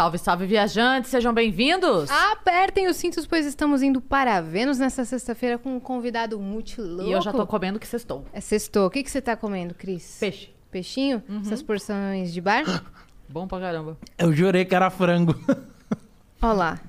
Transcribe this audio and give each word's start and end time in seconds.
Salve, 0.00 0.16
salve, 0.16 0.46
viajantes, 0.46 1.10
sejam 1.10 1.34
bem-vindos! 1.34 2.10
Apertem 2.10 2.88
os 2.88 2.96
cintos, 2.96 3.26
pois 3.26 3.44
estamos 3.44 3.82
indo 3.82 4.00
para 4.00 4.40
Vênus 4.40 4.78
nessa 4.78 5.04
sexta-feira 5.04 5.58
com 5.58 5.76
um 5.76 5.78
convidado 5.78 6.40
muito 6.40 6.80
louco. 6.80 7.10
E 7.10 7.12
eu 7.12 7.20
já 7.20 7.30
tô 7.30 7.46
comendo 7.46 7.78
que 7.78 7.86
cestou. 7.86 8.24
É 8.32 8.40
sextou. 8.40 8.86
O 8.86 8.90
que, 8.90 9.02
que 9.02 9.10
você 9.10 9.20
tá 9.20 9.36
comendo, 9.36 9.74
Cris? 9.74 10.16
Peixe. 10.18 10.48
Peixinho? 10.70 11.22
Essas 11.42 11.62
porções 11.62 12.32
de 12.32 12.40
bar? 12.40 12.64
Bom 13.28 13.46
pra 13.46 13.60
caramba. 13.60 13.98
Eu 14.16 14.32
jurei 14.32 14.64
que 14.64 14.74
era 14.74 14.88
frango. 14.88 15.34
Ó 16.40 16.50
lá. 16.50 16.80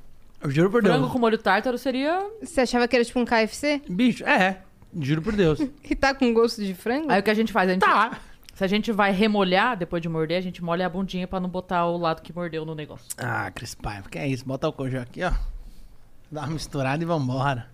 Eu 0.41 0.49
juro 0.49 0.71
por 0.71 0.81
Frango 0.81 0.99
Deus. 0.99 1.11
com 1.11 1.19
molho 1.19 1.37
tártaro 1.37 1.77
seria. 1.77 2.25
Você 2.41 2.61
achava 2.61 2.87
que 2.87 2.95
era 2.95 3.03
tipo 3.03 3.19
um 3.19 3.25
KFC? 3.25 3.81
Bicho, 3.89 4.23
é. 4.23 4.61
Juro 4.97 5.21
por 5.21 5.33
Deus. 5.33 5.59
Que 5.83 5.97
tá 5.99 6.15
com 6.15 6.33
gosto 6.33 6.63
de 6.63 6.73
frango? 6.73 7.11
Aí 7.11 7.19
o 7.19 7.23
que 7.23 7.29
a 7.29 7.33
gente 7.33 7.51
faz? 7.51 7.69
A 7.71 7.73
gente... 7.73 7.81
tá. 7.81 8.21
Se 8.61 8.65
a 8.65 8.67
gente 8.67 8.91
vai 8.91 9.11
remolhar 9.11 9.75
depois 9.75 10.03
de 10.03 10.07
morder, 10.07 10.37
a 10.37 10.41
gente 10.41 10.63
molha 10.63 10.85
a 10.85 10.89
bundinha 10.89 11.27
pra 11.27 11.39
não 11.39 11.49
botar 11.49 11.87
o 11.87 11.97
lado 11.97 12.21
que 12.21 12.31
mordeu 12.31 12.63
no 12.63 12.75
negócio. 12.75 13.07
Ah, 13.17 13.49
Cris 13.49 13.73
Paiva, 13.73 14.07
que 14.07 14.19
é 14.19 14.27
isso? 14.27 14.45
Bota 14.45 14.69
o 14.69 14.71
cojo 14.71 14.99
aqui, 14.99 15.23
ó. 15.23 15.31
Dá 16.31 16.41
uma 16.41 16.51
misturada 16.51 17.01
e 17.01 17.05
vambora. 17.07 17.65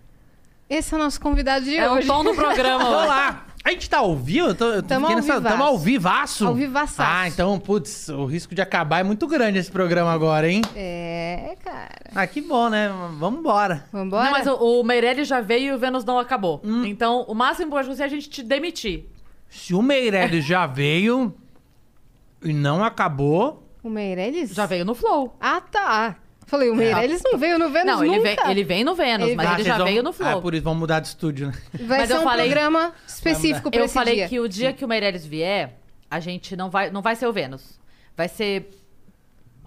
Esse 0.66 0.94
é 0.94 0.96
o 0.96 1.00
nosso 1.00 1.20
convidado 1.20 1.66
de 1.66 1.76
É 1.76 1.90
o 1.90 1.96
hoje. 1.96 2.06
tom 2.06 2.24
do 2.24 2.34
programa 2.34 2.84
hoje. 2.88 3.04
Olá! 3.04 3.46
A 3.62 3.70
gente 3.70 3.90
tá 3.90 3.98
ao 3.98 4.16
vivo? 4.16 4.48
Eu 4.48 4.54
tô, 4.54 4.64
eu 4.64 4.82
tô 4.82 4.88
Tamo 4.88 5.08
ao 5.08 5.16
vivaço. 5.20 5.42
Tamo 5.42 5.62
ao 5.62 5.78
vivaço? 5.78 6.46
Ao 6.46 6.54
vivaçaço. 6.54 7.02
Ah, 7.02 7.28
então, 7.28 7.60
putz, 7.60 8.08
o 8.08 8.24
risco 8.24 8.54
de 8.54 8.62
acabar 8.62 9.00
é 9.00 9.02
muito 9.02 9.26
grande 9.26 9.58
esse 9.58 9.70
programa 9.70 10.10
agora, 10.10 10.50
hein? 10.50 10.62
É, 10.74 11.54
cara. 11.62 11.98
Ah, 12.14 12.26
que 12.26 12.40
bom, 12.40 12.70
né? 12.70 12.88
Vambora. 13.18 13.84
Vambora? 13.92 14.24
Não, 14.24 14.30
mas 14.30 14.46
o, 14.46 14.54
o 14.80 14.82
Meirelles 14.82 15.28
já 15.28 15.42
veio 15.42 15.74
e 15.74 15.76
o 15.76 15.78
Vênus 15.78 16.02
não 16.02 16.18
acabou. 16.18 16.62
Hum. 16.64 16.86
Então, 16.86 17.26
o 17.28 17.34
máximo 17.34 17.70
pode 17.70 17.94
ser 17.94 18.04
a 18.04 18.08
gente 18.08 18.30
te 18.30 18.42
demitir. 18.42 19.17
Se 19.48 19.74
o 19.74 19.82
Meirelles 19.82 20.44
já 20.44 20.66
veio 20.66 21.34
e 22.42 22.52
não 22.52 22.84
acabou... 22.84 23.64
O 23.82 23.88
Meirelles? 23.90 24.50
Já 24.54 24.66
veio 24.66 24.84
no 24.84 24.94
Flow. 24.94 25.34
Ah, 25.40 25.60
tá. 25.60 26.16
Falei, 26.46 26.70
o 26.70 26.74
Meirelles 26.74 27.22
não 27.24 27.38
veio 27.38 27.58
no 27.58 27.68
Vênus 27.70 27.86
não, 27.86 28.04
ele 28.04 28.18
vem, 28.20 28.36
nunca. 28.36 28.50
ele 28.50 28.64
vem 28.64 28.84
no 28.84 28.94
Vênus, 28.94 29.26
Ele 29.28 29.36
mas 29.36 29.46
Ah, 29.46 29.48
ele 29.50 29.56
vocês 29.56 29.66
já 29.68 29.76
vão- 29.76 29.86
veio 29.86 30.02
no 30.02 30.12
Flow. 30.12 30.38
Ah, 30.38 30.40
por 30.40 30.54
isso 30.54 30.62
vamos 30.64 30.78
mudar 30.78 31.00
de 31.00 31.08
estúdio, 31.08 31.46
né? 31.48 31.52
Vai 31.80 31.98
Mas 32.00 32.08
ser 32.08 32.14
eu 32.16 32.20
um 32.20 32.24
falei- 32.24 32.46
programa 32.46 32.92
específico 33.06 33.70
pra 33.70 33.80
Eu 33.80 33.84
esse 33.84 33.94
falei 33.94 34.14
dia. 34.16 34.28
que 34.28 34.40
o 34.40 34.48
dia 34.48 34.72
que 34.72 34.84
o 34.84 34.88
Meirelles 34.88 35.26
vier, 35.26 35.78
a 36.10 36.18
gente 36.20 36.56
não 36.56 36.70
vai, 36.70 36.90
não 36.90 37.02
vai 37.02 37.16
ser 37.16 37.26
o 37.26 37.32
Vênus. 37.32 37.78
Vai 38.16 38.28
ser. 38.28 38.70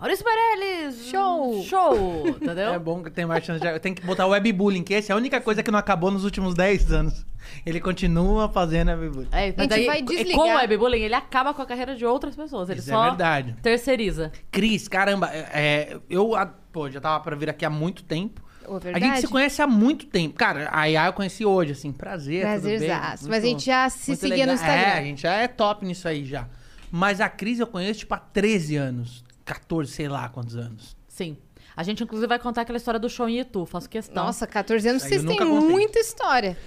Maurício 0.02 0.26
Meirelles! 0.26 1.06
Show! 1.12 1.64
Show! 1.64 2.28
Entendeu? 2.42 2.74
É 2.74 2.80
bom 2.80 3.04
que 3.04 3.12
tem 3.12 3.24
mais 3.24 3.46
chance 3.46 3.62
de... 3.62 3.80
Tem 3.80 3.94
que 3.94 4.04
botar 4.04 4.26
o 4.26 4.30
webbullying, 4.32 4.82
que 4.82 4.96
essa 4.96 5.12
é 5.12 5.14
a 5.14 5.16
única 5.16 5.40
coisa 5.40 5.62
que 5.62 5.70
não 5.70 5.78
acabou 5.78 6.10
nos 6.10 6.24
últimos 6.26 6.56
10 6.56 6.92
anos. 6.92 7.24
Ele 7.64 7.80
continua 7.80 8.50
fazendo 8.50 8.90
webbullying. 8.90 9.28
É, 9.32 9.54
mas 9.56 9.66
gente 9.66 9.70
daí, 9.70 9.86
vai 9.86 10.00
e 10.00 10.02
desligar. 10.02 10.36
Com 10.36 10.50
o 10.52 10.56
webbullying, 10.56 11.02
ele 11.04 11.14
acaba 11.14 11.54
com 11.54 11.62
a 11.62 11.66
carreira 11.68 11.96
de 11.96 12.04
outras 12.04 12.36
pessoas. 12.36 12.68
Ele 12.72 12.80
Isso 12.80 12.90
só 12.90 13.06
é 13.06 13.10
verdade. 13.10 13.56
terceiriza. 13.62 14.32
Cris, 14.50 14.88
caramba, 14.88 15.30
é, 15.32 15.50
é, 15.54 15.98
eu 16.10 16.36
a- 16.36 16.48
pô, 16.48 16.90
já 16.90 17.00
tava 17.00 17.24
pra 17.24 17.36
vir 17.36 17.52
aqui 17.52 17.64
há 17.64 17.70
muito 17.70 18.04
tempo. 18.04 18.42
Ô, 18.68 18.78
A 18.78 19.00
gente 19.00 19.22
se 19.22 19.28
conhece 19.28 19.62
há 19.62 19.68
muito 19.68 20.08
tempo. 20.08 20.34
Cara, 20.36 20.68
a 20.72 20.86
Yaya 20.86 21.10
eu 21.10 21.14
conheci 21.14 21.46
hoje, 21.46 21.74
assim, 21.74 21.92
prazer, 21.92 22.42
tudo 22.56 22.64
bem? 22.64 22.80
Prazerzaço. 22.80 23.24
Muito- 23.26 23.30
Mas 23.30 23.44
a 23.44 23.48
gente 23.48 23.66
já 23.68 23.88
se 23.88 24.16
seguia 24.16 24.48
no 24.48 24.52
legal. 24.54 24.56
Instagram. 24.56 24.82
É, 24.82 24.98
a 24.98 25.04
gente 25.04 25.22
já 25.22 25.34
é 25.34 25.48
top 25.48 25.86
nisso 25.86 26.08
aí 26.08 26.26
já. 26.26 26.48
Mas 26.92 27.22
a 27.22 27.30
Cris 27.30 27.60
eu 27.60 27.68
conheço, 27.68 28.00
tipo, 28.00 28.14
há 28.16 28.18
13 28.18 28.76
anos. 28.78 29.24
14, 29.54 29.92
sei 29.92 30.08
lá 30.08 30.30
quantos 30.30 30.56
anos. 30.56 30.96
Sim. 31.08 31.38
A 31.76 31.84
gente, 31.84 32.04
inclusive, 32.04 32.28
vai 32.28 32.40
contar 32.40 32.62
aquela 32.62 32.78
história 32.78 33.00
do 33.00 33.10
show 33.10 33.28
em 33.28 33.40
Itu. 33.40 33.66
Faço 33.66 33.90
questão. 33.90 34.26
Nossa, 34.26 34.46
14 34.48 34.88
anos, 34.88 35.04
Isso 35.04 35.14
aí 35.14 35.20
vocês 35.20 35.24
eu 35.24 35.38
têm 35.38 35.40
nunca 35.40 35.52
contei. 35.60 35.70
muita 35.70 36.00
história. 36.00 36.58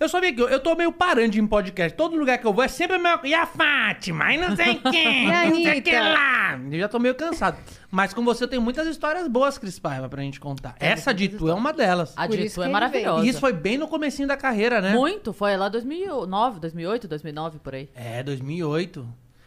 Eu 0.00 0.08
só 0.08 0.20
vi 0.20 0.32
que 0.32 0.42
eu, 0.42 0.48
eu 0.48 0.58
tô 0.58 0.74
meio 0.74 0.90
parando 0.90 1.38
em 1.38 1.46
podcast. 1.46 1.96
Todo 1.96 2.16
lugar 2.16 2.36
que 2.38 2.46
eu 2.46 2.52
vou 2.52 2.64
é 2.64 2.68
sempre 2.68 2.96
a 2.96 2.98
mesma 2.98 3.18
coisa. 3.18 3.34
E 3.36 3.38
a 3.38 3.46
Fátima, 3.46 4.34
e 4.34 4.38
não 4.38 4.56
sei 4.56 4.74
quem, 4.90 5.28
E 5.28 5.32
a 5.32 5.46
não 5.46 5.54
sei 5.54 5.80
quem 5.80 5.96
Anitta? 5.96 6.12
lá. 6.12 6.60
Eu 6.72 6.78
já 6.80 6.88
tô 6.88 6.98
meio 6.98 7.14
cansado. 7.14 7.56
Mas 7.90 8.12
com 8.12 8.24
você 8.24 8.42
eu 8.44 8.48
tenho 8.48 8.60
muitas 8.60 8.86
histórias 8.88 9.28
boas, 9.28 9.56
Cris 9.56 9.78
Paiva, 9.78 10.08
pra 10.08 10.20
gente 10.22 10.40
contar. 10.40 10.74
Essa 10.80 11.14
de 11.14 11.28
tu 11.28 11.48
é 11.48 11.54
uma 11.54 11.72
delas. 11.72 12.12
A 12.16 12.26
Por 12.26 12.36
de 12.36 12.44
isso 12.46 12.54
Itu 12.54 12.54
que 12.54 12.60
é 12.62 12.64
ele 12.64 12.72
maravilhosa. 12.72 13.24
E 13.24 13.28
isso 13.28 13.38
foi 13.40 13.52
bem 13.52 13.78
no 13.78 13.86
comecinho 13.86 14.26
da 14.26 14.36
carreira, 14.36 14.80
né? 14.80 14.92
Muito. 14.92 15.32
Foi 15.32 15.56
lá 15.56 15.68
2009, 15.68 16.58
2008, 16.60 17.06
2009, 17.06 17.58
por 17.60 17.74
aí. 17.74 17.88
É, 17.94 18.22
2008. 18.22 19.06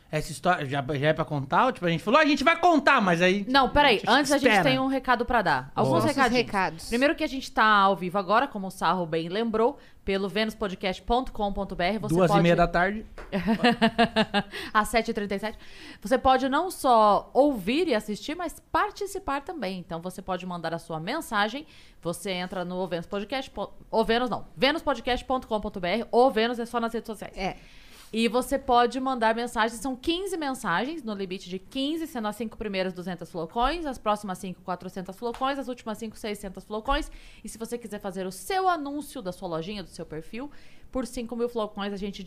Essa 0.09 0.31
história 0.31 0.65
já, 0.65 0.81
já 0.95 1.07
é 1.07 1.13
pra 1.13 1.25
contar? 1.25 1.65
Ou, 1.65 1.71
Tipo, 1.73 1.85
a 1.85 1.89
gente 1.89 2.01
falou, 2.03 2.19
"Ah, 2.19 2.23
a 2.23 2.25
gente 2.25 2.43
vai 2.43 2.57
contar, 2.57 3.01
mas 3.01 3.21
aí... 3.21 3.45
Não, 3.49 3.69
peraí. 3.69 4.01
Antes 4.07 4.31
a 4.31 4.37
gente 4.37 4.47
Espera. 4.49 4.63
tem 4.69 4.79
um 4.79 4.87
recado 4.87 5.25
pra 5.25 5.41
dar. 5.41 5.71
Alguns 5.75 5.95
Nossos 6.03 6.09
recadinhos. 6.15 6.45
recados. 6.45 6.87
Primeiro 6.87 7.13
que 7.15 7.23
a 7.23 7.27
gente 7.27 7.51
tá 7.51 7.65
ao 7.65 7.95
vivo 7.95 8.17
agora, 8.17 8.47
como 8.47 8.67
o 8.67 8.71
Sarro 8.71 9.05
bem 9.05 9.27
lembrou, 9.27 9.77
pelo 10.05 10.29
venuspodcast.com.br. 10.29 11.99
Você 11.99 12.15
Duas 12.15 12.27
pode... 12.29 12.39
e 12.39 12.43
meia 12.43 12.55
da 12.55 12.67
tarde. 12.67 13.05
às 14.73 14.89
7h37. 14.91 15.55
Você 16.01 16.17
pode 16.17 16.47
não 16.47 16.71
só 16.71 17.29
ouvir 17.33 17.87
e 17.89 17.93
assistir, 17.95 18.35
mas 18.35 18.61
participar 18.71 19.41
também. 19.41 19.79
Então 19.79 19.99
você 20.01 20.21
pode 20.21 20.45
mandar 20.45 20.73
a 20.73 20.79
sua 20.79 20.99
mensagem. 20.99 21.65
Você 22.01 22.31
entra 22.31 22.63
no 22.63 22.87
Vênus 22.87 23.05
Podcast. 23.07 23.49
po- 23.51 23.71
Ou 23.91 24.05
Vênus 24.05 24.29
não. 24.29 24.45
venuspodcast.com.br 24.55 26.07
ou 26.11 26.31
Vênus 26.31 26.59
é 26.59 26.65
só 26.65 26.79
nas 26.79 26.93
redes 26.93 27.07
sociais. 27.07 27.37
É. 27.37 27.57
E 28.11 28.29
você 28.29 28.57
pode 28.57 28.97
mandar 29.01 29.35
mensagens, 29.35 29.81
são 29.81 29.93
15 29.93 30.37
mensagens, 30.37 31.03
no 31.03 31.13
limite 31.13 31.49
de 31.49 31.59
15, 31.59 32.07
sendo 32.07 32.29
as 32.29 32.37
5 32.37 32.57
primeiras 32.57 32.93
200 32.93 33.29
flocões, 33.29 33.85
as 33.85 33.97
próximas 33.97 34.37
5 34.37 34.61
400 34.61 35.13
flocões, 35.15 35.59
as 35.59 35.67
últimas 35.67 35.97
5 35.97 36.17
600 36.17 36.63
flocões. 36.63 37.11
E 37.43 37.49
se 37.49 37.57
você 37.57 37.77
quiser 37.77 37.99
fazer 37.99 38.25
o 38.25 38.31
seu 38.31 38.69
anúncio 38.69 39.21
da 39.21 39.33
sua 39.33 39.49
lojinha, 39.49 39.83
do 39.83 39.89
seu 39.89 40.05
perfil, 40.05 40.49
por 40.89 41.05
5 41.05 41.35
mil 41.35 41.49
flocões 41.49 41.91
a 41.91 41.97
gente 41.97 42.23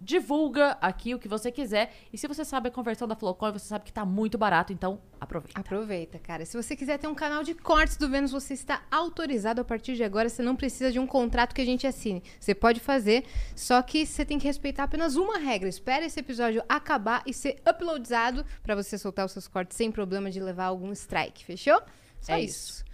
divulga 0.00 0.76
aqui 0.80 1.14
o 1.14 1.18
que 1.18 1.28
você 1.28 1.50
quiser. 1.50 1.92
E 2.12 2.18
se 2.18 2.26
você 2.26 2.44
sabe 2.44 2.68
a 2.68 2.70
conversão 2.70 3.08
da 3.08 3.16
flocões, 3.16 3.52
você 3.54 3.68
sabe 3.68 3.84
que 3.84 3.92
tá 3.92 4.04
muito 4.04 4.38
barato, 4.38 4.72
então 4.72 5.00
aproveita. 5.20 5.60
Aproveita, 5.60 6.18
cara. 6.18 6.44
Se 6.44 6.56
você 6.56 6.76
quiser 6.76 6.98
ter 6.98 7.08
um 7.08 7.14
canal 7.14 7.42
de 7.42 7.54
cortes 7.54 7.96
do 7.96 8.08
Vênus, 8.08 8.30
você 8.30 8.54
está 8.54 8.82
autorizado 8.90 9.60
a 9.60 9.64
partir 9.64 9.96
de 9.96 10.04
agora. 10.04 10.28
Você 10.28 10.42
não 10.42 10.56
precisa 10.56 10.92
de 10.92 10.98
um 10.98 11.06
contrato 11.06 11.54
que 11.54 11.60
a 11.60 11.64
gente 11.64 11.86
assine. 11.86 12.22
Você 12.38 12.54
pode 12.54 12.80
fazer, 12.80 13.24
só 13.54 13.80
que 13.82 14.06
você 14.06 14.24
tem 14.24 14.38
que 14.38 14.46
respeitar 14.46 14.84
apenas 14.84 15.16
uma 15.16 15.38
regra. 15.38 15.68
Espere 15.68 16.06
esse 16.06 16.20
episódio 16.20 16.62
acabar 16.68 17.22
e 17.26 17.32
ser 17.32 17.60
uploadizado 17.68 18.44
para 18.62 18.74
você 18.74 18.96
soltar 18.96 19.26
os 19.26 19.32
seus 19.32 19.48
cortes 19.48 19.76
sem 19.76 19.90
problema 19.90 20.30
de 20.30 20.40
levar 20.40 20.66
algum 20.66 20.92
strike. 20.92 21.44
Fechou? 21.44 21.80
Só 22.20 22.34
É 22.34 22.40
isso. 22.40 22.84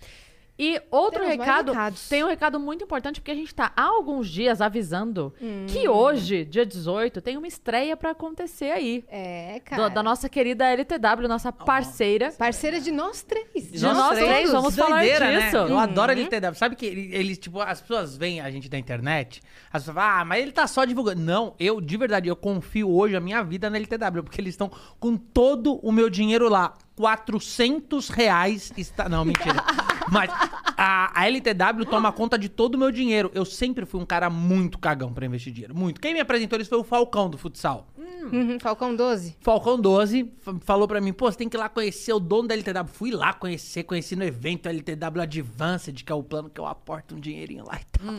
E 0.57 0.81
outro 0.89 1.21
Temos 1.21 1.37
recado, 1.37 1.73
tem 2.09 2.23
um 2.23 2.29
recado 2.29 2.61
muito 2.61 2.85
importante, 2.85 3.21
porque 3.21 3.33
a 3.33 3.35
gente 3.35 3.53
tá 3.53 3.73
há 3.77 3.83
alguns 3.87 4.29
dias 4.29 4.61
avisando 4.61 5.35
Hum. 5.43 5.67
que 5.69 5.89
hoje, 5.89 6.45
dia 6.45 6.65
18, 6.65 7.21
tem 7.21 7.37
uma 7.37 7.49
estreia 7.49 7.97
pra 7.97 8.11
acontecer 8.13 8.71
aí. 8.71 9.05
É, 9.09 9.55
Do- 9.59 9.63
cara. 9.65 9.89
da 9.91 10.01
nossa 10.03 10.29
querida 10.29 10.65
LTW, 10.67 11.27
nossa 11.27 11.51
parceira. 11.51 12.31
Parceira 12.39 12.79
de 12.81 12.93
nós 12.93 13.23
três. 13.23 13.73
De 13.73 13.83
nós 13.83 14.17
três, 14.17 14.53
vamos 14.53 14.75
Que 14.77 14.81
falar 14.81 14.99
doideira, 15.01 15.27
disso. 15.41 15.57
Né? 15.57 15.63
Eu 15.65 15.75
Uhum. 15.75 15.79
adoro 15.81 16.13
ele 16.13 16.27
ter 16.27 16.55
Sabe 16.55 16.77
que 16.77 16.87
ele- 16.87 17.11
eles, 17.13 17.37
tipo, 17.39 17.61
as 17.61 17.81
pessoas 17.81 18.17
veem 18.17 18.41
a 18.41 18.49
gente 18.49 18.69
da 18.69 18.79
internet, 18.79 19.43
as 19.73 19.83
pessoas 19.83 19.97
falam, 19.97 20.21
ah, 20.21 20.25
mas 20.25 20.41
ele 20.43 20.53
tá 20.53 20.69
só 20.69 20.85
divulgando. 20.85 21.21
Não, 21.21 21.55
eu, 21.59 21.81
de 21.81 21.97
verdade, 21.97 22.29
eu 22.29 22.37
confio 22.37 22.91
hoje 22.95 23.17
a 23.17 23.21
minha 23.21 23.43
vida 23.43 23.69
na 23.69 23.77
LTW, 23.77 24.23
porque 24.23 24.41
eles 24.41 24.53
estão 24.55 24.71
com 25.01 25.17
todo 25.17 25.81
o 25.83 25.91
meu 25.91 26.09
dinheiro 26.09 26.49
lá. 26.49 26.75
400 26.97 28.09
reais 28.09 28.73
está. 28.77 29.09
Não, 29.09 29.25
mentira. 29.25 29.55
Mas 30.11 30.31
a, 30.77 31.21
a 31.21 31.27
LTW 31.29 31.85
toma 31.89 32.13
conta 32.13 32.39
de 32.39 32.49
todo 32.49 32.75
o 32.75 32.79
meu 32.79 32.91
dinheiro. 32.91 33.31
Eu 33.35 33.45
sempre 33.45 33.85
fui 33.87 34.01
um 34.01 34.07
cara 34.07 34.29
muito 34.29 34.79
cagão 34.79 35.13
pra 35.13 35.25
investir 35.27 35.53
dinheiro. 35.53 35.75
Muito. 35.75 36.01
Quem 36.01 36.13
me 36.15 36.21
apresentou 36.21 36.59
isso 36.61 36.69
foi 36.71 36.79
o 36.79 36.85
Falcão 36.85 37.29
do 37.31 37.39
futsal. 37.39 37.87
Uhum, 37.99 38.59
Falcão 38.61 38.95
12. 38.95 39.37
Falcão 39.41 39.79
12 39.81 40.21
f- 40.39 40.59
falou 40.61 40.87
pra 40.89 41.01
mim, 41.01 41.13
pô, 41.13 41.31
você 41.31 41.39
tem 41.39 41.49
que 41.49 41.57
ir 41.57 41.61
lá 41.61 41.69
conhecer 41.69 42.13
o 42.13 42.21
dono 42.21 42.49
da 42.49 42.55
LTW. 42.55 42.87
Fui 42.93 43.11
lá 43.11 43.33
conhecer, 43.33 43.83
conheci 43.85 44.17
no 44.17 44.25
evento 44.25 44.69
LTW 44.69 45.21
Advanced, 45.23 46.03
que 46.05 46.11
é 46.13 46.15
o 46.15 46.23
plano 46.23 46.49
que 46.51 46.61
eu 46.61 46.67
aporto 46.67 47.15
um 47.15 47.21
dinheirinho 47.21 47.65
lá 47.65 47.79
e 47.81 47.85
tal. 47.99 48.15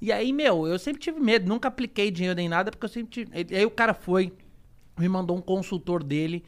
E 0.00 0.10
aí, 0.12 0.32
meu, 0.32 0.66
eu 0.66 0.78
sempre 0.78 1.00
tive 1.02 1.20
medo, 1.20 1.46
nunca 1.48 1.68
apliquei 1.68 2.10
dinheiro 2.10 2.36
nem 2.36 2.48
nada, 2.48 2.70
porque 2.70 2.84
eu 2.84 2.88
sempre 2.88 3.10
tive... 3.10 3.30
e- 3.50 3.56
Aí 3.56 3.64
o 3.66 3.70
cara 3.70 3.92
foi, 3.94 4.32
me 4.98 5.08
mandou 5.08 5.36
um 5.36 5.40
consultor 5.42 6.02
dele 6.02 6.42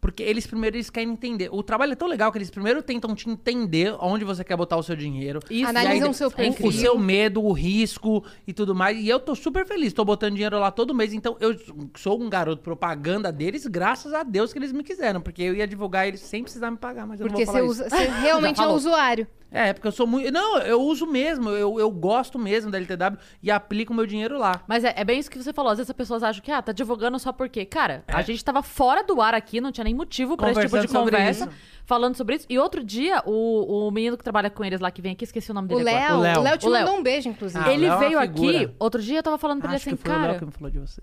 Porque 0.00 0.22
eles 0.22 0.46
primeiro 0.46 0.76
eles 0.76 0.88
querem 0.90 1.10
entender. 1.10 1.48
O 1.52 1.60
trabalho 1.62 1.92
é 1.92 1.96
tão 1.96 2.06
legal 2.06 2.30
que 2.30 2.38
eles 2.38 2.50
primeiro 2.50 2.80
tentam 2.82 3.14
te 3.16 3.28
entender 3.28 3.94
onde 4.00 4.24
você 4.24 4.44
quer 4.44 4.56
botar 4.56 4.76
o 4.76 4.82
seu 4.82 4.94
dinheiro. 4.94 5.40
Isso. 5.50 5.68
Analisam 5.68 6.08
aí, 6.08 6.14
seu 6.14 6.28
o- 6.28 6.30
perfil. 6.30 6.66
O 6.68 6.72
seu 6.72 6.98
medo, 6.98 7.42
o 7.42 7.52
risco 7.52 8.22
e 8.46 8.52
tudo 8.52 8.74
mais. 8.76 8.96
E 8.96 9.08
eu 9.08 9.18
tô 9.18 9.34
super 9.34 9.66
feliz. 9.66 9.92
Tô 9.92 10.04
botando 10.04 10.34
dinheiro 10.34 10.58
lá 10.60 10.70
todo 10.70 10.94
mês. 10.94 11.12
Então 11.12 11.36
eu 11.40 11.56
sou 11.96 12.20
um 12.22 12.28
garoto 12.30 12.62
propaganda 12.62 13.32
deles, 13.32 13.66
graças 13.66 14.14
a 14.14 14.22
Deus 14.22 14.52
que 14.52 14.58
eles 14.60 14.70
me 14.72 14.84
quiseram. 14.84 15.20
Porque 15.20 15.42
eu 15.42 15.54
ia 15.54 15.66
divulgar 15.66 16.06
eles 16.06 16.20
sem 16.20 16.44
precisar 16.44 16.70
me 16.70 16.76
pagar. 16.76 17.04
Mas 17.04 17.20
eu 17.20 17.26
Porque 17.26 17.44
não 17.44 17.52
vou 17.52 17.60
falar 17.60 17.66
usa, 17.68 17.90
você 17.90 17.96
realmente 18.22 18.54
é 18.60 18.62
falou. 18.62 18.76
usuário. 18.76 19.26
É, 19.50 19.72
porque 19.72 19.88
eu 19.88 19.92
sou 19.92 20.06
muito. 20.06 20.30
Não, 20.30 20.58
eu 20.58 20.80
uso 20.82 21.06
mesmo. 21.06 21.48
Eu, 21.50 21.78
eu 21.80 21.90
gosto 21.90 22.38
mesmo 22.38 22.70
da 22.70 22.76
LTW 22.78 23.16
e 23.42 23.50
aplico 23.50 23.92
o 23.92 23.96
meu 23.96 24.06
dinheiro 24.06 24.38
lá. 24.38 24.60
Mas 24.68 24.84
é, 24.84 24.92
é 24.96 25.04
bem 25.04 25.18
isso 25.18 25.30
que 25.30 25.42
você 25.42 25.52
falou. 25.52 25.72
Às 25.72 25.78
vezes 25.78 25.90
as 25.90 25.96
pessoas 25.96 26.22
acham 26.22 26.42
que, 26.42 26.50
ah, 26.52 26.60
tá 26.60 26.70
divulgando 26.72 27.18
só 27.18 27.32
porque. 27.32 27.64
Cara, 27.64 28.04
a 28.08 28.20
gente 28.22 28.44
tava 28.44 28.62
fora 28.62 29.02
do 29.02 29.20
ar 29.22 29.32
aqui, 29.34 29.60
não 29.60 29.72
tinha 29.72 29.84
nem 29.84 29.94
motivo 29.94 30.36
pra 30.36 30.50
esse 30.50 30.60
tipo 30.60 30.78
de 30.78 30.84
É. 30.84 30.88
Conversa. 30.88 31.44
isso. 31.46 31.54
Falando 31.86 32.14
sobre 32.16 32.34
isso. 32.36 32.44
E 32.50 32.58
outro 32.58 32.84
dia, 32.84 33.22
o, 33.24 33.86
o 33.86 33.90
menino 33.90 34.18
que 34.18 34.22
trabalha 34.22 34.50
com 34.50 34.62
eles 34.62 34.78
lá, 34.78 34.90
que 34.90 35.00
vem 35.00 35.12
aqui, 35.12 35.24
esqueci 35.24 35.50
o 35.50 35.54
nome 35.54 35.72
O 35.72 35.78
dele 35.78 35.88
agora. 35.88 36.04
Léo, 36.04 36.18
O 36.18 36.20
Léo. 36.20 36.38
o 36.38 36.42
Léo 36.42 36.58
te 36.58 36.66
O 36.66 36.68
Léo. 36.68 36.84
mandou 36.84 37.00
um 37.00 37.02
beijo, 37.02 37.28
inclusive. 37.30 37.64
Ah, 37.64 37.68
o 37.68 37.70
ele 37.72 37.86
é 37.86 37.96
veio 37.96 38.20
figura. 38.20 38.24
aqui, 38.58 38.70
outro 38.78 39.00
dia 39.02 39.18
eu 39.18 39.22
tava 39.22 39.38
falando 39.38 39.60
pra 39.60 39.68
ele 39.70 39.76
Acho 39.76 39.88
assim, 39.88 39.96
que 39.96 40.02
foi 40.02 40.12
o 40.12 40.14
Léo 40.18 40.26
cara. 40.26 40.38
que 40.38 40.44
me 40.44 40.52
falou 40.52 40.70
de 40.70 40.78
você. 40.78 41.00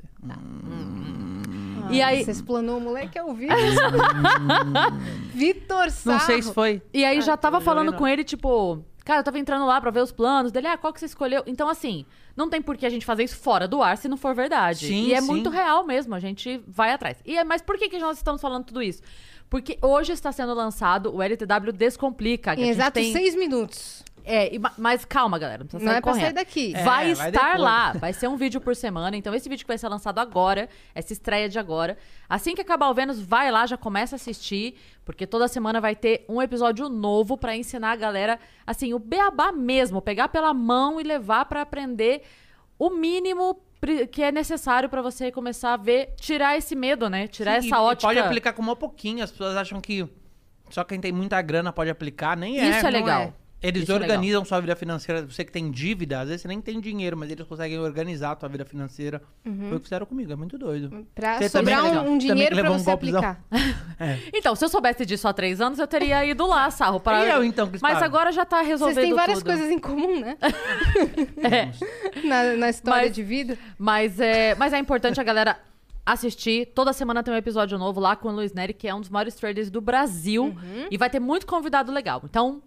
E 1.91 2.01
aí, 2.01 2.23
Você 2.23 2.31
explanou 2.31 2.77
o 2.77 2.81
moleque 2.81 3.17
ao 3.19 3.31
vivo. 3.33 3.53
Vitor 5.33 5.89
Sarro. 5.91 6.17
Não 6.17 6.25
sei 6.25 6.41
se 6.41 6.51
foi. 6.53 6.81
E 6.93 7.05
aí 7.05 7.21
já 7.21 7.37
tava 7.37 7.57
também 7.57 7.65
falando 7.65 7.93
com 7.93 8.07
ele, 8.07 8.23
tipo, 8.23 8.34
cara, 9.03 9.19
eu 9.19 9.23
tava 9.23 9.39
entrando 9.39 9.65
lá 9.65 9.79
pra 9.79 9.91
ver 9.91 10.01
os 10.01 10.11
planos 10.11 10.51
dele, 10.51 10.67
ah, 10.67 10.77
qual 10.77 10.91
que 10.91 10.99
você 10.99 11.05
escolheu? 11.05 11.43
Então, 11.45 11.69
assim, 11.69 12.05
não 12.35 12.49
tem 12.49 12.61
por 12.61 12.75
que 12.75 12.85
a 12.85 12.89
gente 12.89 13.05
fazer 13.05 13.23
isso 13.23 13.37
fora 13.37 13.67
do 13.67 13.81
ar 13.81 13.97
se 13.97 14.07
não 14.07 14.17
for 14.17 14.33
verdade. 14.33 14.87
Sim, 14.87 15.07
e 15.07 15.13
é 15.13 15.21
sim. 15.21 15.27
muito 15.27 15.49
real 15.49 15.85
mesmo, 15.85 16.15
a 16.15 16.19
gente 16.19 16.61
vai 16.67 16.91
atrás. 16.91 17.17
E 17.25 17.37
é, 17.37 17.43
mas 17.43 17.61
por 17.61 17.77
que, 17.77 17.89
que 17.89 17.99
nós 17.99 18.17
estamos 18.17 18.41
falando 18.41 18.65
tudo 18.65 18.81
isso? 18.81 19.01
Porque 19.49 19.77
hoje 19.81 20.11
está 20.11 20.31
sendo 20.31 20.53
lançado 20.53 21.15
o 21.15 21.21
LTW 21.21 21.71
Descomplica. 21.71 22.55
Que 22.55 22.61
Em 22.61 22.63
a 22.63 22.67
gente 22.67 22.75
exatos 22.77 23.01
tem... 23.01 23.13
seis 23.13 23.35
minutos. 23.35 24.03
É, 24.27 24.53
e 24.55 24.57
ma- 24.57 24.73
mas 24.77 25.05
calma, 25.05 25.37
galera, 25.37 25.59
não 25.59 25.67
precisa 25.67 25.83
Não 25.85 25.91
sair 25.91 25.97
é 25.99 26.01
pra 26.01 26.11
sair 26.13 26.21
correndo. 26.21 26.35
daqui. 26.35 26.73
É, 26.75 26.83
vai 26.83 27.13
vai 27.13 27.29
estar 27.29 27.41
depois. 27.43 27.61
lá, 27.61 27.91
vai 27.93 28.11
ser 28.11 28.27
um 28.27 28.35
vídeo 28.35 28.59
por 28.59 28.75
semana. 28.75 29.15
Então, 29.15 29.33
esse 29.35 29.47
vídeo 29.47 29.63
que 29.63 29.67
vai 29.67 29.77
ser 29.77 29.87
lançado 29.87 30.17
agora, 30.19 30.67
essa 30.95 31.13
estreia 31.13 31.47
de 31.47 31.59
agora. 31.59 31.95
Assim 32.27 32.55
que 32.55 32.61
acabar 32.61 32.89
o 32.89 32.93
Vênus, 32.93 33.21
vai 33.21 33.51
lá, 33.51 33.65
já 33.67 33.77
começa 33.77 34.15
a 34.15 34.17
assistir, 34.17 34.75
porque 35.05 35.27
toda 35.27 35.47
semana 35.47 35.79
vai 35.79 35.95
ter 35.95 36.25
um 36.27 36.41
episódio 36.41 36.89
novo 36.89 37.37
pra 37.37 37.55
ensinar 37.55 37.91
a 37.91 37.95
galera, 37.95 38.39
assim, 38.65 38.93
o 38.93 38.99
beabá 38.99 39.51
mesmo, 39.51 40.01
pegar 40.01 40.27
pela 40.29 40.53
mão 40.53 40.99
e 40.99 41.03
levar 41.03 41.45
pra 41.45 41.61
aprender 41.61 42.23
o 42.79 42.89
mínimo 42.89 43.61
que 44.11 44.23
é 44.23 44.31
necessário 44.31 44.89
pra 44.89 44.99
você 45.03 45.31
começar 45.31 45.73
a 45.73 45.77
ver, 45.77 46.15
tirar 46.19 46.57
esse 46.57 46.75
medo, 46.75 47.07
né? 47.07 47.27
Tirar 47.27 47.61
Sim, 47.61 47.67
essa 47.67 47.77
e- 47.77 47.79
e 47.79 47.81
ótica. 47.83 48.07
Pode 48.07 48.19
aplicar 48.19 48.53
com 48.53 48.63
um 48.63 48.75
pouquinho. 48.75 49.23
As 49.23 49.29
pessoas 49.29 49.55
acham 49.55 49.79
que 49.79 50.09
só 50.71 50.83
quem 50.83 50.99
tem 50.99 51.11
muita 51.11 51.39
grana 51.43 51.71
pode 51.71 51.91
aplicar. 51.91 52.35
Nem 52.35 52.59
é. 52.59 52.69
Isso 52.69 52.79
é 52.79 52.83
não 52.83 52.99
legal. 52.99 53.21
é. 53.21 53.33
Eles 53.65 53.83
Isso 53.83 53.91
é 53.91 53.95
organizam 53.95 54.45
sua 54.45 54.59
vida 54.59 54.75
financeira. 54.75 55.25
Você 55.25 55.43
que 55.43 55.51
tem 55.51 55.71
dívida, 55.71 56.19
às 56.21 56.27
vezes 56.27 56.41
você 56.41 56.47
nem 56.47 56.61
tem 56.61 56.79
dinheiro, 56.79 57.17
mas 57.17 57.31
eles 57.31 57.45
conseguem 57.47 57.79
organizar 57.79 58.31
a 58.31 58.35
tua 58.35 58.47
vida 58.49 58.63
financeira. 58.65 59.21
Uhum. 59.45 59.67
Foi 59.69 59.77
o 59.77 59.79
que 59.79 59.85
fizeram 59.85 60.05
comigo, 60.05 60.31
é 60.31 60.35
muito 60.35 60.57
doido. 60.57 61.05
Pra 61.15 61.37
Você 61.39 61.49
sobrar 61.49 61.81
também- 61.81 61.97
um, 61.99 62.13
um 62.13 62.17
dinheiro 62.17 62.55
pra 62.55 62.71
um 62.71 62.77
você 62.79 62.91
aplicar. 62.91 63.41
Então, 64.33 64.55
se 64.55 64.63
eu 64.65 64.69
soubesse 64.69 65.05
disso 65.05 65.27
há 65.27 65.33
três 65.33 65.61
anos, 65.61 65.79
eu 65.79 65.87
teria 65.87 66.25
ido 66.25 66.45
lá, 66.45 66.69
Sarro. 66.69 66.99
Pra... 66.99 67.25
E 67.25 67.29
eu, 67.29 67.43
então, 67.43 67.67
que 67.69 67.79
Mas 67.81 68.01
agora 68.01 68.31
já 68.31 68.43
tá 68.45 68.61
resolvendo 68.61 68.95
Vocês 68.95 69.07
têm 69.07 69.15
várias 69.15 69.37
tudo. 69.39 69.47
coisas 69.47 69.71
em 69.71 69.79
comum, 69.79 70.19
né? 70.19 70.37
É. 71.41 71.71
Na, 72.27 72.43
na 72.57 72.69
história 72.69 73.03
Mas- 73.03 73.15
de 73.15 73.23
vida. 73.23 73.57
Mas 73.77 74.19
é, 74.19 74.55
mas 74.55 74.73
é 74.73 74.77
importante 74.79 75.19
a 75.19 75.23
galera 75.23 75.57
assistir. 76.05 76.67
Toda 76.75 76.93
semana 76.93 77.23
tem 77.23 77.33
um 77.33 77.37
episódio 77.37 77.77
novo 77.77 77.99
lá 77.99 78.15
com 78.15 78.29
o 78.29 78.31
Luiz 78.31 78.53
Neri, 78.53 78.73
que 78.73 78.87
é 78.87 78.93
um 78.93 78.99
dos 79.01 79.09
maiores 79.09 79.35
traders 79.35 79.69
do 79.69 79.81
Brasil. 79.81 80.43
Uhum. 80.45 80.87
E 80.91 80.97
vai 80.97 81.09
ter 81.09 81.19
muito 81.19 81.45
convidado 81.47 81.91
legal. 81.91 82.21
Então, 82.23 82.61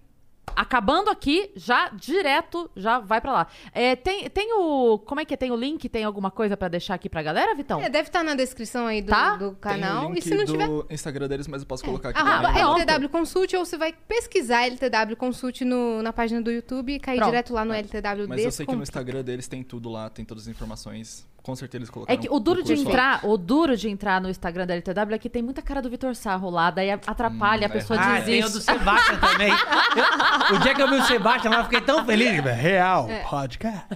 acabando 0.56 1.10
aqui, 1.10 1.50
já 1.56 1.88
direto, 1.90 2.70
já 2.76 2.98
vai 2.98 3.20
pra 3.20 3.32
lá. 3.32 3.46
É, 3.72 3.94
tem, 3.96 4.28
tem 4.30 4.52
o... 4.54 4.98
Como 4.98 5.20
é 5.20 5.24
que 5.24 5.34
é? 5.34 5.36
Tem 5.36 5.50
o 5.50 5.56
link? 5.56 5.88
Tem 5.88 6.04
alguma 6.04 6.30
coisa 6.30 6.56
pra 6.56 6.68
deixar 6.68 6.94
aqui 6.94 7.08
pra 7.08 7.22
galera, 7.22 7.54
Vitão? 7.54 7.80
É, 7.80 7.88
deve 7.88 8.08
estar 8.08 8.22
na 8.22 8.34
descrição 8.34 8.86
aí 8.86 9.02
do, 9.02 9.08
Tá? 9.10 9.36
do 9.36 9.50
Tem 9.50 9.60
canal. 9.60 10.06
o 10.06 10.08
link 10.14 10.18
E 10.18 10.22
se 10.22 10.34
não 10.34 10.44
do 10.44 10.52
tiver. 10.52 10.68
Instagram 10.94 11.28
deles, 11.28 11.48
mas 11.48 11.62
eu 11.62 11.66
posso 11.68 11.84
colocar 11.84 12.10
aqui 12.10 12.18
Arroba 12.20 12.48
também. 12.48 12.62
pronto. 12.62 12.80
LTW 12.80 13.08
Consult 13.08 13.54
ou 13.56 13.64
você 13.64 13.76
vai 13.76 13.92
pesquisar 13.92 14.66
LTW 14.66 15.16
Consult 15.16 15.60
no, 15.64 16.02
na 16.02 16.12
página 16.12 16.40
do 16.40 16.50
YouTube 16.50 16.94
e 16.94 16.98
cair 17.00 17.16
Pronto. 17.18 17.30
direto 17.30 17.52
lá 17.52 17.64
no 17.64 17.72
LTW 17.72 18.26
Mas 18.28 18.44
eu 18.44 18.52
sei 18.52 18.66
que 18.66 18.74
no 18.74 18.82
Instagram 18.82 19.22
deles 19.22 19.46
tem 19.48 19.62
tudo 19.62 19.88
lá, 19.88 20.08
tem 20.10 20.24
todas 20.24 20.44
as 20.44 20.48
informações. 20.48 21.26
Com 21.42 21.56
certeza 21.56 21.78
eles 21.78 21.88
É 21.88 21.92
colocaram 21.92 22.20
que 22.20 22.28
o 22.28 22.38
duro 22.38 22.62
de 22.62 22.74
lá. 22.74 22.80
entrar, 22.82 23.20
o 23.24 23.36
duro 23.38 23.74
de 23.76 23.88
entrar 23.88 24.20
no 24.20 24.28
Instagram 24.28 24.66
da 24.66 24.74
LTW 24.74 25.14
é 25.14 25.18
que 25.18 25.30
tem 25.30 25.40
muita 25.42 25.62
cara 25.62 25.80
do 25.80 25.88
Vitor 25.88 26.14
Sarro 26.14 26.50
lá, 26.50 26.70
daí 26.70 26.90
atrapalha, 26.90 27.66
a 27.66 27.70
Hum, 27.70 27.72
pessoa 27.72 27.98
Ah, 27.98 28.20
tem 28.20 28.40
o 28.42 28.46
do 28.46 28.52
desiste. 28.52 28.62
Sebastian 28.64 29.16
também. 29.20 29.50
Eu- 30.50 30.56
o 30.56 30.58
dia 30.60 30.74
que 30.74 30.82
eu 30.82 30.88
vi 30.90 30.96
o 30.96 31.02
Sebastian 31.04 31.50
lá, 31.50 31.58
eu 31.58 31.64
fiquei 31.64 31.80
tão 31.80 32.04
feliz. 32.04 32.44
Real 32.44 33.08
podcast. 33.30 33.86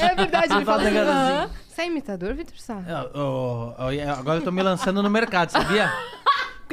É, 0.00 0.04
é 0.06 0.14
verdade, 0.14 0.54
ele 0.54 0.64
negócio 0.90 1.20
assim. 1.44 1.52
Você 1.68 1.82
é 1.82 1.86
imitador, 1.86 2.34
Vitor 2.34 2.58
Sarro? 2.58 2.84
Eu- 2.88 3.74
eu- 3.78 3.92
eu- 3.92 4.10
agora 4.14 4.38
eu 4.38 4.44
tô 4.44 4.52
me 4.52 4.62
lançando 4.62 5.02
no 5.02 5.10
mercado, 5.10 5.50
sabia? 5.50 5.92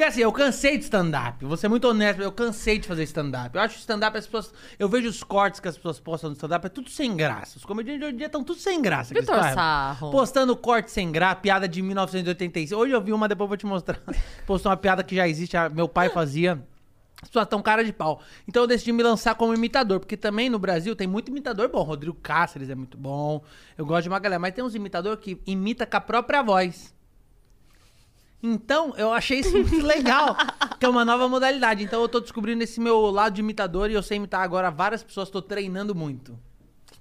Porque 0.00 0.12
assim, 0.12 0.22
eu 0.22 0.32
cansei 0.32 0.78
de 0.78 0.84
stand-up. 0.84 1.44
Vou 1.44 1.58
ser 1.58 1.68
muito 1.68 1.86
honesto, 1.86 2.22
eu 2.22 2.32
cansei 2.32 2.78
de 2.78 2.88
fazer 2.88 3.02
stand-up. 3.02 3.54
Eu 3.54 3.60
acho 3.60 3.76
stand-up, 3.76 4.16
as 4.16 4.24
pessoas. 4.24 4.50
Eu 4.78 4.88
vejo 4.88 5.06
os 5.06 5.22
cortes 5.22 5.60
que 5.60 5.68
as 5.68 5.76
pessoas 5.76 6.00
postam 6.00 6.30
no 6.30 6.36
stand-up, 6.36 6.64
é 6.64 6.70
tudo 6.70 6.88
sem 6.88 7.14
graça. 7.14 7.58
Os 7.58 7.66
comediantes 7.66 8.00
de 8.00 8.06
hoje 8.06 8.14
em 8.14 8.16
dia 8.16 8.26
estão 8.28 8.42
tudo 8.42 8.58
sem 8.58 8.80
graça. 8.80 9.12
Vitor. 9.12 9.36
Sarro. 9.36 10.10
Postando 10.10 10.56
corte 10.56 10.90
sem 10.90 11.12
graça, 11.12 11.36
piada 11.36 11.68
de 11.68 11.82
1986. 11.82 12.72
Hoje 12.72 12.94
eu 12.94 13.00
vi 13.02 13.12
uma, 13.12 13.28
depois 13.28 13.44
eu 13.44 13.48
vou 13.48 13.56
te 13.58 13.66
mostrar. 13.66 14.00
Postou 14.46 14.70
uma 14.70 14.76
piada 14.78 15.04
que 15.04 15.14
já 15.14 15.28
existe, 15.28 15.54
meu 15.74 15.86
pai 15.86 16.08
fazia. 16.08 16.58
As 17.20 17.28
pessoas 17.28 17.46
tão 17.48 17.60
cara 17.60 17.84
de 17.84 17.92
pau. 17.92 18.22
Então 18.48 18.62
eu 18.62 18.66
decidi 18.66 18.92
me 18.92 19.02
lançar 19.02 19.34
como 19.34 19.52
imitador, 19.52 20.00
porque 20.00 20.16
também 20.16 20.48
no 20.48 20.58
Brasil 20.58 20.96
tem 20.96 21.06
muito 21.06 21.30
imitador 21.30 21.68
bom. 21.68 21.82
Rodrigo 21.82 22.16
Cáceres 22.22 22.70
é 22.70 22.74
muito 22.74 22.96
bom. 22.96 23.44
Eu 23.76 23.84
gosto 23.84 24.04
de 24.04 24.08
uma 24.08 24.18
galera, 24.18 24.38
mas 24.38 24.54
tem 24.54 24.64
uns 24.64 24.74
imitadores 24.74 25.20
que 25.20 25.38
imita 25.46 25.84
com 25.84 25.98
a 25.98 26.00
própria 26.00 26.42
voz. 26.42 26.98
Então, 28.42 28.94
eu 28.96 29.12
achei 29.12 29.40
isso 29.40 29.52
muito 29.52 29.80
legal, 29.84 30.36
que 30.78 30.86
é 30.86 30.88
uma 30.88 31.04
nova 31.04 31.28
modalidade. 31.28 31.84
Então, 31.84 32.00
eu 32.00 32.08
tô 32.08 32.20
descobrindo 32.20 32.62
esse 32.62 32.80
meu 32.80 33.10
lado 33.10 33.34
de 33.34 33.40
imitador 33.40 33.90
e 33.90 33.94
eu 33.94 34.02
sei 34.02 34.16
imitar 34.16 34.42
agora 34.42 34.70
várias 34.70 35.02
pessoas, 35.02 35.28
tô 35.28 35.42
treinando 35.42 35.94
muito. 35.94 36.38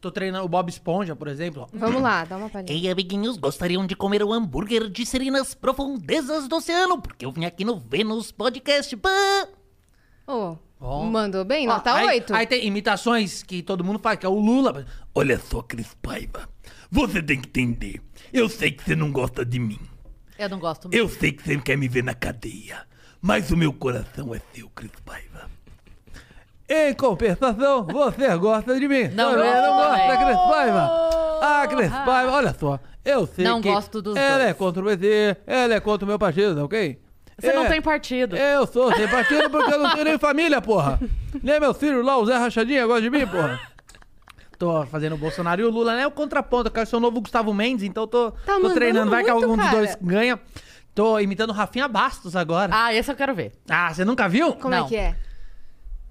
Tô 0.01 0.09
treinando 0.09 0.45
o 0.45 0.47
Bob 0.47 0.69
Esponja, 0.69 1.13
por 1.13 1.27
exemplo. 1.27 1.68
Vamos 1.74 2.01
lá, 2.01 2.24
dá 2.24 2.38
uma 2.38 2.47
palhinha. 2.50 2.71
Ei, 2.71 2.89
amiguinhos, 2.89 3.36
gostariam 3.38 3.86
de 3.86 3.95
comer 3.95 4.24
o 4.24 4.31
hambúrguer 4.31 4.89
de 4.89 5.06
ser 5.06 5.19
nas 5.30 5.53
profundezas 5.53 6.47
do 6.47 6.56
oceano? 6.56 7.01
Porque 7.01 7.25
eu 7.25 7.31
vim 7.31 7.44
aqui 7.44 7.65
no 7.65 7.77
Vênus 7.77 8.31
Podcast. 8.31 8.95
Pã! 8.95 9.09
Ô, 10.25 10.56
Bom. 10.80 11.06
mandou 11.06 11.44
bem? 11.44 11.68
Nota 11.68 11.94
aí, 11.94 12.07
8. 12.07 12.33
Aí 12.33 12.47
tem 12.47 12.65
imitações 12.65 13.44
que 13.44 13.62
todo 13.62 13.83
mundo 13.83 14.00
faz, 14.00 14.18
que 14.18 14.25
é 14.25 14.30
o 14.30 14.39
Lula. 14.39 14.86
Olha 15.13 15.38
só, 15.38 15.62
Cris 15.62 15.94
Paiva. 16.01 16.47
Você 16.89 17.21
tem 17.21 17.41
que 17.41 17.50
entender. 17.50 18.01
Eu 18.31 18.47
sei 18.47 18.71
que 18.71 18.83
você 18.83 18.95
não 18.95 19.12
gosta 19.12 19.44
de 19.44 19.59
mim. 19.59 19.80
Eu 20.39 20.50
não 20.50 20.57
gosto 20.59 20.83
muito. 20.86 20.95
Eu 20.97 21.07
sei 21.09 21.31
que 21.33 21.44
você 21.44 21.57
quer 21.57 21.77
me 21.77 21.88
ver 21.88 22.03
na 22.03 22.13
cadeia. 22.13 22.88
Mas 23.21 23.51
o 23.51 23.57
meu 23.57 23.74
coração 23.74 24.33
é 24.33 24.39
seu, 24.53 24.69
Cris 24.69 24.91
Paiva. 25.06 25.50
Em 26.68 26.93
compensação, 26.93 27.84
você 27.86 28.36
gosta 28.38 28.79
de 28.79 28.88
mim. 28.88 29.10
Não 29.10 29.36
gosto 29.36 29.46
não 29.46 29.75
gosta 29.75 29.91
também. 29.98 30.08
da 30.08 30.17
Cris 30.25 30.38
Paiva. 30.38 30.89
Ah, 31.41 31.67
Cris 31.67 31.89
Paiva, 31.91 32.31
olha 32.31 32.55
só. 32.58 32.79
Eu 33.03 33.25
sei 33.27 33.43
Não 33.46 33.62
que 33.62 33.69
gosto 33.69 34.01
dos 34.01 34.15
ela 34.15 34.38
dois. 34.38 34.50
é 34.50 34.53
contra 34.53 34.81
o 34.81 34.86
PT, 34.86 35.38
ela 35.48 35.74
é 35.74 35.79
contra 35.79 36.05
o 36.05 36.08
meu 36.08 36.19
partido, 36.19 36.63
ok? 36.63 37.00
Você 37.39 37.53
não 37.53 37.65
É, 37.65 37.69
tem 37.69 37.81
partido. 37.81 38.36
Eu 38.36 38.67
sou 38.67 38.93
sem 38.96 39.08
partido 39.08 39.50
porque 39.50 39.74
eu 39.74 39.79
não 39.79 39.91
tenho 39.93 40.03
nem 40.03 40.17
família, 40.19 40.62
porra. 40.62 41.00
Nem 41.41 41.60
meu 41.60 41.74
filho 41.74 42.01
lá, 42.01 42.17
o 42.17 42.25
Zé 42.25 42.38
Rachadinha, 42.38 42.86
gosta 42.86 43.01
de 43.03 43.10
mim, 43.10 43.25
porra. 43.25 43.60
Tô 44.60 44.86
fazendo 44.88 45.16
o 45.16 45.18
Bolsonaro 45.18 45.62
e 45.62 45.63
o 45.63 45.70
Lula, 45.72 45.96
né? 45.96 46.06
O 46.06 46.12
contraponto. 46.12 46.68
Eu 46.68 46.72
quero 46.72 46.86
ser 46.86 46.98
o 46.98 47.00
novo 47.00 47.22
Gustavo 47.22 47.54
Mendes, 47.54 47.84
então 47.86 48.04
eu 48.04 48.08
tô, 48.08 48.32
Tá 48.32 48.60
tô 48.60 48.70
treinando. 48.74 49.10
Vai 49.10 49.24
que 49.24 49.32
muito, 49.32 49.44
algum 49.46 49.56
dos 49.56 49.66
cara. 49.66 49.78
dois 49.78 49.98
ganha. 50.01 50.39
Tô 50.94 51.18
imitando 51.20 51.51
o 51.51 51.54
Rafinha 51.54 51.88
Bastos 51.88 52.36
agora. 52.36 52.72
Ah, 52.75 52.94
esse 52.94 53.10
eu 53.10 53.16
quero 53.16 53.34
ver. 53.34 53.54
Ah, 53.70 53.94
você 53.94 54.04
nunca 54.04 54.28
viu? 54.28 54.54
Como 54.54 54.75
não. 54.75 54.86
é 54.86 54.89
que 54.89 54.96
é? 54.98 55.16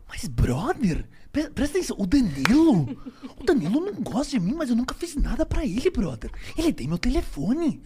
Mas, 0.09 0.27
brother, 0.27 1.05
pre- 1.31 1.51
presta 1.51 1.77
atenção. 1.77 1.97
O 2.01 2.07
Danilo. 2.07 2.99
O 3.39 3.45
Danilo 3.45 3.81
não 3.81 3.93
gosta 4.03 4.31
de 4.31 4.41
mim, 4.41 4.55
mas 4.55 4.71
eu 4.71 4.77
nunca 4.77 4.95
fiz 4.95 5.15
nada 5.15 5.45
pra 5.45 5.67
ele, 5.67 5.91
brother. 5.91 6.31
Ele 6.57 6.73
tem 6.73 6.89
meu 6.89 6.97
telefone. 6.97 7.83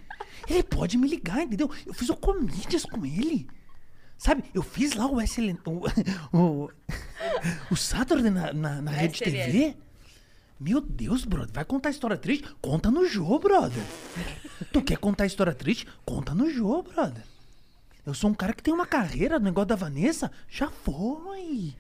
Ele 0.48 0.62
pode 0.62 0.96
me 0.96 1.08
ligar, 1.08 1.42
entendeu? 1.42 1.68
Eu 1.84 1.92
fiz 1.92 2.08
o 2.08 2.16
comedians 2.16 2.84
com 2.84 3.04
ele. 3.04 3.48
Sabe, 4.16 4.44
eu 4.54 4.62
fiz 4.62 4.92
lá 4.94 5.06
o 5.06 5.20
SL. 5.20 5.56
O, 5.66 6.38
o, 6.38 6.70
o 7.72 7.76
Saturday 7.76 8.30
na, 8.30 8.52
na, 8.52 8.80
na 8.80 8.90
Rede. 8.92 9.18
TV. 9.18 9.76
Meu 10.58 10.80
Deus, 10.80 11.24
brother, 11.24 11.52
vai 11.52 11.64
contar 11.64 11.90
história 11.90 12.16
triste? 12.16 12.44
Conta 12.60 12.90
no 12.90 13.06
Jô, 13.06 13.38
brother. 13.38 13.82
Tu 14.72 14.82
quer 14.82 14.96
contar 14.98 15.26
história 15.26 15.54
triste? 15.54 15.86
Conta 16.04 16.34
no 16.34 16.48
Jô, 16.50 16.82
brother. 16.82 17.24
Eu 18.06 18.14
sou 18.14 18.30
um 18.30 18.34
cara 18.34 18.52
que 18.52 18.62
tem 18.62 18.72
uma 18.72 18.86
carreira 18.86 19.38
no 19.38 19.44
negócio 19.44 19.68
da 19.68 19.76
Vanessa. 19.76 20.30
Já 20.48 20.68
foi. 20.70 21.74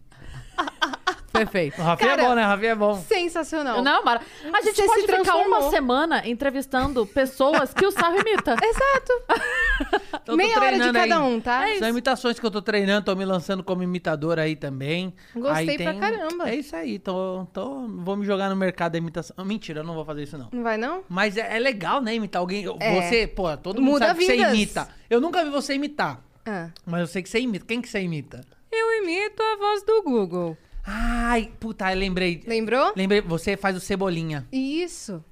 Perfeito. 1.44 1.80
O 1.80 1.84
Rafinha 1.84 2.10
Cara, 2.10 2.22
é 2.22 2.26
bom, 2.26 2.34
né? 2.34 2.42
O 2.44 2.46
Rafinha 2.48 2.70
é 2.70 2.74
bom. 2.74 2.96
Sensacional. 3.06 3.82
Não, 3.82 4.04
Mara. 4.04 4.20
A 4.52 4.60
gente 4.62 4.76
Você 4.76 4.84
pode 4.86 5.06
ficar 5.06 5.36
uma 5.36 5.70
semana 5.70 6.26
entrevistando 6.28 7.06
pessoas 7.06 7.72
que 7.74 7.84
o 7.86 7.90
Sarro 7.90 8.16
imita. 8.20 8.54
Exato. 8.62 9.12
Então, 10.22 10.36
Meia 10.36 10.56
hora 10.60 10.78
de 10.78 10.92
cada 10.92 11.16
aí. 11.16 11.22
um, 11.22 11.40
tá? 11.40 11.68
É 11.68 11.78
São 11.78 11.88
imitações 11.88 12.38
que 12.38 12.46
eu 12.46 12.50
tô 12.50 12.62
treinando, 12.62 13.04
tô 13.06 13.16
me 13.16 13.24
lançando 13.24 13.64
como 13.64 13.82
imitador 13.82 14.38
aí 14.38 14.54
também. 14.54 15.12
Gostei 15.34 15.70
Aí 15.70 15.78
pra 15.78 15.94
caramba. 15.94 16.48
É 16.48 16.54
isso 16.54 16.76
aí, 16.76 16.98
tô, 17.00 17.44
tô, 17.52 17.88
vou 17.88 18.16
me 18.16 18.24
jogar 18.24 18.48
no 18.48 18.54
mercado 18.54 18.92
da 18.92 18.98
imitação. 18.98 19.34
Ah, 19.36 19.44
Mentira, 19.44 19.80
eu 19.80 19.84
não 19.84 19.94
vou 19.94 20.04
fazer 20.04 20.22
isso 20.22 20.38
não. 20.38 20.48
Não 20.52 20.62
vai, 20.62 20.76
não? 20.78 21.02
Mas 21.08 21.36
é, 21.36 21.56
é 21.56 21.58
legal, 21.58 22.00
né, 22.00 22.14
imitar 22.14 22.38
alguém. 22.40 22.64
É. 22.78 23.00
Você, 23.02 23.26
pô, 23.26 23.56
todo 23.56 23.80
mundo 23.82 23.94
Muda 23.94 24.06
sabe 24.08 24.20
que 24.20 24.26
você 24.26 24.36
vidas. 24.36 24.52
imita. 24.54 24.88
Eu 25.10 25.20
nunca 25.20 25.42
vi 25.44 25.50
você 25.50 25.74
imitar, 25.74 26.20
Ah. 26.46 26.68
mas 26.86 27.00
eu 27.00 27.06
sei 27.08 27.22
que 27.22 27.28
você 27.28 27.40
imita. 27.40 27.66
Quem 27.66 27.80
que 27.80 27.88
você 27.88 28.00
imita? 28.00 28.42
Eu 28.70 29.02
imito 29.02 29.42
a 29.42 29.56
voz 29.56 29.82
do 29.82 30.02
Google. 30.04 30.56
Ai, 30.84 31.52
puta, 31.60 31.92
eu 31.92 31.98
lembrei. 31.98 32.42
Lembrou? 32.46 32.92
Lembrei, 32.96 33.20
você 33.20 33.56
faz 33.56 33.76
o 33.76 33.80
Cebolinha. 33.80 34.46
Isso. 34.50 35.24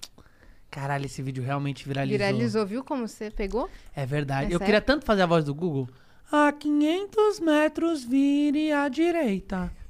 Caralho, 0.70 1.06
esse 1.06 1.20
vídeo 1.20 1.42
realmente 1.42 1.86
viralizou. 1.86 2.18
Viralizou, 2.18 2.66
viu 2.66 2.84
como 2.84 3.08
você 3.08 3.30
pegou? 3.30 3.68
É 3.94 4.06
verdade. 4.06 4.44
É 4.44 4.54
eu 4.54 4.58
sério? 4.58 4.64
queria 4.66 4.80
tanto 4.80 5.04
fazer 5.04 5.22
a 5.22 5.26
voz 5.26 5.44
do 5.44 5.54
Google. 5.54 5.88
A 6.30 6.52
500 6.52 7.40
metros, 7.40 8.04
vire 8.04 8.72
à 8.72 8.88
direita. 8.88 9.72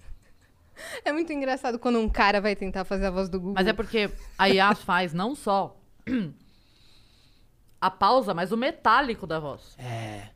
É 1.05 1.13
muito 1.13 1.31
engraçado 1.31 1.79
quando 1.79 1.99
um 1.99 2.09
cara 2.09 2.41
vai 2.41 2.57
tentar 2.57 2.85
fazer 2.87 3.05
a 3.05 3.11
voz 3.11 3.29
do 3.29 3.39
Google. 3.39 3.55
Mas 3.55 3.67
é 3.67 3.73
porque 3.75 4.09
a 4.39 4.49
IA 4.49 4.73
faz 4.75 5.13
não 5.13 5.35
só 5.35 5.79
a 7.79 7.91
pausa, 7.91 8.33
mas 8.33 8.51
o 8.51 8.57
metálico 8.57 9.27
da 9.27 9.39
voz. 9.39 9.75
É. 9.79 10.29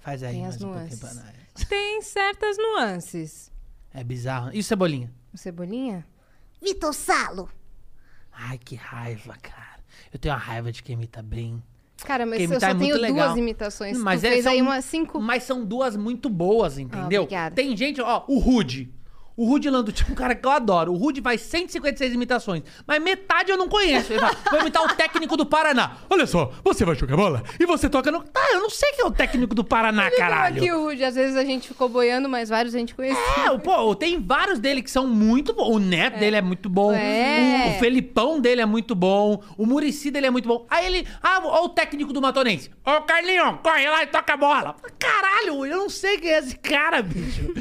Faz 0.00 0.22
aí 0.22 0.34
Tem 0.34 0.42
mais 0.42 0.56
as 0.56 0.60
um 0.60 0.64
pouquinho 0.66 0.88
nuances. 0.88 1.00
pra 1.00 1.14
nós. 1.14 1.64
Tem 1.66 2.02
certas 2.02 2.58
nuances. 2.58 3.50
É 3.98 4.04
bizarro. 4.04 4.50
E 4.52 4.58
o 4.60 4.62
Cebolinha? 4.62 5.10
O 5.32 5.38
Cebolinha? 5.38 6.06
Vitor 6.62 6.92
Salo. 6.92 7.48
Ai, 8.30 8.58
que 8.58 8.74
raiva, 8.74 9.34
cara. 9.40 9.80
Eu 10.12 10.18
tenho 10.18 10.34
uma 10.34 10.40
raiva 10.40 10.70
de 10.70 10.82
quem 10.82 10.92
imita 10.94 11.22
bem. 11.22 11.62
Cara, 12.04 12.26
mas 12.26 12.36
Quem 12.36 12.52
eu 12.52 12.60
só 12.60 12.66
é 12.66 12.74
tenho 12.74 12.96
legal. 12.98 13.28
duas 13.28 13.38
imitações. 13.38 13.96
Mas 13.96 14.20
tu 14.20 14.26
é, 14.26 14.30
fez 14.32 14.42
são- 14.44 14.52
aí 14.52 14.60
umas 14.60 14.84
cinco. 14.84 15.18
Mas 15.18 15.44
são 15.44 15.64
duas 15.64 15.96
muito 15.96 16.28
boas, 16.28 16.76
entendeu? 16.76 17.22
obrigada. 17.22 17.54
Tem 17.54 17.74
gente, 17.74 18.02
ó, 18.02 18.22
o 18.28 18.38
Rude. 18.38 18.92
O 19.36 19.44
Rude 19.46 19.68
Landucci 19.68 20.02
é 20.08 20.10
um 20.10 20.14
cara 20.14 20.34
que 20.34 20.46
eu 20.46 20.50
adoro. 20.50 20.92
O 20.92 20.96
Rude 20.96 21.20
faz 21.20 21.42
156 21.42 22.14
imitações, 22.14 22.62
mas 22.86 23.02
metade 23.02 23.50
eu 23.50 23.56
não 23.58 23.68
conheço. 23.68 24.12
Ele 24.12 24.20
fala, 24.20 24.36
vou 24.50 24.60
imitar 24.60 24.82
o 24.82 24.88
técnico 24.94 25.36
do 25.36 25.44
Paraná. 25.44 25.98
Olha 26.08 26.26
só, 26.26 26.52
você 26.64 26.84
vai 26.86 26.94
jogar 26.94 27.16
bola 27.16 27.42
e 27.60 27.66
você 27.66 27.88
toca 27.90 28.10
no... 28.10 28.22
Tá, 28.22 28.40
eu 28.52 28.60
não 28.60 28.70
sei 28.70 28.92
quem 28.92 29.04
é 29.04 29.06
o 29.06 29.10
técnico 29.10 29.54
do 29.54 29.62
Paraná, 29.62 30.10
caralho. 30.10 30.56
Aqui 30.56 30.72
o 30.72 30.80
Rude, 30.86 31.04
às 31.04 31.14
vezes 31.14 31.36
a 31.36 31.44
gente 31.44 31.68
ficou 31.68 31.88
boiando, 31.88 32.28
mas 32.28 32.48
vários 32.48 32.74
a 32.74 32.78
gente 32.78 32.94
conhecia. 32.94 33.22
É, 33.44 33.50
o- 33.50 33.58
pô, 33.58 33.94
tem 33.94 34.18
vários 34.20 34.58
dele 34.58 34.80
que 34.82 34.90
são 34.90 35.06
muito 35.06 35.52
bons. 35.52 35.68
O 35.76 35.78
neto 35.78 36.18
dele 36.18 36.36
é 36.36 36.42
muito 36.42 36.70
bom. 36.70 36.92
É. 36.94 37.66
O, 37.66 37.76
o 37.76 37.78
Felipão 37.78 38.40
dele 38.40 38.62
é 38.62 38.66
muito 38.66 38.94
bom. 38.94 39.42
O 39.58 39.66
Murici 39.66 40.10
dele 40.10 40.26
é 40.28 40.30
muito 40.30 40.48
bom. 40.48 40.66
Aí 40.70 40.86
ele. 40.86 41.06
Ah, 41.22 41.40
ó 41.44 41.64
o 41.64 41.68
técnico 41.68 42.12
do 42.12 42.22
Matonense. 42.22 42.70
Ô, 42.84 43.02
Carlinhos, 43.02 43.58
corre 43.62 43.88
lá 43.90 44.02
e 44.02 44.06
toca 44.06 44.32
a 44.32 44.36
bola. 44.36 44.76
Caralho, 44.98 45.66
eu 45.66 45.76
não 45.76 45.90
sei 45.90 46.16
quem 46.18 46.30
é 46.30 46.38
esse 46.38 46.56
cara, 46.56 47.02
bicho. 47.02 47.52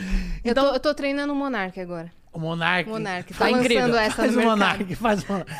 Eu, 0.44 0.54
tô, 0.54 0.62
eu 0.62 0.80
tô 0.80 0.94
treinando 0.94 1.34
o 1.34 1.36
Monark 1.66 1.80
agora. 1.80 2.12
O 2.32 2.40
Monark. 2.40 2.90
Monark, 2.90 3.34
tá 3.34 3.40
Tá 3.40 3.46
lançando 3.46 3.64
incrível. 3.66 3.96
essa 3.98 4.16
faz 4.16 4.36
no 4.36 4.42
o. 4.42 4.46
Monark, 4.46 4.96
faz 4.96 5.24
o 5.24 5.32
Monark. 5.32 5.52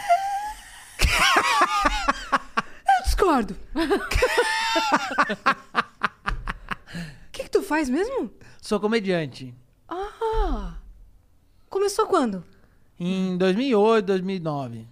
Eu 2.98 3.04
discordo. 3.04 3.56
O 6.94 7.32
que, 7.32 7.44
que 7.44 7.50
tu 7.50 7.62
faz 7.64 7.90
mesmo? 7.90 8.32
Sou 8.62 8.80
comediante. 8.80 9.54
Ah! 9.88 10.74
Começou 11.70 12.06
quando? 12.08 12.44
Em 13.00 13.38
2008, 13.38 14.06
2009. 14.06 14.88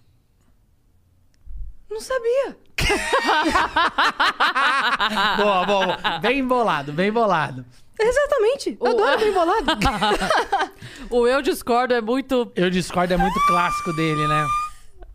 Não 1.90 2.00
sabia. 2.00 2.56
boa, 5.38 5.64
boa, 5.64 5.86
boa. 5.96 6.18
Bem 6.20 6.38
embolado, 6.40 6.92
bem 6.92 7.08
embolado. 7.08 7.64
Exatamente. 7.98 8.76
Eu 8.80 8.86
adoro 8.86 9.20
bem 9.20 9.32
bolado. 9.32 9.66
O 11.10 11.26
eu 11.26 11.42
discordo 11.42 11.94
é 11.94 12.00
muito. 12.00 12.50
Eu 12.56 12.70
discordo, 12.70 13.14
é 13.14 13.16
muito 13.16 13.38
clássico 13.46 13.92
dele, 13.92 14.26
né? 14.26 14.46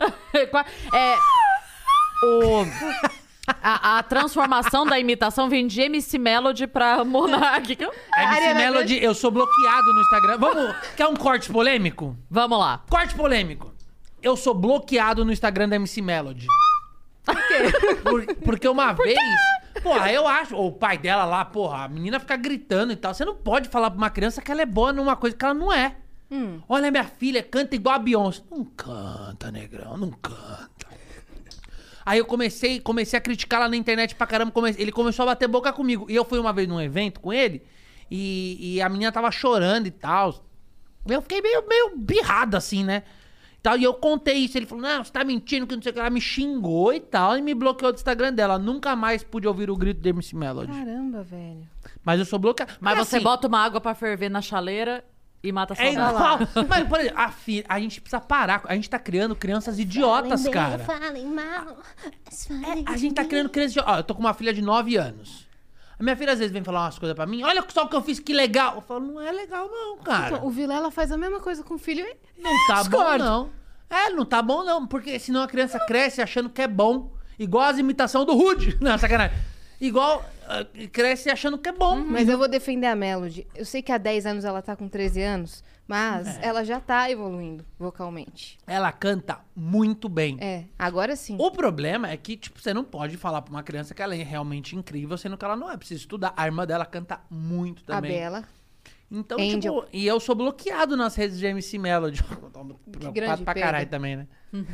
É. 0.94 1.16
O. 2.24 2.64
A, 3.62 3.98
a 3.98 4.02
transformação 4.02 4.86
da 4.86 4.98
imitação 4.98 5.48
vem 5.48 5.66
de 5.66 5.80
MC 5.80 6.18
Melody 6.18 6.66
pra 6.66 7.04
Monark. 7.04 7.72
MC 7.82 7.90
Ariana 8.14 8.54
Melody, 8.54 9.02
eu 9.02 9.14
sou 9.14 9.30
bloqueado 9.30 9.92
no 9.92 10.00
Instagram. 10.00 10.38
Vamos. 10.38 10.76
Quer 10.96 11.06
um 11.06 11.16
corte 11.16 11.50
polêmico? 11.50 12.16
Vamos 12.30 12.58
lá. 12.58 12.82
Corte 12.88 13.14
polêmico. 13.14 13.74
Eu 14.22 14.36
sou 14.36 14.54
bloqueado 14.54 15.24
no 15.24 15.32
Instagram 15.32 15.68
da 15.68 15.76
MC 15.76 16.00
Melody. 16.00 16.46
Por 17.24 18.26
quê? 18.26 18.34
porque 18.44 18.68
uma 18.68 18.92
vez. 18.92 19.18
Porra, 19.82 20.12
eu 20.12 20.26
acho. 20.26 20.56
O 20.56 20.72
pai 20.72 20.98
dela 20.98 21.24
lá, 21.24 21.44
porra, 21.44 21.84
a 21.84 21.88
menina 21.88 22.20
fica 22.20 22.36
gritando 22.36 22.92
e 22.92 22.96
tal. 22.96 23.14
Você 23.14 23.24
não 23.24 23.34
pode 23.34 23.68
falar 23.68 23.90
pra 23.90 23.98
uma 23.98 24.10
criança 24.10 24.42
que 24.42 24.50
ela 24.52 24.62
é 24.62 24.66
boa 24.66 24.92
numa 24.92 25.16
coisa 25.16 25.36
que 25.36 25.44
ela 25.44 25.54
não 25.54 25.72
é. 25.72 25.96
Olha, 26.68 26.90
minha 26.90 27.04
filha 27.04 27.42
canta 27.42 27.74
igual 27.74 27.96
a 27.96 27.98
Beyoncé. 27.98 28.42
Não 28.50 28.64
canta, 28.64 29.50
negrão, 29.50 29.96
não 29.96 30.10
canta. 30.10 30.86
Aí 32.06 32.18
eu 32.18 32.24
comecei, 32.24 32.80
comecei 32.80 33.16
a 33.18 33.20
criticar 33.20 33.60
lá 33.60 33.68
na 33.68 33.76
internet 33.76 34.14
pra 34.14 34.26
caramba. 34.26 34.50
come- 34.52 34.74
Ele 34.78 34.92
começou 34.92 35.24
a 35.24 35.26
bater 35.26 35.48
boca 35.48 35.72
comigo. 35.72 36.06
E 36.08 36.14
eu 36.14 36.24
fui 36.24 36.38
uma 36.38 36.52
vez 36.52 36.66
num 36.68 36.80
evento 36.80 37.20
com 37.20 37.32
ele 37.32 37.62
e, 38.10 38.76
e 38.76 38.82
a 38.82 38.88
menina 38.88 39.10
tava 39.12 39.30
chorando 39.30 39.86
e 39.86 39.90
tal. 39.90 40.44
Eu 41.06 41.20
fiquei 41.22 41.40
meio, 41.40 41.66
meio 41.68 41.92
birrado 41.96 42.56
assim, 42.56 42.84
né? 42.84 43.02
Tal, 43.62 43.76
e 43.76 43.84
eu 43.84 43.92
contei 43.94 44.36
isso. 44.38 44.56
Ele 44.56 44.66
falou: 44.66 44.82
Não, 44.82 45.04
você 45.04 45.12
tá 45.12 45.22
mentindo, 45.22 45.66
que 45.66 45.74
não 45.76 45.82
sei 45.82 45.90
o 45.90 45.92
que. 45.92 46.00
Ela 46.00 46.10
me 46.10 46.20
xingou 46.20 46.92
e 46.94 47.00
tal. 47.00 47.36
E 47.36 47.42
me 47.42 47.54
bloqueou 47.54 47.92
do 47.92 47.96
Instagram 47.96 48.32
dela. 48.32 48.58
Nunca 48.58 48.96
mais 48.96 49.22
pude 49.22 49.46
ouvir 49.46 49.70
o 49.70 49.76
grito 49.76 50.00
de 50.00 50.08
MC 50.08 50.34
Melody. 50.34 50.72
Caramba, 50.72 51.22
velho. 51.22 51.68
Mas 52.02 52.18
eu 52.18 52.24
sou 52.24 52.38
bloqueado. 52.38 52.72
Mas 52.80 52.96
você 52.98 53.16
assim, 53.16 53.24
bota 53.24 53.46
uma 53.48 53.58
água 53.58 53.80
pra 53.80 53.94
ferver 53.94 54.30
na 54.30 54.40
chaleira 54.40 55.04
e 55.42 55.52
mata 55.52 55.74
a 55.78 55.82
É 55.82 55.92
igual. 55.92 56.38
Mas, 56.68 56.88
por 56.88 57.00
exemplo, 57.00 57.18
a, 57.20 57.30
fi- 57.30 57.64
a 57.68 57.78
gente 57.78 58.00
precisa 58.00 58.20
parar. 58.20 58.62
A 58.64 58.74
gente 58.74 58.88
tá 58.88 58.98
criando 58.98 59.36
crianças 59.36 59.78
idiotas, 59.78 60.42
Falem 60.42 60.44
bem, 60.44 60.52
cara. 60.52 60.84
Falem 60.84 61.26
mal. 61.26 61.78
falem 62.48 62.84
A 62.86 62.96
gente 62.96 63.14
tá 63.14 63.24
criando 63.24 63.50
crianças 63.50 63.72
idiotas. 63.72 63.94
Ó, 63.94 63.98
eu 63.98 64.04
tô 64.04 64.14
com 64.14 64.20
uma 64.20 64.32
filha 64.34 64.54
de 64.54 64.62
9 64.62 64.96
anos. 64.96 65.46
A 66.00 66.02
minha 66.02 66.16
filha 66.16 66.32
às 66.32 66.38
vezes 66.38 66.50
vem 66.50 66.64
falar 66.64 66.84
umas 66.84 66.98
coisas 66.98 67.14
pra 67.14 67.26
mim. 67.26 67.42
Olha 67.42 67.62
só 67.68 67.84
o 67.84 67.88
que 67.88 67.94
eu 67.94 68.00
fiz, 68.00 68.18
que 68.18 68.32
legal. 68.32 68.76
Eu 68.76 68.80
falo, 68.80 69.00
não 69.06 69.20
é 69.20 69.30
legal 69.30 69.68
não, 69.68 69.98
cara. 69.98 70.34
Então, 70.36 70.46
o 70.46 70.50
Vilela 70.50 70.90
faz 70.90 71.12
a 71.12 71.16
mesma 71.18 71.40
coisa 71.40 71.62
com 71.62 71.74
o 71.74 71.78
filho. 71.78 72.06
e- 72.06 72.42
Não 72.42 72.50
tá 72.66 72.84
bom, 72.84 73.18
não. 73.18 73.50
É, 73.90 74.08
não 74.08 74.24
tá 74.24 74.40
bom, 74.40 74.64
não. 74.64 74.86
Porque 74.86 75.18
senão 75.18 75.42
a 75.42 75.46
criança 75.46 75.78
cresce 75.80 76.22
achando 76.22 76.48
que 76.48 76.62
é 76.62 76.66
bom. 76.66 77.12
Igual 77.38 77.64
as 77.68 77.76
imitações 77.78 78.24
do 78.24 78.34
Rude. 78.34 78.76
Não, 78.80 78.96
sacanagem. 78.98 79.36
Igual 79.80 80.22
ah, 80.46 80.66
cresce 80.92 81.30
achando 81.30 81.56
que 81.56 81.68
é 81.68 81.72
bom. 81.72 81.96
Mas 81.96 82.28
eu 82.28 82.36
vou 82.36 82.46
defender 82.46 82.86
a 82.86 82.94
Melody. 82.94 83.46
Eu 83.54 83.64
sei 83.64 83.80
que 83.82 83.90
há 83.90 83.96
10 83.96 84.26
anos 84.26 84.44
ela 84.44 84.60
tá 84.60 84.76
com 84.76 84.88
13 84.88 85.22
anos, 85.22 85.64
mas 85.90 86.38
É. 86.38 86.46
ela 86.46 86.64
já 86.64 86.80
tá 86.80 87.10
evoluindo 87.10 87.64
vocalmente. 87.78 88.58
Ela 88.66 88.90
canta 88.92 89.40
muito 89.54 90.08
bem. 90.08 90.36
É, 90.40 90.64
agora 90.78 91.14
sim. 91.16 91.36
O 91.38 91.50
problema 91.50 92.08
é 92.08 92.16
que, 92.16 92.36
tipo, 92.36 92.60
você 92.60 92.72
não 92.72 92.84
pode 92.84 93.16
falar 93.16 93.42
pra 93.42 93.52
uma 93.52 93.62
criança 93.62 93.94
que 93.94 94.00
ela 94.00 94.14
é 94.14 94.22
realmente 94.22 94.74
incrível, 94.76 95.18
sendo 95.18 95.36
que 95.36 95.44
ela 95.44 95.56
não 95.56 95.70
é. 95.70 95.76
Precisa 95.76 96.00
estudar. 96.00 96.32
A 96.36 96.46
irmã 96.46 96.66
dela 96.66 96.86
canta 96.86 97.20
muito 97.30 97.82
a 97.90 97.96
também. 97.96 98.12
Bela. 98.12 98.44
Então, 99.10 99.38
Angel. 99.40 99.58
tipo, 99.60 99.86
e 99.92 100.06
eu 100.06 100.20
sou 100.20 100.36
bloqueado 100.36 100.96
nas 100.96 101.16
redes 101.16 101.36
de 101.38 101.44
MC 101.44 101.76
Melody. 101.78 102.22
Preocupado 102.24 103.12
grande 103.12 103.42
pra 103.44 103.54
perda. 103.54 103.60
caralho 103.66 103.88
também, 103.88 104.16
né? 104.16 104.26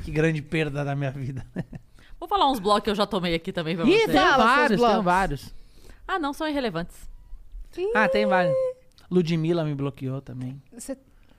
que 0.05 0.11
grande 0.11 0.43
perda 0.43 0.85
da 0.85 0.95
minha 0.95 1.11
vida. 1.11 1.47
Vou 2.21 2.29
falar 2.29 2.51
uns 2.51 2.59
blocos 2.59 2.85
que 2.85 2.91
eu 2.91 2.95
já 2.95 3.07
tomei 3.07 3.35
aqui 3.35 3.53
também 3.53 3.77
pra 3.77 3.85
Ih, 3.87 3.99
você. 4.01 4.07
tem 4.07 4.15
vários, 4.15 4.81
tem 4.81 5.03
vários. 5.03 5.55
Ah, 6.07 6.19
não, 6.19 6.33
são 6.33 6.47
irrelevantes. 6.49 6.97
Ah, 7.95 8.09
tem 8.09 8.27
vários. 8.27 8.55
Ludmilla 9.11 9.65
me 9.65 9.75
bloqueou 9.75 10.21
também. 10.21 10.61
Você 10.73 10.97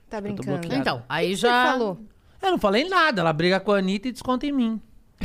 tá 0.08 0.20
brincando. 0.20 0.60
Então, 0.74 1.02
aí 1.08 1.34
Você 1.36 1.42
já. 1.42 1.64
falou. 1.72 1.98
Eu 2.40 2.50
não 2.52 2.58
falei 2.58 2.88
nada. 2.88 3.20
Ela 3.20 3.32
briga 3.32 3.58
com 3.60 3.72
a 3.72 3.78
Anitta 3.78 4.08
e 4.08 4.12
desconta 4.12 4.46
em 4.46 4.52
mim. 4.52 4.80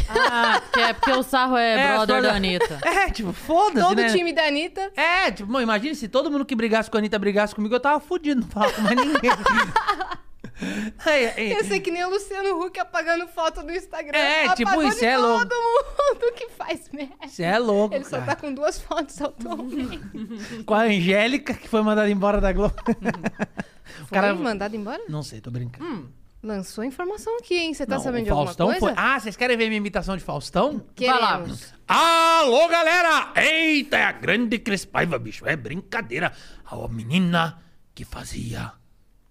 Ah, 0.09 0.59
que 0.73 0.79
é 0.79 0.91
porque 0.93 1.11
o 1.11 1.21
Sarro 1.21 1.55
é, 1.55 1.73
É, 1.77 1.87
brother 1.93 2.15
toda- 2.15 2.27
da 2.29 2.35
Anitta. 2.35 2.79
É, 2.83 3.09
tipo, 3.11 3.31
foda-se, 3.31 3.85
Todo 3.87 3.97
né? 4.01 4.09
time 4.09 4.33
da 4.33 4.45
Anitta. 4.47 4.91
É, 4.95 5.29
tipo, 5.31 5.61
imagina 5.61 5.93
se 5.93 6.07
todo 6.07 6.31
mundo 6.31 6.43
que 6.45 6.55
brigasse 6.55 6.89
com 6.89 6.97
a 6.97 6.99
Anitta 6.99 7.19
brigasse 7.19 7.53
comigo, 7.53 7.75
eu 7.75 7.79
tava 7.79 7.99
fudido, 7.99 8.41
não 8.41 8.47
falava 8.47 8.73
com 8.73 8.81
mais 8.81 8.95
ninguém. 8.97 9.19
Aí, 11.05 11.25
aí, 11.35 11.51
Eu 11.51 11.63
sei 11.65 11.79
que 11.79 11.89
nem 11.91 12.03
o 12.05 12.09
Luciano 12.09 12.63
Huck 12.63 12.79
apagando 12.79 13.27
foto 13.27 13.63
do 13.63 13.71
Instagram. 13.71 14.17
É, 14.17 14.53
tipo, 14.55 14.69
Apagou 14.69 14.87
isso 14.87 14.99
de 14.99 15.05
é 15.05 15.17
louco. 15.17 15.45
todo 15.47 15.55
mundo 15.55 16.33
que 16.35 16.49
faz 16.49 16.89
merda. 16.91 17.27
Você 17.27 17.43
é 17.43 17.57
louco, 17.57 17.95
Ele 17.95 18.03
só 18.03 18.19
cara. 18.19 18.25
tá 18.27 18.35
com 18.35 18.53
duas 18.53 18.79
fotos 18.79 19.19
atualmente. 19.21 19.99
Com 20.65 20.73
a 20.73 20.83
Angélica, 20.83 21.53
que 21.53 21.67
foi 21.67 21.81
mandada 21.81 22.09
embora 22.09 22.39
da 22.39 22.53
Globo. 22.53 22.75
o 22.85 24.05
Foi 24.05 24.07
cara... 24.09 24.33
mandado 24.35 24.75
embora? 24.75 25.01
Não 25.09 25.23
sei, 25.23 25.41
tô 25.41 25.49
brincando. 25.51 26.11
Lançou 26.41 26.83
informação 26.83 27.37
aqui, 27.37 27.55
hein? 27.55 27.73
Você 27.73 27.85
tá 27.85 27.95
Não, 27.95 28.03
sabendo 28.03 28.25
de 28.25 28.29
alguma 28.29 28.47
Faustão 28.47 28.67
coisa? 28.67 28.79
foi... 28.79 28.93
Ah, 28.97 29.17
vocês 29.19 29.35
querem 29.37 29.55
ver 29.55 29.67
minha 29.67 29.77
imitação 29.77 30.17
de 30.17 30.23
Faustão? 30.23 30.85
Queremos. 30.93 31.73
Alô, 31.87 32.67
galera! 32.67 33.31
Eita, 33.35 33.97
é 33.97 34.03
a 34.03 34.11
grande 34.11 34.59
Cris 34.59 34.83
Paiva, 34.83 35.17
bicho. 35.17 35.47
É 35.47 35.55
brincadeira. 35.55 36.33
A 36.65 36.87
menina 36.89 37.59
que 37.95 38.03
fazia 38.03 38.73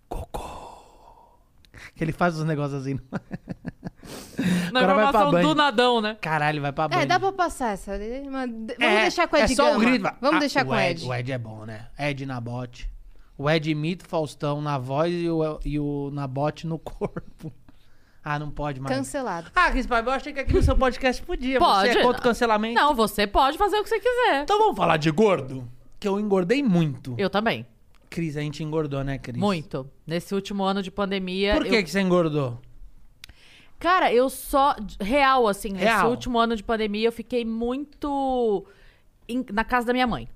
cocô. 0.09 0.62
Ele 2.03 2.13
faz 2.13 2.37
os 2.39 2.45
negócios 2.45 2.81
assim. 2.83 2.99
Na 4.73 4.81
Agora 4.81 4.95
vai 4.95 5.03
pra 5.05 5.09
informação 5.11 5.31
banho. 5.31 5.49
do 5.49 5.55
nadão, 5.55 6.01
né? 6.01 6.17
Caralho, 6.21 6.61
vai 6.61 6.73
pra 6.73 6.89
banho. 6.89 7.03
É, 7.03 7.07
dá 7.07 7.21
pra 7.21 7.33
passar 7.33 7.73
essa. 7.73 7.93
mas 8.31 8.51
Vamos 8.51 8.71
É, 8.81 9.03
deixar 9.03 9.29
com 9.29 9.37
o 9.37 9.39
Ed 9.39 9.53
É 9.53 9.55
só 9.55 9.63
o 9.69 9.73
Gama. 9.79 9.85
grito. 9.85 10.11
Vamos 10.21 10.37
Ah, 10.37 10.41
deixar 10.41 10.65
o 10.65 10.69
com 10.69 10.73
o 10.75 10.81
Ed. 10.81 11.05
O 11.07 11.15
Ed 11.15 11.33
é 11.33 11.39
bom, 11.39 11.65
né? 11.65 11.87
Ed 11.99 12.27
na 12.27 12.41
bote. 12.41 12.91
O 13.39 13.49
Ed 13.49 13.71
imita 13.71 14.05
o 14.05 14.09
Faustão 14.09 14.61
na 14.61 14.79
voz 14.79 15.13
e 15.15 15.29
o, 15.29 15.61
e 15.65 15.79
o 15.79 16.11
na 16.13 16.27
bote 16.27 16.67
no 16.67 16.79
corpo. 16.81 17.53
Ah, 18.25 18.39
não 18.39 18.51
pode 18.51 18.81
mais. 18.81 18.97
Cancelado. 18.97 19.51
Ah, 19.55 19.71
Cris 19.71 19.87
Paiva, 19.87 20.11
eu 20.11 20.15
achei 20.15 20.33
que 20.33 20.41
aqui 20.41 20.55
no 20.55 20.63
seu 20.63 20.77
podcast 20.77 21.23
podia. 21.23 21.59
Pode. 21.59 21.93
Você 21.93 21.99
é 21.99 22.03
contra 22.03 22.21
o 22.21 22.23
cancelamento? 22.25 22.75
Não, 22.75 22.95
você 22.95 23.27
pode 23.27 23.59
fazer 23.59 23.77
o 23.79 23.83
que 23.83 23.89
você 23.89 23.99
quiser. 24.01 24.43
Então 24.43 24.59
vamos 24.59 24.77
falar 24.77 24.97
de 24.97 25.11
gordo? 25.11 25.69
Que 26.01 26.07
eu 26.09 26.19
engordei 26.21 26.63
muito. 26.63 27.15
Eu 27.19 27.29
também. 27.31 27.67
Cris, 28.13 28.37
a 28.37 28.41
gente 28.41 28.63
engordou, 28.63 29.03
né, 29.03 29.19
Cris? 29.19 29.37
Muito. 29.41 29.89
Nesse 30.07 30.35
último 30.35 30.63
ano 30.63 30.83
de 30.83 30.91
pandemia. 30.91 31.55
Por 31.57 31.65
que, 31.67 31.75
eu- 31.77 31.83
que 31.83 31.91
você 31.91 32.01
engordou? 32.01 32.61
Cara, 33.79 34.13
eu 34.13 34.29
só. 34.31 34.77
Real, 35.01 35.49
assim, 35.49 35.71
nesse 35.71 35.85
Real. 35.85 36.11
último 36.11 36.39
ano 36.39 36.55
de 36.55 36.63
pandemia, 36.63 37.09
eu 37.09 37.13
fiquei 37.13 37.45
muito. 37.45 38.65
na 39.53 39.65
casa 39.65 39.87
da 39.87 39.93
minha 39.93 40.07
mãe. 40.07 40.29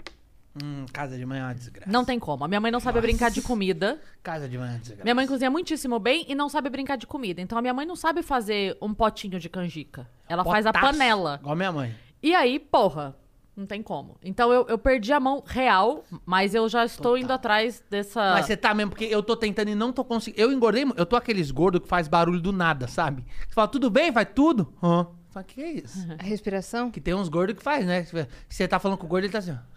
Hum, 0.62 0.86
casa 0.90 1.18
de 1.18 1.26
manhã 1.26 1.42
é 1.42 1.44
uma 1.48 1.54
desgraça. 1.54 1.90
Não 1.92 2.02
tem 2.04 2.18
como. 2.18 2.42
A 2.44 2.48
minha 2.48 2.60
mãe 2.60 2.70
não 2.72 2.80
sabe 2.80 2.96
Nossa. 2.96 3.06
brincar 3.08 3.30
de 3.30 3.42
comida. 3.42 4.00
Casa 4.22 4.48
de 4.48 4.56
manhã 4.56 4.70
é 4.70 4.72
uma 4.74 4.78
desgraça. 4.80 5.02
Minha 5.04 5.14
mãe 5.14 5.26
cozinha 5.26 5.50
muitíssimo 5.50 5.98
bem 5.98 6.24
e 6.28 6.34
não 6.34 6.48
sabe 6.48 6.70
brincar 6.70 6.96
de 6.96 7.06
comida. 7.06 7.42
Então 7.42 7.58
a 7.58 7.60
minha 7.60 7.74
mãe 7.74 7.84
não 7.84 7.94
sabe 7.94 8.22
fazer 8.22 8.74
um 8.80 8.94
potinho 8.94 9.38
de 9.38 9.50
canjica. 9.50 10.08
Ela 10.26 10.42
faz 10.44 10.64
a 10.64 10.72
Potaço. 10.72 10.92
panela. 10.92 11.38
Igual 11.42 11.56
minha 11.56 11.72
mãe. 11.72 11.94
E 12.22 12.34
aí, 12.34 12.58
porra, 12.58 13.14
não 13.56 13.66
tem 13.66 13.82
como. 13.82 14.18
Então 14.22 14.52
eu, 14.52 14.66
eu 14.68 14.76
perdi 14.76 15.12
a 15.12 15.18
mão 15.18 15.42
real, 15.44 16.04
mas 16.26 16.54
eu 16.54 16.68
já 16.68 16.84
estou 16.84 17.16
indo 17.16 17.32
atrás 17.32 17.82
dessa. 17.88 18.34
Mas 18.34 18.46
você 18.46 18.56
tá 18.56 18.74
mesmo, 18.74 18.90
porque 18.90 19.06
eu 19.06 19.22
tô 19.22 19.34
tentando 19.34 19.70
e 19.70 19.74
não 19.74 19.92
tô 19.92 20.04
conseguindo. 20.04 20.42
Eu 20.42 20.52
engordei, 20.52 20.84
eu 20.96 21.06
tô 21.06 21.16
aqueles 21.16 21.50
gordos 21.50 21.80
que 21.80 21.88
faz 21.88 22.06
barulho 22.06 22.40
do 22.40 22.52
nada, 22.52 22.86
sabe? 22.86 23.24
Você 23.48 23.54
fala, 23.54 23.66
tudo 23.66 23.88
bem? 23.88 24.12
Faz 24.12 24.28
tudo? 24.34 24.74
Hã? 24.82 25.06
Fala, 25.30 25.44
que 25.44 25.62
é 25.62 25.72
isso? 25.72 26.06
A 26.18 26.22
respiração? 26.22 26.90
Que 26.90 27.00
tem 27.00 27.14
uns 27.14 27.30
gordos 27.30 27.56
que 27.56 27.62
faz, 27.62 27.86
né? 27.86 28.06
Você 28.46 28.68
tá 28.68 28.78
falando 28.78 28.98
com 28.98 29.06
o 29.06 29.08
gordo, 29.08 29.24
ele 29.24 29.32
tá 29.32 29.38
assim, 29.38 29.52
ó. 29.52 29.76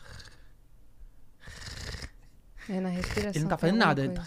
É 2.68 2.82
na 2.82 2.90
respiração. 2.90 3.32
Ele 3.32 3.40
não 3.40 3.50
tá 3.50 3.58
fazendo 3.58 3.78
nada. 3.78 4.10
Tá... 4.10 4.26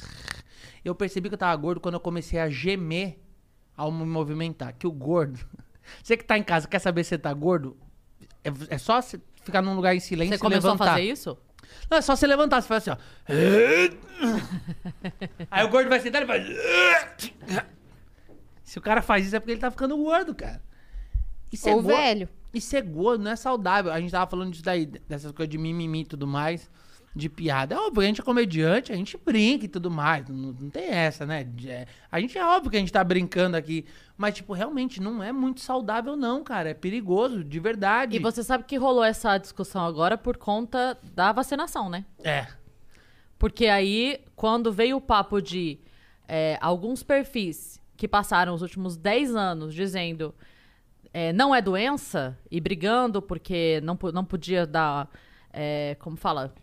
Eu 0.83 0.95
percebi 0.95 1.29
que 1.29 1.35
eu 1.35 1.39
tava 1.39 1.55
gordo 1.57 1.81
quando 1.81 1.95
eu 1.95 2.01
comecei 2.01 2.41
a 2.41 2.49
gemer 2.49 3.19
ao 3.77 3.93
me 3.93 4.05
movimentar. 4.07 4.75
Que 4.79 4.87
o 4.87 4.93
gordo. 4.93 5.39
Você 6.03 6.17
que 6.17 6.25
tá 6.25 6.39
em 6.39 6.43
casa, 6.43 6.67
quer 6.67 6.79
saber 6.79 7.05
se 7.05 7.11
você 7.11 7.19
tá 7.19 7.33
gordo? 7.35 7.77
É, 8.45 8.75
é 8.75 8.79
só 8.79 9.01
você 9.01 9.21
ficar 9.45 9.63
num 9.63 9.75
lugar 9.75 9.95
em 9.95 10.01
silêncio 10.01 10.33
Você 10.35 10.37
e 10.37 10.41
começou 10.41 10.71
levantar. 10.73 10.93
a 10.93 10.95
fazer 10.95 11.03
isso? 11.03 11.37
Não, 11.91 11.99
é 11.99 12.03
só 12.03 12.17
você 12.17 12.27
levantar. 12.27 12.61
Você 12.63 12.69
faz 12.69 12.89
assim, 12.89 12.91
ó. 12.91 12.97
Aí 15.51 15.65
o 15.65 15.69
gordo 15.69 15.89
vai 15.89 16.01
sentar 16.01 16.23
e 16.23 16.27
faz. 16.27 16.47
Se 18.65 18.79
o 18.79 18.83
cara 18.83 19.03
faz 19.03 19.27
isso 19.27 19.37
é 19.37 19.41
porque 19.41 19.53
ele 19.53 19.61
tá 19.61 19.71
ficando 19.71 19.97
gordo, 19.97 20.35
cara. 20.35 20.63
Isso 21.53 21.69
é 21.69 21.75
Ou 21.75 21.83
gordo. 21.83 21.97
velho. 21.97 22.29
Isso 22.55 22.77
é 22.77 22.81
gordo, 22.83 23.25
não 23.25 23.31
é 23.31 23.37
saudável. 23.37 23.93
A 23.93 24.01
gente 24.01 24.11
tava 24.11 24.31
falando 24.31 24.51
disso 24.51 24.65
daí, 24.65 24.87
dessas 24.87 25.33
coisas 25.33 25.51
de 25.51 25.59
mimimi 25.59 26.03
e 26.03 26.07
tudo 26.07 26.27
mais, 26.27 26.71
de 27.15 27.29
piada. 27.29 27.75
É 27.75 27.79
óbvio, 27.79 28.03
a 28.03 28.07
gente 28.07 28.21
é 28.21 28.25
comediante, 28.25 28.93
a 28.93 28.97
gente 28.97 29.19
brinca 29.19 29.67
e 29.67 29.69
tudo 29.69 29.91
mais. 29.91 30.27
Não, 30.29 30.53
não 30.53 30.71
tem 30.71 30.89
essa, 30.89 31.27
né? 31.27 31.47
É- 31.67 31.87
a 32.11 32.19
gente 32.21 32.37
é 32.39 32.45
óbvio 32.45 32.71
que 32.71 32.77
a 32.77 32.81
gente 32.81 32.93
tá 32.93 33.05
brincando 33.05 33.57
aqui. 33.57 33.85
Mas, 34.17 34.35
tipo, 34.35 34.53
realmente 34.53 35.01
não 35.01 35.23
é 35.23 35.33
muito 35.33 35.61
saudável, 35.61 36.17
não, 36.17 36.43
cara. 36.43 36.71
É 36.71 36.75
perigoso, 36.75 37.45
de 37.45 37.61
verdade. 37.61 38.17
E 38.17 38.19
você 38.19 38.43
sabe 38.43 38.65
que 38.65 38.77
rolou 38.77 39.05
essa 39.05 39.37
discussão 39.37 39.85
agora 39.85 40.17
por 40.17 40.37
conta 40.37 40.97
da 41.15 41.33
vacinação, 41.33 41.91
né? 41.91 42.05
É. 42.23 42.47
Porque 43.39 43.67
aí, 43.67 44.21
quando 44.37 44.73
veio 44.73 44.97
o 44.97 45.01
papo 45.01 45.41
de 45.41 45.79
é, 46.29 46.57
alguns 46.61 47.03
perfis 47.03 47.81
que 47.97 48.07
passaram 48.09 48.55
os 48.55 48.63
últimos 48.63 48.97
10 48.97 49.35
anos 49.35 49.75
dizendo 49.75 50.35
é, 51.13 51.33
não 51.33 51.55
é 51.55 51.61
doença 51.61 52.39
e 52.51 52.61
brigando 52.61 53.21
porque 53.21 53.81
não, 53.83 53.99
não 54.15 54.25
podia 54.25 54.67
dar. 54.67 55.11
é, 55.53 55.97
como 56.01 56.17
fala? 56.17 56.55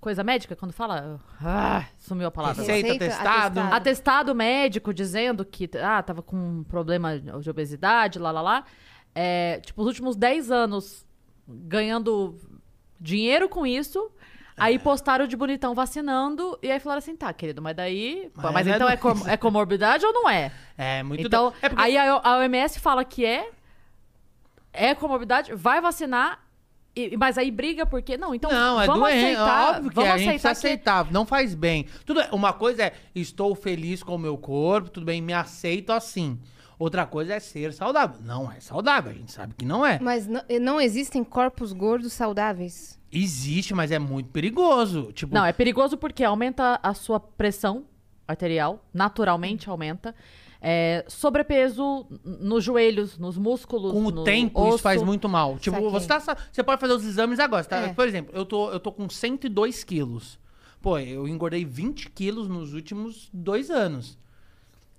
Coisa 0.00 0.22
médica, 0.22 0.54
quando 0.54 0.72
fala. 0.72 1.18
Ah, 1.44 1.84
sumiu 1.98 2.28
a 2.28 2.30
palavra. 2.30 2.62
Receita, 2.62 3.04
atestado. 3.04 3.60
Atestado 3.60 4.34
médico 4.34 4.94
dizendo 4.94 5.44
que 5.44 5.68
ah, 5.82 6.00
tava 6.02 6.22
com 6.22 6.36
um 6.36 6.64
problema 6.64 7.18
de 7.18 7.50
obesidade, 7.50 8.18
lá, 8.18 8.30
lá, 8.30 8.40
lá. 8.40 8.64
É, 9.14 9.60
tipo, 9.64 9.80
os 9.82 9.88
últimos 9.88 10.14
10 10.14 10.50
anos 10.52 11.04
ganhando 11.48 12.38
dinheiro 13.00 13.48
com 13.48 13.66
isso. 13.66 14.10
Aí 14.56 14.76
É. 14.76 14.78
postaram 14.78 15.26
de 15.26 15.36
bonitão 15.36 15.74
vacinando. 15.74 16.56
E 16.62 16.70
aí 16.70 16.78
falaram 16.78 16.98
assim: 16.98 17.16
tá, 17.16 17.32
querido, 17.32 17.60
mas 17.60 17.74
daí. 17.76 18.30
Mas 18.36 18.52
Mas, 18.52 18.66
é 18.68 18.74
então 18.76 18.88
é, 18.88 18.96
com- 18.96 19.28
é 19.28 19.36
comorbidade 19.36 20.04
ou 20.06 20.12
não 20.12 20.28
é? 20.30 20.52
É 20.78 21.02
muito 21.02 21.26
Então, 21.26 21.50
da- 21.50 21.56
é 21.62 21.68
porque- 21.68 21.82
aí 21.82 21.96
a, 21.98 22.12
a 22.22 22.38
OMS 22.38 22.78
fala 22.78 23.04
que 23.04 23.24
é. 23.24 23.50
É 24.72 24.94
comorbidade, 24.94 25.52
vai 25.54 25.80
vacinar. 25.80 26.38
E- 26.98 27.16
mas 27.16 27.38
aí 27.38 27.50
briga 27.50 27.84
porque. 27.86 28.16
Não, 28.16 28.34
então 28.34 28.50
Não, 28.50 28.80
é 28.80 28.86
vamos 28.86 29.02
doente. 29.02 29.24
aceitar. 29.24 29.68
óbvio 29.70 29.88
que 29.90 29.94
vamos 29.96 30.10
a 30.10 30.18
gente 30.18 30.28
precisa 30.28 30.50
aceitar 30.50 30.94
que 30.94 31.00
aceitar. 31.00 31.12
Não 31.12 31.24
faz 31.26 31.54
bem. 31.54 31.86
Tudo 32.04 32.20
é- 32.20 32.28
Uma 32.32 32.52
coisa 32.52 32.82
é, 32.84 32.92
estou 33.14 33.54
feliz 33.54 34.02
com 34.02 34.14
o 34.14 34.18
meu 34.18 34.36
corpo, 34.36 34.90
tudo 34.90 35.06
bem, 35.06 35.20
me 35.22 35.32
aceito 35.32 35.90
assim. 35.92 36.38
Outra 36.78 37.04
coisa 37.06 37.34
é 37.34 37.40
ser 37.40 37.72
saudável. 37.72 38.20
Não 38.24 38.50
é 38.52 38.60
saudável, 38.60 39.10
a 39.10 39.14
gente 39.14 39.32
sabe 39.32 39.52
que 39.54 39.64
não 39.64 39.84
é. 39.84 39.98
Mas 40.00 40.26
não, 40.28 40.42
não 40.60 40.80
existem 40.80 41.24
corpos 41.24 41.72
gordos 41.72 42.12
saudáveis. 42.12 42.98
Existe, 43.10 43.74
mas 43.74 43.90
é 43.90 43.98
muito 43.98 44.28
perigoso. 44.30 45.10
Tipo, 45.12 45.34
Não, 45.34 45.44
é 45.44 45.52
perigoso 45.52 45.96
porque 45.96 46.22
aumenta 46.22 46.78
a 46.82 46.94
sua 46.94 47.18
pressão 47.18 47.84
arterial, 48.28 48.84
naturalmente 48.94 49.68
aumenta. 49.68 50.14
É, 50.60 51.04
sobrepeso 51.06 52.06
nos 52.24 52.64
joelhos, 52.64 53.16
nos 53.18 53.38
músculos. 53.38 53.92
com 53.92 54.04
o 54.06 54.10
no 54.10 54.24
tempo 54.24 54.60
osso. 54.60 54.68
isso 54.74 54.78
faz 54.82 55.02
muito 55.02 55.28
mal. 55.28 55.56
Tipo, 55.58 55.88
você, 55.90 56.06
tá, 56.08 56.18
você 56.50 56.62
pode 56.64 56.80
fazer 56.80 56.94
os 56.94 57.04
exames 57.04 57.38
agora. 57.38 57.64
tá- 57.64 57.76
É. 57.78 57.92
Por 57.94 58.06
exemplo, 58.08 58.34
eu 58.36 58.44
tô, 58.44 58.70
eu 58.72 58.80
tô 58.80 58.90
com 58.90 59.08
102 59.08 59.84
quilos. 59.84 60.38
Pô, 60.82 60.98
eu 60.98 61.28
engordei 61.28 61.64
20 61.64 62.10
quilos 62.10 62.48
nos 62.48 62.72
últimos 62.74 63.28
dois 63.32 63.70
anos. 63.70 64.18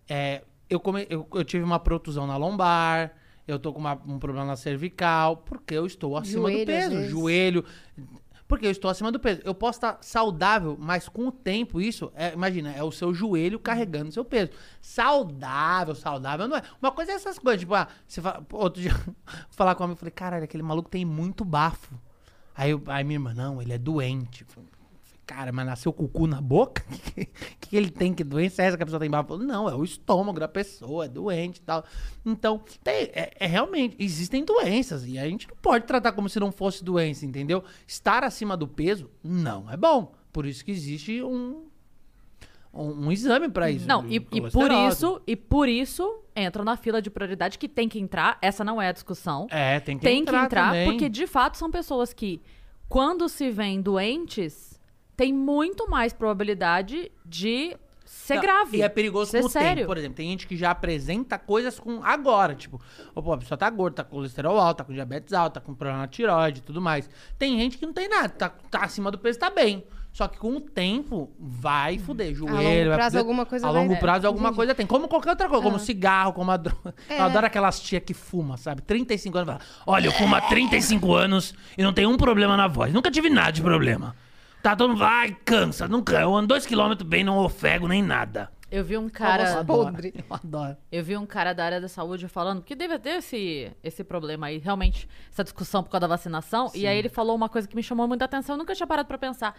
É, 0.08 0.44
eu, 0.70 0.80
come, 0.80 1.06
eu, 1.10 1.28
eu 1.34 1.44
tive 1.44 1.64
uma 1.64 1.80
protusão 1.80 2.26
na 2.26 2.38
lombar, 2.38 3.14
eu 3.48 3.60
tô 3.60 3.74
com 3.74 3.80
uma- 3.80 4.00
um 4.08 4.18
problema 4.20 4.46
na 4.48 4.56
cervical, 4.56 5.38
porque 5.38 5.74
eu 5.76 5.86
estou 5.86 6.16
acima 6.18 6.50
Joelho, 6.50 6.60
do 6.60 6.66
peso. 6.66 7.10
Joelho. 7.10 7.66
Porque 8.50 8.66
eu 8.66 8.72
estou 8.72 8.90
acima 8.90 9.12
do 9.12 9.20
peso. 9.20 9.42
Eu 9.44 9.54
posso 9.54 9.78
estar 9.78 10.00
saudável, 10.02 10.76
mas 10.80 11.08
com 11.08 11.28
o 11.28 11.32
tempo, 11.32 11.80
isso, 11.80 12.12
é, 12.16 12.34
imagina, 12.34 12.74
é 12.74 12.82
o 12.82 12.92
seu 12.92 13.14
joelho 13.14 13.60
carregando 13.60 14.10
o 14.10 14.12
seu 14.12 14.26
peso. 14.26 14.50
Saudável, 14.82 15.94
saudável 15.94 16.48
não 16.48 16.58
é. 16.58 16.64
Uma 16.82 16.92
coisa 16.92 17.12
é 17.12 17.16
essas 17.16 17.38
coisas, 17.38 17.60
tipo, 17.60 17.76
ah, 17.76 17.88
você 18.08 18.20
fala, 18.20 18.44
outro 18.52 18.82
dia, 18.82 18.92
falar 19.52 19.76
com 19.76 19.84
um 19.84 19.86
amigo, 19.86 19.98
eu 19.98 20.00
falei, 20.00 20.12
caralho, 20.12 20.44
aquele 20.44 20.64
maluco 20.64 20.90
tem 20.90 21.06
muito 21.06 21.46
bafo. 21.46 21.94
Aí, 22.56 22.72
aí 22.88 23.04
minha 23.04 23.18
irmã, 23.18 23.36
não, 23.36 23.62
ele 23.62 23.72
é 23.72 23.78
doente. 23.78 24.44
Cara, 25.30 25.52
mas 25.52 25.64
nasceu 25.64 25.94
com 25.94 26.06
o 26.06 26.08
cu 26.10 26.26
na 26.26 26.42
boca? 26.42 26.84
O 26.90 26.98
que, 27.70 27.70
que 27.70 27.78
ele 27.78 27.92
tem? 27.92 28.16
Que 28.16 28.24
doença 28.24 28.64
é 28.64 28.66
essa 28.66 28.76
que 28.78 28.82
a 28.82 28.86
pessoa 28.86 29.00
tem 29.00 29.10
bafo? 29.12 29.38
Não, 29.38 29.70
é 29.70 29.76
o 29.76 29.84
estômago 29.84 30.40
da 30.40 30.48
pessoa, 30.48 31.06
é 31.06 31.08
doente 31.08 31.58
e 31.58 31.62
tal. 31.62 31.86
Então, 32.26 32.64
tem- 32.84 33.12
é, 33.14 33.32
é 33.40 33.46
realmente, 33.46 33.96
existem 34.00 34.44
doenças 34.44 35.06
e 35.06 35.20
a 35.20 35.30
gente 35.30 35.48
não 35.48 35.56
pode 35.62 35.86
tratar 35.86 36.14
como 36.14 36.28
se 36.28 36.40
não 36.40 36.52
fosse 36.52 36.84
doença, 36.84 37.28
entendeu? 37.28 37.64
Estar 37.86 38.24
acima 38.24 38.58
do 38.58 38.68
peso 38.68 39.08
não 39.24 39.70
é 39.70 39.78
bom. 39.78 40.12
Por 40.34 40.48
isso 40.48 40.66
que 40.66 40.72
existe 40.72 41.22
um, 41.22 41.68
um, 42.74 43.06
um 43.08 43.12
exame 43.12 43.50
pra 43.50 43.70
isso. 43.70 43.88
Não, 43.88 44.08
e, 44.08 44.16
e 44.16 44.42
por 44.50 44.72
isso, 44.72 45.22
e 45.28 45.36
por 45.36 45.70
isso 45.70 46.24
entra 46.36 46.64
na 46.64 46.76
fila 46.76 47.02
de 47.04 47.12
prioridade 47.12 47.60
que 47.60 47.70
tem 47.70 47.88
que 47.88 48.00
entrar. 48.00 48.40
Essa 48.42 48.64
não 48.64 48.82
é 48.82 48.88
a 48.88 48.92
discussão. 48.92 49.46
É, 49.52 49.80
tem 49.80 49.96
que 49.98 50.04
tem 50.04 50.22
entrar 50.22 50.40
que 50.40 50.46
entrar, 50.46 50.66
também. 50.70 50.90
porque 50.90 51.08
de 51.08 51.28
fato 51.28 51.56
são 51.56 51.70
pessoas 51.70 52.14
que, 52.14 52.42
quando 52.88 53.30
se 53.30 53.52
veem 53.52 53.80
doentes, 53.80 54.69
tem 55.20 55.34
muito 55.34 55.90
mais 55.90 56.14
probabilidade 56.14 57.12
de 57.26 57.76
ser 58.06 58.36
Não, 58.36 58.42
grave. 58.42 58.78
E 58.78 58.82
é 58.82 58.90
perigoso 58.90 59.30
ser 59.32 59.42
com 59.42 59.48
o 59.48 59.50
sério. 59.50 59.76
tempo. 59.76 59.88
Por 59.88 59.98
exemplo, 59.98 60.16
tem 60.16 60.30
gente 60.30 60.48
que 60.48 60.56
já 60.58 60.72
apresenta 60.72 61.38
coisas 61.38 61.80
com 61.80 62.02
agora. 62.04 62.56
Tipo, 62.56 62.82
opa, 63.14 63.36
a 63.36 63.38
pessoa 63.38 63.58
tá 63.58 63.70
gorda, 63.70 63.98
tá 63.98 64.04
com 64.04 64.16
colesterol 64.16 64.58
alto, 64.58 64.78
tá 64.78 64.84
com 64.86 64.94
diabetes 64.94 65.34
alto, 65.34 65.54
tá 65.56 65.60
com 65.62 65.74
problema 65.76 66.00
na 66.02 66.08
tiroide 66.08 66.60
e 66.60 66.64
tudo 66.64 66.82
mais. 66.82 67.10
Tem 67.38 67.58
gente 67.60 67.78
que 67.78 67.86
não 67.86 67.94
tem 67.94 68.08
nada, 68.10 68.30
tá, 68.30 68.50
tá 68.72 68.80
acima 68.84 69.12
do 69.12 69.18
peso, 69.20 69.38
tá 69.38 69.50
bem. 69.50 69.84
Só 70.12 70.28
que 70.28 70.40
com 70.40 70.56
o 70.56 70.60
tempo 70.60 71.30
vai 71.38 72.00
fuder 72.00 72.34
joelho. 72.34 72.56
longo 72.56 72.64
vai 72.90 72.98
prazo 72.98 73.10
fuder- 73.12 73.20
alguma 73.20 73.46
coisa 73.46 73.68
A 73.68 73.72
vai- 73.72 73.82
longo 73.82 73.94
é, 73.94 73.98
prazo 73.98 74.26
alguma 74.26 74.48
entendi. 74.48 74.56
coisa 74.56 74.74
tem. 74.76 74.88
Como 74.88 75.08
qualquer 75.08 75.30
outra 75.30 75.48
coisa, 75.48 75.64
como 75.64 75.76
Ah. 75.76 75.80
cigarro, 75.80 76.34
como 76.34 76.50
a 76.50 76.58
droga. 76.58 76.96
É. 77.08 77.20
Eu 77.20 77.26
adoro 77.26 77.46
aquelas 77.46 77.80
tia 77.80 78.00
que 78.00 78.16
fuma, 78.16 78.58
sabe? 78.58 78.82
35 78.82 79.38
anos. 79.38 79.58
Olha, 79.86 80.08
eu 80.08 80.12
fumo 80.14 80.34
há 80.34 80.42
35 80.42 81.14
anos 81.14 81.54
e 81.78 81.84
não 81.84 81.94
tenho 81.94 82.10
um 82.10 82.18
problema 82.18 82.58
na 82.58 82.68
voz. 82.68 82.92
Nunca 82.92 83.12
tive 83.12 83.30
nada 83.30 83.52
de 83.52 83.62
problema. 83.62 84.16
Tá 84.62 84.76
todo 84.76 84.90
mundo, 84.90 85.00
vai, 85.00 85.36
cansa, 85.46 85.88
nunca. 85.88 86.20
Eu 86.20 86.36
ando 86.36 86.48
dois 86.48 86.66
quilômetros 86.66 87.08
bem, 87.08 87.24
não 87.24 87.38
ofego 87.38 87.88
nem 87.88 88.04
nada. 88.04 88.52
Eu 88.72 88.84
vi 88.84 88.98
um 88.98 89.06
Eu 89.06 89.12
cara. 89.12 89.60
adoro, 89.60 89.86
podre. 89.92 90.14
Eu 90.16 90.36
adoro. 90.36 90.78
Eu 90.92 91.04
vi 91.04 91.18
um 91.18 91.26
cara 91.26 91.54
da 91.54 91.66
área 91.66 91.82
da 91.82 91.88
saúde 91.88 92.28
falando 92.28 92.62
que 92.62 92.76
deve 92.76 93.00
ter 93.00 93.18
esse, 93.18 93.72
esse 93.84 94.04
problema 94.04 94.48
aí, 94.48 94.58
realmente, 94.58 95.08
essa 95.32 95.44
discussão 95.44 95.82
por 95.82 95.90
causa 95.90 96.02
da 96.02 96.08
vacinação. 96.08 96.72
E 96.76 96.86
aí 96.86 96.98
ele 96.98 97.10
falou 97.10 97.36
uma 97.36 97.50
coisa 97.50 97.68
que 97.68 97.76
me 97.76 97.82
chamou 97.82 98.08
muita 98.08 98.26
atenção, 98.26 98.56
eu 98.56 98.60
nunca 98.60 98.76
tinha 98.76 98.86
parado 98.88 99.08
pra 99.08 99.18
pensar. 99.18 99.56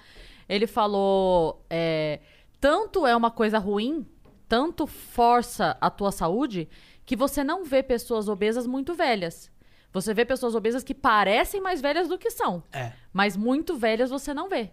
Ele 0.48 0.66
falou: 0.66 1.64
é, 1.68 2.20
tanto 2.60 3.06
é 3.06 3.16
uma 3.16 3.30
coisa 3.30 3.58
ruim 3.58 4.06
tanto 4.50 4.84
força 4.84 5.78
a 5.80 5.88
tua 5.88 6.10
saúde 6.10 6.68
que 7.06 7.14
você 7.14 7.44
não 7.44 7.64
vê 7.64 7.84
pessoas 7.84 8.28
obesas 8.28 8.66
muito 8.66 8.94
velhas. 8.94 9.48
Você 9.92 10.12
vê 10.12 10.24
pessoas 10.24 10.56
obesas 10.56 10.82
que 10.82 10.92
parecem 10.92 11.60
mais 11.60 11.80
velhas 11.80 12.08
do 12.08 12.18
que 12.18 12.32
são. 12.32 12.64
É. 12.72 12.92
Mas 13.12 13.36
muito 13.36 13.76
velhas 13.76 14.10
você 14.10 14.34
não 14.34 14.48
vê. 14.48 14.72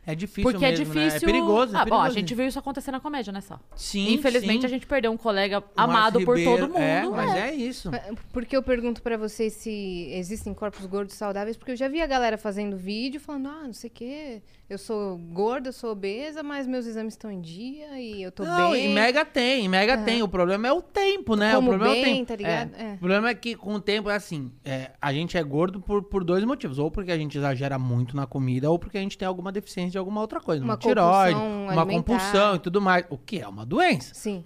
É 0.05 0.15
difícil 0.15 0.43
Porque 0.51 0.65
mesmo, 0.65 0.83
é 0.83 0.95
né? 0.95 1.03
difícil. 1.05 1.17
É 1.29 1.31
perigoso, 1.31 1.75
é 1.75 1.79
Ah, 1.79 1.85
bom, 1.85 2.01
a 2.01 2.09
gente 2.09 2.33
viu 2.33 2.47
isso 2.47 2.57
acontecer 2.57 2.91
na 2.91 2.99
comédia, 2.99 3.31
né, 3.31 3.39
Sal? 3.39 3.59
Sim, 3.75 4.13
Infelizmente, 4.13 4.61
sim. 4.61 4.65
a 4.65 4.69
gente 4.69 4.87
perdeu 4.87 5.11
um 5.11 5.17
colega 5.17 5.59
O 5.59 5.63
amado 5.75 6.19
por 6.25 6.37
todo 6.43 6.67
mundo. 6.69 6.77
É, 6.77 7.03
mas 7.07 7.35
é 7.35 7.53
isso. 7.53 7.91
Porque 8.33 8.57
eu 8.57 8.63
pergunto 8.63 9.01
pra 9.01 9.15
vocês 9.15 9.53
se 9.53 10.07
existem 10.11 10.53
corpos 10.55 10.85
gordos 10.87 11.13
saudáveis, 11.15 11.55
porque 11.55 11.71
eu 11.73 11.75
já 11.75 11.87
vi 11.87 12.01
a 12.01 12.07
galera 12.07 12.37
fazendo 12.37 12.75
vídeo 12.77 13.19
falando, 13.19 13.47
ah, 13.49 13.63
não 13.65 13.73
sei 13.73 13.89
o 13.89 13.93
quê, 13.93 14.41
eu 14.67 14.77
sou 14.79 15.17
gorda, 15.17 15.69
eu 15.69 15.73
sou 15.73 15.91
obesa, 15.91 16.41
mas 16.41 16.65
meus 16.65 16.85
exames 16.87 17.13
estão 17.13 17.29
em 17.29 17.41
dia 17.41 17.99
e 17.99 18.23
eu 18.23 18.31
tô 18.31 18.43
Não, 18.43 18.71
bem. 18.71 18.85
em 18.87 18.93
Mega 18.93 19.23
tem, 19.23 19.65
em 19.65 19.69
Mega 19.69 19.97
tem. 19.99 20.23
O 20.23 20.27
problema 20.27 20.67
é 20.67 20.71
o 20.71 20.81
tempo, 20.81 21.35
né? 21.35 21.53
Como 21.55 21.67
o 21.67 21.71
problema 21.71 21.95
é 21.95 21.99
o 21.99 22.03
bem, 22.03 22.15
tempo. 22.15 22.27
tá 22.27 22.35
ligado? 22.37 22.75
É. 22.75 22.91
É. 22.91 22.93
O 22.93 22.97
problema 22.97 23.29
é 23.29 23.35
que 23.35 23.53
com 23.55 23.73
o 23.75 23.79
tempo 23.81 24.09
é 24.09 24.15
assim, 24.15 24.51
é, 24.65 24.91
a 24.99 25.13
gente 25.13 25.37
é 25.37 25.43
gordo 25.43 25.79
por, 25.79 26.01
por 26.03 26.23
dois 26.23 26.43
motivos. 26.43 26.79
Ou 26.79 26.89
porque 26.89 27.11
a 27.11 27.17
gente 27.17 27.37
exagera 27.37 27.77
muito 27.77 28.15
na 28.15 28.25
comida, 28.25 28.69
ou 28.71 28.79
porque 28.79 28.97
a 28.97 29.01
gente 29.01 29.17
tem 29.17 29.27
alguma 29.27 29.51
deficiência 29.51 29.90
de 29.91 29.97
alguma 29.97 30.21
outra 30.21 30.39
coisa. 30.39 30.63
Uma, 30.63 30.73
Uma 30.73 30.77
tiroide, 30.77 31.33
compulsão 31.33 31.63
uma 31.63 31.81
alimentar. 31.81 31.93
compulsão 31.97 32.55
e 32.55 32.59
tudo 32.59 32.81
mais. 32.81 33.05
O 33.09 33.17
que 33.17 33.39
é 33.39 33.47
uma 33.47 33.65
doença. 33.65 34.13
Sim. 34.13 34.43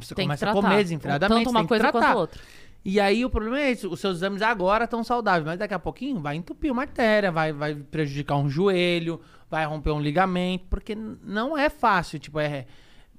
Você 0.00 0.14
Tem 0.14 0.24
que 0.24 0.28
começa 0.28 0.50
a 0.50 0.52
comer 0.52 0.82
desenfreadamente, 0.82 1.38
Tanto 1.38 1.44
você 1.44 1.50
uma 1.50 1.60
tem 1.60 1.64
que 1.64 1.68
coisa 1.68 1.82
tratar. 1.84 2.06
quanto 2.08 2.18
outra. 2.18 2.40
E 2.84 3.00
aí 3.00 3.24
o 3.24 3.30
problema 3.30 3.58
é 3.60 3.70
esse, 3.72 3.86
os 3.86 3.98
seus 3.98 4.18
exames 4.18 4.42
agora 4.42 4.84
estão 4.84 5.02
saudáveis, 5.02 5.44
mas 5.44 5.58
daqui 5.58 5.74
a 5.74 5.78
pouquinho 5.78 6.20
vai 6.20 6.36
entupir 6.36 6.70
uma 6.70 6.82
artéria, 6.82 7.32
vai, 7.32 7.52
vai 7.52 7.74
prejudicar 7.74 8.36
um 8.36 8.48
joelho, 8.48 9.20
vai 9.50 9.64
romper 9.66 9.90
um 9.90 10.00
ligamento, 10.00 10.66
porque 10.70 10.94
não 10.94 11.58
é 11.58 11.68
fácil, 11.68 12.18
tipo, 12.20 12.38
é 12.38 12.64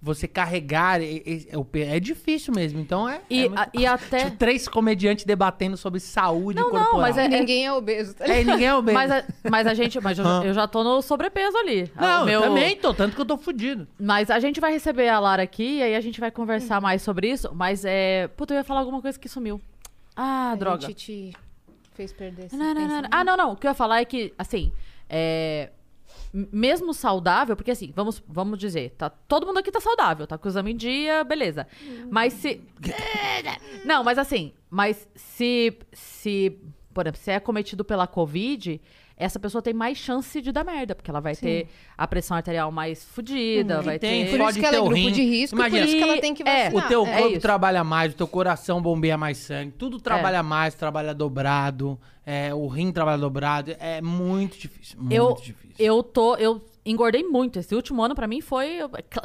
você 0.01 0.27
carregar 0.27 1.01
é, 1.01 1.57
o 1.57 1.65
pe- 1.65 1.81
é 1.83 1.99
difícil 1.99 2.53
mesmo, 2.53 2.79
então 2.79 3.09
é, 3.09 3.19
E, 3.29 3.45
é 3.45 3.49
muito- 3.49 3.59
a- 3.59 3.69
e 3.73 3.85
até. 3.85 4.25
tipo, 4.25 4.37
três 4.37 4.67
comediantes 4.67 5.25
debatendo 5.25 5.75
sobre 5.75 5.99
saúde 5.99 6.59
Não, 6.59 6.65
não, 6.69 6.71
corporal. 6.71 7.01
mas 7.01 7.17
é- 7.17 7.27
Ninguém 7.27 7.65
é 7.65 7.73
obeso. 7.73 8.13
tá 8.15 8.25
É, 8.27 8.43
ninguém 8.43 8.67
é 8.67 8.75
obeso. 8.75 8.93
Mas 8.95 9.11
a, 9.11 9.23
mas 9.49 9.67
a 9.67 9.73
gente. 9.73 9.99
Mas 9.99 10.19
eu, 10.19 10.25
eu 10.25 10.53
já 10.53 10.67
tô 10.67 10.83
no 10.83 11.01
sobrepeso 11.01 11.57
ali. 11.57 11.91
Não, 11.95 12.25
meu- 12.25 12.41
eu 12.41 12.47
também 12.49 12.75
tô, 12.75 12.93
tanto 12.93 13.15
que 13.15 13.21
eu 13.21 13.25
tô 13.25 13.37
fudido. 13.37 13.87
Mas 13.99 14.29
a 14.29 14.39
gente 14.39 14.59
vai 14.59 14.71
receber 14.71 15.09
a 15.09 15.19
Lara 15.19 15.41
aqui 15.43 15.77
e 15.77 15.81
aí 15.83 15.95
a 15.95 16.01
gente 16.01 16.19
vai 16.19 16.29
conversar 16.31 16.79
mais 16.79 17.01
sobre 17.01 17.29
isso. 17.31 17.49
Mas 17.53 17.83
é. 17.83 18.27
Puta, 18.37 18.53
eu 18.53 18.57
ia 18.59 18.63
falar 18.63 18.81
alguma 18.81 19.01
coisa 19.01 19.17
que 19.19 19.27
sumiu. 19.27 19.59
Ah, 20.15 20.51
A 20.51 20.55
droga. 20.55 20.81
gente 20.87 20.93
te 21.31 21.37
fez 21.95 22.13
perder 22.13 22.45
esse 22.45 22.55
Não, 22.55 22.73
não, 22.73 22.87
não, 22.87 23.01
não. 23.01 23.09
Ah, 23.11 23.23
não, 23.23 23.35
não. 23.37 23.51
O 23.53 23.55
que 23.55 23.65
eu 23.65 23.71
ia 23.71 23.75
falar 23.75 23.99
é 24.01 24.05
que, 24.05 24.33
assim, 24.37 24.71
é, 25.09 25.69
mesmo 26.33 26.93
saudável, 26.93 27.55
porque 27.55 27.71
assim, 27.71 27.91
vamos, 27.95 28.21
vamos 28.27 28.59
dizer, 28.59 28.91
tá, 28.97 29.09
todo 29.09 29.45
mundo 29.45 29.59
aqui 29.59 29.71
tá 29.71 29.79
saudável, 29.79 30.27
tá 30.27 30.37
com 30.37 30.47
o 30.47 30.51
exame 30.51 30.73
em 30.73 30.75
dia, 30.75 31.23
beleza. 31.23 31.67
Mas 32.09 32.33
se. 32.33 32.61
Não, 33.85 34.03
mas 34.03 34.17
assim, 34.17 34.53
mas 34.69 35.07
se, 35.15 35.77
se, 35.93 36.59
por 36.93 37.05
exemplo, 37.05 37.21
se 37.21 37.31
é 37.31 37.39
cometido 37.39 37.83
pela 37.85 38.07
Covid, 38.07 38.81
essa 39.17 39.39
pessoa 39.39 39.61
tem 39.61 39.73
mais 39.73 39.97
chance 39.97 40.39
de 40.41 40.51
dar 40.51 40.63
merda, 40.63 40.93
porque 40.93 41.09
ela 41.09 41.19
vai 41.19 41.35
ter 41.35 41.67
a 41.97 42.07
pressão 42.07 42.37
arterial 42.37 42.71
mais 42.71 43.03
fodida, 43.03 43.81
vai 43.81 43.97
tem, 43.97 44.25
ter. 44.25 44.31
Por 44.31 44.37
Pode 44.37 44.51
isso 44.51 44.59
que 44.59 44.65
ela 44.65 44.75
é 44.75 44.79
ter 44.79 44.85
o 44.85 44.89
grupo 44.89 45.01
rim. 45.07 45.11
de 45.11 45.21
risco, 45.23 45.55
Imagina. 45.55 45.81
por 45.81 45.87
isso 45.87 45.97
que 45.97 46.03
ela 46.03 46.21
tem 46.21 46.33
que 46.35 46.43
É, 46.47 46.65
vacinar. 46.65 46.85
O 46.85 46.87
teu 46.87 47.05
é 47.07 47.17
corpo 47.17 47.31
isso. 47.33 47.41
trabalha 47.41 47.83
mais, 47.83 48.13
o 48.13 48.15
teu 48.15 48.27
coração 48.27 48.81
bombeia 48.81 49.17
mais 49.17 49.37
sangue, 49.39 49.71
tudo 49.71 49.99
trabalha 49.99 50.43
mais, 50.43 50.75
trabalha 50.75 51.13
dobrado, 51.15 51.99
é, 52.25 52.53
o 52.53 52.67
rim 52.67 52.91
trabalha 52.91 53.17
dobrado, 53.17 53.75
é 53.79 54.01
muito 54.01 54.57
difícil, 54.57 54.99
muito 54.99 55.13
eu, 55.13 55.33
difícil. 55.33 55.75
eu 55.79 56.03
tô. 56.03 56.35
Eu 56.35 56.61
engordei 56.85 57.23
muito. 57.23 57.57
Esse 57.59 57.73
último 57.73 58.01
ano 58.03 58.13
pra 58.13 58.27
mim 58.27 58.39
foi. 58.41 58.77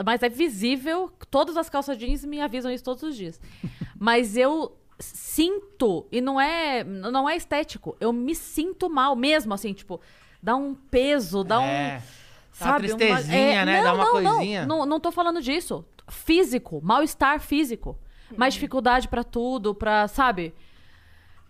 Mas 0.05 0.23
é 0.23 0.29
visível. 0.29 1.11
Todas 1.31 1.57
as 1.57 1.69
calças 1.69 1.99
jeans 1.99 2.25
me 2.25 2.41
avisam 2.41 2.73
isso 2.73 2.83
todos 2.83 3.03
os 3.03 3.15
dias. 3.17 3.41
mas 3.99 4.37
eu 4.37 4.73
sinto, 5.03 6.07
e 6.11 6.21
não 6.21 6.41
é, 6.41 6.85
não 6.85 7.29
é 7.29 7.37
estético, 7.37 7.97
eu 8.01 8.13
me 8.13 8.35
sinto 8.35 8.89
mal 8.89 9.15
mesmo, 9.17 9.53
assim, 9.55 9.73
tipo, 9.73 10.01
dá 10.43 10.55
um 10.57 10.75
peso, 10.75 11.43
dá 11.45 11.63
É. 11.63 11.97
um. 11.99 12.23
Dá 12.59 12.67
uma 12.67 12.73
Sabe, 12.73 12.95
tristezinha, 12.95 13.65
né? 13.65 13.79
Não, 13.79 13.85
Dá 13.85 13.93
uma 13.95 14.05
não, 14.05 14.21
não. 14.23 14.37
coisinha. 14.37 14.67
Não, 14.67 14.87
não 14.87 15.01
tô 15.01 15.11
falando 15.11 15.41
disso. 15.41 15.85
Físico, 16.09 16.81
mal-estar 16.83 17.41
físico. 17.41 17.99
Mais 18.37 18.53
dificuldade 18.55 19.09
pra 19.09 19.25
tudo, 19.25 19.75
pra, 19.75 20.07
sabe? 20.07 20.55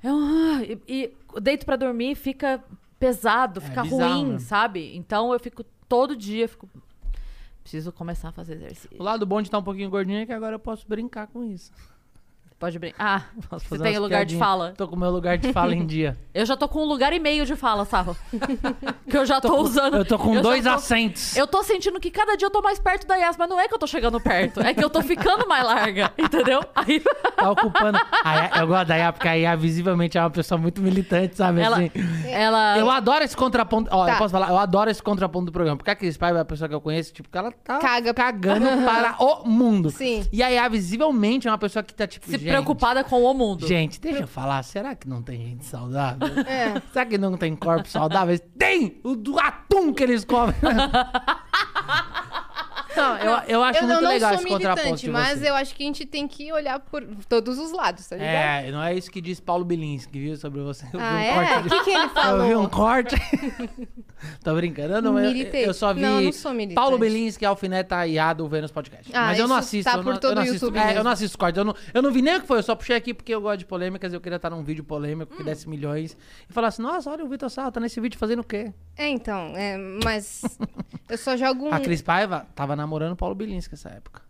Eu, 0.02 0.14
ah, 0.16 0.62
e, 0.62 0.78
e 0.88 1.40
deito 1.40 1.66
pra 1.66 1.74
dormir 1.76 2.14
fica 2.14 2.62
pesado, 3.00 3.58
É 3.58 3.62
fica 3.64 3.82
bizarro 3.82 4.12
ruim, 4.14 4.24
mesmo. 4.32 4.40
sabe? 4.48 4.96
Então 4.96 5.32
eu 5.32 5.40
fico 5.40 5.64
todo 5.88 6.14
dia, 6.14 6.46
fico. 6.46 6.68
Preciso 7.62 7.92
começar 7.92 8.28
a 8.28 8.32
fazer 8.32 8.54
exercício. 8.54 8.90
O 8.98 9.02
lado 9.02 9.26
bom 9.26 9.40
de 9.42 9.48
estar 9.48 9.58
um 9.58 9.62
pouquinho 9.62 9.90
gordinho 9.90 10.20
é 10.20 10.26
que 10.26 10.32
agora 10.32 10.54
eu 10.54 10.58
posso 10.60 10.86
brincar 10.88 11.26
com 11.28 11.44
isso. 11.44 11.72
Pode 12.62 12.78
brincar. 12.78 12.96
Ah, 13.04 13.22
Posso 13.50 13.64
você 13.64 13.70
fazer 13.70 13.82
tem 13.82 13.92
umas 13.94 14.02
lugar 14.02 14.24
de 14.24 14.36
piadinhas. 14.36 14.38
fala. 14.48 14.74
Tô 14.76 14.86
com 14.86 14.94
o 14.94 14.98
meu 14.98 15.10
lugar 15.10 15.36
de 15.36 15.52
fala 15.52 15.74
em 15.74 15.84
dia. 15.84 16.16
Eu 16.32 16.46
já 16.46 16.56
tô 16.56 16.68
com 16.68 16.78
um 16.82 16.84
lugar 16.86 17.12
e 17.12 17.18
meio 17.18 17.44
de 17.44 17.56
fala, 17.56 17.84
Sarro. 17.84 18.16
que 19.10 19.18
eu 19.18 19.26
já 19.26 19.38
tô, 19.38 19.54
usando. 19.60 19.96
Eu 19.98 20.04
tô 20.04 20.18
com 20.18 20.34
já 20.36 20.40
dois 20.40 20.62
tô- 20.64 20.70
acentos. 20.70 21.36
Eu 21.36 21.46
tô 21.46 21.62
sentindo 21.62 22.00
que 22.00 22.10
cada 22.10 22.36
dia 22.36 22.46
eu 22.46 22.50
tô 22.50 22.62
mais 22.62 22.78
perto 22.78 23.06
da 23.06 23.16
Yas, 23.16 23.36
mas 23.36 23.48
não 23.50 23.60
é 23.60 23.68
que 23.68 23.74
eu 23.74 23.78
tô 23.78 23.86
chegando 23.86 24.18
perto, 24.18 24.60
é 24.60 24.72
que 24.72 24.82
eu 24.82 24.88
tô 24.88 25.02
ficando 25.02 25.46
mais 25.46 25.62
larga, 25.64 26.10
entendeu? 26.16 26.60
Aí 26.74 27.00
Tá 27.36 27.50
ocupando. 27.50 27.98
A 28.24 28.34
Yá- 28.34 28.50
eu 28.60 28.66
gosto 28.66 28.86
da 28.88 28.96
Yá, 28.96 29.12
porque 29.12 29.28
a 29.28 29.32
Yá 29.34 29.54
visivelmente 29.56 30.16
é 30.16 30.20
uma 30.22 30.30
pessoa 30.30 30.56
muito 30.56 30.80
militante, 30.80 31.36
sabe? 31.36 31.60
ela, 31.60 31.76
assim. 31.76 31.90
ela 32.30 32.78
Eu 32.78 32.90
adoro 32.90 33.22
esse 33.24 33.36
contraponto. 33.36 33.90
Ó, 33.92 34.04
eu 34.04 34.12
Tá. 34.12 34.16
posso 34.18 34.32
falar, 34.32 34.48
eu 34.48 34.56
adoro 34.58 34.88
esse 34.90 35.02
contraponto 35.02 35.46
do 35.46 35.52
programa. 35.52 35.76
Porque 35.76 35.90
a 35.90 35.96
Cris 35.96 36.16
Paiva 36.16 36.38
é 36.38 36.42
a 36.42 36.44
pessoa 36.46 36.66
que 36.68 36.74
eu 36.74 36.80
conheço, 36.80 37.12
tipo, 37.12 37.28
que 37.28 37.36
ela 37.36 37.52
tá 37.52 37.78
Caga. 37.78 38.14
cagando 38.14 38.66
para 38.86 39.16
o 39.22 39.46
mundo. 39.46 39.90
Sim. 39.90 40.24
E 40.32 40.42
a 40.42 40.48
Yá 40.48 40.66
visivelmente 40.68 41.46
é 41.46 41.50
uma 41.50 41.58
pessoa 41.58 41.82
que 41.82 41.92
tá, 41.92 42.06
tipo, 42.06 42.24
se 42.24 42.32
gente, 42.38 42.44
preocupada 42.52 43.04
com 43.04 43.22
o 43.22 43.34
mundo. 43.34 43.66
Gente, 43.66 44.00
deixa 44.00 44.20
eu 44.22 44.26
falar, 44.28 44.62
será 44.62 44.94
que 44.94 45.08
não 45.08 45.22
tem 45.22 45.38
gente 45.40 45.64
saudável? 45.64 46.28
É. 46.46 46.80
Será 46.92 47.06
que 47.06 47.18
não 47.18 47.36
tem 47.36 47.54
corpos 47.56 47.90
saudáveis? 47.92 48.40
Tem! 48.58 49.00
O 49.02 49.14
do 49.16 49.38
atum 49.38 49.92
que 49.92 50.02
eles 50.02 50.24
comem. 50.24 50.54
não, 52.96 53.16
eu, 53.18 53.38
eu 53.48 53.62
acho 53.64 53.78
eu 53.80 53.86
muito 53.88 54.02
não, 54.02 54.08
legal 54.10 54.30
não 54.30 54.34
esse 54.38 54.48
sou 54.48 54.52
contraponto 54.58 55.10
mas 55.10 55.38
você. 55.38 55.48
eu 55.50 55.54
acho 55.54 55.74
que 55.74 55.82
a 55.82 55.86
gente 55.86 56.04
tem 56.06 56.28
que 56.28 56.52
olhar 56.52 56.78
por 56.78 57.02
todos 57.28 57.58
os 57.58 57.72
lados, 57.72 58.06
tá 58.06 58.16
ligado? 58.16 58.66
É, 58.66 58.70
não 58.70 58.82
é 58.82 58.94
isso 58.94 59.10
que 59.10 59.20
diz 59.20 59.40
Paulo 59.40 59.64
Bilinski, 59.64 60.18
viu, 60.20 60.36
sobre 60.36 60.60
você. 60.60 60.84
Eu 60.92 60.98
vi 61.00 61.04
Ah, 61.04 61.12
um 61.14 61.18
é? 61.18 61.34
corte 61.34 61.66
O 61.66 61.70
que, 61.70 61.84
que 61.84 61.90
ele 61.90 62.04
Eu 62.04 62.08
falou? 62.10 62.46
vi 62.46 62.54
um 62.56 62.68
corte. 62.68 63.16
Tô 64.42 64.54
brincando, 64.54 64.94
eu 64.94 65.02
não, 65.02 65.18
eu, 65.18 65.32
eu 65.32 65.74
só 65.74 65.92
vi 65.92 66.00
Não, 66.00 66.20
eu 66.20 66.30
não. 66.32 66.74
Paulo 66.74 66.98
Belinski, 66.98 67.44
Alfineta 67.44 68.06
e 68.06 68.18
A 68.18 68.32
do 68.32 68.48
Vênus 68.48 68.70
Podcast. 68.70 69.10
Ah, 69.14 69.26
Mas 69.26 69.38
eu 69.38 69.48
não 69.48 69.56
isso 69.56 69.66
assisto. 69.66 69.90
tá 69.90 69.96
eu 69.96 70.02
por 70.02 70.12
não, 70.14 70.20
todo 70.20 70.30
eu 70.30 70.34
não 70.36 70.42
o 70.42 70.44
assisto, 70.44 70.66
YouTube 70.66 70.78
é, 70.78 70.98
eu 70.98 71.04
não 71.04 71.10
assisto 71.10 71.38
corte. 71.38 71.58
Eu 71.58 71.64
não, 71.64 71.74
eu 71.92 72.02
não 72.02 72.12
vi 72.12 72.22
nem 72.22 72.36
o 72.36 72.40
que 72.40 72.46
foi, 72.46 72.58
eu 72.58 72.62
só 72.62 72.74
puxei 72.74 72.96
aqui 72.96 73.12
porque 73.14 73.34
eu 73.34 73.40
gosto 73.40 73.58
de 73.58 73.66
polêmicas. 73.66 74.12
Eu 74.12 74.20
queria 74.20 74.36
estar 74.36 74.50
num 74.50 74.62
vídeo 74.62 74.84
polêmico 74.84 75.36
que 75.36 75.42
desse 75.42 75.68
milhões. 75.68 76.16
E 76.48 76.52
falar 76.52 76.68
assim, 76.68 76.82
nossa, 76.82 77.10
olha 77.10 77.24
o 77.24 77.28
Vitor 77.28 77.50
Sal, 77.50 77.70
tá 77.70 77.80
nesse 77.80 78.00
vídeo 78.00 78.18
fazendo 78.18 78.40
o 78.40 78.44
quê? 78.44 78.72
É, 78.96 79.08
então, 79.08 79.56
é, 79.56 79.76
mas 80.04 80.42
eu 81.08 81.18
só 81.18 81.36
jogo 81.36 81.68
um... 81.68 81.74
A 81.74 81.80
Cris 81.80 82.02
Paiva 82.02 82.46
tava 82.54 82.76
namorando 82.76 83.12
o 83.12 83.16
Paulo 83.16 83.34
Belinski 83.34 83.72
nessa 83.72 83.90
época. 83.90 84.22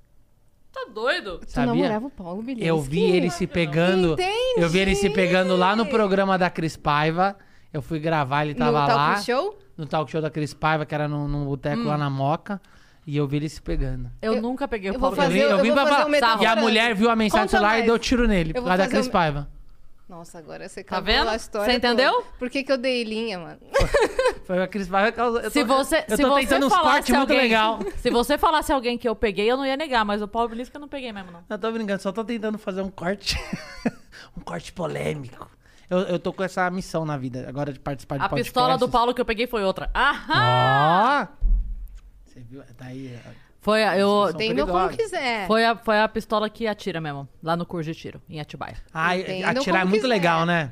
Tá 0.72 0.86
doido? 0.92 1.38
Tu 1.38 1.50
Sabia? 1.50 1.74
namorava 1.74 2.06
o 2.06 2.10
Paulo 2.10 2.42
Bilinski? 2.42 2.66
Eu 2.66 2.80
vi 2.80 3.02
ele 3.02 3.30
se 3.30 3.46
pegando. 3.46 4.16
Eu 4.56 4.70
vi 4.70 4.78
ele 4.78 4.94
se 4.94 5.10
pegando 5.10 5.54
lá 5.54 5.76
no 5.76 5.84
programa 5.86 6.38
da 6.38 6.48
Cris 6.48 6.78
Paiva. 6.78 7.36
Eu 7.72 7.80
fui 7.82 7.98
gravar, 7.98 8.44
ele 8.44 8.52
no 8.54 8.58
tava 8.58 8.78
talk 8.86 8.94
lá. 8.94 9.22
show? 9.22 9.58
No 9.76 9.86
talk 9.86 10.10
show 10.10 10.20
da 10.20 10.30
Cris 10.30 10.52
Paiva, 10.52 10.84
que 10.84 10.94
era 10.94 11.08
num, 11.08 11.26
num 11.26 11.44
boteco 11.44 11.82
lá 11.84 11.96
na 11.96 12.10
Moca. 12.10 12.60
E 13.06 13.16
eu 13.16 13.26
vi 13.26 13.38
ele 13.38 13.48
se 13.48 13.60
pegando. 13.60 14.10
Eu, 14.20 14.34
Eu- 14.34 14.42
nunca 14.42 14.68
peguei 14.68 14.90
o 14.90 14.94
eu 14.94 15.00
vou 15.00 15.10
Paulo 15.10 15.16
Eu 15.16 15.22
fazer- 15.22 15.32
Belinski. 15.34 15.52
eu 15.58 15.62
vim 15.62 15.68
eu 15.70 15.74
pra 15.74 15.86
falar. 15.86 16.06
um. 16.38 16.42
E 16.42 16.46
a 16.46 16.56
mulher 16.56 16.94
viu 16.94 17.10
a 17.10 17.16
mensagem 17.16 17.46
do 17.46 17.48
Conta 17.48 17.56
celular 17.56 17.74
e 17.74 17.78
mais. 17.78 17.86
deu 17.86 17.98
tiro 17.98 18.28
nele, 18.28 18.50
Eu 18.54 18.62
por 18.62 18.68
causa 18.68 18.82
da 18.84 18.88
Cris 18.88 19.08
um- 19.08 19.10
Paiva. 19.10 19.48
Nossa, 20.08 20.38
agora 20.38 20.68
você 20.68 20.84
Tá 20.84 21.00
vendo? 21.00 21.30
a 21.30 21.34
história 21.36 21.70
Você 21.72 21.76
entendeu? 21.78 22.12
toda. 22.12 22.26
Por 22.38 22.50
que, 22.50 22.62
que 22.62 22.70
eu 22.70 22.76
dei 22.76 23.02
linha, 23.02 23.38
mano? 23.38 23.58
Foi 24.44 24.62
a 24.62 24.68
Cris 24.68 24.86
Paiva 24.86 25.10
que 25.10 25.16
causou. 25.16 25.40
eu 25.40 25.50
Se 25.50 25.64
tô- 25.64 25.74
você, 25.74 26.04
eu 26.08 26.16
se 26.16 26.22
tô 26.22 26.28
você 26.28 26.40
tentando 26.42 26.66
uns 26.66 26.76
cortes 26.76 27.08
muito 27.16 27.20
alguém, 27.32 27.38
legal. 27.40 27.78
Se 27.96 28.10
você 28.10 28.36
falasse 28.36 28.70
alguém 28.72 28.98
que 28.98 29.08
eu 29.08 29.16
peguei, 29.16 29.50
eu 29.50 29.56
não 29.56 29.64
ia 29.64 29.76
negar, 29.76 30.04
mas 30.04 30.20
o 30.22 30.28
Paulo 30.28 30.50
Belisca 30.50 30.76
eu 30.76 30.80
não 30.80 30.88
peguei 30.88 31.10
mesmo, 31.12 31.32
não. 31.32 31.40
Eu 31.48 31.58
tô 31.58 31.72
brincando, 31.72 32.02
só 32.02 32.12
tô 32.12 32.22
tentando 32.22 32.58
fazer 32.58 32.82
um 32.82 32.90
corte. 32.90 33.36
um 34.36 34.40
corte 34.42 34.70
polêmico. 34.72 35.50
Eu, 35.92 35.98
eu 36.04 36.18
tô 36.18 36.32
com 36.32 36.42
essa 36.42 36.70
missão 36.70 37.04
na 37.04 37.16
vida, 37.18 37.44
agora 37.48 37.72
de 37.72 37.78
participar 37.78 38.16
de 38.16 38.24
A 38.24 38.28
podcasts. 38.28 38.50
pistola 38.52 38.78
do 38.78 38.88
Paulo 38.88 39.12
que 39.12 39.20
eu 39.20 39.24
peguei 39.26 39.46
foi 39.46 39.62
outra. 39.62 39.90
Aham! 39.94 41.28
Ó! 41.30 41.46
Você 42.24 42.40
viu? 42.40 42.62
Daí. 42.78 43.18
Foi 43.60 43.84
a, 43.84 43.96
eu, 43.98 44.30
Entendam 44.30 44.66
como 44.66 44.88
quiser. 44.88 45.46
foi, 45.46 45.64
a, 45.64 45.76
foi 45.76 46.00
a 46.00 46.08
pistola 46.08 46.48
que 46.50 46.66
atira 46.66 47.00
mesmo, 47.00 47.28
lá 47.42 47.54
no 47.56 47.64
curso 47.66 47.92
de 47.92 47.96
tiro, 47.98 48.20
em 48.28 48.40
Atibaia. 48.40 48.76
Ai, 48.92 49.20
Entendam 49.20 49.50
atirar 49.50 49.76
é 49.76 49.80
como 49.80 49.90
muito 49.90 50.02
quiser. 50.02 50.08
legal, 50.14 50.46
né? 50.46 50.70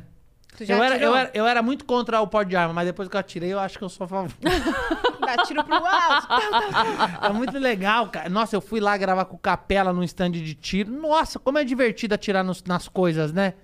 Tu 0.57 0.65
já 0.65 0.75
Eu 0.77 0.83
era, 0.83 0.95
atirou? 0.97 1.13
eu, 1.13 1.17
era, 1.19 1.31
eu 1.35 1.47
era 1.47 1.63
muito 1.63 1.85
contra 1.85 2.21
o 2.21 2.27
porte 2.27 2.49
de 2.49 2.57
arma, 2.57 2.73
mas 2.75 2.87
depois 2.87 3.09
que 3.09 3.15
eu 3.15 3.21
atirei, 3.21 3.53
eu 3.53 3.61
acho 3.61 3.79
que 3.79 3.85
eu 3.85 3.89
sou 3.89 4.07
a 4.07 4.09
favor. 4.09 4.31
Dá 5.21 5.45
tiro 5.45 5.63
pro 5.63 5.75
alto. 5.77 6.27
Tá, 6.27 6.41
tá, 6.51 7.19
tá. 7.21 7.27
É 7.29 7.33
muito 7.33 7.57
legal, 7.59 8.09
cara. 8.09 8.29
Nossa, 8.29 8.57
eu 8.57 8.61
fui 8.61 8.81
lá 8.81 8.97
gravar 8.97 9.27
com 9.27 9.37
o 9.37 9.39
Capela 9.39 9.93
num 9.93 10.03
stand 10.03 10.33
de 10.33 10.55
tiro. 10.55 10.91
Nossa, 10.91 11.39
como 11.39 11.59
é 11.59 11.65
divertido 11.65 12.15
atirar 12.15 12.43
nos- 12.43 12.65
nas 12.65 12.89
coisas, 12.89 13.33
né? 13.33 13.55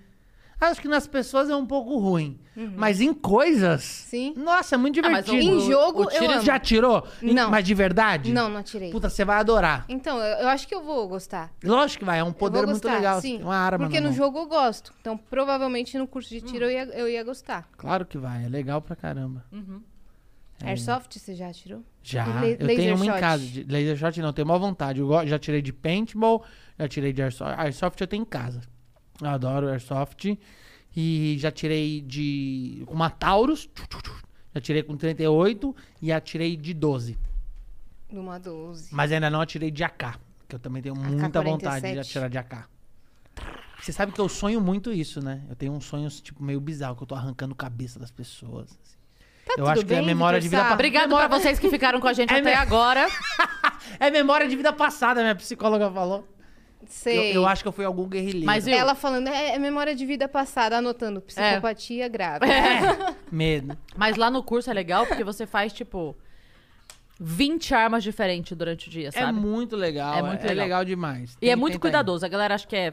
Acho 0.59 0.81
que 0.81 0.89
nas 0.89 1.07
pessoas 1.07 1.51
é 1.51 1.55
um 1.55 1.67
pouco 1.67 1.99
ruim. 1.99 2.39
Mas 2.77 3.03
em 3.03 3.13
coisas. 3.13 3.83
Sim. 3.85 4.33
Nossa, 4.35 4.75
é 4.75 4.79
muito 4.79 4.99
Ah, 5.05 5.11
mas 5.11 5.27
divertido. 5.27 5.55
Em 5.57 5.61
jogo, 5.71 6.01
o 6.01 6.05
eu 6.05 6.09
tiro 6.09 6.33
amo. 6.33 6.41
Já 6.43 6.59
tirou? 6.59 7.07
Não. 7.21 7.51
Mas 7.51 7.63
de 7.65 7.75
verdade? 7.75 8.33
Não, 8.33 8.49
não 8.49 8.57
atirei. 8.61 8.91
Puta, 8.91 9.11
você 9.11 9.23
vai 9.23 9.37
adorar. 9.39 9.85
Então, 9.87 10.17
eu, 10.19 10.39
eu 10.39 10.49
acho 10.49 10.67
que 10.67 10.75
eu 10.75 10.83
vou 10.83 11.07
gostar. 11.07 11.53
Lógico 11.63 11.99
que 11.99 12.05
vai, 12.07 12.21
é 12.21 12.25
um 12.25 12.29
Eu 12.29 12.33
poder 12.33 12.61
muito 12.65 12.83
gostar, 12.83 12.95
legal. 12.97 13.21
Sim, 13.21 13.43
uma 13.43 13.55
arma 13.55 13.85
porque 13.85 14.01
no 14.01 14.07
mão. 14.09 14.17
jogo 14.17 14.39
eu 14.39 14.47
gosto. 14.47 14.95
Então, 15.01 15.19
provavelmente 15.19 15.99
no 15.99 16.07
curso 16.07 16.31
de 16.31 16.41
tiro 16.41 16.65
Hum. 16.65 16.69
eu, 16.69 16.71
ia, 16.71 16.85
eu 16.95 17.09
ia 17.09 17.23
gostar. 17.23 17.69
Claro 17.77 18.07
que 18.07 18.17
vai, 18.17 18.47
é 18.47 18.49
legal 18.49 18.81
pra 18.81 18.97
caramba. 18.97 19.45
É. 20.63 20.69
Airsoft, 20.69 21.19
você 21.19 21.35
já 21.35 21.49
atirou? 21.51 21.83
Já, 22.03 22.25
la- 22.25 22.47
eu 22.49 22.67
tenho 22.67 22.97
uma 22.97 23.05
em 23.05 23.21
casa. 23.21 23.45
De 23.45 23.63
laser 23.65 23.95
shot 23.99 24.21
não, 24.23 24.33
tenho 24.33 24.49
maior 24.49 24.59
vontade. 24.59 25.01
Eu 25.01 25.27
já 25.27 25.39
tirei 25.39 25.61
de 25.61 25.71
paintball, 25.73 26.43
já 26.79 26.89
tirei 26.89 27.13
de 27.13 27.21
airsoft. 27.21 27.59
Airsoft 27.61 28.01
eu 28.01 28.07
tenho 28.07 28.23
em 28.23 28.25
casa. 28.25 28.63
Eu 29.21 29.29
adoro 29.29 29.69
airsoft. 29.69 30.39
E 30.95 31.37
já 31.39 31.51
tirei 31.51 32.01
de. 32.01 32.83
com 32.87 32.95
uma 32.95 33.11
Taurus. 33.11 33.69
Já 34.55 34.61
tirei 34.61 34.83
com 34.83 34.97
38 34.97 35.77
e 36.01 36.11
atirei 36.13 36.57
de 36.57 36.73
12. 36.73 37.19
Numa 38.11 38.39
12. 38.39 38.95
Mas 38.95 39.13
ainda 39.13 39.29
não 39.29 39.41
atirei 39.41 39.71
de 39.71 39.85
AK. 39.85 40.19
Que 40.49 40.55
eu 40.55 40.59
também 40.59 40.81
tenho 40.81 40.95
muita 40.97 41.43
vontade 41.43 41.77
de 41.87 41.95
47. 41.95 41.99
atirar 42.11 42.31
de 42.31 42.39
AK. 42.39 42.69
Você 43.81 43.93
sabe 43.93 44.13
que 44.13 44.21
eu 44.21 44.29
sonho 44.29 44.61
muito 44.61 44.91
isso, 44.93 45.21
né? 45.23 45.43
Eu 45.51 45.55
tenho 45.57 45.73
uns 45.73 45.85
sonhos, 45.85 46.21
tipo, 46.21 46.43
meio 46.43 46.61
bizarro, 46.61 46.97
que 46.97 47.03
eu 47.03 47.07
tô 47.07 47.15
arrancando 47.15 47.55
cabeça 47.55 47.99
das 48.01 48.11
pessoas. 48.11 48.71
assim. 48.71 48.97
Tá 49.45 49.53
eu 49.53 49.57
tudo 49.59 49.69
acho 49.69 49.85
que 49.85 49.93
é 49.93 49.97
bem, 49.99 50.07
memória 50.07 50.41
de 50.41 50.49
vida 50.49 50.63
Sá? 50.63 50.69
pa- 50.69 50.75
Obrigado 50.75 51.09
Memória- 51.09 51.29
pra 51.29 51.39
vocês 51.39 51.59
que 51.59 51.69
ficaram 51.69 52.01
com 52.01 52.09
a 52.09 52.13
gente 52.13 52.31
É 52.33 52.39
até 52.41 52.43
mesmo. 52.43 52.63
agora. 52.63 53.07
É 54.01 54.11
memória 54.11 54.49
de 54.49 54.57
vida 54.57 54.73
passada, 54.73 55.21
minha 55.21 55.35
psicóloga 55.37 55.89
falou. 55.91 56.27
Eu, 56.87 56.93
Sei. 56.93 57.37
eu 57.37 57.47
acho 57.47 57.63
que 57.63 57.69
eu 57.69 57.73
fui 57.73 57.85
algum 57.85 58.07
guerrilheiro. 58.09 58.47
Mas, 58.47 58.65
viu? 58.65 58.75
Ela 58.77 58.95
falando, 58.95 59.29
é, 59.29 59.55
é 59.55 59.59
memória 59.59 59.95
de 59.95 60.05
vida 60.07 60.29
passada, 60.29 60.79
anotando 60.79 61.21
psicopatia 61.21 62.09
grave. 62.09 62.47
Medo. 63.31 63.77
Mas 63.97 64.17
lá 64.17 64.31
no 64.31 64.43
curso 64.43 64.71
é 64.71 64.73
legal 64.75 65.07
porque 65.07 65.25
você 65.25 65.47
faz, 65.47 65.73
tipo, 65.73 66.17
20 67.19 67.75
armas 67.75 68.03
diferentes 68.05 68.57
durante 68.57 68.89
o 68.89 68.91
dia, 68.91 69.09
É 69.09 69.11
sabe? 69.13 69.33
muito 69.39 69.75
legal. 69.77 70.15
É 70.15 70.19
É 70.19 70.23
muito 70.23 70.43
legal. 70.47 70.65
legal. 70.65 70.85
demais. 70.85 71.37
E 71.41 71.47
é 71.47 71.53
Tem- 71.53 71.57
muito 71.57 71.73
tenta 71.75 71.79
aí. 71.87 71.91
cuidadoso. 71.93 72.25
A 72.27 72.29
galera 72.29 72.55
acha 72.55 72.67
que 72.67 72.77
é. 72.77 72.93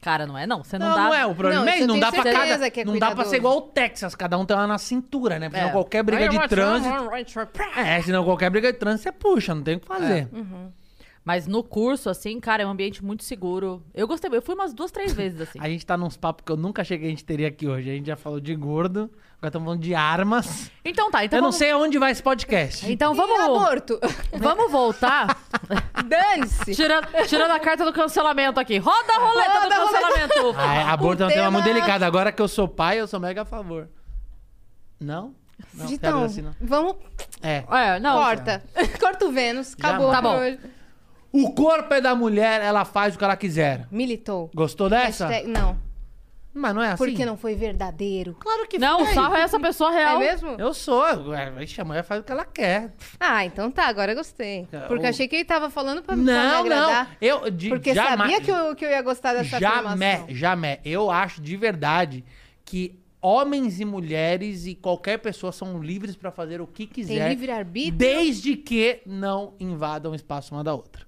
Cara, 0.00 0.26
não 0.26 0.36
é 0.36 0.46
não. 0.46 0.62
Você 0.62 0.78
não, 0.78 0.88
Não, 0.90 0.94
dá. 0.96 1.02
não 1.04 1.14
é. 1.14 1.24
O 1.26 1.34
problema 1.34 1.64
Não, 1.64 1.72
é 1.72 1.80
eu 1.80 1.86
não 1.86 1.98
dá 1.98 2.12
pra 2.12 2.22
cada. 2.22 2.44
é 2.44 2.50
não 2.58 2.58
dá 2.58 2.68
pra 2.68 2.82
cuidadoso. 3.16 3.30
ser 3.30 3.36
igual 3.36 3.56
o 3.56 3.62
Texas. 3.62 4.14
Cada 4.14 4.36
um 4.36 4.44
tem 4.44 4.54
uma 4.54 4.66
na 4.66 4.76
cintura, 4.76 5.38
né? 5.38 5.48
Porque 5.48 5.60
senão 5.60 5.72
qualquer 5.72 6.02
briga 6.02 6.28
de 6.28 6.48
trânsito. 6.48 6.94
É, 7.74 8.02
senão 8.02 8.22
qualquer 8.22 8.50
briga 8.50 8.70
de 8.70 8.78
trânsito 8.78 9.04
você 9.04 9.12
puxa, 9.12 9.54
não 9.54 9.62
tem 9.62 9.76
o 9.76 9.80
que 9.80 9.86
fazer. 9.86 10.28
Mas 11.24 11.46
no 11.46 11.62
curso, 11.64 12.10
assim, 12.10 12.38
cara, 12.38 12.62
é 12.62 12.66
um 12.66 12.70
ambiente 12.70 13.02
muito 13.02 13.24
seguro. 13.24 13.82
Eu 13.94 14.06
gostei. 14.06 14.30
Eu 14.30 14.42
fui 14.42 14.54
umas 14.54 14.74
duas, 14.74 14.90
três 14.90 15.12
vezes, 15.16 15.40
assim. 15.40 15.58
A 15.58 15.68
gente 15.70 15.86
tá 15.86 15.96
nos 15.96 16.18
papos 16.18 16.44
que 16.44 16.52
eu 16.52 16.56
nunca 16.56 16.82
achei 16.82 16.98
que 16.98 17.06
a 17.06 17.08
gente 17.08 17.24
teria 17.24 17.48
aqui 17.48 17.66
hoje. 17.66 17.88
A 17.90 17.94
gente 17.94 18.06
já 18.06 18.14
falou 18.16 18.38
de 18.38 18.54
gordo, 18.54 19.10
agora 19.38 19.48
estamos 19.48 19.64
falando 19.66 19.80
de 19.80 19.94
armas. 19.94 20.70
Então 20.84 21.10
tá, 21.10 21.24
então 21.24 21.38
eu 21.38 21.42
não 21.42 21.46
vamos... 21.50 21.56
sei 21.56 21.70
aonde 21.70 21.98
vai 21.98 22.12
esse 22.12 22.22
podcast. 22.22 22.92
Então 22.92 23.14
E 23.14 23.16
vamos, 23.16 23.40
aborto. 23.40 23.98
vamos 24.38 24.70
voltar. 24.70 25.34
Dane-se. 26.06 26.74
tirando, 26.74 27.06
tirando 27.26 27.52
a 27.52 27.58
carta 27.58 27.86
do 27.86 27.92
cancelamento 27.94 28.60
aqui. 28.60 28.76
Roda 28.76 29.12
a 29.14 29.18
roleta 29.18 29.50
Roda 29.52 29.66
do 29.68 29.72
a 29.72 29.76
roleta. 29.84 30.00
cancelamento. 30.28 30.54
Ah, 30.58 30.74
é, 30.74 30.82
aborto 30.82 31.22
é 31.22 31.26
um 31.26 31.28
tema 31.30 31.40
tema- 31.44 31.50
muito 31.52 31.64
delicado. 31.64 32.02
Agora 32.02 32.30
que 32.32 32.42
eu 32.42 32.48
sou 32.48 32.68
pai, 32.68 33.00
eu 33.00 33.06
sou 33.06 33.18
mega 33.18 33.40
a 33.42 33.44
favor. 33.46 33.88
Não? 35.00 35.34
Não, 35.72 35.90
Então, 35.90 36.24
assim, 36.24 36.42
não. 36.42 36.54
vamos. 36.60 36.96
É. 37.42 37.64
É, 37.70 37.98
não. 38.00 38.18
Corta. 38.18 38.62
Corta 39.00 39.24
o 39.24 39.32
Vênus. 39.32 39.72
Acabou 39.74 40.10
Tá 40.10 40.20
bom. 40.20 40.38
O 41.36 41.50
corpo 41.52 41.92
é 41.92 42.00
da 42.00 42.14
mulher, 42.14 42.60
ela 42.62 42.84
faz 42.84 43.14
o 43.14 43.18
que 43.18 43.24
ela 43.24 43.36
quiser. 43.36 43.88
Militou. 43.90 44.50
Gostou 44.54 44.88
dessa? 44.88 45.26
Hashtag- 45.26 45.48
não. 45.50 45.76
Mas 46.56 46.72
não 46.72 46.80
é 46.80 46.92
assim? 46.92 47.04
Porque 47.04 47.26
não 47.26 47.36
foi 47.36 47.56
verdadeiro. 47.56 48.36
Claro 48.38 48.68
que 48.68 48.78
Não, 48.78 49.02
o 49.02 49.04
foi. 49.06 49.14
sarro 49.14 49.34
é 49.34 49.40
essa 49.40 49.58
pessoa 49.58 49.90
real. 49.90 50.22
É 50.22 50.26
mesmo? 50.30 50.50
Eu 50.56 50.72
sou. 50.72 51.02
Ué, 51.30 51.52
a 51.78 51.84
mulher 51.84 52.04
faz 52.04 52.20
o 52.20 52.22
que 52.22 52.30
ela 52.30 52.44
quer. 52.44 52.92
Ah, 53.18 53.44
então 53.44 53.68
tá, 53.72 53.88
agora 53.88 54.12
eu 54.12 54.16
gostei. 54.16 54.68
Porque 54.86 55.04
O- 55.04 55.08
achei 55.08 55.26
que 55.26 55.34
ele 55.34 55.44
tava 55.44 55.68
falando 55.68 55.96
pra, 56.04 56.14
pra 56.14 56.16
me 56.16 56.22
Não, 56.22 56.32
não. 56.52 56.60
agradar. 56.60 57.16
Eu 57.20 57.50
de, 57.50 57.70
Porque 57.70 57.92
jamais, 57.92 58.18
sabia 58.20 58.40
que 58.40 58.50
eu, 58.52 58.76
que 58.76 58.84
eu 58.84 58.90
ia 58.90 59.02
gostar 59.02 59.32
dessa 59.32 59.58
Jamais, 59.58 60.00
afirmação. 60.00 60.26
jamais. 60.36 60.78
Eu 60.84 61.10
acho 61.10 61.42
de 61.42 61.56
verdade 61.56 62.24
que 62.64 62.96
homens 63.20 63.80
e 63.80 63.84
mulheres 63.84 64.64
e 64.66 64.76
qualquer 64.76 65.18
pessoa 65.18 65.50
são 65.50 65.82
livres 65.82 66.14
pra 66.14 66.30
fazer 66.30 66.60
o 66.60 66.68
que 66.68 66.86
quiser. 66.86 67.18
Tem 67.18 67.28
livre-arbítrio. 67.30 67.96
Desde 67.96 68.54
que 68.56 69.00
não 69.04 69.54
invadam 69.58 70.12
o 70.12 70.14
espaço 70.14 70.54
uma 70.54 70.62
da 70.62 70.72
outra. 70.72 71.02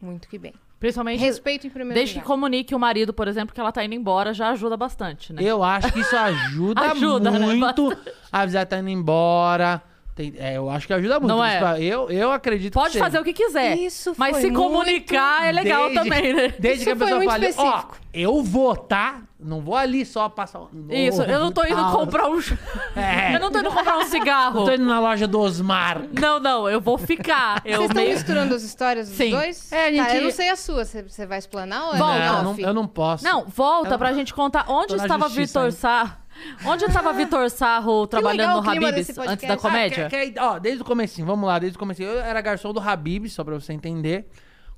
Muito 0.00 0.28
que 0.28 0.38
bem. 0.38 0.54
Principalmente. 0.78 1.20
Respeito 1.20 1.66
em 1.66 1.70
primeiro 1.70 1.94
Desde 1.94 2.14
que 2.14 2.20
lugar. 2.20 2.26
comunique 2.26 2.74
o 2.74 2.78
marido, 2.78 3.12
por 3.14 3.26
exemplo, 3.28 3.54
que 3.54 3.60
ela 3.60 3.72
tá 3.72 3.82
indo 3.84 3.94
embora, 3.94 4.34
já 4.34 4.50
ajuda 4.50 4.76
bastante, 4.76 5.32
né? 5.32 5.42
Eu 5.42 5.62
acho 5.62 5.90
que 5.92 6.00
isso 6.00 6.14
ajuda, 6.14 6.80
Ajuda, 6.92 7.30
né? 7.30 7.38
muito 7.38 7.96
a 8.30 8.40
avisar 8.40 8.66
que 8.66 8.70
tá 8.70 8.78
indo 8.78 8.90
embora. 8.90 9.82
Tem- 10.16 10.32
é, 10.38 10.56
eu 10.56 10.70
acho 10.70 10.86
que 10.86 10.94
ajuda 10.94 11.20
muito. 11.20 11.28
Não 11.28 11.44
é? 11.44 11.58
Isso, 11.58 11.82
Eu, 11.82 12.10
eu 12.10 12.32
acredito 12.32 12.72
Pode 12.72 12.94
que 12.94 12.98
fazer 12.98 13.18
o 13.20 13.22
que 13.24 13.34
quiser. 13.34 13.76
Isso 13.76 14.14
mas 14.16 14.38
se 14.38 14.50
comunicar 14.50 15.46
é 15.46 15.52
legal 15.52 15.90
Desde- 15.90 15.98
também, 16.02 16.32
né? 16.32 16.54
Desde 16.58 16.70
Isso 16.76 16.84
que 16.84 16.90
a 16.90 16.96
foi 16.96 17.04
pessoa 17.06 17.16
muito 17.18 17.30
fale, 17.32 17.44
ó, 17.44 17.48
específico. 17.50 17.96
eu 18.14 18.42
vou, 18.42 18.74
tá? 18.74 19.20
Não 19.38 19.60
vou 19.60 19.76
ali 19.76 20.06
só 20.06 20.26
passar 20.30 20.62
Isso, 20.88 21.20
eu 21.20 21.38
não 21.38 21.52
tô 21.52 21.62
indo 21.64 21.76
tal. 21.76 21.92
comprar 21.98 22.30
um. 22.30 22.40
É. 22.96 23.34
Eu 23.36 23.40
não 23.40 23.50
tô 23.52 23.58
indo 23.58 23.70
comprar 23.70 23.98
um 23.98 24.04
cigarro. 24.08 24.60
Não 24.60 24.64
tô 24.64 24.72
indo 24.72 24.86
na 24.86 24.98
loja 24.98 25.28
do 25.28 25.38
Osmar. 25.38 26.02
Não, 26.18 26.40
não, 26.40 26.66
eu 26.66 26.80
vou 26.80 26.96
ficar. 26.96 27.60
Eu 27.62 27.76
Vocês 27.82 27.90
estão 27.90 28.04
misturando 28.06 28.54
as 28.54 28.62
histórias 28.62 29.08
dos 29.10 29.18
Sim. 29.18 29.32
dois? 29.32 29.70
É, 29.70 29.88
a 29.88 29.90
gente- 29.92 30.06
Tá, 30.06 30.16
eu 30.16 30.22
não 30.22 30.30
sei 30.30 30.48
a 30.48 30.56
sua. 30.56 30.82
Você 30.86 31.26
vai 31.26 31.36
explanar 31.38 31.88
ou 31.88 31.94
é 31.94 31.98
Volta. 31.98 32.18
Não, 32.18 32.36
eu 32.38 32.42
não, 32.42 32.58
eu 32.58 32.72
não 32.74 32.86
posso. 32.86 33.22
Não, 33.22 33.44
volta 33.46 33.90
Eu- 33.94 33.98
pra 33.98 34.14
gente 34.14 34.32
contar 34.32 34.64
onde 34.66 34.94
estava 34.96 35.28
Vitor 35.28 35.64
ainda. 35.64 36.16
Onde 36.64 36.84
estava 36.84 37.12
Vitor 37.12 37.48
Sarro 37.50 38.06
trabalhando 38.06 38.60
legal 38.60 38.62
no 38.62 38.70
Habib's 38.86 38.96
antes 39.10 39.14
podcast. 39.16 39.46
da 39.46 39.54
Ah, 39.54 39.56
comédia? 39.56 40.08
Que- 40.08 40.30
que- 40.32 40.40
ó, 40.40 40.58
desde 40.58 40.82
o 40.82 40.84
comecinho, 40.84 41.26
vamos 41.26 41.46
lá, 41.46 41.58
desde 41.58 41.76
o 41.76 41.78
comecinho. 41.78 42.08
Eu 42.08 42.20
era 42.20 42.40
garçom 42.40 42.72
do 42.72 42.80
Habib, 42.80 43.26
só 43.28 43.42
pra 43.44 43.54
você 43.54 43.72
entender. 43.72 44.28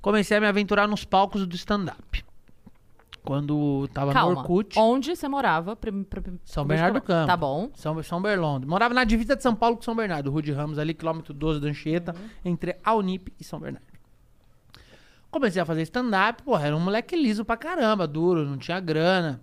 Comecei 0.01 0.37
a 0.37 0.41
me 0.41 0.47
aventurar 0.47 0.87
nos 0.87 1.03
palcos 1.03 1.45
do 1.45 1.55
stand-up. 1.55 2.23
Quando 3.23 3.87
tava 3.93 4.07
no 4.07 4.13
Calma. 4.13 4.39
Orkut. 4.39 4.79
Onde 4.79 5.15
você 5.15 5.27
morava? 5.27 5.75
Prim- 5.75 6.03
prim- 6.03 6.39
São 6.45 6.65
Bernardo 6.65 6.95
do 6.95 7.01
Campo. 7.01 7.27
Tá 7.27 7.35
bom. 7.37 7.69
São, 7.75 8.01
São 8.01 8.21
Berlondo. 8.21 8.65
Morava 8.67 8.93
na 8.93 9.03
divisa 9.03 9.35
de 9.35 9.43
São 9.43 9.53
Paulo 9.53 9.75
com 9.75 9.81
São 9.83 9.93
Bernardo. 9.95 10.31
Rude 10.31 10.51
Ramos 10.53 10.79
ali, 10.79 10.93
quilômetro 10.93 11.33
12 11.33 11.59
da 11.59 11.67
Anchieta, 11.67 12.15
entre 12.43 12.77
a 12.83 12.93
Unip 12.95 13.31
e 13.39 13.43
São 13.43 13.59
Bernardo. 13.59 13.85
Comecei 15.29 15.61
a 15.61 15.65
fazer 15.65 15.83
stand-up, 15.83 16.41
porra, 16.43 16.67
era 16.67 16.75
um 16.75 16.79
moleque 16.79 17.15
liso 17.15 17.45
pra 17.45 17.55
caramba, 17.55 18.07
duro, 18.07 18.45
não 18.45 18.57
tinha 18.57 18.79
grana. 18.79 19.41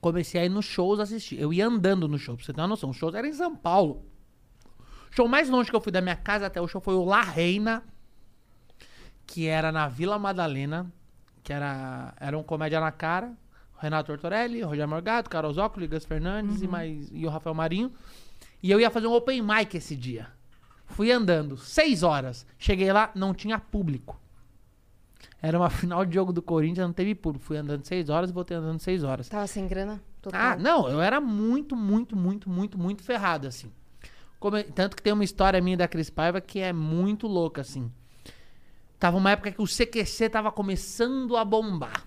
Comecei 0.00 0.40
a 0.40 0.44
ir 0.44 0.48
nos 0.48 0.64
shows 0.64 1.00
assistir. 1.00 1.40
Eu 1.40 1.52
ia 1.52 1.66
andando 1.66 2.06
no 2.06 2.18
show, 2.18 2.36
pra 2.36 2.44
você 2.44 2.52
ter 2.52 2.60
uma 2.60 2.68
noção. 2.68 2.90
O 2.90 2.94
show 2.94 3.14
era 3.14 3.26
em 3.26 3.32
São 3.32 3.56
Paulo. 3.56 4.04
O 5.10 5.14
show 5.14 5.26
mais 5.26 5.48
longe 5.48 5.70
que 5.70 5.76
eu 5.76 5.80
fui 5.80 5.90
da 5.90 6.00
minha 6.00 6.16
casa 6.16 6.46
até 6.46 6.60
o 6.60 6.68
show 6.68 6.80
foi 6.80 6.94
o 6.94 7.04
La 7.04 7.22
Reina, 7.22 7.82
que 9.26 9.46
era 9.46 9.72
na 9.72 9.88
Vila 9.88 10.18
Madalena, 10.18 10.92
que 11.42 11.52
era, 11.52 12.14
era 12.20 12.38
um 12.38 12.42
comédia 12.42 12.80
na 12.80 12.92
cara. 12.92 13.36
Renato 13.80 14.08
Tortorelli, 14.08 14.60
Rogério 14.62 14.88
Morgado, 14.88 15.30
Carol 15.30 15.52
Zócoli, 15.52 15.86
Gus 15.86 16.04
Fernandes 16.04 16.62
e, 16.62 16.66
mais, 16.66 17.08
e 17.12 17.24
o 17.24 17.30
Rafael 17.30 17.54
Marinho. 17.54 17.92
E 18.62 18.70
eu 18.70 18.80
ia 18.80 18.90
fazer 18.90 19.06
um 19.06 19.12
open 19.12 19.40
mic 19.40 19.76
esse 19.76 19.94
dia. 19.94 20.28
Fui 20.86 21.12
andando, 21.12 21.56
seis 21.56 22.02
horas. 22.02 22.46
Cheguei 22.58 22.92
lá, 22.92 23.10
não 23.14 23.32
tinha 23.32 23.58
público. 23.58 24.20
Era 25.40 25.58
uma 25.58 25.70
final 25.70 26.04
de 26.04 26.14
jogo 26.14 26.32
do 26.32 26.42
Corinthians, 26.42 26.86
não 26.86 26.92
teve 26.92 27.14
público. 27.14 27.44
Fui 27.44 27.56
andando 27.56 27.84
seis 27.84 28.08
horas 28.08 28.30
e 28.30 28.32
voltei 28.32 28.56
andando 28.56 28.80
seis 28.80 29.04
horas. 29.04 29.28
Tava 29.28 29.46
sem 29.46 29.66
grana? 29.68 30.02
Total. 30.20 30.40
Ah, 30.40 30.56
não, 30.56 30.88
eu 30.88 31.00
era 31.00 31.20
muito, 31.20 31.76
muito, 31.76 32.16
muito, 32.16 32.50
muito, 32.50 32.78
muito 32.78 33.02
ferrado, 33.02 33.46
assim. 33.46 33.70
Come- 34.40 34.64
Tanto 34.64 34.96
que 34.96 35.02
tem 35.02 35.12
uma 35.12 35.24
história 35.24 35.60
minha 35.60 35.76
da 35.76 35.86
Cris 35.88 36.10
Paiva 36.10 36.40
que 36.40 36.58
é 36.60 36.72
muito 36.72 37.26
louca, 37.26 37.60
assim. 37.60 37.90
Tava 38.98 39.16
uma 39.16 39.30
época 39.30 39.52
que 39.52 39.62
o 39.62 39.66
CQC 39.66 40.28
tava 40.28 40.50
começando 40.50 41.36
a 41.36 41.44
bombar. 41.44 42.04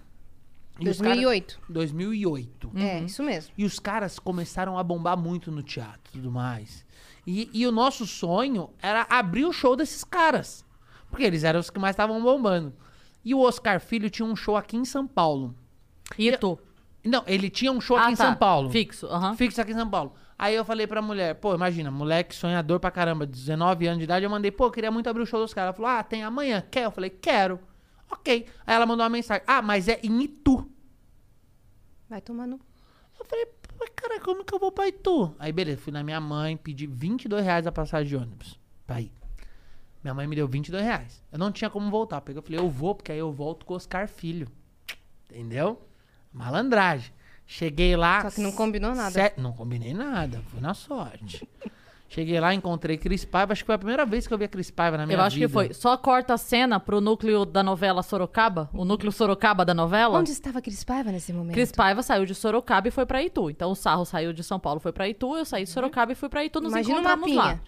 E 0.80 0.90
os 0.90 0.98
caras- 1.00 1.16
2008. 1.18 1.60
2008. 1.70 2.72
É, 2.76 3.00
isso 3.02 3.24
mesmo. 3.24 3.54
E 3.58 3.64
os 3.64 3.80
caras 3.80 4.20
começaram 4.20 4.78
a 4.78 4.84
bombar 4.84 5.16
muito 5.18 5.52
no 5.52 5.62
teatro 5.64 6.02
e 6.10 6.18
tudo 6.18 6.32
mais. 6.32 6.86
E, 7.26 7.50
e 7.54 7.66
o 7.68 7.72
nosso 7.72 8.06
sonho 8.08 8.70
era 8.82 9.06
abrir 9.10 9.46
o 9.46 9.54
show 9.54 9.76
desses 9.76 10.04
caras. 10.04 10.66
Porque 11.10 11.24
eles 11.24 11.44
eram 11.44 11.60
os 11.60 11.70
que 11.70 11.80
mais 11.80 11.94
estavam 11.94 12.22
bombando. 12.22 12.74
E 13.24 13.34
o 13.36 13.40
Oscar 13.40 13.80
Filho 13.80 14.10
tinha 14.10 14.26
um 14.26 14.36
show 14.36 14.56
aqui 14.58 14.76
em 14.78 14.86
São 14.86 15.08
Paulo. 15.08 15.56
E 16.18 16.36
tu? 16.38 16.58
Não, 17.04 17.24
ele 17.26 17.50
tinha 17.50 17.72
um 17.72 17.82
show 17.82 17.98
Ah, 17.98 18.04
aqui 18.04 18.14
em 18.14 18.16
tá. 18.16 18.26
São 18.26 18.36
Paulo. 18.36 18.70
Fixo, 18.70 19.08
aham. 19.08 19.36
Fixo 19.36 19.62
aqui 19.62 19.72
em 19.72 19.76
São 19.76 19.90
Paulo. 19.90 20.14
Aí 20.38 20.56
eu 20.56 20.66
falei 20.66 20.88
pra 20.88 21.02
mulher, 21.02 21.36
pô, 21.36 21.54
imagina, 21.54 21.92
moleque 21.92 22.34
sonhador 22.36 22.80
pra 22.80 22.90
caramba, 22.90 23.28
19 23.28 23.86
anos 23.86 24.00
de 24.00 24.04
idade, 24.06 24.26
eu 24.26 24.30
mandei, 24.30 24.50
pô, 24.52 24.66
eu 24.66 24.72
queria 24.72 24.90
muito 24.92 25.08
abrir 25.08 25.22
o 25.22 25.26
show 25.26 25.40
dos 25.40 25.54
caras. 25.54 25.68
Ela 25.68 25.74
falou, 25.74 25.92
ah, 25.92 26.04
tem 26.04 26.24
amanhã, 26.24 26.64
quer? 26.72 26.86
Eu 26.86 26.92
falei, 26.92 27.12
quero. 27.12 27.60
Ok. 28.10 28.46
Aí 28.66 28.76
ela 28.76 28.86
mandou 28.86 29.04
uma 29.04 29.10
mensagem, 29.10 29.44
ah, 29.48 29.62
mas 29.62 29.88
é 29.88 30.00
em 30.04 30.24
Itu. 30.24 30.68
Vai 32.10 32.22
tomar 32.22 32.48
no... 32.48 32.60
Eu 33.20 33.26
falei, 33.26 33.46
pô, 33.46 33.86
cara, 33.96 34.20
como 34.20 34.44
que 34.44 34.54
eu 34.54 34.60
vou 34.60 34.72
pra 34.72 34.88
Itu? 34.88 35.34
Aí 35.38 35.52
beleza, 35.52 35.80
fui 35.80 35.94
na 35.94 36.04
minha 36.04 36.20
mãe, 36.20 36.58
pedi 36.58 36.88
22 36.88 37.44
reais 37.46 37.68
a 37.68 37.72
passagem 37.72 38.08
de 38.10 38.16
ônibus 38.16 38.60
pra 38.86 39.00
ir. 39.00 39.12
Minha 40.04 40.14
mãe 40.14 40.26
me 40.28 40.36
deu 40.36 40.48
22 40.48 40.84
reais. 40.84 41.24
Eu 41.32 41.38
não 41.38 41.52
tinha 41.52 41.70
como 41.70 41.90
voltar. 41.92 42.22
Peguei, 42.22 42.40
eu 42.40 42.44
falei, 42.44 42.60
eu 42.60 42.70
vou, 42.70 42.96
porque 42.96 43.12
aí 43.12 43.20
eu 43.20 43.32
volto 43.32 43.66
com 43.66 43.74
o 43.74 43.78
Oscar 43.78 44.08
Filho. 44.08 44.48
Entendeu? 45.30 45.80
Malandragem. 46.34 47.12
Cheguei 47.46 47.96
lá. 47.96 48.22
Só 48.22 48.32
que 48.32 48.42
não 48.42 48.52
combinou 48.52 48.96
nada. 48.96 49.12
se- 49.12 49.34
Não 49.38 49.52
combinei 49.52 49.94
nada, 49.94 50.42
fui 50.48 50.60
na 50.62 50.74
sorte. 50.74 51.48
Cheguei 52.08 52.40
lá, 52.42 52.54
encontrei 52.54 52.98
Cris 52.98 53.24
Paiva. 53.24 53.54
Acho 53.54 53.62
que 53.64 53.66
foi 53.68 53.76
a 53.76 53.78
primeira 53.78 54.06
vez 54.06 54.28
que 54.28 54.34
eu 54.34 54.38
vi 54.38 54.44
a 54.44 54.48
Cris 54.48 54.70
Paiva 54.70 54.98
na 54.98 55.06
minha 55.06 55.18
Eu 55.18 55.22
acho 55.22 55.36
vida. 55.36 55.48
que 55.48 55.54
foi. 55.54 55.74
Só 55.74 55.96
corta 55.96 56.34
a 56.34 56.38
cena 56.38 56.78
pro 56.80 57.00
núcleo 57.00 57.46
da 57.46 57.64
novela 57.64 58.04
Sorocaba, 58.04 58.70
o 58.74 58.84
núcleo 58.84 59.12
Sorocaba 59.14 59.64
da 59.64 59.74
novela. 59.74 60.18
Onde 60.20 60.32
estava 60.32 60.62
Cris 60.62 60.84
Paiva 60.84 61.10
nesse 61.12 61.32
momento? 61.32 61.54
Cris 61.54 61.72
Paiva 61.72 62.02
saiu 62.04 62.26
de 62.26 62.36
Sorocaba 62.36 62.88
e 62.90 62.92
foi 62.92 63.06
pra 63.06 63.22
Itu. 63.24 63.50
Então 63.50 63.72
o 63.72 63.76
Sarro 63.76 64.04
saiu 64.06 64.34
de 64.34 64.44
São 64.44 64.60
Paulo, 64.60 64.80
foi 64.82 64.92
pra 64.92 65.08
Itu, 65.08 65.38
eu 65.38 65.46
saí 65.46 65.64
de 65.64 65.70
Sorocaba 65.70 66.12
e 66.12 66.16
fui 66.16 66.28
pra 66.28 66.44
Itu, 66.44 66.60
nos 66.60 66.74
Imagina 66.74 66.96
encontramos 67.00 67.34
lá. 67.34 67.60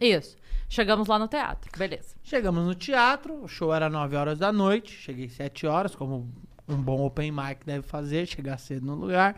Isso. 0.00 0.36
Chegamos 0.68 1.08
lá 1.08 1.18
no 1.18 1.28
teatro. 1.28 1.70
Beleza. 1.78 2.16
Chegamos 2.22 2.64
no 2.64 2.74
teatro, 2.74 3.42
o 3.44 3.48
show 3.48 3.72
era 3.72 3.88
9 3.88 4.16
horas 4.16 4.38
da 4.38 4.52
noite. 4.52 4.92
Cheguei 4.92 5.28
7 5.28 5.66
horas, 5.66 5.94
como 5.94 6.28
um 6.68 6.76
bom 6.76 7.04
open 7.04 7.30
mic 7.30 7.64
deve 7.64 7.82
fazer, 7.86 8.26
chegar 8.26 8.58
cedo 8.58 8.86
no 8.86 8.94
lugar. 8.94 9.36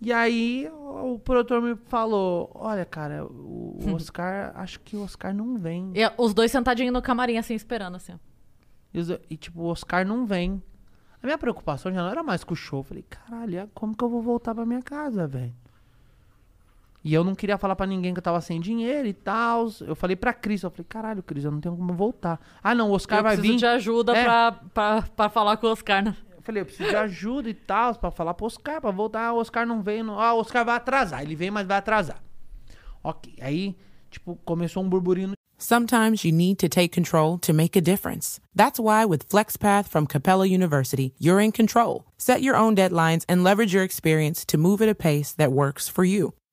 E 0.00 0.12
aí 0.12 0.68
o, 0.72 1.18
produtor 1.20 1.62
me 1.62 1.76
falou: 1.76 2.50
Olha, 2.54 2.84
cara, 2.84 3.24
o 3.24 3.78
Oscar, 3.94 4.52
acho 4.56 4.80
que 4.80 4.96
o 4.96 5.02
Oscar 5.04 5.32
não 5.32 5.56
vem. 5.58 5.92
E 5.94 6.00
os 6.18 6.34
dois 6.34 6.50
sentadinhos 6.50 6.92
no 6.92 7.00
camarim, 7.00 7.36
assim, 7.38 7.54
esperando, 7.54 7.96
assim. 7.96 8.18
E, 8.92 8.98
os- 8.98 9.10
e, 9.30 9.36
tipo, 9.36 9.60
o 9.62 9.66
Oscar 9.66 10.04
não 10.04 10.26
vem. 10.26 10.60
A 11.22 11.26
minha 11.26 11.38
preocupação 11.38 11.92
já 11.92 12.02
não 12.02 12.10
era 12.10 12.22
mais 12.24 12.42
com 12.42 12.52
o 12.52 12.56
show. 12.56 12.80
Eu 12.80 12.84
falei, 12.84 13.04
caralho, 13.08 13.70
como 13.72 13.96
que 13.96 14.02
eu 14.02 14.08
vou 14.08 14.20
voltar 14.20 14.52
pra 14.56 14.66
minha 14.66 14.82
casa, 14.82 15.24
velho? 15.28 15.54
E 17.04 17.12
eu 17.12 17.24
não 17.24 17.34
queria 17.34 17.58
falar 17.58 17.74
pra 17.74 17.84
ninguém 17.86 18.14
que 18.14 18.18
eu 18.18 18.22
tava 18.22 18.40
sem 18.40 18.60
dinheiro 18.60 19.08
e 19.08 19.12
tal. 19.12 19.68
Eu 19.80 19.96
falei 19.96 20.14
pra 20.14 20.32
Cris, 20.32 20.62
eu 20.62 20.70
falei, 20.70 20.86
caralho, 20.88 21.22
Cris, 21.22 21.44
eu 21.44 21.50
não 21.50 21.60
tenho 21.60 21.76
como 21.76 21.92
voltar. 21.94 22.40
Ah, 22.62 22.74
não, 22.74 22.90
o 22.90 22.92
Oscar 22.94 23.18
eu 23.18 23.22
vai 23.24 23.32
preciso 23.36 23.54
vir. 23.54 23.58
de 23.58 23.66
ajuda 23.66 24.16
É. 24.16 24.24
pra, 24.24 24.52
pra, 24.72 25.02
pra 25.16 25.28
falar 25.28 25.56
com 25.56 25.66
o 25.66 25.70
Oscar. 25.70 26.04
né? 26.04 26.16
Eu 26.36 26.42
falei, 26.42 26.62
eu 26.62 26.66
preciso 26.66 26.88
de 26.88 26.96
ajuda 26.96 27.48
e 27.50 27.54
tal, 27.54 27.94
pra 27.96 28.10
falar 28.10 28.34
pro 28.34 28.46
Oscar, 28.46 28.80
pra 28.80 28.90
voltar. 28.92 29.26
Ah, 29.28 29.32
o 29.32 29.38
Oscar 29.38 29.66
não 29.66 29.82
veio. 29.82 30.04
Não... 30.04 30.18
Ah, 30.20 30.32
o 30.34 30.38
Oscar 30.38 30.64
vai 30.64 30.76
atrasar. 30.76 31.22
Ele 31.22 31.34
vem, 31.34 31.50
mas 31.50 31.66
vai 31.66 31.78
atrasar. 31.78 32.22
Ok. 33.02 33.34
Aí, 33.40 33.76
tipo, 34.10 34.36
começou 34.44 34.82
um 34.82 34.88
burburinho. 34.88 35.32
Sometimes 35.58 36.24
you 36.24 36.32
need 36.32 36.56
to 36.56 36.68
take 36.68 36.88
control 36.88 37.38
to 37.38 37.52
make 37.54 37.76
a 37.78 37.80
difference. 37.82 38.40
That's 38.54 38.80
why 38.80 39.04
with 39.04 39.28
FlexPath 39.28 39.86
from 39.88 40.06
Capella 40.06 40.44
University, 40.46 41.14
you're 41.20 41.40
in 41.40 41.52
control. 41.52 42.04
Set 42.18 42.42
your 42.42 42.56
own 42.56 42.74
deadlines 42.74 43.24
and 43.28 43.44
leverage 43.44 43.72
your 43.72 43.84
experience 43.84 44.44
to 44.46 44.58
move 44.58 44.82
at 44.82 44.88
a 44.88 44.94
pace 44.94 45.32
that 45.34 45.52
works 45.52 45.88
for 45.88 46.04
you. 46.04 46.34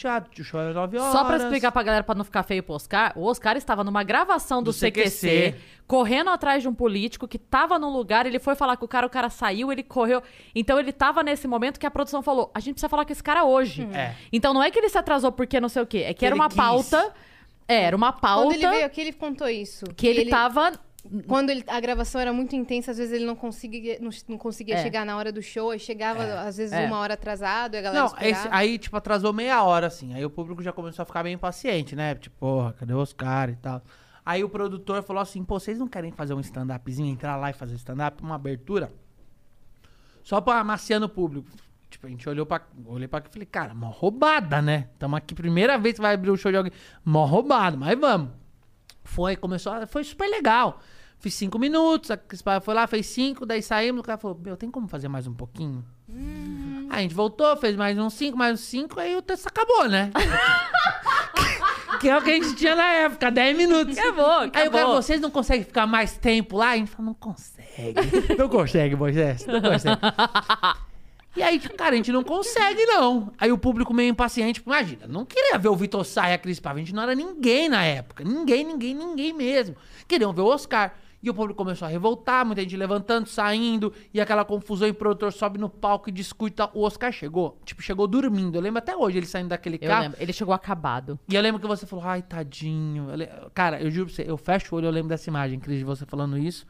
Teatro, 0.00 0.30
o 0.40 0.44
show 0.44 0.60
era 0.60 0.72
9 0.72 0.98
horas. 0.98 1.12
Só 1.12 1.24
pra 1.24 1.36
explicar 1.36 1.70
pra 1.72 1.82
galera, 1.82 2.02
pra 2.04 2.14
não 2.14 2.24
ficar 2.24 2.42
feio 2.42 2.62
pro 2.62 2.74
Oscar, 2.74 3.12
o 3.16 3.24
Oscar 3.24 3.56
estava 3.56 3.84
numa 3.84 4.02
gravação 4.02 4.62
do, 4.62 4.70
Do 4.72 4.76
CQC, 4.76 5.10
CQC, 5.10 5.54
correndo 5.86 6.30
atrás 6.30 6.62
de 6.62 6.68
um 6.68 6.74
político 6.74 7.28
que 7.28 7.38
tava 7.38 7.78
num 7.78 7.90
lugar, 7.90 8.24
ele 8.26 8.38
foi 8.38 8.54
falar 8.54 8.76
com 8.76 8.84
o 8.84 8.88
cara, 8.88 9.06
o 9.06 9.10
cara 9.10 9.28
saiu, 9.28 9.70
ele 9.70 9.82
correu. 9.82 10.22
Então 10.54 10.78
ele 10.78 10.92
tava 10.92 11.22
nesse 11.22 11.46
momento 11.46 11.78
que 11.78 11.86
a 11.86 11.90
produção 11.90 12.22
falou: 12.22 12.50
a 12.54 12.60
gente 12.60 12.74
precisa 12.74 12.88
falar 12.88 13.04
com 13.04 13.12
esse 13.12 13.22
cara 13.22 13.44
hoje. 13.44 13.88
É. 13.92 14.14
Então 14.32 14.54
não 14.54 14.62
é 14.62 14.70
que 14.70 14.78
ele 14.78 14.88
se 14.88 14.98
atrasou 14.98 15.30
porque 15.32 15.60
não 15.60 15.68
sei 15.68 15.82
o 15.82 15.86
quê, 15.86 15.98
é 15.98 16.08
que, 16.14 16.20
Que 16.20 16.26
era 16.26 16.34
ele 16.34 16.40
uma 16.40 16.48
quis. 16.48 16.56
pauta. 16.56 17.12
É, 17.68 17.82
era 17.84 17.94
uma 17.94 18.12
pauta 18.12 18.46
Quando 18.48 18.54
ele 18.54 18.68
veio 18.68 18.84
aqui, 18.84 19.00
ele 19.00 19.12
contou 19.12 19.48
isso. 19.48 19.84
que 19.96 20.04
ele, 20.06 20.28
tava. 20.28 20.72
Quando 21.26 21.50
ele- 21.50 21.64
a 21.66 21.80
gravação 21.80 22.20
era 22.20 22.32
muito 22.32 22.54
intensa, 22.54 22.90
às 22.90 22.98
vezes 22.98 23.12
ele 23.14 23.24
não 23.24 23.34
conseguia, 23.34 23.98
não, 24.00 24.10
não 24.28 24.36
conseguia 24.36 24.74
É. 24.74 24.82
chegar 24.82 25.06
na 25.06 25.16
hora 25.16 25.32
do 25.32 25.40
show, 25.42 25.70
aí 25.70 25.78
chegava, 25.78 26.22
às 26.42 26.56
vezes, 26.58 26.72
É. 26.72 26.86
uma 26.86 26.98
hora 26.98 27.14
atrasado, 27.14 27.74
e 27.74 27.78
a 27.78 27.80
galera 27.80 28.04
Não, 28.04 28.14
esse- 28.20 28.48
aí, 28.50 28.78
tipo, 28.78 28.96
atrasou 28.96 29.32
meia 29.32 29.62
hora, 29.62 29.86
assim. 29.86 30.12
Aí 30.12 30.24
o 30.24 30.30
público 30.30 30.62
já 30.62 30.72
começou 30.72 31.02
a 31.02 31.06
ficar 31.06 31.22
bem 31.22 31.32
impaciente, 31.34 31.96
né? 31.96 32.14
Tipo, 32.14 32.36
porra, 32.38 32.72
cadê 32.74 32.92
o 32.92 32.98
Oscar 32.98 33.48
e 33.50 33.56
tal. 33.56 33.82
Aí 34.26 34.44
o 34.44 34.48
produtor 34.50 35.02
falou 35.02 35.22
assim, 35.22 35.42
pô, 35.42 35.58
vocês 35.58 35.78
não 35.78 35.88
querem 35.88 36.12
fazer 36.12 36.34
um 36.34 36.40
stand-upzinho, 36.40 37.10
entrar 37.10 37.36
lá 37.36 37.48
e 37.50 37.54
fazer 37.54 37.74
stand-up, 37.76 38.22
uma 38.22 38.34
abertura? 38.34 38.92
Só 40.22 40.40
pra 40.40 40.58
amaciar 40.60 41.00
no 41.00 41.08
público. 41.08 41.48
Tipo, 41.88 42.06
a 42.06 42.10
gente 42.10 42.28
olhou 42.28 42.46
pra. 42.46 42.60
Olhei 42.86 43.08
pra 43.08 43.18
aqui 43.18 43.28
e 43.30 43.32
falei, 43.32 43.46
cara, 43.46 43.74
mó 43.74 43.88
roubada, 43.88 44.62
né? 44.62 44.88
Tamo 44.98 45.16
aqui, 45.16 45.34
primeira 45.34 45.76
vez 45.78 45.96
que 45.96 46.00
vai 46.00 46.14
abrir 46.14 46.30
o 46.30 46.36
show 46.36 46.52
de 46.52 46.56
alguém. 46.58 46.72
Mó 47.04 47.24
roubada, 47.24 47.76
mas 47.76 47.98
vamos. 47.98 48.30
Foi, 49.04 49.36
começou, 49.36 49.72
a- 49.72 49.86
foi 49.86 50.04
super 50.04 50.28
legal. 50.28 50.80
Fiz 51.18 51.34
cinco 51.34 51.58
minutos, 51.58 52.10
a 52.10 52.16
Cris 52.16 52.40
Paiva 52.40 52.62
foi 52.64 52.72
lá, 52.72 52.86
fez 52.86 53.04
cinco, 53.06 53.44
daí 53.44 53.62
saímos, 53.62 54.00
o 54.00 54.02
cara 54.02 54.16
falou, 54.16 54.38
meu, 54.42 54.56
tem 54.56 54.70
como 54.70 54.88
fazer 54.88 55.06
mais 55.08 55.26
um 55.26 55.34
pouquinho? 55.34 55.84
Aí 56.88 56.98
a 56.98 57.02
gente 57.02 57.14
voltou, 57.14 57.54
fez 57.58 57.76
mais 57.76 57.98
uns 57.98 58.14
cinco, 58.14 58.38
mais 58.38 58.54
uns 58.54 58.60
cinco, 58.64 58.98
aí 58.98 59.14
o 59.14 59.20
texto 59.20 59.46
acabou, 59.46 59.86
né? 59.86 60.10
que 62.00 62.08
é 62.08 62.16
o 62.16 62.22
que 62.22 62.30
a 62.30 62.34
gente 62.34 62.54
tinha 62.56 62.74
na 62.74 62.86
época, 62.86 63.30
10 63.30 63.56
minutos. 63.56 63.98
Acabou, 63.98 64.24
Aí 64.38 64.48
o 64.48 64.50
cara 64.50 64.66
acabou. 64.68 64.94
vocês 65.02 65.20
não 65.20 65.30
conseguem 65.30 65.64
ficar 65.64 65.86
mais 65.86 66.16
tempo 66.16 66.56
lá? 66.56 66.70
A 66.70 66.76
gente 66.78 66.90
falou, 66.90 67.06
não 67.06 67.14
consegue. 67.14 67.94
não 68.38 68.48
consegue, 68.48 68.96
Moisés, 68.96 69.44
não 69.46 69.60
consegue. 69.60 70.00
E 71.36 71.42
aí, 71.42 71.60
cara, 71.60 71.92
a 71.92 71.96
gente 71.96 72.10
não 72.10 72.24
consegue, 72.24 72.84
não. 72.86 73.32
Aí 73.38 73.52
o 73.52 73.58
público 73.58 73.94
meio 73.94 74.10
impaciente, 74.10 74.54
tipo, 74.54 74.68
imagina, 74.70 75.06
não 75.06 75.24
queria 75.24 75.56
ver 75.58 75.68
o 75.68 75.76
Vitor 75.76 76.04
Sá 76.04 76.28
e 76.28 76.34
a 76.34 76.38
Cris 76.38 76.58
Paiva. 76.58 76.78
A 76.78 76.82
gente 76.82 76.94
não 76.94 77.02
era 77.04 77.14
ninguém 77.14 77.68
na 77.68 77.84
época. 77.84 78.24
Ninguém, 78.24 78.64
ninguém, 78.64 78.94
ninguém 78.94 79.32
mesmo. 79.32 79.76
Queriam 80.08 80.32
ver 80.32 80.40
o 80.42 80.46
Oscar. 80.46 80.94
E 81.22 81.28
o 81.28 81.34
público 81.34 81.58
começou 81.62 81.84
a 81.84 81.90
revoltar, 81.90 82.46
muita 82.46 82.62
gente 82.62 82.74
levantando, 82.78 83.28
saindo, 83.28 83.92
e 84.12 84.18
aquela 84.22 84.42
confusão, 84.42 84.88
e 84.88 84.90
o 84.90 84.94
produtor 84.94 85.30
sobe 85.30 85.58
no 85.58 85.68
palco 85.68 86.08
e 86.08 86.12
discute. 86.12 86.56
tal. 86.56 86.70
O 86.72 86.82
Oscar 86.82 87.12
chegou, 87.12 87.58
tipo, 87.62 87.82
chegou 87.82 88.06
dormindo. 88.06 88.56
Eu 88.56 88.62
lembro 88.62 88.78
até 88.78 88.96
hoje 88.96 89.18
ele 89.18 89.26
saindo 89.26 89.48
daquele 89.48 89.76
Eu 89.82 89.86
carro. 89.86 90.02
lembro. 90.04 90.16
Ele 90.18 90.32
chegou 90.32 90.54
acabado. 90.54 91.18
E 91.28 91.34
eu 91.34 91.42
lembro 91.42 91.60
que 91.60 91.66
você 91.66 91.84
falou, 91.86 92.06
ai, 92.06 92.22
tadinho. 92.22 93.10
Eu 93.10 93.16
le- 93.16 93.28
Cara, 93.52 93.82
eu 93.82 93.90
juro 93.90 94.06
pra 94.06 94.14
você, 94.14 94.24
eu 94.26 94.38
fecho 94.38 94.74
o 94.74 94.78
olho, 94.78 94.86
eu 94.86 94.90
lembro 94.90 95.10
dessa 95.10 95.28
imagem, 95.28 95.60
Cris, 95.60 95.78
de 95.80 95.84
você 95.84 96.06
falando 96.06 96.38
isso. 96.38 96.66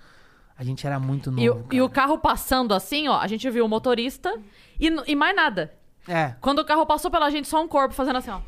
A 0.61 0.65
gente 0.65 0.87
era 0.87 1.01
muito 1.01 1.31
novo. 1.31 1.43
E, 1.43 1.49
o- 1.49 1.65
e 1.73 1.81
o 1.81 1.89
carro 1.89 2.19
passando 2.19 2.75
assim, 2.75 3.09
ó, 3.09 3.19
a 3.19 3.27
gente 3.27 3.49
viu 3.49 3.65
o 3.65 3.69
motorista 3.69 4.31
e, 4.79 4.89
n- 4.91 5.03
e 5.07 5.17
mais 5.17 5.35
nada. 5.35 5.73
É, 6.07 6.35
Quando 6.39 6.59
o 6.59 6.65
carro 6.67 6.85
passou 6.85 7.11
pela 7.11 7.31
gente, 7.31 7.49
só 7.49 7.63
um 7.65 7.67
corpo 7.67 7.95
fazendo 7.95 8.17
assim, 8.17 8.31
ó. 8.31 8.41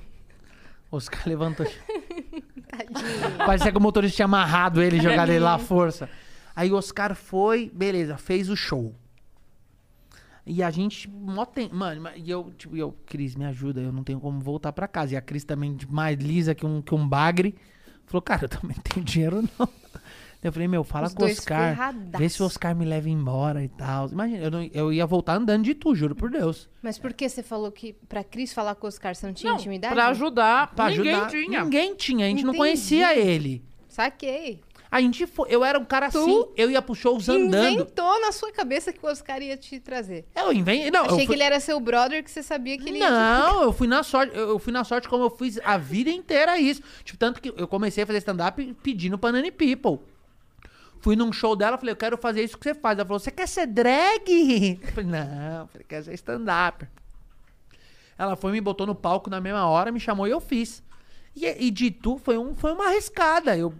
o 0.90 0.96
Oscar 0.96 1.22
levantou. 1.24 1.64
Parecia 3.46 3.72
que 3.72 3.78
o 3.78 3.80
motorista 3.80 4.16
tinha 4.16 4.24
amarrado 4.26 4.82
ele 4.82 4.98
e 4.98 5.00
jogado 5.00 5.30
ele 5.30 5.38
lá 5.40 5.54
à 5.54 5.58
força. 5.58 6.06
Aí 6.54 6.70
o 6.70 6.76
Oscar 6.76 7.14
foi, 7.14 7.70
beleza, 7.74 8.18
fez 8.18 8.50
o 8.50 8.56
show. 8.56 8.94
E 10.44 10.62
a 10.62 10.70
gente, 10.70 11.08
mó 11.08 11.46
tem, 11.46 11.70
mano, 11.72 12.10
e 12.14 12.30
eu, 12.30 12.52
tipo, 12.58 12.76
e 12.76 12.80
eu, 12.80 12.94
Cris, 13.06 13.34
me 13.36 13.46
ajuda, 13.46 13.80
eu 13.80 13.90
não 13.92 14.04
tenho 14.04 14.20
como 14.20 14.38
voltar 14.38 14.70
pra 14.72 14.86
casa. 14.86 15.14
E 15.14 15.16
a 15.16 15.22
Cris 15.22 15.44
também, 15.44 15.74
tipo, 15.76 15.94
mais 15.94 16.18
lisa 16.18 16.54
que 16.54 16.66
um, 16.66 16.82
que 16.82 16.94
um 16.94 17.08
bagre, 17.08 17.54
falou, 18.04 18.20
cara, 18.20 18.44
eu 18.44 18.48
também 18.50 18.76
não 18.76 18.82
tenho 18.82 19.02
dinheiro 19.02 19.48
não. 19.58 19.68
Eu 20.42 20.52
falei, 20.52 20.66
meu, 20.66 20.82
fala 20.82 21.06
Os 21.06 21.14
com 21.14 21.22
o 21.22 21.26
Oscar, 21.26 21.68
ferradaço. 21.76 22.18
vê 22.18 22.28
se 22.28 22.42
o 22.42 22.46
Oscar 22.46 22.74
me 22.74 22.84
leva 22.84 23.08
embora 23.08 23.62
e 23.62 23.68
tal. 23.68 24.08
Imagina, 24.08 24.38
eu, 24.38 24.50
não- 24.50 24.70
eu 24.74 24.92
ia 24.92 25.06
voltar 25.06 25.36
andando 25.36 25.62
de 25.62 25.72
tu, 25.74 25.94
juro 25.94 26.16
por 26.16 26.30
Deus. 26.30 26.68
Mas 26.82 26.98
por 26.98 27.12
que 27.12 27.28
você 27.28 27.42
falou 27.44 27.70
que 27.70 27.92
pra 28.08 28.24
Cris 28.24 28.52
falar 28.52 28.74
com 28.74 28.86
o 28.86 28.88
Oscar 28.88 29.14
você 29.14 29.24
não 29.26 29.32
tinha 29.34 29.52
Não, 29.52 29.58
intimidade? 29.58 29.94
pra 29.94 30.08
ajudar, 30.08 30.74
Pra 30.74 30.90
ninguém 30.90 31.12
ajudar. 31.14 31.30
tinha. 31.30 31.62
Ninguém 31.64 31.94
tinha, 31.94 32.26
a 32.26 32.28
gente 32.28 32.42
não 32.42 32.50
Entendi. 32.50 32.58
conhecia 32.58 33.16
ele. 33.16 33.62
Saquei. 33.88 34.60
A 34.90 35.00
gente 35.00 35.26
foi, 35.26 35.48
eu 35.50 35.64
era 35.64 35.78
um 35.78 35.86
cara 35.86 36.10
Tu 36.10 36.18
assim, 36.18 36.44
eu 36.54 36.70
ia 36.70 36.82
pro 36.82 36.94
shows 36.94 37.26
andando. 37.28 37.72
Inventou 37.72 38.20
na 38.20 38.30
sua 38.30 38.52
cabeça 38.52 38.92
que 38.92 38.98
o 39.02 39.08
Oscar 39.08 39.40
ia 39.40 39.56
te 39.56 39.80
trazer. 39.80 40.26
Eu 40.36 40.52
inventei, 40.52 40.90
não, 40.90 41.00
eu 41.00 41.06
Achei 41.06 41.18
fui- 41.20 41.26
que 41.28 41.32
ele 41.32 41.42
era 41.42 41.58
seu 41.60 41.80
brother, 41.80 42.22
que 42.22 42.30
você 42.30 42.42
sabia 42.42 42.76
que 42.76 42.86
ele 42.90 42.98
ia 42.98 43.06
te... 43.06 43.10
Não, 43.10 43.62
eu 43.64 43.72
fui 43.72 43.86
na 43.86 44.02
sorte. 44.02 44.36
Eu 44.36 44.58
fui 44.58 44.70
na 44.72 44.84
sorte 44.84 45.08
como 45.08 45.24
eu 45.24 45.30
fiz 45.30 45.58
a 45.64 45.78
vida 45.78 46.10
inteira 46.10 46.58
isso. 46.58 46.82
Tipo, 47.04 47.18
tanto 47.18 47.40
que 47.40 47.54
eu 47.56 47.66
comecei 47.66 48.04
a 48.04 48.06
fazer 48.06 48.18
stand-up 48.18 48.76
pedindo 48.82 49.16
pra 49.16 49.32
Nani 49.32 49.50
People. 49.50 49.98
Fui 51.02 51.16
num 51.16 51.32
show 51.32 51.56
dela, 51.56 51.76
falei, 51.76 51.92
eu 51.92 51.96
quero 51.96 52.16
fazer 52.16 52.44
isso 52.44 52.56
que 52.56 52.62
você 52.62 52.74
faz. 52.74 52.96
Ela 52.96 53.04
falou, 53.04 53.18
você 53.18 53.32
quer 53.32 53.48
ser 53.48 53.66
drag? 53.66 54.78
Eu 54.80 54.92
falei, 54.92 55.10
não, 55.10 55.66
falei, 55.66 55.84
quero 55.88 56.04
ser 56.04 56.14
stand-up. 56.14 56.86
Ela 58.16 58.36
foi, 58.36 58.52
me 58.52 58.60
botou 58.60 58.86
no 58.86 58.94
palco 58.94 59.28
na 59.28 59.40
mesma 59.40 59.66
hora, 59.66 59.90
me 59.90 59.98
chamou 59.98 60.28
e 60.28 60.30
eu 60.30 60.40
fiz. 60.40 60.80
E, 61.34 61.44
e 61.44 61.72
de 61.72 61.90
tu 61.90 62.18
foi, 62.18 62.38
um, 62.38 62.54
foi 62.54 62.72
uma 62.72 62.86
arriscada. 62.86 63.56
Eu 63.56 63.74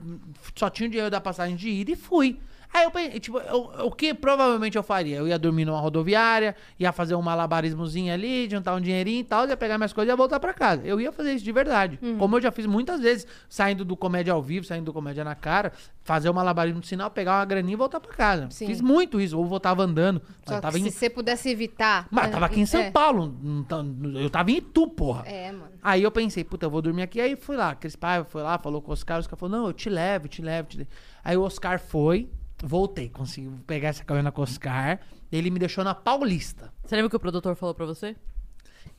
só 0.56 0.68
tinha 0.68 0.88
o 0.88 0.90
dinheiro 0.90 1.10
da 1.12 1.20
passagem 1.20 1.54
de 1.54 1.68
ida 1.68 1.92
e 1.92 1.96
fui. 1.96 2.40
Aí 2.74 2.84
eu 2.84 2.90
pensei, 2.90 3.20
tipo, 3.20 3.38
eu- 3.38 3.86
o 3.86 3.90
que 3.90 4.14
provavelmente 4.14 4.76
eu 4.78 4.82
faria? 4.82 5.16
Eu 5.18 5.28
ia 5.28 5.38
dormir 5.38 5.64
numa 5.66 5.78
rodoviária, 5.78 6.56
ia 6.78 6.90
fazer 6.90 7.14
um 7.14 7.20
malabarismozinho 7.22 8.12
ali, 8.12 8.48
juntar 8.48 8.74
um 8.74 8.80
dinheirinho 8.80 9.20
e 9.20 9.24
tal, 9.24 9.46
ia 9.46 9.56
pegar 9.56 9.76
minhas 9.76 9.92
coisas 9.92 10.08
e 10.08 10.12
ia 10.12 10.16
voltar 10.16 10.40
pra 10.40 10.54
casa. 10.54 10.80
Eu 10.84 11.00
ia 11.00 11.12
fazer 11.12 11.34
isso 11.34 11.44
de 11.44 11.52
verdade. 11.52 11.98
Como 12.18 12.36
eu 12.36 12.40
já 12.40 12.50
fiz 12.50 12.64
muitas 12.66 13.00
vezes, 13.00 13.26
saindo 13.48 13.84
do 13.84 13.96
comédia 13.96 14.32
ao 14.32 14.42
vivo, 14.42 14.64
saindo 14.64 14.86
do 14.86 14.92
comédia 14.92 15.22
na 15.22 15.34
cara, 15.34 15.72
fazer 16.02 16.30
o 16.30 16.34
malabarismo 16.34 16.78
no 16.80 16.84
sinal, 16.84 17.10
pegar 17.10 17.38
uma 17.40 17.44
graninha 17.44 17.74
e 17.74 17.76
voltar 17.76 18.00
pra 18.00 18.12
casa. 18.14 18.48
Sim. 18.50 18.66
Fiz 18.66 18.80
muito 18.80 19.20
isso, 19.20 19.36
ou 19.38 19.44
voltava 19.44 19.82
andando. 19.82 20.22
Mas 20.46 20.60
Só 20.60 20.60
que 20.70 20.72
se 20.72 20.88
em... 20.88 20.90
você 20.90 21.10
pudesse 21.10 21.50
evitar. 21.50 22.08
Mas 22.10 22.24
eu 22.26 22.30
tava 22.32 22.46
aqui 22.46 22.60
em 22.60 22.66
São 22.66 22.80
é. 22.80 22.90
Paulo, 22.90 23.34
tá- 23.68 23.84
eu 24.18 24.30
tava 24.30 24.50
em 24.50 24.56
Itu, 24.56 24.88
porra. 24.88 25.24
É, 25.26 25.52
mano. 25.52 25.72
Aí 25.82 26.02
eu 26.02 26.10
pensei, 26.10 26.42
puta, 26.42 26.66
eu 26.66 26.70
vou 26.70 26.80
dormir 26.80 27.02
aqui. 27.02 27.20
Aí 27.20 27.36
fui 27.36 27.56
lá, 27.56 27.74
Cris 27.74 27.96
Paiva 27.96 28.24
foi 28.24 28.42
lá, 28.42 28.58
falou 28.58 28.80
com 28.80 28.90
o 28.90 28.92
Oscar. 28.94 29.18
O 29.18 29.20
Oscar 29.20 29.38
falou, 29.38 29.58
não, 29.58 29.66
eu 29.66 29.72
te 29.72 29.90
levo, 29.90 30.26
te 30.26 30.40
levo, 30.40 30.68
te 30.68 30.78
levo. 30.78 30.90
Aí 31.22 31.36
o 31.36 31.42
Oscar 31.42 31.78
foi, 31.78 32.28
voltei, 32.62 33.08
consegui 33.08 33.50
pegar 33.66 33.88
essa 33.88 34.04
carona 34.04 34.30
com 34.30 34.40
o 34.40 34.44
Oscar. 34.44 35.00
Ele 35.30 35.50
me 35.50 35.58
deixou 35.58 35.82
na 35.82 35.94
Paulista. 35.94 36.72
Você 36.84 36.94
lembra 36.94 37.08
o 37.08 37.10
que 37.10 37.16
o 37.16 37.20
produtor 37.20 37.56
falou 37.56 37.74
pra 37.74 37.84
você? 37.84 38.16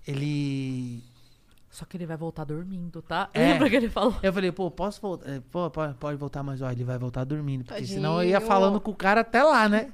Ele... 0.07 1.03
Só 1.70 1.86
que 1.86 1.97
ele 1.97 2.05
vai 2.05 2.18
voltar 2.18 2.43
dormindo, 2.43 3.01
tá? 3.01 3.30
É. 3.34 3.53
Lembra 3.53 3.70
que 3.70 3.76
ele 3.76 3.89
falou? 3.89 4.16
Eu 4.22 4.32
falei, 4.32 4.51
pô, 4.51 4.70
posso 4.70 5.01
voltar? 5.01 5.28
É, 5.28 5.39
Pô, 5.39 5.72
pode, 5.72 5.95
pode 5.95 6.18
voltar, 6.18 6.43
mas 6.43 6.61
ó, 6.61 6.70
ele 6.70 6.84
vai 6.84 6.99
voltar 6.99 7.24
dormindo. 7.24 7.64
Porque 7.64 7.80
Tadinho. 7.80 7.95
senão 7.95 8.22
eu 8.22 8.30
ia 8.30 8.39
falando 8.39 8.80
com 8.80 8.91
o 8.91 8.95
cara 8.95 9.22
até 9.22 9.41
lá, 9.41 9.68
né? 9.68 9.91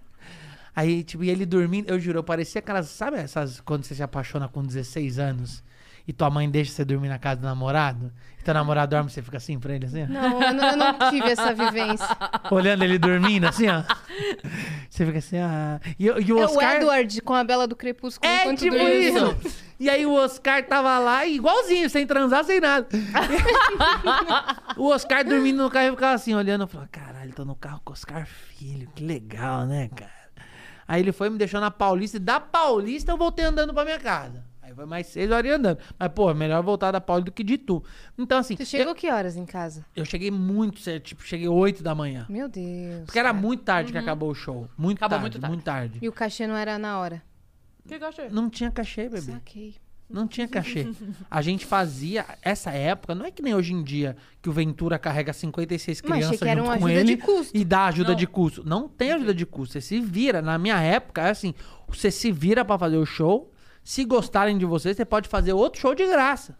Aí, 0.75 1.03
tipo, 1.03 1.23
e 1.23 1.29
ele 1.29 1.45
dormindo, 1.45 1.89
eu 1.89 1.99
juro, 1.99 2.19
eu 2.19 2.23
parecia 2.23 2.59
aquelas, 2.59 2.87
sabe 2.87 3.17
essas, 3.17 3.61
quando 3.61 3.83
você 3.83 3.95
se 3.95 4.03
apaixona 4.03 4.47
com 4.47 4.61
16 4.61 5.19
anos 5.19 5.63
e 6.09 6.13
tua 6.13 6.27
mãe 6.27 6.49
deixa 6.49 6.71
você 6.71 6.83
dormir 6.83 7.07
na 7.07 7.19
casa 7.19 7.39
do 7.39 7.45
namorado? 7.45 8.11
E 8.39 8.43
teu 8.43 8.51
namorado 8.51 8.89
dorme, 8.89 9.11
você 9.11 9.21
fica 9.21 9.37
assim 9.37 9.59
pra 9.59 9.75
ele, 9.75 9.85
assim? 9.85 10.07
Não, 10.07 10.41
eu 10.41 10.53
não, 10.55 10.69
eu 10.71 10.75
não 10.75 11.11
tive 11.11 11.29
essa 11.29 11.53
vivência. 11.53 12.07
olhando 12.49 12.83
ele 12.83 12.97
dormindo, 12.97 13.45
assim, 13.45 13.67
ó. 13.69 13.83
Você 14.89 15.05
fica 15.05 15.19
assim, 15.19 15.37
ah. 15.37 15.79
E, 15.99 16.05
e 16.05 16.09
o 16.09 16.39
É 16.39 16.41
o 16.41 16.45
Oscar. 16.45 16.77
Edward 16.77 17.21
com 17.21 17.35
a 17.35 17.43
Bela 17.43 17.67
do 17.67 17.75
Crepúsculo. 17.75 18.27
É 18.27 18.51
tipo 18.55 18.75
isso. 18.75 19.37
E 19.79 19.87
aí 19.87 20.03
o 20.03 20.13
Oscar 20.13 20.65
tava 20.65 20.97
lá, 20.97 21.27
igualzinho, 21.27 21.87
sem 21.91 22.07
transar, 22.07 22.43
sem 22.43 22.59
nada. 22.59 22.87
o 24.77 24.87
Oscar 24.87 25.23
dormindo 25.23 25.61
no 25.61 25.69
carro 25.69 25.89
e 25.89 25.91
ficava 25.91 26.15
assim, 26.15 26.33
olhando. 26.33 26.61
Eu 26.61 26.67
falava, 26.67 26.89
caralho, 26.91 27.31
tô 27.35 27.45
no 27.45 27.55
carro 27.55 27.81
com 27.85 27.91
o 27.91 27.93
Oscar 27.93 28.25
Filho, 28.25 28.89
que 28.95 29.05
legal, 29.05 29.67
né, 29.67 29.91
cara? 29.95 30.09
Aí 30.87 31.03
ele 31.03 31.11
foi 31.11 31.29
me 31.29 31.37
deixou 31.37 31.61
na 31.61 31.69
Paulista 31.69 32.17
e 32.17 32.19
da 32.19 32.39
Paulista 32.39 33.11
eu 33.11 33.17
voltei 33.17 33.45
andando 33.45 33.75
pra 33.75 33.85
minha 33.85 33.99
casa. 33.99 34.48
Aí 34.69 34.75
foi 34.75 34.85
mais 34.85 35.07
seis 35.07 35.29
horas 35.31 35.51
andando. 35.51 35.79
Mas, 35.97 36.11
pô, 36.13 36.33
melhor 36.33 36.61
voltar 36.63 36.91
da 36.91 37.01
Paulista 37.01 37.31
do 37.31 37.33
que 37.33 37.43
de 37.43 37.57
tu. 37.57 37.83
Então, 38.17 38.37
assim, 38.37 38.55
Você 38.55 38.65
chegou 38.65 38.93
que 38.93 39.09
horas 39.11 39.35
em 39.35 39.45
casa? 39.45 39.85
eu, 39.95 40.01
eu 40.01 40.05
cheguei 40.05 40.29
muito 40.31 40.79
cedo, 40.79 41.01
tipo, 41.01 41.23
cheguei 41.23 41.47
oito 41.47 41.81
da 41.83 41.95
manhã. 41.95 42.25
Meu 42.29 42.47
Deus. 42.47 43.05
Porque 43.05 43.17
era 43.19 43.33
muito 43.33 43.63
tarde 43.63 43.91
que 43.91 43.97
acabou 43.97 44.29
o 44.29 44.35
show. 44.35 44.67
Muito 44.77 44.97
Acabou 44.99 45.19
tarde, 45.19 45.23
muito 45.37 45.41
tarde. 45.41 45.53
muito 45.55 45.63
tarde. 45.65 45.99
E 46.01 46.07
o 46.07 46.11
cachê 46.13 46.45
não 46.45 46.55
era 46.55 46.77
na 46.77 46.99
hora. 46.99 47.21
O 47.83 47.87
que 47.89 47.95
eu 47.95 48.07
achei? 48.07 48.29
Não 48.29 48.49
tinha 48.49 48.69
cachê, 48.69 49.03
bebê. 49.09 49.21
Saquei. 49.31 49.75
Não 50.09 50.27
tinha 50.27 50.47
cachê. 50.47 50.87
A 51.29 51.39
gente 51.41 51.65
fazia, 51.67 52.25
essa 52.41 52.71
época, 52.71 53.13
não 53.13 53.25
é 53.25 53.31
que 53.31 53.43
nem 53.43 53.53
hoje 53.53 53.73
em 53.73 53.83
dia, 53.83 54.17
que 54.41 54.49
o 54.49 54.51
Ventura 54.51 54.97
carrega 54.97 55.31
56 55.31 56.01
Mas 56.01 56.11
crianças 56.11 56.39
que 56.39 56.47
junto 56.49 56.63
com 56.63 56.71
ajuda 56.71 56.91
ele 56.93 57.15
de 57.15 57.21
custo. 57.21 57.57
e 57.57 57.63
dá 57.65 57.85
ajuda 57.85 58.09
Não. 58.09 58.15
de 58.15 58.25
custo. 58.27 58.63
Não 58.67 58.87
tem 58.87 59.11
ajuda 59.11 59.33
de 59.35 59.45
custo, 59.45 59.73
você 59.73 59.81
se 59.81 59.99
vira. 59.99 60.41
Na 60.41 60.57
minha 60.57 60.81
época, 60.81 61.21
é 61.21 61.29
assim, 61.29 61.53
você 61.87 62.09
se 62.09 62.31
vira 62.31 62.65
pra 62.65 62.77
fazer 62.79 62.97
o 62.97 63.05
show, 63.05 63.51
se 63.83 64.03
gostarem 64.05 64.57
de 64.57 64.65
você, 64.65 64.93
você 64.93 65.05
pode 65.05 65.27
fazer 65.29 65.53
outro 65.53 65.79
show 65.81 65.95
de 65.95 66.05
graça. 66.07 66.57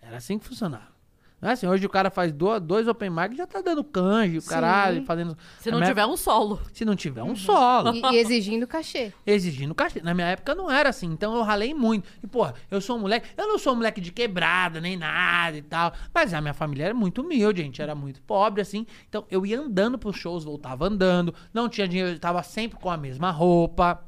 Era 0.00 0.16
assim 0.16 0.38
que 0.38 0.46
funcionava. 0.46 0.96
Não 1.40 1.50
é 1.50 1.52
assim, 1.52 1.68
hoje 1.68 1.86
o 1.86 1.88
cara 1.88 2.10
faz 2.10 2.32
do- 2.32 2.58
dois 2.58 2.88
open 2.88 3.10
mic 3.10 3.32
e 3.32 3.36
já 3.36 3.46
tá 3.46 3.60
dando 3.60 3.84
canje, 3.84 4.38
o 4.38 4.40
Sim. 4.40 4.48
caralho, 4.48 5.04
fazendo... 5.04 5.38
Se 5.60 5.70
não 5.70 5.78
minha- 5.78 5.88
tiver 5.88 6.04
um 6.04 6.16
solo. 6.16 6.60
Se 6.72 6.84
não 6.84 6.96
tiver 6.96 7.22
um 7.22 7.36
solo. 7.36 7.94
E, 7.94 8.00
e 8.00 8.16
exigindo 8.16 8.66
cachê. 8.66 9.12
exigindo 9.24 9.72
cachê. 9.72 10.00
Na 10.02 10.14
minha 10.14 10.26
época 10.26 10.52
não 10.56 10.68
era 10.68 10.88
assim, 10.88 11.06
então 11.06 11.36
eu 11.36 11.42
ralei 11.44 11.72
muito. 11.72 12.08
E, 12.20 12.26
pô, 12.26 12.44
eu 12.68 12.80
sou 12.80 12.96
um 12.96 13.00
moleque, 13.00 13.28
eu 13.36 13.46
não 13.46 13.56
sou 13.56 13.72
um 13.72 13.76
moleque 13.76 14.00
de 14.00 14.10
quebrada, 14.10 14.80
nem 14.80 14.96
nada 14.96 15.56
e 15.56 15.62
tal. 15.62 15.92
Mas 16.12 16.34
a 16.34 16.40
minha 16.40 16.54
família 16.54 16.86
era 16.86 16.94
muito 16.94 17.22
humilde, 17.22 17.60
a 17.60 17.64
gente 17.64 17.80
era 17.80 17.94
muito 17.94 18.20
pobre, 18.22 18.60
assim. 18.60 18.84
Então 19.08 19.24
eu 19.30 19.46
ia 19.46 19.60
andando 19.60 19.96
pros 19.96 20.16
shows, 20.16 20.42
voltava 20.42 20.86
andando, 20.88 21.32
não 21.54 21.68
tinha 21.68 21.86
dinheiro, 21.86 22.10
eu 22.10 22.18
tava 22.18 22.42
sempre 22.42 22.80
com 22.80 22.90
a 22.90 22.96
mesma 22.96 23.30
roupa. 23.30 24.02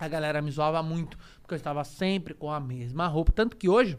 A 0.00 0.08
galera 0.08 0.40
me 0.40 0.50
zoava 0.50 0.82
muito, 0.82 1.18
porque 1.42 1.54
eu 1.54 1.56
estava 1.56 1.84
sempre 1.84 2.32
com 2.34 2.50
a 2.50 2.58
mesma 2.58 3.06
roupa. 3.06 3.30
Tanto 3.32 3.56
que 3.56 3.68
hoje, 3.68 3.98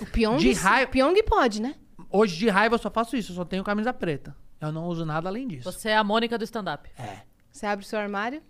O 0.00 0.06
Pyong, 0.06 0.38
De 0.38 0.52
raiva- 0.54 0.90
Pyong 0.90 1.22
pode, 1.24 1.60
né? 1.60 1.74
hoje 2.10 2.36
de 2.38 2.48
raiva 2.48 2.74
eu 2.76 2.78
só 2.78 2.90
faço 2.90 3.16
isso, 3.16 3.32
eu 3.32 3.36
só 3.36 3.44
tenho 3.44 3.62
camisa 3.62 3.92
preta. 3.92 4.34
Eu 4.60 4.72
não 4.72 4.86
uso 4.86 5.04
nada 5.04 5.28
além 5.28 5.46
disso. 5.46 5.70
Você 5.70 5.90
é 5.90 5.96
a 5.96 6.02
Mônica 6.04 6.36
do 6.38 6.44
stand-up. 6.44 6.90
É. 6.98 7.20
Você 7.52 7.66
abre 7.66 7.84
o 7.84 7.88
seu 7.88 7.98
armário. 7.98 8.42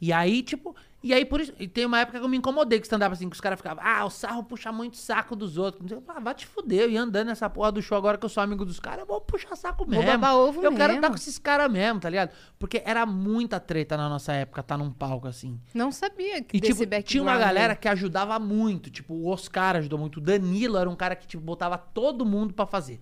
E 0.00 0.12
aí, 0.12 0.42
tipo, 0.42 0.74
e 1.02 1.14
aí 1.14 1.24
por 1.24 1.40
isso. 1.40 1.52
E 1.58 1.66
tem 1.66 1.86
uma 1.86 2.00
época 2.00 2.18
que 2.18 2.24
eu 2.24 2.28
me 2.28 2.36
incomodei 2.36 2.78
com 2.78 2.84
stand-up 2.84 3.12
assim, 3.12 3.28
que 3.28 3.34
os 3.34 3.40
caras 3.40 3.58
ficavam, 3.58 3.82
ah, 3.84 4.04
o 4.04 4.10
sarro 4.10 4.44
puxa 4.44 4.70
muito 4.70 4.96
saco 4.96 5.34
dos 5.34 5.56
outros. 5.56 5.90
Eu 5.90 6.00
falava, 6.02 6.20
ah, 6.20 6.24
vai 6.24 6.34
te 6.34 6.46
fuder, 6.46 6.82
eu 6.82 6.90
ia 6.90 7.02
andando 7.02 7.28
nessa 7.28 7.48
porra 7.48 7.72
do 7.72 7.80
show 7.80 7.96
agora 7.96 8.18
que 8.18 8.24
eu 8.24 8.28
sou 8.28 8.42
amigo 8.42 8.64
dos 8.64 8.78
caras, 8.78 9.00
eu 9.00 9.06
vou 9.06 9.20
puxar 9.20 9.56
saco 9.56 9.88
mesmo. 9.88 10.04
babar 10.04 10.36
ovo 10.36 10.62
eu 10.62 10.70
quero 10.72 10.78
mesmo. 10.78 10.94
estar 10.96 11.08
com 11.08 11.14
esses 11.14 11.38
caras 11.38 11.70
mesmo, 11.70 12.00
tá 12.00 12.10
ligado? 12.10 12.30
Porque 12.58 12.82
era 12.84 13.06
muita 13.06 13.58
treta 13.58 13.96
na 13.96 14.08
nossa 14.08 14.32
época, 14.32 14.62
tá 14.62 14.76
num 14.76 14.90
palco 14.90 15.26
assim. 15.26 15.58
Não 15.72 15.90
sabia 15.90 16.42
que 16.42 16.56
E, 16.56 16.60
tipo, 16.60 16.84
tinha 17.02 17.22
uma 17.22 17.36
galera 17.36 17.74
que 17.74 17.88
ajudava 17.88 18.38
muito. 18.38 18.90
Tipo, 18.90 19.14
o 19.14 19.26
Oscar 19.28 19.76
ajudou 19.76 19.98
muito. 19.98 20.18
O 20.18 20.20
Danilo 20.20 20.76
era 20.76 20.88
um 20.88 20.96
cara 20.96 21.16
que, 21.16 21.26
tipo, 21.26 21.42
botava 21.42 21.78
todo 21.78 22.26
mundo 22.26 22.52
pra 22.52 22.66
fazer. 22.66 23.00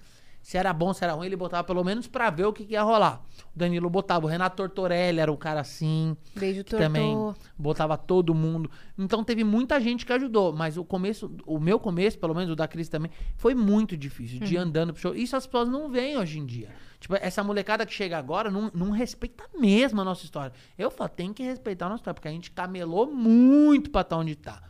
Se 0.48 0.56
era 0.56 0.72
bom, 0.72 0.94
se 0.94 1.04
era 1.04 1.12
ruim, 1.12 1.26
ele 1.26 1.36
botava 1.36 1.62
pelo 1.62 1.84
menos 1.84 2.06
pra 2.06 2.30
ver 2.30 2.46
o 2.46 2.54
que, 2.54 2.64
que 2.64 2.72
ia 2.72 2.82
rolar. 2.82 3.22
O 3.54 3.58
Danilo 3.58 3.90
botava. 3.90 4.24
O 4.24 4.28
Renato 4.30 4.56
Tortorelli 4.56 5.20
era 5.20 5.30
o 5.30 5.36
cara 5.36 5.60
assim. 5.60 6.16
Beijo, 6.34 6.64
Tortor. 6.64 6.86
também 6.86 7.34
botava 7.58 7.98
todo 7.98 8.34
mundo. 8.34 8.70
Então 8.98 9.22
teve 9.22 9.44
muita 9.44 9.78
gente 9.78 10.06
que 10.06 10.12
ajudou. 10.14 10.54
Mas 10.54 10.78
o 10.78 10.84
começo, 10.86 11.30
o 11.44 11.60
meu 11.60 11.78
começo, 11.78 12.18
pelo 12.18 12.34
menos 12.34 12.50
o 12.50 12.56
da 12.56 12.66
Cris 12.66 12.88
também, 12.88 13.10
foi 13.36 13.54
muito 13.54 13.94
difícil. 13.94 14.40
De 14.40 14.54
ir 14.54 14.56
andando 14.56 14.94
pro 14.94 15.02
show. 15.02 15.14
Isso 15.14 15.36
as 15.36 15.46
pessoas 15.46 15.68
não 15.68 15.90
veem 15.90 16.16
hoje 16.16 16.38
em 16.38 16.46
dia. 16.46 16.70
Tipo, 16.98 17.16
essa 17.16 17.44
molecada 17.44 17.84
que 17.84 17.92
chega 17.92 18.16
agora 18.16 18.50
não, 18.50 18.70
não 18.72 18.90
respeita 18.90 19.44
mesmo 19.54 20.00
a 20.00 20.04
nossa 20.04 20.24
história. 20.24 20.54
Eu 20.78 20.90
falo, 20.90 21.10
tem 21.10 21.30
que 21.34 21.42
respeitar 21.42 21.84
a 21.84 21.88
nossa 21.90 22.00
história, 22.00 22.14
porque 22.14 22.28
a 22.28 22.32
gente 22.32 22.50
camelou 22.52 23.06
muito 23.06 23.90
pra 23.90 24.00
estar 24.00 24.16
onde 24.16 24.34
tá. 24.34 24.62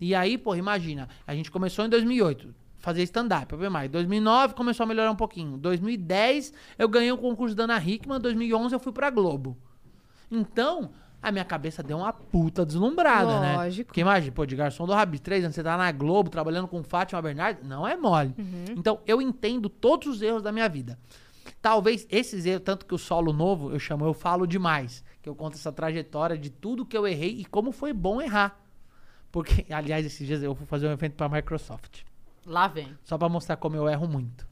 E 0.00 0.14
aí, 0.14 0.38
pô, 0.38 0.56
imagina, 0.56 1.06
a 1.26 1.34
gente 1.34 1.50
começou 1.50 1.84
em 1.84 1.90
2008, 1.90 2.54
fazer 2.88 3.02
stand-up, 3.02 3.54
open 3.54 3.68
mic. 3.68 3.88
2009 3.88 4.54
começou 4.54 4.84
a 4.84 4.86
melhorar 4.86 5.10
um 5.10 5.16
pouquinho. 5.16 5.58
2010 5.58 6.54
eu 6.78 6.88
ganhei 6.88 7.12
o 7.12 7.18
concurso 7.18 7.54
da 7.54 7.64
Ana 7.64 7.78
Hickman, 7.78 8.18
2011 8.18 8.74
eu 8.74 8.80
fui 8.80 8.92
pra 8.92 9.10
Globo. 9.10 9.58
Então, 10.30 10.90
a 11.20 11.30
minha 11.30 11.44
cabeça 11.44 11.82
deu 11.82 11.98
uma 11.98 12.12
puta 12.14 12.64
deslumbrada, 12.64 13.40
né? 13.40 13.56
Lógico. 13.56 13.88
Porque 13.88 14.00
imagina, 14.00 14.32
pô, 14.32 14.46
de 14.46 14.56
garçom 14.56 14.86
do 14.86 14.94
Rabi, 14.94 15.18
três 15.18 15.44
anos, 15.44 15.54
você 15.54 15.62
tá 15.62 15.76
na 15.76 15.92
Globo, 15.92 16.30
trabalhando 16.30 16.66
com 16.66 16.82
Fátima 16.82 17.20
Bernardes, 17.20 17.62
não 17.66 17.86
é 17.86 17.94
mole. 17.94 18.34
Então, 18.70 19.00
eu 19.06 19.20
entendo 19.20 19.68
todos 19.68 20.08
os 20.08 20.22
erros 20.22 20.42
da 20.42 20.50
minha 20.50 20.68
vida. 20.68 20.98
Talvez 21.60 22.06
esses 22.10 22.46
erros, 22.46 22.62
tanto 22.64 22.86
que 22.86 22.94
o 22.94 22.98
solo 22.98 23.34
novo, 23.34 23.70
eu 23.70 23.78
chamo 23.78 24.06
Eu 24.06 24.14
Falo 24.14 24.46
Demais, 24.46 25.04
que 25.20 25.28
eu 25.28 25.34
conto 25.34 25.56
essa 25.56 25.72
trajetória 25.72 26.38
de 26.38 26.48
tudo 26.48 26.86
que 26.86 26.96
eu 26.96 27.06
errei 27.06 27.40
e 27.40 27.44
como 27.44 27.70
foi 27.70 27.92
bom 27.92 28.22
errar. 28.22 28.58
Porque, 29.30 29.66
aliás, 29.72 30.06
esses 30.06 30.26
dias 30.26 30.42
eu 30.42 30.54
fui 30.54 30.66
fazer 30.66 30.88
um 30.88 30.92
evento 30.92 31.14
pra 31.14 31.28
Microsoft, 31.28 32.02
Lá 32.48 32.66
vem. 32.66 32.96
só 33.04 33.18
pra 33.18 33.28
mostrar 33.28 33.58
como 33.58 33.76
eu 33.76 33.86
erro 33.86 34.08
muito. 34.08 34.47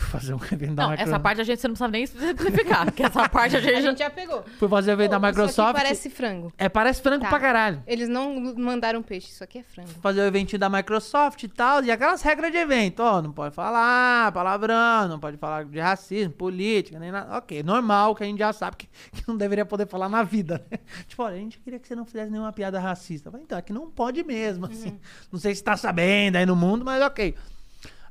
Fui 0.00 0.08
fazer 0.20 0.34
um 0.34 0.38
evento 0.50 0.74
da 0.74 0.82
Não, 0.84 0.90
Microsoft. 0.90 1.00
essa 1.14 1.20
parte 1.20 1.40
a 1.40 1.44
gente 1.44 1.60
você 1.60 1.68
não 1.68 1.76
sabe 1.76 1.92
nem 1.92 2.06
simplificar. 2.06 2.90
que 2.92 3.02
essa 3.02 3.28
parte 3.28 3.56
a 3.56 3.60
gente, 3.60 3.74
A 3.76 3.80
gente 3.82 3.98
já 3.98 4.08
pegou. 4.10 4.42
Fui 4.58 4.68
fazer 4.68 4.90
um 4.90 4.94
evento 4.94 5.10
da 5.10 5.20
Pô, 5.20 5.26
Microsoft. 5.26 5.68
aqui 5.70 5.82
parece 5.82 6.10
frango. 6.10 6.52
É, 6.58 6.68
parece 6.68 7.02
frango 7.02 7.20
Tá. 7.22 7.28
pra 7.28 7.38
caralho. 7.40 7.82
Eles 7.86 8.08
não 8.08 8.34
mandaram 8.56 9.02
peixe, 9.02 9.28
isso 9.30 9.44
aqui 9.44 9.58
é 9.58 9.62
frango. 9.62 9.88
fazer 10.00 10.20
o 10.20 10.24
eventinho 10.24 10.58
da 10.58 10.68
Microsoft 10.70 11.42
e 11.42 11.48
tal, 11.48 11.84
e 11.84 11.90
aquelas 11.90 12.22
regras 12.22 12.50
de 12.50 12.58
evento, 12.58 13.00
ó, 13.00 13.20
não 13.20 13.32
pode 13.32 13.54
falar 13.54 14.32
palavrão, 14.32 15.08
não 15.08 15.20
pode 15.20 15.36
falar 15.36 15.64
de 15.64 15.78
racismo, 15.78 16.32
política, 16.32 16.98
nem 16.98 17.10
nada. 17.12 17.36
Ok, 17.36 17.62
normal, 17.62 18.14
que 18.14 18.22
a 18.22 18.26
gente 18.26 18.38
já 18.38 18.52
sabe 18.52 18.76
que, 18.76 18.88
que 19.12 19.22
não 19.28 19.36
deveria 19.36 19.64
poder 19.66 19.86
falar 19.86 20.08
na 20.08 20.22
vida, 20.22 20.64
né? 20.70 20.78
Tipo, 21.06 21.22
olha, 21.22 21.36
a 21.36 21.38
gente 21.38 21.58
queria 21.58 21.78
que 21.78 21.86
você 21.86 21.94
não 21.94 22.04
fizesse 22.04 22.30
nenhuma 22.30 22.52
piada 22.52 22.78
racista. 22.80 23.30
Então, 23.42 23.58
é 23.58 23.62
que 23.62 23.72
não 23.72 23.90
pode 23.90 24.22
mesmo, 24.24 24.66
assim. 24.66 24.98
Não 25.30 25.38
sei 25.38 25.54
se 25.54 25.62
tá 25.62 25.76
sabendo 25.76 26.36
aí 26.36 26.46
no 26.46 26.56
mundo, 26.56 26.84
mas 26.84 27.02
ok. 27.02 27.34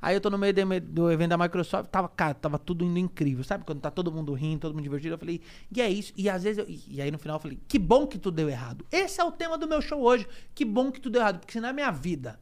Aí 0.02 0.16
eu 0.16 0.22
tô 0.22 0.30
no 0.30 0.38
meio 0.38 0.54
do, 0.54 0.80
do 0.80 1.12
evento 1.12 1.32
da 1.32 1.38
Microsoft, 1.38 1.90
tava, 1.90 2.08
cara, 2.08 2.34
tava 2.34 2.58
tudo 2.58 2.86
indo 2.86 2.98
incrível. 2.98 3.44
Sabe 3.44 3.66
quando 3.66 3.82
tá 3.82 3.92
todo 3.92 4.12
mundo 4.12 4.34
rindo, 4.34 4.62
todo 4.62 4.74
mundo 4.74 4.84
divertido? 4.84 5.16
Eu 5.16 5.18
falei, 5.18 5.42
e 5.76 5.82
é 5.82 5.90
isso. 5.90 6.14
E 6.16 6.30
às 6.30 6.44
vezes, 6.44 6.60
eu, 6.60 6.66
e, 6.68 7.02
aí 7.02 7.12
no 7.12 7.18
final 7.18 7.36
eu 7.36 7.42
falei, 7.42 7.60
que 7.68 7.78
bom 7.78 8.08
que 8.08 8.18
tudo 8.18 8.36
deu 8.36 8.50
errado. 8.50 8.86
Esse 8.92 9.20
é 9.20 9.24
o 9.24 9.32
tema 9.32 9.58
do 9.58 9.68
meu 9.68 9.82
show 9.82 10.02
hoje. 10.02 10.26
Que 10.56 10.64
bom 10.64 10.92
que 10.92 11.02
tudo 11.02 11.14
deu 11.14 11.22
errado. 11.22 11.40
Porque 11.40 11.52
se 11.52 11.60
na 11.60 11.74
minha 11.74 11.92
vida 11.92 12.40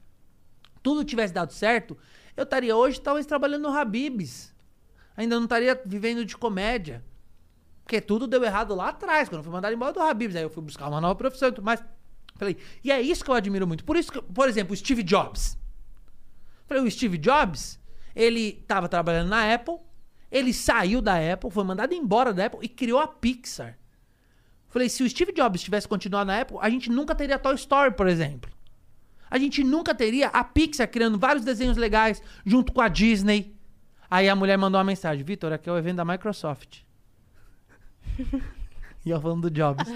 tudo 0.84 1.04
tivesse 1.04 1.34
dado 1.34 1.52
certo, 1.52 1.98
eu 2.36 2.44
estaria 2.44 2.76
hoje 2.76 3.02
talvez 3.02 3.26
trabalhando 3.26 3.64
no 3.64 3.76
Habibs. 3.76 4.54
Ainda 5.16 5.36
não 5.36 5.46
estaria 5.46 5.82
vivendo 5.84 6.24
de 6.24 6.38
comédia. 6.38 7.04
Porque 7.84 8.00
tudo 8.00 8.28
deu 8.28 8.44
errado 8.44 8.76
lá 8.76 8.90
atrás, 8.90 9.28
quando 9.28 9.40
eu 9.40 9.44
fui 9.44 9.52
mandado 9.52 9.74
embora 9.74 9.94
do 9.94 10.00
Habibs. 10.00 10.36
Aí 10.36 10.44
eu 10.44 10.50
fui 10.50 10.62
buscar 10.62 10.88
uma 10.88 11.02
nova 11.02 11.16
profissão 11.16 11.50
e 11.50 11.52
tudo 11.52 11.66
mais. 11.66 11.84
Falei, 12.36 12.56
e 12.84 12.92
é 12.92 13.02
isso 13.02 13.24
que 13.24 13.32
eu 13.32 13.36
admiro 13.36 13.66
muito. 13.66 13.84
Por 13.84 13.98
isso 13.98 14.12
que, 14.12 14.22
por 14.22 14.48
exemplo, 14.48 14.76
Steve 14.76 15.02
Jobs. 15.02 15.58
Falei, 16.68 16.84
o 16.84 16.92
Steve 16.92 17.18
Jobs, 17.18 17.80
ele 18.16 18.64
tava 18.68 18.90
trabalhando 18.90 19.30
na 19.30 19.54
Apple, 19.54 19.78
Ele 20.30 20.54
saiu 20.54 21.02
da 21.02 21.16
Apple, 21.16 21.50
foi 21.50 21.64
mandado 21.64 21.94
embora 21.94 22.34
da 22.34 22.46
Apple 22.46 22.60
e 22.62 22.68
criou 22.68 23.00
a 23.00 23.08
Pixar. 23.08 23.78
Falei, 24.68 24.90
se 24.90 25.02
o 25.02 25.10
Steve 25.10 25.32
Jobs 25.32 25.62
tivesse 25.62 25.88
continuado 25.88 26.28
na 26.28 26.42
Apple, 26.42 26.58
a 26.60 26.70
gente 26.70 26.90
nunca 26.90 27.16
teria 27.16 27.40
Toy 27.40 27.56
Story, 27.56 27.94
por 27.94 28.08
exemplo. 28.08 28.52
A 29.30 29.38
gente 29.38 29.64
nunca 29.64 29.96
teria 29.96 30.28
a 30.28 30.44
Pixar 30.44 30.90
criando 30.90 31.18
vários 31.18 31.46
desenhos 31.46 31.78
legais 31.78 32.22
junto 32.46 32.74
com 32.74 32.82
a 32.82 32.90
Disney. 32.90 33.56
Aí 34.10 34.28
a 34.28 34.36
mulher 34.36 34.58
mandou 34.58 34.78
uma 34.78 34.86
mensagem: 34.86 35.24
Vitor, 35.24 35.54
aqui 35.54 35.70
é 35.70 35.72
o 35.72 35.78
evento 35.78 35.98
da 35.98 36.06
Microsoft. 36.06 36.82
E 39.08 39.10
eu 39.10 39.22
falando 39.22 39.44
do 39.44 39.50
Jobs. 39.50 39.88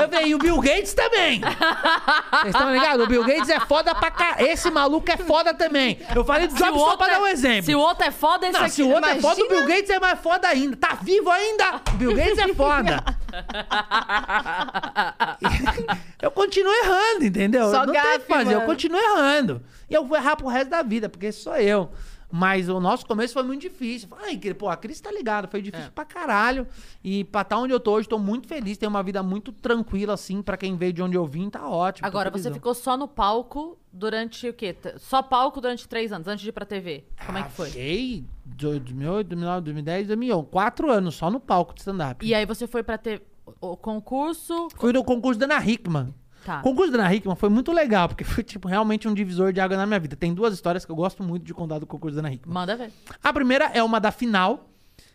eu 0.00 0.08
falei, 0.08 0.28
e 0.28 0.34
o 0.34 0.38
Bill 0.38 0.58
Gates 0.62 0.94
também. 0.94 1.42
Vocês 1.42 2.54
estão 2.54 2.72
ligados? 2.72 3.04
O 3.04 3.06
Bill 3.06 3.22
Gates 3.22 3.50
é 3.50 3.60
foda 3.60 3.94
pra 3.94 4.10
cá. 4.10 4.36
Esse 4.38 4.70
maluco 4.70 5.12
é 5.12 5.18
foda 5.18 5.52
também. 5.52 5.98
Eu 6.16 6.24
falei 6.24 6.48
do 6.48 6.54
Jobs 6.54 6.80
só 6.80 6.96
pra 6.96 7.08
dar 7.08 7.20
um 7.20 7.26
é- 7.26 7.32
exemplo. 7.32 7.64
Se 7.64 7.74
o 7.74 7.78
outro 7.78 8.06
é 8.06 8.10
foda, 8.10 8.46
esse 8.46 8.58
Não, 8.58 8.64
aqui. 8.64 8.74
se 8.74 8.82
o 8.82 8.88
outro 8.88 9.10
é 9.10 9.20
foda, 9.20 9.42
o 9.42 9.44
imagina. 9.44 9.66
Bill 9.66 9.76
Gates 9.76 9.90
é 9.90 10.00
mais 10.00 10.18
foda 10.20 10.48
ainda. 10.48 10.74
Tá 10.74 10.96
vivo 11.02 11.30
ainda? 11.30 11.82
O 11.92 11.96
Bill 11.98 12.14
Gates 12.14 12.38
é 12.38 12.54
foda. 12.54 13.04
eu 16.22 16.30
continuo 16.30 16.72
errando, 16.72 17.26
entendeu? 17.26 17.70
Só 17.70 17.84
Não 17.84 17.92
tem 17.92 18.00
o 18.00 18.04
que 18.04 18.10
gafe, 18.14 18.26
fazer, 18.26 18.54
eu 18.54 18.60
mano. 18.60 18.70
continuo 18.70 18.98
errando. 18.98 19.62
E 19.90 19.94
eu 19.94 20.06
vou 20.06 20.16
errar 20.16 20.34
pro 20.34 20.48
resto 20.48 20.70
da 20.70 20.80
vida, 20.82 21.10
porque 21.10 21.30
sou 21.30 21.56
eu. 21.56 21.90
Mas 22.30 22.68
o 22.68 22.78
nosso 22.78 23.06
começo 23.06 23.32
foi 23.32 23.42
muito 23.42 23.62
difícil. 23.62 24.08
Ai, 24.22 24.36
pô, 24.54 24.68
a 24.68 24.76
Cris 24.76 25.00
tá 25.00 25.10
ligada, 25.10 25.48
foi 25.48 25.60
É. 25.60 25.62
difícil 25.62 25.90
pra 25.92 26.04
caralho. 26.04 26.66
E 27.02 27.24
pra 27.24 27.40
estar 27.40 27.58
onde 27.58 27.72
eu 27.72 27.80
tô 27.80 27.92
hoje, 27.92 28.08
tô 28.08 28.18
muito 28.18 28.46
feliz. 28.46 28.76
Tenho 28.76 28.90
uma 28.90 29.02
vida 29.02 29.22
muito 29.22 29.50
tranquila, 29.50 30.12
assim, 30.14 30.42
pra 30.42 30.56
quem 30.56 30.76
veio 30.76 30.92
de 30.92 31.02
onde 31.02 31.16
eu 31.16 31.24
vim, 31.26 31.48
tá 31.48 31.66
ótimo. 31.68 32.06
Agora, 32.06 32.30
você 32.30 32.52
ficou 32.52 32.74
só 32.74 32.96
no 32.96 33.08
palco 33.08 33.78
durante 33.90 34.48
o 34.48 34.52
quê? 34.52 34.76
Só 34.98 35.22
palco 35.22 35.60
durante 35.60 35.88
três 35.88 36.12
anos, 36.12 36.28
antes 36.28 36.42
de 36.42 36.50
ir 36.50 36.52
pra 36.52 36.66
TV. 36.66 37.04
Como 37.24 37.38
é 37.38 37.42
que 37.42 37.48
Ah, 37.48 37.50
foi? 37.50 37.66
Fiquei 37.68 38.24
2008, 38.44 39.28
2009, 39.28 39.60
2010, 39.64 40.06
2011. 40.08 40.46
Quatro 40.50 40.90
anos 40.90 41.14
só 41.14 41.30
no 41.30 41.40
palco 41.40 41.72
de 41.74 41.80
stand-up. 41.80 42.26
E 42.26 42.34
aí 42.34 42.44
você 42.44 42.66
foi 42.66 42.82
pra 42.82 42.98
ter 42.98 43.22
o 43.62 43.68
o 43.72 43.76
concurso. 43.78 44.68
Fui 44.76 44.92
no 44.92 45.02
concurso 45.02 45.40
da 45.40 45.46
Ana 45.46 45.64
Hickman. 45.66 46.14
Tá. 46.48 46.60
O 46.60 46.62
concurso 46.62 46.90
da 46.90 46.98
Ana 47.00 47.14
Hickman 47.14 47.36
foi 47.36 47.50
muito 47.50 47.70
legal, 47.72 48.08
porque 48.08 48.24
foi, 48.24 48.42
tipo, 48.42 48.66
realmente 48.68 49.06
um 49.06 49.12
divisor 49.12 49.52
de 49.52 49.60
água 49.60 49.76
na 49.76 49.84
minha 49.84 50.00
vida. 50.00 50.16
Tem 50.16 50.32
duas 50.32 50.54
histórias 50.54 50.82
que 50.86 50.90
eu 50.90 50.96
gosto 50.96 51.22
muito 51.22 51.44
de 51.44 51.52
contar 51.52 51.78
do 51.78 51.86
concurso 51.86 52.16
da 52.16 52.22
Ana 52.22 52.32
Hickman. 52.32 52.54
Manda 52.54 52.74
ver. 52.74 52.90
A 53.22 53.32
primeira 53.34 53.66
é 53.74 53.82
uma 53.82 54.00
da 54.00 54.10
final, 54.10 54.66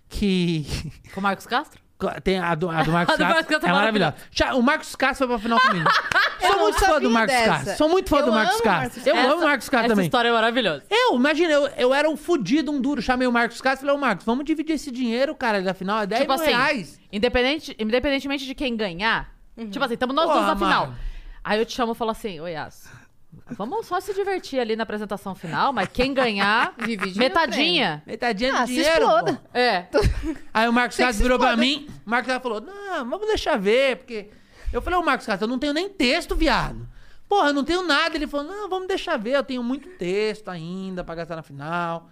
que... 0.08 0.64
Com 1.14 1.20
o 1.20 1.24
Marcos 1.24 1.48
Castro? 1.48 1.82
Tem 2.24 2.38
a 2.38 2.54
do, 2.54 2.70
a 2.70 2.84
do 2.84 2.92
Marcos 2.92 3.16
Castro. 3.18 3.26
Marcos 3.26 3.48
Castro 3.48 3.68
é 3.68 3.70
é 3.70 3.74
maravilhosa. 3.74 4.16
O 4.56 4.62
Marcos 4.62 4.96
Castro 4.96 5.28
foi 5.28 5.36
pra 5.38 5.44
final 5.44 5.60
comigo. 5.60 5.90
Sou 6.46 6.60
muito 6.60 6.80
fã 6.80 7.00
do 7.02 7.10
Marcos 7.10 7.34
dessa. 7.36 7.50
Castro. 7.52 7.78
Sou 7.78 7.90
muito 7.90 8.10
fã 8.10 8.18
Eu 8.20 8.26
do 8.26 8.32
Marcos 8.34 8.62
Castro. 8.62 9.02
Eu 9.06 9.16
Essa- 9.16 9.32
amo 9.32 9.42
o 9.42 9.46
Marcos 9.46 9.70
Castro 9.70 9.86
Essa 9.86 9.96
também. 9.96 10.06
história 10.06 10.28
é 10.30 10.32
maravilhosa. 10.34 10.84
Eu, 10.90 11.16
imagina, 11.16 11.52
eu, 11.54 11.68
eu 11.78 11.94
era 11.94 12.10
um 12.10 12.18
fudido, 12.18 12.72
um 12.72 12.82
duro. 12.82 13.02
Chamei 13.02 13.26
o 13.28 13.32
Marcos 13.32 13.62
Castro 13.62 13.86
e 13.86 13.88
falei, 13.88 13.96
ô 13.96 14.00
Marcos, 14.00 14.26
vamos 14.26 14.44
dividir 14.44 14.74
esse 14.76 14.92
dinheiro, 14.92 15.34
cara. 15.34 15.62
Da 15.62 15.74
final 15.74 16.02
é 16.02 16.06
10 16.06 16.22
tipo 16.22 16.34
mil 16.34 16.42
assim, 16.44 16.52
reais. 16.52 17.00
independente, 17.12 17.76
independentemente 17.80 18.46
de 18.46 18.54
quem 18.54 18.76
ganhar, 18.76 19.32
tipo 19.72 19.84
assim, 19.86 19.94
estamos 19.94 20.14
nós 20.14 20.26
Porra, 20.26 20.36
dois 20.36 20.48
na 20.48 20.56
final. 20.58 20.94
Aí 21.44 21.60
eu 21.60 21.66
te 21.66 21.74
chamo 21.74 21.92
e 21.92 21.96
falo 21.96 22.12
assim, 22.12 22.40
oi, 22.40 22.52
Yas, 22.52 22.88
vamos 23.52 23.86
só 23.86 24.00
se 24.00 24.14
divertir 24.14 24.60
ali 24.60 24.76
na 24.76 24.84
apresentação 24.84 25.36
final, 25.36 25.74
mas 25.74 25.90
quem 25.90 26.14
ganhar, 26.14 26.74
metadinha. 27.18 28.02
Metadinha 28.06 28.54
Ah, 28.56 28.66
de 28.66 28.68
se 28.70 28.76
dinheiro, 28.76 29.08
pô. 29.08 29.38
É. 29.58 29.88
Aí 30.54 30.68
o 30.70 30.74
Marcos 30.74 30.98
Castro 30.98 31.18
se 31.18 31.24
virou 31.24 31.38
pra 31.38 31.50
exploda. 31.50 31.62
mim. 31.62 31.88
O 32.06 32.10
Marcos 32.10 32.32
Castro 32.32 32.50
falou: 32.50 32.62
Não, 32.62 33.10
vamos 33.10 33.28
deixar 33.28 33.58
ver, 33.58 33.98
porque. 33.98 34.30
Eu 34.72 34.82
falei, 34.82 34.98
ô 34.98 35.04
Marcos 35.04 35.26
Castro, 35.28 35.46
eu 35.46 35.50
não 35.50 35.60
tenho 35.60 35.74
nem 35.74 35.88
texto, 35.90 36.36
viado. 36.36 36.88
Porra, 37.30 37.50
eu 37.50 37.54
não 37.54 37.64
tenho 37.64 37.84
nada. 37.84 38.16
Ele 38.16 38.26
falou: 38.28 38.46
Não, 38.46 38.70
vamos 38.70 38.88
deixar 38.88 39.18
ver, 39.18 39.32
eu 39.36 39.44
tenho 39.44 39.62
muito 39.64 39.90
texto 39.98 40.48
ainda 40.50 41.04
pra 41.04 41.14
gastar 41.16 41.36
na 41.36 41.44
final. 41.44 42.10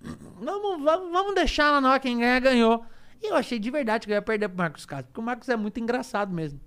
Vamos, 0.40 0.82
vamos, 0.82 1.12
vamos 1.12 1.34
deixar 1.36 1.70
lá 1.70 1.80
na 1.80 1.90
hora 1.90 2.00
quem 2.00 2.18
ganhar, 2.18 2.40
ganhou. 2.40 2.84
E 3.22 3.28
eu 3.30 3.36
achei 3.36 3.56
de 3.60 3.70
verdade 3.70 4.04
que 4.04 4.12
eu 4.12 4.16
ia 4.16 4.22
perder 4.22 4.48
pro 4.48 4.58
Marcos 4.58 4.84
Castro, 4.84 5.06
porque 5.12 5.20
o 5.20 5.22
Marcos 5.22 5.48
é 5.48 5.54
muito 5.54 5.78
engraçado 5.78 6.34
mesmo. 6.34 6.60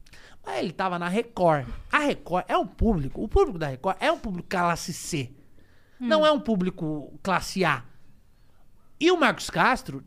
Mas 0.45 0.59
ele 0.59 0.71
tava 0.71 0.99
na 0.99 1.07
Record. 1.07 1.67
A 1.91 1.99
Record 1.99 2.45
é 2.47 2.57
um 2.57 2.67
público, 2.67 3.23
o 3.23 3.27
público 3.27 3.57
da 3.57 3.67
Record 3.67 3.97
é 3.99 4.11
um 4.11 4.19
público 4.19 4.47
classe 4.47 4.93
C. 4.93 5.31
Não 5.99 6.25
é 6.25 6.31
um 6.31 6.39
público 6.39 7.17
classe 7.23 7.63
A. 7.65 7.83
E 8.99 9.09
o 9.11 9.17
Marcos 9.17 9.49
Castro 9.49 10.03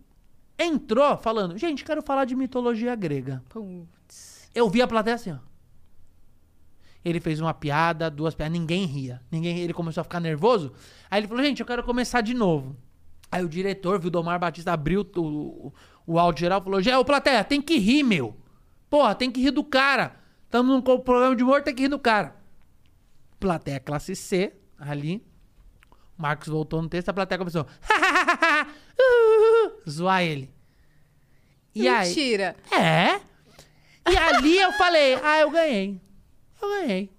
entrou 0.58 1.16
falando, 1.16 1.56
gente, 1.56 1.84
quero 1.84 2.02
falar 2.02 2.24
de 2.24 2.36
mitologia 2.36 2.94
grega. 2.94 3.42
Putz. 3.48 4.50
Eu 4.54 4.68
vi 4.68 4.82
a 4.82 4.86
plateia 4.86 5.16
assim, 5.16 5.32
ó. 5.32 5.38
Ele 7.04 7.20
fez 7.20 7.40
uma 7.40 7.54
piada, 7.54 8.10
duas 8.10 8.34
piadas, 8.34 8.52
ninguém 8.52 8.84
ria. 8.84 9.22
Ninguém, 9.30 9.58
ele 9.58 9.72
começou 9.72 10.00
a 10.00 10.04
ficar 10.04 10.20
nervoso. 10.20 10.72
Aí 11.10 11.20
ele 11.20 11.28
falou, 11.28 11.42
gente, 11.42 11.60
eu 11.60 11.66
quero 11.66 11.82
começar 11.82 12.20
de 12.20 12.34
novo. 12.34 12.76
Aí 13.30 13.44
o 13.44 13.48
diretor, 13.48 14.00
Vildomar 14.00 14.38
Batista, 14.38 14.72
abriu 14.72 15.06
o, 15.16 15.20
o, 15.20 15.72
o 16.06 16.18
áudio 16.18 16.40
geral 16.40 16.60
e 16.60 16.64
falou, 16.64 16.82
Gé, 16.82 16.98
ô 16.98 17.04
plateia, 17.04 17.44
tem 17.44 17.62
que 17.62 17.78
rir, 17.78 18.02
meu. 18.02 18.36
Porra, 18.90 19.14
tem 19.14 19.30
que 19.30 19.40
rir 19.40 19.50
do 19.50 19.62
cara. 19.62 20.16
Estamos 20.48 20.74
num 20.74 20.80
programa 20.80 21.36
de 21.36 21.42
humor, 21.42 21.62
tem 21.62 21.74
que 21.74 21.82
rir 21.82 21.88
do 21.88 21.98
cara. 21.98 22.34
Plateia 23.38 23.78
classe 23.78 24.16
C, 24.16 24.54
ali. 24.78 25.22
O 26.18 26.22
Marcos 26.22 26.48
voltou 26.48 26.80
no 26.80 26.88
texto, 26.88 27.10
a 27.10 27.12
plateia 27.12 27.38
começou... 27.38 27.66
zoar 29.86 30.22
ele. 30.22 30.50
E 31.74 31.86
aí... 31.86 32.08
Mentira. 32.08 32.56
É. 32.72 33.20
E 34.10 34.16
ali 34.16 34.58
eu 34.58 34.72
falei, 34.72 35.16
ah, 35.22 35.40
eu 35.40 35.50
ganhei. 35.50 36.00
Eu 36.62 36.68
ganhei. 36.70 37.12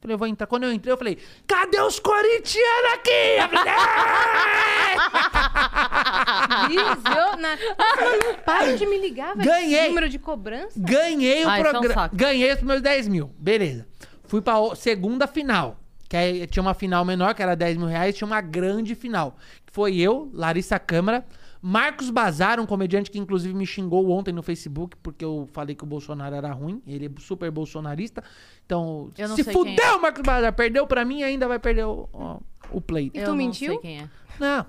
Falei, 0.00 0.14
eu 0.14 0.18
vou 0.18 0.26
entrar. 0.26 0.46
Quando 0.46 0.64
eu 0.64 0.72
entrei, 0.72 0.92
eu 0.92 0.96
falei, 0.96 1.18
cadê 1.46 1.80
os 1.80 1.98
corintianos 2.00 2.92
aqui? 2.94 3.10
Eu 3.38 3.48
falei, 3.48 3.72
"Ah!" 3.76 4.96
Não 7.40 8.34
para 8.44 8.76
de 8.76 8.86
me 8.86 8.98
ligar, 8.98 9.34
velho. 9.36 9.48
Ganhei. 9.48 9.88
Número 9.88 10.08
de 10.08 10.18
cobrança. 10.18 10.72
Ganhei 10.76 11.44
o 11.44 11.48
Ah, 11.48 11.58
isso 11.58 11.66
é 11.66 11.68
um 11.68 11.72
programa. 11.72 12.02
saco. 12.02 12.16
Ganhei 12.16 12.52
os 12.52 12.62
meus 12.62 12.80
10 12.80 13.08
mil. 13.08 13.30
Beleza. 13.38 13.86
Fui 14.24 14.40
pra 14.40 14.58
o- 14.58 14.74
segunda 14.74 15.26
final. 15.26 15.78
Que 16.08 16.16
aí 16.16 16.46
tinha 16.46 16.62
uma 16.62 16.74
final 16.74 17.04
menor, 17.04 17.34
que 17.34 17.42
era 17.42 17.54
10 17.54 17.76
mil 17.76 17.86
reais, 17.86 18.16
tinha 18.16 18.26
uma 18.26 18.40
grande 18.40 18.94
final. 18.94 19.36
Que 19.66 19.72
foi 19.72 19.96
eu, 19.96 20.30
Larissa 20.32 20.78
Câmara, 20.78 21.24
Marcos 21.62 22.08
Bazar, 22.08 22.58
um 22.58 22.64
comediante 22.64 23.10
que 23.10 23.18
inclusive 23.18 23.52
me 23.54 23.66
xingou 23.66 24.10
ontem 24.10 24.32
no 24.32 24.42
Facebook, 24.42 24.96
porque 25.02 25.24
eu 25.24 25.48
falei 25.52 25.74
que 25.74 25.84
o 25.84 25.86
Bolsonaro 25.86 26.34
era 26.34 26.50
ruim. 26.52 26.82
Ele 26.86 27.06
é 27.06 27.20
super 27.20 27.50
bolsonarista. 27.50 28.24
Então, 28.64 29.10
Eu 29.18 29.28
não 29.28 29.36
se 29.36 29.44
sei 29.44 29.52
quem 29.52 29.62
fudeu, 29.62 29.94
é. 29.94 29.98
Marcos 29.98 30.22
Bazar. 30.22 30.52
Perdeu 30.54 30.86
pra 30.86 31.04
mim 31.04 31.22
ainda 31.22 31.46
vai 31.46 31.58
perder 31.58 31.84
o, 31.84 32.08
o, 32.12 32.42
o 32.70 32.80
pleito. 32.80 33.16
E 33.16 33.20
Eu 33.20 33.26
tu 33.26 33.30
não 33.30 33.36
mentiu? 33.36 33.72
sei 33.72 33.78
quem 33.78 34.00
é. 34.00 34.08
Não. 34.38 34.66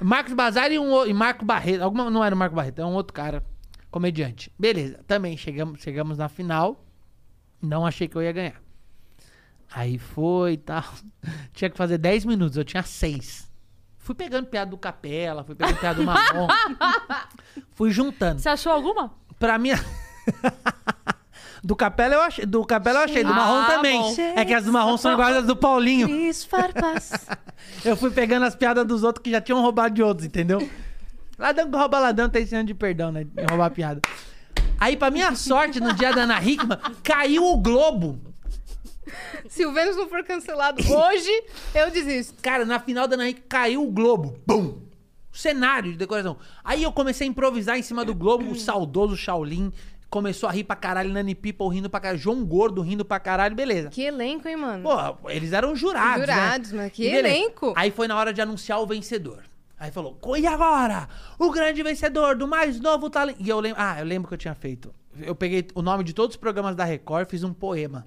Marcos 0.00 0.32
Bazar 0.32 0.72
e, 0.72 0.78
um, 0.78 1.04
e 1.06 1.12
Marco 1.12 1.44
Barreto. 1.44 1.82
Alguma, 1.82 2.08
não 2.10 2.24
era 2.24 2.34
o 2.34 2.38
Marco 2.38 2.56
Barreto, 2.56 2.80
é 2.80 2.86
um 2.86 2.94
outro 2.94 3.12
cara, 3.12 3.44
comediante. 3.90 4.50
Beleza, 4.58 5.00
também 5.06 5.36
chegamos, 5.36 5.82
chegamos 5.82 6.16
na 6.16 6.28
final. 6.28 6.82
Não 7.60 7.84
achei 7.84 8.08
que 8.08 8.16
eu 8.16 8.22
ia 8.22 8.32
ganhar. 8.32 8.62
Aí 9.70 9.98
foi 9.98 10.54
e 10.54 10.56
tal. 10.56 10.84
Tinha 11.52 11.68
que 11.68 11.76
fazer 11.76 11.98
10 11.98 12.24
minutos, 12.24 12.56
eu 12.56 12.64
tinha 12.64 12.82
6. 12.82 13.49
Fui 14.10 14.14
pegando 14.16 14.48
piada 14.48 14.68
do 14.68 14.76
Capela, 14.76 15.44
fui 15.44 15.54
pegando 15.54 15.78
piada 15.78 16.00
do 16.00 16.04
Marrom. 16.04 16.48
fui 17.76 17.92
juntando. 17.92 18.40
Você 18.40 18.48
achou 18.48 18.72
alguma? 18.72 19.14
Pra 19.38 19.56
minha. 19.56 19.78
do 21.62 21.76
Capela 21.76 22.14
eu 22.14 22.20
achei, 22.20 22.44
do 22.44 22.64
Capela 22.64 22.98
eu 22.98 23.04
achei, 23.04 23.22
do 23.22 23.30
Ah, 23.30 23.36
Marrom 23.36 23.64
também. 23.66 24.00
bom. 24.00 24.16
É 24.34 24.44
que 24.44 24.52
as 24.52 24.64
do 24.64 24.72
Marrom 24.72 24.96
são 24.96 25.12
iguais 25.12 25.36
às 25.36 25.46
do 25.46 25.54
Paulinho. 25.54 26.08
Eu 27.84 27.96
fui 27.96 28.10
pegando 28.10 28.46
as 28.46 28.56
piadas 28.56 28.84
dos 28.84 29.04
outros 29.04 29.22
que 29.22 29.30
já 29.30 29.40
tinham 29.40 29.62
roubado 29.62 29.94
de 29.94 30.02
outros, 30.02 30.26
entendeu? 30.26 30.68
Ladrão 31.38 31.70
que 31.70 31.76
rouba 31.76 32.00
ladrão 32.00 32.28
tem 32.28 32.42
esse 32.42 32.56
ano 32.56 32.64
de 32.64 32.74
perdão, 32.74 33.12
né? 33.12 33.22
De 33.22 33.44
roubar 33.48 33.70
piada. 33.70 34.00
Aí, 34.80 34.96
pra 34.96 35.08
minha 35.08 35.36
sorte, 35.36 35.78
no 35.78 35.92
dia 35.92 36.12
da 36.12 36.22
Ana 36.22 36.42
Hickman, 36.42 36.78
caiu 37.04 37.44
o 37.44 37.56
Globo. 37.58 38.29
Se 39.48 39.64
o 39.66 39.72
Vênus 39.72 39.96
não 39.96 40.08
for 40.08 40.22
cancelado 40.24 40.82
hoje, 40.92 41.44
eu 41.74 41.90
desisto. 41.90 42.34
Cara, 42.42 42.64
na 42.64 42.78
final 42.78 43.06
da 43.08 43.14
Ana 43.16 43.32
caiu 43.48 43.82
o 43.82 43.90
Globo. 43.90 44.38
Bum! 44.46 44.78
Cenário 45.32 45.92
de 45.92 45.96
decoração. 45.98 46.36
Aí 46.64 46.82
eu 46.82 46.92
comecei 46.92 47.26
a 47.26 47.30
improvisar 47.30 47.78
em 47.78 47.82
cima 47.82 48.04
do 48.04 48.14
Globo, 48.14 48.50
o 48.50 48.56
saudoso 48.56 49.16
Shaolin. 49.16 49.72
Começou 50.10 50.48
a 50.48 50.52
rir 50.52 50.64
pra 50.64 50.74
caralho, 50.74 51.12
Nani 51.12 51.36
People 51.36 51.68
rindo 51.68 51.88
pra 51.88 52.00
caralho, 52.00 52.18
João 52.18 52.44
Gordo 52.44 52.82
rindo 52.82 53.04
pra 53.04 53.20
caralho, 53.20 53.54
beleza. 53.54 53.90
Que 53.90 54.02
elenco, 54.02 54.48
hein, 54.48 54.56
mano? 54.56 54.82
Pô, 54.82 55.30
eles 55.30 55.52
eram 55.52 55.76
jurados, 55.76 56.22
Jurados, 56.26 56.72
né? 56.72 56.82
mas 56.82 56.92
que 56.92 57.08
beleza. 57.08 57.28
elenco. 57.28 57.72
Aí 57.76 57.92
foi 57.92 58.08
na 58.08 58.16
hora 58.16 58.32
de 58.32 58.40
anunciar 58.40 58.80
o 58.80 58.86
vencedor. 58.86 59.44
Aí 59.78 59.92
falou, 59.92 60.14
"Co- 60.20 60.36
e 60.36 60.46
agora? 60.48 61.08
O 61.38 61.50
grande 61.52 61.80
vencedor 61.84 62.34
do 62.36 62.48
mais 62.48 62.80
novo 62.80 63.08
talento. 63.08 63.36
E 63.40 63.48
eu 63.48 63.60
lembro, 63.60 63.80
ah, 63.80 64.00
eu 64.00 64.04
lembro 64.04 64.26
que 64.28 64.34
eu 64.34 64.38
tinha 64.38 64.54
feito. 64.54 64.92
Eu 65.22 65.34
peguei 65.34 65.64
o 65.76 65.80
nome 65.80 66.02
de 66.02 66.12
todos 66.12 66.34
os 66.34 66.40
programas 66.40 66.74
da 66.74 66.84
Record, 66.84 67.28
fiz 67.30 67.44
um 67.44 67.52
poema. 67.54 68.06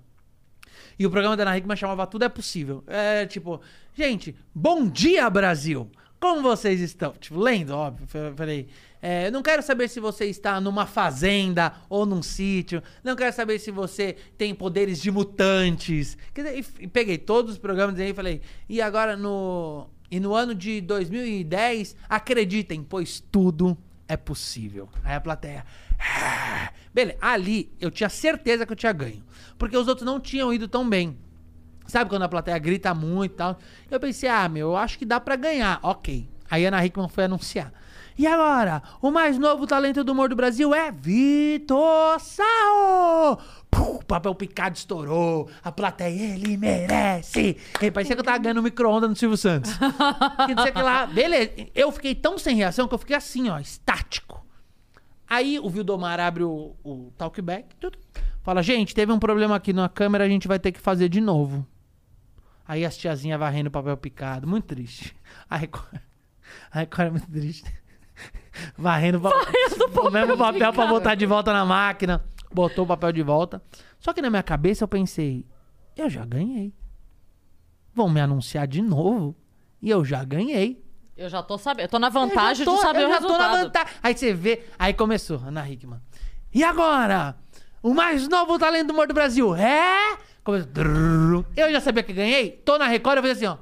E 0.98 1.06
o 1.06 1.10
programa 1.10 1.36
da 1.36 1.44
Ana 1.44 1.58
Hickman 1.58 1.76
chamava 1.76 2.06
Tudo 2.08 2.26
é 2.26 2.30
Possível. 2.30 2.84
É 2.88 3.26
tipo, 3.26 3.62
gente, 3.94 4.36
bom 4.54 4.88
dia, 4.88 5.30
Brasil! 5.30 5.89
Como 6.20 6.41
vocês 6.41 6.80
estão? 6.80 7.12
Tipo, 7.12 7.38
lendo, 7.38 7.72
óbvio. 7.72 8.08
Falei, 8.38 8.70
é, 9.02 9.30
não 9.30 9.44
quero 9.44 9.62
saber 9.62 9.89
se 9.89 10.00
você 10.00 10.24
está 10.28 10.62
numa 10.62 10.86
fazenda 10.86 11.74
ou 11.89 12.06
num 12.06 12.24
sítio. 12.24 12.82
Não 13.04 13.14
quero 13.14 13.36
saber 13.36 13.60
se 13.60 13.72
você 13.72 14.16
tem 14.38 14.56
poderes 14.56 15.02
de 15.02 15.12
mutantes. 15.12 16.18
Dizer, 16.34 16.58
e, 16.58 16.84
e 16.86 16.88
peguei 16.88 17.18
todos 17.18 17.52
os 17.52 17.58
programas 17.58 18.00
e 18.00 18.14
falei, 18.14 18.39
e 18.70 18.82
agora 18.82 19.18
no. 19.18 19.89
E 20.10 20.18
no 20.20 20.34
ano 20.34 20.56
de 20.56 20.80
2010, 20.80 21.98
acreditem, 22.08 22.84
pois 22.84 23.20
tudo 23.20 23.78
é 24.08 24.16
possível. 24.16 24.88
Aí 25.04 25.16
a 25.16 25.20
plateia. 25.20 25.66
"Ah." 26.00 26.72
Beleza, 26.94 27.18
ali 27.22 27.72
eu 27.80 27.89
tinha 27.89 28.10
certeza 28.10 28.66
que 28.66 28.72
eu 28.72 28.76
tinha 28.78 28.91
ganho. 28.91 29.24
Porque 29.58 29.78
os 29.78 29.88
outros 29.88 30.06
não 30.06 30.20
tinham 30.20 30.54
ido 30.54 30.68
tão 30.68 30.88
bem. 30.88 31.18
Sabe 31.88 32.10
quando 32.10 32.24
a 32.24 32.30
plateia 32.30 32.58
grita 32.58 32.94
muito 32.94 33.34
e 33.34 33.36
tal? 33.36 33.60
Eu 33.89 34.00
pensei, 34.00 34.30
ah, 34.30 34.48
meu, 34.48 34.70
eu 34.70 34.78
acho 34.78 34.98
que 34.98 35.06
dá 35.06 35.20
pra 35.20 35.36
ganhar. 35.36 35.80
Ok. 35.84 36.30
Aí 36.50 36.66
a 36.66 36.70
Ana 36.70 36.86
Hickman 36.86 37.10
foi 37.10 37.26
anunciar. 37.26 37.74
E 38.18 38.28
agora, 38.28 38.84
o 39.02 39.10
mais 39.10 39.39
novo 39.39 39.66
talento 39.66 40.04
do 40.04 40.12
humor 40.12 40.30
do 40.30 40.36
Brasil 40.36 40.74
é 40.74 40.91
Vitor 40.91 42.20
Sarro! 42.20 43.39
Pum, 43.72 43.96
O 43.96 44.06
papel 44.06 44.36
picado 44.36 44.78
estourou. 44.78 45.50
A 45.64 45.72
plateia, 45.72 46.36
ele 46.36 46.56
merece. 46.56 47.58
E 47.82 47.89
parecia 47.89 48.16
que 48.16 48.20
eu 48.22 48.24
tava 48.24 48.38
ganhando 48.38 48.60
um 48.60 48.64
micro-ondas 48.64 49.10
no 49.10 49.16
Silvio 49.16 49.36
Santos. 49.38 49.72
Quer 50.46 50.56
dizer 50.56 50.72
que 50.72 50.82
lá, 50.82 51.08
beleza. 51.08 51.52
Eu 51.74 51.91
fiquei 51.91 52.14
tão 52.14 52.38
sem 52.38 52.56
reação 52.56 52.88
que 52.88 52.94
eu 52.94 53.00
fiquei 53.00 53.16
assim, 53.16 53.50
ó, 53.50 53.58
estático. 53.58 54.43
Aí 55.34 55.59
o 55.59 55.69
Vildomar 55.69 56.19
abre 56.19 56.43
o, 56.43 56.75
o 56.84 57.11
talkback, 57.17 57.75
tudo. 57.77 57.97
Fala, 58.43 58.61
gente, 58.61 58.93
teve 58.93 59.11
um 59.11 59.19
problema 59.19 59.55
aqui 59.55 59.73
na 59.73 59.88
câmera, 59.89 60.25
a 60.25 60.29
gente 60.29 60.47
vai 60.47 60.59
ter 60.59 60.71
que 60.71 60.79
fazer 60.79 61.09
de 61.09 61.19
novo. 61.21 61.65
Aí 62.67 62.86
as 62.86 62.95
tiazinhas 62.97 63.39
varrendo 63.39 63.71
papel 63.71 63.95
picado, 63.97 64.47
muito 64.47 64.65
triste. 64.65 65.15
A 65.49 65.57
Record, 65.57 65.99
a 66.71 66.79
Record 66.79 67.07
é 67.07 67.11
muito 67.11 67.31
triste. 67.31 67.73
Varrendo, 68.77 69.19
pa- 69.19 69.31
o 70.01 70.11
mesmo 70.11 70.38
papel 70.38 70.71
pra 70.73 70.86
botar 70.88 71.15
de 71.15 71.25
volta 71.25 71.51
na 71.51 71.65
máquina. 71.65 72.23
Botou 72.53 72.84
o 72.86 72.88
papel 72.88 73.11
de 73.11 73.23
volta. 73.23 73.61
Só 73.99 74.13
que 74.13 74.21
na 74.21 74.29
minha 74.29 74.43
cabeça 74.43 74.84
eu 74.84 74.88
pensei, 74.88 75.47
eu 75.97 76.09
já 76.09 76.23
ganhei. 76.25 76.71
Vão 77.95 78.09
me 78.09 78.21
anunciar 78.21 78.67
de 78.67 78.81
novo. 78.81 79.36
E 79.81 79.89
eu 79.89 80.05
já 80.05 80.23
ganhei. 80.23 80.82
Eu 81.16 81.30
já 81.30 81.43
tô 81.43 81.57
sabendo. 81.57 81.86
Eu 81.86 81.89
tô 81.89 81.99
na 81.99 82.09
vantagem 82.09 82.66
Eu 82.66 82.72
tô- 82.72 82.76
de 82.78 82.82
saber 82.82 83.01
eu 83.03 83.07
o 83.09 83.11
já 83.11 83.18
tô 83.20 83.28
resultado. 83.28 83.51
na 83.51 83.64
vantagem. 83.64 83.93
Aí 84.01 84.18
você 84.18 84.34
vê, 84.34 84.64
aí 84.80 84.93
começou, 84.93 85.38
Ana 85.45 85.68
Hickman. 85.70 86.01
E 86.53 86.64
agora? 86.64 87.36
O 87.82 87.93
mais 87.93 88.28
novo 88.28 88.57
talento 88.57 88.88
do 88.88 88.93
humor 88.93 89.07
do 89.07 89.14
Brasil 89.14 89.55
é... 89.55 90.18
Começou, 90.43 90.70
eu 91.55 91.72
já 91.72 91.80
sabia 91.80 92.03
que 92.03 92.11
ganhei. 92.14 92.51
Tô 92.66 92.78
na 92.78 92.86
Record, 92.88 93.18
eu 93.18 93.24
fiz 93.24 93.32
assim, 93.38 93.45
ó. 93.45 93.57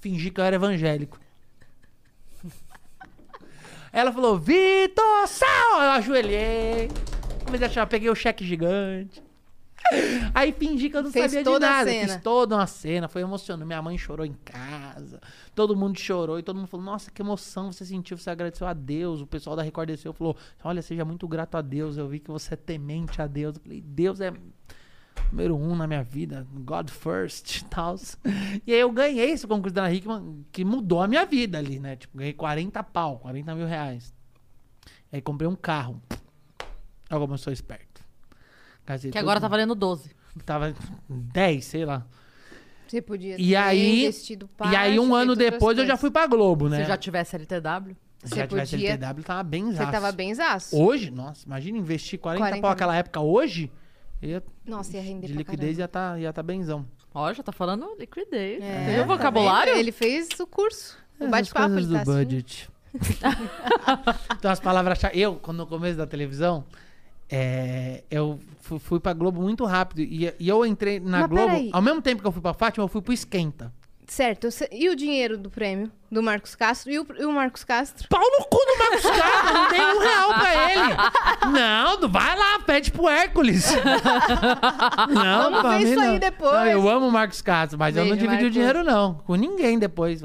Fingi 0.00 0.30
que 0.30 0.40
eu 0.40 0.44
era 0.44 0.56
evangélico. 0.56 1.18
Ela 3.92 4.10
falou, 4.12 4.38
Vitor 4.38 5.26
Sal! 5.26 5.82
Eu 5.82 5.90
ajoelhei. 5.92 6.90
Comecei 7.44 7.66
a 7.66 7.70
chamar, 7.70 7.86
peguei 7.88 8.08
o 8.08 8.14
cheque 8.14 8.44
gigante. 8.44 9.22
Aí 10.34 10.52
fingi 10.52 10.88
que 10.88 10.96
eu 10.96 11.02
não 11.02 11.10
Fez 11.10 11.32
sabia 11.32 11.44
de 11.44 11.58
nada. 11.58 11.90
Fiz 11.90 12.16
toda 12.22 12.56
uma 12.56 12.66
cena, 12.66 13.08
foi 13.08 13.22
emocionante. 13.22 13.66
Minha 13.66 13.82
mãe 13.82 13.96
chorou 13.98 14.24
em 14.24 14.34
casa, 14.44 15.20
todo 15.54 15.76
mundo 15.76 15.98
chorou 15.98 16.38
e 16.38 16.42
todo 16.42 16.56
mundo 16.56 16.66
falou: 16.66 16.84
Nossa, 16.84 17.10
que 17.10 17.22
emoção 17.22 17.72
você 17.72 17.84
sentiu, 17.84 18.16
você 18.16 18.30
agradeceu 18.30 18.66
a 18.66 18.72
Deus. 18.72 19.20
O 19.20 19.26
pessoal 19.26 19.56
da 19.56 19.62
Record 19.62 19.88
desceu 19.88 20.12
falou: 20.12 20.36
Olha, 20.64 20.82
seja 20.82 21.04
muito 21.04 21.26
grato 21.28 21.56
a 21.56 21.62
Deus. 21.62 21.96
Eu 21.96 22.08
vi 22.08 22.18
que 22.18 22.30
você 22.30 22.54
é 22.54 22.56
temente 22.56 23.20
a 23.20 23.26
Deus. 23.26 23.56
Eu 23.56 23.62
falei: 23.62 23.80
Deus 23.80 24.20
é 24.20 24.32
número 25.30 25.56
um 25.56 25.74
na 25.74 25.86
minha 25.86 26.02
vida, 26.02 26.46
God 26.52 26.90
first 26.90 27.60
e 27.62 27.64
tal. 27.64 27.96
E 28.66 28.72
aí 28.72 28.80
eu 28.80 28.90
ganhei 28.92 29.30
esse 29.30 29.46
concurso 29.46 29.74
da 29.74 29.82
Ana 29.82 29.94
Hickman, 29.94 30.44
que 30.52 30.64
mudou 30.64 31.02
a 31.02 31.08
minha 31.08 31.24
vida 31.24 31.58
ali, 31.58 31.78
né? 31.78 31.96
Tipo, 31.96 32.18
ganhei 32.18 32.34
40 32.34 32.82
pau, 32.84 33.18
40 33.18 33.54
mil 33.54 33.66
reais. 33.66 34.14
Aí 35.10 35.20
comprei 35.20 35.48
um 35.48 35.56
carro. 35.56 36.00
Olha 37.10 37.20
como 37.20 37.34
eu 37.34 37.38
sou 37.38 37.52
esperto. 37.52 37.91
Gastei 38.92 39.10
Que 39.10 39.18
agora 39.18 39.40
tá 39.40 39.48
valendo 39.48 39.74
12. 39.74 40.10
Tava 40.44 40.74
10, 41.08 41.64
sei 41.64 41.84
lá. 41.84 42.06
Você 42.86 43.00
podia 43.00 43.36
E 43.40 43.48
ter 43.48 43.56
aí, 43.56 44.00
investido 44.02 44.50
e 44.70 44.76
aí 44.76 44.98
um 45.00 45.14
ano 45.14 45.28
feito 45.34 45.40
outras 45.40 45.50
depois 45.52 45.78
eu 45.78 45.84
já 45.84 45.88
coisas. 45.92 46.00
fui 46.00 46.10
pra 46.10 46.26
Globo, 46.26 46.68
né? 46.68 46.82
Se 46.82 46.88
já 46.88 46.96
tivesse 46.96 47.36
LTW. 47.36 47.96
Se 48.22 48.28
Você 48.28 48.36
já 48.36 48.46
tivesse 48.46 48.70
podia- 48.76 48.90
LTW, 48.92 49.22
tava 49.24 49.42
bem 49.42 49.72
Você 49.72 49.86
tava 49.86 50.12
bem 50.12 50.34
zaço. 50.34 50.76
Hoje, 50.80 51.10
nossa, 51.10 51.44
imagina 51.46 51.78
investir 51.78 52.18
40, 52.18 52.40
40 52.44 52.60
pau 52.60 52.70
naquela 52.70 52.94
época 52.96 53.18
hoje, 53.20 53.72
ia, 54.20 54.42
Nossa, 54.66 54.94
ia 54.96 55.02
render 55.02 55.26
de 55.26 55.32
pra 55.32 55.38
liquidez 55.38 55.78
ia 55.78 55.88
tá, 55.88 56.18
ia 56.18 56.32
tá 56.32 56.42
benzão. 56.42 56.86
Ó, 57.14 57.32
já 57.32 57.42
tá 57.42 57.50
falando 57.52 57.96
liquidez. 57.98 58.62
É, 58.62 58.84
Você 58.84 58.92
viu 58.94 59.04
o 59.04 59.06
tá 59.06 59.14
vocabulário? 59.16 59.72
vendo? 59.72 59.80
Ele 59.80 59.92
fez 59.92 60.28
o 60.38 60.46
curso. 60.46 60.96
O 61.18 61.24
Essas 61.24 61.30
bate-papo, 61.30 61.72
coisas 61.74 61.90
ele 61.90 61.98
tá 61.98 62.04
do 62.04 62.10
assistindo. 62.12 62.26
budget. 62.28 62.70
então 64.38 64.50
as 64.50 64.60
palavras 64.60 64.98
chave 64.98 65.18
Eu, 65.18 65.36
quando 65.36 65.58
no 65.58 65.66
começo 65.66 65.96
da 65.96 66.06
televisão, 66.06 66.64
é, 67.34 68.04
eu 68.10 68.38
fui, 68.60 69.00
pra 69.00 69.14
Globo 69.14 69.40
muito 69.40 69.64
rápido. 69.64 70.02
E, 70.02 70.32
e 70.38 70.48
eu 70.48 70.66
entrei 70.66 71.00
na 71.00 71.20
Mas 71.20 71.30
Globo. 71.30 71.46
peraí. 71.46 71.70
Ao 71.72 71.80
mesmo 71.80 72.02
tempo 72.02 72.20
que 72.20 72.28
eu 72.28 72.32
fui 72.32 72.42
pra 72.42 72.52
Fátima, 72.52 72.84
eu 72.84 72.88
fui 72.88 73.00
pro 73.00 73.10
Esquenta. 73.12 73.72
Certo. 74.06 74.48
E 74.70 74.90
o 74.90 74.94
dinheiro 74.96 75.38
do 75.38 75.48
prêmio 75.48 75.90
do 76.10 76.22
Marcos 76.22 76.54
Castro? 76.54 76.92
E 76.92 76.98
o, 76.98 77.06
e 77.18 77.24
o 77.24 77.32
Marcos 77.32 77.64
Castro? 77.64 78.06
Pau 78.10 78.20
no 78.20 78.44
cu 78.44 78.58
do 78.58 78.78
Marcos 78.78 79.02
Castro, 79.10 79.54
não 79.54 79.68
tem 79.70 79.80
um 79.80 79.98
real 80.00 80.34
pra 80.34 80.72
ele. 80.72 81.52
Não, 81.58 82.08
vai 82.10 82.36
lá, 82.38 82.58
pede 82.58 82.90
pro 82.92 83.08
Hércules. 83.08 83.72
Não, 85.08 85.50
Vamos 85.50 85.76
ver 85.78 85.90
isso 85.90 86.00
aí 86.00 86.08
não. 86.12 86.18
depois. 86.18 86.52
Não, 86.52 86.66
eu 86.66 86.88
amo 86.88 87.06
o 87.06 87.10
Marcos 87.10 87.40
Castro, 87.40 87.78
mas 87.78 87.96
eu 87.96 88.04
não 88.04 88.10
Beijo, 88.16 88.26
dividi 88.26 88.42
o 88.42 88.44
Marcos. 88.44 88.52
dinheiro, 88.52 88.84
não. 88.84 89.14
Com 89.24 89.34
ninguém 89.36 89.78
depois. 89.78 90.20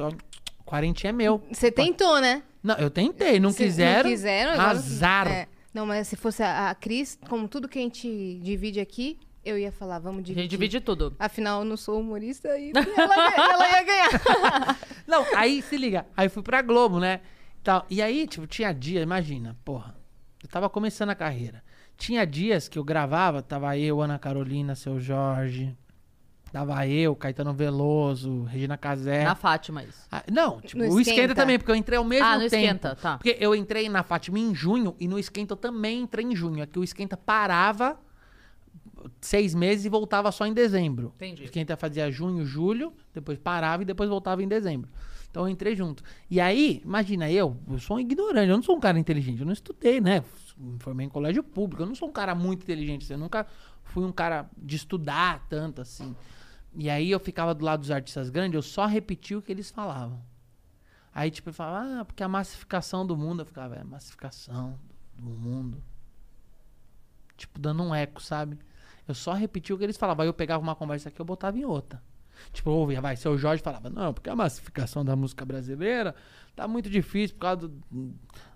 Quarentinha 0.65 1.11
é 1.11 1.13
meu. 1.13 1.41
Você 1.49 1.71
tentou, 1.71 2.19
né? 2.19 2.43
Não, 2.61 2.75
eu 2.75 2.89
tentei, 2.89 3.39
não 3.39 3.51
Se 3.51 3.63
quiseram. 3.63 4.03
Não 4.03 4.09
quiseram. 4.09 4.61
Azar. 4.61 5.27
É. 5.27 5.47
Não, 5.77 5.85
mas 5.85 6.07
se 6.07 6.15
fosse 6.15 6.41
a, 6.41 6.71
a 6.71 6.73
Cris, 6.75 7.19
como 7.29 7.47
tudo 7.47 7.67
que 7.69 7.77
a 7.77 7.81
gente 7.83 8.39
divide 8.41 8.79
aqui, 8.79 9.19
eu 9.45 9.59
ia 9.59 9.71
falar, 9.71 9.99
vamos 9.99 10.21
A 10.21 10.23
dividir. 10.23 10.41
gente 10.41 10.49
divide 10.49 10.81
tudo. 10.81 11.15
Afinal, 11.19 11.59
eu 11.61 11.65
não 11.65 11.77
sou 11.77 11.99
humorista 11.99 12.57
e 12.57 12.71
ela, 12.71 13.15
ela 13.53 13.69
ia 13.69 13.83
ganhar. 13.83 14.79
Não, 15.05 15.23
aí 15.37 15.61
se 15.61 15.77
liga. 15.77 16.07
Aí 16.17 16.29
fui 16.29 16.41
pra 16.41 16.63
Globo, 16.63 16.99
né? 16.99 17.21
Tal. 17.63 17.85
E 17.91 18.01
aí, 18.01 18.25
tipo, 18.25 18.47
tinha 18.47 18.73
dia, 18.73 19.01
imagina, 19.01 19.55
porra. 19.63 19.95
Eu 20.41 20.49
tava 20.49 20.67
começando 20.67 21.11
a 21.11 21.15
carreira. 21.15 21.63
Tinha 21.95 22.25
dias 22.25 22.67
que 22.67 22.79
eu 22.79 22.83
gravava, 22.83 23.43
tava 23.43 23.77
eu, 23.77 24.01
Ana 24.01 24.17
Carolina, 24.17 24.73
seu 24.73 24.99
Jorge. 24.99 25.77
Tava 26.51 26.87
eu, 26.87 27.15
Caetano 27.15 27.53
Veloso, 27.53 28.43
Regina 28.43 28.77
Casé. 28.77 29.23
Na 29.23 29.35
Fátima, 29.35 29.83
isso. 29.83 30.07
Ah, 30.11 30.23
não, 30.31 30.61
tipo, 30.61 30.79
No 30.81 30.85
o 30.85 30.99
esquenta. 30.99 31.21
Esquenta. 31.21 31.35
também, 31.35 31.57
porque 31.59 31.71
eu 31.71 31.75
entrei 31.75 31.97
ao 31.97 32.03
mesmo 32.03 32.25
Ah, 32.25 32.35
no 32.35 32.49
tempo. 32.49 32.55
Esquenta, 32.55 32.95
tá. 32.95 33.17
Porque 33.17 33.37
eu 33.39 33.53
entrei 33.53 33.89
na 33.89 34.01
Fátima 34.03 34.39
em 34.39 34.55
junho 34.55 34.95
e 34.99 35.07
no 35.07 35.19
esquenta 35.19 35.53
eu 35.53 35.57
também 35.57 36.01
entrei 36.01 36.25
em 36.25 36.35
junho. 36.35 36.63
É 36.63 36.65
que 36.65 36.79
o 36.79 36.83
esquenta 36.83 37.17
parava 37.17 37.99
seis 39.21 39.53
meses 39.53 39.85
e 39.85 39.89
voltava 39.89 40.31
só 40.31 40.45
em 40.45 40.53
dezembro. 40.53 41.13
Entendi. 41.15 41.43
O 41.43 41.45
esquenta 41.45 41.75
fazia 41.77 42.09
junho, 42.11 42.45
julho, 42.45 42.93
depois 43.13 43.37
parava 43.37 43.83
e 43.83 43.85
depois 43.85 44.09
voltava 44.09 44.41
em 44.41 44.47
dezembro. 44.47 44.89
Então 45.29 45.43
eu 45.43 45.49
entrei 45.49 45.75
junto. 45.75 46.01
E 46.29 46.39
aí, 46.39 46.81
imagina, 46.83 47.29
eu, 47.29 47.57
eu 47.69 47.77
sou 47.77 47.97
um 47.97 47.99
ignorante, 47.99 48.49
eu 48.49 48.55
não 48.55 48.63
sou 48.63 48.75
um 48.75 48.79
cara 48.79 48.97
inteligente, 48.97 49.39
eu 49.41 49.45
não 49.45 49.53
estudei, 49.53 50.01
né? 50.01 50.23
Me 50.57 50.79
formei 50.79 51.05
em 51.05 51.09
colégio 51.09 51.43
público, 51.43 51.83
eu 51.83 51.85
não 51.87 51.93
sou 51.93 52.07
um 52.09 52.11
cara 52.11 52.33
muito 52.33 52.63
inteligente, 52.63 53.03
assim, 53.03 53.13
eu 53.13 53.19
nunca 53.19 53.45
fui 53.83 54.03
um 54.03 54.11
cara 54.11 54.49
de 54.57 54.75
estudar 54.75 55.45
tanto 55.47 55.81
assim. 55.81 56.15
E 56.75 56.89
aí 56.89 57.09
eu 57.09 57.19
ficava 57.19 57.53
do 57.55 57.65
lado 57.65 57.79
dos 57.81 57.91
artistas 57.91 58.29
grandes, 58.29 58.55
eu 58.55 58.61
só 58.61 58.85
repetia 58.85 59.37
o 59.37 59.41
que 59.41 59.51
eles 59.51 59.69
falavam. 59.71 60.21
Aí, 61.13 61.31
tipo, 61.31 61.49
ele 61.49 61.55
falava, 61.55 62.01
ah, 62.01 62.05
porque 62.05 62.21
a 62.21 62.27
massificação 62.27 63.05
do 63.05 63.17
mundo. 63.17 63.41
Eu 63.41 63.45
ficava, 63.45 63.75
é, 63.75 63.83
massificação 63.83 64.77
do 65.17 65.29
mundo. 65.31 65.81
Tipo, 67.35 67.59
dando 67.59 67.83
um 67.83 67.93
eco, 67.93 68.21
sabe? 68.21 68.57
Eu 69.07 69.15
só 69.15 69.33
repetia 69.33 69.73
o 69.73 69.77
que 69.77 69.83
eles 69.83 69.97
falavam. 69.97 70.23
Aí 70.23 70.29
eu 70.29 70.33
pegava 70.33 70.61
uma 70.61 70.75
conversa 70.75 71.09
aqui, 71.09 71.19
eu 71.19 71.25
botava 71.25 71.57
em 71.57 71.65
outra. 71.65 72.01
Tipo, 72.53 72.69
eu 72.69 72.73
ouvia, 72.75 73.01
vai, 73.01 73.15
seu 73.15 73.35
Jorge 73.37 73.63
falava, 73.63 73.89
não, 73.89 74.13
porque 74.13 74.29
a 74.29 74.35
massificação 74.35 75.03
da 75.03 75.15
música 75.15 75.43
brasileira 75.43 76.13
tá 76.55 76.67
muito 76.67 76.87
difícil 76.89 77.35
por 77.35 77.41
causa 77.41 77.67
do- 77.67 78.13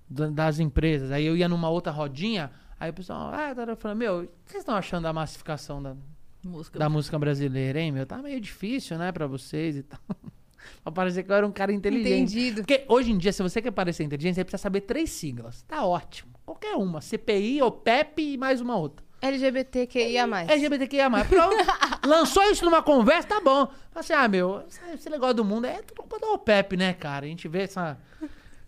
da- 0.07 0.30
das 0.30 0.59
empresas. 0.59 1.12
Aí 1.12 1.26
eu 1.26 1.36
ia 1.36 1.49
numa 1.49 1.68
outra 1.70 1.91
rodinha, 1.91 2.51
aí 2.80 2.91
o 2.91 2.93
pessoal, 2.93 3.32
ah, 3.34 3.55
tá 3.55 3.76
falando, 3.76 3.97
meu, 3.97 4.20
o 4.24 4.28
que 4.28 4.51
vocês 4.51 4.62
estão 4.62 4.76
achando 4.76 5.03
da 5.03 5.14
massificação 5.14 5.82
da, 5.82 5.95
Música. 6.44 6.80
da 6.80 6.89
música 6.89 7.18
brasileira, 7.20 7.80
hein, 7.80 7.92
meu? 7.92 8.06
Tá 8.06 8.18
meio 8.18 8.39
difícil, 8.42 8.98
né, 8.98 9.12
pra 9.12 9.28
vocês 9.28 9.76
e 9.78 9.84
tal. 9.84 10.00
pra 10.84 10.92
parecer 10.92 11.24
que 11.24 11.32
eu 11.32 11.36
era 11.36 11.46
um 11.48 11.52
cara 11.52 11.72
inteligente. 11.72 12.12
Entendido. 12.38 12.62
Porque 12.62 12.84
hoje 12.88 13.12
em 13.12 13.18
dia, 13.18 13.32
se 13.32 13.42
você 13.44 13.62
quer 13.62 13.72
parecer 13.72 14.04
inteligente, 14.04 14.36
você 14.36 14.44
precisa 14.44 14.62
saber 14.62 14.82
três 14.82 15.10
siglas. 15.12 15.64
Tá 15.68 15.86
ótimo. 15.86 16.32
Qualquer 16.46 16.76
uma. 16.76 17.00
CPI, 17.02 17.62
OPEP 17.62 18.34
e 18.34 18.38
mais 18.38 18.60
uma 18.62 18.76
outra. 18.76 19.06
LGBTQIA+. 19.22 20.28
LGBTQIA+. 20.48 21.10
Pronto. 21.26 21.56
Lançou 22.08 22.44
isso 22.52 22.66
numa 22.66 22.82
conversa, 22.82 23.28
tá 23.28 23.39
bom. 23.39 23.68
Fala 23.68 23.78
assim, 23.96 24.14
ah, 24.14 24.28
meu, 24.28 24.64
esse- 24.94 25.10
negócio 25.10 25.36
do 25.36 25.46
mundo 25.46 25.66
é 25.66 25.82
tudo 25.84 25.98
culpa 26.02 26.20
da 26.20 26.32
OPEP, 26.34 26.76
né, 26.76 26.94
cara? 26.94 27.26
A 27.26 27.30
gente 27.30 27.48
vê 27.48 27.62
essa, 27.62 27.98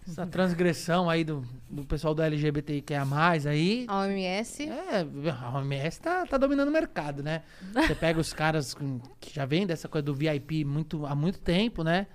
essa 0.07 0.27
transgressão 0.27 1.09
aí 1.09 1.23
do, 1.23 1.43
do 1.69 1.83
pessoal 1.85 2.13
do 2.13 2.21
LGBTQIA+, 2.21 3.03
aí... 3.49 3.85
A 3.87 4.01
OMS. 4.01 4.63
É, 4.63 5.07
a 5.31 5.57
OMS 5.57 6.01
tá, 6.01 6.25
tá 6.25 6.37
dominando 6.37 6.69
o 6.69 6.71
mercado, 6.71 7.23
né? 7.23 7.43
Você 7.73 7.95
pega 7.95 8.19
os 8.19 8.33
caras 8.33 8.75
que 9.19 9.33
já 9.33 9.45
vêm 9.45 9.65
dessa 9.65 9.87
coisa 9.87 10.03
do 10.03 10.13
VIP 10.13 10.65
muito, 10.65 11.05
há 11.05 11.15
muito 11.15 11.39
tempo, 11.39 11.83
né? 11.83 12.07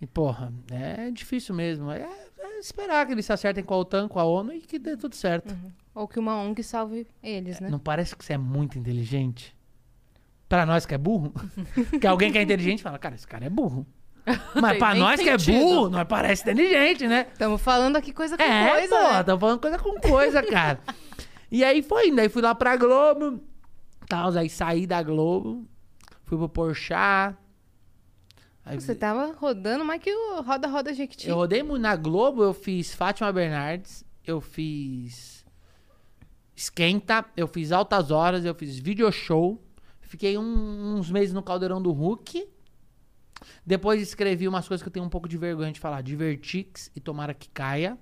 E, 0.00 0.06
porra, 0.06 0.52
é 0.70 1.10
difícil 1.10 1.54
mesmo. 1.54 1.90
É, 1.90 2.08
é 2.38 2.58
esperar 2.58 3.06
que 3.06 3.12
eles 3.12 3.24
se 3.24 3.32
acertem 3.32 3.62
com 3.62 3.74
a 3.74 3.78
OTAN, 3.78 4.08
com 4.08 4.18
a 4.18 4.24
ONU 4.24 4.52
e 4.52 4.60
que 4.60 4.78
dê 4.78 4.96
tudo 4.96 5.14
certo. 5.14 5.56
Ou 5.94 6.08
que 6.08 6.18
uma 6.18 6.36
ONG 6.36 6.62
salve 6.62 7.06
eles, 7.22 7.60
né? 7.60 7.68
Não 7.68 7.78
parece 7.78 8.16
que 8.16 8.24
você 8.24 8.32
é 8.32 8.38
muito 8.38 8.78
inteligente? 8.78 9.54
Pra 10.48 10.66
nós 10.66 10.84
que 10.84 10.94
é 10.94 10.98
burro? 10.98 11.32
que 12.00 12.06
alguém 12.06 12.32
que 12.32 12.38
é 12.38 12.42
inteligente 12.42 12.82
fala, 12.82 12.98
cara, 12.98 13.14
esse 13.14 13.26
cara 13.26 13.44
é 13.44 13.50
burro. 13.50 13.86
Mas 14.60 14.78
pra 14.78 14.94
nós 14.94 15.20
que 15.20 15.28
é 15.28 15.38
sentido. 15.38 15.58
burro, 15.58 15.88
nós 15.88 16.06
parece 16.06 16.42
inteligente, 16.42 17.06
né? 17.08 17.26
Estamos 17.32 17.60
falando 17.60 17.96
aqui 17.96 18.12
coisa 18.12 18.36
com 18.36 18.42
É, 18.42 18.70
coisa, 18.70 18.96
pô, 18.96 19.02
né? 19.12 19.22
tamo 19.24 19.40
falando 19.40 19.60
coisa 19.60 19.78
com 19.78 20.00
coisa, 20.00 20.42
cara. 20.42 20.80
e 21.50 21.64
aí 21.64 21.82
foi 21.82 22.08
indo, 22.08 22.20
aí 22.20 22.28
fui 22.28 22.40
lá 22.42 22.54
pra 22.54 22.76
Globo, 22.76 23.40
tal, 24.08 24.30
aí 24.36 24.48
saí 24.48 24.86
da 24.86 25.02
Globo, 25.02 25.66
fui 26.24 26.38
pro 26.38 26.48
Porchat. 26.48 27.36
Aí 28.64 28.80
Você 28.80 28.94
tava 28.94 29.34
rodando 29.38 29.84
mais 29.84 30.00
que 30.00 30.14
o 30.14 30.40
Roda 30.42 30.68
Roda 30.68 30.94
Jequiti. 30.94 31.28
Eu 31.28 31.34
rodei 31.34 31.64
muito 31.64 31.82
na 31.82 31.96
Globo, 31.96 32.44
eu 32.44 32.54
fiz 32.54 32.94
Fátima 32.94 33.32
Bernardes, 33.32 34.04
eu 34.24 34.40
fiz 34.40 35.44
Esquenta, 36.54 37.24
eu 37.36 37.48
fiz 37.48 37.72
Altas 37.72 38.10
Horas, 38.12 38.44
eu 38.44 38.54
fiz 38.54 38.78
Video 38.78 39.10
Show. 39.10 39.60
Fiquei 40.00 40.38
um- 40.38 40.94
uns 40.96 41.10
meses 41.10 41.32
no 41.34 41.42
Caldeirão 41.42 41.82
do 41.82 41.90
Hulk. 41.90 42.46
Depois 43.64 44.00
escrevi 44.00 44.46
umas 44.48 44.66
coisas 44.68 44.82
que 44.82 44.88
eu 44.88 44.92
tenho 44.92 45.04
um 45.06 45.08
pouco 45.10 45.28
de 45.28 45.36
vergonha 45.38 45.72
de 45.72 45.80
falar. 45.80 46.02
Divertix 46.02 46.90
e 46.94 47.00
Tomara 47.00 47.34
que 47.34 47.48
Caia. 47.48 47.98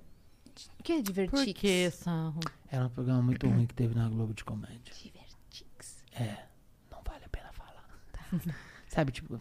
O 0.79 0.83
que 0.83 0.91
é 0.91 0.95
Por 0.97 1.03
divertir? 1.03 1.53
que, 1.53 1.89
Sarro? 1.91 2.39
Era 2.69 2.85
um 2.85 2.89
programa 2.89 3.21
muito 3.21 3.47
ruim 3.47 3.65
que 3.65 3.73
teve 3.73 3.95
na 3.95 4.07
Globo 4.09 4.33
de 4.33 4.43
comédia. 4.43 4.93
Divertix. 4.93 6.03
É, 6.13 6.45
não 6.91 6.99
vale 7.05 7.23
a 7.25 7.29
pena 7.29 7.51
falar. 7.53 7.85
Sabe, 8.87 9.11
tipo, 9.11 9.39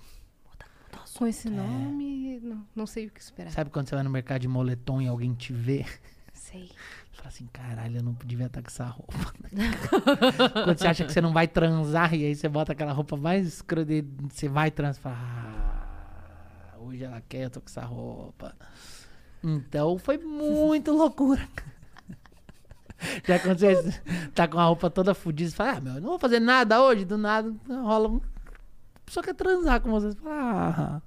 Com 1.19 1.27
esse 1.27 1.51
nome, 1.51 2.39
não, 2.41 2.67
não 2.75 2.87
sei 2.87 3.07
o 3.07 3.11
que 3.11 3.21
esperar. 3.21 3.51
sabe 3.51 3.69
quando 3.71 3.89
você 3.89 3.95
vai 3.97 4.05
no 4.05 4.11
mercado 4.11 4.41
de 4.43 4.49
moletom 4.49 5.03
e 5.03 5.09
alguém 5.09 5.35
te 5.35 5.53
vê? 5.53 5.85
Sei. 6.33 6.71
Fala 7.13 7.29
assim, 7.29 7.47
caralho, 7.53 7.99
eu 7.99 8.03
não 8.03 8.13
devia 8.25 8.47
estar 8.47 8.63
com 8.63 8.69
essa 8.69 8.87
roupa. 8.87 9.13
Quando 10.65 10.79
você 10.79 10.87
acha 10.87 11.05
que 11.05 11.13
você 11.13 11.21
não 11.21 11.35
vai 11.35 11.47
transar 11.47 12.15
e 12.15 12.25
aí 12.25 12.35
você 12.35 12.49
bota 12.49 12.73
aquela 12.73 12.93
roupa 12.93 13.15
mais 13.15 13.47
escrota 13.47 13.93
e 13.93 14.01
você 14.01 14.49
vai 14.49 14.71
transar, 14.71 15.03
fala, 15.03 15.17
ah, 15.19 15.60
hoje 16.91 17.05
ela 17.05 17.23
quer, 17.29 17.45
eu 17.45 17.51
tô 17.51 17.61
com 17.61 17.69
essa 17.69 17.83
roupa. 17.83 18.55
Então 19.43 19.99
foi 19.99 20.19
muito 20.19 20.93
loucura. 20.93 21.47
Já 23.25 23.39
quando 23.39 23.59
você 23.59 24.03
tá 24.35 24.47
com 24.47 24.59
a 24.59 24.65
roupa 24.65 24.91
toda 24.91 25.15
fodida, 25.15 25.51
você 25.51 25.57
fala, 25.57 25.79
ah, 25.79 25.81
meu, 25.81 25.95
eu 25.95 26.01
não 26.01 26.11
vou 26.11 26.19
fazer 26.19 26.41
nada 26.41 26.83
hoje, 26.83 27.05
do 27.05 27.17
nada 27.17 27.51
rola 27.69 28.09
um... 28.09 28.17
A 28.17 29.01
pessoa 29.07 29.25
quer 29.25 29.35
transar 29.35 29.81
com 29.81 29.91
você, 29.91 30.15
fala, 30.17 30.33
ah, 30.37 31.03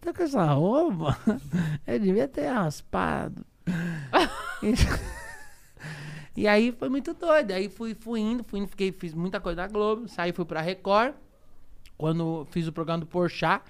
tá 0.00 0.12
com 0.12 0.22
essa 0.22 0.44
roupa? 0.46 1.18
Eu 1.86 1.98
devia 2.00 2.26
ter 2.26 2.46
raspado. 2.46 3.44
E 6.38 6.46
aí 6.46 6.70
foi 6.70 6.88
muito 6.88 7.12
doido. 7.14 7.50
Aí 7.50 7.68
fui, 7.68 7.96
fui 7.96 8.20
indo, 8.20 8.44
fui 8.44 8.60
indo, 8.60 8.68
fiquei, 8.68 8.92
fiz 8.92 9.12
muita 9.12 9.40
coisa 9.40 9.62
na 9.62 9.66
Globo, 9.66 10.06
saí, 10.06 10.32
fui 10.32 10.44
pra 10.44 10.60
Record. 10.60 11.12
Quando 11.96 12.46
fiz 12.52 12.68
o 12.68 12.72
programa 12.72 13.00
do 13.00 13.06
Porchat, 13.06 13.60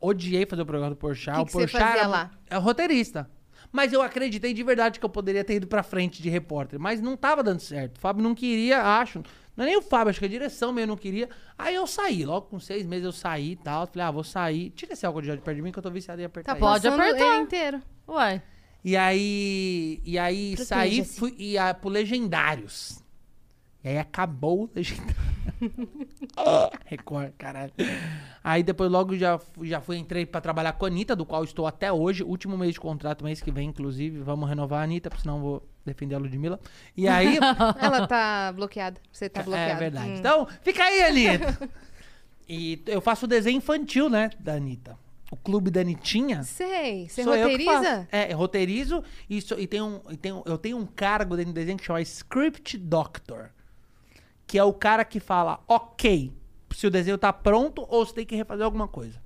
odiei 0.00 0.46
fazer 0.46 0.62
o 0.62 0.66
programa 0.66 0.90
do 0.90 0.96
Porchat. 0.96 1.36
Que 1.36 1.42
o 1.42 1.46
que 1.46 1.52
você 1.52 1.58
Porchat 1.60 1.80
fazia 1.82 1.98
era- 2.00 2.08
lá? 2.08 2.30
É 2.48 2.56
roteirista. 2.56 3.30
Mas 3.70 3.92
eu 3.92 4.00
acreditei 4.00 4.54
de 4.54 4.62
verdade 4.62 4.98
que 4.98 5.04
eu 5.04 5.10
poderia 5.10 5.44
ter 5.44 5.54
ido 5.56 5.66
pra 5.66 5.82
frente 5.82 6.22
de 6.22 6.30
repórter. 6.30 6.78
Mas 6.80 7.00
não 7.02 7.16
tava 7.16 7.42
dando 7.42 7.60
certo. 7.60 7.96
O 7.98 8.00
Fábio 8.00 8.22
não 8.22 8.34
queria, 8.34 8.80
acho. 8.82 9.22
Não 9.56 9.64
é 9.64 9.68
nem 9.68 9.76
o 9.76 9.82
Fábio, 9.82 10.08
acho 10.10 10.18
que 10.20 10.24
a 10.24 10.28
direção 10.28 10.72
mesmo 10.72 10.88
não 10.88 10.96
queria. 10.96 11.28
Aí 11.58 11.74
eu 11.74 11.86
saí. 11.86 12.24
Logo 12.24 12.46
com 12.46 12.58
seis 12.60 12.86
meses 12.86 13.04
eu 13.04 13.12
saí 13.12 13.52
e 13.52 13.56
tal. 13.56 13.86
Falei, 13.86 14.06
ah, 14.06 14.10
vou 14.10 14.24
sair. 14.24 14.70
Tira 14.70 14.92
esse 14.94 15.04
álcool 15.04 15.20
de 15.20 15.26
gel 15.26 15.36
de 15.36 15.42
perto 15.42 15.56
de 15.56 15.62
mim 15.62 15.72
que 15.72 15.78
eu 15.78 15.82
tô 15.82 15.90
viciado 15.90 16.22
em 16.22 16.24
apertar 16.24 16.54
Tá. 16.54 16.58
Pode 16.58 16.84
passando 16.84 17.00
apertar. 17.02 17.34
ele 17.34 17.42
inteiro. 17.42 17.82
Uai. 18.06 18.40
E 18.84 18.96
aí, 18.96 20.00
e 20.04 20.18
aí 20.18 20.56
saí 20.56 21.04
fui 21.04 21.34
e 21.36 21.58
a, 21.58 21.74
pro 21.74 21.90
Legendários. 21.90 23.02
E 23.84 23.88
aí 23.88 23.98
acabou 23.98 24.64
o 24.64 24.70
Legendário. 24.74 25.14
Record, 26.86 27.32
caralho. 27.38 27.72
Aí 28.42 28.62
depois 28.62 28.90
logo 28.90 29.16
já, 29.16 29.38
já 29.62 29.80
fui, 29.80 29.96
entrei 29.96 30.26
pra 30.26 30.40
trabalhar 30.40 30.72
com 30.72 30.84
a 30.84 30.88
Anitta, 30.88 31.14
do 31.14 31.24
qual 31.24 31.44
estou 31.44 31.66
até 31.66 31.92
hoje. 31.92 32.22
Último 32.22 32.56
mês 32.56 32.74
de 32.74 32.80
contrato, 32.80 33.24
mês 33.24 33.40
que 33.40 33.50
vem, 33.50 33.68
inclusive. 33.68 34.18
Vamos 34.20 34.48
renovar 34.48 34.80
a 34.80 34.82
Anitta, 34.84 35.08
porque 35.10 35.22
senão 35.22 35.36
eu 35.36 35.42
vou 35.42 35.68
defender 35.84 36.14
a 36.14 36.18
Ludmilla. 36.18 36.58
E 36.96 37.08
aí... 37.08 37.38
Ela 37.80 38.06
tá 38.06 38.52
bloqueada. 38.52 39.00
Você 39.12 39.28
tá 39.28 39.42
bloqueado. 39.42 39.70
É 39.72 39.76
verdade. 39.76 40.10
Hum. 40.10 40.16
Então, 40.16 40.46
fica 40.62 40.82
aí, 40.82 41.02
Anitta. 41.04 41.70
e 42.48 42.82
eu 42.86 43.00
faço 43.00 43.26
o 43.26 43.28
desenho 43.28 43.58
infantil, 43.58 44.08
né, 44.10 44.30
da 44.40 44.54
Anitta. 44.54 44.98
O 45.30 45.36
clube 45.36 45.70
da 45.70 45.82
Anitinha. 45.82 46.42
Sei. 46.42 47.06
Você 47.08 47.22
roteiriza? 47.22 48.08
É, 48.10 48.32
roteirizo 48.32 49.04
e, 49.28 49.38
e 49.58 49.66
tem 49.66 49.82
um, 49.82 50.00
e 50.10 50.16
tem 50.16 50.32
um- 50.32 50.42
eu 50.46 50.56
tenho 50.56 50.78
um 50.78 50.86
cargo 50.86 51.36
dentro 51.36 51.52
do 51.52 51.54
desenho 51.54 51.76
que 51.76 51.84
chama 51.84 52.00
Script 52.00 52.78
Doctor. 52.78 53.50
Que 54.48 54.58
é 54.58 54.64
o 54.64 54.72
cara 54.72 55.04
que 55.04 55.20
fala, 55.20 55.60
ok, 55.68 56.32
se 56.74 56.86
o 56.86 56.90
desenho 56.90 57.16
tá 57.16 57.32
pronto 57.32 57.86
ou 57.88 58.04
se 58.04 58.12
tem 58.12 58.26
que 58.26 58.34
refazer 58.34 58.64
alguma 58.64 58.88
coisa. 58.88 59.22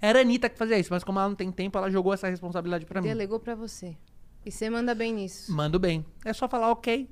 Era 0.00 0.18
a 0.18 0.22
Anitta 0.22 0.50
que 0.50 0.58
fazia 0.58 0.78
isso, 0.78 0.92
mas 0.92 1.04
como 1.04 1.18
ela 1.18 1.28
não 1.28 1.36
tem 1.36 1.50
tempo, 1.50 1.78
ela 1.78 1.88
jogou 1.88 2.12
essa 2.12 2.28
responsabilidade 2.28 2.84
pra 2.84 3.00
mim. 3.00 3.08
Delegou 3.08 3.38
pra 3.38 3.54
você. 3.54 3.96
E 4.44 4.50
você 4.50 4.68
manda 4.68 4.94
bem 4.94 5.14
nisso. 5.14 5.52
Mando 5.52 5.78
bem. 5.78 6.04
É 6.24 6.32
só 6.32 6.48
falar 6.48 6.70
ok. 6.72 7.08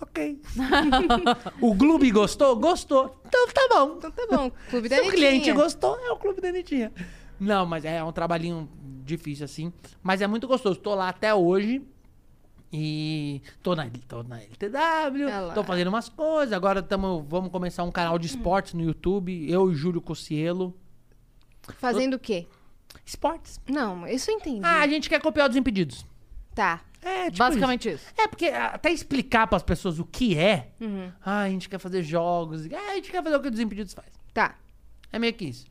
Ok. 0.00 0.40
o 1.60 1.74
Gloob 1.74 2.10
gostou? 2.10 2.56
Gostou. 2.56 3.20
Então 3.26 3.46
tá 3.48 3.68
bom. 3.68 3.96
Então 3.98 4.10
tá 4.10 4.26
bom. 4.30 4.50
Clube 4.70 4.88
da 4.88 4.96
Se 4.96 5.02
o 5.02 5.10
cliente 5.10 5.52
gostou, 5.52 5.98
é 5.98 6.10
o 6.10 6.16
clube 6.16 6.40
da 6.40 6.48
Anitinha. 6.48 6.90
Não, 7.38 7.66
mas 7.66 7.84
é 7.84 8.02
um 8.02 8.12
trabalhinho 8.12 8.66
difícil 9.04 9.44
assim. 9.44 9.70
Mas 10.02 10.22
é 10.22 10.26
muito 10.26 10.48
gostoso. 10.48 10.80
Tô 10.80 10.94
lá 10.94 11.10
até 11.10 11.34
hoje. 11.34 11.82
E 12.72 13.42
tô 13.62 13.74
na, 13.74 13.88
tô 14.06 14.22
na 14.22 14.40
LTW, 14.40 15.26
lá. 15.46 15.54
tô 15.54 15.64
fazendo 15.64 15.88
umas 15.88 16.08
coisas. 16.08 16.52
Agora 16.52 16.82
tamo, 16.82 17.22
vamos 17.28 17.50
começar 17.50 17.82
um 17.82 17.90
canal 17.90 18.18
de 18.18 18.26
esportes 18.28 18.74
no 18.74 18.82
YouTube. 18.82 19.50
Eu 19.50 19.72
e 19.72 19.74
Júlio 19.74 20.00
Cossielo. 20.00 20.76
Fazendo 21.78 22.14
o 22.14 22.18
quê? 22.18 22.46
Esportes. 23.04 23.60
Não, 23.68 24.06
isso 24.06 24.30
eu 24.30 24.36
entendi. 24.36 24.60
Ah, 24.64 24.80
a 24.80 24.86
gente 24.86 25.08
quer 25.08 25.20
copiar 25.20 25.50
os 25.50 25.56
impedidos. 25.56 26.06
Tá. 26.54 26.80
É, 27.02 27.26
tipo 27.26 27.38
Basicamente 27.38 27.88
isso. 27.88 28.04
isso. 28.04 28.14
É, 28.16 28.28
porque 28.28 28.46
até 28.46 28.92
explicar 28.92 29.46
pras 29.46 29.62
pessoas 29.62 29.98
o 29.98 30.04
que 30.04 30.36
é. 30.36 30.70
Uhum. 30.80 31.10
Ah, 31.24 31.40
a 31.40 31.48
gente 31.48 31.68
quer 31.68 31.78
fazer 31.78 32.02
jogos. 32.02 32.66
Ah, 32.72 32.92
a 32.92 32.94
gente 32.96 33.10
quer 33.10 33.22
fazer 33.22 33.36
o 33.36 33.40
que 33.40 33.48
os 33.48 33.58
impedidos 33.58 33.94
faz. 33.94 34.08
Tá. 34.32 34.54
É 35.12 35.18
meio 35.18 35.32
que 35.32 35.46
isso. 35.46 35.66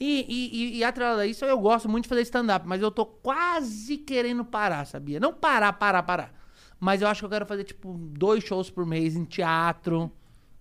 E, 0.00 0.24
e, 0.28 0.56
e, 0.76 0.78
e 0.78 0.84
atrelado 0.84 1.20
a 1.20 1.26
isso, 1.26 1.44
eu 1.44 1.58
gosto 1.58 1.88
muito 1.88 2.04
de 2.04 2.08
fazer 2.08 2.22
stand-up, 2.22 2.66
mas 2.66 2.80
eu 2.80 2.90
tô 2.90 3.04
quase 3.04 3.96
querendo 3.98 4.44
parar, 4.44 4.84
sabia? 4.86 5.18
Não 5.18 5.32
parar, 5.32 5.72
parar, 5.72 6.02
parar. 6.04 6.32
Mas 6.78 7.02
eu 7.02 7.08
acho 7.08 7.20
que 7.20 7.24
eu 7.26 7.30
quero 7.30 7.44
fazer, 7.46 7.64
tipo, 7.64 7.92
dois 7.98 8.44
shows 8.44 8.70
por 8.70 8.86
mês 8.86 9.16
em 9.16 9.24
teatro. 9.24 10.10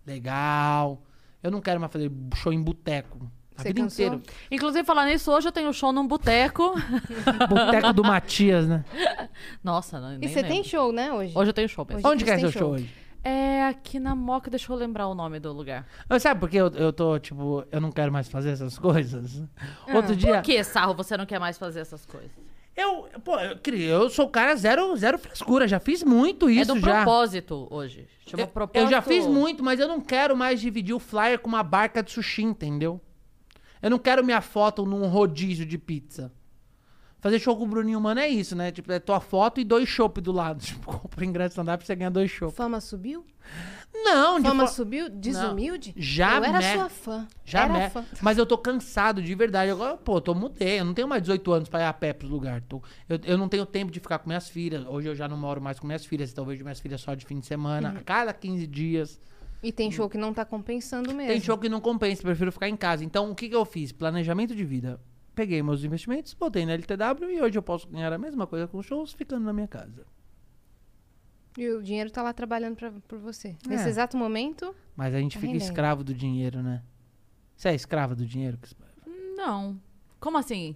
Legal. 0.05 1.03
Eu 1.43 1.51
não 1.51 1.61
quero 1.61 1.79
mais 1.79 1.91
fazer 1.91 2.11
show 2.35 2.51
em 2.51 2.61
boteco. 2.61 3.29
A 3.55 3.61
Você 3.61 3.67
vida 3.69 3.81
cansou? 3.81 4.05
inteira. 4.05 4.23
Inclusive, 4.51 4.83
falar 4.85 5.05
nisso, 5.05 5.31
hoje 5.31 5.47
eu 5.47 5.51
tenho 5.51 5.71
show 5.73 5.91
num 5.91 6.07
boteco. 6.07 6.73
Boteco 7.49 7.93
do 7.93 8.03
Matias, 8.03 8.67
né? 8.67 8.85
Nossa, 9.63 9.99
não, 9.99 10.17
E 10.21 10.27
você 10.27 10.43
tem 10.43 10.63
show, 10.63 10.91
né, 10.91 11.11
hoje? 11.11 11.33
Hoje 11.35 11.49
eu 11.49 11.53
tenho 11.53 11.67
show 11.69 11.85
mesmo. 11.85 11.99
Hoje 11.99 12.07
Onde 12.07 12.23
que 12.23 12.29
é 12.31 12.39
seu 12.39 12.51
show. 12.51 12.61
show 12.61 12.71
hoje? 12.71 12.89
É 13.24 13.65
aqui 13.65 13.99
na 13.99 14.15
Moca, 14.15 14.49
deixa 14.49 14.72
eu 14.72 14.76
lembrar 14.78 15.07
o 15.07 15.15
nome 15.15 15.39
do 15.39 15.51
lugar. 15.51 15.86
Mas 16.07 16.24
Sabe 16.24 16.39
por 16.39 16.49
que 16.49 16.57
eu, 16.57 16.68
eu 16.70 16.93
tô, 16.93 17.20
tipo, 17.20 17.65
eu 17.72 17.82
não 17.82 17.91
quero 17.91 18.11
mais 18.11 18.30
fazer 18.30 18.51
essas 18.51 18.78
coisas? 18.80 19.43
Ah. 19.88 19.95
Outro 19.95 20.15
dia. 20.15 20.36
Por 20.36 20.41
que, 20.43 20.63
Sarro, 20.63 20.93
você 20.93 21.18
não 21.18 21.26
quer 21.26 21.39
mais 21.39 21.57
fazer 21.57 21.82
essas 21.82 22.05
coisas? 22.05 22.32
Eu, 22.76 23.07
pô, 23.24 23.39
eu, 23.39 23.57
eu 23.76 24.09
sou 24.09 24.28
o 24.28 24.30
cara 24.30 24.55
zero, 24.55 24.95
zero 24.95 25.18
frescura, 25.18 25.68
já 25.68 25.80
fiz 25.80 26.03
muito 26.03 26.47
isso 26.47 26.72
é 26.72 26.76
do 26.76 26.80
já. 26.80 26.97
propósito 26.97 27.68
hoje. 27.72 28.07
Chama 28.28 28.43
Eu, 28.43 28.47
propósito. 28.47 28.86
eu 28.86 28.89
já 28.89 29.01
fiz 29.01 29.26
muito, 29.26 29.63
mas 29.63 29.80
eu 29.80 29.88
não 29.88 29.99
quero 29.99 30.38
mais 30.38 30.61
dividir 30.61 30.93
o 30.93 30.99
flyer 30.99 31.39
com 31.39 31.47
uma 31.47 31.63
barca 31.63 32.03
de 32.03 32.11
sushi, 32.11 32.43
entendeu? 32.43 33.01
Eu 33.82 33.89
não 33.89 33.97
quero 33.97 34.24
minha 34.24 34.41
foto 34.41 34.86
num 34.86 35.07
rodízio 35.07 35.65
de 35.65 35.78
pizza. 35.78 36.32
Fazer 37.20 37.39
show 37.39 37.57
com 37.57 37.63
o 37.63 37.68
Bruninho 37.68 37.99
Mano 37.99 38.20
é 38.20 38.28
isso, 38.28 38.55
né? 38.55 38.72
Tipo, 38.72 38.91
é 38.91 38.99
tua 38.99 39.20
foto 39.20 39.59
e 39.59 39.63
dois 39.63 39.89
chopp 39.89 40.22
do 40.22 40.32
lado. 40.32 40.61
Tipo, 40.63 40.86
compra 40.99 41.26
ingresso 41.26 41.53
stand-up 41.53 41.86
você 41.86 41.95
ganha 41.95 42.11
dois 42.11 42.30
chopp. 42.30 42.53
Fama 42.55 42.80
subiu? 42.80 43.26
Não, 43.93 44.39
de 44.39 44.47
Fama 44.47 44.68
fo- 44.68 44.74
subiu? 44.74 45.09
Desumilde? 45.09 45.93
Já 45.97 46.38
Eu 46.38 46.43
era 46.43 46.59
me- 46.59 46.74
sua 46.74 46.89
fã. 46.89 47.28
Já 47.43 47.63
era 47.63 47.74
né? 47.74 47.89
fã. 47.89 48.05
Mas 48.22 48.38
eu 48.38 48.45
tô 48.45 48.57
cansado, 48.57 49.22
de 49.22 49.34
verdade. 49.34 49.72
Agora, 49.72 49.97
pô, 49.97 50.22
tô 50.22 50.36
mudei. 50.36 50.80
Eu 50.80 50.86
não 50.86 50.93
tenho 50.93 51.07
mais 51.07 51.22
18 51.24 51.51
anos 51.51 51.70
pra 51.70 51.80
ir 51.82 51.86
a 51.86 51.93
pé 51.93 52.13
pros 52.13 52.30
lugares. 52.30 52.63
Tô- 52.70 52.82
eu, 53.09 53.20
eu 53.24 53.38
não 53.38 53.49
tenho 53.49 53.65
tempo 53.65 53.91
de 53.91 53.99
ficar 53.99 54.20
com 54.20 54.30
minhas 54.30 54.47
filhas. 54.49 54.86
Hoje 54.86 55.07
eu 55.09 55.15
já 55.15 55.28
não 55.28 55.38
moro 55.38 55.59
mais 55.61 55.80
com 55.80 55.88
minhas 55.88 56.05
filhas. 56.05 56.32
Então 56.32 56.43
eu 56.43 56.49
vejo 56.49 56.63
minhas 56.63 56.80
filhas 56.80 57.01
só 57.01 57.15
de 57.15 57.26
fim 57.26 57.39
de 57.39 57.45
semana. 57.47 57.91
Uhum. 57.93 57.97
A 57.97 58.01
cada 58.01 58.34
15 58.34 58.68
dias. 58.68 59.20
E 59.63 59.72
tem 59.72 59.91
show 59.91 60.07
que 60.07 60.18
não 60.20 60.34
tá 60.34 60.45
compensando 60.45 61.13
mesmo. 61.15 61.32
Tem 61.32 61.41
show 61.41 61.57
que 61.57 61.68
não 61.68 61.82
compensa. 61.82 62.22
Prefiro 62.22 62.51
ficar 62.51 62.70
em 62.70 62.78
casa. 62.78 63.03
Então, 63.03 63.32
o 63.32 63.36
que 63.36 63.49
que 63.49 63.55
eu 63.55 63.65
fiz? 63.65 63.91
Planejamento 63.91 64.55
de 64.55 64.63
vida. 64.63 64.99
Peguei 65.38 65.61
meus 65.61 65.83
investimentos, 65.83 66.33
botei 66.33 66.65
na 66.65 66.71
LTW 66.73 67.29
e 67.29 67.39
hoje 67.39 67.55
eu 67.55 67.61
posso 67.61 67.88
ganhar 67.88 68.11
a 68.11 68.17
mesma 68.17 68.47
coisa 68.47 68.67
com 68.67 68.81
shows 68.81 69.13
ficando 69.13 69.45
na 69.45 69.53
minha 69.53 69.67
casa. 69.67 70.03
E 71.55 71.69
o 71.69 71.83
dinheiro 71.83 72.09
tá 72.09 72.23
lá 72.23 72.33
trabalhando 72.33 72.75
pra, 72.75 72.91
por 73.07 73.19
você. 73.19 73.49
É. 73.49 73.69
Nesse 73.69 73.88
exato 73.88 74.17
momento, 74.17 74.73
Mas 74.95 75.13
a 75.13 75.19
gente 75.19 75.33
Tá 75.35 75.39
fica 75.39 75.51
rendendo. 75.53 75.61
escravo 75.69 76.03
do 76.03 76.11
dinheiro, 76.11 76.63
né? 76.63 76.81
Você 77.55 77.69
é 77.69 77.75
escravo 77.75 78.15
do 78.15 78.25
dinheiro? 78.25 78.57
Não. 79.35 79.79
Como 80.19 80.39
assim? 80.39 80.75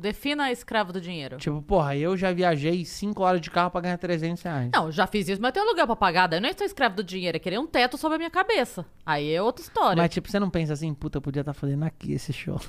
Defina 0.00 0.50
escravo 0.50 0.92
do 0.92 1.00
dinheiro. 1.00 1.36
Tipo, 1.36 1.62
porra, 1.62 1.96
eu 1.96 2.16
já 2.16 2.32
viajei 2.32 2.84
5 2.84 3.22
horas 3.22 3.40
de 3.40 3.48
carro 3.48 3.70
pra 3.70 3.80
ganhar 3.80 3.96
300 3.96 4.42
reais. 4.42 4.70
Não, 4.74 4.90
já 4.90 5.06
fiz 5.06 5.28
isso, 5.28 5.40
mas 5.40 5.52
tem 5.52 5.62
um 5.62 5.66
aluguel 5.66 5.86
pra 5.86 5.94
pagar. 5.94 6.26
Daí 6.26 6.38
eu 6.38 6.42
não 6.42 6.48
estou 6.48 6.66
escravo 6.66 6.96
do 6.96 7.04
dinheiro, 7.04 7.36
é 7.36 7.38
querer 7.38 7.60
um 7.60 7.66
teto 7.68 7.96
sobre 7.96 8.16
a 8.16 8.18
minha 8.18 8.30
cabeça. 8.30 8.84
Aí 9.06 9.32
é 9.32 9.40
outra 9.40 9.62
história. 9.62 10.02
Mas, 10.02 10.10
tipo, 10.12 10.28
você 10.28 10.40
não 10.40 10.50
pensa 10.50 10.72
assim, 10.72 10.92
puta, 10.92 11.18
eu 11.18 11.22
podia 11.22 11.42
estar 11.42 11.54
fazendo 11.54 11.84
aqui 11.84 12.12
esse 12.12 12.32
show. 12.32 12.60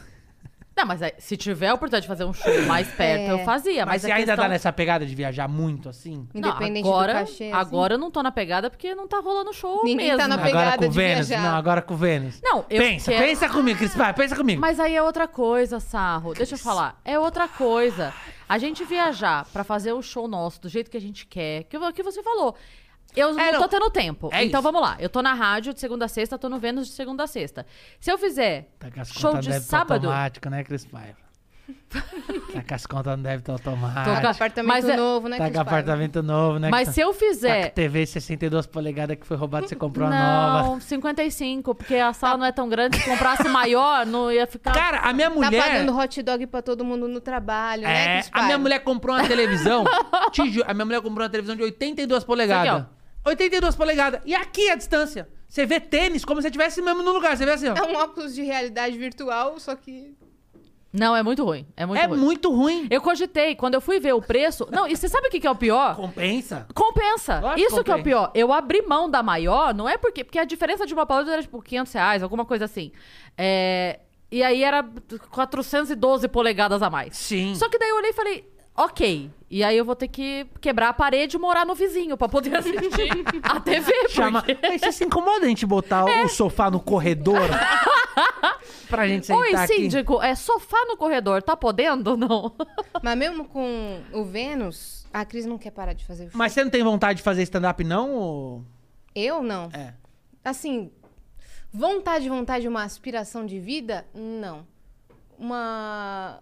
Não, 0.76 0.86
mas 0.86 1.02
aí, 1.02 1.12
se 1.20 1.36
tiver 1.36 1.68
a 1.68 1.74
oportunidade 1.74 2.04
de 2.04 2.08
fazer 2.08 2.24
um 2.24 2.34
show 2.34 2.62
mais 2.66 2.88
perto, 2.96 3.22
É. 3.30 3.32
eu 3.34 3.40
fazia. 3.40 3.86
Mas 3.86 3.96
Mas, 3.96 4.02
você 4.04 4.12
a 4.12 4.16
ainda 4.16 4.26
questão... 4.28 4.46
tá 4.46 4.50
nessa 4.50 4.72
pegada 4.72 5.06
de 5.06 5.14
viajar 5.14 5.48
muito 5.48 5.90
assim? 5.90 6.28
Não, 6.34 6.50
Independente 6.50 6.88
agora, 6.88 7.14
do 7.14 7.20
cachê. 7.20 7.44
assim. 7.46 7.52
agora 7.52 7.94
eu 7.96 7.98
não 7.98 8.10
tô 8.10 8.24
na 8.24 8.32
pegada 8.32 8.70
porque 8.70 8.96
não 8.96 9.08
tá 9.08 9.20
rolando 9.20 9.54
show 9.54 9.82
Ninguém 9.84 10.08
mesmo. 10.08 10.18
tá 10.20 10.28
na 10.30 10.38
pegada 10.38 10.60
agora 10.74 10.78
com 10.78 10.88
de 10.90 10.96
Vênus? 10.96 11.28
viajar. 11.28 11.44
Não, 11.52 11.58
agora 11.58 11.82
com 11.82 11.96
Vênus. 11.96 12.42
Não, 12.42 12.60
eu 12.70 12.82
pensa, 12.82 13.12
quero- 13.12 13.26
pensa 13.26 13.50
comigo, 13.50 13.78
Cris 13.80 13.94
Paiva, 13.94 14.14
pensa 14.14 14.36
comigo. 14.36 14.62
Mas 14.62 14.80
aí 14.80 14.96
é 14.96 15.04
outra 15.04 15.28
coisa, 15.28 15.80
Sarro. 15.80 16.34
Deixa 16.34 16.56
eu 16.56 16.60
falar. 16.60 17.00
É 17.04 17.20
outra 17.20 17.48
coisa. 17.48 18.14
A 18.48 18.58
gente 18.58 18.84
viajar 18.84 19.46
pra 19.54 19.64
fazer 19.64 19.94
o 19.94 20.02
show 20.02 20.28
nosso 20.28 20.62
do 20.62 20.68
jeito 20.70 20.90
que 20.92 20.98
a 20.98 21.02
gente 21.02 21.26
quer, 21.26 21.64
que, 21.64 21.78
o 21.78 21.94
que 21.94 22.04
você 22.04 22.22
falou. 22.24 22.56
Eu 23.16 23.30
É, 23.38 23.52
não 23.52 23.52
não. 23.54 23.62
tô 23.62 23.68
tendo 23.68 23.90
tempo. 23.90 24.30
É 24.32 24.44
então 24.46 24.60
isso. 24.60 24.64
vamos 24.72 24.82
lá. 24.82 24.96
Eu 25.00 25.10
tô 25.10 25.22
na 25.22 25.34
rádio 25.34 25.74
de 25.74 25.80
segunda 25.80 26.06
a 26.06 26.08
sexta, 26.08 26.38
tô 26.38 26.48
no 26.50 26.58
Vênus 26.60 26.88
de 26.88 26.94
segunda 26.94 27.24
a 27.24 27.28
sexta. 27.28 27.66
Se 28.00 28.12
eu 28.12 28.18
fizer 28.18 28.70
Tá 28.80 28.90
com 28.90 29.02
as 29.02 29.10
show 29.10 29.32
contas 29.32 29.46
de 29.46 29.60
sábado. 29.62 30.08
automático, 30.08 30.50
né, 30.50 30.64
Cris 30.64 30.86
Paiva? 30.86 31.20
tá 31.92 32.64
com 32.68 32.76
as 32.76 32.86
contas 32.86 33.18
no 33.18 33.24
débito 33.24 33.46
Tô 33.46 33.52
automático. 33.70 34.22
com- 34.22 34.28
Apartamento 34.28 34.68
Mas 34.68 34.88
é- 34.90 34.96
novo, 34.98 35.28
né, 35.30 35.38
Tá 35.38 35.44
Cris 35.46 35.58
com 35.58 35.64
Paiva? 35.66 35.80
apartamento 35.80 36.24
novo, 36.24 36.60
né? 36.60 36.70
Mas 36.70 36.90
que 36.90 36.96
se 36.96 37.02
eu 37.02 37.08
tá, 37.08 37.14
tá 37.14 37.20
com 37.20 37.26
fizer. 37.26 37.70
TV 37.72 38.06
62 38.06 38.66
polegadas 38.66 39.18
que 39.18 39.26
foi 39.26 39.38
roubado, 39.38 39.68
você 39.68 39.76
comprou 39.76 40.08
uma 40.08 40.16
nova. 40.18 40.68
Não, 40.70 40.80
55, 40.82 41.76
porque 41.76 41.96
a 41.96 42.12
sala 42.14 42.38
não 42.38 42.46
é 42.46 42.52
tão 42.52 42.68
grande. 42.68 42.98
Se 42.98 43.10
comprasse 43.10 43.48
maior, 43.48 44.06
não 44.06 44.32
ia 44.32 44.48
ficar. 44.48 44.72
Cara, 44.74 45.00
a 45.00 45.14
minha 45.14 45.30
Tá 45.30 45.36
mulher... 45.36 45.64
pagando 45.64 45.98
hot 45.98 46.22
dog 46.22 46.48
pra 46.48 46.62
todo 46.62 46.84
mundo 46.84 47.08
no 47.08 47.22
trabalho, 47.22 47.84
né, 47.84 48.18
É, 48.18 48.22
Cris 48.22 48.32
a 48.34 48.44
minha 48.44 48.58
mulher 48.58 48.80
comprou 48.80 49.16
uma 49.16 49.28
televisão. 49.28 49.84
te 50.32 50.50
ju- 50.50 50.64
a 50.68 50.74
minha 50.74 50.86
mulher 50.86 51.02
comprou 51.02 51.24
uma 51.24 51.30
televisão 51.30 51.56
de 51.56 51.64
82 51.64 52.24
polegadas. 52.24 52.86
82 53.26 53.76
polegadas. 53.76 54.22
E 54.26 54.34
aqui 54.36 54.70
a 54.70 54.76
distância. 54.76 55.28
Você 55.48 55.66
vê 55.66 55.80
tênis 55.80 56.24
como 56.24 56.42
se 56.42 56.48
estivesse 56.48 56.82
mesmo 56.82 57.04
no 57.04 57.12
lugar. 57.12 57.36
Você 57.38 57.46
vê 57.46 57.52
assim, 57.52 57.68
ó. 57.70 57.76
É 57.76 57.84
um 57.84 57.96
óculos 57.96 58.34
de 58.34 58.42
realidade 58.42 58.98
virtual, 58.98 59.60
só 59.60 59.76
que... 59.76 60.16
Não, 60.94 61.16
é 61.16 61.24
muito 61.24 61.44
ruim. 61.46 61.66
É 61.78 61.86
muito 61.86 62.02
É 62.02 62.06
ruim. 62.06 62.20
muito 62.20 62.52
ruim. 62.54 62.88
Eu 62.90 63.02
cogitei, 63.02 63.56
quando 63.56 63.76
eu 63.76 63.82
fui 63.82 63.98
ver 64.00 64.14
o 64.14 64.22
preço. 64.22 64.68
Não, 64.72 64.86
e 64.88 64.96
você 64.96 65.08
sabe 65.08 65.28
o 65.28 65.32
que, 65.32 65.40
que 65.40 65.48
é 65.48 65.52
o 65.52 65.56
pior? 65.56 65.96
Compensa. 65.96 66.68
Compensa. 66.74 67.40
Lógico 67.40 67.60
Isso 67.62 67.84
que 67.84 67.92
é 67.92 67.94
o 67.96 67.98
compensa. 67.98 68.04
pior. 68.04 68.32
Eu 68.36 68.52
abri 68.52 68.82
mão 68.82 69.10
da 69.10 69.24
maior, 69.24 69.74
não 69.74 69.88
é 69.88 69.98
porque. 69.98 70.22
Porque 70.26 70.38
a 70.38 70.44
diferença 70.44 70.86
de 70.86 70.94
uma 70.94 71.06
pra 71.06 71.18
outra 71.18 71.34
era 71.34 71.42
tipo 71.42 71.62
500 71.62 71.94
reais, 71.94 72.24
alguma 72.24 72.44
coisa 72.44 72.66
assim. 72.66 72.92
É, 73.38 74.02
e 74.30 74.44
aí 74.44 74.64
era 74.66 74.84
412 75.30 76.28
polegadas 76.28 76.82
a 76.82 76.90
mais. 76.90 77.16
Sim. 77.16 77.56
Só 77.56 77.70
que 77.70 77.78
daí 77.80 77.90
eu 77.90 77.96
olhei 77.96 78.10
e 78.10 78.14
falei, 78.14 78.51
ok. 78.76 79.30
E 79.50 79.64
aí 79.64 79.78
eu 79.78 79.84
vou 79.84 79.96
ter 79.96 80.08
que 80.08 80.48
quebrar 80.62 80.90
a 80.90 80.94
parede 80.94 81.36
e 81.36 81.40
morar 81.40 81.66
no 81.66 81.76
vizinho 81.76 82.16
pra 82.18 82.30
poder 82.30 82.56
assistir 82.56 83.26
a 83.44 83.60
TV. 83.60 83.92
Chama. 84.10 84.42
porque- 84.42 84.58
Mas 84.68 84.80
você 84.82 84.92
se 84.94 85.04
incomoda 85.04 85.46
a 85.46 85.50
gente 85.50 85.66
botar 85.66 86.06
o 86.06 86.30
sofá 86.30 86.72
no 86.72 86.80
corredor? 86.80 87.42
pra 88.90 89.08
gente 89.08 89.26
sentar 89.28 89.42
Oi, 89.42 89.54
aqui? 89.56 89.74
síndico, 89.74 90.22
é 90.22 90.36
sofá 90.36 90.78
no 90.88 90.96
corredor, 90.96 91.42
tá 91.44 91.56
podendo? 91.58 92.16
Não. 92.16 92.54
Mas 93.04 93.18
mesmo 93.18 93.46
com 93.46 94.00
o 94.14 94.24
Vênus, 94.24 95.06
a 95.14 95.26
Cris 95.26 95.46
não 95.46 95.58
quer 95.58 95.72
parar 95.72 95.94
de 95.94 96.06
fazer 96.06 96.24
show. 96.30 96.32
Mas 96.38 96.54
você 96.54 96.64
não 96.64 96.72
tem 96.72 96.84
vontade 96.84 97.18
de 97.18 97.24
fazer 97.24 97.44
stand-up, 97.44 97.84
não? 97.84 98.12
ou- 98.14 98.64
Eu 99.14 99.44
não. 99.44 99.70
É. 99.74 99.94
Assim, 100.46 100.92
vontade, 101.74 102.30
vontade, 102.30 102.68
uma 102.70 102.84
aspiração 102.84 103.46
de 103.46 103.60
vida? 103.60 104.06
Não. 104.14 104.66
Uma... 105.38 106.40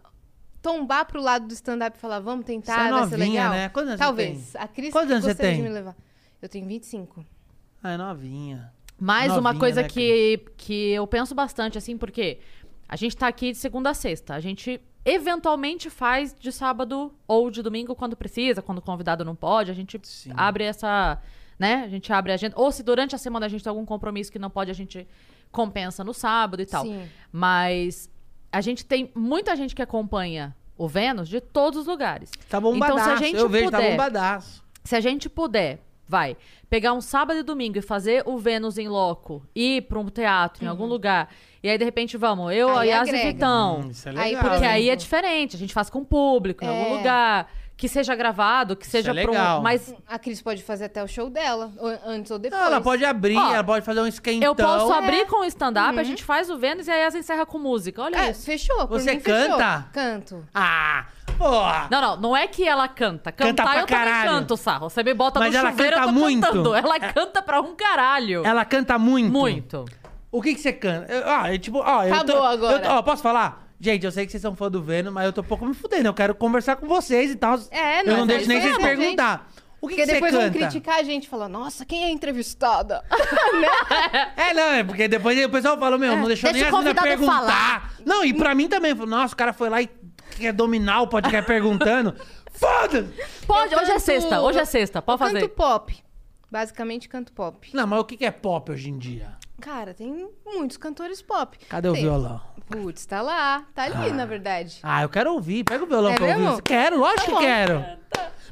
Tombar 0.61 1.05
pro 1.05 1.21
lado 1.21 1.47
do 1.47 1.53
stand-up 1.53 1.97
e 1.97 1.99
falar, 1.99 2.19
vamos 2.19 2.45
tentar, 2.45 2.73
Você 2.75 2.87
é 2.87 2.91
vai 2.91 3.07
ser 3.07 3.17
legal? 3.17 3.51
né? 3.51 3.69
Quantos 3.69 3.89
anos 3.89 3.99
você 3.99 4.05
Talvez. 4.05 4.55
A 4.55 4.67
Cris 4.67 4.91
Quantos 4.91 5.11
anos 5.11 5.23
você 5.23 5.29
gostaria 5.31 5.51
tem? 5.51 5.61
de 5.63 5.67
me 5.69 5.73
levar. 5.73 5.95
Eu 6.41 6.49
tenho 6.49 6.65
25. 6.67 7.25
Ah, 7.81 7.91
é 7.91 7.97
novinha. 7.97 8.73
Mais 8.99 9.31
uma 9.31 9.41
Novinha, 9.53 9.59
coisa 9.59 9.81
né, 9.83 9.87
que, 9.87 10.45
que 10.57 10.89
eu 10.91 11.07
penso 11.07 11.33
bastante, 11.33 11.77
assim, 11.77 11.97
porque 11.97 12.39
a 12.87 12.97
gente 12.97 13.15
tá 13.15 13.27
aqui 13.27 13.53
de 13.53 13.57
segunda 13.57 13.91
a 13.91 13.93
sexta. 13.93 14.33
A 14.35 14.39
gente 14.41 14.81
eventualmente 15.05 15.89
faz 15.89 16.35
de 16.37 16.51
sábado 16.51 17.13
ou 17.25 17.49
de 17.49 17.61
domingo 17.61 17.95
quando 17.95 18.17
precisa, 18.17 18.61
quando 18.61 18.79
o 18.79 18.81
convidado 18.81 19.23
não 19.23 19.35
pode. 19.35 19.71
A 19.71 19.73
gente 19.73 19.99
Sim. 20.03 20.31
abre 20.35 20.65
essa. 20.65 21.21
Né? 21.57 21.83
A 21.85 21.87
gente 21.87 22.11
abre 22.11 22.31
a 22.33 22.35
agenda. 22.35 22.55
Ou 22.57 22.71
se 22.71 22.83
durante 22.83 23.15
a 23.15 23.17
semana 23.17 23.45
a 23.45 23.49
gente 23.49 23.63
tem 23.63 23.69
algum 23.69 23.85
compromisso 23.85 24.31
que 24.31 24.39
não 24.39 24.49
pode, 24.49 24.69
a 24.71 24.73
gente 24.73 25.07
compensa 25.51 26.03
no 26.03 26.13
sábado 26.13 26.61
e 26.61 26.65
tal. 26.65 26.83
Sim. 26.83 27.07
Mas 27.31 28.09
a 28.51 28.61
gente 28.61 28.85
tem 28.85 29.11
muita 29.15 29.55
gente 29.55 29.75
que 29.75 29.81
acompanha 29.81 30.55
o 30.77 30.87
Vênus 30.87 31.27
de 31.27 31.41
todos 31.41 31.79
os 31.81 31.87
lugares. 31.87 32.31
Tá 32.49 32.59
bombadaço. 32.59 32.99
Então, 32.99 33.05
se 33.05 33.11
a 33.23 33.27
gente 33.27 33.37
Eu 33.37 33.49
vejo, 33.49 33.69
tá 33.69 33.77
puder- 33.77 33.91
bombadaço. 33.91 34.63
Se 34.83 34.95
a 34.95 34.99
gente 35.01 35.29
puder, 35.29 35.79
vai, 36.07 36.37
pegar 36.69 36.93
um 36.93 37.01
sábado 37.01 37.39
e 37.39 37.43
domingo 37.43 37.77
e 37.77 37.81
fazer 37.81 38.23
o 38.25 38.37
Vênus 38.37 38.77
em 38.77 38.87
loco, 38.87 39.43
ir 39.53 39.81
pra 39.83 39.99
um 39.99 40.05
teatro 40.09 40.63
em 40.63 40.67
algum 40.67 40.85
lugar, 40.85 41.29
e 41.61 41.69
aí 41.69 41.77
de 41.77 41.83
repente 41.83 42.15
vamos, 42.17 42.53
eu, 42.53 42.69
Aí 42.77 42.91
a 42.91 42.99
Yas 42.99 43.09
e. 43.09 43.11
Vitão. 43.33 43.81
Hum, 43.81 43.89
isso 43.91 44.07
é 44.07 44.11
Aí, 44.11 44.17
legal. 44.29 44.41
por 44.41 44.49
Porque 44.51 44.65
aí 44.65 44.89
é 44.89 44.95
diferente, 44.95 45.55
a 45.55 45.59
gente 45.59 45.73
faz 45.73 45.89
com 45.89 45.99
o 45.99 46.05
público, 46.05 46.63
em 46.63 46.67
algum 46.67 46.93
É. 46.95 46.97
lugar, 46.97 47.51
que 47.79 47.87
seja 47.87 48.13
gravado, 48.13 48.75
que 48.75 48.85
seja 48.85 49.11
é 49.11 49.21
pra 49.21 49.31
um- 49.31 49.33
legal. 49.33 49.61
Mas 49.61 49.95
A 50.05 50.19
Cris 50.19 50.41
pode 50.41 50.61
fazer 50.61 50.83
até 50.85 51.01
o 51.01 51.07
show 51.07 51.29
dela, 51.29 51.71
ou- 51.77 51.97
antes 52.05 52.29
ou 52.29 52.37
depois. 52.37 52.59
Não, 52.61 52.67
ela 52.67 52.81
pode 52.81 53.05
abrir, 53.05 53.37
Ó, 53.37 53.53
ela 53.53 53.63
pode 53.63 53.85
fazer 53.85 54.01
um 54.01 54.05
esquentão. 54.05 54.49
eu 54.49 54.53
posso 54.53 54.93
é. 54.93 54.97
abrir 54.97 55.25
com 55.27 55.37
o 55.41 55.45
stand-up, 55.45 55.93
Uhum. 55.93 55.99
a 55.99 56.03
gente 56.03 56.21
faz 56.21 56.49
o 56.49 56.57
Vênus 56.57 56.87
e 56.87 56.91
a 56.91 56.95
Yas 56.95 57.15
encerra 57.15 57.45
com 57.45 57.57
música. 57.57 58.01
Olha 58.03 58.17
É, 58.17 58.31
isso. 58.31 58.45
fechou. 58.45 58.85
Você 58.87 59.13
mim, 59.15 59.21
fechou. 59.21 59.55
canta? 59.57 59.87
Canto. 59.93 60.45
Ah, 60.53 61.05
porra. 61.37 61.87
Não, 61.89 62.01
não, 62.01 62.17
não 62.17 62.35
é 62.37 62.47
que 62.47 62.67
ela 62.67 62.85
canta. 62.89 63.31
Canta 63.31 63.49
Cantar 63.63 63.63
pra 63.71 63.81
eu 63.81 63.85
também 63.87 64.03
caralho. 64.05 64.29
canto, 64.29 64.57
Sarro. 64.57 64.89
Você 64.89 65.01
me 65.01 65.13
bota 65.13 65.39
Mas 65.39 65.53
no 65.53 65.59
ela 65.59 65.69
chuveiro, 65.71 65.95
eu 65.95 65.99
canta 66.01 66.13
tô 66.13 66.19
muito. 66.19 66.41
cantando. 66.47 66.75
Ela 66.75 66.99
canta 66.99 67.41
pra 67.41 67.61
um 67.61 67.75
caralho. 67.75 68.45
Ela 68.45 68.65
canta 68.65 68.99
muito. 68.99 69.31
Muito. 69.31 69.85
O 70.29 70.41
que 70.41 70.53
que 70.53 70.59
você 70.59 70.73
canta? 70.73 71.11
Eu- 71.11 71.23
Ah, 71.29 71.53
é 71.53 71.57
tipo, 71.57 71.77
ó, 71.79 72.03
eu 72.03 72.09
tô, 72.09 72.33
Acabou 72.33 72.43
agora. 72.43 72.85
eu 72.85 72.91
ó, 72.91 73.01
posso 73.01 73.23
falar? 73.23 73.68
Gente, 73.79 74.05
eu 74.05 74.11
sei 74.11 74.25
que 74.25 74.31
vocês 74.31 74.41
são 74.41 74.55
fã 74.55 74.69
do 74.69 74.81
Vênus, 74.83 75.13
mas 75.13 75.25
eu 75.25 75.31
tô 75.33 75.41
um 75.41 75.45
pouco 75.45 75.65
me 75.65 75.73
fudendo. 75.73 76.07
Eu 76.09 76.13
quero 76.13 76.35
conversar 76.35 76.75
com 76.75 76.85
vocês 76.87 77.31
e 77.31 77.35
tal. 77.35 77.57
É, 77.71 78.01
Eu 78.01 78.05
não, 78.05 78.11
não 78.17 78.25
mas 78.25 78.27
deixo 78.27 78.47
nem 78.49 78.57
é 78.57 78.61
vocês 78.61 78.77
isso 78.77 78.85
aí, 78.85 78.97
perguntar. 78.97 79.47
O 79.81 79.87
que, 79.87 79.95
Porque 79.95 79.95
que 79.95 80.05
você 80.07 80.13
depois 80.13 80.33
vão 80.33 80.51
criticar 80.51 80.95
a 80.99 81.03
gente 81.03 81.23
e 81.23 81.29
falar, 81.29 81.47
nossa, 81.47 81.85
quem 81.85 82.03
é 82.03 82.09
entrevistada? 82.11 83.01
É, 84.35 84.53
não, 84.53 84.63
é 84.73 84.83
porque 84.83 85.07
depois 85.07 85.45
o 85.45 85.49
pessoal 85.49 85.77
fala, 85.77 85.97
meu, 85.97 86.15
não 86.15 86.27
deixou 86.27 86.51
deixa 86.51 86.65
nem 86.69 86.77
a 86.77 86.81
menina 86.81 87.01
convidado 87.01 87.07
perguntar. 87.07 87.39
falar. 87.81 87.93
Não, 88.05 88.25
e 88.25 88.33
pra 88.33 88.53
mim 88.55 88.67
também. 88.67 88.93
falou, 88.93 89.09
Nossa, 89.09 89.33
o 89.33 89.37
cara 89.37 89.53
foi 89.53 89.69
lá 89.69 89.81
e 89.81 89.89
quer 90.37 90.51
dominar 90.53 91.01
o 91.01 91.07
podcast 91.07 91.45
perguntando. 91.47 92.15
Foda-se! 92.51 93.13
Pode, 93.45 93.73
Eu 93.73 93.79
hoje 93.79 93.89
é 93.91 93.93
canto- 93.93 94.03
sexta, 94.03 94.41
hoje 94.41 94.59
é 94.59 94.65
sexta, 94.65 95.01
pode 95.01 95.21
eu 95.21 95.27
fazer. 95.27 95.39
canto 95.41 95.55
pop. 95.55 95.97
Basicamente 96.51 97.07
canto 97.07 97.31
pop. 97.31 97.69
Não, 97.73 97.85
mas 97.87 97.99
o 97.99 98.03
que 98.03 98.25
é 98.25 98.31
pop 98.31 98.71
hoje 98.71 98.89
em 98.89 98.97
dia? 98.97 99.37
Cara, 99.59 99.93
tem 99.93 100.29
muitos 100.45 100.77
cantores 100.77 101.21
pop. 101.21 101.57
Cadê 101.67 101.89
o 101.89 101.93
Tem- 101.93 102.03
violão? 102.03 102.41
Putz, 102.69 103.03
tá 103.05 103.19
lá. 103.21 103.63
Tá 103.73 103.83
ali, 103.85 104.11
na 104.11 104.25
verdade. 104.27 104.79
Ah, 104.83 105.01
eu 105.01 105.09
quero 105.09 105.33
ouvir. 105.33 105.63
Pega 105.63 105.83
o 105.83 105.87
violão 105.87 106.11
É 106.11 106.15
pra 106.15 106.25
ouvir. 106.27 106.39
mesmo? 106.39 106.61
Quero, 106.61 106.99
lógico 106.99 107.31
Tá 107.31 107.37
que 107.37 107.43
quero. 107.45 107.85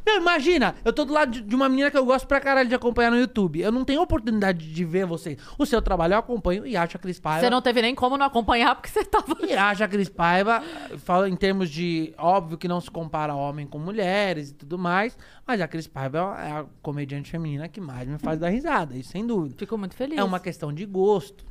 Meu, 0.05 0.21
imagina, 0.21 0.73
eu 0.85 0.93
tô 0.93 1.03
do 1.03 1.11
lado 1.11 1.31
de- 1.31 1.41
de 1.41 1.53
uma 1.53 1.67
menina 1.67 1.91
que 1.91 1.97
eu 1.97 2.05
gosto 2.05 2.25
pra 2.27 2.39
caralho 2.39 2.69
de 2.69 2.75
acompanhar 2.75 3.11
no 3.11 3.17
YouTube. 3.19 3.59
Eu 3.59 3.73
não 3.73 3.83
tenho 3.83 4.01
oportunidade 4.01 4.71
de 4.73 4.85
ver 4.85 5.05
vocês. 5.05 5.37
O 5.57 5.65
seu 5.65 5.81
trabalho 5.81 6.13
eu 6.13 6.17
acompanho 6.19 6.65
e 6.65 6.77
acho 6.77 6.95
a 6.95 6.99
Cris 6.99 7.19
Paiva. 7.19 7.41
Você 7.41 7.49
não 7.49 7.61
teve 7.61 7.81
nem 7.81 7.93
como 7.93 8.17
não 8.17 8.25
acompanhar 8.25 8.73
porque 8.75 8.87
você 8.89 9.03
tava. 9.03 9.35
E 9.45 9.51
acho 9.53 9.83
a 9.83 9.87
Cris 9.87 10.07
Paiva, 10.07 10.63
fala 10.99 11.27
em 11.27 11.35
termos 11.35 11.69
de. 11.69 12.13
Óbvio 12.17 12.57
que 12.57 12.69
não 12.69 12.79
se 12.79 12.89
compara 12.89 13.35
homem 13.35 13.67
com 13.67 13.79
mulheres 13.79 14.51
e 14.51 14.53
tudo 14.53 14.77
mais, 14.77 15.17
mas 15.45 15.59
a 15.59 15.67
Cris 15.67 15.87
Paiva 15.87 16.19
é 16.39 16.51
a 16.51 16.65
comediante 16.81 17.29
feminina 17.29 17.67
que 17.67 17.81
mais 17.81 18.07
me 18.07 18.17
faz 18.17 18.39
dar 18.39 18.47
risada, 18.49 18.95
isso 18.95 19.11
sem 19.11 19.27
dúvida. 19.27 19.55
Fico 19.57 19.77
muito 19.77 19.95
feliz. 19.95 20.17
É 20.17 20.23
uma 20.23 20.39
questão 20.39 20.71
de 20.71 20.85
gosto, 20.85 21.43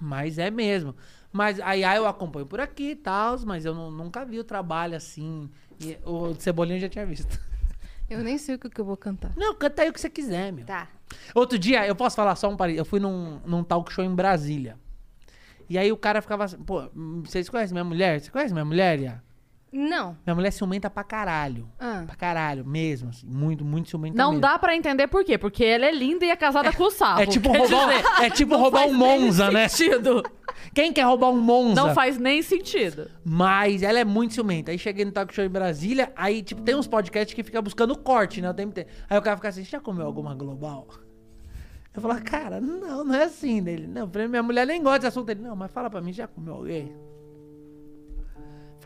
mas 0.00 0.38
é 0.38 0.50
mesmo. 0.50 0.96
Mas 1.32 1.58
a 1.58 1.72
Yaya 1.72 1.96
eu 1.98 2.06
acompanho 2.06 2.46
por 2.46 2.60
aqui 2.60 2.90
e 2.90 2.94
tal, 2.96 3.36
mas 3.44 3.64
eu 3.64 3.74
nu- 3.74 3.90
nunca 3.90 4.24
vi 4.24 4.38
o 4.38 4.44
trabalho 4.44 4.96
assim. 4.96 5.50
E 5.80 5.98
o 6.04 6.34
Cebolinha 6.34 6.76
eu 6.76 6.82
já 6.82 6.88
tinha 6.88 7.06
visto. 7.06 7.38
Eu 8.08 8.22
nem 8.22 8.36
sei 8.36 8.56
o 8.56 8.58
que 8.58 8.68
que 8.68 8.78
eu 8.78 8.84
vou 8.84 8.98
cantar. 8.98 9.32
Não, 9.34 9.54
canta 9.54 9.80
aí 9.80 9.88
o 9.88 9.92
que 9.92 9.98
você 9.98 10.10
quiser, 10.10 10.52
meu. 10.52 10.66
Tá. 10.66 10.88
Outro 11.34 11.58
dia, 11.58 11.86
eu 11.86 11.96
posso 11.96 12.14
falar 12.14 12.36
só 12.36 12.50
um 12.50 12.56
parênteses. 12.56 12.80
Eu 12.80 12.84
fui 12.84 13.00
num, 13.00 13.40
num 13.46 13.64
talk 13.64 13.90
show 13.90 14.04
em 14.04 14.14
Brasília. 14.14 14.78
E 15.70 15.78
aí 15.78 15.90
o 15.90 15.96
cara 15.96 16.20
ficava 16.20 16.44
assim, 16.44 16.58
pô, 16.58 16.82
hum, 16.94 17.22
vocês 17.24 17.48
conhecem 17.48 17.72
minha 17.72 17.82
mulher? 17.82 18.20
Você 18.20 18.30
conhece 18.30 18.52
minha 18.52 18.64
mulher, 18.64 19.00
Ia? 19.00 19.22
Não. 19.76 20.16
Minha 20.24 20.34
mulher 20.36 20.52
ciumenta 20.52 20.88
pra 20.88 21.02
caralho. 21.02 21.68
Ah. 21.80 22.04
Pra 22.06 22.14
caralho, 22.14 22.64
mesmo, 22.64 23.08
assim. 23.08 23.26
Muito, 23.26 23.64
muito 23.64 23.88
ciumenta 23.90 24.16
Não 24.16 24.30
mesmo. 24.30 24.40
dá 24.40 24.56
pra 24.58 24.76
entender 24.76 25.08
por 25.08 25.24
quê. 25.24 25.36
Porque 25.36 25.64
ela 25.64 25.84
é 25.84 25.90
linda 25.92 26.24
e 26.24 26.30
é 26.30 26.36
casada 26.36 26.72
com 26.72 26.84
o 26.84 26.90
Sarro. 26.92 27.20
É 27.20 27.26
tipo 27.26 27.50
Quer 27.50 27.58
roubar, 27.58 27.88
dizer, 27.88 28.24
é 28.24 28.30
tipo 28.30 28.56
roubar 28.56 28.86
um 28.86 28.94
Monza, 28.94 29.50
né? 29.50 29.66
sentido. 29.66 30.22
Quem 30.72 30.92
quer 30.92 31.02
roubar 31.02 31.30
um 31.30 31.40
Monza? 31.40 31.74
Não 31.74 31.92
faz 31.92 32.16
nem 32.18 32.40
sentido. 32.40 33.10
Mas 33.24 33.82
ela 33.82 33.98
é 33.98 34.04
muito 34.04 34.34
ciumenta. 34.34 34.70
Aí 34.70 34.78
cheguei 34.78 35.04
no 35.04 35.10
talk 35.10 35.34
show 35.34 35.44
em 35.44 35.48
Brasília, 35.48 36.12
aí, 36.14 36.42
tipo, 36.42 36.62
tem 36.62 36.76
uns 36.76 36.86
podcasts 36.86 37.34
que 37.34 37.42
fica 37.42 37.60
buscando 37.60 37.98
corte, 37.98 38.40
né? 38.40 38.48
O 38.50 38.54
tempo 38.54 38.70
inteiro. 38.70 38.88
Aí 39.10 39.18
o 39.18 39.22
cara 39.22 39.36
fica 39.36 39.48
assim, 39.48 39.64
"Você 39.64 39.70
já 39.72 39.80
comeu 39.80 40.06
alguma 40.06 40.34
global? 40.34 40.86
Eu 41.92 42.00
falo, 42.02 42.20
cara, 42.22 42.60
não, 42.60 43.04
não 43.04 43.14
é 43.14 43.24
assim 43.24 43.62
dele. 43.62 43.86
Não, 43.86 44.02
eu 44.02 44.08
falei, 44.08 44.26
minha 44.28 44.42
mulher 44.42 44.66
nem 44.66 44.82
gosta 44.82 44.98
desse 45.00 45.08
assunto 45.08 45.26
dele. 45.26 45.40
Não, 45.42 45.54
mas 45.54 45.70
fala 45.70 45.88
pra 45.90 46.00
mim, 46.00 46.12
já 46.12 46.26
comeu 46.26 46.54
alguém? 46.54 46.92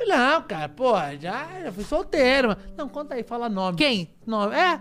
Eu 0.00 0.06
Falei, 0.06 0.16
não, 0.16 0.42
cara, 0.42 0.68
pô, 0.68 0.92
já, 1.20 1.46
já 1.64 1.72
fui 1.72 1.84
solteiro. 1.84 2.56
Não, 2.76 2.88
conta 2.88 3.14
aí, 3.14 3.22
fala 3.22 3.48
nome. 3.48 3.76
Quem? 3.76 4.10
Nome. 4.26 4.54
É. 4.54 4.80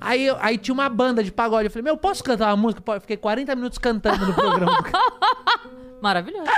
Aí, 0.00 0.28
aí 0.40 0.58
tinha 0.58 0.74
uma 0.74 0.88
banda 0.88 1.22
de 1.22 1.30
pagode. 1.32 1.66
Eu 1.66 1.70
falei, 1.70 1.84
meu, 1.84 1.96
posso 1.96 2.22
cantar 2.24 2.48
uma 2.48 2.56
música? 2.56 2.82
Eu 2.92 3.00
fiquei 3.00 3.16
40 3.16 3.54
minutos 3.54 3.78
cantando 3.78 4.26
no 4.26 4.34
programa. 4.34 4.72
Maravilhoso. 6.02 6.50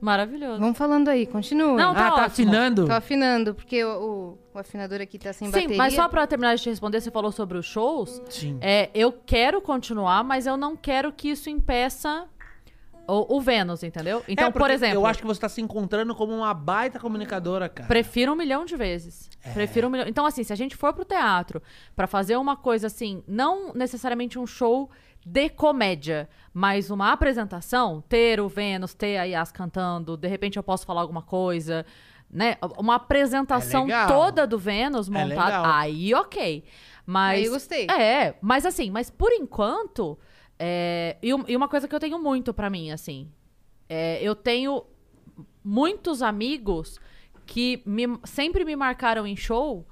Maravilhoso. 0.00 0.58
Vamos 0.58 0.76
falando 0.76 1.08
aí, 1.08 1.24
continua. 1.26 1.76
Não, 1.76 1.92
Ah, 1.92 1.94
tá 1.94 2.00
tá 2.00 2.12
ótimo. 2.14 2.26
afinando? 2.26 2.86
Tô 2.88 2.92
afinando, 2.92 3.54
porque 3.54 3.84
o, 3.84 3.88
o- 4.02 4.38
o 4.52 4.58
afinador 4.58 5.00
aqui 5.00 5.16
tá 5.16 5.32
sem 5.32 5.46
Sim, 5.46 5.52
bateria. 5.54 5.76
mas 5.76 5.94
só 5.94 6.08
pra 6.08 6.26
terminar 6.26 6.56
de 6.56 6.62
te 6.62 6.68
responder, 6.70 7.00
você 7.00 7.10
falou 7.12 7.30
sobre 7.30 7.56
os 7.56 7.64
shows. 7.66 8.20
Sim. 8.28 8.58
É, 8.60 8.90
eu 8.92 9.12
quero 9.12 9.60
continuar, 9.62 10.24
mas 10.24 10.44
eu 10.44 10.56
não 10.56 10.74
quero 10.76 11.12
que 11.12 11.28
isso 11.28 11.48
impeça 11.48 12.24
o, 13.08 13.36
o 13.36 13.40
Vênus, 13.40 13.82
entendeu? 13.82 14.22
Então, 14.28 14.46
É, 14.46 14.50
por 14.50 14.60
porque 14.60 14.72
exemplo, 14.74 14.96
Eu 14.96 15.06
acho 15.06 15.20
que 15.20 15.26
você 15.26 15.40
tá 15.40 15.48
se 15.48 15.60
encontrando 15.60 16.14
como 16.14 16.32
uma 16.34 16.52
baita 16.54 16.98
comunicadora, 16.98 17.68
cara. 17.68 17.86
prefiro 17.88 18.32
um 18.32 18.36
milhão 18.36 18.64
de 18.64 18.76
vezes. 18.76 19.28
É. 19.42 19.52
Prefiro 19.52 19.88
um 19.88 19.90
milhão. 19.90 20.06
Então, 20.08 20.24
assim, 20.26 20.42
se 20.44 20.52
a 20.52 20.56
gente 20.56 20.76
for 20.76 20.92
pro 20.92 21.04
teatro 21.04 21.62
pra 21.96 22.06
fazer 22.06 22.36
uma 22.36 22.56
coisa 22.56 22.86
assim, 22.86 23.22
não 23.26 23.72
necessariamente 23.74 24.38
um 24.38 24.46
show 24.46 24.90
de 25.24 25.48
comédia, 25.48 26.28
mas 26.52 26.90
uma 26.90 27.12
apresentação, 27.12 28.02
ter 28.08 28.40
o 28.40 28.48
Vênus, 28.48 28.92
ter 28.94 29.18
a 29.18 29.24
Yas 29.24 29.52
cantando, 29.52 30.16
de 30.16 30.26
repente 30.28 30.56
eu 30.56 30.62
posso 30.62 30.84
falar 30.84 31.00
alguma 31.00 31.22
coisa, 31.22 31.86
né? 32.28 32.56
Uma 32.76 32.96
apresentação 32.96 33.88
É 33.88 34.06
toda 34.06 34.46
do 34.46 34.58
Vênus 34.58 35.06
É 35.08 35.10
montada, 35.12 35.58
legal. 35.58 35.64
aí 35.66 36.14
ok. 36.14 36.64
Mas 37.06 37.38
Aí 37.40 37.44
eu 37.46 37.52
gostei. 37.52 37.86
É, 37.90 38.34
mas 38.40 38.64
assim, 38.66 38.90
mas 38.90 39.10
por 39.10 39.30
enquanto, 39.32 40.18
é, 40.64 41.16
e, 41.20 41.28
e 41.30 41.56
uma 41.56 41.66
coisa 41.66 41.88
que 41.88 41.94
eu 41.94 41.98
tenho 41.98 42.20
muito 42.22 42.54
pra 42.54 42.70
mim, 42.70 42.92
assim, 42.92 43.28
é, 43.88 44.22
eu 44.22 44.32
tenho 44.36 44.84
muitos 45.64 46.22
amigos 46.22 47.00
que 47.44 47.82
me- 47.84 48.20
sempre 48.22 48.64
me 48.64 48.76
marcaram 48.76 49.26
em 49.26 49.34
show 49.34 49.84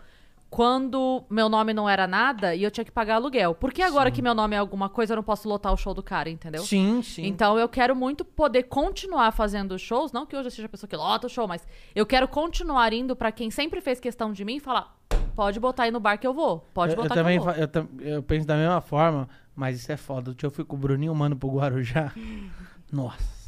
quando 0.48 1.24
meu 1.28 1.48
nome 1.48 1.74
não 1.74 1.88
era 1.88 2.06
nada 2.06 2.54
e 2.54 2.62
eu 2.62 2.70
tinha 2.70 2.84
que 2.84 2.90
pagar 2.92 3.16
aluguel. 3.16 3.52
Porque 3.52 3.82
agora 3.82 4.12
que 4.12 4.22
meu 4.22 4.32
nome 4.34 4.54
é 4.54 4.58
alguma 4.60 4.88
coisa, 4.88 5.12
eu 5.12 5.16
não 5.16 5.24
posso 5.24 5.48
lotar 5.48 5.72
o 5.72 5.76
show 5.76 5.92
do 5.92 6.04
cara, 6.04 6.30
entendeu? 6.30 6.62
Sim, 6.62 7.02
sim. 7.02 7.26
Então 7.26 7.58
eu 7.58 7.68
quero 7.68 7.96
muito 7.96 8.24
poder 8.24 8.64
continuar 8.64 9.32
fazendo 9.32 9.76
shows, 9.76 10.12
não 10.12 10.24
que 10.24 10.36
hoje 10.36 10.46
eu 10.46 10.50
seja 10.52 10.66
a 10.66 10.68
pessoa 10.68 10.88
que 10.88 10.96
lota 10.96 11.26
o 11.26 11.30
show, 11.30 11.48
mas 11.48 11.66
eu 11.96 12.06
quero 12.06 12.28
continuar 12.28 12.92
indo 12.92 13.16
pra 13.16 13.32
quem 13.32 13.50
sempre 13.50 13.80
fez 13.80 13.98
questão 13.98 14.32
de 14.32 14.44
mim 14.44 14.56
e 14.56 14.60
falar: 14.60 14.96
pode 15.34 15.58
botar 15.58 15.82
aí 15.84 15.90
no 15.90 15.98
bar 16.00 16.16
que 16.16 16.26
eu 16.26 16.34
vou, 16.34 16.64
pode 16.72 16.94
eu, 16.94 16.96
eu 16.98 17.02
botar 17.02 17.14
também 17.16 17.36
eu 17.36 17.42
eu, 17.44 18.12
eu 18.16 18.22
penso 18.22 18.46
da 18.46 18.56
mesma 18.56 18.80
forma, 18.80 19.28
mas 19.60 19.78
isso 19.78 19.92
é 19.92 19.96
foda. 19.98 20.34
Eu 20.42 20.50
fui 20.50 20.64
com 20.64 20.74
o 20.74 20.78
Bruninho 20.78 21.14
Mano 21.14 21.36
pro 21.36 21.50
Guarujá. 21.50 22.12
Nossa. 22.90 23.38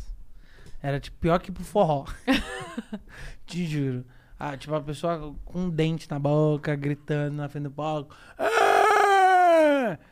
Era 0.82 1.00
tipo 1.00 1.16
pior 1.18 1.38
que 1.40 1.50
pro 1.50 1.64
forró. 1.64 2.04
Te 3.46 3.64
juro. 3.66 4.04
Ah, 4.38 4.56
tipo, 4.56 4.74
a 4.74 4.80
pessoa 4.82 5.34
com 5.44 5.60
um 5.60 5.70
dente 5.70 6.10
na 6.10 6.18
boca, 6.18 6.74
gritando 6.76 7.36
na 7.36 7.48
frente 7.48 7.64
do 7.64 7.70
palco. 7.70 8.14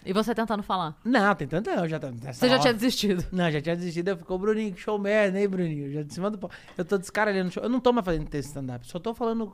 E 0.05 0.12
você 0.12 0.34
tentando 0.34 0.62
falar. 0.62 0.96
Não, 1.05 1.34
tem 1.34 1.46
tanto 1.48 1.68
eu 1.68 1.88
já 1.88 1.98
Você 1.98 2.46
já 2.48 2.55
hora- 2.55 2.61
tinha 2.62 2.72
desistido. 2.74 3.24
Não, 3.32 3.51
já 3.51 3.61
tinha 3.61 3.76
desistido. 3.76 4.09
Eu 4.09 4.16
ficou, 4.16 4.38
Bruninho, 4.38 4.72
que 4.72 4.80
show 4.80 4.98
merda, 4.98 5.38
hein, 5.40 5.48
Bruninho? 5.48 5.92
Já 5.92 6.03
de 6.03 6.14
cima 6.14 6.30
do 6.30 6.38
palco. 6.38 6.55
Eu 6.78 6.84
tô 6.84 6.96
descaralhando 6.96 7.51
show. 7.51 7.62
Eu 7.62 7.68
não 7.68 7.80
tô 7.80 7.92
mais 7.92 8.05
fazendo 8.05 8.28
texto 8.28 8.48
stand-up, 8.48 8.86
só 8.86 8.98
tô 8.98 9.12
falando 9.12 9.53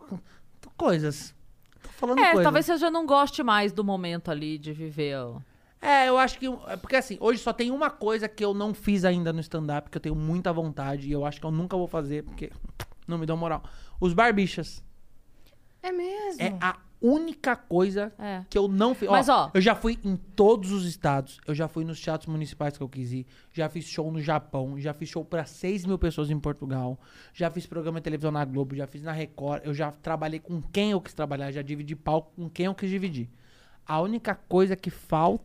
coisas. 0.76 1.34
Tô 1.82 1.88
falando 1.90 2.18
É, 2.20 2.26
coisas. 2.28 2.42
talvez 2.44 2.66
você 2.66 2.76
já 2.76 2.90
não 2.90 3.06
goste 3.06 3.42
mais 3.42 3.72
do 3.72 3.82
momento 3.82 4.30
ali 4.30 4.58
de 4.58 4.72
viver. 4.72 5.16
ó. 5.18 5.38
É, 5.80 6.08
eu 6.08 6.18
acho 6.18 6.38
que. 6.38 6.46
é 6.46 6.76
Porque 6.76 6.96
assim, 6.96 7.16
hoje 7.20 7.40
só 7.40 7.52
tem 7.52 7.70
uma 7.70 7.90
coisa 7.90 8.28
que 8.28 8.44
eu 8.44 8.54
não 8.54 8.72
fiz 8.74 9.04
ainda 9.04 9.32
no 9.32 9.40
stand-up, 9.40 9.90
que 9.90 9.96
eu 9.98 10.00
tenho 10.02 10.14
muita 10.14 10.52
vontade, 10.52 11.08
e 11.08 11.12
eu 11.12 11.24
acho 11.24 11.38
que 11.40 11.46
eu 11.46 11.50
nunca 11.50 11.76
vou 11.76 11.86
fazer, 11.86 12.24
porque 12.24 12.50
não 13.06 13.18
me 13.18 13.26
dão 13.26 13.36
moral. 13.36 13.62
Os 14.00 14.12
barbichas. 14.14 14.82
É 15.82 15.92
mesmo? 15.92 16.42
É 16.42 16.56
a 16.60 16.76
única 17.00 17.54
coisa 17.54 18.12
É. 18.18 18.42
que 18.50 18.56
eu 18.58 18.66
não 18.66 18.94
fiz. 18.94 19.08
Mas, 19.08 19.28
ó- 19.28 19.50
Eu 19.54 19.60
já 19.60 19.74
fui 19.76 19.98
em 20.02 20.16
todos 20.16 20.72
os 20.72 20.84
estados, 20.86 21.38
eu 21.46 21.54
já 21.54 21.68
fui 21.68 21.84
nos 21.84 22.00
teatros 22.00 22.26
municipais 22.28 22.76
que 22.76 22.82
eu 22.82 22.88
quis 22.88 23.12
ir, 23.12 23.26
já 23.52 23.68
fiz 23.68 23.84
show 23.84 24.10
no 24.10 24.20
Japão, 24.20 24.80
já 24.80 24.92
fiz 24.94 25.10
show 25.10 25.24
pra 25.24 25.44
6 25.44 25.84
mil 25.84 25.98
pessoas 25.98 26.30
em 26.30 26.40
Portugal, 26.40 26.98
já 27.32 27.50
fiz 27.50 27.66
programa 27.66 28.00
de 28.00 28.04
televisão 28.04 28.32
na 28.32 28.44
Globo, 28.44 28.74
já 28.74 28.86
fiz 28.86 29.02
na 29.02 29.12
Record, 29.12 29.62
eu 29.64 29.74
já 29.74 29.92
trabalhei 29.92 30.40
com 30.40 30.60
quem 30.62 30.90
eu 30.90 31.00
quis 31.00 31.12
trabalhar, 31.14 31.52
já 31.52 31.62
dividi 31.62 31.94
palco 31.94 32.32
com 32.34 32.48
quem 32.50 32.66
eu 32.66 32.74
quis 32.74 32.90
dividir. 32.90 33.28
A 33.86 34.00
única 34.00 34.34
coisa 34.34 34.74
que 34.74 34.90
falta 34.90 35.44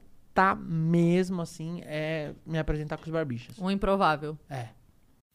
mesmo, 0.55 1.41
assim, 1.41 1.81
é 1.85 2.31
me 2.45 2.57
apresentar 2.57 2.97
com 2.97 3.03
os 3.03 3.11
barbichas. 3.11 3.57
Um 3.59 3.69
improvável. 3.69 4.37
É. 4.49 4.69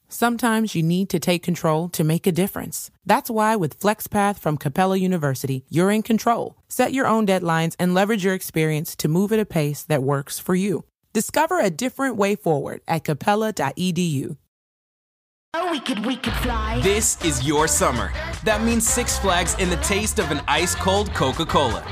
Sometimes 0.09 0.75
you 0.77 0.85
need 0.85 1.09
to 1.09 1.19
take 1.19 1.43
control 1.43 1.89
to 1.89 2.05
make 2.05 2.29
a 2.29 2.33
difference. 2.33 2.91
That's 3.05 3.29
why 3.29 3.57
with 3.57 3.81
FlexPath 3.81 4.39
from 4.39 4.57
Capella 4.57 4.97
University, 4.97 5.65
you're 5.69 5.91
in 5.91 6.03
control. 6.03 6.55
Set 6.69 6.93
your 6.93 7.07
own 7.07 7.27
deadlines 7.27 7.75
and 7.79 7.93
leverage 7.93 8.25
your 8.25 8.35
experience 8.35 8.95
to 8.97 9.09
move 9.09 9.33
at 9.33 9.41
a 9.41 9.45
pace 9.45 9.83
that 9.85 10.05
works 10.05 10.39
for 10.39 10.55
you. 10.55 10.85
Discover 11.13 11.61
a 11.61 11.71
different 11.71 12.17
way 12.17 12.37
forward 12.37 12.83
at 12.87 13.03
capella.edu. 13.03 14.37
Oh, 15.55 15.71
we 15.71 15.81
could, 15.81 16.05
we 16.05 16.17
could 16.17 16.35
fly. 16.35 16.81
This 16.83 17.19
is 17.25 17.47
your 17.47 17.67
summer. 17.67 18.13
That 18.45 18.63
means 18.63 18.87
Six 18.87 19.19
Flags 19.19 19.57
and 19.59 19.73
the 19.73 19.77
taste 19.79 20.19
of 20.19 20.31
an 20.31 20.43
ice 20.47 20.75
cold 20.75 21.13
Coca 21.15 21.47
Cola. 21.47 21.83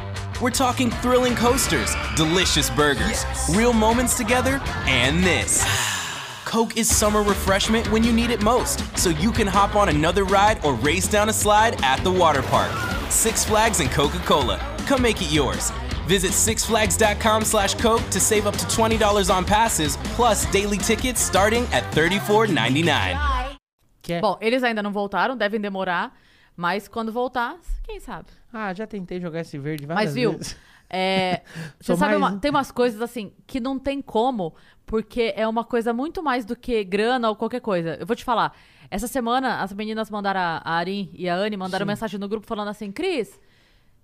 We're 0.41 0.51
talking 0.51 0.91
thrilling 0.91 1.37
coasters, 1.37 1.95
delicious 2.17 2.69
burgers, 2.69 3.25
real 3.51 3.73
moments 3.73 4.17
together, 4.17 4.61
and 4.87 5.23
this. 5.23 5.65
Coke 6.45 6.77
is 6.77 6.95
summer 6.95 7.23
refreshment 7.23 7.91
when 7.93 8.03
you 8.03 8.13
need 8.13 8.31
it 8.31 8.43
most, 8.43 8.81
so 8.99 9.11
you 9.11 9.31
can 9.31 9.47
hop 9.47 9.77
on 9.77 9.89
another 9.89 10.25
ride 10.25 10.63
or 10.65 10.75
race 10.75 11.07
down 11.07 11.29
a 11.29 11.33
slide 11.33 11.81
at 11.85 12.03
the 12.03 12.11
water 12.11 12.43
park. 12.43 12.73
Six 13.11 13.45
Flags 13.45 13.79
and 13.79 13.91
Coca 13.91 14.19
Cola. 14.19 14.59
Come 14.87 15.03
make 15.03 15.23
it 15.23 15.31
yours. 15.33 15.71
Visit 16.09 16.33
sixflags.com 16.33 17.45
slash 17.45 17.75
Coke 17.75 18.03
to 18.11 18.19
save 18.21 18.47
up 18.47 18.57
to 18.57 18.67
$20 18.67 19.35
on 19.35 19.45
passes, 19.45 19.97
plus 20.17 20.51
daily 20.51 20.79
tickets 20.79 21.21
starting 21.21 21.65
at 21.73 21.85
$34.99. 21.95 23.17
Bom, 24.21 24.37
eles 24.41 24.63
ainda 24.65 24.83
não 24.83 24.93
voltaram, 24.93 25.37
devem 25.37 25.61
demorar, 25.61 26.13
mas 26.57 26.89
quando 26.89 27.11
voltar, 27.13 27.57
quem 27.85 28.01
sabe? 28.01 28.27
Ah, 28.57 28.73
já 28.73 28.87
tentei 28.87 29.21
jogar 29.21 29.41
esse 29.41 29.59
verde 29.59 29.85
várias 29.85 30.05
Mas 30.07 30.15
viu, 30.15 30.33
vezes. 30.33 30.57
é, 30.89 31.43
você 31.81 31.97
sabe, 31.97 32.13
mais 32.13 32.17
uma- 32.17 32.31
um. 32.37 32.39
tem 32.39 32.51
umas 32.53 32.71
coisas 32.71 33.03
assim 33.03 33.33
que 33.49 33.59
não 33.59 33.79
tem 33.81 34.01
como, 34.01 34.55
porque 34.87 35.33
é 35.37 35.47
uma 35.49 35.65
coisa 35.65 35.93
muito 35.93 36.23
mais 36.23 36.45
do 36.45 36.55
que 36.55 36.85
grana 36.85 37.29
ou 37.29 37.35
qualquer 37.37 37.61
coisa. 37.61 37.97
Eu 37.99 38.07
vou 38.07 38.15
te 38.15 38.23
falar, 38.25 38.57
essa 38.91 39.09
semana 39.09 39.61
as 39.61 39.73
meninas 39.73 40.09
mandaram, 40.09 40.41
a 40.41 40.71
Arin 40.73 41.11
e 41.15 41.29
a 41.29 41.35
Anne 41.35 41.57
mandaram 41.57 41.85
mensagem 41.85 42.21
no 42.21 42.29
grupo 42.29 42.47
falando 42.47 42.69
assim, 42.69 42.93
Cris, 42.93 43.41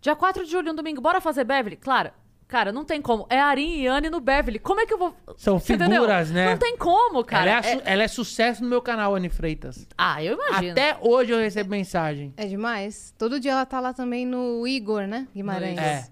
dia 0.01 0.17
4 0.17 0.45
de 0.45 0.51
julho, 0.51 0.73
um 0.73 0.75
domingo, 0.75 1.01
bora 1.01 1.21
fazer 1.21 1.45
Beverly? 1.45 1.77
Claro, 1.77 2.11
cara, 2.51 2.73
não 2.73 2.85
tem 2.85 3.01
como. 3.01 3.27
É 3.31 3.39
a 3.41 3.47
Arin 3.47 3.77
e 3.81 3.87
Anne 3.87 4.11
no 4.11 4.21
Beverly. 4.21 4.59
Como 4.59 4.81
é 4.81 4.87
que 4.87 4.93
eu 4.93 4.99
vou... 4.99 5.15
São 5.37 5.59
Você 5.59 5.75
entendeu? 5.75 6.03
figuras, 6.03 6.31
né? 6.31 6.51
Não 6.51 6.59
tem 6.59 6.77
como, 6.77 7.25
cara. 7.25 7.51
ela, 7.51 7.59
é, 7.61 7.63
su- 7.63 7.69
É- 7.79 7.83
ela 7.93 8.03
é 8.03 8.09
sucesso 8.09 8.63
no 8.63 8.69
meu 8.69 8.83
canal, 8.83 9.15
Anne 9.15 9.29
Freitas. 9.31 9.87
Ah, 9.97 10.23
eu 10.23 10.35
imagino. 10.35 10.73
Até 10.73 10.97
hoje 11.01 11.31
eu 11.33 11.39
recebo 11.39 11.71
mensagem. 11.71 12.35
É 12.37 12.45
demais. 12.47 13.15
Todo 13.17 13.39
dia 13.39 13.53
ela 13.53 13.65
tá 13.65 13.79
lá 13.81 13.93
também 13.95 14.27
no 14.27 14.67
Igor, 14.67 15.07
né? 15.07 15.29
Guimarães. 15.35 15.79
É. 15.79 16.09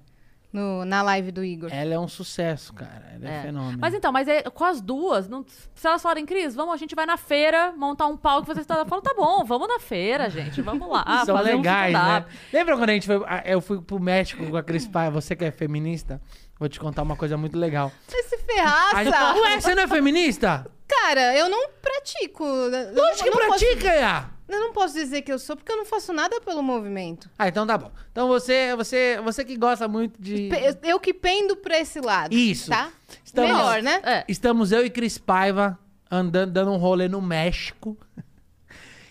No, 0.50 0.82
na 0.86 1.02
live 1.02 1.30
do 1.30 1.44
Igor. 1.44 1.68
Ela 1.70 1.92
é 1.92 1.98
um 1.98 2.08
sucesso, 2.08 2.72
cara. 2.72 3.04
Ela 3.14 3.28
é, 3.30 3.38
É. 3.38 3.42
fenômeno. 3.42 3.78
Mas 3.78 3.92
então, 3.92 4.10
mas 4.10 4.26
é, 4.26 4.42
com 4.44 4.64
as 4.64 4.80
duas, 4.80 5.28
não- 5.28 5.44
se 5.74 5.86
elas 5.86 6.00
falarem, 6.00 6.24
Cris, 6.24 6.54
vamos, 6.54 6.72
a 6.72 6.76
gente 6.78 6.94
vai 6.94 7.04
na 7.04 7.18
feira 7.18 7.70
montar 7.76 8.06
um 8.06 8.16
palco, 8.16 8.46
você 8.46 8.62
está 8.62 8.82
falando, 8.86 9.04
tá 9.04 9.12
bom, 9.14 9.44
vamos 9.44 9.68
na 9.68 9.78
feira, 9.78 10.30
gente, 10.30 10.62
vamos 10.62 10.88
lá. 10.88 11.22
São 11.26 11.36
fazer 11.36 11.54
um 11.54 11.58
legais, 11.58 11.92
né? 11.92 11.98
stand-up. 12.00 12.36
Lembra 12.50 12.76
quando 12.78 12.88
a 12.90 12.92
gente 12.94 13.06
foi. 13.06 13.20
Eu 13.44 13.60
fui 13.60 13.82
pro 13.82 14.00
México 14.00 14.46
com 14.50 14.56
a 14.56 14.62
Cris 14.62 14.86
Pai, 14.88 15.10
você 15.10 15.36
que 15.36 15.44
é 15.44 15.50
feminista? 15.50 16.18
Vou 16.58 16.68
te 16.68 16.80
contar 16.80 17.02
uma 17.02 17.14
coisa 17.14 17.36
muito 17.36 17.58
legal. 17.58 17.92
Vai 18.10 18.22
se 18.22 18.34
A 18.34 18.38
gente- 18.38 18.46
ferraça! 18.46 19.40
Ué, 19.42 19.60
você 19.60 19.74
não 19.74 19.82
é 19.82 19.86
feminista? 19.86 20.66
Cara, 20.88 21.36
eu 21.36 21.50
não 21.50 21.68
pratico. 21.82 22.42
Lógico 22.44 23.24
que 23.24 23.30
não 23.30 23.48
posso- 23.48 23.64
pratica, 23.66 23.94
Iá. 23.94 24.30
Eu 24.48 24.60
não 24.60 24.72
posso 24.72 24.94
dizer 24.94 25.22
que 25.22 25.32
eu 25.32 25.38
sou, 25.38 25.56
porque 25.56 25.70
eu 25.70 25.76
não 25.76 25.84
faço 25.84 26.12
nada 26.12 26.40
pelo 26.40 26.62
movimento. 26.62 27.28
Ah, 27.38 27.48
então 27.48 27.66
tá 27.66 27.76
bom. 27.76 27.90
Então 28.10 28.26
você, 28.28 28.74
você, 28.74 29.20
você 29.22 29.44
que 29.44 29.56
gosta 29.56 29.86
muito 29.86 30.20
de. 30.20 30.48
Eu 30.82 30.98
que 30.98 31.12
pendo 31.12 31.56
pra 31.56 31.78
esse 31.78 32.00
lado. 32.00 32.34
Isso. 32.34 32.70
Tá? 32.70 32.90
Estamos- 33.24 33.50
Melhor, 33.50 33.82
né? 33.82 34.00
É. 34.04 34.24
Estamos 34.28 34.72
eu 34.72 34.84
e 34.84 34.90
Cris 34.90 35.18
Paiva 35.18 35.78
andando, 36.10 36.52
dando 36.52 36.70
um 36.72 36.76
rolê 36.78 37.08
no 37.08 37.20
México. 37.20 37.96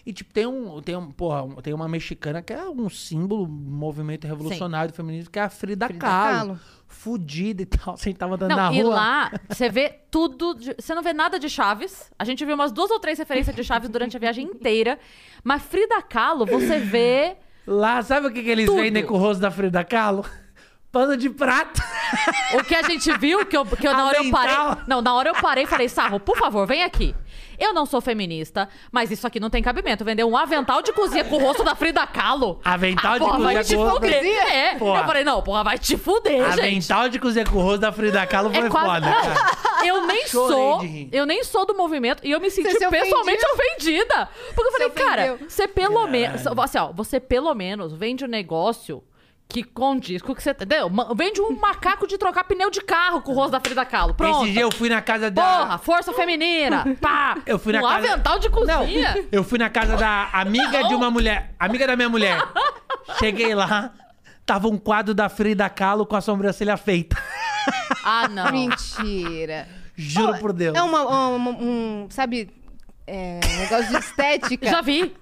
E, 0.08 0.14
tipo, 0.14 0.34
tem 0.34 0.48
um. 0.48 0.82
Tem 0.82 0.96
um, 0.96 1.12
porra, 1.12 1.62
tem 1.62 1.74
uma 1.74 1.86
mexicana 1.86 2.42
que 2.42 2.54
é 2.54 2.64
um 2.70 2.90
símbolo, 2.90 3.44
um 3.44 3.48
movimento 3.50 4.26
revolucionário 4.26 4.90
do 4.94 4.96
feminismo, 4.96 5.30
que 5.30 5.38
é 5.38 5.42
a 5.42 5.50
Frida, 5.50 5.86
Frida 5.88 6.00
Kahlo. 6.00 6.38
Kahlo. 6.48 6.60
Fudida 6.88 7.64
e 7.64 7.66
tal. 7.66 7.98
Você 8.00 8.14
tava 8.14 8.36
andando 8.36 8.52
Não, 8.52 8.56
na 8.56 8.74
e 8.74 8.82
rua. 8.82 8.96
lá, 8.96 9.32
você 9.50 9.68
vê 9.70 9.90
tudo. 10.10 10.54
de- 10.54 10.76
você 10.80 10.96
não 10.96 11.04
vê 11.04 11.12
nada 11.12 11.38
de 11.38 11.50
Chaves. 11.50 12.10
A 12.18 12.24
gente 12.24 12.46
viu 12.46 12.56
umas 12.56 12.72
duas 12.72 12.90
ou 12.90 13.02
três 13.02 13.20
referências 13.20 13.54
de 13.54 13.66
Chaves 13.66 13.90
durante 13.90 14.16
a 14.16 14.20
viagem 14.22 14.46
inteira. 14.46 14.98
Mas 15.44 15.62
Frida 15.64 16.02
Kahlo, 16.02 16.46
você 16.46 16.80
vê. 16.80 17.36
Lá, 17.68 18.02
sabe 18.02 18.28
o 18.28 18.32
que, 18.32 18.42
que 18.42 18.50
eles 18.50 18.66
Tudo. 18.66 18.82
vendem 18.82 19.06
com 19.06 19.16
o 19.16 19.18
rosto 19.18 19.42
da 19.42 19.52
Frida 19.52 19.84
Kahlo? 19.84 20.24
Pano 20.90 21.18
de 21.18 21.30
prato. 21.30 21.82
O 22.58 22.64
que 22.64 22.74
a 22.74 22.82
gente 22.84 23.12
viu, 23.18 23.46
que, 23.46 23.58
eu, 23.58 23.66
que 23.66 23.86
eu, 23.86 23.92
na 23.92 24.06
hora 24.06 24.24
eu 24.24 24.32
parei. 24.32 24.84
Não, 24.88 25.02
na 25.02 25.14
hora 25.14 25.30
eu 25.32 25.36
parei 25.36 25.66
e 25.66 25.68
falei, 25.68 25.90
Sarro, 25.90 26.18
por 26.18 26.38
favor, 26.38 26.66
vem 26.66 26.82
aqui. 26.84 27.14
Eu 27.60 27.74
não 27.74 27.86
sou 27.86 28.00
feminista, 28.02 28.70
mas 28.92 29.10
isso 29.12 29.26
aqui 29.26 29.40
não 29.40 29.50
tem 29.50 29.64
cabimento. 29.64 30.06
Vender 30.06 30.24
um 30.24 30.38
avental 30.38 30.82
de 30.82 30.94
cozinha 30.94 31.24
com 31.24 31.36
o 31.36 31.40
rosto 31.40 31.64
da 31.64 31.76
Frida 31.76 32.06
Kahlo. 32.06 32.60
Avental 32.64 33.14
Ah, 33.14 33.18
de 33.18 33.26
porra, 33.26 33.40
vai 33.40 33.56
cozinha 33.58 33.64
te 33.64 33.76
com 33.76 33.82
o 33.82 33.86
rosto 33.90 34.02
da- 34.02 34.08
fuder. 34.08 34.48
É. 34.54 34.76
Porra. 34.76 35.00
Eu 35.02 35.06
falei, 35.06 35.24
não, 35.24 35.42
porra, 35.42 35.64
vai 35.64 35.78
te 35.80 35.98
fuder, 35.98 36.52
gente. 36.52 36.60
Avental 36.60 37.10
de 37.10 37.20
cozinha 37.20 37.46
com 37.46 37.58
o 37.58 37.62
rosto 37.62 37.80
da 37.80 37.92
Frida 37.92 38.26
Kahlo 38.28 38.52
foi 38.54 38.66
É 38.66 38.70
quase- 38.70 38.86
foda, 38.88 39.12
cara. 39.12 39.58
eu 39.88 40.06
nem 40.08 40.28
Chorei 40.28 40.56
sou. 40.56 40.82
Eu 41.12 41.26
nem 41.26 41.44
sou 41.44 41.66
do 41.66 41.76
movimento 41.76 42.22
e 42.26 42.32
eu 42.32 42.40
me 42.40 42.50
senti 42.50 42.72
se 42.72 42.88
pessoalmente 42.90 43.44
ofendida. 43.54 44.30
Porque 44.54 44.68
eu 44.68 44.72
falei, 44.72 44.90
cara, 44.92 45.38
você 45.48 45.68
pelo 45.68 46.06
menos. 46.08 46.46
Assim, 46.46 46.78
ó, 46.78 46.92
você 46.94 47.20
pelo 47.20 47.54
menos 47.56 47.94
vende 47.94 48.24
um 48.24 48.28
negócio 48.28 49.04
que 49.50 49.64
condiz 49.64 50.22
com 50.22 50.32
o 50.32 50.36
que 50.36 50.44
você. 50.44 50.52
Entendeu? 50.52 50.90
Ma- 50.90 51.14
Vende 51.16 51.40
um 51.42 51.58
macaco 51.60 52.06
de 52.08 52.18
trocar 52.18 52.44
pneu 52.44 52.70
de 52.70 52.82
carro 52.82 53.22
com 53.22 53.32
o 53.32 53.36
rosto 53.36 53.52
da 53.52 53.60
Frida 53.60 53.86
Kahlo. 53.86 54.14
Pronto. 54.14 54.44
Esse 54.44 54.52
dia 54.54 54.62
eu 54.64 54.72
fui 54.72 54.90
na 54.90 55.02
casa 55.02 55.32
da. 55.32 55.42
Porra, 55.42 55.78
força 55.78 56.14
feminina. 56.14 56.84
Pá. 57.00 57.38
Eu 57.46 57.58
fui 57.58 57.72
na 57.74 57.80
um 57.80 57.84
casa- 57.84 58.12
avental 58.14 58.40
de 58.40 58.50
cozinha. 58.50 59.26
Eu 59.32 59.44
fui 59.44 59.58
na 59.58 59.70
casa 59.70 59.96
da 59.96 60.30
amiga 60.34 60.84
de 60.88 60.94
uma 60.96 61.10
mulher. 61.10 61.54
Amiga 61.60 61.88
da 61.88 61.96
minha 61.96 62.10
mulher. 62.10 62.42
Cheguei 63.20 63.56
lá, 63.56 63.94
tava 64.46 64.68
um 64.68 64.78
quadro 64.78 65.14
da 65.14 65.30
Frida 65.30 65.70
Kahlo 65.70 66.06
com 66.06 66.16
a 66.16 66.22
sobrancelha 66.22 66.76
feita. 66.78 67.18
Ah, 68.04 68.28
não. 68.28 68.52
Mentira. 68.52 69.68
Juro 69.96 70.38
por 70.40 70.54
Deus. 70.54 70.76
É 70.78 70.82
uma, 70.82 71.30
uma- 71.30 71.52
um, 71.52 72.08
sabe, 72.10 72.50
é, 73.08 73.40
um 73.44 73.58
negócio 73.60 73.88
de 73.88 73.98
estética. 73.98 74.70
Já 74.70 74.82
vi. 74.82 75.16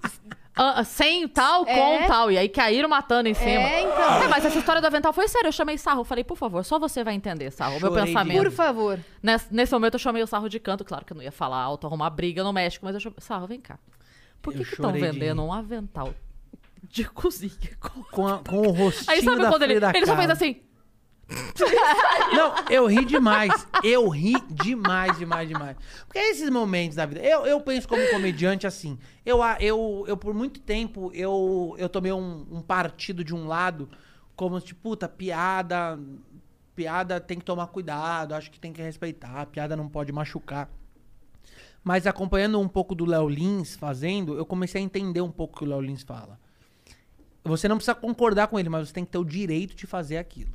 Ah, 0.57 0.83
sem 0.85 1.27
tal, 1.27 1.65
É. 1.67 1.75
com 1.75 2.07
tal. 2.07 2.31
E 2.31 2.37
aí 2.37 2.47
caíram 2.47 2.87
matando 2.87 3.27
em 3.27 3.33
cima. 3.33 3.49
É, 3.49 3.81
então. 3.81 4.23
É, 4.23 4.27
mas 4.29 4.45
essa 4.45 4.57
história 4.57 4.79
do 4.81 4.87
avental 4.87 5.11
foi 5.11 5.27
séria. 5.27 5.49
Eu 5.49 5.51
chamei 5.51 5.77
Sarro. 5.77 6.01
Eu 6.01 6.05
falei, 6.05 6.23
por 6.23 6.37
favor, 6.37 6.63
só 6.63 6.79
você 6.79 7.03
vai 7.03 7.13
entender, 7.13 7.51
Sarro. 7.51 7.77
O 7.77 7.79
meu 7.81 7.89
Chorei 7.89 8.03
de 8.05 8.07
pensamento. 8.11 8.41
Por 8.43 8.51
favor. 8.51 8.99
Nesse, 9.21 9.53
nesse 9.53 9.73
momento 9.73 9.95
eu 9.95 9.99
chamei 9.99 10.23
o 10.23 10.27
Sarro 10.27 10.47
de 10.47 10.59
canto. 10.59 10.85
Claro 10.85 11.03
que 11.03 11.11
eu 11.11 11.17
não 11.17 11.23
ia 11.23 11.31
falar 11.31 11.57
alto, 11.61 11.85
arrumar 11.85 12.09
briga 12.09 12.43
no 12.43 12.53
México, 12.53 12.85
mas 12.85 12.93
eu 12.95 13.01
chamei. 13.01 13.17
Sarro, 13.19 13.47
vem 13.47 13.59
cá. 13.59 13.77
Por 14.41 14.53
que 14.53 14.61
estão 14.61 14.93
vendendo 14.93 15.43
um 15.43 15.51
avental 15.51 16.13
de 16.83 17.03
cozinha? 17.09 17.51
Com, 18.11 18.25
a- 18.27 18.39
com 18.39 18.57
o 18.67 18.71
rostinho 18.71 19.05
Aí 19.11 19.21
sabe 19.23 19.41
da 19.41 19.49
quando 19.49 19.63
ele, 19.63 19.73
ele 19.73 20.05
só 20.05 20.15
fez 20.15 20.29
assim. 20.29 20.61
Não, 22.35 22.53
eu 22.69 22.85
ri 22.85 23.03
demais. 23.03 23.67
Eu 23.83 24.07
ri 24.09 24.35
demais, 24.51 25.17
demais, 25.17 25.47
demais. 25.47 25.77
Porque 26.05 26.19
é 26.19 26.29
esses 26.29 26.49
momentos 26.49 26.95
da 26.95 27.05
vida. 27.05 27.21
Eu, 27.21 27.45
eu 27.45 27.59
penso 27.61 27.87
como 27.87 28.07
comediante 28.09 28.67
assim. 28.67 28.97
Eu, 29.25 29.39
eu, 29.59 30.05
eu 30.07 30.17
por 30.17 30.33
muito 30.33 30.59
tempo, 30.59 31.11
eu, 31.13 31.75
eu 31.77 31.89
tomei 31.89 32.11
um, 32.11 32.45
um 32.51 32.61
partido 32.61 33.23
de 33.23 33.33
um 33.33 33.47
lado, 33.47 33.89
como 34.35 34.59
tipo, 34.61 34.81
puta, 34.81 35.07
piada. 35.07 35.99
Piada 36.75 37.21
tem 37.21 37.39
que 37.39 37.45
tomar 37.45 37.67
cuidado, 37.67 38.33
acho 38.35 38.51
que 38.51 38.59
tem 38.59 38.73
que 38.73 38.81
respeitar, 38.81 39.45
piada 39.45 39.77
não 39.77 39.87
pode 39.87 40.11
machucar. 40.11 40.69
Mas 41.81 42.05
acompanhando 42.05 42.59
um 42.59 42.67
pouco 42.67 42.93
do 42.93 43.05
Léo 43.05 43.29
Lins 43.29 43.75
fazendo, 43.75 44.35
eu 44.35 44.45
comecei 44.45 44.81
a 44.81 44.83
entender 44.83 45.21
um 45.21 45.31
pouco 45.31 45.55
o 45.55 45.59
que 45.59 45.63
o 45.63 45.67
Léo 45.69 45.79
Lins 45.79 46.03
fala. 46.03 46.37
Você 47.45 47.67
não 47.67 47.77
precisa 47.77 47.95
concordar 47.95 48.47
com 48.47 48.59
ele, 48.59 48.67
mas 48.67 48.89
você 48.89 48.93
tem 48.93 49.05
que 49.05 49.11
ter 49.11 49.19
o 49.19 49.23
direito 49.23 49.75
de 49.75 49.87
fazer 49.87 50.17
aquilo. 50.17 50.54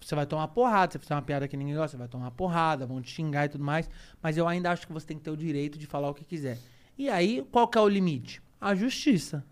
Você 0.00 0.14
vai 0.14 0.26
tomar 0.26 0.48
porrada, 0.48 0.92
você 0.92 0.98
fizer 0.98 1.14
uma 1.14 1.22
piada 1.22 1.46
que 1.48 1.56
ninguém 1.56 1.74
gosta, 1.74 1.90
você 1.90 1.96
vai 1.96 2.08
tomar 2.08 2.30
porrada, 2.30 2.86
vão 2.86 3.02
te 3.02 3.10
xingar 3.10 3.46
e 3.46 3.48
tudo 3.48 3.64
mais. 3.64 3.90
Mas 4.22 4.36
eu 4.36 4.46
ainda 4.46 4.70
acho 4.70 4.86
que 4.86 4.92
você 4.92 5.06
tem 5.06 5.18
que 5.18 5.24
ter 5.24 5.30
o 5.30 5.36
direito 5.36 5.78
de 5.78 5.86
falar 5.86 6.08
o 6.08 6.14
que 6.14 6.24
quiser. 6.24 6.58
E 6.96 7.08
aí, 7.08 7.46
qual 7.50 7.68
que 7.68 7.78
é 7.78 7.80
o 7.80 7.88
limite? 7.88 8.42
A 8.60 8.74
justiça. 8.74 9.44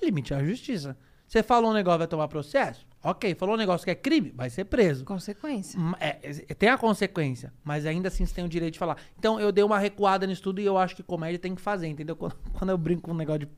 O 0.00 0.04
limite 0.04 0.32
é 0.32 0.36
a 0.36 0.44
justiça. 0.44 0.96
Você 1.26 1.42
falou 1.42 1.70
um 1.70 1.74
negócio, 1.74 1.98
vai 1.98 2.08
tomar 2.08 2.26
processo? 2.26 2.84
Ok. 3.04 3.34
Falou 3.36 3.54
um 3.54 3.58
negócio 3.58 3.84
que 3.84 3.90
é 3.90 3.94
crime? 3.94 4.32
Vai 4.34 4.50
ser 4.50 4.64
preso. 4.64 5.04
Consequência. 5.04 5.78
É, 6.00 6.18
é, 6.22 6.54
tem 6.54 6.68
a 6.68 6.76
consequência, 6.76 7.52
mas 7.62 7.86
ainda 7.86 8.08
assim 8.08 8.26
você 8.26 8.34
tem 8.34 8.44
o 8.44 8.48
direito 8.48 8.74
de 8.74 8.78
falar. 8.80 8.96
Então 9.16 9.38
eu 9.40 9.52
dei 9.52 9.62
uma 9.62 9.78
recuada 9.78 10.26
nisso 10.26 10.42
tudo 10.42 10.60
e 10.60 10.64
eu 10.64 10.76
acho 10.76 10.96
que 10.96 11.02
comédia 11.02 11.38
tem 11.38 11.54
que 11.54 11.62
fazer, 11.62 11.86
entendeu? 11.86 12.16
Quando, 12.18 12.36
quando 12.52 12.70
eu 12.70 12.76
brinco 12.76 13.02
com 13.02 13.12
um 13.12 13.16
negócio 13.16 13.40
de 13.40 13.48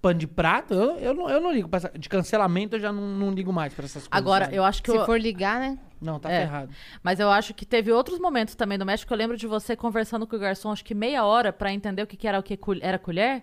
pano 0.00 0.18
de 0.18 0.26
prato, 0.26 0.72
eu, 0.74 0.96
eu, 0.98 1.14
não, 1.14 1.28
eu 1.30 1.40
não 1.40 1.52
ligo. 1.52 1.68
pra 1.68 1.76
essa- 1.78 1.92
De 1.98 2.08
cancelamento 2.08 2.76
eu 2.76 2.80
já 2.80 2.92
não, 2.92 3.02
não 3.08 3.30
ligo 3.32 3.52
mais 3.52 3.72
pra 3.74 3.84
essas 3.84 4.06
coisas. 4.06 4.10
Agora, 4.10 4.48
eu 4.54 4.64
acho 4.64 4.82
que. 4.82 4.90
Se 4.90 4.96
eu- 4.96 5.04
for 5.06 5.20
ligar, 5.20 5.60
né? 5.60 5.78
Não, 6.00 6.18
tá 6.18 6.30
É. 6.30 6.40
ferrado. 6.40 6.70
Mas 7.02 7.20
eu 7.20 7.30
acho 7.30 7.52
que 7.52 7.66
teve 7.66 7.92
outros 7.92 8.18
momentos 8.18 8.54
também 8.54 8.78
do 8.78 8.86
México. 8.86 9.12
Eu 9.12 9.18
lembro 9.18 9.36
de 9.36 9.46
você 9.46 9.76
conversando 9.76 10.26
com 10.26 10.34
o 10.34 10.38
garçom, 10.38 10.72
acho 10.72 10.84
que 10.84 10.94
meia 10.94 11.24
hora, 11.24 11.52
pra 11.52 11.70
entender 11.72 12.02
o 12.02 12.06
que, 12.06 12.16
que 12.16 12.26
era 12.26 12.38
o 12.38 12.42
que 12.42 12.58
era 12.80 12.98
colher. 12.98 13.42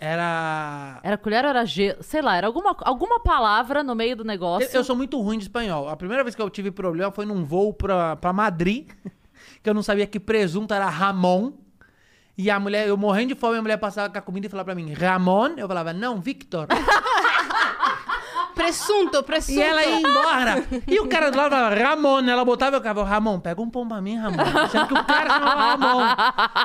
Era. 0.00 1.00
Era 1.02 1.18
colher 1.18 1.44
ou 1.44 1.50
era 1.50 1.64
gelo? 1.64 2.02
Sei 2.02 2.22
lá, 2.22 2.36
era 2.36 2.46
alguma, 2.46 2.76
alguma 2.82 3.18
palavra 3.20 3.82
no 3.82 3.94
meio 3.96 4.14
do 4.16 4.24
negócio. 4.24 4.68
Eu, 4.72 4.80
eu 4.80 4.84
sou 4.84 4.94
muito 4.94 5.20
ruim 5.20 5.38
de 5.38 5.44
espanhol. 5.44 5.88
A 5.88 5.96
primeira 5.96 6.22
vez 6.22 6.34
que 6.36 6.40
eu 6.42 6.48
tive 6.48 6.70
problema 6.70 7.10
foi 7.10 7.26
num 7.26 7.44
voo 7.44 7.74
pra, 7.74 8.14
pra 8.16 8.32
Madrid, 8.32 8.88
que 9.62 9.68
eu 9.68 9.74
não 9.74 9.82
sabia 9.82 10.06
que 10.06 10.20
presunto 10.20 10.72
era 10.72 10.88
Ramon. 10.88 11.52
E 12.38 12.48
a 12.52 12.60
mulher, 12.60 12.86
eu 12.86 12.96
morrendo 12.96 13.34
de 13.34 13.40
fome, 13.40 13.58
a 13.58 13.62
mulher 13.62 13.78
passava 13.78 14.08
com 14.08 14.16
a 14.16 14.22
comida 14.22 14.46
e 14.46 14.48
falava 14.48 14.66
pra 14.66 14.74
mim, 14.76 14.92
Ramon? 14.92 15.54
Eu 15.56 15.66
falava, 15.66 15.92
não, 15.92 16.20
Victor. 16.20 16.68
Presunto, 18.54 19.22
presunto. 19.22 19.58
E 19.58 19.62
ela 19.62 19.84
ia 19.84 20.00
embora. 20.00 20.64
E 20.86 20.98
o 21.00 21.08
cara 21.08 21.30
do 21.30 21.36
lado 21.36 21.50
falava, 21.50 21.74
Ramon. 21.74 22.28
Ela 22.28 22.44
botava 22.44 22.74
e 22.74 22.76
eu 22.76 22.80
ficava, 22.80 23.04
Ramon, 23.04 23.38
pega 23.38 23.60
um 23.60 23.70
pão 23.70 23.86
pra 23.86 24.00
mim, 24.00 24.16
Ramon. 24.16 24.40
Achando 24.40 24.88
que 24.88 24.94
o 24.94 25.04
cara 25.04 25.30
chamava 25.30 25.62
Ramon. 25.62 26.04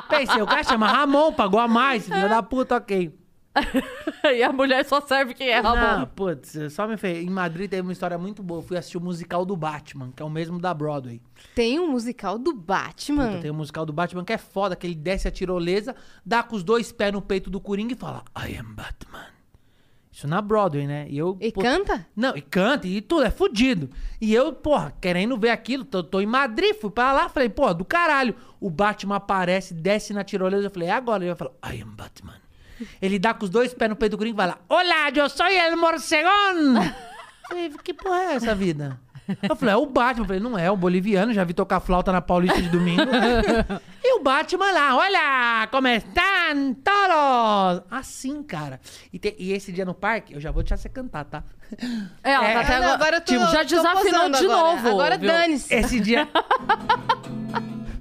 Pensei, 0.08 0.42
o 0.42 0.46
cara 0.46 0.64
chama 0.64 0.88
Ramon, 0.88 1.32
pagou 1.32 1.60
a 1.60 1.68
mais, 1.68 2.04
filha 2.04 2.28
da 2.28 2.42
puta, 2.42 2.76
ok. 2.76 3.12
e 4.36 4.42
a 4.42 4.52
mulher 4.52 4.84
só 4.84 5.00
serve 5.00 5.34
quem 5.34 5.48
é 5.48 5.62
Não, 5.62 5.74
Ramon. 5.74 6.06
putz, 6.06 6.56
só 6.72 6.86
me 6.88 6.96
fez. 6.96 7.24
Em 7.24 7.30
Madrid 7.30 7.70
teve 7.70 7.82
uma 7.82 7.92
história 7.92 8.18
muito 8.18 8.42
boa. 8.42 8.58
Eu 8.60 8.64
fui 8.66 8.76
assistir 8.76 8.98
o 8.98 9.00
musical 9.00 9.44
do 9.44 9.56
Batman, 9.56 10.12
que 10.14 10.22
é 10.22 10.26
o 10.26 10.30
mesmo 10.30 10.58
da 10.58 10.74
Broadway. 10.74 11.20
Tem 11.54 11.78
um 11.78 11.88
musical 11.90 12.38
do 12.38 12.52
Batman. 12.52 13.28
Puta, 13.28 13.42
tem 13.42 13.50
um 13.50 13.54
musical 13.54 13.86
do 13.86 13.92
Batman 13.92 14.24
que 14.24 14.32
é 14.32 14.38
foda, 14.38 14.74
que 14.74 14.86
ele 14.86 14.94
desce 14.94 15.28
a 15.28 15.30
tirolesa, 15.30 15.94
dá 16.24 16.42
com 16.42 16.56
os 16.56 16.64
dois 16.64 16.90
pés 16.90 17.12
no 17.12 17.22
peito 17.22 17.48
do 17.50 17.60
Coringa 17.60 17.92
e 17.92 17.96
fala, 17.96 18.24
I 18.36 18.56
am 18.56 18.74
Batman. 18.74 19.26
Isso 20.10 20.28
na 20.28 20.40
Broadway, 20.40 20.86
né? 20.86 21.06
E, 21.08 21.18
eu, 21.18 21.36
E 21.40 21.50
pô, 21.50 21.60
canta? 21.60 22.06
Não, 22.14 22.36
e 22.36 22.40
canta, 22.40 22.86
e 22.86 23.00
tudo, 23.00 23.24
é 23.24 23.30
fudido. 23.32 23.90
E 24.20 24.32
eu, 24.32 24.52
porra, 24.52 24.94
querendo 25.00 25.36
ver 25.36 25.50
aquilo, 25.50 25.84
tô, 25.84 26.04
tô 26.04 26.20
em 26.20 26.26
Madrid, 26.26 26.72
fui 26.80 26.88
pra 26.90 27.12
lá, 27.12 27.28
falei, 27.28 27.48
porra, 27.48 27.74
do 27.74 27.84
caralho. 27.84 28.34
O 28.60 28.70
Batman 28.70 29.16
aparece, 29.16 29.74
desce 29.74 30.12
na 30.12 30.22
tirolesa, 30.22 30.66
eu 30.66 30.70
falei, 30.70 30.88
é 30.88 30.92
agora. 30.92 31.24
Ele 31.24 31.34
vai 31.34 31.36
falar, 31.36 31.74
I 31.76 31.82
am 31.82 31.90
Batman. 31.96 32.43
Ele 33.00 33.18
dá 33.18 33.32
com 33.34 33.44
os 33.44 33.50
dois 33.50 33.72
pés 33.74 33.88
no 33.88 33.96
peito 33.96 34.12
do 34.12 34.18
Coringa 34.18 34.34
e 34.34 34.36
vai 34.36 34.46
lá, 34.48 34.58
Olá, 34.68 35.10
eu 35.14 35.28
sou 35.28 35.46
el 35.46 35.76
morcegón. 35.76 36.74
falei, 37.48 37.70
que 37.82 37.94
porra 37.94 38.22
é 38.22 38.34
essa 38.34 38.54
vida? 38.54 38.98
Eu 39.48 39.56
falei, 39.56 39.74
é 39.74 39.78
o 39.78 39.86
Batman. 39.86 40.22
Eu 40.22 40.26
falei, 40.26 40.40
não 40.42 40.58
é, 40.58 40.66
é 40.66 40.70
o 40.70 40.76
boliviano, 40.76 41.32
já 41.32 41.42
vi 41.44 41.54
tocar 41.54 41.80
flauta 41.80 42.12
na 42.12 42.20
Paulista 42.20 42.60
de 42.60 42.68
domingo. 42.68 43.00
e 44.04 44.18
o 44.18 44.22
Batman 44.22 44.70
lá, 44.70 44.94
olha, 44.96 45.66
como 45.70 45.88
estão 45.88 46.74
todos? 46.84 47.82
Assim, 47.90 48.42
cara. 48.42 48.78
E, 49.10 49.18
te- 49.18 49.34
e 49.38 49.52
esse 49.52 49.72
dia 49.72 49.86
no 49.86 49.94
parque, 49.94 50.34
eu 50.34 50.40
já 50.40 50.50
vou 50.50 50.62
deixar 50.62 50.76
você 50.76 50.90
cantar, 50.90 51.24
tá? 51.24 51.42
É, 52.22 52.32
ela 52.32 52.48
É, 52.48 52.52
tá 52.54 52.60
até 52.60 52.74
agora. 52.76 52.92
agora 52.94 53.16
eu 53.16 53.20
tô, 53.22 53.32
tipo, 53.32 53.46
já 53.46 53.62
desafinou 53.62 54.28
de 54.30 54.44
agora. 54.44 54.48
novo. 54.48 54.88
Agora 54.88 55.16
viu? 55.16 55.28
dane-se. 55.30 55.72
Esse 55.74 55.98
dia... 56.00 56.28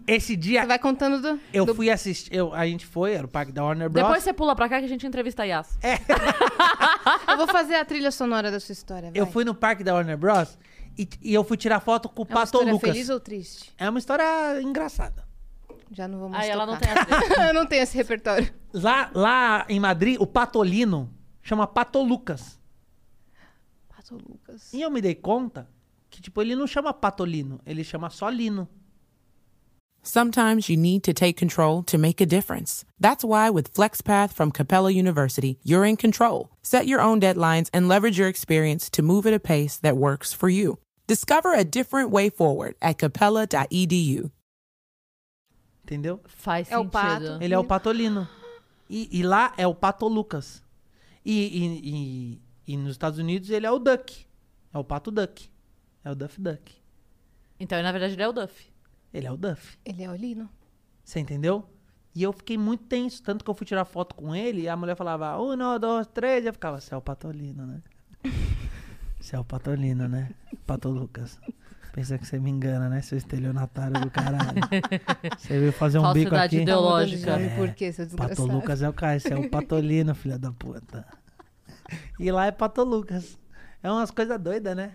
esse 0.08 0.36
dia, 0.36 0.62
Você 0.62 0.68
vai 0.68 0.80
contando 0.80 1.22
do... 1.22 1.40
eu 1.54 1.66
do- 1.66 1.74
fui 1.76 1.90
assistir, 1.90 2.34
eu, 2.34 2.54
a 2.54 2.66
gente 2.66 2.86
foi, 2.86 3.14
era 3.14 3.26
o 3.26 3.30
parque 3.30 3.52
da 3.52 3.64
Warner 3.64 3.90
Bros. 3.90 4.04
Depois 4.06 4.24
você 4.24 4.34
pula 4.34 4.56
pra 4.56 4.68
cá 4.70 4.80
que 4.80 4.86
a 4.86 4.88
gente 4.90 5.06
entrevista 5.08 5.44
a 5.44 5.46
Yas. 5.46 5.78
Eu 7.28 7.38
vou 7.38 7.48
fazer 7.48 7.76
a 7.76 7.86
trilha 7.86 8.12
sonora 8.12 8.52
da 8.52 8.60
sua 8.60 8.74
história, 8.74 9.12
vai. 9.12 9.20
Eu 9.20 9.26
fui 9.28 9.44
no 9.44 9.54
parque 9.56 9.84
da 9.84 9.94
Warner 9.94 10.18
Bros. 10.18 10.58
E, 10.98 11.10
e 11.24 11.34
eu 11.34 11.44
fui 11.44 11.58
tirar 11.58 11.80
foto 11.80 12.08
com 12.08 12.22
o 12.22 12.26
É 12.26 12.28
uma 12.30 12.34
Pato 12.36 12.46
história 12.46 12.72
Lucas. 12.72 12.92
feliz 12.92 13.10
ou 13.10 13.20
triste? 13.20 13.74
É 13.80 13.90
uma 13.90 13.98
história 13.98 14.62
engraçada. 14.62 15.26
Já 15.92 16.08
não 16.08 16.20
vou 16.20 16.30
mais 16.30 16.44
Aí 16.44 16.50
ela 16.52 16.66
não 16.68 16.78
tem. 16.78 16.88
Eu 17.48 17.54
não 17.54 17.66
tenho 17.66 17.82
esse 17.84 17.98
repertório. 17.98 18.54
Lá, 18.74 19.10
lá 19.14 19.66
em 19.70 19.80
Madrid, 19.80 20.18
o 20.20 20.28
Patolino 20.28 21.12
chama 21.42 21.66
Pato 21.66 22.00
Lucas. 22.02 22.60
Pato 23.90 24.16
Lucas. 24.16 24.72
E 24.74 24.82
eu 24.82 24.92
me 24.92 25.02
dei 25.02 25.16
conta 25.16 25.68
que, 26.10 26.22
tipo, 26.22 26.42
ele 26.42 26.56
não 26.56 26.68
chama 26.68 26.94
Patolino, 26.94 27.60
ele 27.66 27.84
chama 27.84 28.10
só 28.12 28.30
Lino. 28.30 28.68
Sometimes 30.06 30.68
you 30.70 30.76
need 30.76 31.02
to 31.06 31.14
take 31.14 31.38
control 31.38 31.82
to 31.84 31.98
make 31.98 32.20
a 32.20 32.26
difference. 32.26 32.84
That's 33.00 33.24
why 33.24 33.50
with 33.50 33.74
FlexPath 33.74 34.34
from 34.34 34.52
Capella 34.52 34.92
University, 34.92 35.58
you're 35.64 35.86
in 35.86 35.96
control. 35.96 36.50
Set 36.62 36.88
your 36.88 37.00
own 37.00 37.22
deadlines 37.22 37.70
and 37.74 37.88
leverage 37.88 38.20
your 38.20 38.28
experience 38.28 38.90
to 38.92 39.02
move 39.02 39.26
at 39.26 39.34
a 39.34 39.40
pace 39.40 39.78
that 39.78 39.96
works 39.96 40.34
for 40.34 40.50
you. 40.50 40.78
Discover 41.08 41.54
a 41.54 41.64
different 41.64 42.12
way 42.12 42.30
forward 42.30 42.76
at 42.82 42.98
capella.edu. 42.98 44.30
Entendeu? 45.86 46.20
Faz 46.28 46.70
É 46.70 46.78
o 46.78 46.82
sentido. 46.84 46.92
pato. 46.92 47.38
Ele 47.44 47.54
é 47.54 47.58
o 47.58 47.64
Patolino. 47.64 48.28
E, 48.90 49.08
e 49.12 49.24
lá 49.24 49.54
é 49.58 49.66
o 49.66 49.74
Pato 49.74 50.08
Lucas. 50.08 50.62
E, 51.26 51.32
e, 51.34 51.90
e, 52.68 52.74
e 52.74 52.78
nos 52.78 52.92
Estados 52.92 53.20
Unidos 53.20 53.50
ele 53.50 53.66
é 53.66 53.72
o 53.72 53.80
Duck. 53.80 54.26
É 54.74 54.78
o 54.78 54.84
Pato 54.84 55.12
Duck. 55.12 55.50
É 56.04 56.12
o 56.12 56.16
Duff 56.16 56.40
Duck. 56.42 56.74
Então, 57.60 57.82
na 57.82 57.92
verdade, 57.92 58.14
ele 58.14 58.24
é 58.24 58.28
o 58.28 58.34
Duff. 58.34 58.73
Ele 59.14 59.28
é 59.28 59.32
o 59.32 59.38
Duff. 59.38 59.78
Ele 59.86 60.04
é 60.04 60.10
o 60.10 60.16
Lino. 60.16 60.50
Você 61.04 61.20
entendeu? 61.20 61.66
E 62.16 62.24
eu 62.24 62.32
fiquei 62.32 62.58
muito 62.58 62.84
tenso, 62.86 63.22
tanto 63.24 63.44
que 63.44 63.50
eu 63.50 63.56
fui 63.56 63.66
tirar 63.66 63.86
foto 63.86 64.16
com 64.16 64.36
ele 64.36 64.62
e 64.62 64.70
a 64.70 64.78
mulher 64.78 64.96
falava, 64.96 65.40
um, 65.42 65.56
dois, 65.80 66.08
três, 66.08 66.46
e 66.46 66.48
eu 66.48 66.54
ficava, 66.54 66.80
é 66.90 66.96
o 66.96 67.02
Patolino, 67.02 67.66
né? 67.66 67.82
Você 69.20 69.36
é 69.36 69.40
o 69.40 69.44
Patolino, 69.44 70.08
né? 70.08 70.30
Pato 70.66 70.90
Lucas. 70.90 71.40
Pensa 71.92 72.18
que 72.18 72.26
você 72.26 72.40
me 72.40 72.50
engana, 72.50 72.90
né, 72.90 73.02
seu 73.02 73.18
estelionatário 73.18 74.02
do 74.02 74.10
caralho. 74.10 74.60
Você 75.38 75.60
veio 75.60 75.72
fazer 75.72 76.00
um 76.00 76.12
bico 76.12 76.32
Falsidade 76.32 76.56
aqui. 76.56 76.64
ideológica. 76.64 77.32
É. 77.40 77.56
Por 77.56 77.72
quê, 77.76 77.92
seu 77.94 78.08
Pato? 78.08 78.46
Lucas 78.48 78.82
é 78.82 78.90
o 78.90 78.94
cara, 78.94 79.16
esse 79.16 79.32
é 79.32 79.38
o 79.38 79.48
Patolino, 79.48 80.16
filha 80.16 80.40
da 80.40 80.52
puta. 80.52 81.06
E 82.20 82.32
lá 82.32 82.48
é 82.48 82.52
Pato 82.52 82.84
Lucas. 82.84 83.38
É 83.84 83.92
umas 83.92 84.10
coisas 84.10 84.42
doidas, 84.42 84.76
né? 84.76 84.94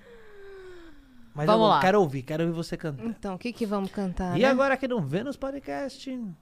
Mas 1.38 1.46
Vamos 1.46 1.62
eu 1.66 1.68
lá. 1.70 1.80
quero 1.80 2.00
ouvir, 2.00 2.22
quero 2.22 2.42
ouvir 2.44 2.54
você 2.56 2.76
cantar. 2.76 3.04
Então, 3.06 3.34
o 3.36 3.38
que 3.38 3.52
que 3.52 3.64
vamos 3.64 3.90
cantar, 3.92 4.36
E 4.36 4.42
né? 4.42 4.48
agora 4.48 4.74
aqui 4.74 4.88
no 4.88 5.00
Vênus 5.00 5.36
Podcast, 5.36 6.10
o 6.10 6.34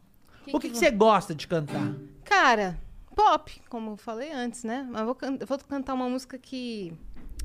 que, 0.45 0.59
que 0.59 0.71
que 0.71 0.77
você 0.79 0.91
gosta 0.91 1.35
de 1.35 1.47
cantar? 1.47 1.95
Cara, 2.25 2.79
pop, 3.15 3.61
como 3.69 3.91
eu 3.93 3.97
falei 3.99 4.33
antes, 4.33 4.65
né? 4.65 4.87
Mas 4.91 5.01
eu 5.01 5.07
vou, 5.07 5.15
can- 5.15 5.39
vou 5.47 5.59
cantar 5.59 5.93
uma 5.95 6.09
música 6.09 6.39
que 6.39 6.93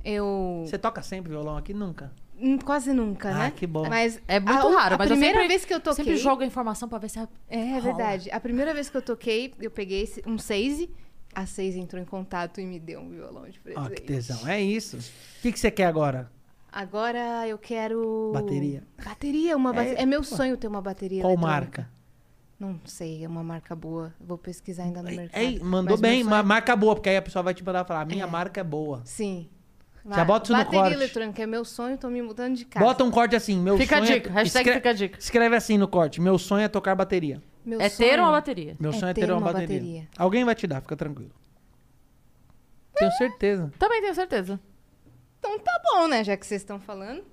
eu... 0.03 0.63
Você 0.65 0.77
toca 0.77 1.01
sempre 1.01 1.29
violão 1.31 1.57
aqui? 1.57 1.73
Nunca? 1.73 2.11
Hum, 2.39 2.57
Quase 2.57 2.91
nunca, 2.93 3.29
Ah, 3.29 3.33
né? 3.37 3.51
que 3.55 3.67
bom. 3.67 3.87
Mas 3.87 4.19
É 4.27 4.39
muito 4.39 4.67
a, 4.67 4.71
raro, 4.81 4.95
a 4.95 4.97
mas 4.97 5.09
eu 5.11 5.15
primeira 5.15 5.35
sempre- 5.39 5.47
vez 5.49 5.65
que 5.65 5.73
eu 5.73 5.79
toquei... 5.79 6.05
Sempre 6.05 6.17
jogo 6.17 6.41
a 6.41 6.45
informação 6.45 6.87
pra 6.89 6.97
ver 6.97 7.09
se 7.09 7.19
é... 7.19 7.27
É, 7.49 7.77
é 7.77 7.79
verdade. 7.81 8.31
A 8.31 8.39
primeira 8.39 8.73
vez 8.73 8.89
que 8.89 8.97
eu 8.97 9.01
toquei, 9.01 9.53
eu 9.59 9.69
peguei 9.69 10.01
esse- 10.03 10.23
um 10.25 10.37
seis, 10.39 10.87
a 11.35 11.45
seis 11.45 11.75
entrou 11.75 12.01
em 12.01 12.05
contato 12.05 12.59
e 12.59 12.65
me 12.65 12.79
deu 12.79 12.99
um 13.01 13.09
violão 13.09 13.47
de 13.47 13.59
presente. 13.59 13.85
Ó, 13.85 13.89
que 13.89 14.01
tesão. 14.01 14.47
É 14.47 14.59
isso. 14.59 14.97
O 14.97 15.41
que, 15.41 15.51
que 15.51 15.59
você 15.59 15.69
quer 15.69 15.85
agora? 15.85 16.31
Agora 16.71 17.47
eu 17.47 17.57
quero... 17.57 18.31
Bateria. 18.33 18.83
Bateria, 19.03 19.57
uma 19.57 19.71
É, 19.71 19.73
bateria. 19.73 19.99
É, 19.99 20.05
meu 20.05 20.21
pô. 20.21 20.25
sonho 20.35 20.55
ter 20.57 20.67
uma 20.67 20.81
bateria 20.81 21.21
Qual 21.21 21.35
marca? 21.37 21.89
Não 22.59 22.79
sei, 22.85 23.25
é 23.25 23.27
uma 23.27 23.43
marca 23.43 23.75
boa. 23.75 24.13
Vou 24.19 24.37
pesquisar 24.37 24.83
ainda 24.83 25.01
no 25.01 25.09
mercado. 25.09 25.41
Ei, 25.41 25.59
mandou 25.59 25.97
bem, 25.97 26.19
sonho- 26.19 26.29
ma- 26.29 26.43
marca 26.43 26.75
boa, 26.75 26.95
porque 26.95 27.09
aí 27.09 27.17
a 27.17 27.21
pessoa 27.21 27.41
vai 27.43 27.53
te 27.53 27.63
mandar 27.63 27.83
falar, 27.85 28.05
minha 28.05 28.23
É. 28.23 28.27
marca 28.27 28.61
é 28.61 28.63
boa. 28.63 29.01
Sim. 29.03 29.49
Já 30.09 30.23
bota 30.25 30.45
isso 30.45 30.53
no 30.53 30.59
bateria 30.59 30.79
corte. 30.81 30.93
eletrônica 30.95 31.43
é 31.43 31.45
meu 31.45 31.63
sonho, 31.65 31.97
tô 31.97 32.09
me 32.09 32.21
mudando 32.21 32.55
de 32.55 32.65
casa. 32.65 32.83
Bota 32.85 33.03
um 33.03 33.11
corte 33.11 33.35
assim, 33.35 33.59
meu 33.59 33.77
Fica 33.77 33.97
a 33.97 33.99
sonho 34.05 34.13
dica, 34.13 34.29
é... 34.29 34.33
hashtag 34.33 34.59
escre- 34.69 34.73
fica 34.75 34.89
a 34.89 34.93
dica. 34.93 35.19
Escreve 35.19 35.55
assim 35.55 35.77
no 35.77 35.87
corte, 35.87 36.21
meu 36.21 36.37
sonho 36.39 36.63
é 36.63 36.67
tocar 36.67 36.95
bateria. 36.95 37.41
Meu 37.65 37.79
É 37.81 37.89
sonho- 37.89 38.09
ter 38.09 38.19
uma 38.19 38.31
bateria. 38.31 38.75
Meu 38.79 38.89
É 38.91 38.93
sonho 38.93 39.09
é 39.09 39.13
ter, 39.13 39.31
uma, 39.31 39.41
bateria. 39.53 40.07
Alguém 40.17 40.43
vai 40.45 40.55
te 40.55 40.65
dar, 40.65 40.81
fica 40.81 40.95
tranquilo. 40.95 41.31
Tenho 42.95 43.11
certeza. 43.13 43.71
Também 43.77 44.01
tenho 44.01 44.15
certeza. 44.15 44.59
Então 45.41 45.57
tá 45.57 45.81
bom, 45.83 46.07
né? 46.07 46.23
Já 46.23 46.37
que 46.37 46.45
vocês 46.45 46.61
estão 46.61 46.79
falando. 46.79 47.23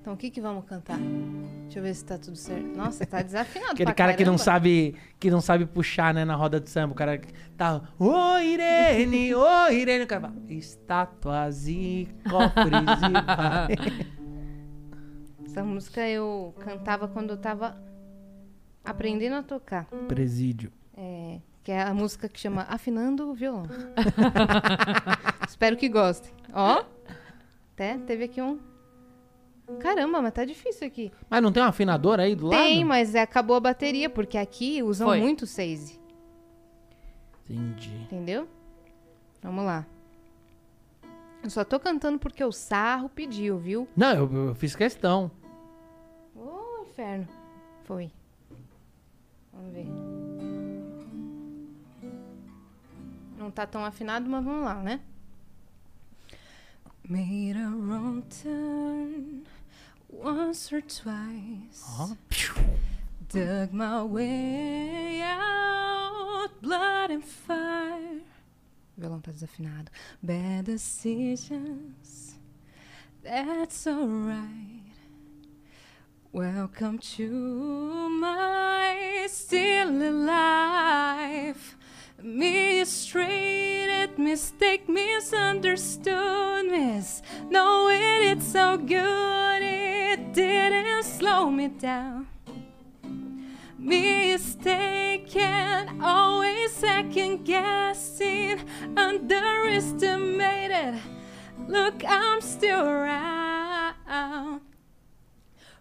Então 0.00 0.12
o 0.14 0.16
que 0.16 0.30
que 0.30 0.40
vamos 0.40 0.64
cantar? 0.64 0.96
Deixa 1.64 1.80
eu 1.80 1.82
ver 1.82 1.92
se 1.92 2.04
tá 2.04 2.16
tudo 2.16 2.36
certo. 2.36 2.64
Nossa, 2.76 3.04
tá 3.04 3.20
desafinado 3.20 3.72
Aquele 3.72 3.92
cara 3.92 4.14
que 4.14 4.24
não 4.24 4.36
caramba. 4.36 4.44
sabe 4.44 4.96
que 5.18 5.28
não 5.28 5.40
sabe 5.40 5.66
puxar, 5.66 6.14
né, 6.14 6.24
na 6.24 6.36
roda 6.36 6.60
de 6.60 6.70
samba. 6.70 6.92
O 6.92 6.96
cara 6.96 7.18
que 7.18 7.32
tá, 7.56 7.82
ô 7.98 8.38
Irene, 8.38 9.34
ô 9.34 9.68
Irene. 9.70 10.04
O 10.04 10.06
cara 10.06 10.20
fala, 10.22 10.34
estátuas 10.48 11.66
e 11.66 12.08
cofres 12.30 12.72
e. 15.42 15.44
Essa 15.44 15.64
música 15.64 16.08
eu 16.08 16.54
cantava 16.60 17.08
quando 17.08 17.30
eu 17.30 17.36
tava 17.36 17.76
aprendendo 18.84 19.34
a 19.34 19.42
tocar. 19.42 19.84
Presídio. 20.06 20.72
É, 20.96 21.40
que 21.62 21.72
é 21.72 21.82
a 21.82 21.92
música 21.92 22.28
que 22.28 22.38
chama 22.38 22.66
Afinando 22.68 23.28
o 23.28 23.34
Violão. 23.34 23.66
Espero 25.46 25.76
que 25.76 25.88
gostem. 25.88 26.32
Ó, 26.52 26.84
até 27.80 27.96
teve 27.96 28.24
aqui 28.24 28.42
um... 28.42 28.58
Caramba, 29.78 30.20
mas 30.20 30.34
tá 30.34 30.44
difícil 30.44 30.86
aqui. 30.86 31.10
Mas 31.30 31.42
não 31.42 31.50
tem 31.50 31.62
um 31.62 31.66
afinador 31.66 32.20
aí 32.20 32.34
do 32.34 32.48
lado? 32.48 32.58
Tem, 32.58 32.84
mas 32.84 33.14
acabou 33.14 33.56
a 33.56 33.60
bateria, 33.60 34.10
porque 34.10 34.36
aqui 34.36 34.82
usam 34.82 35.08
Foi. 35.08 35.20
muito 35.20 35.46
seis. 35.46 35.98
Entendi. 37.48 37.96
Entendeu? 38.02 38.46
Vamos 39.42 39.64
lá. 39.64 39.86
Eu 41.42 41.48
só 41.48 41.64
tô 41.64 41.80
cantando 41.80 42.18
porque 42.18 42.44
o 42.44 42.52
sarro 42.52 43.08
pediu, 43.08 43.58
viu? 43.58 43.88
Não, 43.96 44.12
eu, 44.12 44.48
eu 44.48 44.54
fiz 44.54 44.76
questão. 44.76 45.30
Ô, 46.36 46.82
inferno. 46.82 47.26
Foi. 47.84 48.10
Vamos 49.52 49.72
ver. 49.72 49.86
Não 53.38 53.50
tá 53.50 53.66
tão 53.66 53.84
afinado, 53.84 54.28
mas 54.28 54.44
vamos 54.44 54.64
lá, 54.64 54.74
né? 54.74 55.00
Made 57.10 57.56
a 57.56 57.68
wrong 57.74 58.22
turn 58.30 59.44
once 60.08 60.72
or 60.72 60.80
twice. 60.80 61.82
Uh-huh. 61.82 62.14
Ó. 62.14 62.62
Dug 63.28 63.72
my 63.72 64.04
way 64.04 65.20
out, 65.20 66.50
blood 66.62 67.10
and 67.10 67.24
fire. 67.24 68.22
O 68.96 69.00
violão 69.00 69.20
tá 69.20 69.32
desafinado. 69.32 69.90
Bad 70.22 70.66
decisions, 70.66 72.38
that's 73.24 73.88
alright. 73.88 74.94
Welcome 76.32 76.98
to 77.16 78.08
my 78.20 79.26
still 79.28 79.90
life. 80.12 81.76
Mistreated, 82.22 84.18
mistake, 84.18 84.88
misunderstood, 84.88 86.66
miss. 86.66 87.22
Knowing 87.48 88.30
it's 88.30 88.46
so 88.46 88.76
good, 88.76 89.62
it 89.62 90.32
didn't 90.32 91.04
slow 91.04 91.50
me 91.50 91.68
down 91.68 92.26
mistaken, 93.90 96.00
always 96.02 96.72
second 96.72 97.44
guessing, 97.44 98.60
underestimated. 98.96 100.94
Look, 101.66 102.04
I'm 102.06 102.40
still 102.40 102.86
around. 102.86 104.60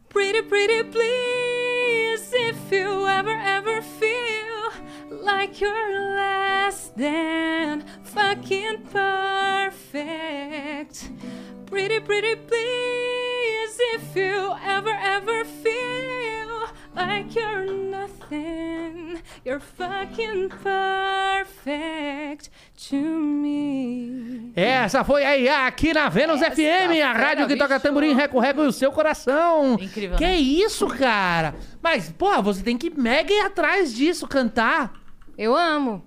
Pretty, 0.09 0.41
pretty, 0.41 0.83
please, 0.83 2.33
if 2.33 2.71
you 2.71 3.05
ever, 3.05 3.29
ever 3.29 3.81
feel 3.81 4.71
like 5.09 5.59
you're 5.61 6.15
less 6.15 6.89
than 6.95 7.83
fucking 8.03 8.83
perfect. 8.91 9.89
Pretty, 11.65 11.99
pretty, 11.99 12.35
please, 12.35 13.79
if 13.93 14.15
you 14.15 14.53
ever, 14.63 14.89
ever 14.89 15.43
feel 15.45 16.48
like 16.95 17.35
you're 17.37 17.65
nothing, 17.71 19.19
you're 19.45 19.59
fucking 19.59 20.49
perfect 20.49 22.49
to 22.89 22.95
me. 22.95 24.51
Essa 24.55 25.03
foi 25.03 25.23
aí, 25.23 25.47
aqui 25.47 25.93
na 25.93 26.09
Vênus 26.09 26.41
Essa 26.41 26.55
FM, 26.55 27.01
a 27.03 27.13
rádio 27.13 27.47
que 27.47 27.55
toca 27.55 27.75
bicho. 27.75 27.87
tamborim, 27.87 28.13
reco-reco 28.13 28.63
e 28.63 28.67
o 28.67 28.71
seu 28.71 28.91
coração. 28.91 29.77
Incrível, 29.79 30.17
Que 30.17 30.25
né? 30.25 30.37
isso, 30.37 30.87
cara? 30.87 31.55
Mas, 31.81 32.09
pô, 32.11 32.41
você 32.41 32.63
tem 32.63 32.77
que 32.77 32.89
mega 32.89 33.31
ir 33.31 33.41
atrás 33.41 33.93
disso, 33.93 34.27
cantar. 34.27 34.93
Eu 35.37 35.55
amo. 35.55 36.03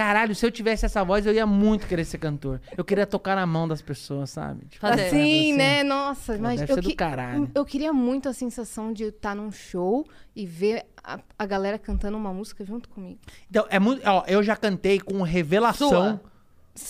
Caralho, 0.00 0.34
se 0.34 0.46
eu 0.46 0.50
tivesse 0.50 0.86
essa 0.86 1.04
voz, 1.04 1.26
eu 1.26 1.34
ia 1.34 1.44
muito 1.44 1.86
querer 1.86 2.06
ser 2.06 2.16
cantor. 2.16 2.58
Eu 2.74 2.82
queria 2.82 3.06
tocar 3.06 3.36
na 3.36 3.44
mão 3.44 3.68
das 3.68 3.82
pessoas, 3.82 4.30
sabe? 4.30 4.64
Tipo, 4.64 4.80
Fazer. 4.80 5.08
Assim, 5.08 5.50
assim. 5.50 5.52
né? 5.52 5.82
Nossa, 5.82 6.38
mas 6.38 6.58
deve 6.58 6.72
eu, 6.72 6.76
ser 6.76 6.80
do 6.80 6.96
caralho. 6.96 7.50
eu 7.54 7.64
queria 7.66 7.92
muito 7.92 8.26
a 8.26 8.32
sensação 8.32 8.94
de 8.94 9.04
estar 9.04 9.36
num 9.36 9.52
show 9.52 10.08
e 10.34 10.46
ver 10.46 10.86
a, 11.04 11.20
a 11.38 11.44
galera 11.44 11.78
cantando 11.78 12.16
uma 12.16 12.32
música 12.32 12.64
junto 12.64 12.88
comigo. 12.88 13.20
Então, 13.50 13.66
é 13.68 13.78
muito. 13.78 14.00
Ó, 14.08 14.24
eu 14.26 14.42
já 14.42 14.56
cantei 14.56 14.98
com 14.98 15.20
revelação. 15.20 16.18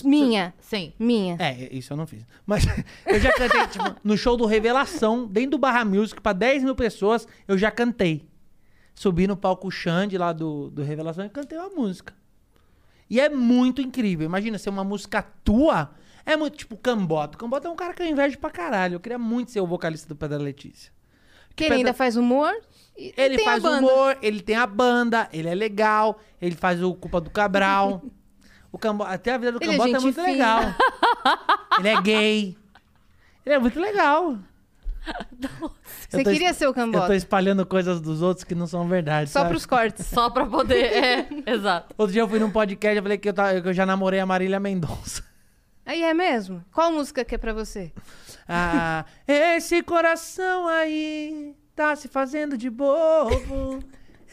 Minha, 0.04 0.54
Sim. 0.60 0.92
minha. 0.96 1.36
É, 1.40 1.68
isso 1.74 1.92
eu 1.92 1.96
não 1.96 2.06
fiz. 2.06 2.24
Mas 2.46 2.62
eu 3.06 3.18
já 3.18 3.32
cantei, 3.32 3.66
tipo, 3.66 3.96
no 4.04 4.16
show 4.16 4.36
do 4.36 4.46
Revelação, 4.46 5.26
dentro 5.26 5.50
do 5.50 5.58
Barra 5.58 5.84
Music, 5.84 6.20
pra 6.20 6.32
10 6.32 6.62
mil 6.62 6.76
pessoas, 6.76 7.26
eu 7.48 7.58
já 7.58 7.72
cantei. 7.72 8.24
Subi 8.94 9.26
no 9.26 9.36
palco 9.36 9.68
Xande 9.68 10.16
lá 10.16 10.32
do, 10.32 10.70
do 10.70 10.84
Revelação 10.84 11.24
e 11.24 11.28
cantei 11.28 11.58
uma 11.58 11.70
música. 11.70 12.19
E 13.10 13.20
é 13.20 13.28
muito 13.28 13.82
incrível. 13.82 14.24
Imagina 14.24 14.56
ser 14.56 14.70
uma 14.70 14.84
música 14.84 15.20
tua. 15.44 15.90
É 16.24 16.36
muito 16.36 16.56
tipo 16.56 16.76
Cambota. 16.76 17.36
Cambota 17.36 17.66
é 17.66 17.70
um 17.70 17.74
cara 17.76 17.92
que 17.92 18.02
eu 18.02 18.06
invejo 18.06 18.38
pra 18.38 18.50
caralho. 18.50 18.94
Eu 18.94 19.00
queria 19.00 19.18
muito 19.18 19.50
ser 19.50 19.60
o 19.60 19.66
vocalista 19.66 20.08
do 20.08 20.14
Pedro 20.14 20.38
Letícia. 20.38 20.92
Que 21.56 21.64
ele 21.64 21.74
ainda 21.74 21.92
faz 21.92 22.16
humor. 22.16 22.54
Ele 22.96 23.36
tem 23.36 23.46
a 23.46 23.50
faz 23.50 23.62
banda. 23.62 23.78
humor, 23.78 24.18
ele 24.22 24.40
tem 24.40 24.56
a 24.56 24.66
banda, 24.66 25.28
ele 25.32 25.48
é 25.48 25.54
legal, 25.54 26.20
ele 26.40 26.54
faz 26.54 26.82
o 26.82 26.94
Culpa 26.94 27.20
do 27.20 27.30
Cabral. 27.30 28.02
O 28.72 28.78
Cambo... 28.78 29.02
Até 29.02 29.32
a 29.32 29.36
vida 29.38 29.50
do 29.50 29.58
Ele 29.60 29.72
é 29.72 29.76
Cambota 29.76 29.88
é, 29.88 29.92
gente 29.94 30.02
muito 30.02 30.22
fina. 30.22 30.30
legal. 30.30 30.62
ele 31.80 31.88
é 31.88 32.00
gay. 32.00 32.56
Ele 33.44 33.54
é 33.56 33.58
muito 33.58 33.80
legal. 33.80 34.38
Você 36.08 36.24
queria 36.24 36.50
es- 36.50 36.56
ser 36.56 36.66
o 36.66 36.70
Eu 36.70 36.74
tô 36.74 36.80
Cambota. 36.80 37.14
espalhando 37.14 37.64
coisas 37.64 38.00
dos 38.00 38.20
outros 38.22 38.44
que 38.44 38.54
não 38.54 38.66
são 38.66 38.86
verdade. 38.88 39.30
Só 39.30 39.40
sabe? 39.40 39.50
pros 39.50 39.64
cortes. 39.66 40.06
Só 40.06 40.28
pra 40.30 40.44
poder. 40.46 40.84
É, 40.84 41.28
exato. 41.46 41.94
Outro 41.96 42.12
dia 42.12 42.22
eu 42.22 42.28
fui 42.28 42.38
num 42.38 42.50
podcast 42.50 42.98
e 42.98 43.02
falei 43.02 43.18
que 43.18 43.28
eu, 43.28 43.32
tava- 43.32 43.60
que 43.60 43.68
eu 43.68 43.72
já 43.72 43.86
namorei 43.86 44.20
a 44.20 44.26
Marília 44.26 44.58
Mendonça. 44.60 45.22
Aí 45.86 46.02
é 46.02 46.12
mesmo? 46.14 46.64
Qual 46.72 46.92
música 46.92 47.24
que 47.24 47.34
é 47.34 47.38
pra 47.38 47.52
você? 47.52 47.92
Ah, 48.52 49.04
esse 49.28 49.80
coração 49.80 50.66
aí 50.66 51.54
tá 51.76 51.94
se 51.94 52.08
fazendo 52.08 52.58
de 52.58 52.68
bobo. 52.68 53.78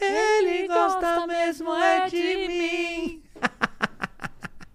Ele 0.00 0.66
gosta 0.66 1.24
mesmo 1.24 1.72
é 1.72 2.08
de 2.08 2.16
mim. 2.48 3.22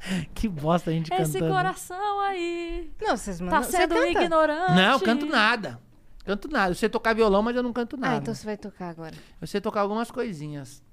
que 0.35 0.47
bosta 0.49 0.89
a 0.91 0.93
gente 0.93 1.11
Esse 1.13 1.33
cantando. 1.33 1.53
coração 1.53 2.19
aí. 2.21 2.91
Não, 3.01 3.15
vocês 3.17 3.39
mandam. 3.41 3.59
Tá 3.61 3.65
você 3.65 3.77
sendo 3.77 3.95
canta? 3.95 4.21
ignorante. 4.23 4.71
Não, 4.73 4.91
eu 4.93 4.99
canto 4.99 5.25
nada. 5.25 5.79
Canto 6.25 6.47
nada. 6.47 6.71
Eu 6.71 6.75
sei 6.75 6.89
tocar 6.89 7.13
violão, 7.13 7.41
mas 7.41 7.55
eu 7.55 7.63
não 7.63 7.73
canto 7.73 7.97
nada. 7.97 8.15
Ah, 8.15 8.17
então 8.17 8.33
você 8.33 8.45
vai 8.45 8.57
tocar 8.57 8.89
agora. 8.89 9.13
Eu 9.41 9.47
sei 9.47 9.59
tocar 9.61 9.81
algumas 9.81 10.09
coisinhas. 10.11 10.83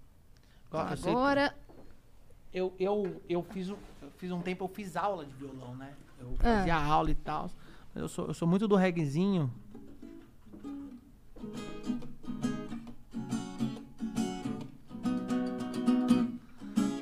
Ó, 0.72 0.88
eu 0.88 0.96
sei- 0.96 1.10
Agora. 1.12 1.54
eu, 2.52 2.72
eu, 2.78 3.22
eu, 3.28 3.42
fiz, 3.42 3.70
um- 3.70 3.76
eu 4.02 4.10
fiz 4.18 4.30
um 4.30 4.40
tempo, 4.40 4.64
eu 4.64 4.68
fiz 4.68 4.96
aula 4.96 5.24
de 5.24 5.32
violão, 5.34 5.74
né? 5.74 5.92
Eu 6.20 6.34
Ah. 6.40 6.58
fazia 6.58 6.76
aula 6.76 7.10
e 7.10 7.14
tal. 7.14 7.50
Mas 7.94 8.02
eu 8.02 8.08
sou, 8.08 8.26
eu 8.28 8.34
sou 8.34 8.46
muito 8.46 8.68
do 8.68 8.76
reguezinho. 8.76 9.52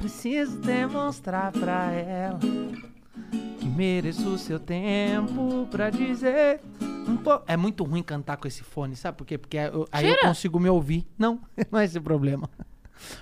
Preciso 0.08 0.56
demonstrar 0.56 1.52
pra 1.52 1.92
ela 1.92 2.38
que 3.60 3.66
mereço 3.66 4.26
o 4.30 4.38
seu 4.38 4.58
tempo 4.58 5.68
pra 5.70 5.90
dizer 5.90 6.62
um 7.06 7.18
pouco. 7.18 7.44
É 7.46 7.58
muito 7.58 7.84
ruim 7.84 8.02
cantar 8.02 8.38
com 8.38 8.48
esse 8.48 8.62
fone, 8.64 8.96
sabe 8.96 9.18
por 9.18 9.26
quê? 9.26 9.36
Porque 9.36 9.58
eu- 9.58 9.86
aí 9.92 10.08
eu 10.08 10.16
consigo 10.20 10.58
me 10.58 10.70
ouvir. 10.70 11.06
Não, 11.18 11.38
não 11.70 11.78
é 11.78 11.84
esse 11.84 11.98
o 11.98 12.02
problema. 12.02 12.48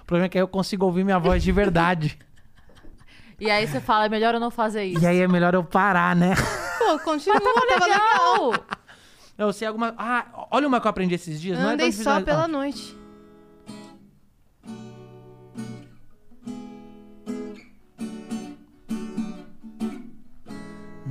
O 0.01 0.05
problema 0.05 0.27
é 0.27 0.29
que 0.29 0.39
aí 0.39 0.43
eu 0.43 0.47
consigo 0.47 0.87
ouvir 0.87 1.03
minha 1.03 1.19
voz 1.19 1.43
de 1.43 1.51
verdade. 1.51 2.17
E 3.39 3.51
aí 3.51 3.67
você 3.67 3.81
fala, 3.81 4.07
é 4.07 4.09
melhor 4.09 4.33
eu 4.33 4.41
não 4.41 4.51
fazer 4.51 4.85
isso. 4.85 5.03
e 5.03 5.07
aí 5.07 5.21
é 5.21 5.29
melhor 5.29 5.53
eu 5.53 5.63
parar, 5.63 6.17
né? 6.17 6.35
Pô, 6.79 6.99
continua, 7.05 7.39
tava 7.39 7.61
legal. 7.67 8.51
Legal! 8.51 8.65
Eu 9.37 9.53
sei 9.53 9.69
alguma. 9.69 9.95
Ah, 9.99 10.47
olha 10.51 10.67
uma 10.67 10.81
que 10.81 10.87
eu 10.87 10.91
aprendi 10.91 11.17
esses 11.17 11.39
dias. 11.39 11.59
não 11.59 11.69
é 11.69 11.73
Andei 11.75 11.93
só 11.93 12.23
pela 12.23 12.45
ah. 12.45 12.49
noite. 12.49 12.97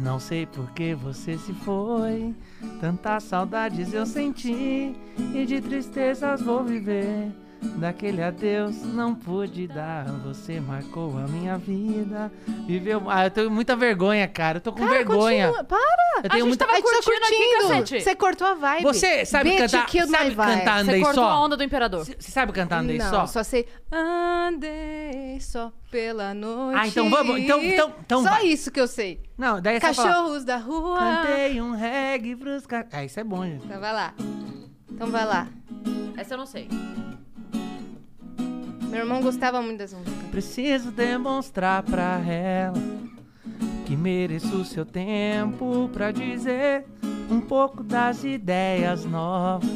Não 0.05 0.19
sei 0.19 0.45
por 0.45 0.69
que 0.73 0.93
você 0.93 1.35
se 1.35 1.51
foi. 1.51 2.31
Tantas 2.79 3.23
saudades 3.23 3.91
eu 3.91 4.05
senti. 4.05 4.95
E 5.33 5.45
de 5.47 5.59
tristezas 5.59 6.43
vou 6.43 6.63
viver. 6.63 7.31
Daquele 7.61 8.21
adeus 8.23 8.83
não 8.83 9.13
pude 9.15 9.67
dar. 9.67 10.05
Você 10.23 10.59
marcou 10.59 11.17
a 11.17 11.27
minha 11.27 11.57
vida. 11.57 12.31
Viveu. 12.67 13.03
Ah, 13.09 13.25
eu 13.25 13.31
tenho 13.31 13.51
muita 13.51 13.75
vergonha, 13.75 14.27
cara. 14.27 14.57
Eu 14.57 14.61
tô 14.61 14.71
com 14.71 14.79
Cara, 14.79 14.91
vergonha. 14.91 15.47
continua. 15.47 15.63
Para! 15.65 16.05
Eu 16.23 16.29
tenho 16.29 16.33
gente 16.43 16.47
muita. 16.47 16.65
tava 16.65 16.77
A 16.77 16.79
gente 16.81 16.85
tá 16.85 16.91
curtindo 17.03 17.25
aqui, 17.25 17.35
curtindo. 17.35 17.67
cacete. 17.69 18.01
Você 18.03 18.15
cortou 18.15 18.47
a 18.47 18.53
vibe. 18.53 18.83
Você 18.83 19.25
sabe 19.25 19.49
Bitch, 19.49 19.59
cantar. 19.71 19.89
Sabe 20.07 20.35
cantar 20.35 20.75
Você 20.75 20.81
Andei 20.89 21.01
cortou 21.01 21.23
só? 21.23 21.29
a 21.29 21.41
onda 21.41 21.57
do 21.57 21.63
imperador. 21.63 22.05
Você 22.05 22.31
sabe 22.31 22.51
cantar 22.53 22.79
Andei 22.79 22.97
Não, 22.97 23.09
só? 23.09 23.25
só 23.27 23.43
sei. 23.43 23.67
Andei 23.91 25.39
só 25.41 25.71
pela 25.91 26.33
noite. 26.33 26.79
Ah, 26.79 26.87
então 26.87 27.09
vamos- 27.09 27.37
então- 27.39 27.61
então- 27.61 27.93
então 28.05 28.23
Só 28.23 28.29
vai. 28.29 28.45
isso 28.47 28.71
que 28.71 28.79
eu 28.79 28.87
sei. 28.87 29.21
Não, 29.37 29.59
daí 29.61 29.77
é 29.77 29.79
Cachorros 29.79 30.45
da 30.45 30.57
rua. 30.57 30.97
Cantei 30.99 31.59
um 31.61 31.71
reggae 31.71 32.35
pros 32.35 32.65
caras. 32.65 32.87
Ah, 32.93 33.03
isso 33.03 33.19
é 33.19 33.23
bom, 33.23 33.43
gente. 33.43 33.65
Então 33.65 33.79
vai 33.79 33.93
lá. 33.93 34.13
Então 34.91 35.07
vai 35.07 35.25
lá. 35.25 35.47
Essa 36.17 36.35
eu 36.35 36.37
não 36.37 36.45
sei. 36.45 36.69
Meu 38.89 38.99
irmão 38.99 39.21
gostava 39.21 39.61
muito 39.61 39.77
dessa 39.77 39.97
música. 39.97 40.15
Preciso 40.31 40.91
demonstrar 40.91 41.83
pra 41.83 42.19
ela 42.19 42.73
que 43.85 43.95
mereço 43.95 44.65
seu 44.65 44.85
tempo 44.85 45.89
pra 45.93 46.11
dizer 46.11 46.85
um 47.29 47.39
pouco 47.39 47.83
das 47.83 48.23
ideias 48.23 49.05
novas, 49.05 49.69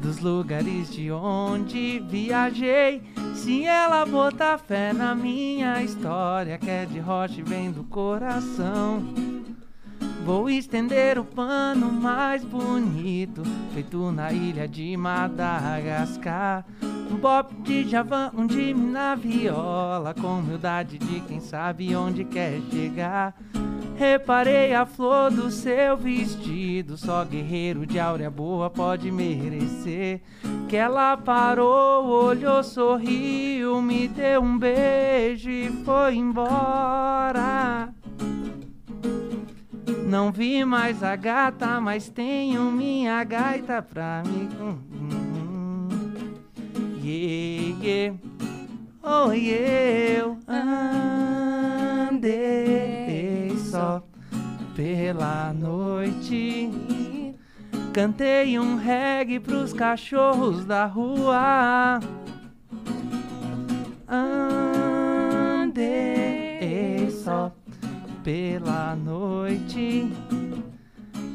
dos 0.00 0.18
lugares 0.18 0.90
de 0.90 1.10
onde 1.10 2.02
viajei. 2.08 3.02
Se 3.34 3.64
ela 3.64 4.04
botar 4.04 4.58
fé 4.58 4.92
na 4.92 5.14
minha 5.14 5.82
história, 5.82 6.58
que 6.58 6.70
é 6.70 6.86
de 6.86 6.98
rocha 7.00 7.40
e 7.40 7.42
vem 7.42 7.70
do 7.70 7.84
coração. 7.84 9.02
Vou 10.24 10.48
estender 10.48 11.18
o 11.18 11.24
pano 11.24 11.90
mais 11.90 12.44
bonito, 12.44 13.42
feito 13.74 14.12
na 14.12 14.32
ilha 14.32 14.68
de 14.68 14.96
Madagascar. 14.96 16.64
Um 17.10 17.16
bop 17.16 17.52
de 17.62 17.88
Javan, 17.88 18.30
um 18.36 18.46
de 18.46 18.72
na 18.72 19.16
viola, 19.16 20.14
com 20.14 20.38
humildade 20.38 20.96
de 20.96 21.20
quem 21.22 21.40
sabe 21.40 21.94
onde 21.96 22.24
quer 22.24 22.60
chegar. 22.70 23.34
Reparei 23.96 24.72
a 24.72 24.86
flor 24.86 25.30
do 25.30 25.50
seu 25.50 25.96
vestido, 25.96 26.96
só 26.96 27.24
guerreiro 27.24 27.84
de 27.84 27.98
áurea 27.98 28.30
boa 28.30 28.70
pode 28.70 29.10
merecer. 29.10 30.22
Que 30.68 30.76
ela 30.76 31.16
parou, 31.16 32.06
olhou, 32.06 32.62
sorriu, 32.62 33.82
me 33.82 34.06
deu 34.06 34.40
um 34.40 34.56
beijo 34.56 35.50
e 35.50 35.68
foi 35.84 36.14
embora. 36.14 37.92
Não 40.12 40.30
vi 40.30 40.62
mais 40.62 41.02
a 41.02 41.16
gata, 41.16 41.80
mas 41.80 42.10
tenho 42.10 42.70
minha 42.70 43.24
gaita 43.24 43.80
pra 43.80 44.22
hum. 44.26 44.76
Yeah, 47.02 47.82
yeah. 47.82 48.18
Oh, 49.02 49.32
eu 49.32 50.36
andei 52.06 53.56
só 53.56 54.06
pela 54.76 55.54
noite. 55.54 56.70
Cantei 57.94 58.58
um 58.58 58.76
reggae 58.76 59.40
pros 59.40 59.72
cachorros 59.72 60.66
da 60.66 60.84
rua. 60.84 62.00
Andei 65.66 65.80
só 67.10 67.50
pela 68.22 68.94
noite. 68.94 70.12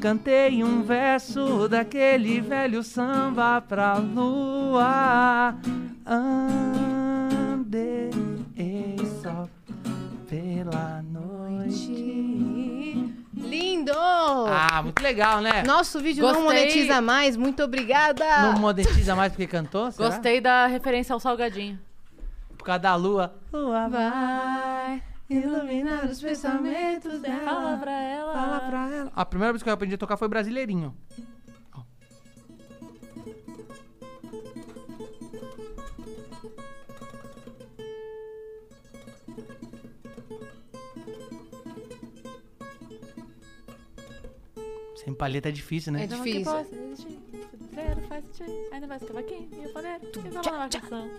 Cantei 0.01 0.63
um 0.63 0.83
verso 0.83 1.67
daquele 1.67 2.39
velho 2.39 2.83
samba 2.83 3.61
pra 3.61 3.97
lua. 3.97 5.55
Andei 6.05 8.11
só 9.21 9.47
pela 10.29 11.01
noite. 11.03 13.11
Lindo! 13.33 13.91
Ah, 13.93 14.81
muito 14.83 15.01
legal, 15.01 15.41
né? 15.41 15.63
Nosso 15.63 15.99
vídeo 15.99 16.23
não 16.23 16.33
Gostei. 16.33 16.45
monetiza 16.45 17.01
mais. 17.01 17.35
Muito 17.35 17.63
obrigada. 17.63 18.23
Não 18.43 18.59
monetiza 18.59 19.15
mais 19.15 19.31
porque 19.31 19.47
cantou? 19.47 19.91
será? 19.91 20.09
Gostei 20.09 20.39
da 20.39 20.67
referência 20.67 21.13
ao 21.13 21.19
salgadinho. 21.19 21.79
Por 22.57 22.63
causa 22.63 22.79
da 22.79 22.95
lua. 22.95 23.33
Lua 23.51 23.89
vai 23.89 25.01
iluminar 25.29 26.05
os 26.05 26.21
pensamentos 26.21 27.21
dela. 27.21 27.45
Fala 27.45 27.77
pra 27.77 27.91
ela. 28.01 28.33
Fala 28.33 28.59
pra 28.61 28.89
ela. 28.95 29.11
A 29.15 29.25
primeira 29.25 29.53
vez 29.53 29.63
que 29.63 29.69
eu 29.69 29.73
aprendi 29.73 29.95
a 29.95 29.97
tocar 29.97 30.17
foi 30.17 30.27
brasileirinho. 30.27 30.95
Ó. 31.73 31.81
Sem 44.95 45.13
palheta 45.13 45.49
é 45.49 45.51
difícil, 45.51 45.93
né? 45.93 46.01
É 46.01 46.05
Então, 46.05 46.23
difícil. 46.23 46.53
que 46.53 47.27
Ainda 48.73 48.87
mais 48.87 49.03
cavaquinho 49.03 49.47
e 49.61 49.67
o 49.67 49.73
pandeiro. 49.73 49.99
E 50.03 50.29
vamos 50.29 50.45
na 50.47 50.57
marcação. 50.57 51.09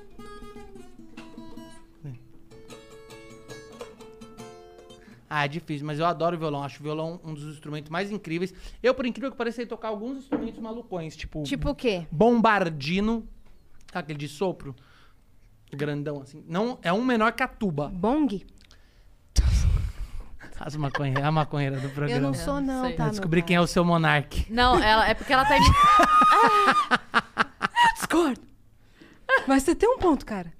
Ah, 5.30 5.44
é 5.44 5.48
difícil, 5.48 5.86
mas 5.86 5.98
eu 5.98 6.06
adoro 6.06 6.36
o 6.36 6.38
violão. 6.38 6.62
Acho 6.62 6.80
o 6.80 6.82
violão 6.82 7.20
um 7.24 7.34
dos 7.34 7.44
instrumentos 7.44 7.90
mais 7.90 8.10
incríveis. 8.10 8.52
Eu, 8.82 8.94
por 8.94 9.04
incrível 9.06 9.30
que 9.30 9.36
pareça, 9.36 9.56
sei 9.56 9.66
tocar 9.66 9.88
alguns 9.88 10.18
instrumentos 10.18 10.60
malucões, 10.60 11.16
tipo, 11.16 11.42
Tipo 11.42 11.70
o 11.70 11.74
quê? 11.74 12.06
bombardino, 12.10 13.26
aquele 13.92 14.18
de 14.18 14.28
sopro, 14.28 14.74
grandão 15.70 16.22
assim. 16.22 16.42
Não, 16.48 16.78
é 16.82 16.92
um 16.92 17.04
menor 17.04 17.32
que 17.32 17.42
a 17.42 17.48
tuba. 17.48 17.88
Bong? 17.88 18.46
As 20.60 20.74
maconheiras, 20.74 21.22
a 21.24 21.30
maconheira 21.30 21.78
do 21.78 21.86
Eu 21.86 21.90
programa. 21.92 22.20
não 22.20 22.34
sou, 22.34 22.60
não, 22.60 22.84
sei. 22.86 22.96
tá? 22.96 23.04
Eu 23.04 23.10
descobri 23.10 23.42
quem 23.42 23.54
é 23.54 23.60
o 23.60 23.66
seu 23.66 23.84
monarque. 23.84 24.52
Não, 24.52 24.82
ela, 24.82 25.08
é 25.08 25.14
porque 25.14 25.32
ela 25.32 25.44
tá 25.44 25.56
imi- 25.56 25.66
Discordo. 27.94 28.40
Mas 29.46 29.62
você 29.62 29.72
tem 29.74 29.88
um 29.88 29.98
ponto, 29.98 30.26
cara. 30.26 30.52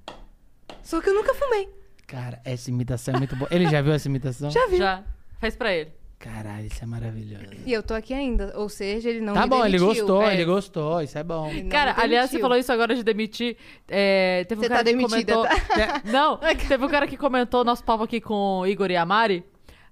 Só 0.85 1.01
que 1.01 1.09
eu 1.09 1.15
nunca 1.15 1.35
fumei. 1.35 1.69
Cara, 2.09 2.41
essa 2.45 2.71
imitação 2.71 3.15
é 3.15 3.19
muito 3.19 3.37
boa. 3.37 3.49
Ele 3.53 3.69
já 3.69 3.81
viu 3.83 3.93
essa 3.93 4.09
imitação? 4.09 4.51
Já 4.51 4.67
vi. 4.67 4.79
Já. 4.79 5.05
Faz 5.39 5.55
pra 5.55 5.73
ele. 5.73 5.93
Caralho, 6.19 6.67
isso 6.67 6.83
é 6.83 6.87
maravilhoso. 6.87 7.45
E 7.65 7.73
eu 7.73 7.81
tô 7.81 7.95
aqui 7.95 8.13
ainda. 8.13 8.53
Ou 8.57 8.69
seja, 8.69 9.09
ele 9.09 9.21
não 9.21 9.35
tá 9.35 9.43
me 9.43 9.49
bom, 9.51 9.65
ele 9.65 9.79
demitiu. 9.79 9.87
gostou, 10.07 10.23
É. 10.27 10.35
ele 10.35 10.45
gostou, 10.45 11.01
isso 11.01 11.17
é 11.17 11.23
bom. 11.23 11.49
Ele 11.49 11.63
não 11.63 11.69
Cara, 11.71 11.95
me 11.95 12.03
aliás, 12.03 12.25
você 12.25 12.33
demitiu. 12.33 12.41
falou 12.41 12.59
isso 12.59 12.73
agora 12.73 12.93
de 12.97 13.05
demitir. 13.05 13.57
É, 13.87 14.45
teve 14.49 14.59
um 14.61 14.63
Você 14.65 14.69
cara 14.69 14.81
tá 14.85 14.91
que 14.91 14.97
demitida, 14.97 15.33
comentou... 15.35 15.45
tá? 15.45 16.03
É, 16.09 16.11
Não, 16.11 16.37
teve 16.67 16.85
um 16.85 16.89
cara 16.89 17.07
que 17.07 17.17
comentou 17.17 17.63
nosso 17.63 17.85
papo 17.85 18.03
aqui 18.03 18.21
com 18.21 18.61
o 18.61 18.67
Igor 18.67 18.91
e 18.91 18.97
a 18.97 19.07
Mari. 19.07 19.45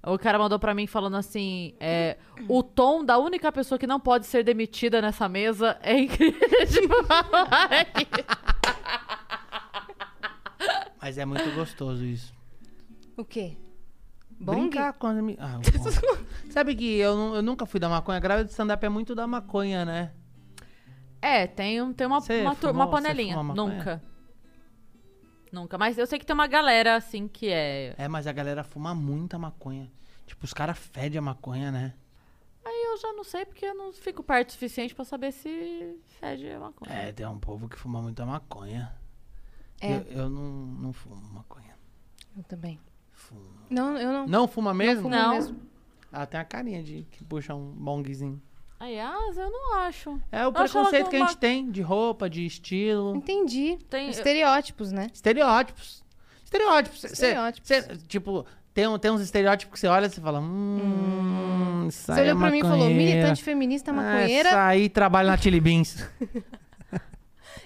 O 0.05 0.19
cara 0.19 0.37
mandou 0.39 0.59
pra 0.59 0.75
mim 0.75 0.87
falando 0.89 1.17
assim: 1.17 1.75
é, 1.79 2.17
o 2.49 2.63
tom 2.63 3.05
da 3.05 3.19
única 3.19 3.53
pessoa 3.53 3.79
que 3.79 3.87
não 3.87 4.01
pode 4.01 4.27
ser 4.27 4.43
demitida 4.43 5.01
nessa 5.03 5.29
mesa 5.29 5.77
é 5.83 5.97
incrível. 5.99 6.41
Tipo, 6.67 6.95
aqui. 7.71 8.07
Mas 11.01 11.19
é 11.19 11.25
muito 11.25 11.51
gostoso 11.55 12.05
isso. 12.05 12.35
O 13.17 13.25
quê? 13.25 13.57
Bong? 14.39 14.61
Brincar 14.69 14.93
com 14.95 15.07
as 15.07 15.17
ah, 15.39 15.59
bom. 16.01 16.51
Sabe 16.51 16.75
que 16.75 16.97
eu, 16.99 17.35
eu 17.37 17.43
nunca 17.43 17.65
fui 17.65 17.81
da 17.81 17.89
maconha. 17.89 18.19
A 18.19 18.21
grave 18.21 18.45
de 18.45 18.51
stand-up 18.51 18.85
é 18.85 18.89
muito 18.89 19.15
da 19.15 19.27
maconha, 19.27 19.85
né? 19.85 20.13
é, 21.23 21.47
tem, 21.47 21.81
um- 21.81 21.93
tem 21.93 22.07
uma, 22.07 22.21
Você 22.21 22.43
uma, 22.43 22.55
fumou- 22.55 22.75
uma 22.75 22.91
panelinha. 22.91 23.43
maconha? 23.43 23.75
Nunca. 23.77 24.03
Nunca. 25.53 25.79
Mas 25.79 25.97
eu 25.97 26.07
sei 26.07 26.19
que 26.19 26.27
tem 26.27 26.35
uma 26.35 26.47
galera 26.47 26.97
assim 26.97 27.27
que 27.27 27.49
é. 27.49 27.95
É, 27.97 28.09
mas 28.09 28.27
a 28.27 28.33
galera 28.33 28.63
fuma 28.63 28.95
muita 28.95 29.39
maconha. 29.39 29.91
Tipo, 30.27 30.45
os 30.45 30.53
caras 30.53 30.77
fedem 30.79 31.19
a 31.19 31.23
maconha, 31.23 31.71
né? 31.73 31.95
Aí 32.65 32.85
eu 32.93 32.97
já 32.99 33.13
não 33.13 33.23
sei 33.23 33.45
porque 33.45 33.65
eu 33.65 33.75
não 33.75 33.93
fico 33.93 34.23
perto 34.25 34.49
o 34.49 34.53
suficiente 34.53 34.95
pra 34.95 35.05
saber 35.05 35.33
se 35.33 35.99
fede 36.21 36.51
a 36.51 36.59
maconha. 36.59 36.93
É, 36.93 37.13
tem 37.13 37.25
um 37.27 37.39
povo 37.39 37.69
que 37.69 37.79
fuma 37.79 38.03
muita 38.03 38.27
maconha. 38.27 38.93
É. 39.81 39.97
Eu, 39.97 40.05
eu 40.23 40.31
não, 40.31 40.43
não 40.83 40.93
fumo 40.93 41.17
maconha. 41.33 41.75
Eu 42.37 42.43
também. 42.45 42.79
Não, 43.69 43.97
eu 43.99 44.13
não. 44.13 44.27
Não 44.27 44.49
fuma 44.49 44.73
mesmo? 44.75 45.03
fumo 45.05 45.15
Não. 45.15 45.35
mesmo. 45.35 45.57
Ela 46.13 46.27
tem 46.27 46.39
a 46.41 46.45
carinha 46.45 46.83
de 46.83 47.07
que 47.11 47.25
puxa 47.25 47.55
um 47.55 47.73
bongzinho. 47.73 48.41
Aliás, 48.79 49.37
eu 49.39 49.51
não 49.51 49.75
acho. 49.79 50.21
É 50.31 50.43
o 50.45 50.49
Eu 50.49 50.53
preconceito 50.53 51.09
que 51.11 51.17
a 51.17 51.21
gente 51.21 51.31
uma- 51.31 51.37
tem 51.37 51.71
de 51.71 51.81
roupa, 51.81 52.29
de 52.29 52.45
estilo. 52.45 53.17
Entendi. 53.17 53.79
Tem- 53.89 54.11
Estereótipos, 54.11 54.93
né? 54.93 55.09
Estereótipos. 55.13 56.05
Estereótipos. 56.45 57.01
Cê- 57.01 57.07
Estereótipos. 57.09 57.67
cê- 57.69 57.83
tipo, 58.07 58.47
tem, 58.75 58.87
um- 58.87 58.99
tem 58.99 59.11
uns 59.11 59.23
estereótipos 59.23 59.73
que 59.75 59.81
você 59.81 59.89
olha 59.89 60.07
e 60.07 60.11
você 60.11 60.21
fala, 60.21 60.41
hum, 60.41 61.87
isso 61.89 62.03
Você 62.05 62.13
aí 62.13 62.19
é 62.21 62.23
olhou 62.31 62.39
pra 62.39 62.51
mim 62.51 62.59
e 62.59 62.63
falou, 62.63 62.87
militante 62.89 63.43
feminista 63.43 63.93
maconheira. 63.93 64.51
Essa 64.51 64.67
aí 64.67 64.89
trabalha 64.91 65.31
na 65.31 65.37
Chili 65.39 65.59
Beans. 65.61 66.07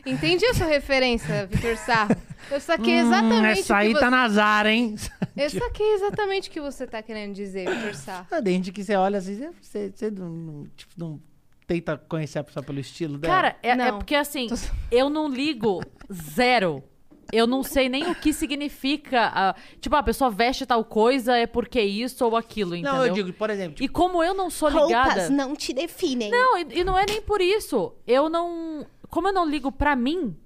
Entendi 0.06 0.44
a 0.46 0.54
sua 0.54 0.66
referência, 0.66 1.46
Vitor 1.46 1.76
Sarro. 1.76 2.16
Eu 2.50 2.60
saquei 2.60 2.94
Hum, 3.02 3.06
exatamente 3.06 3.60
essa 3.60 3.62
o 3.62 3.76
que 3.76 3.82
aí 3.82 3.92
você... 3.92 4.00
tá 4.00 4.10
na 4.10 4.28
Zara, 4.28 4.72
hein? 4.72 4.94
Eu 5.36 5.50
saquei 5.50 5.92
exatamente 5.94 6.48
o 6.48 6.52
que 6.52 6.60
você 6.60 6.86
tá 6.86 7.02
querendo 7.02 7.34
dizer, 7.34 7.68
Vitor 7.68 7.94
Sarro. 7.94 8.26
Ah, 8.30 8.40
gente 8.44 8.72
que 8.72 8.82
você 8.82 8.96
olha 8.96 9.18
assim, 9.18 9.50
você, 9.60 9.92
você, 9.94 10.10
não, 10.10 10.66
tipo, 10.76 10.92
não 10.96 11.20
tenta 11.66 11.96
conhecer 11.96 12.38
a 12.38 12.44
pessoa 12.44 12.62
pelo 12.64 12.80
estilo 12.80 13.16
dela. 13.18 13.32
Cara, 13.34 13.56
é, 13.62 13.70
é 13.70 13.92
porque 13.92 14.14
assim, 14.14 14.48
eu 14.90 15.08
não 15.08 15.28
ligo 15.28 15.80
zero. 16.12 16.82
Eu 17.32 17.46
não 17.46 17.62
sei 17.62 17.88
nem 17.88 18.10
o 18.10 18.14
que 18.16 18.32
significa. 18.32 19.30
ah, 19.32 19.54
tipo, 19.80 19.94
a 19.94 20.02
pessoa 20.02 20.30
veste 20.30 20.66
tal 20.66 20.84
coisa, 20.84 21.36
é 21.36 21.46
porque 21.46 21.80
isso 21.80 22.24
ou 22.24 22.36
aquilo, 22.36 22.74
entendeu? 22.74 22.92
não, 22.94 23.06
eu 23.06 23.14
digo, 23.14 23.32
por 23.32 23.50
exemplo, 23.50 23.74
E 23.74 23.86
tipo, 23.86 23.92
como 23.92 24.20
eu 24.20 24.34
não 24.34 24.50
sou 24.50 24.68
ligada. 24.68 25.30
não 25.30 25.54
te 25.54 25.72
definem. 25.72 26.28
Não, 26.28 26.58
e, 26.58 26.80
e 26.80 26.82
não 26.82 26.98
é 26.98 27.06
nem 27.06 27.22
por 27.22 27.40
isso. 27.40 27.94
Eu 28.04 28.28
não. 28.28 28.84
Como 29.10 29.28
eu 29.28 29.32
não 29.32 29.48
ligo 29.48 29.72
pra 29.72 29.96
mim, 29.96 30.36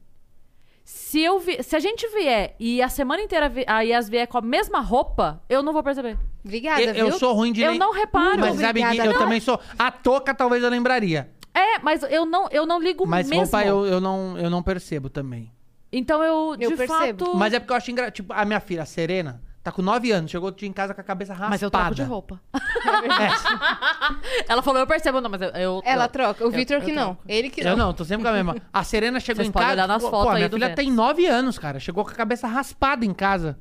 se 0.84 1.20
eu 1.20 1.38
vi, 1.38 1.62
se 1.62 1.74
a 1.76 1.78
gente 1.80 2.06
vier 2.08 2.54
e 2.58 2.82
a 2.82 2.88
semana 2.88 3.22
inteira 3.22 3.48
vi, 3.48 3.64
a 3.66 3.80
Yas 3.82 4.08
vier 4.08 4.26
com 4.26 4.38
a 4.38 4.42
mesma 4.42 4.80
roupa, 4.80 5.42
eu 5.48 5.62
não 5.62 5.72
vou 5.72 5.82
perceber. 5.82 6.18
Obrigada, 6.44 6.82
eu, 6.82 6.94
viu? 6.94 7.06
eu 7.08 7.18
sou 7.18 7.32
ruim 7.32 7.52
de 7.52 7.62
Eu 7.62 7.74
não 7.76 7.92
reparo. 7.92 8.38
Mas 8.40 8.58
sabe 8.60 8.82
que 8.82 8.96
eu 8.98 9.12
Não. 9.12 9.18
também 9.18 9.40
sou. 9.40 9.58
A 9.78 9.90
touca 9.90 10.34
talvez 10.34 10.62
eu 10.62 10.68
lembraria. 10.68 11.30
É, 11.54 11.78
mas 11.78 12.02
eu 12.02 12.26
não, 12.26 12.48
eu 12.50 12.66
não 12.66 12.80
ligo 12.80 13.06
Mas 13.06 13.28
mesmo. 13.28 13.42
roupa 13.44 13.64
eu, 13.64 13.86
eu, 13.86 14.00
não, 14.00 14.36
eu 14.36 14.50
não 14.50 14.62
percebo 14.62 15.08
também. 15.08 15.50
Então 15.92 16.22
eu, 16.22 16.56
Eu 16.58 16.70
de 16.70 16.76
percebo. 16.76 17.24
fato. 17.24 17.36
Mas 17.36 17.54
é 17.54 17.60
porque 17.60 17.72
eu 17.72 17.76
acho 17.76 17.90
engraçado. 17.90 18.12
Tipo, 18.14 18.32
a 18.32 18.44
minha 18.44 18.58
filha, 18.60 18.82
a 18.82 18.86
Serena, 18.86 19.40
tá 19.64 19.72
com 19.72 19.82
9 19.82 20.12
anos, 20.12 20.30
chegou 20.30 20.54
em 20.62 20.72
casa 20.72 20.94
com 20.94 21.00
a 21.00 21.04
cabeça 21.04 21.32
raspada. 21.32 21.50
Mas 21.50 21.62
eu 21.62 21.70
troco 21.70 21.94
de 21.94 22.02
roupa. 22.02 22.40
Ela 24.48 24.62
falou, 24.62 24.80
eu 24.80 24.86
percebo, 24.86 25.20
não, 25.20 25.30
mas 25.30 25.40
eu. 25.42 25.48
eu 25.50 25.82
Ela 25.84 26.06
troca. 26.08 26.46
O 26.46 26.50
Vitor 26.50 26.76
eu 26.76 26.82
que 26.82 26.92
não. 26.92 27.14
troco. 27.14 27.22
Ele 27.26 27.50
que 27.50 27.60
Eu 27.62 27.76
não. 27.76 27.86
não, 27.86 27.94
tô 27.94 28.04
sempre 28.04 28.22
com 28.24 28.28
a 28.30 28.32
mesma. 28.32 28.56
A 28.72 28.84
Serena 28.84 29.18
chegou 29.20 29.36
Vocês 29.38 29.48
em 29.48 29.52
podem 29.52 29.68
casa. 29.68 29.78
olhar 29.80 29.88
nas 29.88 30.02
pô, 30.02 30.10
fotos 30.10 30.26
pô, 30.26 30.30
aí 30.30 30.36
minha 30.36 30.48
do 30.48 30.56
filha 30.56 30.66
Vênus. 30.68 30.76
tem 30.84 30.92
9 30.92 31.26
anos, 31.26 31.58
cara. 31.58 31.80
Chegou 31.80 32.04
com 32.04 32.10
a 32.10 32.14
cabeça 32.14 32.46
raspada 32.46 33.04
em 33.04 33.14
casa. 33.14 33.58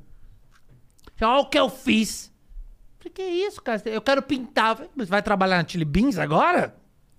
Olha 1.22 1.40
o 1.40 1.46
que 1.46 1.58
eu 1.58 1.70
fiz. 1.70 2.32
Falei, 3.00 3.14
que 3.14 3.22
isso, 3.24 3.62
cara? 3.62 3.82
Eu 3.86 4.02
quero 4.02 4.22
pintar. 4.22 4.72
Eu 4.72 4.76
falei, 4.76 4.92
Você 4.98 5.06
vai 5.06 5.22
trabalhar 5.22 5.62
na 5.62 5.68
Chili 5.68 5.86
Beans 5.86 6.18
agora? 6.18 6.76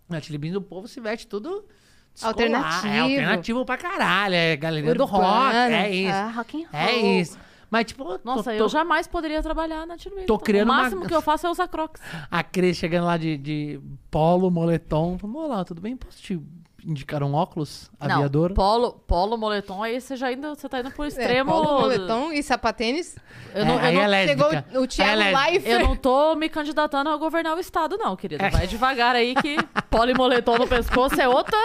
Na 0.09 0.21
Chili 0.21 0.37
Beans 0.39 0.57
o 0.57 0.61
povo 0.61 0.87
se 0.87 1.01
veste 1.01 1.27
tudo. 1.27 1.65
descolar. 2.13 2.33
Alternativo. 2.35 2.87
É 2.89 3.01
alternativo 3.01 3.65
pra 3.65 3.77
caralho. 3.79 4.35
É 4.35 4.57
galeria 4.57 4.95
do 4.95 5.05
rock. 5.07 5.25
Urbano. 5.25 5.59
É 5.75 5.91
isso. 5.91 6.13
Ah, 6.15 6.31
rock 6.37 6.65
and 6.65 6.69
É 6.77 6.87
roll. 7.01 7.21
isso. 7.21 7.39
Mas, 7.75 7.87
tipo, 7.87 8.21
Nossa, 8.23 8.45
tô- 8.45 8.51
eu 8.53 8.69
jamais 8.69 9.09
poderia 9.09 9.43
trabalhar 9.43 9.85
na 9.85 9.97
Tilbury. 9.97 10.27
Tô 10.27 10.39
criando 10.39 10.69
O 10.69 10.73
uma- 10.73 10.83
máximo 10.85 11.07
que 11.09 11.15
eu 11.15 11.21
faço 11.21 11.45
é 11.49 11.51
usar 11.51 11.67
crocs. 11.67 12.01
A 12.31 12.41
Cris 12.45 12.77
chegando 12.77 13.07
lá 13.07 13.17
de, 13.17 13.37
de 13.37 13.81
polo, 14.13 14.49
moletom. 14.49 15.19
Falei, 15.19 15.37
Olá, 15.37 15.65
tudo 15.65 15.81
bem? 15.81 15.97
Posso 15.97 16.23
te 16.23 16.41
indicar 16.87 17.21
um 17.25 17.35
óculos 17.35 17.91
aviador? 17.99 18.51
Não, 18.51 18.55
polo, 18.55 18.93
polo, 18.93 19.37
moletom, 19.37 19.83
aí 19.83 20.01
você 20.01 20.15
já 20.17 20.29
ainda, 20.29 20.55
você 20.55 20.69
tá 20.69 20.79
indo 20.79 20.91
pro 20.93 21.03
É, 21.05 21.09
extremo. 21.09 21.51
polo, 21.51 21.81
moletom 21.81 22.31
e 22.33 22.43
sapatênis. 22.45 23.17
Eu 23.55 23.65
não, 23.65 23.81
É, 23.81 23.89
eu 23.91 23.95
não- 23.95 24.15
é. 24.15 24.27
Chegou 24.29 24.47
o 24.83 24.87
Thiago 24.87 25.11
Aí 25.11 25.17
é 25.19 25.33
lésbica. 25.33 25.51
Leifert. 25.51 25.81
eu 25.83 25.89
não 25.89 25.97
tô 25.97 26.35
me 26.37 26.49
candidatando 26.49 27.11
a 27.11 27.17
governar 27.17 27.57
o 27.57 27.59
estado, 27.59 27.97
não, 27.97 28.15
querido. 28.15 28.45
É. 28.45 28.51
Vai 28.51 28.67
devagar 28.69 29.17
aí 29.17 29.35
que 29.35 29.57
polo 29.91 30.11
e 30.11 30.15
moletom 30.15 30.59
no 30.59 30.69
pescoço 30.69 31.21
é 31.21 31.27
outra. 31.27 31.59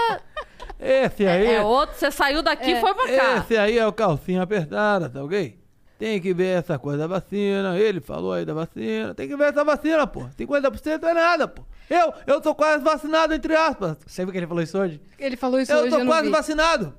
Esse 0.79 1.27
aí 1.27 1.55
É 1.55 1.61
outro. 1.61 1.97
Você 1.97 2.09
saiu 2.09 2.41
daqui 2.41 2.71
e 2.71 2.79
foi 2.79 2.93
pra 2.93 3.05
cá. 3.05 3.35
Esse 3.39 3.57
aí 3.57 3.77
é 3.77 3.85
o 3.85 3.91
calcinha 3.91 4.41
apertada, 4.41 5.09
tá 5.09 5.21
ok? 5.21 5.58
Tem 5.99 6.19
que 6.21 6.33
ver 6.33 6.57
essa 6.59 6.79
coisa 6.79 6.99
da 6.99 7.07
vacina. 7.07 7.77
Ele 7.77 7.99
falou 7.99 8.31
aí 8.31 8.45
da 8.45 8.53
vacina. 8.53 9.13
Tem 9.13 9.27
que 9.27 9.35
ver 9.35 9.49
essa 9.49 9.65
vacina, 9.65 10.07
pô. 10.07 10.21
50% 10.29 11.03
é 11.03 11.13
nada, 11.13 11.45
pô. 11.45 11.61
Eu, 11.89 12.13
eu 12.25 12.39
tô 12.39 12.55
quase 12.55 12.81
vacinado, 12.81 13.33
entre 13.33 13.53
aspas. 13.53 13.97
Você 14.07 14.23
viu 14.23 14.31
que 14.31 14.37
ele 14.37 14.47
falou 14.47 14.63
isso 14.63 14.77
hoje? 14.79 15.01
Ele 15.19 15.35
falou 15.35 15.59
isso 15.59 15.73
eu 15.73 15.79
hoje, 15.79 15.89
tô 15.89 15.95
eu 15.97 15.99
não 16.05 16.07
quase 16.07 16.27
vi. 16.27 16.31
vacinado. 16.31 16.93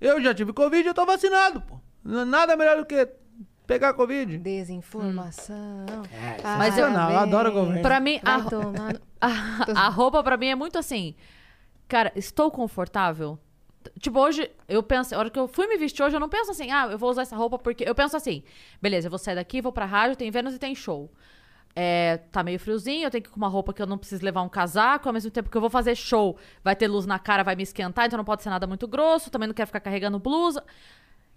Eu 0.00 0.22
já 0.22 0.32
tive 0.34 0.54
Covid, 0.54 0.88
eu 0.88 0.94
tô 0.94 1.04
vacinado, 1.04 1.60
pô. 1.60 1.78
Nada 2.02 2.56
melhor 2.56 2.78
do 2.78 2.86
que 2.86 3.06
pegar 3.66 3.92
Covid. 3.92 4.38
Desinformação. 4.38 5.84
É, 6.10 6.42
Mas 6.42 6.78
eu- 6.78 6.86
sensacional, 6.86 7.10
eu 7.10 7.18
adoro 7.18 7.50
o 7.50 7.52
governo. 7.52 7.82
Pra 7.82 8.00
mim, 8.00 8.18
a, 8.24 8.36
a, 9.20 9.86
a 9.86 9.88
roupa 9.90 10.22
pra 10.24 10.38
mim 10.38 10.46
é 10.46 10.54
muito 10.54 10.78
assim. 10.78 11.14
Cara, 11.86 12.10
estou 12.16 12.50
confortável? 12.50 13.38
Tipo, 14.00 14.20
hoje, 14.20 14.50
eu 14.68 14.82
penso, 14.82 15.14
a 15.14 15.18
hora 15.18 15.30
que 15.30 15.38
eu 15.38 15.48
fui 15.48 15.66
me 15.66 15.76
vestir 15.76 16.02
hoje, 16.02 16.16
eu 16.16 16.20
não 16.20 16.28
penso 16.28 16.50
assim, 16.50 16.70
ah, 16.70 16.88
eu 16.90 16.98
vou 16.98 17.10
usar 17.10 17.22
essa 17.22 17.36
roupa 17.36 17.58
porque. 17.58 17.84
Eu 17.86 17.94
penso 17.94 18.16
assim, 18.16 18.42
beleza, 18.80 19.06
eu 19.06 19.10
vou 19.10 19.18
sair 19.18 19.34
daqui, 19.34 19.60
vou 19.60 19.72
pra 19.72 19.84
rádio, 19.84 20.16
tem 20.16 20.30
Vênus 20.30 20.54
e 20.54 20.58
tem 20.58 20.74
show. 20.74 21.10
É, 21.78 22.16
tá 22.32 22.42
meio 22.42 22.58
friozinho, 22.58 23.04
eu 23.04 23.10
tenho 23.10 23.22
que 23.22 23.28
ir 23.28 23.32
com 23.32 23.36
uma 23.36 23.48
roupa 23.48 23.72
que 23.74 23.82
eu 23.82 23.86
não 23.86 23.98
preciso 23.98 24.24
levar 24.24 24.40
um 24.40 24.48
casaco, 24.48 25.08
ao 25.08 25.12
mesmo 25.12 25.30
tempo 25.30 25.50
que 25.50 25.56
eu 25.56 25.60
vou 25.60 25.68
fazer 25.68 25.94
show, 25.94 26.38
vai 26.64 26.74
ter 26.74 26.88
luz 26.88 27.04
na 27.04 27.18
cara, 27.18 27.42
vai 27.42 27.54
me 27.54 27.62
esquentar, 27.62 28.06
então 28.06 28.16
não 28.16 28.24
pode 28.24 28.42
ser 28.42 28.48
nada 28.48 28.66
muito 28.66 28.88
grosso, 28.88 29.30
também 29.30 29.46
não 29.46 29.54
quero 29.54 29.66
ficar 29.66 29.80
carregando 29.80 30.18
blusa. 30.18 30.64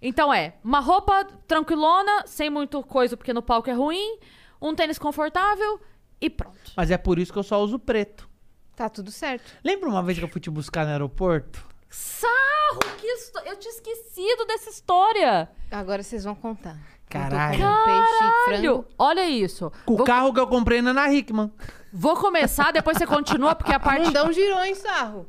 Então 0.00 0.32
é, 0.32 0.54
uma 0.64 0.80
roupa 0.80 1.26
tranquilona, 1.46 2.26
sem 2.26 2.48
muito 2.48 2.82
coisa, 2.82 3.18
porque 3.18 3.34
no 3.34 3.42
palco 3.42 3.68
é 3.68 3.74
ruim, 3.74 4.18
um 4.62 4.74
tênis 4.74 4.98
confortável 4.98 5.78
e 6.18 6.30
pronto. 6.30 6.72
Mas 6.74 6.90
é 6.90 6.96
por 6.96 7.18
isso 7.18 7.30
que 7.30 7.38
eu 7.38 7.42
só 7.42 7.62
uso 7.62 7.78
preto. 7.78 8.26
Tá 8.74 8.88
tudo 8.88 9.10
certo. 9.10 9.52
Lembra 9.62 9.90
uma 9.90 10.02
vez 10.02 10.18
que 10.18 10.24
eu 10.24 10.28
fui 10.28 10.40
te 10.40 10.48
buscar 10.48 10.86
no 10.86 10.92
aeroporto? 10.92 11.68
Sarro, 11.90 12.78
que 12.98 13.06
histó- 13.06 13.40
Eu 13.44 13.56
tinha 13.56 13.72
esquecido 13.74 14.44
dessa 14.46 14.70
história. 14.70 15.48
Agora 15.70 16.02
vocês 16.02 16.24
vão 16.24 16.34
contar. 16.34 16.76
Caralho. 17.08 17.58
Peixe 17.58 18.32
frango. 18.44 18.84
Olha, 18.96 19.28
isso. 19.28 19.72
Com 19.84 19.94
o 19.94 19.96
Vou, 19.98 20.06
carro 20.06 20.32
que 20.32 20.38
eu 20.38 20.46
comprei 20.46 20.80
na 20.80 20.90
Ana 20.90 21.12
Hickman. 21.12 21.52
vou 21.92 22.14
começar, 22.16 22.72
depois 22.72 22.96
você 22.96 23.06
continua, 23.06 23.54
porque 23.56 23.72
a 23.72 23.80
parte. 23.80 24.04
Mundão 24.06 24.32
girou, 24.32 24.62
hein, 24.64 24.76
Sarro? 24.76 25.26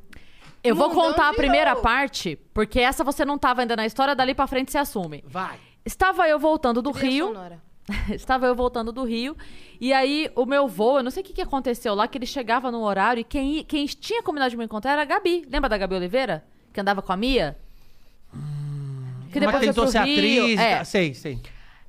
Eu 0.64 0.76
vou 0.76 0.90
Mundão 0.90 1.04
contar 1.06 1.30
a 1.30 1.34
primeira 1.34 1.76
parte, 1.76 2.36
porque 2.54 2.80
essa 2.80 3.04
você 3.04 3.26
não 3.26 3.36
tava 3.40 3.62
ainda 3.62 3.76
na 3.76 3.86
história, 3.88 4.14
dali 4.16 4.36
pra 4.36 4.46
frente 4.46 4.72
você 4.72 4.78
assume. 4.78 5.24
Vai. 5.28 5.60
Estava 5.84 6.30
eu 6.30 6.38
voltando 6.38 6.80
do 6.84 6.92
Trilha 6.92 7.10
Rio. 7.12 7.28
sonora. 7.30 7.60
Estava 8.14 8.46
eu 8.46 8.56
voltando 8.56 8.92
do 8.92 9.04
Rio. 9.04 9.36
E 9.80 9.92
aí, 9.94 10.30
o 10.36 10.46
meu 10.46 10.68
voo, 10.68 10.98
eu 10.98 11.04
não 11.04 11.12
sei 11.12 11.22
o 11.24 11.26
que, 11.26 11.34
que 11.34 11.42
aconteceu 11.42 11.94
lá, 11.96 12.08
que 12.08 12.18
ele 12.18 12.26
chegava 12.26 12.72
no 12.72 12.82
horário 12.82 13.22
e 13.22 13.24
quem, 13.24 13.64
quem 13.64 13.86
tinha 13.86 14.22
combinado 14.22 14.52
de 14.52 14.58
me 14.58 14.66
encontrar 14.66 14.92
era 14.94 15.02
a 15.02 15.06
Gabi. 15.06 15.46
Lembra 15.50 15.70
da 15.70 15.78
Gabi 15.78 15.96
Oliveira? 15.96 16.44
Que 16.74 16.80
andava 16.80 17.02
com 17.02 17.12
a 17.12 17.18
Mia? 17.18 17.58
Que 19.32 19.40
Uma 19.40 19.52
que 19.52 19.58
foi 19.58 19.68
tentou 19.68 19.88
ser 19.88 20.02
Rio. 20.04 20.44
atriz. 20.44 20.60
É, 20.60 20.78
tá- 20.78 20.86
Sei, 20.86 21.14
sei. 21.14 21.40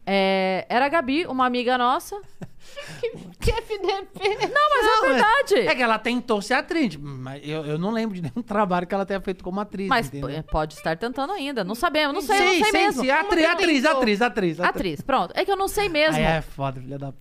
É, 0.07 0.67
era 0.69 0.87
a 0.87 0.89
Gabi, 0.89 1.27
uma 1.27 1.47
amiga 1.47 1.77
nossa. 1.79 2.21
Que 3.41 3.51
FDP. 3.51 4.47
Não, 4.49 4.71
mas 4.71 4.87
é 4.87 5.09
verdade. 5.09 5.55
É 5.69 5.75
que 5.75 5.83
ela 5.83 5.99
tentou 5.99 6.41
ser 6.41 6.55
atriz, 6.55 6.97
mas 6.97 7.43
eu, 7.47 7.65
eu 7.67 7.79
não 7.79 7.91
lembro 7.91 8.15
de 8.15 8.23
nenhum 8.23 8.41
trabalho 8.47 8.87
que 8.87 8.95
ela 8.95 9.05
tenha 9.05 9.21
feito 9.21 9.43
como 9.43 9.61
atriz. 9.61 9.89
Mas 9.89 10.07
entendeu? 10.07 10.43
pode 10.45 10.75
estar 10.75 10.97
tentando 10.97 11.33
ainda. 11.33 11.65
Não 11.65 11.75
sabemos, 11.75 12.15
não 12.15 12.23
sei, 12.23 12.37
eu 12.37 12.39
Sim, 12.39 12.45
não 12.47 12.55
sei 12.55 12.65
sim, 12.81 12.87
mesmo. 12.87 13.03
sim. 13.03 13.11
Atri- 13.11 13.45
atriz, 13.45 13.83
tentou. 13.83 13.99
atriz, 13.99 14.23
atriz, 14.23 14.61
Atriz, 14.61 15.01
pronto. 15.01 15.33
É 15.37 15.45
que 15.45 15.51
eu 15.51 15.57
não 15.57 15.69
sei 15.69 15.89
mesmo. 15.89 16.17
Aí 16.17 16.23
é 16.25 16.41
foda, 16.41 16.81
filha 16.81 16.99
da... 16.99 17.13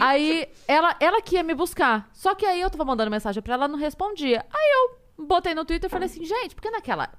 Aí 0.00 0.48
ela, 0.66 0.96
ela 0.98 1.22
que 1.22 1.36
ia 1.36 1.42
me 1.42 1.54
buscar. 1.54 2.08
Só 2.12 2.34
que 2.34 2.44
aí 2.44 2.60
eu 2.60 2.70
tava 2.70 2.84
mandando 2.84 3.10
mensagem 3.10 3.42
pra 3.42 3.54
ela, 3.54 3.64
ela 3.64 3.72
não 3.72 3.78
respondia. 3.78 4.44
Aí 4.52 4.70
eu 5.18 5.24
botei 5.26 5.54
no 5.54 5.64
Twitter 5.64 5.88
e 5.88 5.90
falei 5.90 6.06
assim, 6.06 6.24
gente, 6.24 6.54
porque 6.54 6.70
naquela. 6.70 7.10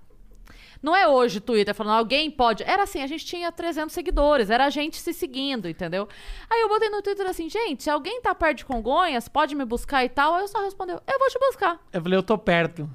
Não 0.81 0.95
é 0.95 1.07
hoje 1.07 1.39
o 1.39 1.41
Twitter 1.41 1.75
falando, 1.75 1.97
alguém 1.97 2.31
pode. 2.31 2.63
Era 2.63 2.83
assim, 2.83 3.01
a 3.01 3.07
gente 3.07 3.25
tinha 3.25 3.51
300 3.51 3.93
seguidores, 3.93 4.49
era 4.49 4.65
a 4.65 4.69
gente 4.69 4.97
se 4.97 5.13
seguindo, 5.13 5.67
entendeu? 5.67 6.07
Aí 6.49 6.61
eu 6.61 6.69
botei 6.69 6.89
no 6.89 7.01
Twitter 7.01 7.27
assim, 7.27 7.49
gente, 7.49 7.83
se 7.83 7.89
alguém 7.89 8.21
tá 8.21 8.33
perto 8.33 8.59
de 8.59 8.65
Congonhas, 8.65 9.27
pode 9.27 9.55
me 9.55 9.65
buscar 9.65 10.05
e 10.05 10.09
tal. 10.09 10.35
Aí 10.35 10.43
eu 10.43 10.47
só 10.47 10.63
respondeu, 10.63 11.01
eu 11.05 11.19
vou 11.19 11.27
te 11.27 11.39
buscar. 11.39 11.79
Eu 11.91 12.01
falei, 12.01 12.17
eu 12.17 12.23
tô 12.23 12.37
perto. 12.37 12.89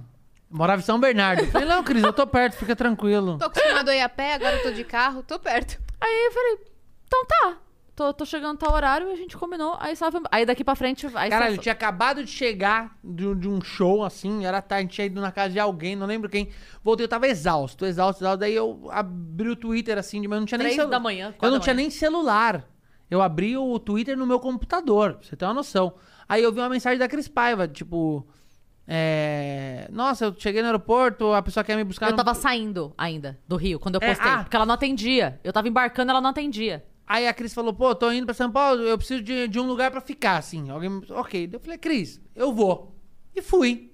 Morava 0.50 0.80
em 0.80 0.84
São 0.84 0.98
Bernardo. 1.00 1.42
Eu 1.42 1.50
falei, 1.50 1.68
não, 1.68 1.82
Cris, 1.82 2.02
eu 2.02 2.12
tô 2.12 2.26
perto, 2.26 2.56
fica 2.56 2.76
tranquilo. 2.76 3.38
Tô 3.38 3.46
acostumado 3.46 3.88
a 3.88 3.96
ir 3.96 4.00
a 4.00 4.08
pé, 4.08 4.34
agora 4.34 4.56
eu 4.56 4.62
tô 4.62 4.70
de 4.70 4.84
carro, 4.84 5.22
tô 5.22 5.38
perto. 5.38 5.80
Aí 6.00 6.26
eu 6.26 6.32
falei, 6.32 6.58
então 7.06 7.24
tá. 7.26 7.58
Tô, 7.96 8.12
tô 8.12 8.24
chegando 8.26 8.58
tal 8.58 8.72
horário 8.74 9.08
e 9.08 9.12
a 9.12 9.16
gente 9.16 9.36
combinou. 9.36 9.76
Aí 9.78 9.94
só 9.94 10.08
Aí 10.32 10.44
daqui 10.44 10.64
pra 10.64 10.74
frente. 10.74 11.06
Aí 11.14 11.30
Caralho, 11.30 11.52
só- 11.54 11.58
eu 11.58 11.62
tinha 11.62 11.72
acabado 11.72 12.24
de 12.24 12.30
chegar 12.30 12.96
de, 13.04 13.24
um- 13.26 13.38
de 13.38 13.48
um 13.48 13.60
show, 13.60 14.02
assim, 14.04 14.44
era 14.44 14.60
tarde, 14.60 14.80
a 14.80 14.82
gente 14.82 14.94
tinha 14.94 15.06
ido 15.06 15.20
na 15.20 15.30
casa 15.30 15.50
de 15.52 15.60
alguém, 15.60 15.94
não 15.94 16.06
lembro 16.06 16.28
quem. 16.28 16.48
Voltei, 16.82 17.04
eu 17.04 17.08
tava 17.08 17.28
exausto, 17.28 17.86
exausto, 17.86 18.22
exausto. 18.24 18.40
Daí 18.40 18.54
eu 18.54 18.88
abri 18.90 19.48
o 19.48 19.54
Twitter, 19.54 19.96
assim, 19.96 20.20
mas 20.26 20.32
eu 20.32 20.40
não 20.40 20.46
tinha 20.46 20.58
nem 20.58 20.66
Três 20.66 20.76
celu- 20.76 20.90
da 20.90 20.98
manhã, 20.98 21.32
Eu 21.40 21.50
não 21.52 21.60
tinha 21.60 21.72
manhã. 21.72 21.82
nem 21.84 21.90
celular. 21.90 22.68
Eu 23.08 23.22
abri 23.22 23.56
o 23.56 23.78
Twitter 23.78 24.16
no 24.16 24.26
meu 24.26 24.40
computador, 24.40 25.14
pra 25.14 25.22
você 25.28 25.36
ter 25.36 25.44
uma 25.44 25.54
noção. 25.54 25.94
Aí 26.28 26.42
eu 26.42 26.50
vi 26.52 26.58
uma 26.58 26.68
mensagem 26.68 26.98
da 26.98 27.06
Cris 27.06 27.28
Paiva, 27.28 27.68
tipo... 27.68 28.26
É... 28.86 29.88
Nossa, 29.92 30.26
eu 30.26 30.34
cheguei 30.38 30.60
no 30.62 30.66
aeroporto, 30.66 31.32
a 31.32 31.42
pessoa 31.42 31.62
quer 31.64 31.76
me 31.76 31.84
buscar... 31.84 32.06
Eu 32.06 32.10
no- 32.12 32.16
tava 32.16 32.34
saindo 32.34 32.92
ainda 32.98 33.38
do 33.46 33.56
Rio, 33.56 33.78
quando 33.78 33.96
eu 33.96 34.00
É, 34.02 34.08
postei. 34.14 34.30
ah. 34.30 34.38
Porque 34.42 34.56
ela 34.56 34.66
não 34.66 34.74
atendia. 34.74 35.40
Eu 35.44 35.52
tava 35.52 35.68
embarcando, 35.68 36.10
ela 36.10 36.20
não 36.20 36.30
atendia. 36.30 36.84
Aí 37.06 37.28
a 37.28 37.34
Cris 37.34 37.52
falou, 37.52 37.72
pô, 37.74 37.94
tô 37.94 38.10
indo 38.10 38.24
pra 38.24 38.34
São 38.34 38.50
Paulo, 38.50 38.82
eu 38.82 38.96
preciso 38.96 39.22
de, 39.22 39.46
de 39.48 39.60
um 39.60 39.66
lugar 39.66 39.90
pra 39.90 40.00
ficar, 40.00 40.38
assim. 40.38 40.70
Alguém, 40.70 40.88
me- 40.88 41.06
ok. 41.10 41.50
Eu 41.52 41.60
falei, 41.60 41.76
Cris, 41.78 42.20
eu 42.34 42.52
vou. 42.52 42.94
E 43.36 43.42
fui. 43.42 43.92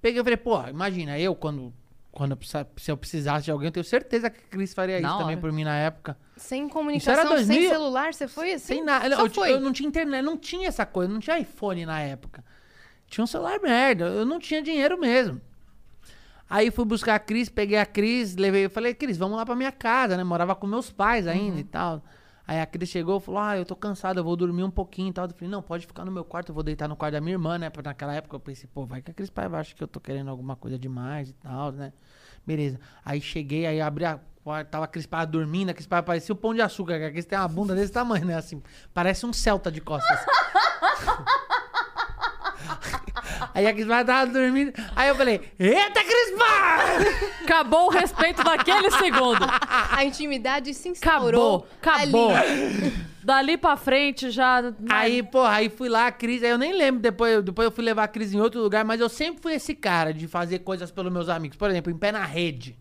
Peguei 0.00 0.20
e 0.20 0.24
falei, 0.24 0.36
pô, 0.36 0.62
imagina, 0.68 1.18
eu 1.18 1.34
quando, 1.34 1.72
quando 2.10 2.30
eu 2.30 2.36
precisar- 2.36 2.66
se 2.76 2.90
eu 2.90 2.96
precisasse 2.96 3.44
de 3.44 3.50
alguém, 3.50 3.66
eu 3.68 3.72
tenho 3.72 3.84
certeza 3.84 4.30
que 4.30 4.38
a 4.38 4.48
Cris 4.48 4.72
faria 4.72 5.00
Na 5.00 5.08
isso 5.08 5.18
também 5.18 5.34
hora. 5.34 5.40
por 5.40 5.52
mim 5.52 5.64
na 5.64 5.76
época. 5.76 6.16
Sem 6.36 6.68
comunicação, 6.68 7.12
era 7.12 7.24
2000? 7.28 7.60
sem 7.60 7.68
celular, 7.68 8.14
você 8.14 8.28
foi 8.28 8.52
assim? 8.52 8.66
Sem 8.74 8.84
nada. 8.84 9.06
Eu, 9.06 9.28
foi. 9.30 9.52
eu 9.52 9.60
não 9.60 9.72
tinha 9.72 9.88
internet, 9.88 10.22
não 10.24 10.36
tinha 10.38 10.68
essa 10.68 10.86
coisa, 10.86 11.12
não 11.12 11.20
tinha 11.20 11.38
iPhone 11.38 11.84
na 11.84 12.00
época. 12.00 12.44
Tinha 13.06 13.24
um 13.24 13.26
celular 13.26 13.60
merda, 13.60 14.04
eu 14.06 14.24
não 14.24 14.38
tinha 14.38 14.62
dinheiro 14.62 14.98
mesmo. 14.98 15.40
Aí 16.50 16.70
fui 16.70 16.84
buscar 16.84 17.14
a 17.16 17.18
Cris, 17.18 17.48
peguei 17.48 17.78
a 17.78 17.84
Cris, 17.84 18.34
levei, 18.36 18.64
eu 18.64 18.70
falei, 18.70 18.94
Cris, 18.94 19.18
vamos 19.18 19.36
lá 19.36 19.44
pra 19.44 19.54
minha 19.54 19.72
casa, 19.72 20.16
né? 20.16 20.24
Morava 20.24 20.54
com 20.54 20.66
meus 20.66 20.90
pais 20.90 21.26
ainda 21.26 21.60
e 21.60 21.64
tal. 21.64 22.02
Aí 22.46 22.58
a 22.58 22.64
Cris 22.64 22.88
chegou 22.88 23.18
e 23.18 23.20
falou, 23.20 23.40
ah, 23.42 23.58
eu 23.58 23.66
tô 23.66 23.76
cansado, 23.76 24.18
eu 24.18 24.24
vou 24.24 24.34
dormir 24.34 24.62
um 24.62 24.70
pouquinho 24.70 25.10
e 25.10 25.12
tal. 25.12 25.26
Eu 25.26 25.34
falei, 25.34 25.50
não, 25.50 25.60
pode 25.60 25.86
ficar 25.86 26.06
no 26.06 26.10
meu 26.10 26.24
quarto, 26.24 26.48
eu 26.48 26.54
vou 26.54 26.62
deitar 26.62 26.88
no 26.88 26.96
quarto 26.96 27.12
da 27.12 27.20
minha 27.20 27.34
irmã, 27.34 27.58
né? 27.58 27.68
Porque 27.68 27.86
naquela 27.86 28.14
época 28.14 28.36
eu 28.36 28.40
pensei, 28.40 28.66
pô, 28.72 28.86
vai 28.86 29.02
que 29.02 29.10
a 29.10 29.14
Cris 29.14 29.28
Paiva 29.28 29.58
acha 29.58 29.74
que 29.74 29.84
eu 29.84 29.86
tô 29.86 30.00
querendo 30.00 30.30
alguma 30.30 30.56
coisa 30.56 30.78
demais 30.78 31.28
e 31.28 31.34
tal, 31.34 31.72
né? 31.72 31.92
Beleza. 32.46 32.80
Aí 33.04 33.20
cheguei, 33.20 33.66
aí 33.66 33.82
abri 33.82 34.06
a 34.06 34.18
porta, 34.42 34.64
tava 34.70 34.86
a 34.86 34.88
Cris 34.88 35.04
Paiva 35.04 35.26
dormindo, 35.26 35.68
a 35.68 35.74
Cris 35.74 35.86
Paiva 35.86 36.06
parecia 36.06 36.32
o 36.32 36.36
pão 36.36 36.54
de 36.54 36.62
açúcar, 36.62 36.98
que 36.98 37.04
a 37.04 37.10
Cris 37.10 37.26
tem 37.26 37.38
uma 37.38 37.48
bunda 37.48 37.74
desse 37.74 37.92
tamanho, 37.92 38.24
né? 38.24 38.36
Assim, 38.36 38.62
parece 38.94 39.26
um 39.26 39.32
celta 39.34 39.70
de 39.70 39.82
costas. 39.82 40.18
Aí 43.58 43.66
a 43.66 43.72
Cris 43.74 43.88
Paiva 43.88 44.04
tava 44.04 44.30
dormindo, 44.30 44.72
aí 44.94 45.08
eu 45.08 45.16
falei, 45.16 45.40
eita, 45.58 46.00
Cris 46.04 46.30
Paiva! 46.38 47.10
Acabou 47.42 47.86
o 47.86 47.90
respeito 47.90 48.44
daquele 48.44 48.88
segundo. 48.92 49.44
A 49.90 50.04
intimidade 50.04 50.72
se 50.74 50.88
instaurou 50.88 51.66
Acabou, 51.82 52.30
acabou. 52.30 52.36
ali. 52.36 52.92
Dali 53.20 53.56
pra 53.56 53.76
frente 53.76 54.30
já. 54.30 54.62
Aí, 54.88 55.24
porra, 55.24 55.54
aí 55.54 55.68
fui 55.68 55.88
lá, 55.88 56.06
a 56.06 56.12
Cris, 56.12 56.40
aí 56.44 56.50
eu 56.50 56.56
nem 56.56 56.72
lembro, 56.72 57.00
depois, 57.00 57.42
depois 57.42 57.66
eu 57.66 57.72
fui 57.72 57.82
levar 57.82 58.04
a 58.04 58.08
Cris 58.08 58.32
em 58.32 58.40
outro 58.40 58.60
lugar, 58.62 58.84
mas 58.84 59.00
eu 59.00 59.08
sempre 59.08 59.42
fui 59.42 59.54
esse 59.54 59.74
cara 59.74 60.14
de 60.14 60.28
fazer 60.28 60.60
coisas 60.60 60.92
pelos 60.92 61.12
meus 61.12 61.28
amigos. 61.28 61.56
Por 61.56 61.68
exemplo, 61.68 61.90
em 61.92 61.98
pé 61.98 62.12
na 62.12 62.24
rede. 62.24 62.78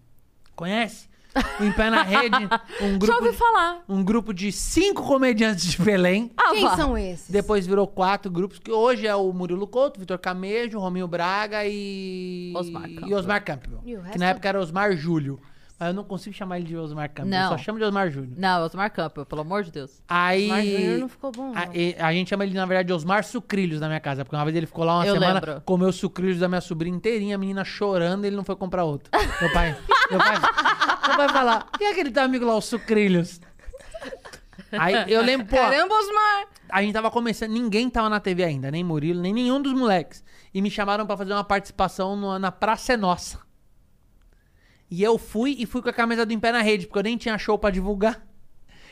Conhece? 0.56 1.10
Em 1.60 1.72
pé 1.72 1.90
na 1.90 2.04
rede, 2.04 2.36
um 2.82 2.92
Já 2.94 2.98
grupo, 2.98 3.26
ouvi 3.26 3.38
falar. 3.38 3.84
um 3.88 4.04
grupo 4.04 4.34
de 4.34 4.52
cinco 4.52 5.04
comediantes 5.04 5.66
de 5.72 5.82
Belém. 5.82 6.32
Ah, 6.38 6.52
Quem 6.52 6.64
vá. 6.64 6.76
são 6.76 6.98
esses? 6.98 7.30
Depois 7.30 7.66
virou 7.68 7.88
quatro 7.88 8.32
grupos, 8.32 8.60
que 8.60 8.72
hoje 8.72 9.06
é 9.08 9.16
o 9.16 9.32
Murilo 9.34 9.68
Couto, 9.68 10.00
Vitor 10.00 10.18
Camejo, 10.20 10.80
Rominho 10.80 11.08
Braga 11.08 11.66
e. 11.66 12.54
Osmar 12.56 12.90
E 12.90 12.96
Campbell. 12.96 13.18
Osmar 13.18 13.44
Campbell. 13.44 13.80
E 13.86 13.96
Que 14.12 14.18
na 14.18 14.28
época 14.30 14.48
era 14.50 14.60
Osmar 14.60 14.96
Júlio. 14.96 15.40
Mas 15.80 15.90
eu 15.90 15.94
não 15.94 16.04
consigo 16.04 16.36
chamar 16.36 16.58
ele 16.58 16.66
de 16.68 16.76
Osmar 16.76 17.08
Campbell. 17.08 17.34
Eu 17.38 17.40
Não. 17.44 17.50
só 17.50 17.58
chamo 17.60 17.78
de 17.78 17.86
Osmar 17.86 18.10
Júlio. 18.10 18.34
Não, 18.36 18.64
Osmar 18.66 18.92
Campbell, 18.92 19.26
pelo 19.28 19.42
amor 19.42 19.64
de 19.64 19.72
Deus. 19.72 20.02
Aí. 20.08 20.46
Osmar 20.46 20.64
Júnior 20.66 20.98
não 21.00 21.08
ficou 21.10 21.32
bom, 21.32 21.52
não. 21.54 21.62
A, 21.62 22.08
a 22.08 22.14
gente 22.14 22.30
chama 22.30 22.44
ele, 22.46 22.56
na 22.56 22.66
verdade, 22.66 22.88
de 22.88 22.94
Osmar 22.94 23.24
Sucrilhos 23.24 23.80
na 23.80 23.88
minha 23.88 24.00
casa. 24.00 24.26
Porque 24.26 24.36
uma 24.36 24.44
vez 24.44 24.58
ele 24.58 24.66
ficou 24.66 24.84
lá 24.84 24.96
uma 24.96 25.06
Eu 25.06 25.14
semana, 25.14 25.34
lembro. 25.46 25.62
comeu 25.66 25.92
sucrilhos 25.92 26.40
da 26.40 26.48
minha 26.48 26.62
sobrinha 26.62 26.96
inteirinha, 26.96 27.36
a 27.36 27.38
menina 27.38 27.64
chorando 27.64 28.24
e 28.24 28.28
ele 28.28 28.36
não 28.36 28.44
foi 28.44 28.56
comprar 28.56 28.84
outro. 28.86 29.12
meu 29.42 29.54
pai. 29.54 29.78
Meu 30.10 30.20
pai. 30.20 30.36
Meu 31.08 31.18
pai 31.18 31.30
falar, 31.30 31.68
e 31.82 31.86
aquele 31.86 32.10
teu 32.10 32.24
amigo 32.24 32.46
lá, 32.46 32.56
os 32.58 32.64
sucrilhos? 32.66 33.42
Aí 34.72 35.12
eu 35.12 35.22
lembro, 35.22 35.46
pô, 35.48 35.56
Caramba, 35.56 35.94
Osmar! 35.96 36.48
a 36.70 36.82
gente 36.82 36.94
tava 36.94 37.10
começando, 37.12 37.52
ninguém 37.52 37.90
tava 37.90 38.10
na 38.10 38.20
TV 38.20 38.44
ainda, 38.44 38.70
nem 38.72 38.84
Murilo, 38.84 39.22
nem 39.22 39.34
nenhum 39.34 39.62
dos 39.62 39.74
moleques. 39.74 40.24
E 40.54 40.62
me 40.62 40.70
chamaram 40.72 41.06
pra 41.06 41.16
fazer 41.18 41.34
uma 41.34 41.44
participação 41.44 42.16
no- 42.16 42.40
na 42.40 42.52
Praça 42.52 42.94
é 42.94 42.98
Nossa. 42.98 43.40
E 44.90 45.04
eu 45.04 45.18
fui 45.18 45.56
e 45.60 45.66
fui 45.66 45.82
com 45.82 45.90
a 45.90 45.94
camisa 45.94 46.26
do 46.26 46.32
Em 46.34 46.40
Pé 46.40 46.52
na 46.52 46.62
Rede, 46.62 46.86
porque 46.88 47.00
eu 47.00 47.04
nem 47.04 47.18
tinha 47.18 47.38
show 47.38 47.58
pra 47.58 47.70
divulgar. 47.70 48.26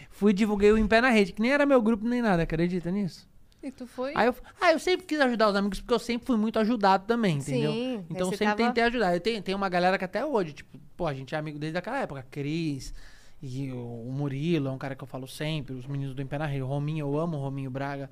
Fui 0.09 0.31
e 0.31 0.33
divulguei 0.33 0.71
o 0.71 0.77
Em 0.77 0.87
Pé 0.87 1.01
na 1.01 1.09
Rede, 1.09 1.31
que 1.33 1.41
nem 1.41 1.51
era 1.51 1.65
meu 1.65 1.81
grupo 1.81 2.07
nem 2.07 2.21
nada, 2.21 2.43
acredita 2.43 2.89
nisso? 2.91 3.27
E 3.63 3.71
tu 3.71 3.87
foi? 3.87 4.11
Aí 4.15 4.27
eu, 4.27 4.35
ah, 4.61 4.71
eu 4.73 4.79
sempre 4.79 5.05
quis 5.07 5.19
ajudar 5.19 5.49
os 5.49 5.55
amigos, 5.55 5.79
porque 5.81 5.93
eu 5.93 5.99
sempre 5.99 6.27
fui 6.27 6.37
muito 6.37 6.59
ajudado 6.59 7.05
também, 7.07 7.37
entendeu? 7.37 7.71
Sim, 7.71 8.05
então 8.09 8.27
eu 8.27 8.37
sempre 8.37 8.45
tava- 8.45 8.67
tentei 8.69 8.83
ajudar. 8.83 9.13
Eu 9.15 9.19
tenho, 9.19 9.41
tem 9.41 9.55
uma 9.55 9.67
galera 9.69 9.97
que 9.97 10.05
até 10.05 10.23
hoje, 10.25 10.53
tipo, 10.53 10.77
pô, 10.95 11.07
a 11.07 11.13
gente 11.13 11.33
é 11.33 11.37
amigo 11.37 11.57
desde 11.57 11.77
aquela 11.77 11.97
época. 11.99 12.25
Cris 12.29 12.93
e 13.41 13.71
o, 13.71 14.11
Murilo, 14.11 14.67
é 14.67 14.71
um 14.71 14.77
cara 14.77 14.95
que 14.95 15.03
eu 15.03 15.07
falo 15.07 15.27
sempre, 15.27 15.73
os 15.73 15.87
meninos 15.87 16.13
do 16.13 16.21
Impera 16.21 16.45
Rei. 16.45 16.61
O 16.61 16.67
Rominho, 16.67 17.07
eu 17.07 17.17
amo 17.17 17.37
o 17.37 17.41
Rominho 17.41 17.71
Braga, 17.71 18.09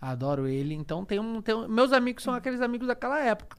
adoro 0.00 0.46
ele. 0.48 0.72
Então 0.74 1.04
tem 1.04 1.18
um, 1.20 1.42
tem 1.42 1.54
um- 1.54 1.68
meus 1.68 1.92
amigos 1.92 2.22
são 2.24 2.32
aqueles 2.32 2.60
amigos 2.62 2.86
daquela 2.88 3.20
época. 3.22 3.56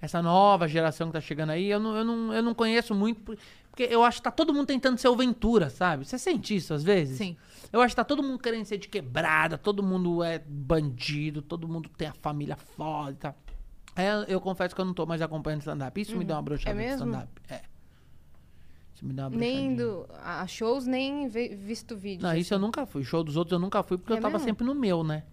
Essa 0.00 0.22
nova 0.22 0.66
geração 0.66 1.08
que 1.08 1.12
tá 1.12 1.20
chegando 1.20 1.50
aí, 1.50 1.68
eu 1.70 1.78
não, 1.78 1.94
eu 1.96 2.04
não, 2.04 2.32
eu 2.34 2.42
não 2.42 2.54
conheço 2.54 2.94
muito, 2.94 3.20
por- 3.20 3.36
porque 3.70 3.82
eu 3.84 4.02
acho 4.02 4.18
que 4.18 4.24
tá 4.24 4.30
todo 4.30 4.52
mundo 4.52 4.66
tentando 4.66 4.96
ser 4.98 5.08
o 5.08 5.16
Ventura, 5.16 5.68
sabe? 5.70 6.04
Você 6.06 6.18
sente 6.18 6.56
isso 6.56 6.72
às 6.74 6.82
vezes? 6.82 7.18
Sim. 7.18 7.36
Eu 7.72 7.80
acho 7.80 7.92
que 7.92 7.96
tá 7.96 8.04
todo 8.04 8.22
mundo 8.22 8.38
querendo 8.38 8.64
ser 8.64 8.78
de 8.78 8.88
quebrada, 8.88 9.56
todo 9.58 9.82
mundo 9.82 10.22
é 10.24 10.38
bandido, 10.38 11.40
todo 11.42 11.68
mundo 11.68 11.88
tem 11.90 12.08
a 12.08 12.14
família 12.14 12.56
foda 12.56 13.10
e 13.12 13.14
tal. 13.14 13.36
Aí 13.94 14.06
eu, 14.06 14.22
eu 14.24 14.40
confesso 14.40 14.74
que 14.74 14.80
eu 14.80 14.84
não 14.84 14.94
tô 14.94 15.04
mais 15.06 15.20
acompanhando 15.20 15.60
stand-up. 15.60 16.00
Isso 16.00 16.16
me 16.16 16.24
dá 16.24 16.36
uma 16.36 16.42
brochada 16.42 16.80
É 16.82 16.86
de 16.86 16.92
stand-up. 16.94 17.28
É. 17.48 17.60
Isso 18.94 19.04
me 19.04 19.12
dá 19.12 19.28
uma 19.28 19.36
Nem 19.36 19.74
do, 19.76 20.06
a 20.22 20.46
shows, 20.46 20.86
nem 20.86 21.28
visto 21.28 21.96
vídeo. 21.96 22.22
Não, 22.22 22.34
isso 22.34 22.52
eu 22.54 22.58
nunca 22.58 22.86
fui. 22.86 23.04
Show 23.04 23.22
dos 23.22 23.36
outros 23.36 23.52
eu 23.52 23.58
nunca 23.58 23.82
fui 23.82 23.98
porque 23.98 24.12
É 24.14 24.16
eu 24.16 24.20
tava 24.20 24.32
mesmo? 24.34 24.46
sempre 24.48 24.64
no 24.66 24.74
meu, 24.74 25.04
né? 25.04 25.24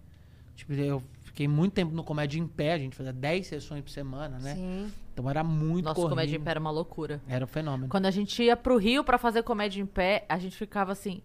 Tipo, 0.56 0.72
eu 0.74 1.02
fiquei 1.38 1.46
muito 1.46 1.72
tempo 1.72 1.94
no 1.94 2.02
Comédia 2.02 2.40
em 2.40 2.46
Pé, 2.48 2.72
a 2.72 2.78
gente 2.78 2.96
fazia 2.96 3.12
10 3.12 3.46
sessões 3.46 3.80
por 3.84 3.90
semana, 3.90 4.40
né? 4.40 4.56
Sim. 4.56 4.92
Então 5.14 5.30
era 5.30 5.44
muito 5.44 5.84
Nossa, 5.84 5.94
corrido. 5.94 6.10
comédia 6.10 6.36
em 6.36 6.40
pé 6.40 6.50
era 6.50 6.58
uma 6.60 6.70
loucura. 6.70 7.20
Era 7.28 7.44
um 7.44 7.48
fenômeno. 7.48 7.88
Quando 7.88 8.06
a 8.06 8.10
gente 8.10 8.42
ia 8.42 8.56
pro 8.56 8.76
Rio 8.76 9.04
pra 9.04 9.18
fazer 9.18 9.42
comédia 9.44 9.80
em 9.80 9.86
pé, 9.86 10.24
a 10.28 10.36
gente 10.38 10.56
ficava 10.56 10.90
assim. 10.90 11.22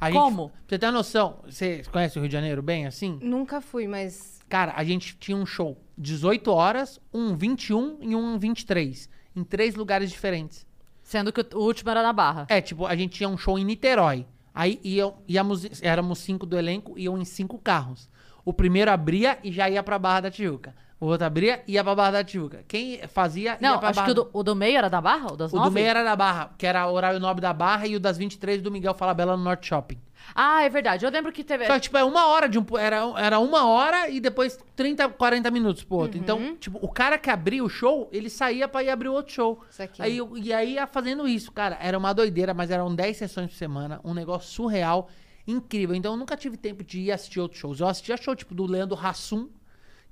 A 0.00 0.10
gente- 0.10 0.18
Como? 0.18 0.48
pra 0.48 0.58
você 0.66 0.78
ter 0.78 0.86
uma 0.86 0.92
noção, 0.92 1.40
você 1.44 1.82
conhece 1.92 2.18
o 2.18 2.22
Rio 2.22 2.28
de 2.28 2.32
Janeiro 2.32 2.62
bem 2.62 2.86
assim? 2.86 3.18
Nunca 3.22 3.60
fui, 3.60 3.86
mas. 3.86 4.40
Cara, 4.48 4.72
a 4.76 4.82
gente 4.82 5.16
tinha 5.18 5.36
um 5.36 5.44
show 5.46 5.76
18 5.98 6.50
horas, 6.50 6.98
um 7.12 7.36
21 7.36 7.98
e 8.00 8.16
um 8.16 8.38
23. 8.38 9.08
Em 9.36 9.44
três 9.44 9.74
lugares 9.74 10.10
diferentes. 10.10 10.66
Sendo 11.02 11.32
que 11.32 11.40
o 11.54 11.60
último 11.60 11.90
era 11.90 12.02
na 12.02 12.12
Barra. 12.14 12.46
É, 12.48 12.60
tipo, 12.62 12.86
a 12.86 12.96
gente 12.96 13.12
tinha 13.16 13.28
um 13.28 13.36
show 13.36 13.58
em 13.58 13.64
Niterói. 13.64 14.26
Aí 14.54 14.78
iam, 14.84 15.14
íamos, 15.26 15.82
éramos 15.82 16.18
cinco 16.18 16.44
do 16.44 16.58
elenco, 16.58 16.98
iam 16.98 17.16
em 17.18 17.24
cinco 17.24 17.58
carros. 17.58 18.10
O 18.44 18.52
primeiro 18.52 18.90
abria 18.90 19.38
e 19.42 19.52
já 19.52 19.68
ia 19.68 19.82
pra 19.82 19.98
Barra 19.98 20.22
da 20.22 20.30
Tijuca. 20.30 20.74
O 20.98 21.06
outro 21.06 21.26
abria 21.26 21.62
e 21.66 21.72
ia 21.72 21.82
pra 21.82 21.94
Barra 21.94 22.10
da 22.12 22.24
Tijuca. 22.24 22.64
Quem 22.68 23.00
fazia 23.08 23.52
ia 23.52 23.58
Não, 23.60 23.78
pra 23.78 23.88
acho 23.88 23.96
Barra... 23.96 24.06
que 24.06 24.12
o 24.12 24.14
do, 24.14 24.30
o 24.32 24.42
do 24.42 24.54
meio 24.54 24.78
era 24.78 24.88
da 24.88 25.00
Barra? 25.00 25.32
O 25.32 25.36
das 25.36 25.52
O 25.52 25.58
do 25.58 25.70
meio 25.70 25.88
era 25.88 26.04
da 26.04 26.14
Barra, 26.14 26.50
que 26.56 26.66
era 26.66 26.86
o 26.86 26.92
horário 26.92 27.18
nobre 27.18 27.42
da 27.42 27.52
Barra, 27.52 27.86
e 27.86 27.96
o 27.96 28.00
das 28.00 28.16
23 28.16 28.62
do 28.62 28.70
Miguel 28.70 28.94
Falabella 28.94 29.36
no 29.36 29.42
Norte 29.42 29.66
Shopping. 29.66 29.98
Ah, 30.34 30.62
é 30.62 30.68
verdade. 30.68 31.04
Eu 31.04 31.10
lembro 31.10 31.32
que 31.32 31.42
teve. 31.42 31.66
Só 31.66 31.74
que, 31.74 31.80
tipo, 31.80 31.96
é 31.96 32.04
uma 32.04 32.28
hora 32.28 32.48
de 32.48 32.58
um. 32.58 32.64
Era, 32.78 33.02
era 33.16 33.38
uma 33.38 33.66
hora 33.66 34.08
e 34.08 34.20
depois 34.20 34.58
30, 34.76 35.08
40 35.08 35.50
minutos 35.50 35.82
pro 35.82 35.96
outro. 35.96 36.18
Então, 36.18 36.56
tipo, 36.56 36.78
o 36.80 36.88
cara 36.88 37.18
que 37.18 37.28
abria 37.30 37.64
o 37.64 37.68
show, 37.68 38.08
ele 38.12 38.30
saía 38.30 38.68
pra 38.68 38.82
ir 38.82 38.90
abrir 38.90 39.08
o 39.08 39.12
outro 39.12 39.32
show. 39.32 39.60
Isso 39.68 39.82
aqui. 39.82 40.00
Aí, 40.00 40.20
e 40.36 40.52
aí 40.52 40.74
ia 40.74 40.86
fazendo 40.86 41.26
isso, 41.26 41.50
cara. 41.52 41.76
Era 41.80 41.98
uma 41.98 42.12
doideira, 42.12 42.54
mas 42.54 42.70
eram 42.70 42.94
10 42.94 43.16
sessões 43.16 43.50
por 43.50 43.56
semana, 43.56 44.00
um 44.04 44.14
negócio 44.14 44.50
surreal, 44.50 45.08
incrível. 45.46 45.94
Então 45.94 46.12
eu 46.12 46.16
nunca 46.18 46.36
tive 46.36 46.56
tempo 46.56 46.82
de 46.84 47.00
ir 47.00 47.12
assistir 47.12 47.40
outros 47.40 47.60
shows. 47.60 47.80
Eu 47.80 47.88
assistia 47.88 48.16
show, 48.16 48.34
tipo, 48.34 48.54
do 48.54 48.64
Leandro 48.66 48.98
Hassum, 48.98 49.48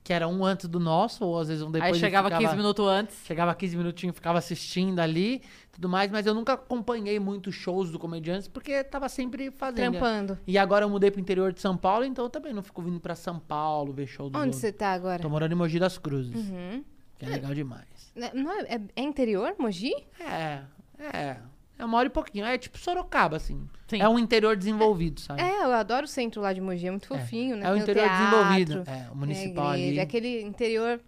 que 0.02 0.12
era 0.14 0.26
um 0.26 0.42
antes 0.44 0.66
do 0.66 0.80
nosso, 0.80 1.24
ou 1.26 1.38
às 1.38 1.48
vezes 1.48 1.62
um 1.62 1.70
depois. 1.70 1.92
Aí 1.92 2.00
chegava 2.00 2.28
ficava- 2.28 2.42
15 2.42 2.56
minutos 2.56 2.86
antes. 2.86 3.16
Chegava 3.26 3.54
15 3.54 3.76
minutinhos, 3.76 4.16
ficava 4.16 4.38
assistindo 4.38 4.98
ali, 4.98 5.42
tudo 5.70 5.90
mais, 5.90 6.10
mas 6.10 6.24
eu 6.26 6.32
nunca 6.32 6.54
acompanhei 6.54 7.20
muitos 7.20 7.54
shows 7.54 7.90
do 7.90 7.98
Comediantes, 7.98 8.48
porque 8.48 8.82
tava 8.82 9.10
sempre 9.10 9.50
fazendo. 9.50 9.90
Trampando. 9.92 10.38
E 10.46 10.56
agora 10.56 10.86
eu 10.86 10.88
mudei 10.88 11.10
pro 11.10 11.20
interior 11.20 11.52
de 11.52 11.60
São 11.60 11.76
Paulo, 11.76 12.04
então 12.06 12.24
eu 12.24 12.30
também 12.30 12.54
não 12.54 12.62
fico 12.62 12.80
vindo 12.80 12.98
pra 12.98 13.14
São 13.14 13.38
Paulo 13.38 13.92
ver 13.92 14.06
show 14.06 14.30
do 14.30 14.38
Onde 14.38 14.56
você 14.56 14.72
tá 14.72 14.92
agora? 14.92 15.20
Tô 15.22 15.28
morando 15.28 15.52
em 15.52 15.56
Mogi 15.56 15.78
das 15.78 15.98
Cruzes, 15.98 16.34
Uhum. 16.34 16.82
que 17.18 17.26
é 17.26 17.28
legal 17.28 17.54
demais. 17.54 17.84
Né, 18.16 18.30
Não 18.34 18.50
é, 18.52 18.62
é- 18.62 18.80
é 18.96 19.02
interior, 19.02 19.54
Mogi? 19.58 19.92
É, 20.18 20.62
é. 20.98 21.36
É 21.80 21.84
uma 21.84 21.96
hora 21.98 22.06
e 22.08 22.10
pouquinho. 22.10 22.44
É 22.44 22.58
tipo 22.58 22.78
Sorocaba, 22.78 23.36
assim. 23.36 23.66
Sim. 23.88 24.00
É 24.02 24.08
um 24.08 24.18
interior 24.18 24.56
desenvolvido, 24.56 25.20
sabe? 25.20 25.40
É, 25.42 25.64
eu 25.64 25.72
adoro 25.72 26.04
o 26.04 26.08
centro 26.08 26.40
lá 26.42 26.52
de 26.52 26.60
Mogi, 26.60 26.86
é 26.86 26.90
muito 26.90 27.06
fofinho, 27.08 27.56
né? 27.56 27.66
É 27.66 27.70
o 27.70 27.74
Tem 27.74 27.82
interior 27.82 28.04
teatro, 28.06 28.24
desenvolvido. 28.30 28.84
É, 28.90 29.10
o 29.10 29.16
municipal 29.16 29.74
igreja, 29.74 29.90
ali. 29.90 30.00
Aquele 30.00 30.42
interior, 30.42 31.00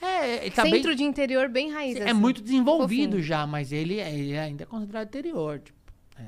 É, 0.00 0.50
tá 0.50 0.62
centro 0.62 0.88
bem... 0.88 0.96
de 0.96 1.02
interior 1.04 1.48
bem 1.48 1.70
raiz, 1.72 1.96
É 1.96 2.04
assim. 2.10 2.12
muito 2.12 2.42
desenvolvido 2.42 3.12
Fofinho. 3.12 3.22
já, 3.22 3.46
mas 3.46 3.72
ele, 3.72 3.98
é- 3.98 4.12
ele 4.14 4.38
ainda 4.38 4.64
é 4.64 4.66
considerado 4.66 5.06
interior, 5.08 5.58
tipo. 5.60 5.78
é. 6.18 6.26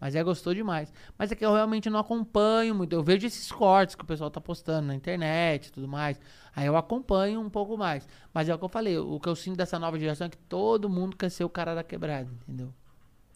Mas 0.00 0.16
é 0.16 0.22
gostou 0.24 0.52
demais. 0.52 0.92
Mas 1.16 1.30
é 1.30 1.36
que 1.36 1.44
eu 1.46 1.52
realmente 1.54 1.88
não 1.88 2.00
acompanho 2.00 2.74
muito. 2.74 2.92
Eu 2.92 3.04
vejo 3.04 3.24
esses 3.24 3.52
cortes 3.52 3.94
que 3.94 4.02
o 4.02 4.06
pessoal 4.06 4.28
tá 4.32 4.40
postando 4.40 4.88
na 4.88 4.96
internet 4.96 5.66
e 5.66 5.70
tudo 5.72 5.86
mais. 5.86 6.20
Aí 6.56 6.66
eu 6.66 6.76
acompanho 6.76 7.40
um 7.40 7.48
pouco 7.48 7.76
mais. 7.78 8.08
Mas 8.34 8.48
é 8.48 8.54
o 8.54 8.58
que 8.58 8.64
eu 8.64 8.68
falei, 8.68 8.98
o 8.98 9.20
que 9.20 9.28
eu 9.28 9.36
sinto 9.36 9.56
dessa 9.56 9.78
nova 9.78 9.96
geração 9.96 10.26
é 10.26 10.30
que 10.30 10.36
todo 10.36 10.88
mundo 10.90 11.16
quer 11.16 11.30
ser 11.30 11.44
o 11.44 11.48
cara 11.48 11.72
da 11.72 11.84
quebrada, 11.84 12.28
entendeu? 12.42 12.74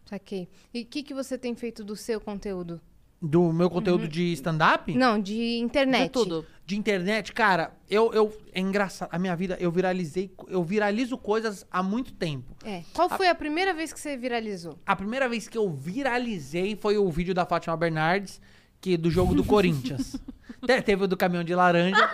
Saquei. 0.08 0.48
E 0.72 0.82
o 0.82 0.86
que, 0.86 1.02
que 1.02 1.12
você 1.12 1.36
tem 1.36 1.54
feito 1.54 1.84
do 1.84 1.96
seu 1.96 2.20
conteúdo? 2.20 2.80
Do 3.20 3.52
meu 3.52 3.70
conteúdo 3.70 4.06
de 4.06 4.32
stand-up? 4.34 4.92
Uhum. 4.92 4.98
Não, 4.98 5.20
de 5.20 5.58
internet. 5.58 6.04
De 6.04 6.10
tudo. 6.10 6.46
De 6.66 6.76
internet, 6.76 7.32
cara, 7.32 7.72
eu, 7.88 8.12
eu. 8.12 8.36
É 8.52 8.60
engraçado. 8.60 9.08
A 9.10 9.18
minha 9.18 9.34
vida, 9.34 9.56
eu 9.58 9.70
viralizei. 9.70 10.30
Eu 10.48 10.62
viralizo 10.62 11.16
coisas 11.16 11.66
há 11.70 11.82
muito 11.82 12.12
tempo. 12.12 12.54
É. 12.64 12.82
Qual 12.92 13.08
foi 13.08 13.28
a 13.28 13.34
primeira 13.34 13.72
vez 13.72 13.92
que 13.92 13.98
você 13.98 14.16
viralizou? 14.16 14.78
A 14.84 14.94
primeira 14.94 15.28
vez 15.28 15.48
que 15.48 15.56
eu 15.56 15.68
viralizei 15.70 16.76
foi 16.76 16.98
o 16.98 17.10
vídeo 17.10 17.34
da 17.34 17.46
Fátima 17.46 17.76
Bernardes, 17.76 18.40
que, 18.80 18.96
do 18.96 19.10
jogo 19.10 19.34
do 19.34 19.42
Corinthians. 19.44 20.16
Te- 20.66 20.82
Teve 20.82 21.04
o 21.04 21.08
do 21.08 21.16
caminhão 21.16 21.44
de 21.44 21.54
laranja. 21.54 21.96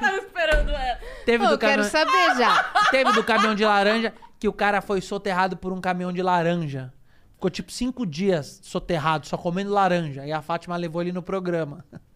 Tava 0.00 0.16
esperando 0.18 0.70
ela. 0.70 0.98
Teve 1.24 1.38
Pô, 1.44 1.48
do 1.48 1.54
eu 1.54 1.58
quero 1.58 1.84
saber 1.84 2.36
já. 2.38 2.62
Teve 2.90 3.12
do 3.12 3.24
caminhão 3.24 3.54
de 3.54 3.64
laranja 3.64 4.14
que 4.38 4.48
o 4.48 4.52
cara 4.52 4.80
foi 4.80 5.00
soterrado 5.00 5.56
por 5.56 5.72
um 5.72 5.80
caminhão 5.80 6.12
de 6.12 6.22
laranja. 6.22 6.92
Ficou 7.34 7.50
tipo 7.50 7.70
cinco 7.70 8.06
dias 8.06 8.60
soterrado, 8.62 9.26
só 9.26 9.36
comendo 9.36 9.70
laranja. 9.70 10.26
E 10.26 10.32
a 10.32 10.40
Fátima 10.40 10.76
levou 10.76 11.02
ele 11.02 11.12
no 11.12 11.22
programa. 11.22 11.84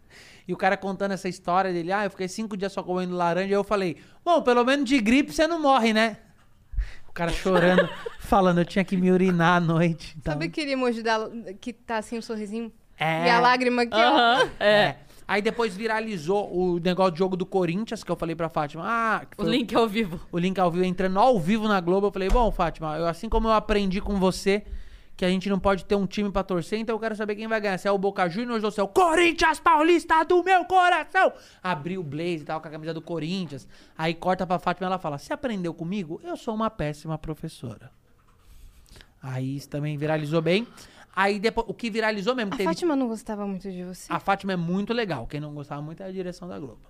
E 0.49 0.53
o 0.53 0.57
cara 0.57 0.77
contando 0.77 1.13
essa 1.13 1.29
história 1.29 1.73
dele, 1.73 1.93
ah, 1.93 2.05
eu 2.05 2.11
fiquei 2.11 2.27
cinco 2.27 2.57
dias 2.57 2.73
só 2.73 2.83
comendo 2.83 3.15
laranja. 3.15 3.51
E 3.51 3.53
eu 3.53 3.63
falei, 3.63 3.99
bom, 4.25 4.43
pelo 4.43 4.65
menos 4.65 4.85
de 4.85 5.01
gripe 5.01 5.33
você 5.33 5.47
não 5.47 5.63
morre, 5.63 5.93
né? 5.93 6.17
O 7.09 7.13
cara 7.13 7.31
chorando, 7.31 7.89
falando, 8.19 8.59
eu 8.59 8.65
tinha 8.65 8.85
que 8.85 8.97
me 8.97 9.13
urinar 9.13 9.59
à 9.59 9.61
noite. 9.61 10.17
Então, 10.19 10.33
Sabe 10.33 10.47
aquele 10.47 10.73
emoji 10.73 11.05
da, 11.05 11.31
que 11.61 11.73
tá 11.73 11.99
assim, 11.99 12.19
um 12.19 12.23
sorrisinho? 12.23 12.73
É. 12.99 13.27
E 13.27 13.31
a 13.31 13.39
lágrima 13.39 13.83
aqui, 13.83 13.95
ó. 13.95 13.99
Aham, 13.99 14.51
é. 14.59 14.97
Aí 15.31 15.41
depois 15.41 15.77
viralizou 15.77 16.53
o 16.53 16.81
negócio 16.81 17.13
do 17.13 17.19
jogo 17.19 17.37
do 17.37 17.47
Corinthians, 17.47 18.03
que 18.03 18.11
eu 18.11 18.17
falei 18.17 18.35
pra 18.35 18.49
Fátima. 18.49 18.83
Ah, 18.85 19.23
O 19.39 19.45
link 19.45 19.73
ao 19.77 19.87
vivo. 19.87 20.19
o 20.33 20.37
link 20.37 20.59
ao 20.59 20.73
vivo, 20.73 20.85
entrando 20.85 21.21
ao 21.21 21.39
vivo 21.39 21.69
na 21.69 21.81
Globo. 21.81 22.09
Eu 22.09 22.11
falei, 22.11 22.29
bom, 22.29 22.51
Fátima, 22.51 22.99
eu, 22.99 23.07
assim 23.07 23.29
como 23.29 23.47
eu 23.47 23.53
aprendi 23.53 24.01
com 24.01 24.17
você 24.17 24.65
que 25.17 25.25
a 25.25 25.29
gente 25.29 25.49
não 25.49 25.61
pode 25.61 25.85
ter 25.85 25.95
um 25.95 26.05
time 26.05 26.33
pra 26.33 26.43
torcer, 26.43 26.81
então 26.81 26.97
eu 26.97 26.99
quero 26.99 27.15
saber 27.15 27.37
quem 27.37 27.47
vai 27.47 27.61
ganhar. 27.61 27.79
Se 27.79 27.87
é 27.87 27.93
o 27.93 27.97
Boca 27.99 28.29
Juniors 28.29 28.65
ou 28.65 28.73
se 28.73 28.81
é 28.81 28.83
o 28.83 28.89
Corinthians 28.89 29.61
Paulista 29.61 30.25
do 30.25 30.43
meu 30.43 30.65
coração. 30.65 31.33
Abri 31.63 31.97
o 31.97 32.03
Blaze 32.03 32.39
e 32.39 32.45
tal, 32.45 32.61
com 32.61 32.67
a 32.67 32.71
camisa 32.73 32.93
do 32.93 33.01
Corinthians. 33.01 33.69
Aí 33.97 34.15
corta 34.15 34.45
pra 34.45 34.59
Fátima 34.59 34.87
e 34.87 34.89
ela 34.89 34.99
fala, 34.99 35.17
você 35.17 35.33
aprendeu 35.33 35.73
comigo? 35.73 36.21
Eu 36.25 36.37
sou 36.37 36.57
uma 36.57 36.71
péssima 36.71 37.17
professora. 37.17 37.93
Aí 39.23 39.55
isso 39.57 39.69
também 39.69 39.97
viralizou 39.97 40.43
bem. 40.43 40.67
Aí 41.15 41.39
depois, 41.39 41.67
o 41.69 41.75
que 41.75 41.91
viralizou 41.91 42.35
mesmo, 42.35 42.55
A 42.55 42.57
teve... 42.57 42.69
Fátima 42.69 42.95
não 42.95 43.09
gostava 43.09 43.47
muito 43.47 43.71
de 43.71 43.85
você? 43.85 44.13
A 44.13 44.21
Fátima 44.21 44.53
é 44.53 44.57
muito 44.57 44.93
legal. 44.93 45.27
Quem 45.27 45.41
não 45.41 45.53
gostava 45.53 45.83
muito 45.83 46.03
é 46.03 46.07
a 46.07 46.13
direção 46.13 46.49
da 46.49 46.59
Globo. 46.59 46.81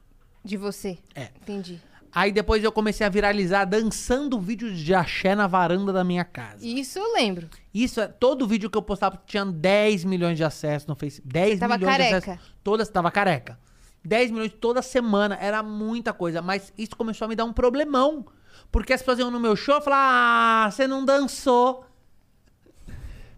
De 0.44 0.56
você? 0.56 0.98
É. 1.14 1.30
Entendi. 1.42 1.80
Aí 2.12 2.32
depois 2.32 2.62
eu 2.64 2.72
comecei 2.72 3.06
a 3.06 3.10
viralizar 3.10 3.64
dançando 3.64 4.38
vídeos 4.40 4.78
de 4.78 4.92
axé 4.92 5.34
na 5.34 5.47
varanda 5.47 5.92
da 5.92 6.02
minha 6.02 6.24
casa. 6.24 6.66
Isso 6.66 6.98
eu 6.98 7.12
lembro. 7.12 7.48
Isso 7.72 8.01
é 8.01 8.09
todo 8.09 8.47
vídeo 8.48 8.68
que 8.68 8.76
eu 8.76 8.82
postava 8.82 9.20
tinha 9.24 9.47
10 9.47 10.05
milhões 10.05 10.36
de 10.36 10.42
acessos 10.42 10.88
no 10.88 10.97
Facebook. 10.97 11.32
10 11.32 11.60
tava 11.60 11.78
milhões 11.78 11.92
de 11.92 11.98
careca. 11.98 12.32
acessos. 12.32 12.55
Todas 12.64 12.88
tava 12.88 13.10
careca. 13.10 13.59
10 14.05 14.30
milhões 14.32 14.52
toda 14.60 14.82
semana, 14.82 15.38
era 15.40 15.62
muita 15.62 16.12
coisa, 16.12 16.42
mas 16.42 16.72
isso 16.76 16.97
começou 16.97 17.26
a 17.26 17.28
me 17.28 17.36
dar 17.36 17.44
um 17.44 17.52
problemão. 17.52 18.26
Porque 18.72 18.92
as 18.92 19.01
pessoas 19.01 19.18
iam 19.18 19.30
no 19.30 19.38
meu 19.38 19.55
show 19.55 19.78
e 19.78 19.82
falavam: 19.82 20.06
"Ah, 20.10 20.70
você 20.70 20.86
não 20.86 21.05
dançou". 21.05 21.84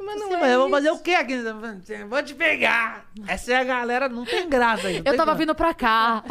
Mas 0.04 0.20
não 0.20 0.28
Sim, 0.28 0.34
é 0.34 0.40
mas 0.40 0.50
eu 0.52 0.60
vou 0.60 0.70
fazer 0.70 0.90
o 0.90 0.98
quê 0.98 1.14
aqui? 1.14 1.36
Vou 2.08 2.22
te 2.22 2.34
pegar. 2.34 3.06
Essa 3.26 3.52
é 3.52 3.56
a 3.56 3.64
galera, 3.64 4.08
não 4.08 4.24
tem 4.24 4.48
graça 4.48 4.88
aí. 4.88 4.96
Eu 4.98 5.04
tem 5.04 5.12
tava 5.12 5.24
graça. 5.26 5.38
vindo 5.38 5.54
pra 5.54 5.72
cá. 5.74 6.24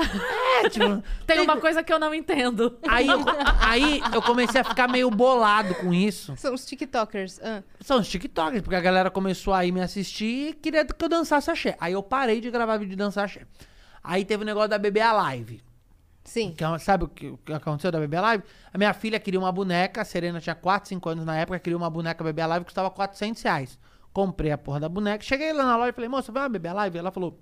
É, 0.63 0.69
tipo, 0.69 1.03
Tem 1.25 1.39
uma 1.39 1.57
coisa 1.57 1.83
que 1.83 1.91
eu 1.91 1.99
não 1.99 2.13
entendo. 2.13 2.77
Aí 2.87 3.07
eu, 3.07 3.19
aí 3.61 4.01
eu 4.13 4.21
comecei 4.21 4.61
a 4.61 4.63
ficar 4.63 4.87
meio 4.87 5.09
bolado 5.09 5.73
com 5.75 5.93
isso. 5.93 6.35
São 6.37 6.53
os 6.53 6.65
TikTokers. 6.65 7.39
Ah. 7.41 7.63
São 7.79 7.99
os 7.99 8.07
TikTokers, 8.07 8.61
porque 8.61 8.75
a 8.75 8.81
galera 8.81 9.09
começou 9.09 9.53
a 9.53 9.65
ir 9.65 9.71
me 9.71 9.81
assistir 9.81 10.49
e 10.49 10.53
queria 10.53 10.85
que 10.85 11.03
eu 11.03 11.09
dançasse 11.09 11.49
axé. 11.49 11.75
Aí 11.79 11.93
eu 11.93 12.03
parei 12.03 12.41
de 12.41 12.51
gravar 12.51 12.77
vídeo 12.77 12.91
de 12.91 12.97
dançar 12.97 13.25
axé. 13.25 13.41
Aí 14.03 14.25
teve 14.25 14.43
o 14.43 14.45
negócio 14.45 14.69
da 14.69 14.77
Bebê 14.77 15.01
Alive. 15.01 15.61
Sim. 16.23 16.53
Que, 16.53 16.63
é 16.63 16.77
sabe 16.77 17.05
o 17.05 17.07
que, 17.07 17.35
aconteceu 17.51 17.91
da 17.91 17.99
Bebê 17.99 18.17
Alive? 18.17 18.43
A 18.73 18.77
minha 18.77 18.93
filha 18.93 19.19
queria 19.19 19.39
uma 19.39 19.51
boneca, 19.51 20.01
a 20.01 20.05
Serena 20.05 20.39
tinha 20.39 20.55
4, 20.55 20.89
5 20.89 21.09
anos 21.09 21.25
na 21.25 21.37
época, 21.37 21.59
queria 21.59 21.77
uma 21.77 21.89
boneca 21.89 22.23
Bebê 22.23 22.41
Alive 22.41 22.59
que 22.59 22.65
custava 22.65 22.89
400 22.89 23.41
reais. 23.41 23.79
Comprei 24.13 24.51
a 24.51 24.57
porra 24.57 24.79
da 24.79 24.89
boneca, 24.89 25.23
cheguei 25.23 25.53
lá 25.53 25.63
na 25.65 25.77
loja 25.77 25.89
e 25.89 25.93
falei, 25.93 26.09
moça, 26.09 26.31
vai 26.31 26.43
uma 26.43 26.49
Bebê 26.49 26.69
Alive? 26.69 26.97
Ela 26.97 27.11
falou, 27.11 27.39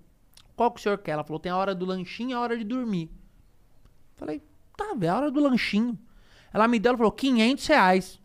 qual 0.55 0.71
que 0.71 0.79
o 0.79 0.83
senhor 0.83 0.97
quer? 0.97 1.11
Ela 1.11 1.23
falou, 1.23 1.39
tem 1.39 1.51
a 1.51 1.57
hora 1.57 1.73
do 1.75 1.85
lanchinho 1.85 2.31
e 2.31 2.33
a 2.33 2.39
hora 2.39 2.57
de 2.57 2.63
dormir. 2.63 3.09
Falei, 4.15 4.41
tá, 4.77 4.93
velho, 4.95 5.13
a 5.13 5.17
hora 5.17 5.31
do 5.31 5.39
lanchinho. 5.39 5.97
Ela 6.53 6.67
me 6.67 6.79
deu, 6.79 6.89
ela 6.89 6.97
falou, 6.97 7.11
500 7.11 7.67
reais. 7.67 8.19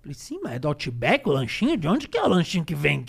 Falei, 0.00 0.14
sim, 0.14 0.40
mas 0.42 0.54
é 0.54 0.58
do 0.58 0.68
Outback 0.68 1.28
o 1.28 1.32
lanchinho? 1.32 1.76
De 1.76 1.86
onde 1.86 2.08
que 2.08 2.18
é 2.18 2.22
o 2.22 2.28
lanchinho 2.28 2.64
que 2.64 2.74
vem? 2.74 3.04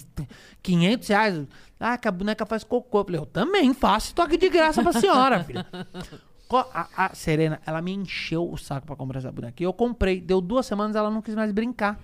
500 0.62 1.08
reais? 1.08 1.48
Ah, 1.80 1.98
que 1.98 2.08
a 2.08 2.12
boneca 2.12 2.46
faz 2.46 2.64
cocô. 2.64 3.00
Eu 3.00 3.06
falei, 3.06 3.20
eu 3.20 3.26
também 3.26 3.74
faço, 3.74 4.14
tô 4.14 4.22
aqui 4.22 4.38
de 4.38 4.48
graça 4.48 4.82
pra 4.84 4.94
senhora, 4.94 5.44
filha. 5.44 5.66
A, 6.52 7.06
a 7.06 7.16
Serena, 7.16 7.60
ela 7.66 7.82
me 7.82 7.92
encheu 7.94 8.50
o 8.50 8.58
saco 8.58 8.86
pra 8.86 8.96
comprar 8.96 9.20
essa 9.20 9.32
boneca. 9.32 9.62
E 9.62 9.66
eu 9.66 9.74
comprei. 9.74 10.22
Deu 10.22 10.40
duas 10.40 10.66
semanas, 10.66 10.96
ela 10.96 11.10
não 11.10 11.22
quis 11.22 11.34
mais 11.36 11.52
brincar. 11.52 12.00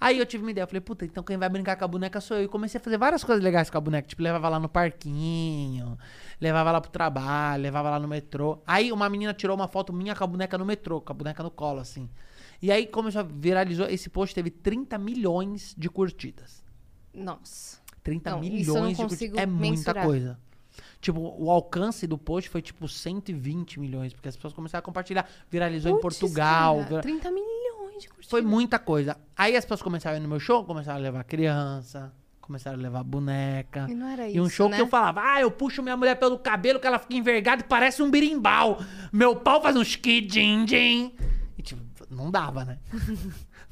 Aí 0.00 0.18
eu 0.18 0.24
tive 0.24 0.42
uma 0.42 0.50
ideia. 0.50 0.64
Eu 0.64 0.68
falei, 0.68 0.80
puta, 0.80 1.04
então 1.04 1.22
quem 1.22 1.36
vai 1.36 1.48
brincar 1.48 1.76
com 1.76 1.84
a 1.84 1.88
boneca 1.88 2.20
sou 2.20 2.36
eu. 2.38 2.44
E 2.44 2.48
comecei 2.48 2.80
a 2.80 2.82
fazer 2.82 2.96
várias 2.96 3.22
coisas 3.22 3.42
legais 3.44 3.68
com 3.68 3.76
a 3.76 3.80
boneca. 3.80 4.08
Tipo, 4.08 4.22
levava 4.22 4.48
lá 4.48 4.58
no 4.58 4.68
parquinho, 4.68 5.98
levava 6.40 6.72
lá 6.72 6.80
pro 6.80 6.90
trabalho, 6.90 7.62
levava 7.62 7.90
lá 7.90 7.98
no 7.98 8.08
metrô. 8.08 8.62
Aí 8.66 8.90
uma 8.92 9.08
menina 9.10 9.34
tirou 9.34 9.54
uma 9.56 9.68
foto 9.68 9.92
minha 9.92 10.14
com 10.14 10.24
a 10.24 10.26
boneca 10.26 10.56
no 10.56 10.64
metrô, 10.64 11.00
com 11.00 11.12
a 11.12 11.14
boneca 11.14 11.42
no 11.42 11.50
colo, 11.50 11.80
assim. 11.80 12.08
E 12.62 12.70
aí 12.70 12.86
começou 12.86 13.20
a 13.20 13.24
viralizou. 13.24 13.86
Esse 13.86 14.08
post 14.08 14.34
teve 14.34 14.50
30 14.50 14.96
milhões 14.98 15.74
de 15.76 15.88
curtidas. 15.88 16.64
Nossa. 17.12 17.78
30 18.02 18.30
Não, 18.30 18.40
milhões 18.40 18.96
de 18.96 19.04
curtidas. 19.06 19.38
É 19.38 19.46
muita 19.46 19.70
mensurar. 19.70 20.04
coisa. 20.06 20.38
Tipo, 21.00 21.20
o 21.38 21.50
alcance 21.50 22.06
do 22.06 22.16
post 22.18 22.48
foi 22.50 22.62
tipo 22.62 22.88
120 22.88 23.78
milhões, 23.80 24.12
porque 24.12 24.28
as 24.28 24.36
pessoas 24.36 24.52
começaram 24.52 24.80
a 24.80 24.84
compartilhar. 24.84 25.28
Viralizou 25.50 25.96
em 25.96 26.00
Portugal. 26.00 26.76
cara, 26.76 26.88
vira- 26.88 27.00
30 27.02 27.30
milhões 27.30 28.02
de 28.02 28.08
curtidas. 28.08 28.30
Foi 28.30 28.42
muita 28.42 28.78
coisa. 28.78 29.16
Aí 29.36 29.56
as 29.56 29.64
pessoas 29.64 29.82
começaram 29.82 30.16
a 30.16 30.18
ir 30.18 30.22
no 30.22 30.28
meu 30.28 30.40
show, 30.40 30.64
começaram 30.64 30.98
a 30.98 31.02
levar 31.02 31.24
criança, 31.24 32.12
começaram 32.40 32.78
a 32.78 32.82
levar 32.82 33.04
boneca. 33.04 33.86
E 33.88 33.94
não 33.94 34.08
era 34.08 34.28
E 34.28 34.40
um 34.40 34.46
isso, 34.46 34.56
show 34.56 34.68
né? 34.68 34.76
que 34.76 34.82
eu 34.82 34.86
falava, 34.88 35.20
ah, 35.24 35.40
eu 35.40 35.50
puxo 35.50 35.82
minha 35.82 35.96
mulher 35.96 36.16
pelo 36.16 36.38
cabelo 36.38 36.80
que 36.80 36.86
ela 36.86 36.98
fica 36.98 37.14
envergada 37.14 37.62
e 37.62 37.64
parece 37.64 38.02
um 38.02 38.10
birimbau. 38.10 38.80
Meu 39.12 39.36
pau 39.36 39.60
faz 39.62 39.76
um 39.76 39.82
din 39.82 40.64
din 40.64 41.12
E 41.56 41.62
tipo, 41.62 41.80
não 42.10 42.30
dava, 42.30 42.64
né? 42.64 42.78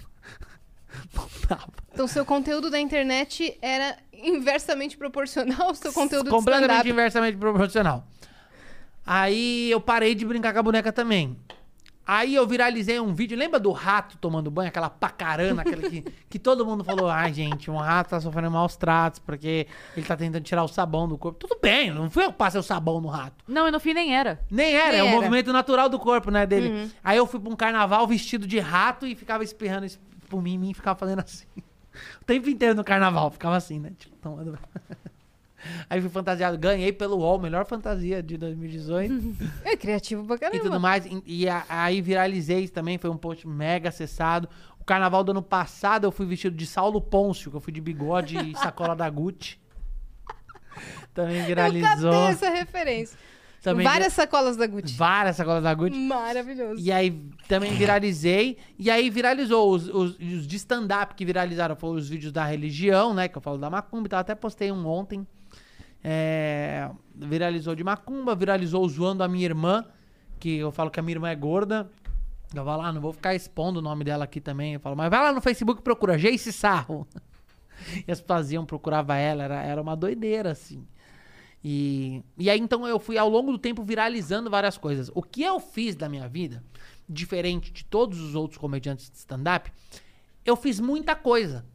não 1.14 1.28
dava. 1.48 1.72
Então, 1.92 2.06
seu 2.06 2.24
conteúdo 2.24 2.70
da 2.70 2.78
internet 2.78 3.56
era 3.60 3.96
inversamente 4.12 4.96
proporcional 4.96 5.68
ao 5.68 5.74
seu 5.74 5.92
conteúdo 5.92 6.24
de 6.24 6.30
completamente 6.30 6.70
stand-up. 6.70 6.90
inversamente 6.90 7.36
proporcional. 7.36 8.04
Aí 9.06 9.70
eu 9.70 9.80
parei 9.80 10.14
de 10.14 10.24
brincar 10.24 10.52
com 10.52 10.58
a 10.58 10.62
boneca 10.62 10.92
também. 10.92 11.36
Aí 12.06 12.34
eu 12.34 12.46
viralizei 12.46 12.98
um 12.98 13.12
vídeo, 13.12 13.36
lembra 13.36 13.60
do 13.60 13.70
rato 13.70 14.16
tomando 14.16 14.50
banho, 14.50 14.68
aquela 14.68 14.88
pacarana, 14.88 15.60
aquela 15.60 15.90
que, 15.90 16.00
que 16.30 16.38
todo 16.38 16.64
mundo 16.64 16.82
falou, 16.82 17.06
ai 17.10 17.34
gente, 17.34 17.70
um 17.70 17.76
rato 17.76 18.08
tá 18.08 18.18
sofrendo 18.18 18.50
maus 18.50 18.76
tratos 18.76 19.18
porque 19.18 19.66
ele 19.94 20.06
tá 20.06 20.16
tentando 20.16 20.42
tirar 20.42 20.64
o 20.64 20.68
sabão 20.68 21.06
do 21.06 21.18
corpo. 21.18 21.38
Tudo 21.38 21.58
bem, 21.60 21.90
não 21.90 22.10
fui 22.10 22.24
eu 22.24 22.32
que 22.32 22.38
passei 22.38 22.58
o 22.58 22.62
sabão 22.62 22.98
no 22.98 23.08
rato. 23.08 23.44
Não, 23.46 23.68
e 23.68 23.70
no 23.70 23.78
fim 23.78 23.92
nem 23.92 24.16
era. 24.16 24.40
Nem 24.50 24.74
era, 24.74 24.92
Nem 24.92 25.00
é 25.00 25.02
o 25.02 25.06
era. 25.06 25.16
movimento 25.16 25.52
natural 25.52 25.90
do 25.90 25.98
corpo, 25.98 26.30
né, 26.30 26.46
dele. 26.46 26.90
Aí 27.04 27.18
eu 27.18 27.26
fui 27.26 27.38
pra 27.38 27.52
um 27.52 27.56
carnaval 27.56 28.06
vestido 28.06 28.46
de 28.46 28.58
rato 28.58 29.06
e 29.06 29.14
ficava 29.14 29.44
espirrando 29.44 29.84
isso 29.84 29.98
por 30.28 30.42
mim, 30.42 30.58
mim 30.58 30.70
e 30.70 30.74
ficava 30.74 30.98
fazendo 30.98 31.20
assim. 31.20 31.46
O 32.20 32.24
tempo 32.24 32.48
inteiro 32.48 32.74
no 32.74 32.84
carnaval, 32.84 33.30
ficava 33.30 33.56
assim, 33.56 33.78
né? 33.80 33.92
Tipo, 33.98 34.16
tomando... 34.16 34.58
Aí 35.90 36.00
fui 36.00 36.08
fantasiado, 36.08 36.56
ganhei 36.56 36.92
pelo 36.92 37.16
UOL, 37.18 37.38
melhor 37.40 37.66
fantasia 37.66 38.22
de 38.22 38.36
2018 38.38 39.36
É 39.64 39.76
criativo 39.76 40.24
pra 40.24 40.36
e 40.36 40.38
caramba. 40.38 40.62
tudo 40.62 40.78
mais. 40.78 41.04
E, 41.04 41.22
e 41.26 41.48
a- 41.48 41.64
aí 41.68 42.00
viralizei 42.00 42.68
também, 42.68 42.96
foi 42.96 43.10
um 43.10 43.16
post 43.16 43.46
mega 43.48 43.88
acessado. 43.88 44.48
O 44.78 44.84
carnaval 44.84 45.24
do 45.24 45.32
ano 45.32 45.42
passado 45.42 46.04
eu 46.06 46.12
fui 46.12 46.26
vestido 46.26 46.54
de 46.56 46.64
Saulo 46.64 47.00
Pôncio, 47.00 47.50
que 47.50 47.56
eu 47.56 47.60
fui 47.60 47.72
de 47.72 47.80
bigode 47.80 48.36
e 48.38 48.54
sacola 48.56 48.94
da 48.94 49.10
Gucci. 49.10 49.58
Também 51.12 51.40
Eu 51.40 51.46
viralizou. 51.46 52.12
catei 52.12 52.26
essa 52.30 52.48
referência. 52.50 53.18
Também 53.62 53.84
Várias 53.84 54.12
sacolas 54.12 54.56
da 54.56 54.66
Gucci. 54.66 54.94
Várias 54.94 55.36
sacolas 55.36 55.62
da 55.62 55.74
Gucci. 55.74 55.98
Maravilhoso. 55.98 56.80
E 56.80 56.92
aí 56.92 57.10
também 57.48 57.72
viralizei. 57.74 58.56
E 58.78 58.90
aí 58.90 59.10
viralizou 59.10 59.72
os, 59.72 59.88
os, 59.88 60.18
os 60.18 60.46
de 60.46 60.56
stand-up 60.56 61.14
que 61.14 61.24
viralizaram. 61.24 61.74
Foram 61.74 61.94
os 61.94 62.08
vídeos 62.08 62.32
da 62.32 62.44
religião, 62.44 63.12
né? 63.12 63.26
Que 63.26 63.36
eu 63.36 63.42
falo 63.42 63.58
da 63.58 63.68
macumba 63.68 64.06
e 64.06 64.10
tal. 64.10 64.20
Até 64.20 64.34
postei 64.34 64.70
um 64.70 64.86
ontem. 64.86 65.26
É, 66.02 66.88
viralizou 67.14 67.74
de 67.74 67.82
macumba, 67.82 68.34
viralizou 68.36 68.88
zoando 68.88 69.24
a 69.24 69.28
minha 69.28 69.44
irmã. 69.44 69.84
Que 70.38 70.58
eu 70.58 70.70
falo 70.70 70.90
que 70.90 71.00
a 71.00 71.02
minha 71.02 71.16
irmã 71.16 71.28
é 71.28 71.34
gorda. 71.34 71.90
Eu 72.54 72.64
vou 72.64 72.76
lá, 72.76 72.92
não 72.92 73.00
vou 73.00 73.12
ficar 73.12 73.34
expondo 73.34 73.80
o 73.80 73.82
nome 73.82 74.04
dela 74.04 74.24
aqui 74.24 74.40
também. 74.40 74.74
Eu 74.74 74.80
falo, 74.80 74.96
mas 74.96 75.10
vai 75.10 75.20
lá 75.20 75.32
no 75.32 75.40
Facebook 75.40 75.80
e 75.80 75.84
procura 75.84 76.16
Jace 76.16 76.52
Sarro. 76.52 77.06
E 78.08 78.10
as 78.10 78.20
pessoas 78.20 78.50
iam, 78.50 78.66
procurava 78.66 79.16
ela, 79.16 79.44
era, 79.44 79.62
era 79.62 79.80
uma 79.80 79.94
doideira, 79.94 80.50
assim. 80.50 80.84
E, 81.62 82.22
e 82.36 82.48
aí, 82.48 82.58
então, 82.58 82.86
eu 82.86 82.98
fui 82.98 83.18
ao 83.18 83.28
longo 83.28 83.50
do 83.50 83.58
tempo 83.58 83.82
viralizando 83.82 84.48
várias 84.48 84.78
coisas. 84.78 85.10
O 85.14 85.22
que 85.22 85.42
eu 85.42 85.58
fiz 85.58 85.96
da 85.96 86.08
minha 86.08 86.28
vida, 86.28 86.62
diferente 87.08 87.72
de 87.72 87.84
todos 87.84 88.20
os 88.20 88.34
outros 88.34 88.58
comediantes 88.58 89.10
de 89.10 89.18
stand-up, 89.18 89.70
eu 90.44 90.56
fiz 90.56 90.80
muita 90.80 91.14
coisa. 91.16 91.66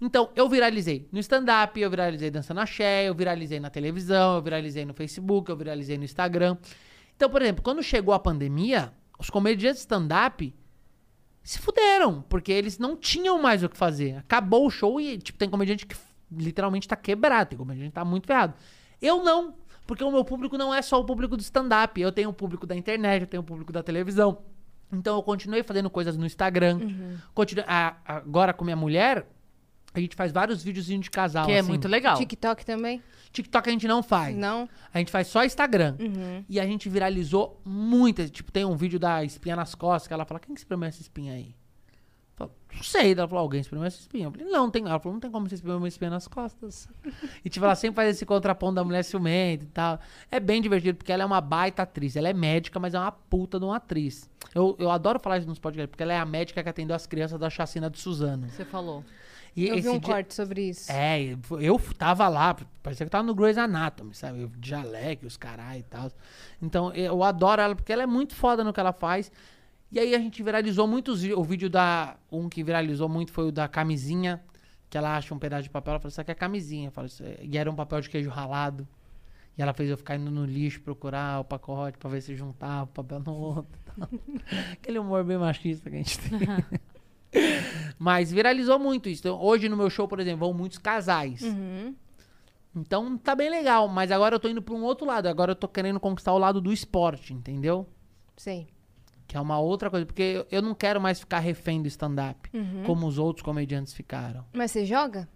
Então, 0.00 0.30
eu 0.34 0.48
viralizei 0.48 1.06
no 1.12 1.18
stand-up, 1.18 1.78
eu 1.78 1.90
viralizei 1.90 2.30
dançando 2.30 2.60
axé, 2.60 3.06
eu 3.06 3.14
viralizei 3.14 3.60
na 3.60 3.68
televisão, 3.68 4.36
eu 4.36 4.42
viralizei 4.42 4.86
no 4.86 4.94
Facebook, 4.94 5.50
eu 5.50 5.56
viralizei 5.56 5.98
no 5.98 6.04
Instagram. 6.04 6.56
Então, 7.14 7.28
por 7.28 7.42
exemplo, 7.42 7.62
quando 7.62 7.82
chegou 7.82 8.14
a 8.14 8.18
pandemia, 8.18 8.94
os 9.18 9.28
comediantes 9.28 9.80
stand-up 9.80 10.54
se 11.42 11.58
fuderam, 11.58 12.22
porque 12.22 12.50
eles 12.50 12.78
não 12.78 12.96
tinham 12.96 13.40
mais 13.40 13.62
o 13.62 13.68
que 13.68 13.76
fazer. 13.76 14.16
Acabou 14.16 14.66
o 14.66 14.70
show 14.70 14.98
e, 14.98 15.18
tipo, 15.18 15.38
tem 15.38 15.50
comediante 15.50 15.86
que 15.86 15.94
literalmente 16.32 16.88
tá 16.88 16.96
quebrado, 16.96 17.50
tem 17.50 17.58
comediante 17.58 17.90
que 17.90 17.94
tá 17.94 18.04
muito 18.04 18.26
ferrado. 18.26 18.54
Eu 19.00 19.22
não, 19.24 19.54
porque 19.86 20.04
o 20.04 20.10
meu 20.10 20.24
público 20.24 20.56
não 20.58 20.74
é 20.74 20.82
só 20.82 21.00
o 21.00 21.04
público 21.04 21.36
do 21.36 21.40
stand-up. 21.42 22.00
Eu 22.00 22.12
tenho 22.12 22.30
o 22.30 22.32
público 22.32 22.66
da 22.66 22.76
internet, 22.76 23.22
eu 23.22 23.26
tenho 23.26 23.42
o 23.42 23.46
público 23.46 23.72
da 23.72 23.82
televisão. 23.82 24.38
Então 24.92 25.16
eu 25.16 25.22
continuei 25.22 25.62
fazendo 25.62 25.88
coisas 25.88 26.16
no 26.16 26.26
Instagram. 26.26 26.80
Continue- 27.34 27.64
a- 27.66 27.96
agora 28.04 28.52
com 28.52 28.64
minha 28.64 28.76
mulher, 28.76 29.26
a 29.94 30.00
gente 30.00 30.14
faz 30.16 30.32
vários 30.32 30.62
videozinhos 30.62 31.04
de 31.04 31.10
casal. 31.10 31.46
Que 31.46 31.52
é 31.52 31.58
assim. 31.60 31.68
muito 31.68 31.86
legal. 31.88 32.16
TikTok 32.16 32.64
também? 32.64 33.02
TikTok 33.32 33.68
a 33.68 33.72
gente 33.72 33.86
não 33.86 34.02
faz. 34.02 34.36
Não? 34.36 34.68
A 34.92 34.98
gente 34.98 35.10
faz 35.12 35.28
só 35.28 35.44
Instagram. 35.44 35.96
Uhum. 36.00 36.44
E 36.48 36.58
a 36.58 36.66
gente 36.66 36.88
viralizou 36.88 37.60
muitas. 37.64 38.30
Tipo, 38.30 38.50
tem 38.50 38.64
um 38.64 38.76
vídeo 38.76 38.98
da 38.98 39.22
espinha 39.24 39.54
nas 39.54 39.74
costas 39.74 40.08
que 40.08 40.14
ela 40.14 40.24
fala: 40.24 40.40
quem 40.40 40.52
que 40.54 40.60
espremeu 40.60 40.88
essa 40.88 41.00
espinha 41.00 41.34
aí? 41.34 41.54
Não 42.74 42.82
sei. 42.82 43.12
Ela 43.12 43.26
falou: 43.28 43.42
alguém 43.42 43.60
espremeu 43.60 43.84
essa 43.86 43.98
espinha. 44.00 44.26
Eu 44.26 44.30
falei: 44.30 44.46
não, 44.46 44.70
tem. 44.70 44.84
Ela 44.86 44.98
falou: 44.98 45.14
não 45.14 45.20
tem 45.20 45.30
como 45.30 45.48
você 45.48 45.56
espremer 45.56 45.76
uma 45.78 45.88
espinha 45.88 46.10
nas 46.10 46.28
costas. 46.28 46.88
e 47.44 47.50
tipo, 47.50 47.64
ela 47.64 47.74
sempre 47.74 47.96
faz 47.96 48.10
esse 48.10 48.24
contraponto 48.24 48.74
da 48.76 48.84
mulher 48.84 49.02
ciumenta 49.02 49.64
e 49.64 49.68
tal. 49.68 49.98
É 50.30 50.38
bem 50.40 50.62
divertido 50.62 50.96
porque 50.98 51.12
ela 51.12 51.22
é 51.22 51.26
uma 51.26 51.40
baita 51.40 51.82
atriz. 51.82 52.16
Ela 52.16 52.28
é 52.28 52.32
médica, 52.32 52.78
mas 52.78 52.94
é 52.94 52.98
uma 52.98 53.12
puta 53.12 53.58
de 53.58 53.64
uma 53.64 53.76
atriz. 53.76 54.30
Eu, 54.54 54.76
eu 54.78 54.90
adoro 54.90 55.18
falar 55.20 55.38
isso 55.38 55.48
nos 55.48 55.58
podcasts 55.58 55.90
porque 55.90 56.02
ela 56.02 56.12
é 56.12 56.18
a 56.18 56.24
médica 56.24 56.62
que 56.62 56.68
atendeu 56.68 56.94
as 56.96 57.06
crianças 57.06 57.38
da 57.38 57.50
chacina 57.50 57.90
de 57.90 57.98
Suzano. 57.98 58.48
Você 58.48 58.64
falou. 58.64 59.04
E 59.56 59.66
eu 59.66 59.82
vi 59.82 59.88
um 59.88 59.98
dia- 59.98 60.14
corte 60.14 60.32
sobre 60.32 60.62
isso. 60.68 60.90
é, 60.92 61.36
eu 61.60 61.80
tava 61.98 62.28
lá, 62.28 62.56
parecia 62.84 63.04
que 63.04 63.10
tava 63.10 63.24
no 63.24 63.34
Grey's 63.34 63.58
Anatomy, 63.58 64.14
sabe? 64.14 64.46
De 64.46 64.68
Jaleque, 64.68 65.26
os 65.26 65.36
carai 65.36 65.80
e 65.80 65.82
tal. 65.82 66.08
Então, 66.62 66.92
eu 66.94 67.20
adoro 67.24 67.60
ela 67.60 67.74
porque 67.74 67.92
ela 67.92 68.04
é 68.04 68.06
muito 68.06 68.32
foda 68.36 68.62
no 68.62 68.72
que 68.72 68.78
ela 68.78 68.92
faz. 68.92 69.30
E 69.92 69.98
aí 69.98 70.14
a 70.14 70.18
gente 70.18 70.42
viralizou 70.42 70.86
muitos 70.86 71.24
O 71.24 71.42
vídeo 71.42 71.68
da. 71.68 72.16
Um 72.30 72.48
que 72.48 72.62
viralizou 72.62 73.08
muito 73.08 73.32
foi 73.32 73.48
o 73.48 73.52
da 73.52 73.66
camisinha, 73.66 74.42
que 74.88 74.96
ela 74.96 75.16
acha 75.16 75.34
um 75.34 75.38
pedaço 75.38 75.64
de 75.64 75.70
papel. 75.70 75.92
Ela 75.92 76.00
falou: 76.00 76.10
Isso 76.10 76.20
aqui 76.20 76.30
é 76.30 76.34
camisinha. 76.34 76.88
Eu 76.88 76.92
falo, 76.92 77.06
"Isso 77.06 77.22
é-" 77.24 77.38
E 77.42 77.58
era 77.58 77.70
um 77.70 77.74
papel 77.74 78.00
de 78.00 78.08
queijo 78.08 78.30
ralado. 78.30 78.86
E 79.58 79.62
ela 79.62 79.74
fez 79.74 79.90
eu 79.90 79.96
ficar 79.96 80.16
indo 80.16 80.30
no 80.30 80.44
lixo 80.44 80.80
procurar 80.80 81.40
o 81.40 81.44
pacote 81.44 81.98
pra 81.98 82.08
ver 82.08 82.20
se 82.20 82.34
juntava 82.34 82.84
o 82.84 82.86
papel 82.86 83.20
no 83.20 83.34
outro. 83.34 83.80
Aquele 84.72 84.98
humor 84.98 85.24
bem 85.24 85.36
machista 85.36 85.90
que 85.90 85.96
a 85.96 85.98
gente 85.98 86.18
tem. 86.20 86.40
Mas 87.98 88.30
viralizou 88.30 88.78
muito 88.78 89.08
isso. 89.08 89.22
Então, 89.22 89.40
hoje 89.40 89.68
no 89.68 89.76
meu 89.76 89.90
show, 89.90 90.08
por 90.08 90.18
exemplo, 90.20 90.40
vão 90.46 90.54
muitos 90.54 90.78
casais. 90.78 91.42
Uhum. 91.42 91.94
Então 92.74 93.18
tá 93.18 93.34
bem 93.34 93.50
legal. 93.50 93.88
Mas 93.88 94.10
agora 94.10 94.36
eu 94.36 94.40
tô 94.40 94.48
indo 94.48 94.62
pra 94.62 94.74
um 94.74 94.82
outro 94.82 95.06
lado. 95.06 95.26
Agora 95.26 95.52
eu 95.52 95.56
tô 95.56 95.68
querendo 95.68 95.98
conquistar 95.98 96.32
o 96.32 96.38
lado 96.38 96.60
do 96.60 96.72
esporte, 96.72 97.34
entendeu? 97.34 97.86
Sei. 98.36 98.68
Que 99.30 99.36
é 99.36 99.40
uma 99.40 99.60
outra 99.60 99.88
coisa. 99.88 100.04
Porque 100.04 100.44
eu- 100.50 100.60
não 100.60 100.74
quero 100.74 101.00
mais 101.00 101.20
ficar 101.20 101.38
refém 101.38 101.80
do 101.80 101.86
stand-up. 101.86 102.50
Uhum. 102.52 102.82
Como 102.84 103.06
os 103.06 103.16
outros 103.16 103.44
comediantes 103.44 103.92
ficaram. 103.94 104.44
Mas 104.52 104.72
você 104.72 104.84
joga? 104.84 105.28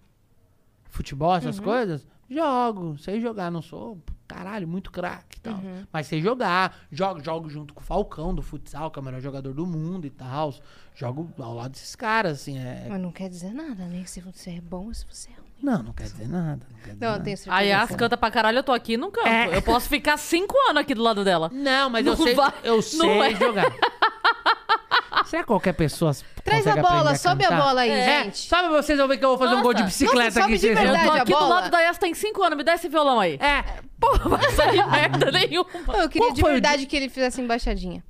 Futebol, 0.91 1.33
essas 1.37 1.59
Uhum. 1.59 1.65
coisas? 1.65 2.05
Jogo. 2.29 2.99
Sei 2.99 3.21
jogar. 3.21 3.53
Não 3.53 3.63
sou, 3.63 4.03
caralho, 4.27 4.67
muito 4.67 4.91
craque 4.91 5.39
e 5.39 5.41
tal. 5.41 5.55
Uhum. 5.55 5.87
Mas 5.93 6.09
sei 6.09 6.21
jogar. 6.21 6.77
Jogo, 6.91 7.23
jogo 7.23 7.49
junto 7.49 7.73
com 7.73 7.83
o 7.83 7.85
Falcão 7.85 8.35
do 8.35 8.43
futsal, 8.43 8.91
que 8.91 8.99
é 8.99 9.03
o 9.03 9.05
melhor 9.05 9.21
jogador 9.21 9.55
do 9.55 9.65
mundo 9.65 10.09
e 10.09 10.11
tal. 10.11 10.53
Jogo 10.93 11.31
ao 11.39 11.55
lado 11.55 11.71
desses 11.71 11.95
caras, 11.95 12.41
assim. 12.41 12.59
É... 12.59 12.87
Mas 12.89 13.01
não 13.01 13.13
quer 13.13 13.29
dizer 13.29 13.53
nada, 13.55 13.87
né? 13.87 14.03
Se 14.07 14.21
você 14.21 14.51
é 14.57 14.61
bom 14.61 14.87
ou 14.87 14.95
se 14.95 15.07
você 15.09 15.31
é 15.31 15.35
ruim. 15.35 15.44
Não, 15.63 15.83
não 15.83 15.93
quer 15.93 16.05
dizer 16.05 16.29
nada. 16.29 16.67
Não, 16.71 16.79
quer 16.81 16.91
dizer 16.93 17.01
Não, 17.01 17.09
eu 17.09 17.13
nada. 17.13 17.25
tenho 17.25 17.37
certeza. 17.37 17.57
Aí 17.57 17.67
que 17.69 17.73
as 17.73 17.89
você- 17.89 17.97
canta 17.97 18.17
pra 18.17 18.31
caralho, 18.31 18.59
eu 18.59 18.63
tô 18.63 18.73
aqui 18.73 18.93
e 18.95 18.97
não 18.97 19.11
canto. 19.11 19.27
É. 19.27 19.57
Eu 19.57 19.63
posso 19.63 19.89
ficar 19.89 20.17
cinco 20.19 20.55
anos 20.69 20.83
aqui 20.83 20.95
do 20.95 21.03
lado 21.03 21.25
dela. 21.25 21.51
Não, 21.53 21.89
mas 21.89 22.07
eu 22.07 22.17
Não 22.17 22.23
sei, 22.25 22.35
vai- 22.35 22.53
eu 22.63 22.75
não 22.77 22.83
sei 22.83 23.21
é. 23.21 23.35
jogar. 23.37 23.73
Será 25.27 25.43
que 25.43 25.47
qualquer 25.47 25.73
pessoa 25.73 26.13
Traz 26.45 26.67
a 26.67 26.77
bola, 26.77 27.15
sobe 27.17 27.45
a 27.47 27.51
bola 27.51 27.81
aí, 27.81 27.91
É, 27.91 28.25
gente. 28.25 28.37
sobe 28.47 28.69
vocês 28.69 28.99
vão 28.99 29.09
ver 29.09 29.17
que 29.17 29.25
eu 29.25 29.31
vou 29.31 29.39
fazer 29.39 29.55
um 29.55 29.63
gol 29.63 29.73
de 29.73 29.83
Nossa. 29.83 29.91
bicicleta 30.05 30.41
Nossa, 30.41 30.45
aqui. 30.45 30.59
de 30.59 30.75
vão- 30.75 30.83
Eu 30.85 30.89
verdade. 30.93 31.05
tô 31.07 31.13
a 31.13 31.17
aqui 31.23 31.33
do 31.33 31.49
lado 31.49 31.71
da 31.71 31.81
Yas, 31.81 31.99
tem 31.99 32.13
cinco 32.15 32.43
anos. 32.43 32.59
Me 32.59 32.65
dá 32.65 32.75
esse 32.75 32.89
violão 32.89 33.19
aí. 33.19 33.35
É. 33.37 33.63
Porra, 33.99 34.29
vai 34.37 34.51
sair 34.51 34.85
merda 34.87 35.31
nenhuma. 35.31 35.65
Pô, 35.65 35.93
eu 35.95 36.09
queria 36.11 36.29
Qual 36.29 36.33
de 36.35 36.43
verdade 36.43 36.85
que 36.87 36.95
ele 36.97 37.09
fizesse 37.09 37.41
embaixadinha. 37.41 38.05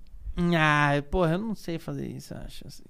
Ah, 0.59 0.91
porra, 1.11 1.33
eu 1.33 1.39
não 1.39 1.55
sei 1.55 1.79
fazer 1.79 2.09
isso, 2.09 2.35
eu 2.35 2.39
acho 2.45 2.67
assim. 2.67 2.83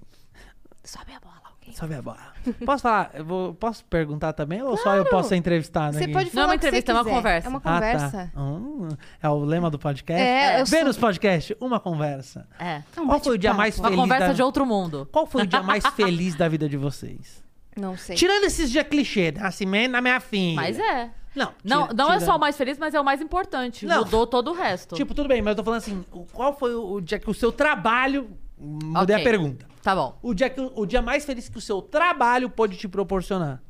Sobe 0.83 1.13
a 1.13 1.21
bola, 1.21 1.35
alguém. 1.67 1.75
Sobe 1.77 1.95
a 1.95 2.03
bola. 2.03 2.19
Posso 2.65 2.83
falar? 2.83 3.11
Eu 3.15 3.25
vou, 3.25 3.55
posso 3.55 3.85
perguntar 3.87 4.33
também 4.33 4.63
ou 4.63 4.77
só 4.77 4.95
eu 4.97 5.05
posso 5.07 5.29
ser 5.31 5.37
entrevistado 5.37 5.97
Você 5.97 6.05
aqui? 6.05 6.13
pode 6.13 6.27
Não 6.27 6.31
é 6.31 6.35
falar 6.35 6.47
uma 6.47 6.55
o 6.55 6.59
que 6.59 6.63
você 6.63 6.69
entrevista, 6.69 6.93
é 6.93 6.95
uma 6.95 7.05
quiser. 7.05 7.15
conversa. 7.17 7.47
É 7.47 7.51
uma 7.51 7.59
Ah, 7.59 7.61
tá. 7.63 7.73
conversa. 7.73 8.33
Hum, 8.37 8.89
é 9.23 9.29
o 9.29 9.39
lema 9.45 9.71
do 9.71 9.79
podcast? 9.79 10.23
É, 10.23 10.61
eu 10.61 10.67
sou- 10.67 10.79
Vênus 10.79 10.97
Podcast, 10.97 11.57
uma 11.61 11.81
conversa. 11.81 12.47
É. 12.59 12.83
É 12.97 13.01
um 13.01 13.07
Qual 13.07 13.21
foi 13.21 13.35
o 13.35 13.39
dia 13.39 13.51
bate-papo. 13.51 13.57
mais 13.59 13.79
Uma 13.79 13.89
feliz 13.89 14.01
conversa 14.01 14.27
da... 14.29 14.33
de 14.33 14.43
outro 14.43 14.67
mundo. 14.67 15.09
Qual 15.11 15.27
foi 15.27 15.43
o 15.43 15.47
dia 15.47 15.63
mais 15.63 15.85
feliz 15.97 16.35
da 16.35 16.49
vida 16.49 16.69
de 16.69 16.77
vocês? 16.77 17.43
Não 17.77 17.97
sei. 17.97 18.15
Tirando 18.15 18.45
esses 18.45 18.71
dias 18.71 18.87
clichê, 18.87 19.33
nascimento 19.33 19.93
da 19.93 20.01
minha 20.01 20.21
filha. 20.21 20.55
Mas 20.57 20.79
é. 20.79 21.11
Não, 21.35 21.51
Não, 21.65 21.83
tira- 21.89 21.95
não 22.05 22.13
é 22.13 22.21
só 22.21 22.37
o 22.37 22.39
mais 22.39 22.57
feliz, 22.57 22.79
mas 22.79 22.95
é 22.95 23.01
o 23.01 23.05
mais 23.05 23.21
importante. 23.21 23.85
Não. 23.85 24.05
Mudou 24.05 24.25
todo 24.25 24.53
o 24.53 24.55
resto. 24.55 24.95
Tipo, 24.95 25.13
tudo 25.15 25.29
bem, 25.29 25.43
mas 25.43 25.51
eu 25.53 25.57
tô 25.57 25.65
falando 25.65 25.79
assim, 25.79 26.05
o- 26.13 26.25
qual 26.33 26.57
foi 26.57 26.73
o, 26.77 26.93
o 26.93 27.01
dia 27.01 27.19
que 27.19 27.29
o 27.29 27.35
seu 27.35 27.51
trabalho... 27.51 28.31
Mudei 28.65 29.15
Ok. 29.17 29.27
a 29.27 29.31
pergunta. 29.31 29.67
Tá 29.83 29.95
bom. 29.95 30.19
O 30.23 30.33
dia, 30.35 30.49
que, 30.49 30.61
o 30.61 30.87
dia 30.87 31.03
mais 31.03 31.25
feliz 31.25 31.49
que 31.49 31.59
o 31.59 31.61
seu 31.61 31.83
trabalho 31.83 32.49
pôde 32.49 32.77
te 32.77 32.89
proporcionar. 32.89 33.63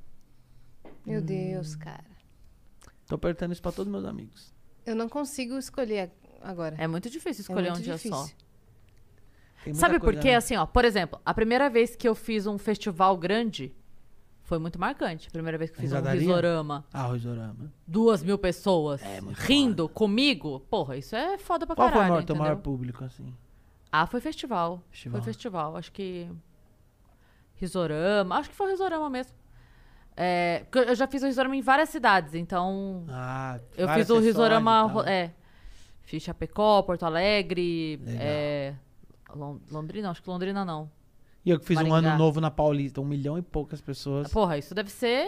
Meu 1.05 1.21
Deus, 1.21 1.75
cara. 1.75 2.05
Tô 3.07 3.19
perguntando 3.19 3.53
isso 3.53 3.61
pra 3.63 3.73
todos 3.73 3.91
meus 3.91 4.05
amigos. 4.05 4.53
Eu 4.87 4.95
não 4.95 5.09
consigo 5.09 5.59
escolher 5.59 6.11
agora. 6.43 6.77
É 6.79 6.87
muito 6.87 7.11
difícil 7.11 7.41
É 7.41 7.43
escolher 7.43 7.71
muito 7.71 7.81
um 7.81 7.83
dia 7.85 7.95
difícil. 7.95 8.17
só. 8.17 8.25
Tem 9.65 9.73
muita 9.73 9.79
Sabe 9.81 9.95
por 9.99 10.07
coisa, 10.07 10.21
quê? 10.21 10.31
né? 10.31 10.37
Assim, 10.37 10.57
ó, 10.57 10.67
por 10.67 10.85
exemplo, 10.85 11.19
a 11.25 11.33
primeira 11.35 11.69
vez 11.71 11.97
que 11.97 12.07
eu 12.09 12.15
fiz 12.15 12.47
um 12.47 12.59
festival 12.59 13.17
grande 13.17 13.75
foi 14.43 14.59
muito 14.59 14.79
marcante. 14.79 15.29
A 15.29 15.31
primeira 15.31 15.57
vez 15.57 15.71
que 15.71 15.77
eu 15.79 15.81
fiz 15.81 15.91
Risadaria? 15.91 16.21
um 16.21 16.25
risorama, 16.27 16.85
Ah, 16.93 17.09
o 17.09 17.13
Risorama. 17.15 17.73
duas 17.87 18.23
mil 18.23 18.37
pessoas 18.39 19.03
É, 19.03 19.21
muito 19.23 19.39
rindo 19.39 19.89
comigo. 19.89 20.61
Porra, 20.71 20.97
isso 20.99 21.17
é 21.17 21.39
foda 21.39 21.67
pra 21.67 21.75
Qual 21.75 21.89
foi 21.89 21.93
o 21.93 21.95
caralho, 21.95 22.13
maior, 22.15 22.25
teu 22.27 22.35
entendeu? 22.35 22.43
maior 22.53 22.63
público, 22.63 23.05
assim? 23.05 23.35
Ah, 23.97 24.07
foi 24.07 24.21
festival. 24.21 24.83
Festival. 24.91 25.21
Foi 25.21 25.25
festival. 25.33 25.77
Acho 25.77 25.93
que. 25.93 26.29
Risorama. 27.57 28.37
Acho 28.39 28.51
que 28.51 28.57
foi 28.57 28.71
Risorama 28.71 29.09
mesmo. 29.09 29.33
É, 30.17 30.65
eu 30.73 30.95
já 30.95 31.07
fiz 31.07 31.23
o 31.23 31.27
Risorama 31.27 31.57
em 31.57 31.61
várias 31.63 31.89
cidades, 31.89 32.35
então. 32.35 33.05
Ah, 33.09 33.59
eu 33.77 33.89
fiz 33.91 34.11
o 34.11 34.19
Risorama. 34.19 34.87
e 34.89 34.93
ro- 34.93 35.03
É. 35.03 35.33
Fiz 36.03 36.23
Chapecó, 36.23 36.83
Porto 36.83 37.05
Alegre. 37.05 38.01
É, 38.07 38.75
Lon- 39.35 39.59
Londrina? 39.71 40.11
Acho 40.11 40.23
que 40.23 40.29
Londrina 40.29 40.65
não. 40.65 40.91
E 41.45 41.51
eu 41.51 41.59
que 41.59 41.65
fiz 41.67 41.79
um 41.79 41.89
Maringá. 41.89 42.11
ano 42.11 42.19
novo 42.19 42.41
na 42.41 42.51
Paulista, 42.51 43.01
um 43.01 43.05
milhão 43.05 43.39
e 43.39 43.43
poucas 43.43 43.81
pessoas. 43.81 44.31
Porra, 44.33 44.59
isso 44.59 44.75
deve 44.75 44.91
ser. 44.91 45.27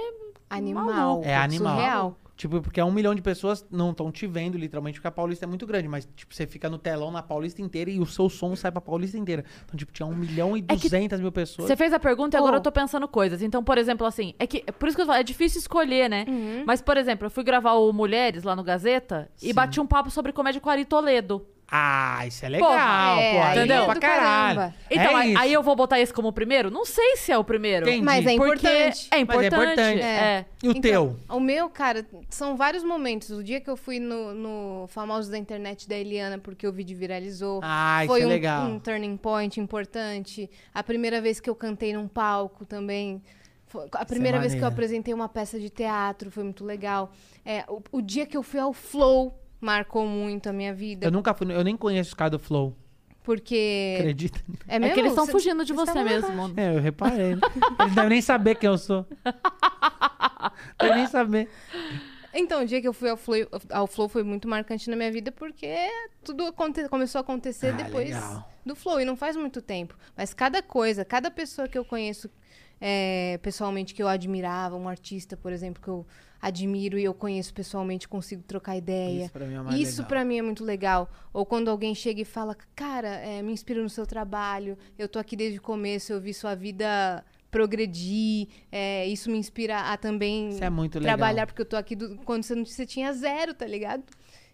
Animal. 0.51 0.85
Maluco. 0.87 1.25
É 1.27 1.37
animal. 1.37 1.77
Surreal. 1.77 2.19
Tipo, 2.37 2.61
porque 2.61 2.79
é 2.79 2.85
um 2.85 2.93
milhão 2.93 3.15
de 3.15 3.23
pessoas 3.23 3.65
não 3.71 3.93
estão 3.93 4.13
te 4.13 4.27
vendo, 4.27 4.59
literalmente, 4.59 4.99
porque 4.99 5.09
a 5.09 5.11
Paulista 5.11 5.47
é 5.47 5.49
muito 5.49 5.67
grande. 5.67 5.89
Mas, 5.89 6.07
tipo, 6.15 6.35
você 6.35 6.47
fica 6.47 6.69
no 6.69 6.77
telão 6.77 7.11
na 7.11 7.23
Paulista 7.23 7.63
inteira 7.63 7.91
e 7.91 7.99
o 7.99 8.05
seu 8.05 8.29
som 8.29 8.55
sai 8.55 8.71
pra 8.71 8.81
Paulista 8.81 9.17
inteira. 9.17 9.43
Então, 9.65 9.77
tipo, 9.77 9.91
tinha 9.91 10.05
um 10.07 10.15
milhão 10.15 10.55
e 10.55 10.61
É 10.69 10.77
duzentas 10.77 11.19
mil 11.19 11.33
pessoas. 11.33 11.67
Você 11.67 11.75
fez 11.77 11.95
a 11.95 11.99
pergunta 11.99 12.37
e 12.37 12.39
agora 12.39 12.57
Oh. 12.57 12.59
eu 12.59 12.63
tô 12.63 12.71
pensando 12.71 13.09
coisas. 13.09 13.41
Então, 13.41 13.65
por 13.65 13.79
exemplo, 13.79 14.07
assim, 14.07 14.35
é 14.39 14.47
que 14.47 14.61
por 14.73 14.87
isso 14.87 14.97
que 14.97 15.03
eu 15.03 15.07
falo, 15.07 15.19
é 15.19 15.23
difícil 15.23 15.59
escolher, 15.61 16.11
né? 16.11 16.27
Uhum. 16.29 16.65
Mas, 16.67 16.83
por 16.83 16.99
exemplo, 16.99 17.27
eu 17.27 17.31
fui 17.31 17.43
gravar 17.43 17.73
o 17.73 17.91
Mulheres 17.93 18.43
lá 18.45 18.55
no 18.55 18.63
Gazeta 18.63 19.31
e 19.41 19.47
Sim. 19.47 19.55
bati 19.55 19.81
um 19.81 19.87
papo 19.87 20.11
sobre 20.11 20.31
comédia 20.33 20.61
com 20.61 20.69
Ari 20.69 20.85
Toledo. 20.85 21.47
Ah, 21.69 22.25
isso 22.27 22.47
é 22.47 22.49
legal, 22.49 22.69
Porra, 22.71 23.21
é, 23.21 23.33
pô. 23.35 23.43
aí 23.43 23.59
entendeu? 23.59 23.83
é 23.83 23.85
pra 23.87 23.97
caralho. 23.97 24.57
caramba. 24.57 24.75
Então, 24.89 25.19
é 25.19 25.35
aí, 25.37 25.53
eu 25.53 25.63
vou 25.65 25.75
botar 25.75 25.99
esse 25.99 26.13
como 26.15 26.29
o 26.29 26.33
primeiro? 26.33 26.71
Não 26.71 26.85
sei 26.85 27.17
se 27.17 27.33
é 27.33 27.37
o 27.39 27.43
primeiro. 27.43 27.89
Entendi. 27.89 28.05
Mas 28.05 28.25
é 28.25 28.37
Porque 28.37 28.53
importante. 28.69 29.09
é 29.11 29.17
Mas 29.17 29.19
é 29.19 29.21
importante. 29.21 29.61
importante. 29.61 30.01
é. 30.03 30.45
E 30.63 30.69
o 30.69 30.71
Então, 30.71 30.81
teu? 30.81 31.17
O 31.29 31.41
meu, 31.41 31.69
cara, 31.69 32.07
são 32.31 32.57
vários 32.57 32.85
momentos. 32.85 33.31
O 33.31 33.43
dia 33.43 33.61
que 33.61 33.69
eu 33.69 33.77
fui 33.77 33.99
no, 33.99 34.33
no 34.33 34.87
Famosos 34.87 35.29
da 35.29 35.37
Internet 35.37 35.89
da 35.89 35.97
Eliana, 35.97 36.39
porque 36.39 36.69
o 36.69 36.73
vídeo 36.73 36.97
viralizou. 36.97 37.61
Ah, 37.65 38.05
isso 38.05 38.13
foi 38.13 38.23
é 38.23 38.27
um, 38.27 38.29
legal. 38.29 38.65
um 38.67 38.79
turning 38.79 39.17
point 39.17 39.59
importante. 39.61 40.49
A 40.73 40.85
primeira 40.85 41.21
vez 41.21 41.41
que 41.41 41.51
eu 41.51 41.55
cantei 41.57 41.93
num 41.93 42.07
palco 42.07 42.65
também. 42.65 43.21
A 43.93 44.05
primeira 44.07 44.39
vez 44.39 44.55
que 44.55 44.61
eu 44.61 44.69
apresentei 44.69 45.13
uma 45.13 45.29
peça 45.29 45.59
de 45.59 45.69
teatro 45.69 46.31
foi 46.31 46.45
muito 46.45 46.65
legal. 46.65 47.11
É, 47.45 47.65
o, 47.69 47.83
o 47.91 48.01
dia 48.01 48.25
que 48.25 48.37
eu 48.37 48.43
fui 48.45 48.61
ao 48.61 48.73
Flow 48.73 49.37
marcou 49.61 50.07
muito 50.07 50.49
a 50.49 50.53
minha 50.53 50.75
vida. 50.75 51.07
Eu 51.07 51.11
nunca 51.11 51.33
fui, 51.35 51.51
eu 51.53 51.65
nem 51.65 51.77
conheço 51.77 52.09
os 52.11 52.15
caras 52.15 52.33
do 52.33 52.39
Flow. 52.39 52.77
Porque. 53.23 53.97
Acredita? 53.99 54.41
É, 54.69 54.77
É 54.77 54.79
mesmo? 54.79 54.95
que 54.95 55.01
eles 55.01 55.13
estão 55.13 55.27
fugindo 55.27 55.65
de 55.65 55.73
você 55.73 55.93
lá 55.93 56.05
mesmo. 56.05 56.55
É, 56.57 56.77
eu 56.77 56.81
reparei. 56.81 57.35
né? 57.35 57.41
Eles 57.81 57.95
devem 57.95 58.11
nem 58.11 58.23
saber 58.23 58.55
quem 58.55 58.69
eu 58.69 58.79
sou. 58.79 59.05
Devem 60.79 60.97
nem 60.97 61.07
saber. 61.07 61.49
Então, 62.33 62.63
o 62.63 62.67
dia 62.67 62.81
que 62.81 62.87
eu 62.89 62.93
fui 62.93 63.09
ao 63.09 63.17
Flow, 63.17 63.39
ao 63.71 63.87
Flow 63.87 64.09
foi 64.09 64.23
muito 64.23 64.47
marcante 64.47 64.89
na 64.91 64.97
minha 64.97 65.11
vida, 65.11 65.33
porque 65.33 65.75
tudo 66.23 66.45
aconte- 66.47 66.87
começou 66.89 67.19
a 67.19 67.23
acontecer 67.23 67.69
Ah, 67.69 67.73
depois 67.73 68.11
legal. 68.11 68.49
do 68.65 68.77
Flow, 68.77 69.01
e 69.01 69.05
não 69.05 69.17
faz 69.17 69.37
muito 69.37 69.63
tempo. 69.63 69.97
Mas 70.17 70.35
cada 70.35 70.63
coisa, 70.63 71.05
cada 71.05 71.31
pessoa 71.31 71.67
que 71.67 71.79
eu 71.79 71.85
conheço 71.85 72.31
é, 72.81 73.39
pessoalmente 73.43 73.95
que 73.95 74.03
eu 74.03 74.09
admirava, 74.09 74.77
um 74.77 74.87
artista, 74.89 75.35
por 75.37 75.51
exemplo, 75.51 75.83
que 75.83 75.89
eu 75.89 76.07
admiro 76.41 76.99
e 76.99 77.05
eu 77.05 77.15
conheço 77.15 77.53
pessoalmente, 77.55 78.07
consigo 78.09 78.43
trocar 78.43 78.77
ideia. 78.77 79.25
Isso 79.25 79.33
pra 79.33 79.47
mim 79.47 79.55
é 79.55 79.61
o 79.61 79.65
mais 79.65 79.81
Isso 79.81 79.93
legal. 79.99 80.09
pra 80.09 80.25
mim 80.25 80.39
é 80.39 80.43
muito 80.43 80.65
legal. 80.65 81.11
Ou 81.33 81.45
quando 81.47 81.69
alguém 81.71 81.95
chega 81.95 82.21
e 82.21 82.25
fala, 82.25 82.57
cara, 82.75 83.09
é, 83.09 83.43
me 83.43 83.53
inspiro 83.53 83.83
no 83.83 83.89
seu 83.91 84.07
trabalho, 84.07 84.77
eu 84.99 85.09
tô 85.09 85.19
aqui 85.19 85.35
desde 85.37 85.59
o 85.59 85.63
começo, 85.63 86.13
eu 86.13 86.21
vi 86.21 86.33
sua 86.35 86.55
vida 86.55 87.25
progredir, 87.51 88.49
é, 88.71 89.07
isso 89.07 89.31
me 89.31 89.39
inspira 89.39 89.79
a 89.93 89.97
também 89.97 90.51
Isso 90.51 90.63
é 90.65 90.71
muito 90.71 90.99
legal. 90.99 91.17
trabalhar, 91.17 91.47
porque 91.47 91.63
eu 91.63 91.67
tô 91.67 91.77
aqui 91.77 91.97
do- 91.97 92.17
quando 92.19 92.43
você, 92.43 92.55
não, 92.55 92.65
você 92.65 92.85
tinha 92.87 93.13
zero, 93.13 93.55
tá 93.55 93.67
ligado? 93.67 94.03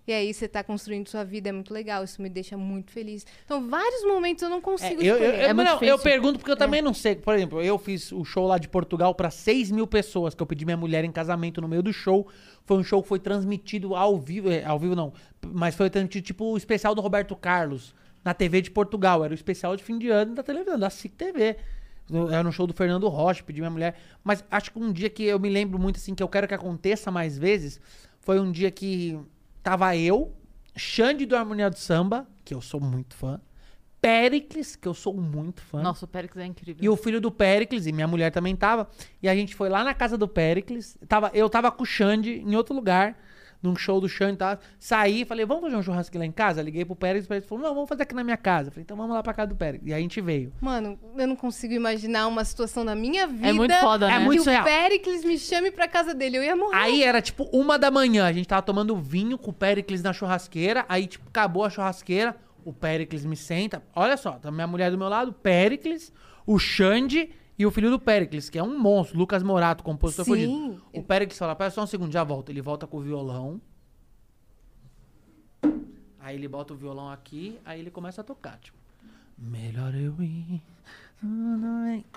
E 0.06 0.12
aí 0.12 0.34
você 0.34 0.48
tá 0.48 0.64
construindo 0.64 1.06
sua 1.08 1.22
vida, 1.22 1.48
é 1.48 1.52
muito 1.52 1.72
legal, 1.72 2.02
isso 2.02 2.20
me 2.20 2.28
deixa 2.28 2.56
muito 2.56 2.90
feliz. 2.90 3.24
Então, 3.44 3.68
vários 3.68 4.02
momentos 4.04 4.42
eu 4.42 4.50
não 4.50 4.58
É, 4.58 4.60
consigo 4.60 5.00
eu, 5.02 5.16
eu, 5.16 5.30
eu- 5.32 5.54
muito 5.54 5.68
não, 5.68 5.82
eu 5.82 5.96
pergunto 5.98 6.38
porque 6.40 6.50
eu 6.50 6.56
também 6.56 6.82
não 6.82 6.92
sei. 6.92 7.14
Por 7.14 7.34
exemplo, 7.34 7.62
eu 7.62 7.78
fiz 7.78 8.10
o 8.10 8.24
show 8.24 8.46
lá 8.46 8.58
de 8.58 8.68
Portugal 8.68 9.14
pra 9.14 9.30
6 9.30 9.70
mil 9.70 9.86
pessoas, 9.86 10.34
que 10.34 10.42
eu 10.42 10.46
pedi 10.46 10.64
minha 10.64 10.76
mulher 10.76 11.04
em 11.04 11.12
casamento 11.12 11.60
no 11.60 11.68
meio 11.68 11.84
do 11.84 11.92
show. 11.92 12.26
Foi 12.64 12.76
um 12.78 12.82
show 12.82 13.00
que 13.00 13.08
foi 13.08 13.20
transmitido 13.20 13.94
ao 13.94 14.18
vivo, 14.18 14.50
é, 14.50 14.64
ao 14.64 14.78
vivo 14.78 14.96
não, 14.96 15.12
mas 15.46 15.76
foi 15.76 15.88
transmitido 15.88 16.26
tipo 16.26 16.46
o 16.46 16.56
especial 16.56 16.94
do 16.96 17.00
Roberto 17.00 17.36
Carlos 17.36 17.94
na 18.24 18.34
TV 18.34 18.60
de 18.60 18.72
Portugal. 18.72 19.24
Era 19.24 19.30
o 19.32 19.34
especial 19.34 19.76
de 19.76 19.84
fim 19.84 19.98
de 19.98 20.08
ano 20.08 20.34
da 20.34 20.42
televisão, 20.42 20.78
da 20.78 20.90
SIC 20.90 21.14
TV. 21.14 21.56
Era 22.28 22.42
no 22.42 22.50
show 22.52 22.66
do 22.66 22.74
Fernando 22.74 23.08
Rocha, 23.08 23.42
pedi 23.44 23.60
minha 23.60 23.70
mulher. 23.70 23.94
Mas 24.24 24.44
acho 24.50 24.72
que 24.72 24.78
um 24.80 24.92
dia 24.92 25.08
que 25.08 25.22
eu 25.22 25.38
me 25.38 25.48
lembro 25.48 25.78
muito 25.78 25.96
assim, 25.96 26.12
que 26.12 26.22
eu 26.22 26.28
quero 26.28 26.48
que 26.48 26.54
aconteça 26.54 27.08
mais 27.10 27.38
vezes, 27.38 27.80
foi 28.20 28.40
um 28.40 28.50
dia 28.50 28.70
que 28.70 29.16
tava 29.62 29.96
eu, 29.96 30.34
Xande 30.76 31.26
do 31.26 31.36
Harmonia 31.36 31.70
do 31.70 31.78
Samba, 31.78 32.26
que 32.44 32.54
eu 32.54 32.60
sou 32.60 32.80
muito 32.80 33.14
fã, 33.14 33.40
Pericles, 34.02 34.74
que 34.74 34.88
eu 34.88 34.94
sou 34.94 35.14
muito 35.14 35.62
fã. 35.62 35.80
Nossa, 35.80 36.04
o 36.04 36.08
Périx 36.08 36.36
é 36.36 36.44
incrível. 36.44 36.82
E 36.82 36.88
o 36.88 36.96
filho 36.96 37.20
do 37.20 37.30
Pericles, 37.30 37.86
e 37.86 37.92
minha 37.92 38.08
mulher 38.08 38.32
também 38.32 38.56
tava. 38.56 38.88
E 39.22 39.28
a 39.28 39.34
gente 39.34 39.54
foi 39.54 39.68
lá 39.68 39.84
na 39.84 39.94
casa 39.94 40.18
do 40.18 40.26
Pericles. 40.26 40.98
Tava, 41.06 41.30
eu 41.32 41.48
tava 41.48 41.70
com 41.70 41.84
o 41.84 41.86
Xande 41.86 42.40
em 42.40 42.56
outro 42.56 42.74
lugar, 42.74 43.16
num 43.62 43.76
show 43.76 44.00
do 44.00 44.08
Xande. 44.08 44.38
Tá? 44.38 44.58
Saí, 44.78 45.24
falei, 45.24 45.46
vamos 45.46 45.62
fazer 45.62 45.76
um 45.76 45.82
churrasco 45.82 46.18
lá 46.18 46.26
em 46.26 46.32
casa? 46.32 46.60
Liguei 46.60 46.84
pro 46.84 46.96
Pericles, 46.96 47.26
o 47.26 47.28
Pericles 47.28 47.48
falou, 47.48 47.64
não, 47.64 47.74
vamos 47.74 47.88
fazer 47.88 48.02
aqui 48.02 48.14
na 48.14 48.24
minha 48.24 48.36
casa. 48.36 48.70
Falei, 48.70 48.82
então 48.82 48.96
vamos 48.96 49.14
lá 49.14 49.22
pra 49.22 49.32
casa 49.32 49.48
do 49.48 49.56
Pericles. 49.56 49.90
E 49.90 49.94
aí 49.94 50.00
a 50.00 50.02
gente 50.02 50.20
veio. 50.20 50.52
Mano, 50.60 50.98
eu 51.16 51.26
não 51.26 51.36
consigo 51.36 51.72
imaginar 51.72 52.26
uma 52.26 52.44
situação 52.44 52.84
da 52.84 52.94
minha 52.94 53.26
vida 53.26 53.48
É 53.48 53.52
muito 53.52 53.74
foda, 53.74 54.08
né? 54.08 54.14
É 54.14 54.18
que 54.18 54.24
muito 54.24 54.40
o 54.40 54.44
surreal. 54.44 54.64
Pericles 54.64 55.24
me 55.24 55.38
chame 55.38 55.70
pra 55.70 55.86
casa 55.86 56.12
dele. 56.14 56.38
Eu 56.38 56.42
ia 56.42 56.56
morrer. 56.56 56.76
Aí 56.76 57.02
era 57.02 57.22
tipo 57.22 57.44
uma 57.52 57.78
da 57.78 57.90
manhã, 57.90 58.26
a 58.26 58.32
gente 58.32 58.48
tava 58.48 58.62
tomando 58.62 58.96
vinho 58.96 59.38
com 59.38 59.50
o 59.50 59.54
Pericles 59.54 60.02
na 60.02 60.12
churrasqueira. 60.12 60.84
Aí, 60.88 61.06
tipo, 61.06 61.28
acabou 61.28 61.64
a 61.64 61.70
churrasqueira, 61.70 62.36
o 62.64 62.72
Pericles 62.72 63.24
me 63.24 63.36
senta. 63.36 63.82
Olha 63.94 64.16
só, 64.16 64.32
tá 64.32 64.50
minha 64.50 64.66
mulher 64.66 64.90
do 64.90 64.98
meu 64.98 65.08
lado, 65.08 65.32
Pericles, 65.32 66.12
o 66.46 66.58
Xande 66.58 67.30
e 67.58 67.66
o 67.66 67.70
filho 67.70 67.90
do 67.90 67.98
Pericles, 67.98 68.48
que 68.48 68.58
é 68.58 68.62
um 68.62 68.78
monstro, 68.78 69.18
Lucas 69.18 69.42
Morato, 69.42 69.84
compositor 69.84 70.24
Sim. 70.24 70.30
fudido. 70.30 70.82
O 70.92 71.02
Pericles 71.02 71.38
fala, 71.38 71.54
pera 71.54 71.70
só 71.70 71.82
um 71.82 71.86
segundo, 71.86 72.12
já 72.12 72.24
volta. 72.24 72.50
Ele 72.50 72.62
volta 72.62 72.86
com 72.86 72.96
o 72.96 73.00
violão. 73.00 73.60
Aí 76.18 76.36
ele 76.36 76.48
bota 76.48 76.72
o 76.72 76.76
violão 76.76 77.10
aqui, 77.10 77.58
aí 77.64 77.80
ele 77.80 77.90
começa 77.90 78.20
a 78.20 78.24
tocar, 78.24 78.58
tipo. 78.58 78.78
Melhor 79.36 79.94
eu 79.94 80.14
ir. 80.22 80.62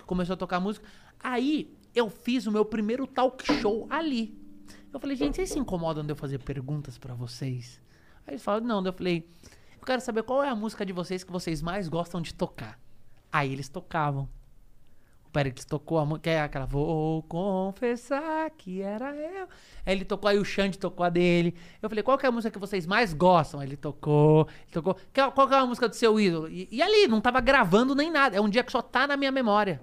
Começou 0.06 0.36
a 0.36 0.38
tocar 0.38 0.60
música. 0.60 0.88
Aí 1.20 1.76
eu 1.94 2.10
fiz 2.10 2.46
o 2.46 2.52
meu 2.52 2.64
primeiro 2.64 3.08
talk 3.08 3.44
show 3.60 3.88
ali. 3.90 4.38
Eu 4.94 5.00
falei, 5.00 5.16
gente, 5.16 5.36
vocês 5.36 5.50
se 5.50 5.60
incomodam 5.60 6.06
de 6.06 6.12
eu 6.12 6.16
fazer 6.16 6.40
perguntas 6.40 6.98
pra 6.98 7.14
vocês? 7.14 7.82
Aí 8.26 8.36
eles 8.36 8.44
falaram, 8.44 8.66
não. 8.66 8.86
Eu 8.86 8.94
falei, 8.94 9.28
eu 9.80 9.86
quero 9.86 10.02
saber 10.02 10.24
qual 10.24 10.44
é 10.44 10.50
a 10.50 10.56
música 10.56 10.86
de 10.86 10.94
vocês 10.94 11.24
que 11.24 11.32
vocês 11.32 11.62
mais 11.62 11.88
gostam 11.90 12.22
de 12.22 12.34
tocar. 12.34 12.80
Aí 13.32 13.52
eles 13.52 13.68
tocavam. 13.68 14.30
Pericles 15.36 15.66
tocou 15.66 15.98
a 16.00 16.06
música, 16.06 16.24
que 16.24 16.30
é 16.30 16.42
aquela, 16.42 16.66
vou 16.66 17.22
confessar 17.24 18.50
que 18.52 18.82
era 18.82 19.14
eu. 19.14 19.48
Aí 19.86 19.94
ele 19.94 20.06
tocou, 20.06 20.30
aí 20.30 20.38
o 20.40 20.46
Xande 20.46 20.80
tocou 20.80 21.06
a 21.06 21.10
dele. 21.10 21.54
Eu 21.82 21.90
falei, 21.90 22.04
qual 22.04 22.18
que 22.18 22.26
é 22.26 22.30
a 22.30 22.32
música 22.32 22.52
que 22.52 22.58
vocês 22.60 22.86
mais 22.86 23.14
gostam? 23.14 23.60
Aí 23.60 23.68
ele 23.68 23.76
tocou, 23.76 24.48
ele 24.64 24.72
tocou. 24.72 24.96
"Qual- 25.14 25.32
Qual 25.34 25.48
que 25.48 25.54
é 25.54 25.58
a 25.58 25.66
música 25.66 25.90
do 25.90 25.96
seu 25.96 26.18
ídolo? 26.20 26.48
E, 26.48 26.68
e 26.72 26.82
ali, 26.82 27.08
não 27.08 27.20
tava 27.20 27.42
gravando 27.42 27.94
nem 27.94 28.10
nada. 28.10 28.38
É 28.38 28.40
um 28.42 28.48
dia 28.50 28.64
que 28.64 28.72
só 28.72 28.82
tá 28.82 29.06
na 29.06 29.18
minha 29.18 29.32
memória. 29.32 29.82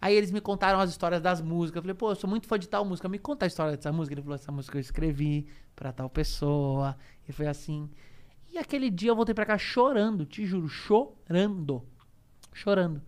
Aí 0.00 0.14
eles 0.14 0.30
me 0.32 0.40
contaram 0.40 0.80
as 0.80 0.88
histórias 0.90 1.20
das 1.20 1.40
músicas. 1.42 1.76
Eu 1.76 1.82
falei, 1.82 1.94
pô, 1.94 2.10
eu 2.10 2.16
sou 2.16 2.28
muito 2.30 2.46
fã 2.48 2.58
de 2.58 2.66
tal 2.68 2.84
música. 2.84 3.08
Me 3.08 3.18
conta 3.18 3.44
a 3.44 3.48
história 3.48 3.76
dessa 3.76 3.92
música. 3.92 4.14
Ele 4.14 4.22
falou, 4.22 4.34
essa 4.34 4.50
música 4.50 4.76
eu 4.78 4.80
escrevi 4.80 5.46
pra 5.76 5.92
tal 5.92 6.08
pessoa. 6.08 6.96
E 7.28 7.32
foi 7.32 7.46
assim. 7.46 7.90
E 8.50 8.58
aquele 8.58 8.88
dia 8.90 9.10
eu 9.10 9.16
voltei 9.16 9.34
pra 9.34 9.44
cá 9.46 9.56
chorando, 9.58 10.24
te 10.24 10.44
juro, 10.46 10.66
chorando. 10.68 11.82
Chorando. 12.52 13.02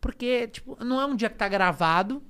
Porque, 0.00 0.48
tipo, 0.48 0.82
não 0.84 1.00
é 1.00 1.06
um 1.06 1.16
dia 1.16 1.28
que 1.28 1.36
tá 1.36 1.48
gravado. 1.48 2.22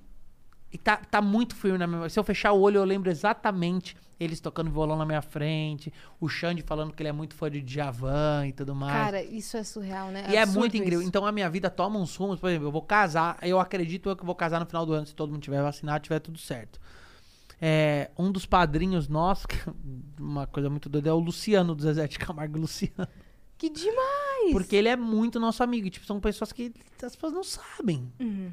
E 0.70 0.76
tá, 0.76 0.96
tá 0.96 1.22
muito 1.22 1.56
firme 1.56 1.78
na 1.78 1.86
memória. 1.86 2.10
Se 2.10 2.18
eu 2.18 2.24
fechar 2.24 2.52
o 2.52 2.60
olho, 2.60 2.76
eu 2.76 2.84
lembro 2.84 3.10
exatamente 3.10 3.96
eles 4.20 4.40
tocando 4.40 4.70
violão 4.70 4.96
na 4.96 5.06
minha 5.06 5.22
frente. 5.22 5.92
O 6.20 6.28
Xande 6.28 6.62
falando 6.62 6.92
que 6.92 7.02
ele 7.02 7.08
é 7.08 7.12
muito 7.12 7.34
fã 7.34 7.50
de 7.50 7.62
Djavan 7.62 8.46
e 8.48 8.52
tudo 8.52 8.74
mais. 8.74 8.92
Cara, 8.92 9.22
isso 9.22 9.56
é 9.56 9.62
surreal, 9.62 10.08
né? 10.10 10.26
E 10.28 10.36
é 10.36 10.44
muito 10.44 10.76
incrível. 10.76 11.00
isso. 11.00 11.08
Então 11.08 11.24
a 11.24 11.32
minha 11.32 11.48
vida 11.48 11.70
toma 11.70 11.98
uns 11.98 12.16
rumos. 12.16 12.40
Por 12.40 12.50
exemplo, 12.50 12.68
eu 12.68 12.72
vou 12.72 12.82
casar. 12.82 13.38
Eu 13.42 13.60
acredito 13.60 14.08
eu 14.08 14.16
que 14.16 14.22
eu 14.22 14.26
vou 14.26 14.34
casar 14.34 14.60
no 14.60 14.66
final 14.66 14.84
do 14.84 14.92
ano, 14.92 15.06
se 15.06 15.14
todo 15.14 15.30
mundo 15.30 15.42
tiver 15.42 15.62
vacinado, 15.62 16.02
tiver 16.02 16.18
tudo 16.18 16.38
certo. 16.38 16.80
É, 17.60 18.10
um 18.16 18.30
dos 18.30 18.46
padrinhos 18.46 19.08
nossos, 19.08 19.46
é 19.66 19.70
uma 20.20 20.46
coisa 20.46 20.68
muito 20.68 20.88
doida, 20.88 21.10
é 21.10 21.12
o 21.12 21.18
Luciano, 21.18 21.74
do 21.74 21.82
Zezé 21.82 22.06
de 22.06 22.18
Camargo 22.18 22.58
Luciano. 22.58 23.08
Que 23.58 23.68
demais! 23.68 24.52
Porque 24.52 24.76
ele 24.76 24.88
é 24.88 24.96
muito 24.96 25.38
nosso 25.40 25.62
amigo. 25.62 25.86
E, 25.86 25.90
tipo, 25.90 26.06
são 26.06 26.20
pessoas 26.20 26.52
que 26.52 26.72
as 27.02 27.14
pessoas 27.16 27.32
não 27.32 27.42
sabem. 27.42 28.10
Uhum. 28.20 28.50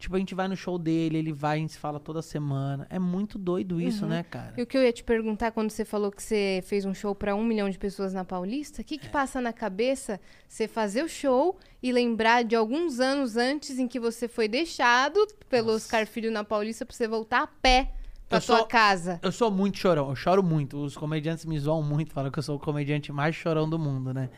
Tipo, 0.00 0.14
a 0.14 0.18
gente 0.20 0.32
vai 0.34 0.46
no 0.46 0.56
show 0.56 0.78
dele, 0.78 1.18
ele 1.18 1.32
vai, 1.32 1.58
a 1.58 1.60
gente 1.60 1.72
se 1.72 1.78
fala 1.78 1.98
toda 1.98 2.22
semana. 2.22 2.86
É 2.88 3.00
muito 3.00 3.36
doido 3.36 3.80
isso, 3.80 4.04
Uhum. 4.04 4.10
né, 4.10 4.22
cara? 4.22 4.54
E 4.56 4.62
o 4.62 4.66
que 4.66 4.76
eu 4.78 4.82
ia 4.82 4.92
te 4.92 5.02
perguntar 5.02 5.50
quando 5.50 5.70
você 5.70 5.84
falou 5.84 6.12
que 6.12 6.22
você 6.22 6.60
fez 6.66 6.84
um 6.84 6.94
show 6.94 7.14
pra 7.16 7.34
um 7.34 7.44
milhão 7.44 7.68
de 7.68 7.76
pessoas 7.78 8.12
na 8.14 8.24
Paulista, 8.24 8.80
o 8.80 8.84
que, 8.84 8.94
É. 8.94 8.98
que 8.98 9.08
passa 9.08 9.40
na 9.40 9.52
cabeça 9.52 10.20
você 10.48 10.68
fazer 10.68 11.02
o 11.04 11.08
show 11.08 11.56
e 11.82 11.90
lembrar 11.90 12.44
de 12.44 12.54
alguns 12.54 13.00
anos 13.00 13.36
antes 13.36 13.76
em 13.78 13.88
que 13.88 13.98
você 13.98 14.28
foi 14.28 14.46
deixado 14.46 15.18
pelo 15.48 15.72
Oscar 15.72 16.06
Filho 16.06 16.30
na 16.30 16.44
Paulista 16.44 16.86
pra 16.86 16.94
você 16.94 17.08
voltar 17.08 17.42
a 17.42 17.46
pé 17.48 17.90
pra 18.28 18.38
Eu 18.38 18.42
sua 18.42 18.58
sou- 18.58 18.66
casa? 18.66 19.18
Eu 19.20 19.32
sou 19.32 19.50
muito 19.50 19.78
chorão, 19.78 20.10
eu 20.10 20.14
choro 20.16 20.44
muito. 20.44 20.76
Os 20.78 20.96
comediantes 20.96 21.44
me 21.44 21.58
zoam 21.58 21.82
muito, 21.82 22.12
falam 22.12 22.30
que 22.30 22.38
eu 22.38 22.42
sou 22.44 22.54
o 22.54 22.60
comediante 22.60 23.10
mais 23.10 23.34
chorão 23.34 23.68
do 23.68 23.78
mundo, 23.80 24.14
né? 24.14 24.30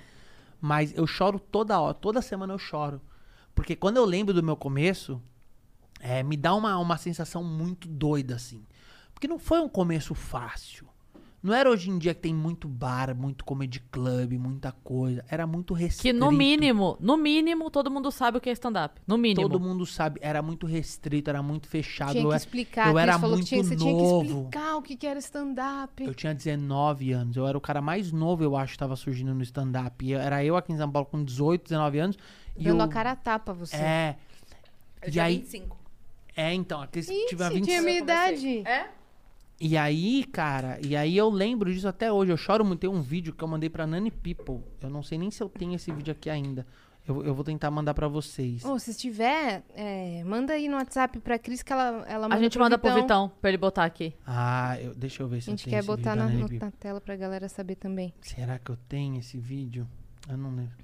Mas 0.60 0.92
eu 0.94 1.06
choro 1.06 1.38
toda 1.38 1.80
hora, 1.80 1.94
toda 1.94 2.20
semana 2.20 2.52
eu 2.52 2.58
choro. 2.58 3.00
Porque 3.54 3.74
quando 3.74 3.96
eu 3.96 4.04
lembro 4.04 4.34
do 4.34 4.42
meu 4.42 4.56
começo, 4.56 5.20
é, 6.00 6.22
me 6.22 6.36
dá 6.36 6.54
uma, 6.54 6.78
uma 6.78 6.96
sensação 6.96 7.42
muito 7.42 7.88
doida, 7.88 8.34
assim. 8.34 8.66
Porque 9.12 9.28
não 9.28 9.38
foi 9.38 9.60
um 9.60 9.68
começo 9.68 10.14
fácil. 10.14 10.88
Não 11.42 11.54
era 11.54 11.70
hoje 11.70 11.88
em 11.88 11.96
dia 11.98 12.12
que 12.12 12.20
tem 12.20 12.34
muito 12.34 12.68
bar, 12.68 13.14
muito 13.16 13.46
comedy 13.46 13.80
club, 13.90 14.32
muita 14.34 14.72
coisa. 14.72 15.24
Era 15.28 15.46
muito 15.46 15.72
restrito. 15.72 16.02
Que 16.02 16.12
no 16.12 16.30
mínimo, 16.30 16.98
no 17.00 17.16
mínimo, 17.16 17.70
todo 17.70 17.90
mundo 17.90 18.10
sabe 18.10 18.36
o 18.36 18.40
que 18.42 18.50
é 18.50 18.52
stand-up. 18.52 19.00
No 19.06 19.16
mínimo. 19.16 19.48
Todo 19.48 19.58
mundo 19.58 19.86
sabe, 19.86 20.20
era 20.22 20.42
muito 20.42 20.66
restrito, 20.66 21.30
era 21.30 21.42
muito 21.42 21.66
fechado. 21.66 22.10
Tinha 22.12 22.22
eu 22.24 22.28
que 22.28 22.34
era- 22.34 22.36
explicar. 22.36 22.86
eu 22.88 22.92
Cris 22.92 23.02
era 23.02 23.18
falou 23.18 23.30
que 23.30 23.36
muito 23.38 23.48
tinha, 23.48 23.64
você 23.64 23.74
tinha 23.76 23.94
que 23.94 24.02
novo. 24.02 24.24
explicar 24.26 24.76
o 24.76 24.82
que, 24.82 24.96
que 24.96 25.06
era 25.06 25.18
stand-up. 25.18 26.04
Eu 26.04 26.14
tinha 26.14 26.34
19 26.34 27.12
anos. 27.12 27.36
Eu 27.36 27.46
era 27.46 27.56
o 27.56 27.60
cara 27.60 27.80
mais 27.80 28.12
novo, 28.12 28.44
eu 28.44 28.54
acho, 28.54 28.72
que 28.74 28.78
tava 28.78 28.94
surgindo 28.94 29.34
no 29.34 29.42
stand-up. 29.42 30.04
E 30.04 30.12
Era 30.12 30.44
eu 30.44 30.56
aqui 30.56 30.72
em 30.74 30.76
São 30.76 30.90
Paulo 30.90 31.08
com 31.10 31.24
18, 31.24 31.62
19 31.62 31.98
anos. 32.00 32.18
E 32.54 32.64
Dando 32.64 32.80
o- 32.80 32.82
a 32.82 32.88
cara 32.88 33.12
a 33.12 33.16
tapa, 33.16 33.54
você. 33.54 33.76
É. 33.76 34.16
Eu 35.00 35.08
e 35.08 35.12
tinha 35.12 35.24
aí, 35.24 35.38
25. 35.38 35.78
É, 36.36 36.52
então, 36.52 36.82
a 36.82 36.86
Cris 36.86 37.08
Ixi, 37.08 37.26
tive 37.28 37.42
a 37.44 37.48
20... 37.48 37.64
tinha 37.64 37.80
minha 37.80 37.98
idade. 37.98 38.58
É? 38.66 38.90
E 39.60 39.76
aí, 39.76 40.24
cara, 40.24 40.78
e 40.82 40.96
aí 40.96 41.14
eu 41.16 41.28
lembro 41.28 41.72
disso 41.72 41.86
até 41.86 42.10
hoje. 42.10 42.32
Eu 42.32 42.36
choro 42.36 42.64
muito. 42.64 42.80
Tem 42.80 42.88
um 42.88 43.02
vídeo 43.02 43.34
que 43.34 43.44
eu 43.44 43.48
mandei 43.48 43.68
pra 43.68 43.86
Nani 43.86 44.10
People. 44.10 44.60
Eu 44.80 44.88
não 44.88 45.02
sei 45.02 45.18
nem 45.18 45.30
se 45.30 45.42
eu 45.42 45.48
tenho 45.50 45.74
esse 45.74 45.92
vídeo 45.92 46.12
aqui 46.12 46.30
ainda. 46.30 46.66
Eu, 47.06 47.22
eu 47.24 47.34
vou 47.34 47.44
tentar 47.44 47.70
mandar 47.70 47.92
pra 47.92 48.08
vocês. 48.08 48.64
Ô, 48.64 48.78
se 48.78 48.94
tiver, 48.94 49.62
é, 49.74 50.22
manda 50.24 50.52
aí 50.54 50.68
no 50.68 50.76
WhatsApp 50.76 51.18
pra 51.20 51.38
Cris 51.38 51.62
que 51.62 51.72
ela, 51.72 52.04
ela 52.08 52.22
manda 52.28 52.36
A 52.36 52.38
gente 52.38 52.52
pro 52.52 52.62
manda 52.62 52.78
pro 52.78 52.94
Vitão, 52.94 53.30
pra 53.40 53.50
ele 53.50 53.58
botar 53.58 53.84
aqui. 53.84 54.14
Ah, 54.26 54.78
eu- 54.80 54.94
deixa 54.94 55.22
eu 55.22 55.28
ver 55.28 55.42
se 55.42 55.50
A 55.50 55.52
eu 55.52 55.56
gente 55.56 55.64
tenho 55.64 55.74
quer 55.74 55.78
esse 55.80 55.86
botar 55.86 56.12
vídeo 56.12 56.16
na, 56.24 56.24
Nani 56.30 56.42
no- 56.42 56.48
People. 56.48 56.64
na 56.64 56.70
tela 56.70 57.00
pra 57.00 57.16
galera 57.16 57.48
saber 57.48 57.74
também. 57.76 58.14
Será 58.22 58.58
que 58.58 58.70
eu 58.70 58.76
tenho 58.88 59.18
esse 59.18 59.38
vídeo? 59.38 59.86
Eu 60.28 60.36
não 60.38 60.54
lembro. 60.54 60.76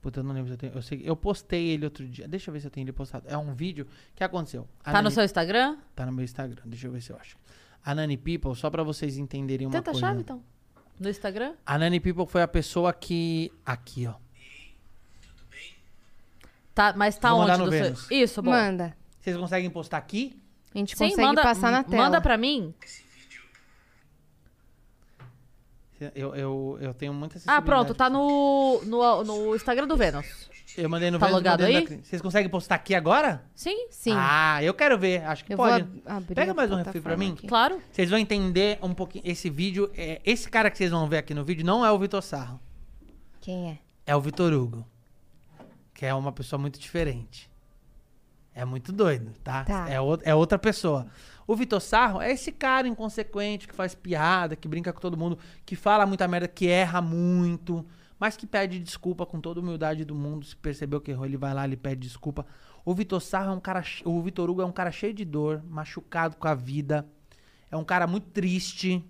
Puta, 0.00 0.20
eu 0.20 0.24
não 0.24 0.32
lembro 0.32 0.48
se 0.48 0.54
eu 0.54 0.58
tenho. 0.58 0.72
Eu, 0.74 0.82
sei, 0.82 1.02
eu 1.04 1.16
postei 1.16 1.68
ele 1.70 1.84
outro 1.84 2.06
dia. 2.06 2.28
Deixa 2.28 2.50
eu 2.50 2.52
ver 2.52 2.60
se 2.60 2.66
eu 2.66 2.70
tenho 2.70 2.84
ele 2.84 2.92
postado. 2.92 3.26
É 3.28 3.36
um 3.36 3.52
vídeo. 3.54 3.86
Que 4.14 4.22
aconteceu? 4.22 4.68
A 4.80 4.92
Tá 4.92 4.98
no 4.98 5.04
Nani- 5.04 5.14
seu 5.14 5.24
Instagram? 5.24 5.76
Tá 5.94 6.04
no 6.06 6.12
meu 6.12 6.24
Instagram. 6.24 6.62
Deixa 6.66 6.86
eu 6.86 6.92
ver 6.92 7.00
se 7.00 7.10
eu 7.10 7.16
acho. 7.16 7.36
A 7.84 7.94
Nani 7.94 8.16
People, 8.16 8.54
só 8.54 8.68
pra 8.70 8.82
vocês 8.82 9.16
entenderem 9.16 9.66
uma 9.66 9.72
Tenta 9.72 9.90
coisa. 9.92 10.06
a 10.06 10.08
chave, 10.10 10.20
então. 10.20 10.42
No 10.98 11.08
Instagram? 11.08 11.54
A 11.64 11.78
Nani 11.78 12.00
People 12.00 12.26
foi 12.26 12.42
a 12.42 12.48
pessoa 12.48 12.92
que. 12.92 13.50
Aqui, 13.64 14.06
ó. 14.06 14.14
Tá, 16.74 16.92
mas 16.96 17.18
tá 17.18 17.30
Vou 17.30 17.40
onde? 17.40 17.56
no 17.58 17.64
do 17.64 17.70
seu- 17.70 17.82
Vênus. 17.82 18.10
Isso, 18.10 18.42
bom. 18.42 18.50
Manda. 18.50 18.96
Vocês 19.20 19.36
conseguem 19.36 19.68
postar 19.70 19.96
aqui? 19.98 20.40
A 20.74 20.78
gente 20.78 20.96
Sim, 20.96 21.08
consegue 21.10 21.26
manda, 21.26 21.42
passar 21.42 21.72
na 21.72 21.82
tela. 21.82 22.04
Manda 22.04 22.20
pra 22.20 22.36
mim. 22.36 22.72
Eu, 26.14 26.34
eu, 26.36 26.78
eu 26.80 26.94
tenho 26.94 27.12
muita 27.12 27.40
Ah, 27.46 27.60
pronto, 27.60 27.92
tá 27.92 28.08
no, 28.08 28.80
no, 28.84 29.24
no 29.24 29.56
Instagram 29.56 29.88
do 29.88 29.96
Vênus. 29.96 30.48
Eu 30.76 30.88
mandei 30.88 31.10
no 31.10 31.18
Tá 31.18 31.26
Vênus, 31.26 31.38
logado 31.38 31.64
aí? 31.64 31.86
da. 31.86 31.96
Vocês 32.02 32.20
conseguem 32.20 32.48
postar 32.50 32.74
aqui 32.74 32.94
agora? 32.94 33.42
Sim, 33.54 33.86
Sim. 33.90 34.12
Ah, 34.14 34.62
eu 34.62 34.74
quero 34.74 34.98
ver. 34.98 35.24
Acho 35.24 35.44
que 35.44 35.52
eu 35.54 35.56
pode. 35.56 35.84
Pega 36.34 36.52
mais 36.52 36.70
um 36.70 36.76
refri 36.76 37.00
pra 37.00 37.16
mim. 37.16 37.32
aqui. 37.32 37.46
claro. 37.46 37.80
Vocês 37.90 38.10
vão 38.10 38.18
entender 38.18 38.78
um 38.82 38.92
pouquinho. 38.92 39.22
Esse 39.26 39.48
vídeo, 39.48 39.90
é, 39.96 40.20
esse 40.24 40.48
cara 40.48 40.70
que 40.70 40.76
vocês 40.76 40.90
vão 40.90 41.08
ver 41.08 41.18
aqui 41.18 41.32
no 41.32 41.44
vídeo 41.44 41.64
não 41.64 41.84
é 41.84 41.90
o 41.90 41.98
Vitor 41.98 42.22
Sarro. 42.22 42.60
Quem 43.40 43.70
é? 43.70 43.78
É 44.06 44.14
o 44.14 44.20
Vitor 44.20 44.52
Hugo. 44.52 44.86
Que 45.94 46.06
é 46.06 46.14
uma 46.14 46.32
pessoa 46.32 46.60
muito 46.60 46.78
diferente. 46.78 47.50
É 48.54 48.64
muito 48.64 48.92
doido, 48.92 49.32
tá? 49.42 49.64
Tá. 49.64 49.88
É, 49.88 50.00
ou- 50.00 50.18
é 50.22 50.34
outra 50.34 50.58
pessoa. 50.58 51.06
O 51.46 51.56
Vitor 51.56 51.80
Sarro 51.80 52.20
é 52.20 52.30
esse 52.32 52.52
cara 52.52 52.86
inconsequente 52.86 53.66
que 53.66 53.74
faz 53.74 53.94
piada, 53.94 54.54
que 54.54 54.68
brinca 54.68 54.92
com 54.92 55.00
todo 55.00 55.16
mundo, 55.16 55.38
que 55.64 55.74
fala 55.76 56.04
muita 56.04 56.28
merda, 56.28 56.46
que 56.46 56.68
erra 56.68 57.00
muito, 57.00 57.86
mas 58.18 58.36
que 58.36 58.46
pede 58.46 58.78
desculpa 58.78 59.24
com 59.26 59.40
toda 59.40 59.60
a 59.60 59.62
humildade 59.62 60.04
do 60.04 60.14
mundo. 60.14 60.44
Se 60.46 60.56
percebeu 60.56 61.00
que 61.00 61.10
errou, 61.10 61.24
ele 61.26 61.36
vai 61.36 61.54
lá, 61.54 61.64
ele 61.64 61.76
pede 61.76 62.00
desculpa. 62.08 62.46
O 62.84 62.94
Vitor 62.94 63.20
Sarro 63.20 63.50
é 63.52 63.54
um 63.54 63.60
cara. 63.60 63.82
O 64.04 64.20
Vitor 64.22 64.48
Hugo 64.50 64.62
é 64.62 64.64
um 64.64 64.72
cara 64.72 64.90
cheio 64.90 65.12
de 65.14 65.24
dor, 65.24 65.62
machucado 65.68 66.36
com 66.36 66.48
a 66.48 66.54
vida. 66.54 67.06
É 67.70 67.76
um 67.76 67.84
cara 67.84 68.06
muito 68.06 68.28
triste. 68.30 69.04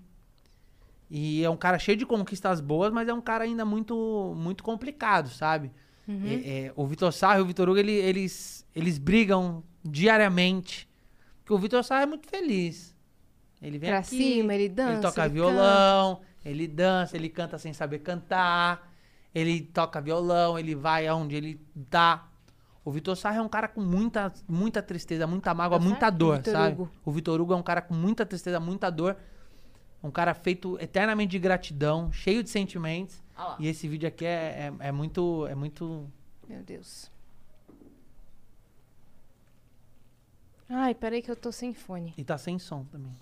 E 1.10 1.43
é 1.43 1.48
um 1.48 1.56
cara 1.56 1.78
cheio 1.78 1.97
de 1.97 2.05
conquistas 2.05 2.60
boas, 2.60 2.93
mas 2.93 3.09
é 3.09 3.14
um 3.14 3.20
cara 3.20 3.44
ainda 3.44 3.64
muito 3.64 4.35
muito 4.36 4.62
complicado, 4.62 5.28
sabe? 5.30 5.70
É- 6.26 6.66
é, 6.66 6.72
o 6.76 6.86
Vitor 6.86 7.12
Sarro 7.12 7.39
e 7.40 7.43
o 7.43 7.47
Vitor 7.47 7.68
Hugo, 7.68 7.78
ele- 7.78 7.93
eles, 7.93 8.66
eles 8.74 8.98
brigam 8.98 9.62
diariamente. 9.85 10.89
Porque 11.39 11.52
o 11.55 11.59
Vitor 11.59 11.82
Sarro 11.85 12.02
é 12.02 12.06
muito 12.06 12.26
feliz. 12.28 12.94
Ele 13.60 13.78
vem 13.78 13.90
Pra 13.90 13.98
aqui, 13.98 14.09
cima, 14.16 14.55
ele 14.55 14.68
dança, 14.68 14.93
Ele 14.93 15.02
toca 15.02 15.24
ele 15.24 15.35
violão, 15.35 16.20
ele 16.44 16.66
dança, 16.68 17.16
ele 17.16 17.28
canta 17.28 17.59
sem 17.59 17.72
saber 17.72 17.98
cantar. 18.01 18.93
Ele 19.35 19.61
toca 19.61 20.01
violão, 20.01 20.59
ele 20.59 20.75
vai 20.75 21.07
aonde 21.07 21.37
ele 21.37 21.61
tá. 21.91 22.29
O 22.85 22.91
Vitor 22.91 23.17
Sarro 23.17 23.39
é 23.39 23.43
um 23.43 23.49
cara 23.49 23.69
com 23.69 23.81
muita, 23.81 24.33
muita 24.49 24.83
tristeza, 24.83 25.27
muita 25.27 25.53
mágoa, 25.53 25.79
muita 25.79 26.11
dor, 26.11 26.39
Vitor 26.39 26.53
sabe? 26.53 26.73
Hugo. 26.73 26.91
O 27.05 27.13
Vitor 27.13 27.41
Hugo 27.41 27.53
é 27.53 27.57
um 27.57 27.63
cara 27.63 27.83
com 27.83 27.95
muita 27.95 28.25
tristeza, 28.25 28.59
muita 28.59 28.91
dor. 28.91 29.17
Um 30.03 30.11
cara 30.11 30.33
feito 30.33 30.79
eternamente 30.81 31.33
de 31.33 31.39
gratidão, 31.39 32.11
cheio 32.13 32.43
de 32.43 32.49
sentimentos. 32.49 33.23
Lá. 33.37 33.57
E 33.59 33.67
esse 33.67 33.87
vídeo 33.87 34.09
aqui 34.09 34.25
é, 34.25 34.73
é, 34.81 34.89
é 34.89 34.93
muito. 34.93 35.47
É 35.47 35.55
muito. 35.55 36.09
Meu 36.49 36.63
Deus. 36.63 37.11
Ai, 40.69 40.95
peraí 40.95 41.23
que 41.23 41.31
eu 41.31 41.37
tô 41.37 41.51
sem 41.51 41.73
fone. 41.73 42.13
E 42.17 42.25
tá 42.25 42.37
sem 42.37 42.59
som 42.59 42.85
também. 42.85 43.13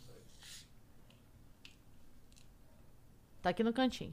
Tá 3.40 3.50
aqui 3.50 3.62
no 3.62 3.72
cantinho. 3.72 4.12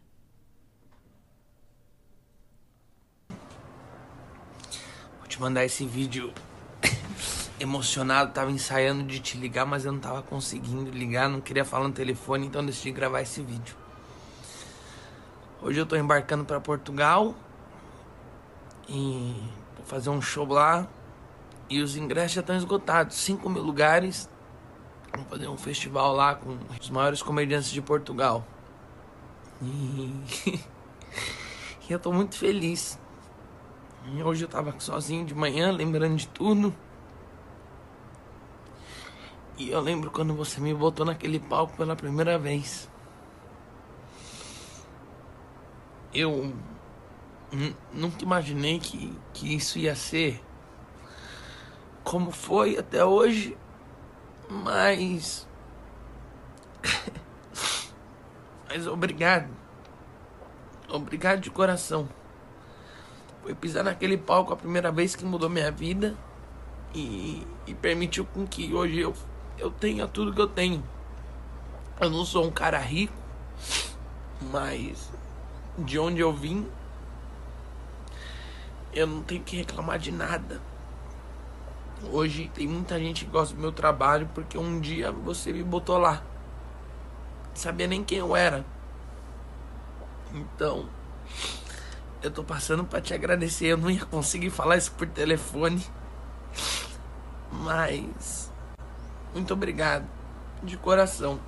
Vou 5.17 5.27
te 5.27 5.32
mandar 5.43 5.65
esse 5.65 5.85
vídeo 5.85 6.31
emocionado. 7.59 8.31
Tava 8.31 8.49
ensaiando 8.49 9.03
de 9.03 9.19
te 9.19 9.37
ligar, 9.37 9.65
mas 9.65 9.83
eu 9.83 9.91
não 9.91 9.99
tava 9.99 10.21
conseguindo 10.21 10.89
ligar. 10.89 11.27
Não 11.27 11.41
queria 11.41 11.65
falar 11.65 11.87
no 11.87 11.93
telefone, 11.93 12.47
então 12.47 12.65
decidi 12.65 12.91
gravar 12.91 13.21
esse 13.21 13.41
vídeo. 13.41 13.75
Hoje 15.61 15.79
eu 15.79 15.85
tô 15.85 15.97
embarcando 15.97 16.45
pra 16.45 16.61
Portugal 16.61 17.35
e 18.87 19.35
vou 19.75 19.85
fazer 19.85 20.09
um 20.09 20.21
show 20.21 20.47
lá. 20.47 20.87
E 21.69 21.81
os 21.81 21.97
ingressos 21.97 22.33
já 22.33 22.41
estão 22.41 22.55
esgotados 22.55 23.17
5 23.17 23.49
mil 23.49 23.63
lugares. 23.63 24.29
Vou 25.13 25.25
fazer 25.25 25.47
um 25.47 25.57
festival 25.57 26.13
lá 26.13 26.35
com 26.35 26.57
os 26.79 26.89
maiores 26.89 27.21
comediantes 27.21 27.69
de 27.69 27.81
Portugal. 27.81 28.45
E 29.61 30.59
eu 31.89 31.99
tô 31.99 32.13
muito 32.13 32.37
feliz. 32.37 32.97
Hoje 34.23 34.43
eu 34.43 34.49
tava 34.49 34.77
sozinho 34.79 35.25
de 35.25 35.33
manhã, 35.33 35.71
lembrando 35.71 36.15
de 36.17 36.27
tudo. 36.27 36.73
E 39.57 39.69
eu 39.71 39.79
lembro 39.79 40.11
quando 40.11 40.33
você 40.35 40.59
me 40.61 40.73
botou 40.73 41.05
naquele 41.05 41.39
palco 41.39 41.75
pela 41.77 41.95
primeira 41.95 42.37
vez. 42.37 42.87
Eu 46.13 46.53
nu- 47.51 47.75
nunca 47.93 48.23
imaginei 48.23 48.79
que, 48.79 49.13
que 49.33 49.55
isso 49.55 49.79
ia 49.79 49.95
ser 49.95 50.41
como 52.03 52.31
foi 52.31 52.77
até 52.77 53.03
hoje, 53.03 53.57
mas. 54.49 55.47
mas 58.69 58.87
obrigado. 58.87 59.49
Obrigado 60.89 61.41
de 61.41 61.51
coração. 61.51 62.07
Foi 63.43 63.53
pisar 63.53 63.83
naquele 63.83 64.17
palco 64.17 64.53
a 64.53 64.55
primeira 64.55 64.89
vez 64.89 65.17
que 65.17 65.25
mudou 65.25 65.49
minha 65.49 65.69
vida 65.69 66.15
e, 66.95 67.45
e 67.67 67.73
permitiu 67.73 68.25
com 68.25 68.47
que 68.47 68.73
hoje 68.73 69.01
eu, 69.01 69.13
eu 69.57 69.69
tenha 69.69 70.07
tudo 70.07 70.33
que 70.33 70.39
eu 70.39 70.47
tenho. 70.47 70.81
Eu 71.99 72.09
não 72.09 72.23
sou 72.23 72.45
um 72.45 72.51
cara 72.51 72.79
rico, 72.79 73.13
mas 74.49 75.11
de 75.77 75.99
onde 75.99 76.21
eu 76.21 76.31
vim, 76.31 76.65
eu 78.93 79.05
não 79.05 79.21
tenho 79.21 79.43
que 79.43 79.57
reclamar 79.57 79.99
de 79.99 80.11
nada. 80.11 80.61
Hoje 82.11 82.49
tem 82.53 82.65
muita 82.65 82.97
gente 82.97 83.25
que 83.25 83.31
gosta 83.31 83.53
do 83.53 83.59
meu 83.61 83.73
trabalho 83.73 84.29
porque 84.33 84.57
um 84.57 84.79
dia 84.79 85.11
você 85.11 85.51
me 85.51 85.63
botou 85.63 85.97
lá. 85.97 86.23
Não 87.49 87.55
sabia 87.55 87.87
nem 87.87 88.05
quem 88.05 88.19
eu 88.19 88.35
era. 88.35 88.65
Então, 90.33 90.87
eu 92.23 92.31
tô 92.31 92.43
passando 92.43 92.85
pra 92.85 93.01
te 93.01 93.13
agradecer. 93.13 93.65
Eu 93.67 93.77
não 93.77 93.91
ia 93.91 94.05
conseguir 94.05 94.49
falar 94.49 94.77
isso 94.77 94.93
por 94.93 95.07
telefone. 95.07 95.85
Mas 97.51 98.51
muito 99.33 99.53
obrigado 99.53 100.07
de 100.63 100.77
coração. 100.77 101.39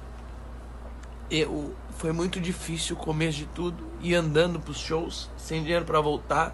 Eu 1.31 1.73
foi 1.97 2.11
muito 2.11 2.39
difícil 2.39 2.95
o 2.95 2.99
começo 2.99 3.37
de 3.37 3.45
tudo 3.47 3.87
ir 4.01 4.13
andando 4.13 4.59
pros 4.59 4.77
shows 4.77 5.31
sem 5.37 5.63
dinheiro 5.63 5.85
pra 5.85 6.01
voltar. 6.01 6.53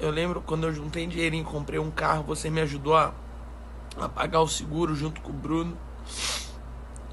Eu 0.00 0.10
lembro 0.10 0.40
quando 0.40 0.64
eu 0.64 0.72
juntei 0.72 1.06
dinheirinho, 1.06 1.44
comprei 1.44 1.78
um 1.78 1.90
carro, 1.90 2.22
você 2.22 2.48
me 2.48 2.60
ajudou 2.60 2.96
a, 2.96 3.12
a 4.00 4.08
pagar 4.08 4.40
o 4.40 4.48
seguro 4.48 4.94
junto 4.94 5.20
com 5.20 5.30
o 5.30 5.34
Bruno. 5.34 5.76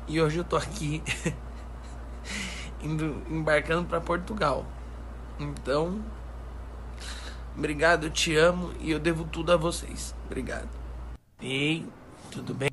E 0.08 0.22
hoje 0.22 0.38
eu 0.38 0.44
tô 0.44 0.56
aqui 0.56 1.02
indo 2.80 3.24
embarcando 3.28 3.88
pra 3.88 4.00
Portugal. 4.00 4.66
Então, 5.40 6.02
obrigado, 7.58 8.06
eu 8.06 8.10
te 8.10 8.36
amo 8.36 8.74
e 8.80 8.92
eu 8.92 9.00
devo 9.00 9.26
tudo 9.26 9.52
a 9.52 9.58
vocês. 9.58 10.16
Obrigado. 10.26 10.70
Ei, 11.42 11.86
tudo 12.32 12.54
bem? 12.54 12.70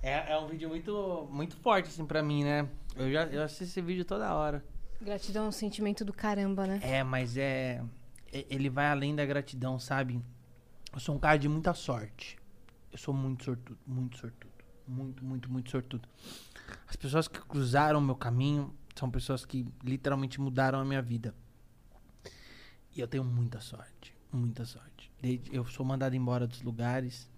É, 0.00 0.32
é 0.32 0.38
um 0.38 0.46
vídeo 0.46 0.68
muito, 0.68 1.28
muito 1.32 1.56
forte, 1.56 1.88
assim, 1.88 2.06
pra 2.06 2.22
mim, 2.22 2.44
né? 2.44 2.68
Eu 2.94 3.10
já 3.10 3.24
eu 3.24 3.42
assisto 3.42 3.64
esse 3.64 3.80
vídeo 3.80 4.04
toda 4.04 4.32
hora. 4.34 4.64
Gratidão 5.00 5.46
é 5.46 5.48
um 5.48 5.52
sentimento 5.52 6.04
do 6.04 6.12
caramba, 6.12 6.66
né? 6.66 6.78
É, 6.82 7.02
mas 7.02 7.36
é. 7.36 7.82
Ele 8.32 8.68
vai 8.68 8.86
além 8.86 9.14
da 9.14 9.24
gratidão, 9.26 9.78
sabe? 9.78 10.22
Eu 10.92 11.00
sou 11.00 11.16
um 11.16 11.18
cara 11.18 11.36
de 11.36 11.48
muita 11.48 11.74
sorte. 11.74 12.38
Eu 12.92 12.98
sou 12.98 13.12
muito 13.12 13.44
sortudo, 13.44 13.78
muito 13.86 14.18
sortudo. 14.18 14.52
Muito, 14.86 15.24
muito, 15.24 15.50
muito 15.50 15.70
sortudo. 15.70 16.08
As 16.86 16.94
pessoas 16.94 17.26
que 17.26 17.40
cruzaram 17.40 17.98
o 17.98 18.02
meu 18.02 18.14
caminho 18.14 18.72
são 18.94 19.10
pessoas 19.10 19.44
que 19.44 19.66
literalmente 19.82 20.40
mudaram 20.40 20.78
a 20.78 20.84
minha 20.84 21.02
vida. 21.02 21.34
E 22.94 23.00
eu 23.00 23.08
tenho 23.08 23.24
muita 23.24 23.60
sorte, 23.60 24.14
muita 24.32 24.64
sorte. 24.64 25.10
Desde- 25.20 25.54
eu 25.54 25.64
sou 25.66 25.84
mandado 25.84 26.14
embora 26.14 26.46
dos 26.46 26.62
lugares. 26.62 27.28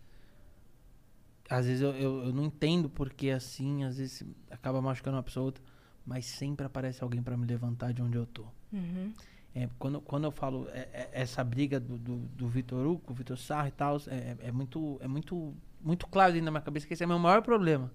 Às 1.49 1.67
vezes 1.67 1.81
eu, 1.83 1.93
eu, 1.95 2.25
eu 2.25 2.33
não 2.33 2.45
entendo 2.45 2.91
porque 2.91 3.31
assim, 3.31 3.85
às 3.85 3.99
vezes 3.99 4.23
acaba 4.51 4.83
machucando 4.83 5.17
uma 5.17 5.23
pessoa 5.23 5.43
ou 5.43 5.47
outra, 5.47 5.63
mas 6.05 6.27
sempre 6.27 6.67
aparece 6.67 7.03
alguém 7.03 7.23
pra 7.23 7.37
me 7.37 7.47
levantar 7.47 7.93
de 7.93 8.03
onde 8.03 8.17
eu 8.17 8.27
tô. 8.27 8.45
Uhum. 8.73 9.13
É, 9.55 9.69
quando, 9.79 10.01
quando 10.03 10.25
eu 10.25 10.31
falo 10.31 10.69
é, 10.71 10.81
é, 10.93 11.11
essa 11.13 11.43
briga 11.43 11.81
do, 11.81 11.97
do, 11.97 12.17
do 12.17 12.49
Vitor 12.49 12.87
Hugo, 12.87 13.15
Vitor 13.15 13.39
Sarro 13.39 13.69
e 13.69 13.71
tal, 13.71 13.97
é, 14.09 14.37
é- 14.49 14.53
muito, 14.53 14.99
é 15.01 15.09
muito, 15.09 15.55
muito 15.81 16.07
claro 16.09 16.33
dentro 16.33 16.45
da 16.47 16.51
minha 16.51 16.61
cabeça 16.61 16.87
que 16.87 16.93
esse 16.93 17.03
é 17.03 17.07
o 17.07 17.09
meu 17.09 17.19
maior 17.19 17.41
problema, 17.41 17.91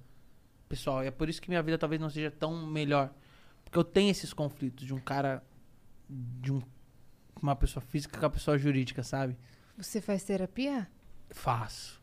pessoal. 0.67 1.03
E 1.03 1.07
é 1.07 1.11
por 1.11 1.29
isso 1.29 1.39
que 1.41 1.49
minha 1.49 1.61
vida 1.61 1.77
talvez 1.77 2.01
não 2.01 2.09
seja 2.09 2.31
tão 2.31 2.65
melhor. 2.65 3.13
Porque 3.63 3.77
eu 3.77 3.83
tenho 3.83 4.09
esses 4.09 4.33
conflitos 4.33 4.85
de 4.87 4.93
um 4.93 4.99
cara, 4.99 5.43
de 6.09 6.51
um, 6.51 6.61
uma 7.41 7.55
pessoa 7.55 7.81
física 7.81 8.19
com 8.19 8.25
a 8.25 8.29
pessoa 8.29 8.57
jurídica, 8.57 9.03
sabe? 9.03 9.37
Você 9.77 10.01
faz 10.01 10.23
terapia? 10.23 10.89
Faço. 11.29 12.01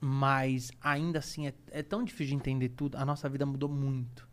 Mas 0.00 0.72
ainda 0.80 1.18
assim 1.18 1.46
é, 1.46 1.54
é 1.70 1.82
tão 1.82 2.02
difícil 2.02 2.28
de 2.28 2.34
entender 2.34 2.70
tudo. 2.70 2.96
A 2.96 3.04
nossa 3.04 3.28
vida 3.28 3.46
mudou 3.46 3.68
muito. 3.68 4.28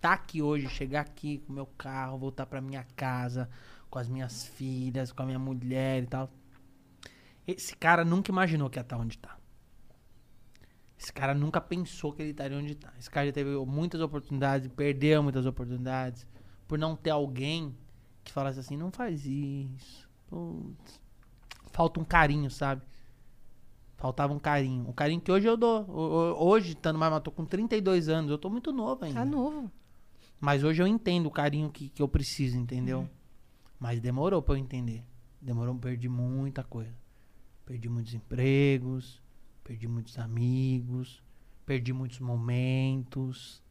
Tá 0.00 0.12
aqui 0.12 0.40
hoje, 0.40 0.68
chegar 0.68 1.00
aqui 1.00 1.38
com 1.38 1.52
meu 1.52 1.66
carro, 1.66 2.18
voltar 2.18 2.46
pra 2.46 2.60
minha 2.60 2.84
casa, 2.94 3.48
com 3.90 3.98
as 3.98 4.08
minhas 4.08 4.44
filhas, 4.46 5.10
com 5.10 5.22
a 5.22 5.26
minha 5.26 5.38
mulher 5.38 6.04
e 6.04 6.06
tal. 6.06 6.30
Esse 7.46 7.74
cara 7.74 8.04
nunca 8.04 8.30
imaginou 8.30 8.70
que 8.70 8.78
ia 8.78 8.82
estar 8.82 8.96
onde 8.96 9.18
tá. 9.18 9.36
Esse 10.98 11.12
cara 11.12 11.32
nunca 11.32 11.60
pensou 11.60 12.12
que 12.12 12.22
ele 12.22 12.30
estaria 12.30 12.58
onde 12.58 12.74
tá. 12.74 12.92
Esse 12.98 13.10
cara 13.10 13.26
já 13.26 13.32
teve 13.32 13.56
muitas 13.64 14.00
oportunidades, 14.00 14.68
perdeu 14.68 15.22
muitas 15.22 15.46
oportunidades, 15.46 16.26
por 16.66 16.78
não 16.78 16.94
ter 16.94 17.10
alguém 17.10 17.74
que 18.28 18.32
falasse 18.32 18.60
assim, 18.60 18.76
não 18.76 18.92
faz 18.92 19.24
isso. 19.26 20.08
Putz. 20.28 21.00
falta 21.72 21.98
um 21.98 22.04
carinho, 22.04 22.50
sabe? 22.50 22.82
Faltava 23.96 24.32
um 24.32 24.38
carinho. 24.38 24.86
Um 24.88 24.92
carinho 24.92 25.20
que 25.20 25.32
hoje 25.32 25.46
eu 25.46 25.56
dou. 25.56 25.88
Hoje, 26.38 26.72
estando 26.72 26.98
mais, 26.98 27.12
eu 27.12 27.20
tô 27.20 27.32
com 27.32 27.44
32 27.44 28.08
anos, 28.08 28.30
eu 28.30 28.38
tô 28.38 28.50
muito 28.50 28.70
novo 28.70 29.04
ainda. 29.04 29.20
Tá 29.20 29.24
novo. 29.24 29.70
Mas 30.38 30.62
hoje 30.62 30.80
eu 30.82 30.86
entendo 30.86 31.26
o 31.26 31.30
carinho 31.30 31.70
que, 31.70 31.88
que 31.88 32.00
eu 32.00 32.06
preciso, 32.06 32.56
entendeu? 32.56 33.08
Mas 33.80 34.00
demorou 34.00 34.40
pra 34.42 34.54
eu 34.54 34.58
entender. 34.58 35.02
Demorou, 35.40 35.74
perdi 35.74 36.08
muita 36.08 36.62
coisa. 36.62 36.94
Perdi 37.64 37.88
muitos 37.88 38.14
empregos, 38.14 39.20
perdi 39.64 39.88
muitos 39.88 40.18
amigos, 40.18 41.22
perdi 41.66 41.92
muitos 41.92 42.20
momentos. 42.20 43.62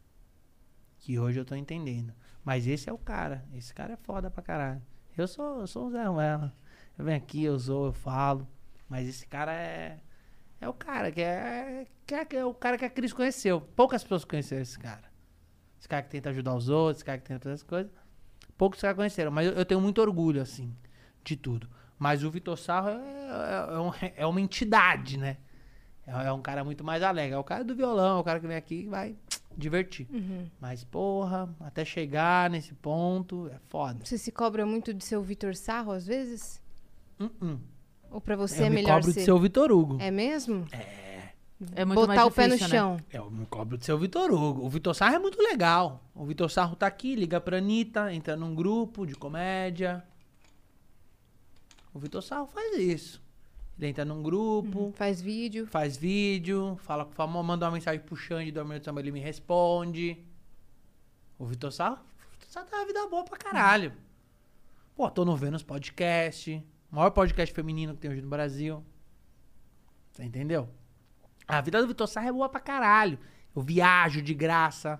Que 0.99 1.17
hoje 1.19 1.39
eu 1.39 1.45
tô 1.45 1.55
entendendo. 1.55 2.11
Mas 2.47 2.65
esse 2.65 2.89
é 2.89 2.93
o 2.93 2.97
cara. 2.97 3.43
Esse 3.53 3.73
cara 3.73 3.91
é 3.91 3.97
foda 3.97 4.31
pra 4.31 4.41
caralho. 4.41 4.81
Eu 5.17 5.27
sou, 5.27 5.59
eu 5.59 5.67
sou 5.67 5.87
um 5.87 5.91
Zé 5.91 6.05
Ruela. 6.05 6.55
Eu 6.97 7.03
venho 7.03 7.17
aqui, 7.17 7.43
eu 7.43 7.59
sou, 7.59 7.87
eu 7.87 7.91
falo. 7.91 8.47
Mas 8.87 9.05
esse 9.05 9.27
cara 9.27 9.51
é. 9.53 9.99
É 10.61 10.69
o 10.69 10.73
cara 10.73 11.11
que 11.11 11.21
é, 11.21 11.85
que 12.05 12.15
é, 12.15 12.23
que 12.23 12.37
é 12.37 12.45
o 12.45 12.53
cara 12.53 12.77
que 12.77 12.85
a 12.85 12.89
Cris 12.89 13.11
conheceu. 13.11 13.59
Poucas 13.59 14.01
pessoas 14.01 14.23
conheceram 14.23 14.61
esse 14.61 14.79
cara. 14.79 15.03
Esse 15.77 15.89
cara 15.89 16.01
que 16.03 16.09
tenta 16.09 16.29
ajudar 16.29 16.55
os 16.55 16.69
outros, 16.69 16.99
esse 16.99 17.05
cara 17.05 17.17
que 17.17 17.25
tenta 17.25 17.41
fazer 17.41 17.55
as 17.55 17.63
coisas. 17.63 17.91
Poucos 18.57 18.79
caras 18.79 18.95
conheceram, 18.95 19.29
mas 19.29 19.45
eu, 19.47 19.51
eu 19.53 19.65
tenho 19.65 19.81
muito 19.81 19.99
orgulho, 20.01 20.41
assim, 20.41 20.73
de 21.25 21.35
tudo. 21.35 21.69
Mas 21.99 22.23
o 22.23 22.31
Vitor 22.31 22.57
Sarro 22.57 22.87
é, 22.87 22.93
é- 22.93 23.75
é 23.75 23.79
um- 23.79 23.91
é 24.15 24.25
uma 24.25 24.39
entidade, 24.39 25.17
né? 25.17 25.35
É, 26.07 26.27
é 26.27 26.31
um 26.31 26.41
cara 26.41 26.63
muito 26.63 26.81
mais 26.81 27.03
alegre. 27.03 27.35
É 27.35 27.37
o 27.37 27.43
cara 27.43 27.65
do 27.65 27.75
violão, 27.75 28.19
é 28.19 28.21
o 28.21 28.23
cara 28.23 28.39
que 28.39 28.47
vem 28.47 28.55
aqui 28.55 28.83
e 28.83 28.87
vai 28.87 29.17
divertir. 29.57 30.07
Mas, 30.61 30.83
porra, 30.83 31.49
até 31.59 31.83
chegar 31.83 32.49
nesse 32.49 32.73
ponto, 32.75 33.49
é 33.49 33.57
foda. 33.67 34.05
Você 34.05 34.17
se 34.17 34.31
cobra 34.31 34.65
muito 34.65 34.93
de 34.93 35.03
ser 35.03 35.17
o 35.17 35.21
Vitor 35.21 35.55
Sarro, 35.55 35.91
às 35.91 36.05
vezes? 36.05 36.61
Uh-uh. 37.19 37.59
Ou 38.11 38.21
pra 38.21 38.35
você 38.35 38.61
eu 38.61 38.67
é 38.67 38.69
me 38.69 38.75
melhor 38.75 38.99
cobro 38.99 39.11
ser... 39.11 39.19
de 39.19 39.25
ser 39.25 39.31
o 39.31 39.39
Vitor 39.39 39.71
Hugo. 39.71 39.97
É 39.99 40.11
mesmo? 40.11 40.65
É 41.75 41.83
muito 41.83 41.99
Botar 41.99 42.15
mais 42.15 42.27
o 42.27 42.31
pé 42.31 42.47
no 42.47 42.53
difícil, 42.53 42.73
né? 42.73 42.79
chão. 42.79 42.97
Eu 43.11 43.31
me 43.31 43.45
cobro 43.47 43.77
de 43.77 43.85
ser 43.85 43.93
o 43.93 43.97
Vitor 43.97 44.31
Hugo. 44.31 44.63
O 44.63 44.69
Vitor 44.69 44.93
Sarro 44.93 45.15
é 45.15 45.19
muito 45.19 45.41
legal. 45.41 46.03
O 46.13 46.23
Vitor 46.23 46.49
Sarro 46.51 46.75
tá 46.75 46.85
aqui, 46.85 47.15
liga 47.15 47.41
pra 47.41 47.57
Anitta, 47.57 48.13
entra 48.13 48.35
num 48.35 48.53
grupo 48.53 49.07
de 49.07 49.15
comédia. 49.15 50.03
O 51.93 51.99
Vitor 51.99 52.21
Sarro 52.21 52.45
faz 52.45 52.77
isso. 52.77 53.19
Ele 53.77 53.87
entra 53.87 54.03
num 54.03 54.23
grupo, 54.23 54.91
Faz 54.95 55.21
vídeo. 55.21 55.67
faz 55.67 55.95
vídeo, 55.97 56.77
fala 56.83 57.05
com 57.05 57.11
o 57.11 57.13
famoso, 57.13 57.43
manda 57.45 57.65
uma 57.65 57.73
mensagem 57.73 58.01
pro 58.01 58.15
Xande 58.15 58.51
do 58.51 58.59
Almirante 58.59 58.85
Samba, 58.85 58.99
ele 58.99 59.11
me 59.11 59.19
responde. 59.19 60.17
O 61.37 61.45
Vitor 61.45 61.71
Sarro, 61.71 61.97
o 61.97 62.31
Vitor 62.31 62.49
Sarro 62.49 62.65
tem 62.65 62.79
uma 62.79 62.85
vida 62.87 63.07
boa 63.07 63.23
pra 63.23 63.37
caralho. 63.37 63.93
Pô, 64.95 65.07
tô 65.11 65.23
no 65.23 65.37
Vênus 65.37 65.61
Podcast, 65.61 66.63
o 66.91 66.95
maior 66.95 67.11
podcast 67.11 67.53
feminino 67.53 67.93
que 67.93 67.99
tem 67.99 68.09
hoje 68.09 68.21
no 68.21 68.29
Brasil. 68.29 68.83
Você 70.11 70.23
entendeu? 70.23 70.67
A 71.47 71.61
vida 71.61 71.79
do 71.79 71.87
Vitor 71.87 72.07
Sarro 72.07 72.27
é 72.27 72.31
boa 72.31 72.49
pra 72.49 72.59
caralho. 72.59 73.19
Eu 73.55 73.61
viajo 73.61 74.23
de 74.23 74.33
graça, 74.33 74.99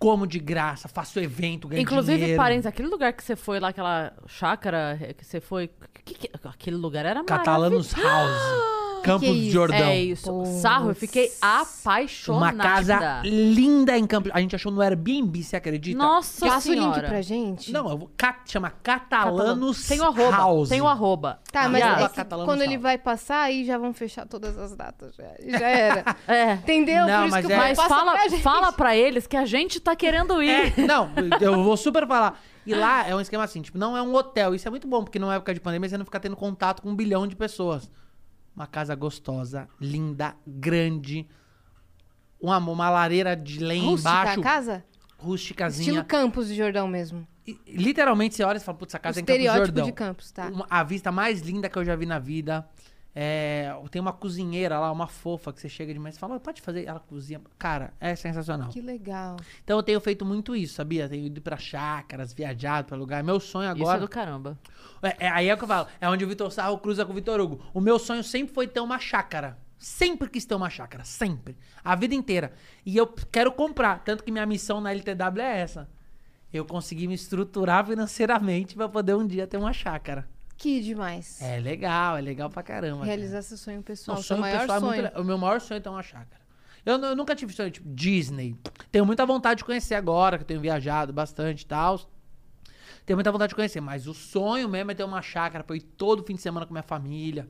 como 0.00 0.26
de 0.26 0.38
graça, 0.40 0.88
faço 0.88 1.20
evento, 1.20 1.68
ganho 1.68 1.82
Inclusive, 1.82 2.16
dinheiro. 2.18 2.36
parênteses, 2.42 2.66
aquele 2.66 2.88
lugar 2.88 3.12
que 3.12 3.22
você 3.22 3.36
foi 3.36 3.60
lá, 3.60 3.68
aquela 3.68 4.12
chácara 4.26 4.98
que 5.16 5.24
você 5.24 5.40
foi. 5.40 5.70
que- 6.04 6.14
que- 6.14 6.30
aquele 6.42 6.74
lugar 6.76 7.04
era 7.06 7.22
Catalanos 7.22 7.92
House, 7.92 8.42
Campos 9.02 9.28
é 9.28 9.32
isso? 9.32 9.50
Jordão. 9.52 9.78
É 9.78 10.00
isso. 10.00 10.44
Sarro, 10.60 10.90
eu 10.90 10.94
fiquei 10.94 11.30
apaixonada. 11.40 12.54
Uma 12.54 12.62
casa 12.62 13.20
linda 13.24 13.96
em 13.96 14.06
Campos. 14.06 14.30
A 14.34 14.40
gente 14.40 14.54
achou 14.54 14.70
no 14.72 14.80
Airbnb, 14.80 15.42
você 15.42 15.56
acredita? 15.56 15.98
Nossa 15.98 16.46
Passa 16.46 16.68
o 16.68 16.72
link 16.72 16.82
senhora. 16.82 17.08
pra 17.08 17.22
gente. 17.22 17.72
Não, 17.72 17.88
eu 17.90 17.98
vou, 17.98 18.10
ca- 18.16 18.40
chama 18.46 18.70
Catalanos 18.82 19.86
Tem 19.86 20.00
o 20.00 20.04
arroba. 20.04 20.36
House. 20.36 20.68
Tem 20.68 20.80
o 20.80 20.86
arroba. 20.86 21.40
Tá, 21.52 21.68
mas 21.68 21.82
é 21.82 22.08
que 22.08 22.24
quando 22.44 22.62
ele 22.62 22.78
vai 22.78 22.98
passar, 22.98 23.42
aí 23.42 23.64
já 23.64 23.78
vão 23.78 23.92
fechar 23.92 24.26
todas 24.26 24.56
as 24.58 24.74
datas. 24.76 25.14
Já, 25.16 25.58
já 25.58 25.68
era. 25.68 26.16
É. 26.28 26.52
Entendeu? 26.54 27.06
Não, 27.06 27.18
Por 27.20 27.26
isso 27.26 27.30
mas 27.36 27.46
que 27.46 27.52
eu 27.52 27.56
é- 27.56 27.58
Mas 27.58 27.78
fala, 27.78 28.12
pra 28.12 28.28
gente. 28.28 28.42
fala 28.42 28.72
pra 28.72 28.96
eles 28.96 29.26
que 29.26 29.36
a 29.36 29.44
gente 29.44 29.80
tá 29.80 29.96
querendo 29.96 30.42
ir. 30.42 30.50
É, 30.76 30.80
não, 30.86 31.10
eu 31.40 31.62
vou 31.62 31.76
super 31.76 32.06
falar. 32.06 32.40
E 32.66 32.74
lá 32.74 33.06
é 33.08 33.14
um 33.16 33.20
esquema 33.20 33.42
assim, 33.44 33.62
tipo, 33.62 33.78
não 33.78 33.96
é 33.96 34.02
um 34.02 34.14
hotel. 34.14 34.54
Isso 34.54 34.68
é 34.68 34.70
muito 34.70 34.86
bom, 34.86 35.02
porque 35.02 35.18
numa 35.18 35.34
época 35.34 35.52
de 35.54 35.60
pandemia 35.60 35.88
você 35.88 35.98
não 35.98 36.04
fica 36.04 36.20
tendo 36.20 36.36
contato 36.36 36.82
com 36.82 36.90
um 36.90 36.94
bilhão 36.94 37.26
de 37.26 37.34
pessoas. 37.34 37.90
Uma 38.54 38.66
casa 38.66 38.94
gostosa, 38.94 39.68
linda, 39.80 40.34
grande. 40.46 41.26
Uma, 42.40 42.58
uma 42.58 42.90
lareira 42.90 43.36
de 43.36 43.58
lenha 43.60 43.84
Rústica 43.88 44.10
embaixo. 44.10 44.40
a 44.40 44.42
casa? 44.42 44.84
Rústicazinha. 45.18 45.88
Estilo 45.88 46.04
Campos 46.04 46.48
de 46.48 46.54
Jordão 46.54 46.88
mesmo. 46.88 47.26
E, 47.46 47.58
literalmente 47.66 48.34
você 48.34 48.42
olha 48.44 48.56
e 48.58 48.60
fala, 48.60 48.76
putz, 48.78 48.92
essa 48.94 48.98
casa 48.98 49.18
é 49.18 49.22
em 49.22 49.24
Campos 49.24 49.38
do 49.38 49.42
estereótipo 49.44 49.66
Jordão. 49.66 49.86
de 49.86 49.92
Campos, 49.92 50.30
tá? 50.32 50.48
Uma- 50.48 50.66
a 50.68 50.82
vista 50.82 51.12
mais 51.12 51.40
linda 51.42 51.68
que 51.68 51.78
eu 51.78 51.84
já 51.84 51.94
vi 51.96 52.06
na 52.06 52.18
vida. 52.18 52.66
É, 53.14 53.74
tem 53.90 54.00
uma 54.00 54.12
cozinheira 54.12 54.78
lá, 54.78 54.90
uma 54.92 55.08
fofa, 55.08 55.52
que 55.52 55.60
você 55.60 55.68
chega 55.68 55.92
de 55.92 55.98
manhã 55.98 56.14
e 56.14 56.18
fala, 56.18 56.38
pode 56.38 56.60
fazer, 56.60 56.86
ela 56.86 57.00
cozinha. 57.00 57.40
Cara, 57.58 57.92
é 57.98 58.14
sensacional. 58.14 58.68
Que 58.68 58.80
legal. 58.80 59.36
Então 59.64 59.78
eu 59.78 59.82
tenho 59.82 60.00
feito 60.00 60.24
muito 60.24 60.54
isso, 60.54 60.74
sabia? 60.74 61.08
Tenho 61.08 61.26
ido 61.26 61.40
pra 61.40 61.56
chácaras, 61.56 62.32
viajado 62.32 62.86
pra 62.86 62.96
lugar. 62.96 63.22
Meu 63.24 63.40
sonho 63.40 63.70
Isso 63.72 63.78
é 63.78 63.82
agora. 63.82 64.00
do 64.00 64.08
caramba. 64.08 64.58
É, 65.02 65.26
é- 65.26 65.28
aí 65.28 65.48
é 65.48 65.54
o 65.54 65.58
que 65.58 65.64
eu 65.64 65.68
falo. 65.68 65.88
É 66.00 66.08
onde 66.08 66.24
o 66.24 66.28
Vitor 66.28 66.50
Sarro 66.52 66.78
cruza 66.78 67.04
com 67.04 67.12
o 67.12 67.14
Vitor 67.14 67.40
Hugo. 67.40 67.60
O 67.74 67.80
meu 67.80 67.98
sonho 67.98 68.22
sempre 68.22 68.54
foi 68.54 68.68
ter 68.68 68.80
uma 68.80 68.98
chácara. 68.98 69.58
Sempre 69.76 70.28
quis 70.28 70.44
ter 70.44 70.54
uma 70.54 70.70
chácara. 70.70 71.04
Sempre. 71.04 71.56
A 71.82 71.96
vida 71.96 72.14
inteira. 72.14 72.52
E 72.84 72.96
eu 72.96 73.06
quero 73.06 73.50
comprar. 73.50 74.04
Tanto 74.04 74.22
que 74.22 74.30
minha 74.30 74.46
missão 74.46 74.80
na 74.80 74.92
LTW 74.92 75.40
é 75.40 75.58
essa. 75.60 75.88
Eu 76.52 76.64
consegui 76.64 77.08
me 77.08 77.14
estruturar 77.14 77.86
financeiramente 77.86 78.74
pra 78.74 78.88
poder 78.88 79.14
um 79.14 79.26
dia 79.26 79.46
ter 79.46 79.56
uma 79.56 79.72
chácara. 79.72 80.28
Que 80.60 80.82
demais. 80.82 81.40
É 81.40 81.58
legal, 81.58 82.18
é 82.18 82.20
legal 82.20 82.50
pra 82.50 82.62
caramba. 82.62 82.98
cara. 82.98 83.06
Realizar 83.06 83.40
seu 83.40 83.56
sonho 83.56 83.82
pessoal. 83.82 84.18
Não, 84.18 84.22
seu 84.22 84.36
sonho 84.36 84.40
maior 84.42 84.60
pessoal 84.60 84.76
é 84.76 84.80
muito 84.80 85.10
sonho. 85.10 85.22
O 85.22 85.24
meu 85.24 85.38
maior 85.38 85.58
sonho 85.58 85.78
é 85.78 85.80
ter 85.80 85.88
uma 85.88 86.02
chácara. 86.02 86.42
Eu, 86.84 86.98
eu 86.98 87.16
nunca 87.16 87.34
tive 87.34 87.50
sonho, 87.54 87.70
tipo, 87.70 87.88
Disney. 87.88 88.54
Tenho 88.92 89.06
muita 89.06 89.24
vontade 89.24 89.58
de 89.58 89.64
conhecer 89.64 89.94
agora, 89.94 90.36
que 90.36 90.42
eu 90.42 90.46
tenho 90.46 90.60
viajado 90.60 91.14
bastante 91.14 91.62
e 91.62 91.66
tal. 91.66 91.98
Tenho 93.06 93.16
muita 93.16 93.32
vontade 93.32 93.48
de 93.48 93.54
conhecer, 93.54 93.80
mas 93.80 94.06
o 94.06 94.12
sonho 94.12 94.68
mesmo 94.68 94.90
é 94.90 94.94
ter 94.94 95.02
uma 95.02 95.22
chácara 95.22 95.64
pra 95.64 95.74
eu 95.74 95.78
ir 95.78 95.82
todo 95.82 96.22
fim 96.24 96.34
de 96.34 96.42
semana 96.42 96.66
com 96.66 96.74
minha 96.74 96.82
família. 96.82 97.48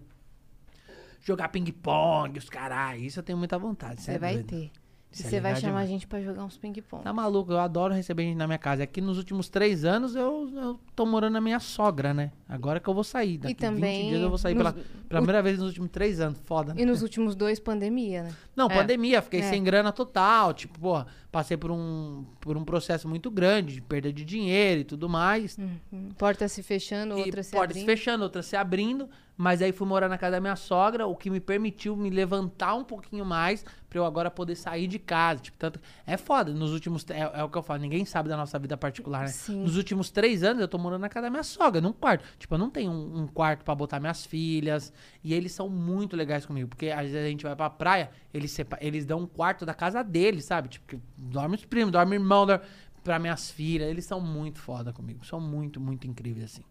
Jogar 1.20 1.48
ping-pong, 1.48 2.38
os 2.38 2.48
caralho. 2.48 3.00
Isso 3.00 3.18
eu 3.18 3.24
tenho 3.24 3.36
muita 3.36 3.58
vontade. 3.58 4.00
Você 4.02 4.12
é 4.12 4.18
vai 4.20 4.34
doido. 4.34 4.46
ter. 4.46 4.70
E 5.12 5.22
é 5.22 5.24
você 5.28 5.40
vai 5.40 5.56
chamar 5.56 5.80
a 5.80 5.84
demais. 5.84 5.88
gente 5.88 6.06
pra 6.06 6.20
jogar 6.22 6.44
uns 6.44 6.56
ping-pong. 6.56 7.02
Tá 7.02 7.12
maluco, 7.12 7.50
eu 7.50 7.58
adoro 7.58 7.92
receber 7.92 8.22
gente 8.22 8.36
na 8.36 8.46
minha 8.46 8.58
casa. 8.58 8.84
Aqui 8.84 9.00
nos 9.00 9.18
últimos 9.18 9.48
três 9.48 9.84
anos 9.84 10.14
eu, 10.14 10.48
eu 10.54 10.80
tô 10.94 11.04
morando 11.04 11.32
na 11.32 11.40
minha 11.40 11.58
sogra, 11.58 12.14
né? 12.14 12.30
Agora 12.48 12.78
que 12.78 12.88
eu 12.88 12.94
vou 12.94 13.02
sair. 13.02 13.36
Daqui 13.38 13.54
também 13.54 14.02
20 14.02 14.08
dias 14.10 14.22
eu 14.22 14.28
vou 14.28 14.38
sair 14.38 14.54
nos- 14.54 14.72
pela 15.08 15.20
primeira 15.20 15.42
vez 15.42 15.58
nos 15.58 15.66
últimos 15.66 15.90
três 15.90 16.20
anos. 16.20 16.38
Foda, 16.44 16.74
né? 16.74 16.82
E 16.82 16.84
nos 16.86 17.02
últimos 17.02 17.34
dois, 17.34 17.58
pandemia, 17.58 18.22
né? 18.22 18.32
Não, 18.54 18.66
É. 18.66 18.74
pandemia, 18.76 19.20
fiquei 19.20 19.40
É. 19.40 19.50
sem 19.50 19.64
grana 19.64 19.90
total. 19.90 20.54
Tipo, 20.54 20.78
porra, 20.78 21.08
passei 21.32 21.56
por 21.56 21.72
um, 21.72 22.24
por 22.40 22.56
um 22.56 22.64
processo 22.64 23.08
muito 23.08 23.32
grande 23.32 23.74
de 23.74 23.80
perda 23.80 24.12
de 24.12 24.24
dinheiro 24.24 24.82
e 24.82 24.84
tudo 24.84 25.08
mais. 25.08 25.58
Uhum. 25.58 26.10
Porta 26.16 26.46
se 26.46 26.62
fechando, 26.62 27.18
e 27.18 27.22
outra 27.22 27.42
se 27.42 27.50
portas 27.50 27.70
abrindo. 27.76 27.86
fechando, 27.86 28.22
outras 28.22 28.46
se 28.46 28.54
abrindo. 28.54 29.08
Mas 29.42 29.62
aí 29.62 29.72
fui 29.72 29.86
morar 29.88 30.06
na 30.06 30.18
casa 30.18 30.32
da 30.32 30.40
minha 30.40 30.54
sogra, 30.54 31.06
o 31.06 31.16
que 31.16 31.30
me 31.30 31.40
permitiu 31.40 31.96
me 31.96 32.10
levantar 32.10 32.74
um 32.74 32.84
pouquinho 32.84 33.24
mais 33.24 33.64
pra 33.88 33.98
eu 33.98 34.04
agora 34.04 34.30
poder 34.30 34.54
sair 34.54 34.86
de 34.86 34.98
casa. 34.98 35.40
Tipo, 35.40 35.56
tanto. 35.56 35.80
É 36.06 36.18
foda. 36.18 36.52
Nos 36.52 36.74
últimos. 36.74 37.06
É, 37.08 37.20
é 37.40 37.42
o 37.42 37.48
que 37.48 37.56
eu 37.56 37.62
falo, 37.62 37.80
ninguém 37.80 38.04
sabe 38.04 38.28
da 38.28 38.36
nossa 38.36 38.58
vida 38.58 38.76
particular, 38.76 39.20
né? 39.22 39.28
Sim. 39.28 39.62
Nos 39.62 39.78
últimos 39.78 40.10
três 40.10 40.42
anos 40.42 40.60
eu 40.60 40.68
tô 40.68 40.76
morando 40.76 41.00
na 41.00 41.08
casa 41.08 41.24
da 41.28 41.30
minha 41.30 41.42
sogra, 41.42 41.80
num 41.80 41.90
quarto. 41.90 42.22
Tipo, 42.38 42.54
eu 42.54 42.58
não 42.58 42.68
tenho 42.68 42.92
um, 42.92 43.22
um 43.22 43.26
quarto 43.26 43.64
pra 43.64 43.74
botar 43.74 43.98
minhas 43.98 44.26
filhas. 44.26 44.92
E 45.24 45.32
eles 45.32 45.52
são 45.52 45.70
muito 45.70 46.14
legais 46.16 46.44
comigo. 46.44 46.68
Porque 46.68 46.88
às 46.90 47.10
vezes 47.10 47.16
a 47.16 47.28
gente 47.30 47.42
vai 47.42 47.56
pra 47.56 47.70
praia, 47.70 48.10
eles, 48.34 48.50
sepa- 48.50 48.76
eles 48.82 49.06
dão 49.06 49.20
um 49.20 49.26
quarto 49.26 49.64
da 49.64 49.72
casa 49.72 50.02
deles, 50.04 50.44
sabe? 50.44 50.68
Tipo, 50.68 51.00
dorme 51.16 51.54
os 51.56 51.64
primos, 51.64 51.90
dorme 51.92 52.14
irmão, 52.16 52.44
dorme 52.44 52.62
pra 53.02 53.18
minhas 53.18 53.50
filhas. 53.50 53.88
Eles 53.88 54.04
são 54.04 54.20
muito 54.20 54.58
foda 54.58 54.92
comigo. 54.92 55.24
São 55.24 55.40
muito, 55.40 55.80
muito 55.80 56.06
incríveis, 56.06 56.44
assim. 56.44 56.62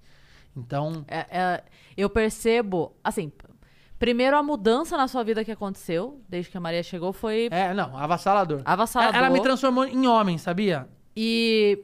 Então. 0.55 1.05
É, 1.07 1.26
é, 1.30 1.63
eu 1.95 2.09
percebo, 2.09 2.93
assim, 3.03 3.31
primeiro 3.97 4.38
a 4.38 4.43
mudança 4.43 4.95
na 4.97 5.07
sua 5.07 5.23
vida 5.23 5.43
que 5.43 5.51
aconteceu, 5.51 6.21
desde 6.27 6.49
que 6.51 6.57
a 6.57 6.61
Maria 6.61 6.84
chegou, 6.84 7.11
foi 7.13 7.49
É, 7.51 7.73
não, 7.73 7.95
avassalador. 7.97 8.61
avassalador. 8.65 9.15
Ela 9.15 9.30
me 9.30 9.41
transformou 9.41 9.85
em 9.85 10.07
homem, 10.07 10.38
sabia? 10.38 10.88
E. 11.15 11.84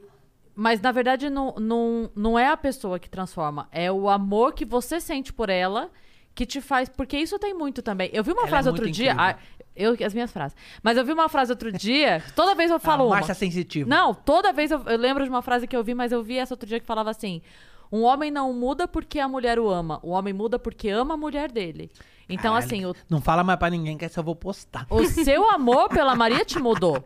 Mas 0.58 0.80
na 0.80 0.90
verdade 0.90 1.28
não, 1.28 1.54
não, 1.60 2.10
não 2.16 2.38
é 2.38 2.48
a 2.48 2.56
pessoa 2.56 2.98
que 2.98 3.10
transforma, 3.10 3.68
é 3.70 3.92
o 3.92 4.08
amor 4.08 4.54
que 4.54 4.64
você 4.64 4.98
sente 4.98 5.30
por 5.30 5.50
ela 5.50 5.90
que 6.34 6.46
te 6.46 6.62
faz. 6.62 6.88
Porque 6.88 7.18
isso 7.18 7.38
tem 7.38 7.52
muito 7.52 7.82
também. 7.82 8.08
Eu 8.12 8.24
vi 8.24 8.30
uma 8.30 8.42
Ela 8.42 8.48
é 8.48 8.50
frase 8.50 8.68
muito 8.70 8.80
outro 8.80 8.90
dia. 8.92 9.14
ah, 9.18 9.36
eu, 9.74 9.94
as 10.04 10.14
minhas 10.14 10.32
frases. 10.32 10.56
Mas 10.82 10.96
eu 10.96 11.04
vi 11.04 11.12
uma 11.12 11.28
frase 11.28 11.52
outro 11.52 11.70
dia. 11.70 12.22
Toda 12.34 12.54
vez 12.54 12.70
eu 12.70 12.80
falo 12.80 13.02
a 13.02 13.06
uma. 13.06 13.14
Márcia 13.16 13.34
sensitiva. 13.34 13.88
Não, 13.88 14.14
toda 14.14 14.50
vez 14.52 14.70
eu, 14.70 14.82
eu 14.84 14.96
lembro 14.96 15.24
de 15.24 15.28
uma 15.30 15.42
frase 15.42 15.66
que 15.66 15.76
eu 15.76 15.84
vi, 15.84 15.94
mas 15.94 16.10
eu 16.12 16.22
vi 16.22 16.38
essa 16.38 16.54
outro 16.54 16.66
dia 16.66 16.80
que 16.80 16.86
falava 16.86 17.10
assim: 17.10 17.42
Um 17.90 18.02
homem 18.02 18.30
não 18.30 18.52
muda 18.52 18.86
porque 18.88 19.18
a 19.20 19.28
mulher 19.28 19.58
o 19.58 19.68
ama. 19.68 20.00
O 20.02 20.10
homem 20.10 20.32
muda 20.34 20.58
porque 20.58 20.88
ama 20.88 21.14
a 21.14 21.16
mulher 21.16 21.50
dele. 21.50 21.90
Então, 22.28 22.52
Caralho. 22.54 22.66
assim, 22.66 22.84
o, 22.84 22.94
Não 23.08 23.20
fala 23.20 23.44
mais 23.44 23.58
pra 23.58 23.70
ninguém 23.70 23.96
que 23.96 24.04
essa 24.04 24.20
eu 24.20 24.24
vou 24.24 24.34
postar. 24.36 24.86
o 24.90 25.04
seu 25.06 25.48
amor 25.50 25.88
pela 25.88 26.14
Maria 26.16 26.44
te 26.44 26.58
mudou. 26.58 27.04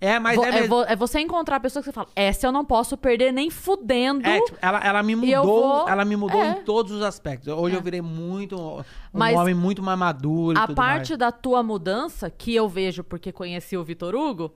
É, 0.00 0.18
mas 0.18 0.36
Vo- 0.36 0.44
é 0.44 0.48
é, 0.48 0.52
mesmo. 0.52 0.68
vo- 0.68 0.82
é 0.84 0.94
você 0.96 1.20
encontrar 1.20 1.56
a 1.56 1.60
pessoa 1.60 1.80
que 1.82 1.86
você 1.88 1.92
fala, 1.92 2.08
essa 2.14 2.46
eu 2.46 2.52
não 2.52 2.64
posso 2.64 2.96
perder 2.96 3.32
nem 3.32 3.48
fudendo. 3.48 4.26
É, 4.28 4.40
tipo, 4.42 4.58
ela, 4.60 4.78
ela 4.84 5.02
me 5.02 5.16
mudou, 5.16 5.44
vou- 5.44 5.88
ela 5.88 6.04
me 6.04 6.14
mudou 6.16 6.42
é. 6.42 6.50
em 6.50 6.54
todos 6.62 6.92
os 6.92 7.00
aspectos. 7.02 7.48
Hoje 7.48 7.74
eu 7.76 7.80
virei 7.80 8.02
muito 8.02 8.56
um 8.56 8.84
Mas 9.12 9.34
homem 9.36 9.54
muito 9.54 9.82
mais 9.82 9.98
maduro 9.98 10.58
a 10.58 10.68
parte 10.68 11.10
mais. 11.12 11.18
da 11.18 11.32
tua 11.32 11.62
mudança, 11.62 12.28
que 12.28 12.54
eu 12.54 12.68
vejo 12.68 13.02
porque 13.02 13.32
conheci 13.32 13.76
o 13.78 13.84
Vitor 13.84 14.14
Hugo, 14.14 14.52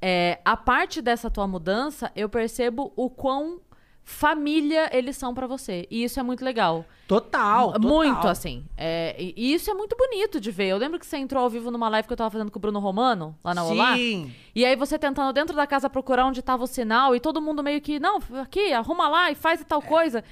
é, 0.00 0.40
a 0.44 0.56
parte 0.56 1.00
dessa 1.00 1.30
tua 1.30 1.46
mudança, 1.46 2.10
eu 2.16 2.28
percebo 2.28 2.92
o 2.96 3.08
quão 3.08 3.60
família 4.04 4.90
eles 4.96 5.16
são 5.16 5.32
pra 5.32 5.46
você. 5.46 5.86
E 5.90 6.04
isso 6.04 6.18
é 6.18 6.22
muito 6.22 6.44
legal. 6.44 6.84
Total, 7.06 7.72
total. 7.72 7.90
Muito, 7.90 8.26
assim. 8.28 8.64
É, 8.76 9.14
e 9.18 9.52
isso 9.54 9.70
é 9.70 9.74
muito 9.74 9.96
bonito 9.96 10.40
de 10.40 10.50
ver. 10.50 10.68
Eu 10.68 10.78
lembro 10.78 10.98
que 10.98 11.06
você 11.06 11.16
entrou 11.18 11.42
ao 11.42 11.50
vivo 11.50 11.70
numa 11.70 11.88
live 11.88 12.06
que 12.06 12.12
eu 12.12 12.16
tava 12.16 12.30
fazendo 12.30 12.50
com 12.50 12.58
o 12.58 12.60
Bruno 12.62 12.78
Romano, 12.78 13.36
lá 13.44 13.54
na 13.54 13.64
Olá. 13.64 13.94
Sim. 13.94 14.32
E 14.54 14.64
aí 14.64 14.74
você 14.76 14.98
tentando 14.98 15.32
dentro 15.32 15.54
da 15.54 15.66
casa 15.66 15.88
procurar 15.90 16.26
onde 16.26 16.42
tava 16.42 16.64
o 16.64 16.66
sinal 16.66 17.14
e 17.14 17.20
todo 17.20 17.40
mundo 17.40 17.62
meio 17.62 17.80
que, 17.80 17.98
não, 18.00 18.18
aqui, 18.40 18.72
arruma 18.72 19.08
lá 19.08 19.30
e 19.30 19.34
faz 19.34 19.60
e 19.60 19.64
tal 19.64 19.80
coisa. 19.82 20.24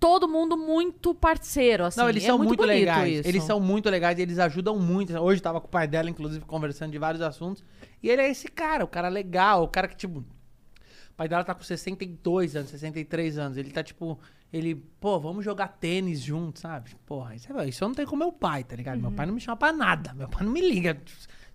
Todo 0.00 0.28
mundo 0.28 0.56
muito 0.56 1.12
parceiro, 1.12 1.84
assim. 1.84 1.98
Não, 2.00 2.08
eles 2.08 2.22
É 2.22 2.26
são 2.26 2.38
muito, 2.38 2.50
bonito 2.56 2.66
legais. 2.68 3.18
isso. 3.18 3.28
Eles 3.28 3.42
são 3.42 3.58
muito 3.58 3.90
legais 3.90 4.16
e 4.18 4.22
eles 4.22 4.38
ajudam 4.38 4.78
muito. 4.78 5.12
Hoje 5.18 5.40
eu 5.40 5.42
tava 5.42 5.60
com 5.60 5.66
o 5.66 5.70
pai 5.70 5.88
dela, 5.88 6.08
inclusive, 6.08 6.44
conversando 6.44 6.92
de 6.92 6.98
vários 6.98 7.20
assuntos. 7.20 7.64
E 8.00 8.08
ele 8.08 8.22
é 8.22 8.30
esse 8.30 8.46
cara, 8.48 8.84
o 8.84 8.88
cara 8.88 9.08
legal, 9.08 9.64
o 9.64 9.68
cara 9.68 9.88
que, 9.88 9.96
tipo. 9.96 10.24
O 11.18 11.22
pai 11.26 11.28
dela 11.28 11.42
tá 11.42 11.52
com 11.52 11.64
62 11.64 12.54
anos, 12.54 12.70
63 12.70 13.38
anos. 13.38 13.56
Ele 13.58 13.70
tá, 13.70 13.82
tipo. 13.82 14.18
Ele, 14.52 14.76
pô, 15.00 15.18
vamos 15.18 15.44
jogar 15.44 15.66
tênis 15.66 16.20
juntos, 16.22 16.62
sabe? 16.62 16.90
Porra, 17.04 17.34
isso, 17.34 17.52
é- 17.52 17.68
isso 17.68 17.82
eu 17.82 17.88
não 17.88 17.94
tenho 17.96 18.06
com 18.08 18.14
meu 18.14 18.30
pai, 18.30 18.62
tá 18.62 18.76
ligado? 18.76 19.00
Meu 19.00 19.10
pai 19.10 19.26
não 19.26 19.34
me 19.34 19.40
chama 19.40 19.56
pra 19.56 19.72
nada. 19.72 20.14
Meu 20.14 20.28
pai 20.28 20.44
não 20.44 20.52
me 20.52 20.60
liga. 20.60 20.96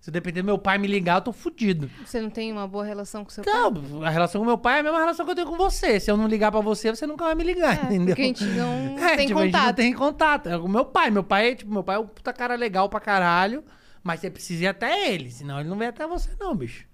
Se 0.00 0.10
depender 0.10 0.42
do 0.42 0.44
meu 0.44 0.58
pai 0.58 0.76
me 0.76 0.86
ligar, 0.86 1.16
eu 1.16 1.20
tô 1.22 1.32
fudido. 1.32 1.90
Você 2.04 2.20
não 2.20 2.28
tem 2.28 2.52
uma 2.52 2.68
boa 2.68 2.84
relação 2.84 3.24
com 3.24 3.30
seu 3.30 3.42
Não, 3.46 3.72
pai? 3.72 4.06
a 4.06 4.10
relação 4.10 4.42
com 4.42 4.46
meu 4.46 4.58
pai 4.58 4.76
é 4.76 4.80
a 4.80 4.82
mesma 4.82 4.98
relação 4.98 5.24
que 5.24 5.30
eu 5.32 5.34
tenho 5.34 5.48
com 5.48 5.56
você. 5.56 5.98
Se 5.98 6.10
eu 6.10 6.16
não 6.18 6.28
ligar 6.28 6.52
pra 6.52 6.60
você, 6.60 6.94
você 6.94 7.06
nunca 7.06 7.24
vai 7.24 7.34
me 7.34 7.42
ligar, 7.42 7.84
entendeu? 7.90 8.08
porque 8.14 8.20
a 8.22 8.26
gente 8.26 8.44
não 8.44 8.98
é, 9.02 9.16
tem 9.16 9.26
tipo, 9.28 9.38
A 9.38 9.44
gente 9.44 9.52
não 9.54 9.60
contato. 9.60 9.76
tem 9.76 9.92
contato. 9.94 10.48
É 10.50 10.58
com 10.58 10.68
meu 10.68 10.84
pai. 10.84 11.10
Meu 11.10 11.24
pai, 11.24 11.52
é, 11.52 11.54
tipo, 11.54 11.72
meu 11.72 11.82
pai 11.82 11.96
é 11.96 11.98
um 12.00 12.06
puta 12.06 12.34
cara 12.34 12.54
legal 12.54 12.90
pra 12.90 13.00
caralho. 13.00 13.64
Mas 14.02 14.20
você 14.20 14.30
precisa 14.30 14.64
ir 14.64 14.66
até 14.66 15.10
ele, 15.10 15.30
senão 15.30 15.58
ele 15.58 15.70
não 15.70 15.78
vem 15.78 15.88
até 15.88 16.06
você, 16.06 16.28
não, 16.38 16.54
bicho. 16.54 16.84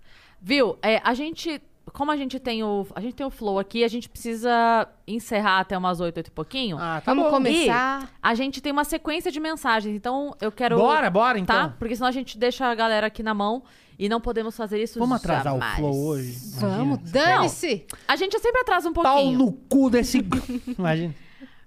Viu? 0.40 0.78
É, 0.80 0.98
a 1.04 1.12
gente. 1.12 1.60
Como 1.92 2.10
a 2.10 2.16
gente 2.16 2.38
tem 2.38 2.62
o. 2.62 2.86
A 2.94 3.00
gente 3.00 3.14
tem 3.14 3.26
o 3.26 3.30
flow 3.30 3.58
aqui, 3.58 3.82
a 3.84 3.88
gente 3.88 4.08
precisa 4.08 4.86
encerrar 5.06 5.60
até 5.60 5.76
umas 5.76 6.00
8, 6.00 6.16
8 6.16 6.26
e 6.28 6.30
pouquinho. 6.30 6.76
Ah, 6.78 7.00
tá 7.04 7.12
Vamos 7.12 7.24
bom. 7.24 7.30
começar. 7.30 8.04
E 8.04 8.08
a 8.22 8.34
gente 8.34 8.60
tem 8.60 8.72
uma 8.72 8.84
sequência 8.84 9.30
de 9.30 9.40
mensagens, 9.40 9.94
então 9.94 10.34
eu 10.40 10.50
quero. 10.52 10.76
Bora, 10.76 11.10
bora, 11.10 11.34
Tá? 11.34 11.40
então. 11.42 11.74
Porque 11.78 11.94
senão 11.96 12.08
a 12.08 12.12
gente 12.12 12.38
deixa 12.38 12.66
a 12.66 12.74
galera 12.74 13.06
aqui 13.08 13.22
na 13.22 13.34
mão 13.34 13.62
e 13.98 14.08
não 14.08 14.20
podemos 14.20 14.56
fazer 14.56 14.82
isso 14.82 14.98
Vamos 14.98 15.16
atrasar 15.16 15.52
jamais. 15.52 15.74
o 15.74 15.76
flow 15.78 16.06
hoje? 16.06 16.38
Vamos, 16.58 16.98
dane-se! 17.10 17.86
A 18.08 18.16
gente 18.16 18.38
sempre 18.38 18.60
atrasa 18.62 18.88
um 18.88 18.92
Pau 18.92 19.04
pouquinho. 19.04 19.38
no 19.38 19.52
cu 19.52 19.90
desse... 19.90 20.18
Imagina. 20.78 21.14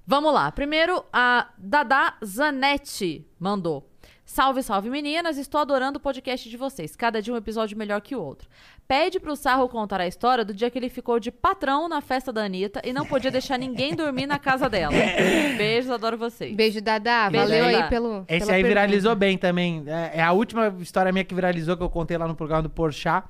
Vamos 0.06 0.34
lá. 0.34 0.52
Primeiro, 0.52 1.04
a 1.14 1.50
Dada 1.58 2.14
Zanetti 2.26 3.26
mandou. 3.40 3.90
Salve, 4.34 4.64
salve 4.64 4.90
meninas, 4.90 5.38
estou 5.38 5.62
adorando 5.62 6.00
o 6.00 6.02
podcast 6.02 6.50
de 6.50 6.58
vocês. 6.58 6.96
Cada 6.96 7.22
dia 7.22 7.32
um 7.32 7.38
episódio 7.38 7.78
melhor 7.78 8.02
que 8.02 8.16
o 8.16 8.20
outro. 8.20 8.50
Pede 8.88 9.20
pro 9.20 9.36
Sarro 9.36 9.70
contar 9.70 10.02
a 10.02 10.08
história 10.08 10.44
do 10.44 10.56
dia 10.56 10.72
que 10.72 10.80
ele 10.80 10.90
ficou 10.90 11.20
de 11.20 11.30
patrão 11.30 11.88
na 11.88 12.02
festa 12.02 12.34
da 12.34 12.44
Anitta 12.44 12.82
e 12.84 12.92
não 12.92 13.06
podia 13.06 13.30
deixar 13.30 13.60
ninguém 13.60 13.94
dormir 13.94 14.26
na 14.26 14.40
casa 14.40 14.68
dela. 14.68 14.92
Beijos, 15.56 15.92
adoro 15.92 16.18
vocês. 16.18 16.56
Beijo, 16.56 16.82
Dadá. 16.82 17.30
Beijo, 17.30 17.46
Valeu 17.46 17.66
Dadá. 17.66 17.84
aí 17.84 17.90
pelo. 17.92 18.26
Esse 18.28 18.50
aí 18.52 18.64
pergunta. 18.64 18.68
viralizou 18.70 19.16
bem 19.16 19.38
também. 19.38 19.84
É, 19.86 20.14
é 20.16 20.24
a 20.24 20.32
última 20.32 20.76
história 20.80 21.12
minha 21.12 21.24
que 21.24 21.36
viralizou, 21.36 21.78
que 21.78 21.84
eu 21.84 21.90
contei 21.92 22.18
lá 22.18 22.28
no 22.28 22.34
programa 22.34 22.64
do 22.64 22.72
Porchat. 22.72 23.28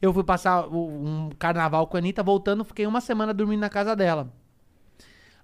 Eu 0.00 0.14
fui 0.14 0.22
passar 0.22 0.68
um 0.68 1.28
carnaval 1.40 1.88
com 1.88 1.96
a 1.96 1.98
Anitta, 1.98 2.22
voltando, 2.22 2.62
fiquei 2.64 2.86
uma 2.86 3.00
semana 3.00 3.34
dormindo 3.34 3.58
na 3.58 3.68
casa 3.68 3.96
dela. 3.96 4.32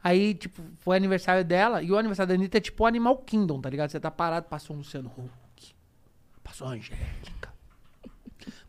Aí, 0.03 0.35
tipo, 0.35 0.63
foi 0.81 0.97
aniversário 0.97 1.45
dela, 1.45 1.83
e 1.83 1.93
o 1.93 1.97
aniversário 1.97 2.29
da 2.29 2.35
Anitta 2.35 2.59
é 2.59 2.61
tipo 2.61 2.83
o 2.83 2.87
Animal 2.87 3.17
Kingdom, 3.19 3.61
tá 3.61 3.71
ligado? 3.71 3.91
Você 3.91 4.01
tá 4.01 4.11
parado, 4.11 4.47
passou 4.49 4.75
um 4.75 4.81
Luciano 4.81 5.09
Huck, 5.17 5.75
passou 6.43 6.67
a 6.67 6.71
Angélica, 6.71 7.53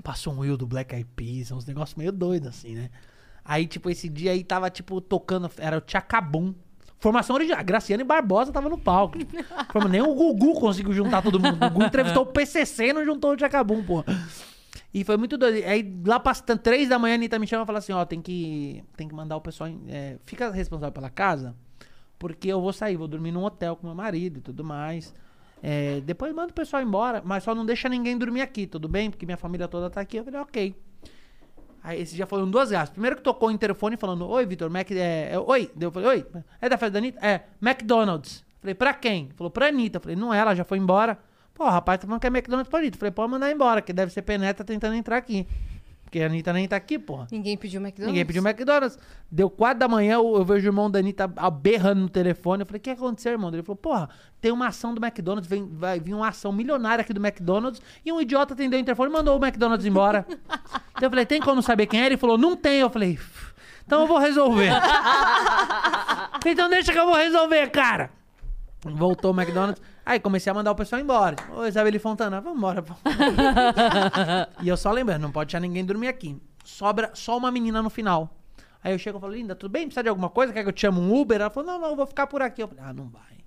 passou 0.04 0.34
um 0.34 0.40
Will 0.40 0.56
do 0.56 0.68
Black 0.68 0.94
Eyed 0.94 1.10
Peas, 1.16 1.52
uns 1.52 1.66
negócios 1.66 1.98
meio 1.98 2.12
doidos 2.12 2.50
assim, 2.50 2.76
né? 2.76 2.92
Aí, 3.44 3.66
tipo, 3.66 3.90
esse 3.90 4.08
dia 4.08 4.32
aí 4.32 4.44
tava, 4.44 4.70
tipo, 4.70 5.02
tocando, 5.02 5.50
era 5.58 5.78
o 5.78 5.82
Tchacabum. 5.82 6.54
Formação 7.00 7.36
original, 7.36 7.62
Graciane 7.62 8.04
Barbosa 8.04 8.54
tava 8.54 8.70
no 8.70 8.78
palco. 8.78 9.18
Nem 9.90 10.02
o 10.02 10.16
Gugu 10.16 10.54
conseguiu 10.58 10.94
juntar 10.94 11.22
todo 11.22 11.38
mundo. 11.38 11.56
O 11.56 11.70
Gugu 11.70 11.84
entrevistou 11.84 12.24
o 12.24 12.26
PCC 12.26 12.90
e 12.90 12.94
não 12.94 13.04
juntou 13.04 13.34
o 13.34 13.36
Tchacabum, 13.36 13.84
pô. 13.84 14.06
E 14.94 15.04
foi 15.04 15.18
muito 15.18 15.38
doido. 15.38 15.66
Aí 15.66 16.02
lá 16.06 16.20
para 16.20 16.36
três 16.58 16.90
da 16.90 17.00
manhã 17.00 17.16
a 17.16 17.16
Anitta 17.16 17.40
me 17.40 17.48
chama 17.48 17.64
e 17.64 17.66
fala 17.66 17.80
assim, 17.80 17.94
ó, 17.94 18.06
tem 18.06 18.22
que, 18.22 18.84
tem 18.96 19.08
que 19.08 19.16
mandar 19.16 19.36
o 19.36 19.42
pessoal... 19.42 19.70
é, 19.88 20.18
fica 20.26 20.52
responsável 20.52 20.92
pela 20.92 21.10
casa, 21.10 21.56
porque 22.20 22.48
eu 22.48 22.62
vou 22.62 22.72
sair, 22.72 22.96
vou 22.96 23.08
dormir 23.08 23.32
num 23.32 23.44
hotel 23.44 23.76
com 23.76 23.88
meu 23.88 23.96
marido 23.96 24.38
e 24.38 24.42
tudo 24.42 24.64
mais. 24.64 25.14
É, 25.64 26.02
depois 26.02 26.34
manda 26.36 26.52
o 26.52 26.54
pessoal 26.54 26.84
embora, 26.84 27.22
mas 27.26 27.44
só 27.44 27.56
não 27.56 27.66
deixa 27.66 27.90
ninguém 27.90 28.18
dormir 28.18 28.42
aqui, 28.42 28.68
tudo 28.68 28.88
bem? 28.88 29.10
Porque 29.10 29.26
minha 29.26 29.38
família 29.38 29.68
toda 29.68 29.90
tá 29.90 30.02
aqui. 30.02 30.18
Eu 30.18 30.24
falei, 30.26 30.40
ok. 30.42 30.76
Aí 31.82 32.02
esse 32.02 32.16
dia 32.16 32.28
foram 32.28 32.50
duas 32.50 32.70
gastas. 32.70 32.92
Primeiro 32.92 33.16
que 33.16 33.22
tocou 33.22 33.50
o 33.50 33.52
interfone 33.52 33.98
falando, 33.98 34.28
oi, 34.28 34.46
Vitor, 34.46 34.70
Mac... 34.70 34.92
É, 34.92 35.34
é, 35.34 35.40
oi. 35.40 35.72
Eu 35.80 35.92
falei, 35.92 36.10
oi, 36.10 36.26
é 36.62 36.70
da 36.70 36.78
festa 36.78 36.92
da 36.92 37.00
Anitta? 37.00 37.26
É, 37.26 37.46
McDonald's. 37.62 38.44
Falei, 38.62 38.76
pra 38.76 38.94
quem? 38.94 39.32
Falou, 39.36 39.50
pra 39.50 39.68
Anitta. 39.68 40.00
Falei, 40.00 40.16
não 40.16 40.34
ela 40.34 40.54
já 40.54 40.64
foi 40.64 40.78
embora. 40.78 41.18
Pô, 41.54 41.66
o 41.66 41.70
rapaz 41.70 42.00
tá 42.00 42.08
falando 42.08 42.20
que 42.20 42.28
é 42.28 42.30
McDonald's 42.30 42.70
pra 42.70 42.80
Anitta. 42.80 42.98
Falei, 42.98 43.12
pode 43.12 43.32
mandar 43.32 43.52
embora, 43.52 43.82
que 43.82 43.94
deve 43.94 44.12
ser 44.12 44.22
penetra 44.24 44.66
tentando 44.66 44.96
entrar 44.96 45.18
aqui. 45.18 45.48
Porque 46.04 46.22
a 46.22 46.28
Anitta 46.28 46.54
nem 46.54 46.68
tá 46.68 46.76
aqui, 46.76 47.00
porra. 47.00 47.28
Ninguém 47.32 47.58
pediu 47.58 47.82
McDonald's? 47.82 48.08
Ninguém 48.08 48.24
pediu 48.26 48.44
McDonald's. 48.48 49.00
Deu 49.32 49.50
quatro 49.50 49.80
da 49.80 49.88
manhã, 49.88 50.14
eu, 50.14 50.36
eu 50.36 50.46
vejo 50.46 50.66
o 50.66 50.70
irmão 50.70 50.90
da 50.90 51.00
Anitta 51.00 51.28
berrando 51.50 52.02
no 52.02 52.10
telefone. 52.10 52.62
Eu 52.62 52.68
falei, 52.68 52.78
o 52.78 52.82
que 52.82 52.90
aconteceu, 52.92 53.32
irmão? 53.32 53.50
Ele 53.52 53.64
falou, 53.64 53.78
porra, 53.78 54.10
tem 54.40 54.52
uma 54.52 54.68
ação 54.68 54.94
do 54.94 55.04
McDonald's, 55.04 55.50
vem, 55.50 55.68
vai 55.68 56.00
vir 56.00 56.14
uma 56.14 56.28
ação 56.28 56.52
milionária 56.52 57.02
aqui 57.02 57.14
do 57.14 57.20
McDonald's, 57.26 57.82
e 58.06 58.12
um 58.12 58.22
idiota 58.22 58.54
atendeu 58.54 58.78
o 58.78 58.82
interfone 58.82 59.10
e 59.10 59.14
mandou 59.14 59.40
o 59.40 59.44
McDonald's 59.44 59.88
embora. 59.88 60.24
então 60.96 61.02
eu 61.02 61.10
falei, 61.10 61.26
tem 61.26 61.42
como 61.42 61.64
saber 61.64 61.88
quem 61.88 62.02
é? 62.02 62.06
Ele 62.06 62.18
falou, 62.18 62.38
não 62.38 62.56
tem. 62.56 62.82
Eu 62.82 62.92
falei, 62.92 63.14
"Uf, 63.16 63.54
então 63.84 64.02
eu 64.02 64.08
vou 64.08 64.20
resolver. 64.20 64.70
então 66.46 66.70
deixa 66.70 66.92
que 66.92 67.00
eu 67.00 67.06
vou 67.08 67.16
resolver, 67.16 67.72
cara. 67.72 68.12
Voltou 68.84 69.32
o 69.34 69.36
McDonald's. 69.36 69.82
Aí 70.06 70.20
comecei 70.20 70.52
a 70.52 70.54
mandar 70.54 70.72
o 70.72 70.76
pessoal 70.76 71.02
embora. 71.02 71.36
Ô, 71.56 71.66
Isabelle 71.66 71.98
Fontana, 71.98 72.42
vamos 72.42 72.58
embora. 72.58 72.84
e 74.62 74.68
eu 74.68 74.76
só 74.76 74.92
lembrando, 74.92 75.22
não 75.22 75.32
pode 75.32 75.48
deixar 75.48 75.62
ninguém 75.62 75.86
dormir 75.86 76.10
aqui. 76.10 76.38
Sobra 76.64 77.12
só 77.14 77.38
uma 77.38 77.50
menina 77.52 77.82
no 77.82 77.90
final. 77.90 78.30
Aí 78.84 78.94
eu 78.94 79.00
chego 79.00 79.18
e 79.18 79.22
falo, 79.22 79.34
linda, 79.34 79.56
tudo 79.56 79.72
bem? 79.72 79.84
Precisa 79.84 80.04
de 80.04 80.10
alguma 80.10 80.30
coisa? 80.30 80.52
Quer 80.52 80.64
que 80.64 80.70
eu 80.70 80.74
te 80.74 80.82
chame 80.82 81.00
um 81.00 81.14
Uber? 81.16 81.40
Ela 81.40 81.50
falou, 81.50 81.72
não, 81.72 81.80
não, 81.80 81.90
eu 81.92 81.96
vou 81.96 82.06
ficar 82.06 82.28
por 82.28 82.42
aqui. 82.42 82.62
Eu 82.62 82.68
falei, 82.68 82.84
ah, 82.84 82.92
não 82.94 83.08
vai. 83.08 83.38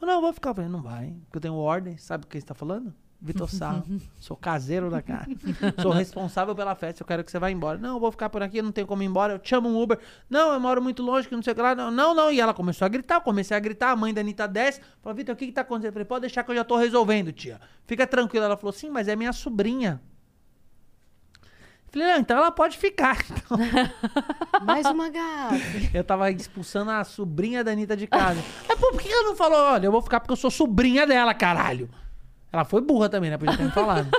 Eu, 0.00 0.06
Não, 0.06 0.14
eu 0.14 0.20
vou 0.22 0.32
ficar. 0.32 0.50
Eu 0.50 0.54
falei, 0.54 0.70
não 0.70 0.80
vai. 0.82 1.14
Porque 1.24 1.36
eu 1.36 1.40
tenho 1.42 1.54
ordem. 1.54 1.98
Sabe 1.98 2.24
o 2.24 2.26
que 2.26 2.40
você 2.40 2.46
tá 2.46 2.54
falando? 2.54 2.94
Vitor 3.26 3.50
Sarro. 3.50 3.84
Sou 4.20 4.36
caseiro 4.36 4.88
da 4.88 5.02
casa. 5.02 5.26
Sou 5.82 5.90
responsável 5.90 6.54
pela 6.54 6.74
festa. 6.74 7.02
Eu 7.02 7.06
quero 7.06 7.24
que 7.24 7.30
você 7.30 7.38
vá 7.38 7.50
embora. 7.50 7.76
Não, 7.76 7.94
eu 7.94 8.00
vou 8.00 8.10
ficar 8.10 8.30
por 8.30 8.42
aqui. 8.42 8.62
Não 8.62 8.72
tenho 8.72 8.86
como 8.86 9.02
ir 9.02 9.06
embora. 9.06 9.34
Eu 9.34 9.38
te 9.38 9.48
chamo 9.48 9.68
um 9.68 9.82
Uber. 9.82 9.98
Não, 10.30 10.52
eu 10.52 10.60
moro 10.60 10.80
muito 10.80 11.02
longe, 11.02 11.28
que 11.28 11.34
não 11.34 11.42
sei 11.42 11.52
o 11.52 11.56
que 11.56 11.62
lá. 11.62 11.74
Não, 11.74 11.90
não, 11.90 12.14
não. 12.14 12.30
E 12.30 12.40
ela 12.40 12.54
começou 12.54 12.86
a 12.86 12.88
gritar. 12.88 13.16
Eu 13.16 13.20
comecei 13.20 13.56
a 13.56 13.60
gritar. 13.60 13.90
A 13.90 13.96
mãe 13.96 14.14
da 14.14 14.20
Anitta 14.20 14.46
desce. 14.46 14.80
Falou, 15.02 15.16
Vitor, 15.16 15.34
o 15.34 15.38
que 15.38 15.46
que 15.46 15.52
tá 15.52 15.62
acontecendo? 15.62 15.88
Eu 15.88 15.92
falei, 15.92 16.04
pode 16.06 16.20
deixar 16.22 16.44
que 16.44 16.50
eu 16.50 16.54
já 16.54 16.64
tô 16.64 16.76
resolvendo, 16.76 17.32
tia. 17.32 17.60
Fica 17.84 18.06
tranquila. 18.06 18.46
Ela 18.46 18.56
falou, 18.56 18.72
sim, 18.72 18.88
mas 18.90 19.08
é 19.08 19.16
minha 19.16 19.32
sobrinha. 19.32 20.00
Eu 21.42 21.92
Falei, 21.92 22.08
não, 22.08 22.20
então 22.20 22.36
ela 22.36 22.50
pode 22.50 22.78
ficar. 22.78 23.16
Então, 24.56 24.64
Mais 24.66 24.86
uma 24.86 25.08
gata. 25.10 25.54
eu 25.92 26.02
tava 26.02 26.30
expulsando 26.30 26.90
a 26.90 27.04
sobrinha 27.04 27.62
da 27.62 27.72
Anitta 27.72 27.96
de 27.96 28.06
casa. 28.06 28.42
Mas 28.66 28.78
por 28.78 28.98
que 28.98 29.08
ela 29.08 29.24
não 29.24 29.36
falou, 29.36 29.58
olha, 29.58 29.86
eu 29.86 29.92
vou 29.92 30.00
ficar 30.02 30.18
porque 30.18 30.32
eu 30.32 30.36
sou 30.36 30.50
sobrinha 30.50 31.06
dela, 31.06 31.32
caralho? 31.34 31.88
Ela 32.56 32.64
foi 32.64 32.80
burra 32.80 33.08
também, 33.08 33.30
né? 33.30 33.38
Podia 33.38 33.56
ter 33.56 33.62
me 33.64 33.70
falado. 33.70 34.08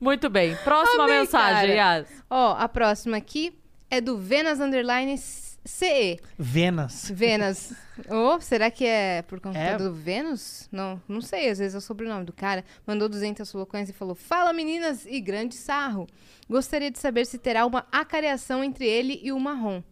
Muito 0.00 0.28
bem. 0.28 0.56
Próxima 0.64 1.04
Amei, 1.04 1.20
mensagem, 1.20 1.76
cara. 1.76 1.98
Yas. 1.98 2.08
Ó, 2.28 2.56
a 2.58 2.68
próxima 2.68 3.16
aqui 3.16 3.56
é 3.90 4.00
do 4.00 4.18
Venas 4.18 4.60
Underline 4.60 5.16
CE. 5.18 6.18
Venas. 6.38 7.10
Venas. 7.14 7.72
Ô, 8.10 8.40
será 8.40 8.70
que 8.70 8.84
é 8.84 9.22
por 9.22 9.38
conta 9.40 9.58
É. 9.58 9.76
do 9.76 9.92
Vênus? 9.92 10.68
Não, 10.72 11.00
não 11.06 11.20
sei, 11.20 11.50
às 11.50 11.58
vezes 11.58 11.74
é 11.74 11.78
o 11.78 11.80
sobrenome 11.80 12.24
do 12.24 12.32
cara. 12.32 12.64
Mandou 12.86 13.08
200 13.08 13.50
flocões 13.50 13.88
e 13.88 13.92
falou: 13.92 14.14
Fala 14.14 14.52
meninas 14.52 15.06
e 15.06 15.20
grande 15.20 15.54
sarro. 15.54 16.06
Gostaria 16.48 16.90
de 16.90 16.98
saber 16.98 17.26
se 17.26 17.38
terá 17.38 17.64
uma 17.64 17.86
acareação 17.92 18.64
entre 18.64 18.86
ele 18.86 19.20
e 19.22 19.30
o 19.30 19.38
Marrom. 19.38 19.82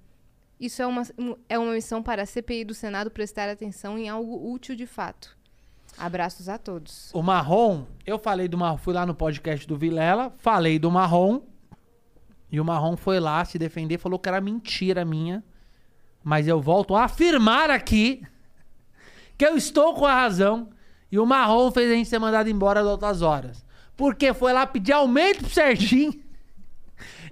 Isso 0.58 0.82
é 0.82 0.86
uma, 0.86 1.02
é 1.48 1.58
uma 1.58 1.72
missão 1.72 2.02
para 2.02 2.22
a 2.22 2.26
CPI 2.26 2.64
do 2.64 2.74
Senado 2.74 3.10
prestar 3.10 3.48
atenção 3.48 3.98
em 3.98 4.08
algo 4.10 4.52
útil 4.52 4.74
de 4.74 4.86
fato. 4.86 5.38
Abraços 5.98 6.48
a 6.48 6.56
todos. 6.58 7.10
O 7.12 7.22
Marrom, 7.22 7.84
eu 8.06 8.18
falei 8.18 8.48
do 8.48 8.56
Marrom, 8.56 8.78
fui 8.78 8.94
lá 8.94 9.04
no 9.04 9.14
podcast 9.14 9.66
do 9.66 9.76
Vilela, 9.76 10.32
falei 10.38 10.78
do 10.78 10.90
Marrom, 10.90 11.42
e 12.50 12.58
o 12.58 12.64
Marrom 12.64 12.96
foi 12.96 13.20
lá 13.20 13.44
se 13.44 13.58
defender, 13.58 13.98
falou 13.98 14.18
que 14.18 14.28
era 14.28 14.40
mentira 14.40 15.04
minha. 15.04 15.44
Mas 16.22 16.48
eu 16.48 16.60
volto 16.60 16.94
a 16.94 17.04
afirmar 17.04 17.70
aqui 17.70 18.22
que 19.38 19.46
eu 19.46 19.56
estou 19.56 19.94
com 19.94 20.04
a 20.04 20.12
razão. 20.14 20.68
E 21.10 21.18
o 21.18 21.24
Marrom 21.26 21.70
fez 21.70 21.90
a 21.90 21.94
gente 21.94 22.08
ser 22.08 22.18
mandado 22.18 22.48
embora 22.50 22.82
de 22.82 22.88
outras 22.88 23.22
horas. 23.22 23.64
porque 23.96 24.32
foi 24.32 24.52
lá 24.52 24.66
pedir 24.66 24.92
aumento 24.92 25.40
pro 25.44 25.50
Serginho. 25.50 26.12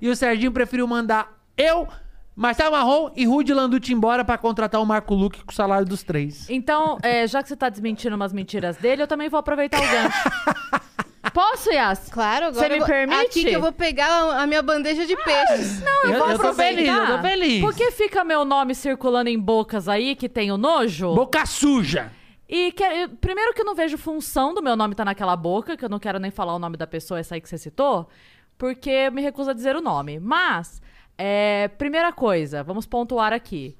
E 0.00 0.08
o 0.08 0.14
Serginho 0.14 0.52
preferiu 0.52 0.86
mandar 0.86 1.42
eu, 1.56 1.88
Marcelo 2.38 2.70
Marrom 2.70 3.10
e 3.16 3.26
Rudy 3.26 3.52
Landucci 3.52 3.92
embora 3.92 4.24
pra 4.24 4.38
contratar 4.38 4.80
o 4.80 4.86
Marco 4.86 5.12
Luque 5.12 5.44
com 5.44 5.50
o 5.50 5.54
salário 5.54 5.84
dos 5.84 6.04
três. 6.04 6.48
Então, 6.48 6.96
é, 7.02 7.26
já 7.26 7.42
que 7.42 7.48
você 7.48 7.56
tá 7.56 7.68
desmentindo 7.68 8.14
umas 8.14 8.32
mentiras 8.32 8.76
dele, 8.76 9.02
eu 9.02 9.08
também 9.08 9.28
vou 9.28 9.38
aproveitar 9.40 9.78
o 9.78 9.88
gancho. 9.90 10.30
Posso, 11.34 11.70
Yas? 11.70 12.08
Claro, 12.10 12.46
agora 12.46 12.60
Você 12.60 12.68
me 12.68 12.74
eu 12.76 12.78
vou- 12.78 12.86
permite? 12.86 13.20
Aqui 13.26 13.44
que 13.44 13.50
eu 13.52 13.60
vou 13.60 13.72
pegar 13.72 14.40
a 14.40 14.46
minha 14.46 14.62
bandeja 14.62 15.04
de 15.04 15.16
peixes. 15.16 15.80
Não, 15.82 16.04
eu, 16.04 16.10
Eu- 16.12 16.18
vou 16.20 16.30
eu 16.30 16.38
tô 16.38 16.46
aproveitar. 16.48 16.74
feliz, 16.76 16.88
eu 17.10 17.16
tô 17.16 17.22
feliz. 17.22 17.60
Porque 17.60 17.90
fica 17.90 18.22
meu 18.24 18.44
nome 18.44 18.72
circulando 18.74 19.28
em 19.28 19.38
bocas 19.38 19.88
aí, 19.88 20.14
que 20.14 20.28
tem 20.28 20.52
o 20.52 20.56
nojo. 20.56 21.14
Boca 21.14 21.44
suja! 21.44 22.10
E 22.48 22.70
que- 22.72 22.82
eu- 22.84 23.08
primeiro 23.20 23.52
que 23.52 23.60
eu 23.60 23.64
não 23.66 23.74
vejo 23.74 23.98
função 23.98 24.54
do 24.54 24.62
meu 24.62 24.76
nome 24.76 24.94
estar 24.94 25.04
naquela 25.04 25.36
boca, 25.36 25.76
que 25.76 25.84
eu 25.84 25.88
não 25.88 25.98
quero 25.98 26.18
nem 26.20 26.30
falar 26.30 26.54
o 26.54 26.58
nome 26.58 26.76
da 26.76 26.86
pessoa, 26.86 27.18
essa 27.20 27.34
aí 27.34 27.40
que 27.40 27.48
você 27.48 27.58
citou, 27.58 28.08
porque 28.56 28.88
eu 28.90 29.12
me 29.12 29.20
recuso 29.22 29.50
a 29.50 29.52
dizer 29.52 29.76
o 29.76 29.80
nome. 29.82 30.18
Mas, 30.18 30.80
é, 31.18 31.68
primeira 31.76 32.12
coisa, 32.12 32.62
vamos 32.62 32.86
pontuar 32.86 33.32
aqui. 33.32 33.76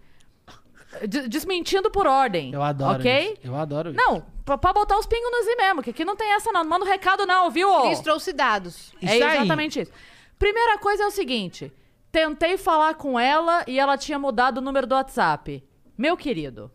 D- 1.07 1.29
desmentindo 1.29 1.91
por 1.91 2.07
ordem. 2.07 2.53
Eu 2.53 2.63
adoro 2.63 2.99
Ok? 2.99 3.33
isso. 3.35 3.41
Eu 3.47 3.55
adoro 3.55 3.91
isso. 3.91 3.97
Não, 3.99 4.25
pra, 4.45 4.57
pra 4.59 4.73
botar 4.73 4.99
os 4.99 5.07
pingos 5.07 5.31
nos 5.31 5.47
i 5.47 5.57
mesmo, 5.57 5.83
que 5.83 5.91
aqui 5.91 6.05
não 6.05 6.17
tem 6.17 6.33
essa 6.33 6.51
não. 6.51 6.63
Não 6.63 6.71
manda 6.71 6.85
um 6.85 6.89
recado 6.89 7.25
não, 7.27 7.51
viu? 7.51 7.71
ô? 7.71 7.83
Cris 7.83 8.01
trouxe 8.01 8.33
dados. 8.33 8.93
É 9.03 9.05
Isso 9.17 9.25
aí. 9.25 9.37
exatamente 9.37 9.81
isso. 9.81 9.93
Primeira 10.39 10.79
coisa 10.79 11.03
é 11.05 11.07
o 11.07 11.11
seguinte: 11.11 11.71
tentei 12.11 12.57
falar 12.57 12.95
com 12.95 13.21
ela 13.21 13.65
e 13.67 13.79
ela 13.79 13.99
tinha 13.99 14.19
mudado 14.19 14.59
o 14.59 14.63
número 14.63 14.87
do 14.87 14.95
WhatsApp. 14.95 15.63
Meu 15.97 16.17
querido, 16.17 16.71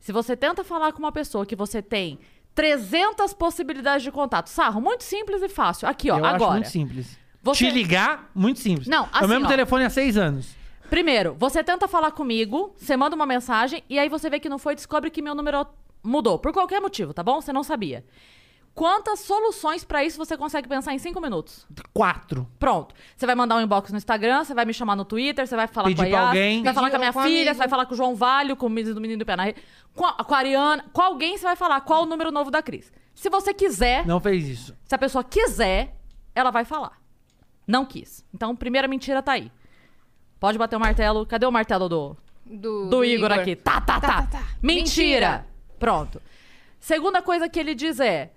se 0.00 0.10
você 0.10 0.34
tenta 0.36 0.64
falar 0.64 0.92
com 0.92 0.98
uma 1.00 1.12
pessoa 1.12 1.44
que 1.44 1.54
você 1.56 1.82
tem 1.82 2.18
300 2.54 3.34
possibilidades 3.34 4.02
de 4.02 4.10
contato, 4.10 4.48
sarro, 4.48 4.80
muito 4.80 5.04
simples 5.04 5.42
e 5.42 5.48
fácil. 5.48 5.86
Aqui, 5.86 6.10
ó, 6.10 6.16
eu 6.18 6.24
agora. 6.24 6.36
acho 6.44 6.52
muito 6.52 6.68
simples. 6.70 7.17
Você- 7.42 7.66
Te 7.66 7.70
ligar, 7.70 8.30
muito 8.34 8.60
simples. 8.60 8.86
Não, 8.88 9.04
É 9.04 9.08
assim, 9.12 9.24
o 9.24 9.28
mesmo 9.28 9.44
ó. 9.46 9.48
telefone 9.48 9.84
há 9.84 9.90
seis 9.90 10.16
anos. 10.16 10.56
Primeiro, 10.90 11.34
você 11.38 11.62
tenta 11.62 11.86
falar 11.86 12.10
comigo, 12.12 12.74
você 12.76 12.96
manda 12.96 13.14
uma 13.14 13.26
mensagem 13.26 13.82
e 13.88 13.98
aí 13.98 14.08
você 14.08 14.28
vê 14.30 14.40
que 14.40 14.48
não 14.48 14.58
foi, 14.58 14.74
descobre 14.74 15.10
que 15.10 15.20
meu 15.22 15.34
número 15.34 15.66
mudou. 16.02 16.38
Por 16.38 16.52
qualquer 16.52 16.80
motivo, 16.80 17.12
tá 17.12 17.22
bom? 17.22 17.40
Você 17.40 17.52
não 17.52 17.62
sabia. 17.62 18.04
Quantas 18.74 19.20
soluções 19.20 19.84
pra 19.84 20.04
isso 20.04 20.16
você 20.16 20.36
consegue 20.36 20.68
pensar 20.68 20.94
em 20.94 20.98
cinco 20.98 21.20
minutos? 21.20 21.66
Quatro. 21.92 22.48
Pronto. 22.60 22.94
Você 23.16 23.26
vai 23.26 23.34
mandar 23.34 23.56
um 23.56 23.60
inbox 23.60 23.90
no 23.90 23.98
Instagram, 23.98 24.44
você 24.44 24.54
vai 24.54 24.64
me 24.64 24.72
chamar 24.72 24.94
no 24.94 25.04
Twitter, 25.04 25.46
você 25.48 25.56
vai 25.56 25.66
falar 25.66 25.88
Pedir 25.88 25.96
com 25.96 26.02
a 26.02 26.06
Yas, 26.06 26.26
alguém. 26.28 26.58
você 26.58 26.64
vai 26.64 26.74
falar 26.74 26.90
com 26.90 26.96
a 26.96 26.98
minha 27.00 27.12
com 27.12 27.22
filha, 27.22 27.52
você 27.54 27.58
vai 27.58 27.68
falar 27.68 27.86
com 27.86 27.94
o 27.94 27.96
João 27.96 28.14
Valho, 28.14 28.56
com 28.56 28.66
o 28.66 28.70
menino 28.70 28.94
do 28.94 29.00
menino 29.00 29.18
do 29.18 29.26
pé 29.26 29.34
na 29.34 29.44
rede, 29.44 29.60
com 29.94 30.06
a, 30.06 30.12
com 30.12 30.32
a 30.34 30.38
Ariana, 30.38 30.84
com 30.92 31.02
alguém 31.02 31.36
você 31.36 31.44
vai 31.44 31.56
falar 31.56 31.80
qual 31.80 32.04
o 32.04 32.06
número 32.06 32.30
novo 32.30 32.52
da 32.52 32.62
Cris. 32.62 32.92
Se 33.16 33.28
você 33.28 33.52
quiser, 33.52 34.06
Não 34.06 34.20
fez 34.20 34.46
isso. 34.46 34.76
se 34.84 34.94
a 34.94 34.98
pessoa 34.98 35.24
quiser, 35.24 35.96
ela 36.32 36.52
vai 36.52 36.64
falar. 36.64 36.92
Não 37.68 37.84
quis. 37.84 38.24
Então, 38.34 38.56
primeira 38.56 38.88
mentira 38.88 39.22
tá 39.22 39.32
aí. 39.32 39.52
Pode 40.40 40.56
bater 40.58 40.74
o 40.76 40.80
martelo. 40.80 41.26
Cadê 41.26 41.44
o 41.46 41.52
martelo 41.52 41.88
do, 41.88 42.16
Do, 42.46 42.88
do 42.88 43.04
Igor, 43.04 43.30
aqui? 43.30 43.54
Tá, 43.54 43.80
tá, 43.80 44.00
tá. 44.00 44.08
Tá, 44.08 44.22
tá, 44.22 44.26
tá. 44.38 44.44
Mentira. 44.62 44.64
Mentira. 45.42 45.46
Pronto. 45.78 46.22
Segunda 46.80 47.20
coisa 47.20 47.48
que 47.48 47.58
ele 47.60 47.74
diz 47.74 48.00
é: 48.00 48.32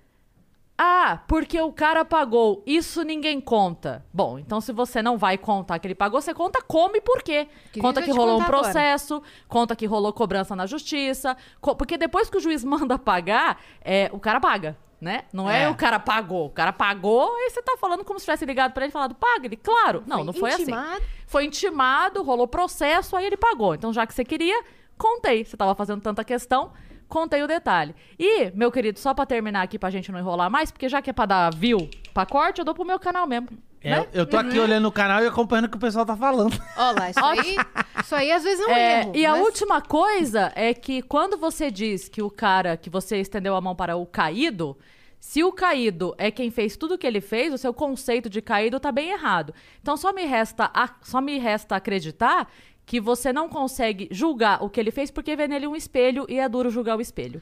Ah, 0.77 1.21
porque 1.27 1.61
o 1.61 1.71
cara 1.71 2.03
pagou. 2.03 2.61
Isso 2.65 3.03
ninguém 3.03 3.39
conta. 3.39 4.03
Bom, 4.11 4.37
então 4.39 4.59
se 4.59 4.73
você 4.73 5.01
não 5.01 5.17
vai 5.17 5.37
contar 5.37 5.79
que 5.79 5.87
ele 5.87 5.95
pagou, 5.95 6.19
você 6.19 6.33
conta 6.33 6.61
como 6.61 6.97
e 6.97 7.01
por 7.01 7.21
quê. 7.23 7.47
Queria 7.71 7.81
conta 7.87 8.01
que 8.01 8.11
rolou 8.11 8.35
um 8.35 8.39
contar 8.39 8.47
agora. 8.47 8.63
processo, 8.63 9.21
conta 9.47 9.75
que 9.75 9.85
rolou 9.85 10.11
cobrança 10.11 10.55
na 10.55 10.65
justiça. 10.65 11.37
co- 11.61 11.75
porque 11.75 11.97
depois 11.97 12.29
que 12.29 12.37
o 12.37 12.41
juiz 12.41 12.63
manda 12.65 12.97
pagar, 12.99 13.61
é, 13.81 14.09
o 14.11 14.19
cara 14.19 14.39
paga. 14.41 14.75
Né? 15.01 15.23
Não 15.33 15.49
é. 15.49 15.63
É. 15.63 15.69
o 15.69 15.73
cara 15.73 15.99
pagou. 15.99 16.45
O 16.45 16.49
cara 16.51 16.71
pagou 16.71 17.27
e 17.39 17.49
você 17.49 17.59
tá 17.63 17.75
falando 17.79 18.05
como 18.05 18.19
se 18.19 18.25
tivesse 18.25 18.45
ligado 18.45 18.71
pra 18.71 18.83
ele 18.83 18.91
e 18.91 18.93
falado, 18.93 19.15
paga 19.15 19.47
ele. 19.47 19.57
Claro. 19.57 20.03
Não, 20.05 20.17
Foi 20.17 20.25
não 20.27 20.33
foi 20.33 20.49
assim. 20.51 20.61
intimado. 20.61 21.01
Foi 21.25 21.45
intimado, 21.45 22.21
rolou 22.21 22.47
processo, 22.47 23.15
aí 23.15 23.25
ele 23.25 23.35
pagou. 23.37 23.73
Então, 23.73 23.91
já 23.91 24.05
que 24.05 24.13
você 24.13 24.23
queria, 24.23 24.63
contei. 24.99 25.43
Você 25.43 25.57
tava 25.57 25.73
fazendo 25.73 26.01
tanta 26.01 26.23
questão, 26.23 26.71
contei 27.09 27.41
o 27.41 27.47
detalhe. 27.47 27.95
E, 28.19 28.51
meu 28.51 28.71
querido, 28.71 28.99
só 28.99 29.11
pra 29.13 29.25
terminar 29.25 29.63
aqui 29.63 29.79
pra 29.79 29.89
gente 29.89 30.11
não 30.11 30.19
enrolar 30.19 30.51
mais, 30.51 30.69
porque 30.69 30.87
já 30.87 31.01
que 31.01 31.09
é 31.09 31.13
pra 31.13 31.25
dar 31.25 31.55
view 31.55 31.89
pra 32.13 32.25
corte, 32.27 32.59
eu 32.59 32.65
dou 32.65 32.75
pro 32.75 32.85
meu 32.85 32.99
canal 32.99 33.25
mesmo. 33.25 33.47
É, 33.83 33.89
né? 33.99 34.07
Eu 34.13 34.25
tô 34.27 34.37
aqui 34.37 34.59
olhando 34.59 34.87
o 34.87 34.91
canal 34.91 35.23
e 35.23 35.27
acompanhando 35.27 35.65
o 35.65 35.69
que 35.69 35.77
o 35.77 35.79
pessoal 35.79 36.05
tá 36.05 36.15
falando. 36.15 36.55
Lá, 36.77 37.09
isso 37.09 37.25
aí, 37.25 37.55
isso 38.03 38.15
aí 38.15 38.31
às 38.31 38.43
vezes 38.43 38.59
é 38.63 38.67
um 38.67 38.71
É, 38.75 39.01
erro. 39.01 39.11
e 39.15 39.25
a 39.25 39.31
mas- 39.31 39.41
última 39.41 39.81
coisa 39.81 40.51
é 40.55 40.73
que 40.73 41.01
quando 41.01 41.37
você 41.37 41.71
diz 41.71 42.07
que 42.07 42.21
o 42.21 42.29
cara, 42.29 42.77
que 42.77 42.89
você 42.89 43.17
estendeu 43.17 43.55
a 43.55 43.61
mão 43.61 43.75
para 43.75 43.95
o 43.95 44.05
caído, 44.05 44.77
se 45.19 45.43
o 45.43 45.51
caído 45.51 46.13
é 46.17 46.29
quem 46.31 46.51
fez 46.51 46.77
tudo 46.77 46.97
que 46.97 47.05
ele 47.07 47.21
fez, 47.21 47.53
o 47.53 47.57
seu 47.57 47.73
conceito 47.73 48.29
de 48.29 48.41
caído 48.41 48.79
tá 48.79 48.91
bem 48.91 49.09
errado. 49.11 49.53
Então 49.81 49.97
só 49.97 50.13
me 50.13 50.25
resta, 50.25 50.69
a- 50.73 50.95
só 51.01 51.19
me 51.21 51.37
resta 51.39 51.75
acreditar 51.75 52.51
que 52.85 52.99
você 52.99 53.31
não 53.33 53.47
consegue 53.49 54.07
julgar 54.11 54.63
o 54.63 54.69
que 54.69 54.79
ele 54.79 54.91
fez 54.91 55.09
porque 55.09 55.35
vê 55.35 55.47
nele 55.47 55.65
um 55.67 55.75
espelho 55.75 56.25
e 56.29 56.39
é 56.39 56.47
duro 56.49 56.69
julgar 56.69 56.97
o 56.97 57.01
espelho. 57.01 57.41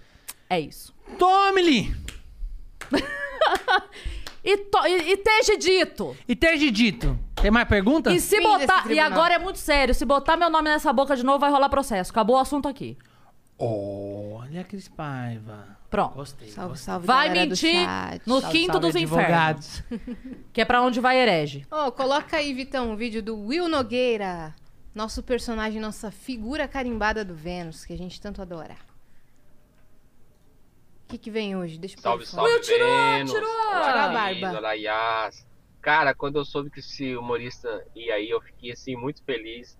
É 0.49 0.59
isso. 0.59 0.93
Tome-lhe! 1.17 1.93
E, 4.43 4.57
to- 4.57 4.87
e, 4.87 5.11
e 5.13 5.17
teja 5.17 5.57
dito. 5.57 6.15
E 6.27 6.35
teja 6.35 6.71
dito. 6.71 7.17
Tem 7.35 7.51
mais 7.51 7.67
perguntas? 7.67 8.13
E 8.13 8.19
se 8.19 8.37
Fim 8.37 8.43
botar. 8.43 8.89
E 8.91 8.99
agora 8.99 9.33
é 9.35 9.39
muito 9.39 9.59
sério. 9.59 9.93
Se 9.93 10.05
botar 10.05 10.37
meu 10.37 10.49
nome 10.49 10.69
nessa 10.69 10.91
boca 10.93 11.15
de 11.15 11.23
novo, 11.23 11.39
vai 11.39 11.51
rolar 11.51 11.69
processo. 11.69 12.11
Acabou 12.11 12.35
o 12.35 12.39
assunto 12.39 12.67
aqui. 12.67 12.97
Olha, 13.57 14.63
Cris 14.63 14.87
Paiva. 14.87 15.77
Pronto. 15.89 16.15
Gostei. 16.15 16.47
Salve, 16.49 16.69
gostei. 16.71 16.85
salve, 16.85 17.07
Vai 17.07 17.29
do 17.29 17.33
mentir 17.35 17.73
chat. 17.85 18.21
no 18.25 18.39
Salve, 18.39 18.57
quinto 18.57 18.71
salve, 18.73 18.87
dos 18.87 18.95
infernos. 18.95 19.83
Que 20.53 20.61
é 20.61 20.65
pra 20.65 20.81
onde 20.81 20.99
vai 21.01 21.17
herege. 21.17 21.65
Ó, 21.69 21.91
coloca 21.91 22.37
aí, 22.37 22.53
Vitão, 22.53 22.91
um 22.91 22.95
vídeo 22.95 23.21
do 23.21 23.37
Will 23.37 23.67
Nogueira. 23.67 24.55
Nosso 24.95 25.21
personagem, 25.21 25.79
nossa 25.81 26.09
figura 26.11 26.67
carimbada 26.67 27.23
do 27.25 27.33
Vênus, 27.35 27.85
que 27.85 27.93
a 27.93 27.97
gente 27.97 28.19
tanto 28.21 28.41
adora. 28.41 28.75
O 31.09 31.11
que, 31.11 31.17
que 31.17 31.31
vem 31.31 31.55
hoje? 31.57 31.79
Deixa 31.79 31.95
eu 31.97 32.01
Salve, 32.03 32.23
salve, 32.27 32.51
fone. 32.51 32.77
Vênus. 32.77 33.31
tirou! 33.31 33.39
Tirou 33.39 33.81
a 33.81 34.07
barba. 34.09 34.61
Cara, 35.81 36.13
quando 36.13 36.35
eu 36.37 36.45
soube 36.45 36.69
que 36.69 36.81
esse 36.81 37.15
humorista 37.17 37.83
ia 37.95 38.13
aí, 38.13 38.29
eu 38.29 38.39
fiquei, 38.39 38.71
assim, 38.73 38.95
muito 38.95 39.23
feliz. 39.23 39.75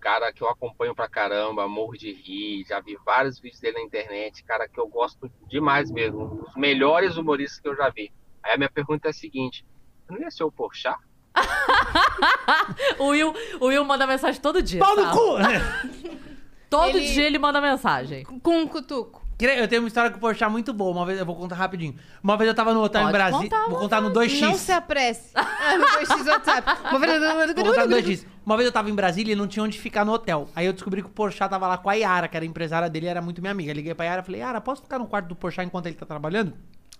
Cara 0.00 0.32
que 0.32 0.42
eu 0.42 0.48
acompanho 0.48 0.92
pra 0.92 1.08
caramba, 1.08 1.68
morro 1.68 1.92
de 1.96 2.12
rir, 2.12 2.64
já 2.68 2.80
vi 2.80 2.98
vários 3.06 3.38
vídeos 3.38 3.60
dele 3.60 3.78
na 3.78 3.84
internet. 3.84 4.42
Cara 4.42 4.68
que 4.68 4.80
eu 4.80 4.88
gosto 4.88 5.30
demais 5.46 5.92
mesmo, 5.92 6.24
um 6.24 6.36
dos 6.38 6.56
melhores 6.56 7.16
humoristas 7.16 7.60
que 7.60 7.68
eu 7.68 7.76
já 7.76 7.88
vi. 7.90 8.12
Aí 8.42 8.54
a 8.54 8.56
minha 8.56 8.68
pergunta 8.70 9.06
é 9.06 9.10
a 9.10 9.14
seguinte, 9.14 9.64
não 10.10 10.18
ia 10.18 10.30
ser 10.32 10.42
o 10.42 10.50
Porchat? 10.50 10.98
O 12.98 13.08
Will, 13.08 13.32
o 13.60 13.66
Will 13.66 13.84
manda 13.84 14.06
mensagem 14.08 14.40
todo 14.40 14.60
dia. 14.60 14.80
Pau 14.80 14.96
no 14.96 15.10
cu! 15.12 15.36
Todo 16.68 16.98
Ele- 16.98 17.06
dia 17.06 17.26
ele 17.26 17.38
manda 17.38 17.60
mensagem. 17.60 18.24
Com 18.24 18.58
um 18.58 18.66
cutuco. 18.66 19.23
Eu 19.52 19.68
tenho 19.68 19.82
uma 19.82 19.88
história 19.88 20.10
com 20.10 20.16
o 20.16 20.20
Porchat 20.20 20.50
muito 20.50 20.72
boa. 20.72 20.90
Uma 20.92 21.06
vez, 21.06 21.18
eu 21.18 21.26
vou 21.26 21.36
contar 21.36 21.56
rapidinho. 21.56 21.94
Uma 22.22 22.36
vez 22.36 22.48
eu 22.48 22.54
tava 22.54 22.72
no 22.74 22.82
hotel 22.82 23.02
em 23.02 23.04
Pode 23.04 23.12
Brasília. 23.16 23.50
contar, 23.50 23.68
Vou 23.70 23.78
contar 23.80 24.00
no 24.00 24.10
2x. 24.10 24.40
Não 24.40 24.54
se 24.54 24.72
apresse. 24.72 25.30
Ah, 25.34 25.76
no 25.78 25.84
2x 25.84 26.26
WhatsApp. 26.26 26.68
Uma 26.90 26.98
vez- 26.98 27.54
Vou 27.54 27.64
contar 27.64 27.86
no 27.86 27.96
2x. 27.96 28.26
Uma 28.44 28.56
vez 28.56 28.66
eu 28.66 28.72
tava 28.72 28.90
em 28.90 28.94
Brasília 28.94 29.32
e 29.32 29.36
não 29.36 29.46
tinha 29.46 29.62
onde 29.62 29.78
ficar 29.78 30.04
no 30.04 30.12
hotel. 30.12 30.48
Aí 30.54 30.66
eu 30.66 30.72
descobri 30.72 31.00
que 31.02 31.08
o 31.08 31.10
Porchat 31.10 31.48
tava 31.50 31.66
lá 31.66 31.78
com 31.78 31.88
a 31.88 31.94
Yara, 31.94 32.28
que 32.28 32.36
era 32.36 32.44
empresária 32.44 32.88
dele 32.90 33.06
e 33.06 33.08
era 33.08 33.20
muito 33.22 33.40
minha 33.40 33.52
amiga. 33.52 33.70
Eu 33.70 33.74
liguei 33.74 33.94
pra 33.94 34.04
Yara 34.04 34.22
e 34.22 34.24
falei, 34.24 34.40
Yara, 34.40 34.60
posso 34.60 34.82
ficar 34.82 34.98
no 34.98 35.06
quarto 35.06 35.26
do 35.28 35.36
Porchat 35.36 35.66
enquanto 35.66 35.86
ele 35.86 35.94
tá 35.96 36.04
trabalhando? 36.06 36.52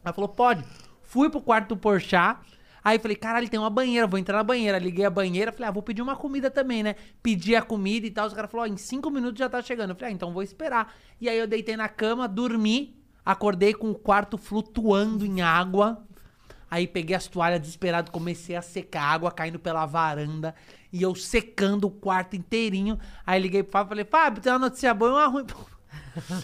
Ela 0.05 0.13
falou, 0.15 0.29
pode. 0.29 0.65
Fui 1.03 1.29
pro 1.31 1.41
quarto 1.41 1.69
do 1.69 1.77
Porchat. 1.77 2.39
Aí 2.85 2.99
falei, 2.99 3.17
caralho, 3.17 3.49
tem 3.49 3.59
uma 3.59 3.71
banheira, 3.71 4.07
vou 4.07 4.19
entrar 4.19 4.37
na 4.37 4.45
banheira. 4.45 4.79
Liguei 4.79 5.07
a 5.07 5.11
banheira, 5.11 5.51
falei, 5.51 5.69
ah, 5.69 5.73
vou 5.73 5.83
pedir 5.83 6.03
uma 6.03 6.15
comida 6.15 6.51
também, 6.51 6.83
né? 6.83 6.97
Pedi 7.23 7.57
a 7.57 7.63
comida 7.63 8.07
e 8.07 8.11
tal. 8.11 8.27
Os 8.27 8.35
caras 8.35 8.51
falaram, 8.51 8.71
ó, 8.71 8.75
em 8.75 8.77
cinco 8.77 9.11
minutos 9.11 9.39
já 9.39 9.49
tá 9.49 9.63
chegando. 9.63 9.91
Eu 9.91 9.97
falei, 9.97 10.13
ah, 10.13 10.15
então 10.15 10.35
vou 10.35 10.43
esperar. 10.43 10.95
E 11.19 11.27
aí 11.27 11.39
eu 11.39 11.47
deitei 11.47 11.79
na 11.79 11.89
cama, 11.89 12.29
dormi, 12.29 12.95
acordei 13.25 13.73
com 13.73 13.91
o 13.91 13.95
quarto 13.95 14.37
flutuando 14.37 15.25
em 15.25 15.41
água. 15.41 16.05
Aí 16.71 16.87
peguei 16.87 17.17
as 17.17 17.27
toalhas 17.27 17.61
desesperado, 17.61 18.11
comecei 18.11 18.55
a 18.55 18.61
secar 18.61 19.03
a 19.03 19.13
água 19.13 19.33
caindo 19.33 19.59
pela 19.59 19.87
varanda 19.87 20.55
e 20.93 21.03
eu 21.03 21.15
secando 21.15 21.87
o 21.87 21.91
quarto 21.91 22.37
inteirinho. 22.37 22.99
Aí 23.25 23.41
liguei 23.41 23.63
pro 23.63 23.73
Fábio 23.73 23.87
e 23.87 23.89
falei: 23.91 24.05
Fábio, 24.05 24.43
tem 24.43 24.53
uma 24.53 24.59
notícia 24.59 24.93
boa 24.93 25.11
e 25.11 25.15
uma 25.15 25.27
ruim 25.27 25.47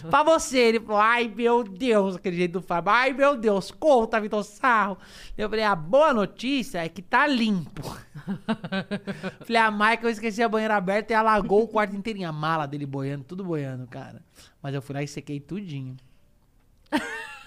pra 0.09 0.23
você. 0.23 0.57
Ele 0.57 0.79
falou: 0.79 1.01
Ai 1.01 1.27
meu 1.27 1.63
Deus, 1.63 2.15
aquele 2.15 2.35
jeito 2.35 2.53
do 2.53 2.61
Fábio. 2.61 2.91
Ai 2.91 3.13
meu 3.13 3.37
Deus, 3.37 3.71
conta, 3.71 4.19
Vitor 4.19 4.43
Sarro. 4.43 4.97
Eu 5.37 5.49
falei: 5.49 5.65
A 5.65 5.75
boa 5.75 6.13
notícia 6.13 6.83
é 6.83 6.89
que 6.89 7.01
tá 7.01 7.27
limpo. 7.27 7.83
falei: 9.45 9.61
A 9.61 9.71
Michael 9.71 10.09
esqueci 10.09 10.41
a 10.41 10.49
banheira 10.49 10.75
aberta 10.75 11.13
e 11.13 11.15
alagou 11.15 11.63
o 11.63 11.67
quarto 11.67 11.95
inteirinho. 11.95 12.29
A 12.29 12.33
mala 12.33 12.65
dele 12.65 12.85
boiando, 12.85 13.23
tudo 13.23 13.43
boiando, 13.43 13.87
cara. 13.87 14.21
Mas 14.61 14.73
eu 14.73 14.81
fui 14.81 14.95
lá 14.95 15.03
e 15.03 15.07
sequei 15.07 15.39
tudinho. 15.39 15.97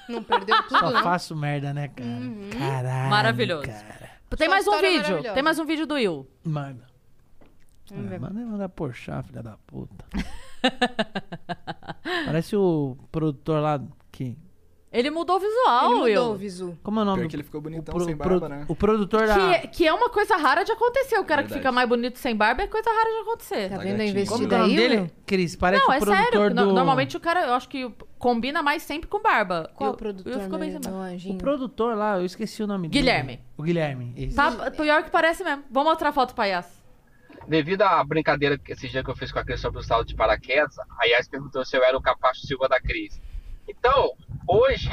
Não 0.08 0.22
perdeu 0.22 0.62
tudo, 0.64 0.78
Só 0.78 0.90
não. 0.90 1.02
faço 1.02 1.34
merda, 1.34 1.72
né, 1.72 1.88
cara? 1.88 2.10
Caralho. 2.58 3.10
Maravilhoso. 3.10 3.66
Cara. 3.66 4.10
Tem 4.36 4.48
mais 4.48 4.66
um 4.66 4.74
é 4.74 4.80
vídeo. 4.80 5.22
Tem 5.32 5.42
mais 5.42 5.58
um 5.58 5.64
vídeo 5.64 5.86
do 5.86 5.94
Will. 5.94 6.28
Manda. 6.44 6.86
Vamos 7.90 8.08
ver. 8.08 8.16
É, 8.16 8.18
manda 8.18 8.40
mandar 8.40 8.68
Porchat, 8.68 9.26
filha 9.26 9.42
da 9.42 9.56
puta. 9.66 10.04
Parece 12.26 12.56
o 12.56 12.96
produtor 13.10 13.60
lá 13.60 13.80
que. 14.10 14.36
Ele 14.92 15.10
mudou 15.10 15.34
o 15.38 15.40
visual, 15.40 15.90
Ele 15.90 16.02
Will. 16.02 16.20
mudou 16.20 16.34
o 16.34 16.36
visu. 16.36 16.78
Como 16.80 17.00
é 17.00 17.02
o 17.02 17.04
nome? 17.04 17.18
Pior 17.18 17.26
do- 17.26 17.30
que 17.30 17.34
ele 17.36 17.42
ficou 17.42 17.60
bonitão 17.60 17.98
sem 17.98 18.16
pro- 18.16 18.38
barba, 18.38 18.48
né? 18.48 18.64
O 18.68 18.76
produtor 18.76 19.26
da... 19.26 19.58
Que, 19.58 19.66
que 19.68 19.88
é 19.88 19.92
uma 19.92 20.08
coisa 20.08 20.36
rara 20.36 20.62
de 20.62 20.70
acontecer. 20.70 21.18
O 21.18 21.24
cara 21.24 21.42
que 21.42 21.48
Verdade. 21.48 21.60
fica 21.62 21.72
mais 21.72 21.88
bonito 21.88 22.16
sem 22.16 22.36
barba 22.36 22.62
é 22.62 22.68
coisa 22.68 22.88
rara 22.88 23.10
de 23.10 23.18
acontecer. 23.22 23.70
Tá 23.70 23.78
vendo 23.78 23.94
a 24.00 24.04
gatinho. 24.04 24.26
Como 24.26 24.44
investida 24.44 24.48
que 24.48 24.54
é 24.54 24.56
o 24.56 24.60
nome 24.60 24.70
aí, 24.70 24.76
dele? 24.76 24.96
Will? 25.00 25.10
Cris, 25.26 25.56
parece 25.56 25.82
Não, 25.82 25.88
o 25.90 25.92
é 25.94 25.98
produtor 25.98 26.24
sério. 26.30 26.54
do... 26.54 26.54
No- 26.66 26.72
Normalmente 26.74 27.16
o 27.16 27.20
cara, 27.20 27.44
eu 27.44 27.54
acho 27.54 27.68
que 27.68 27.92
combina 28.20 28.62
mais 28.62 28.84
sempre 28.84 29.08
com 29.08 29.20
barba. 29.20 29.68
Qual 29.74 29.90
E 29.90 29.94
o 29.94 29.96
produtor, 29.96 30.32
Will 30.32 30.42
ficou 30.42 30.58
bem 30.60 30.70
meu, 30.70 30.80
sem 30.80 30.88
meu 30.92 31.00
barba. 31.00 31.12
anjinho? 31.16 31.34
O 31.34 31.38
produtor 31.38 31.96
lá, 31.96 32.18
eu 32.20 32.24
esqueci 32.24 32.62
o 32.62 32.66
nome 32.68 32.86
dele. 32.86 33.00
Guilherme. 33.02 33.40
O 33.58 33.64
Guilherme. 33.64 34.12
esse. 34.16 34.36
Tá 34.36 34.70
pior 34.70 35.02
que 35.02 35.10
parece 35.10 35.42
mesmo. 35.42 35.64
Vou 35.72 35.82
mostrar 35.82 36.10
a 36.10 36.12
foto 36.12 36.40
Yas. 36.40 36.83
Devido 37.48 37.82
à 37.82 38.02
brincadeira 38.02 38.58
que 38.58 38.72
esse 38.72 38.88
dia 38.88 39.02
que 39.04 39.10
eu 39.10 39.16
fiz 39.16 39.30
com 39.30 39.38
a 39.38 39.44
Cris 39.44 39.60
sobre 39.60 39.80
o 39.80 39.82
salto 39.82 40.08
de 40.08 40.14
paraquedas, 40.14 40.78
a 40.98 41.04
Yas 41.04 41.28
perguntou 41.28 41.64
se 41.64 41.76
eu 41.76 41.84
era 41.84 41.96
o 41.96 42.02
capacho 42.02 42.46
Silva 42.46 42.68
da 42.68 42.80
Cris. 42.80 43.20
Então, 43.68 44.12
hoje, 44.48 44.90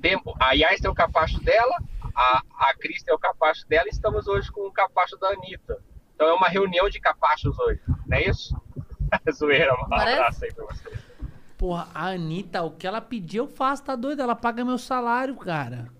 tem, 0.00 0.20
a 0.40 0.52
Yas 0.52 0.80
tem 0.80 0.90
o 0.90 0.94
capacho 0.94 1.42
dela, 1.42 1.76
a, 2.14 2.42
a 2.58 2.74
Cris 2.74 3.02
tem 3.02 3.14
o 3.14 3.18
capacho 3.18 3.66
dela 3.68 3.86
e 3.86 3.90
estamos 3.90 4.26
hoje 4.26 4.50
com 4.50 4.66
o 4.66 4.72
capacho 4.72 5.16
da 5.16 5.28
Anitta. 5.28 5.78
Então 6.14 6.28
é 6.28 6.34
uma 6.34 6.48
reunião 6.48 6.88
de 6.88 7.00
capachos 7.00 7.58
hoje, 7.58 7.80
não 8.06 8.16
é 8.16 8.28
isso? 8.28 8.54
Zoeira, 9.32 9.74
um 9.74 9.94
abraço 9.94 10.44
aí 10.44 10.52
pra 10.52 10.66
você. 10.66 10.90
Porra, 11.56 11.88
a 11.94 12.08
Anitta, 12.08 12.62
o 12.62 12.70
que 12.70 12.86
ela 12.86 13.00
pediu, 13.00 13.44
eu 13.44 13.48
faço, 13.48 13.84
tá 13.84 13.96
doido? 13.96 14.22
Ela 14.22 14.34
paga 14.34 14.64
meu 14.64 14.78
salário, 14.78 15.36
cara. 15.36 15.90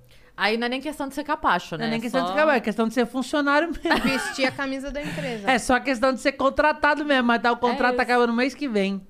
Aí 0.42 0.56
não 0.56 0.64
é 0.66 0.68
nem 0.70 0.80
questão 0.80 1.06
de 1.06 1.14
ser 1.14 1.22
capacho, 1.22 1.74
Não 1.74 1.80
né? 1.80 1.86
é 1.88 1.90
nem 1.90 2.00
questão 2.00 2.22
Só- 2.22 2.28
de 2.28 2.32
trabalho, 2.32 2.56
é 2.56 2.60
questão 2.60 2.88
de 2.88 2.94
ser 2.94 3.04
funcionário 3.06 3.68
mesmo. 3.84 4.00
Vestir 4.02 4.46
a 4.46 4.50
camisa 4.50 4.90
da 4.90 5.02
empresa. 5.02 5.44
É 5.50 5.58
só 5.58 5.78
questão 5.78 6.14
de 6.14 6.20
ser 6.20 6.32
contratado 6.32 7.04
mesmo, 7.04 7.24
mas 7.28 7.42
tá, 7.42 7.52
o 7.52 7.58
contrato 7.58 7.92
isso. 7.92 8.00
acaba 8.02 8.26
no 8.26 8.32
mês 8.32 8.54
que 8.54 8.66
vem. 8.66 9.06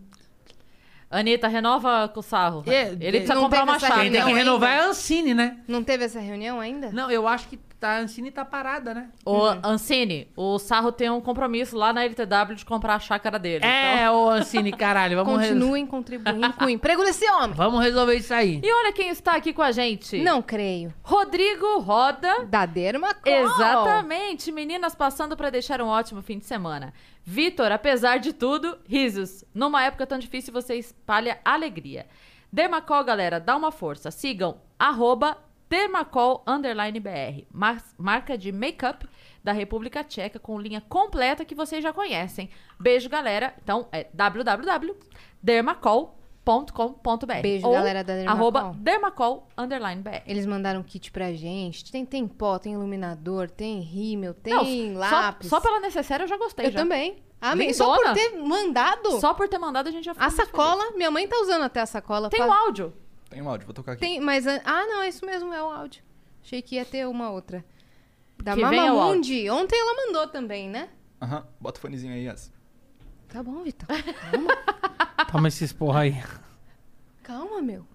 Anitta, 1.11 1.49
renova 1.49 2.09
com 2.09 2.21
o 2.21 2.23
sarro. 2.23 2.63
É, 2.69 2.91
Ele 2.93 3.11
precisa 3.11 3.35
não 3.35 3.43
comprar 3.43 3.65
uma 3.65 3.79
chave. 3.81 3.95
Quem 4.03 4.13
tem 4.13 4.21
que 4.23 4.29
ainda. 4.29 4.39
renovar 4.39 4.71
é 4.71 4.81
a 4.81 4.87
Ancine, 4.87 5.35
né? 5.35 5.59
Não 5.67 5.83
teve 5.83 6.05
essa 6.05 6.21
reunião 6.21 6.61
ainda? 6.61 6.91
Não, 6.93 7.11
eu 7.11 7.27
acho 7.27 7.49
que 7.49 7.57
tá, 7.81 7.97
a 7.97 7.99
Ancine 7.99 8.31
tá 8.31 8.45
parada, 8.45 8.95
né? 8.95 9.09
Ô, 9.25 9.47
Ancine, 9.65 10.29
o 10.37 10.57
Sarro 10.61 10.93
tem 10.93 11.11
um 11.11 11.21
compromisso 11.21 11.77
lá 11.77 11.93
na 11.93 12.05
LTW 12.05 12.55
de 12.55 12.65
comprar 12.65 12.95
a 12.95 12.99
chácara 13.01 13.41
dele. 13.41 13.65
É, 13.65 14.03
então- 14.03 14.15
ô 14.23 14.31
Ancine, 14.31 14.71
caralho, 14.71 15.17
vamos, 15.17 15.35
Continuem 15.49 15.85
contribuindo 15.85 16.53
com 16.53 16.67
o 16.67 16.71
emprego 16.71 17.03
desse 17.03 17.29
homem. 17.29 17.57
vamos 17.57 17.83
resolver 17.83 18.15
isso 18.15 18.33
aí. 18.33 18.61
E 18.63 18.73
olha 18.73 18.93
quem 18.93 19.09
está 19.09 19.35
aqui 19.35 19.53
com 19.53 19.63
a 19.63 19.73
gente. 19.73 20.17
Não 20.23 20.41
creio. 20.41 20.95
Rodrigo 21.03 21.81
Roda. 21.81 22.45
Da 22.45 22.67
Dermacol. 22.67 23.33
Exatamente, 23.33 24.53
meninas 24.53 24.95
passando 24.95 25.37
para 25.37 25.51
deixar 25.51 25.81
um 25.83 25.89
ótimo 25.89 26.23
fim 26.23 26.39
de 26.39 26.45
semana. 26.47 26.93
Vitor, 27.25 27.71
apesar 27.73 28.19
de 28.19 28.33
tudo, 28.33 28.79
risos. 28.87 29.45
Numa 29.55 29.85
época 29.85 30.07
tão 30.07 30.19
difícil, 30.19 30.53
você 30.53 30.75
espalha 30.75 31.39
alegria. 31.45 32.07
Dermacol, 32.53 33.05
galera, 33.05 33.39
dá 33.39 33.57
uma 33.57 33.71
força. 33.71 34.11
Sigam 34.11 34.61
arroba 34.79 35.39
Dermacol 35.69 36.43
underline 36.47 36.99
BR, 36.99 37.45
mar- 37.53 37.85
marca 37.97 38.37
de 38.37 38.51
make-up 38.51 39.07
da 39.45 39.53
República 39.53 40.03
Tcheca 40.03 40.39
com 40.41 40.59
linha 40.61 40.81
completa 40.81 41.45
que 41.45 41.55
vocês 41.55 41.81
já 41.83 41.93
conhecem. 41.93 42.51
Beijo, 42.79 43.09
galera. 43.09 43.55
Então 43.63 43.89
é 43.93 44.09
www.dermacol.com.br 46.45 47.43
Beijo, 47.43 47.67
ou 47.67 47.73
galera 47.73 48.03
da 48.03 48.15
Dermacol. 48.15 48.37
Arroba 48.37 48.75
Dermacol 48.79 49.49
underline 49.57 50.03
BR. 50.03 50.23
Eles 50.27 50.47
mandaram 50.47 50.81
um 50.81 50.83
kit 50.83 51.11
pra 51.11 51.33
gente. 51.33 51.91
Tem, 51.91 52.05
tem 52.05 52.27
pó, 52.27 52.59
tem 52.59 52.73
iluminador, 52.75 53.49
tem 53.51 53.81
rímel, 53.81 54.35
tem 54.35 54.55
Não, 54.55 54.65
só- 54.65 54.99
lápis. 55.11 55.49
Só, 55.49 55.61
pela 55.61 55.81
necessária 55.81 56.25
eu 56.25 56.29
já 56.29 56.37
gostei. 56.37 56.67
Eu 56.67 56.71
já. 56.73 56.79
também. 56.79 57.23
Amém. 57.41 57.73
Só 57.73 57.97
por 57.97 58.13
ter 58.13 58.37
mandado. 58.37 59.21
Só 59.21 59.33
por 59.35 59.49
ter 59.49 59.59
mandado 59.59 59.89
a 59.89 59.93
gente 59.93 60.05
já 60.05 60.13
ficou 60.15 60.27
A 60.27 60.31
sacola, 60.31 60.91
minha 60.93 61.11
mãe 61.11 61.27
tá 61.27 61.37
usando 61.41 61.63
até 61.63 61.81
a 61.81 61.87
sacola. 61.87 62.29
feliz. 62.31 62.45
Tem 62.45 62.53
pra- 62.53 62.63
um 62.63 62.67
áudio. 62.67 62.93
Tem 63.31 63.41
um 63.43 63.49
áudio, 63.49 63.67
vou 63.67 63.75
tocar 63.75 63.93
aqui. 63.93 64.01
Tem, 64.01 64.21
mas... 64.21 64.47
Ah, 64.47 64.87
não, 64.87 65.03
é 65.03 65.09
isso 65.09 65.25
mesmo, 65.25 65.53
é 65.53 65.63
o 65.63 65.71
áudio. 65.71 66.03
Achei 66.43 66.61
que 66.61 66.75
ia 66.75 66.85
ter 66.85 67.07
uma 67.07 67.31
outra. 67.31 67.65
Da 68.43 68.55
o 68.55 68.61
Mamamundi. 68.61 69.49
Ontem 69.51 69.79
ela 69.79 70.07
mandou 70.07 70.27
também, 70.27 70.69
né? 70.69 70.89
Aham, 71.23 71.47
bota 71.61 71.79
o 71.79 71.81
fonezinho 71.83 72.13
aí, 72.13 72.25
Yas. 72.25 72.53
Tá 73.33 73.43
bom, 73.43 73.63
Vitor. 73.63 73.87
Toma 75.31 75.49
esses 75.49 75.73
porra 75.73 76.01
aí. 76.01 76.15
Calma, 77.23 77.63
meu. 77.63 77.87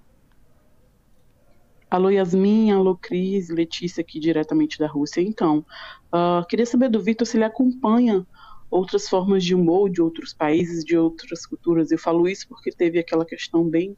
Alô 1.92 2.10
Yasmin, 2.10 2.72
alô 2.72 2.98
Cris, 2.98 3.50
Letícia 3.50 4.02
aqui 4.02 4.20
diretamente 4.20 4.80
da 4.80 4.88
Rússia. 4.88 5.22
Então, 5.22 5.66
ah, 6.12 6.46
queria 6.50 6.66
saber 6.66 6.90
do 6.90 7.02
Vitor 7.02 7.28
se 7.28 7.38
ele 7.38 7.44
acompanha 7.44 8.26
outras 8.70 9.08
formas 9.08 9.44
de 9.44 9.54
humor 9.54 9.90
de 9.90 10.02
outros 10.02 10.34
países, 10.34 10.84
de 10.84 10.98
outras 10.98 11.46
culturas. 11.46 11.92
Eu 11.92 12.00
falo 12.00 12.28
isso 12.28 12.48
porque 12.48 12.72
teve 12.72 13.00
aquela 13.00 13.26
questão 13.26 13.64
bem 13.70 13.96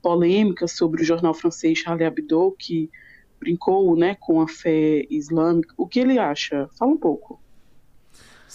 polêmica 0.00 0.68
sobre 0.68 1.02
o 1.02 1.04
jornal 1.04 1.34
francês 1.34 1.78
Charlie 1.78 2.06
Hebdo, 2.06 2.54
que 2.58 2.88
brincou 3.40 3.96
né, 3.96 4.16
com 4.20 4.40
a 4.40 4.48
fé 4.48 5.04
islâmica. 5.10 5.74
O 5.76 5.86
que 5.86 6.00
ele 6.00 6.18
acha? 6.18 6.68
Fala 6.78 6.92
um 6.92 6.98
pouco. 6.98 7.40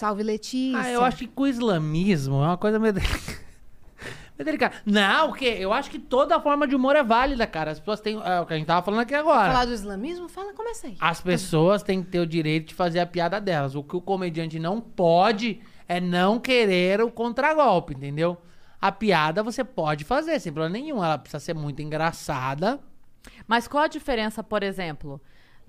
Salve, 0.01 0.23
Letícia. 0.23 0.79
Ah, 0.79 0.89
eu 0.89 1.03
acho 1.03 1.17
que 1.17 1.27
com 1.27 1.43
o 1.43 1.47
islamismo 1.47 2.41
é 2.41 2.47
uma 2.47 2.57
coisa 2.57 2.79
meio... 2.79 2.95
meio 4.35 4.43
delicada. 4.43 4.73
Não, 4.83 5.29
o 5.29 5.33
quê? 5.33 5.57
Eu 5.59 5.71
acho 5.71 5.91
que 5.91 5.99
toda 5.99 6.41
forma 6.41 6.67
de 6.67 6.75
humor 6.75 6.95
é 6.95 7.03
válida, 7.03 7.45
cara. 7.45 7.69
As 7.69 7.79
pessoas 7.79 8.01
têm... 8.01 8.19
É 8.19 8.39
o 8.39 8.47
que 8.47 8.53
a 8.55 8.57
gente 8.57 8.65
tava 8.65 8.83
falando 8.83 9.01
aqui 9.01 9.13
agora. 9.13 9.51
Falar 9.51 9.65
do 9.65 9.73
islamismo? 9.73 10.27
Fala, 10.27 10.53
começa 10.53 10.87
aí. 10.87 10.97
As 10.99 11.21
pessoas 11.21 11.83
têm 11.83 12.01
que 12.01 12.09
ter 12.09 12.19
o 12.19 12.25
direito 12.25 12.69
de 12.69 12.73
fazer 12.73 12.99
a 12.99 13.05
piada 13.05 13.39
delas. 13.39 13.75
O 13.75 13.83
que 13.83 13.95
o 13.95 14.01
comediante 14.01 14.57
não 14.57 14.81
pode 14.81 15.61
é 15.87 16.01
não 16.01 16.39
querer 16.39 16.99
o 17.01 17.11
contragolpe, 17.11 17.93
entendeu? 17.93 18.41
A 18.81 18.91
piada 18.91 19.43
você 19.43 19.63
pode 19.63 20.03
fazer, 20.03 20.39
sem 20.39 20.51
problema 20.51 20.73
nenhum. 20.73 21.05
Ela 21.05 21.19
precisa 21.19 21.39
ser 21.39 21.53
muito 21.53 21.79
engraçada. 21.79 22.79
Mas 23.47 23.67
qual 23.67 23.83
a 23.83 23.87
diferença, 23.87 24.43
por 24.43 24.63
exemplo, 24.63 25.21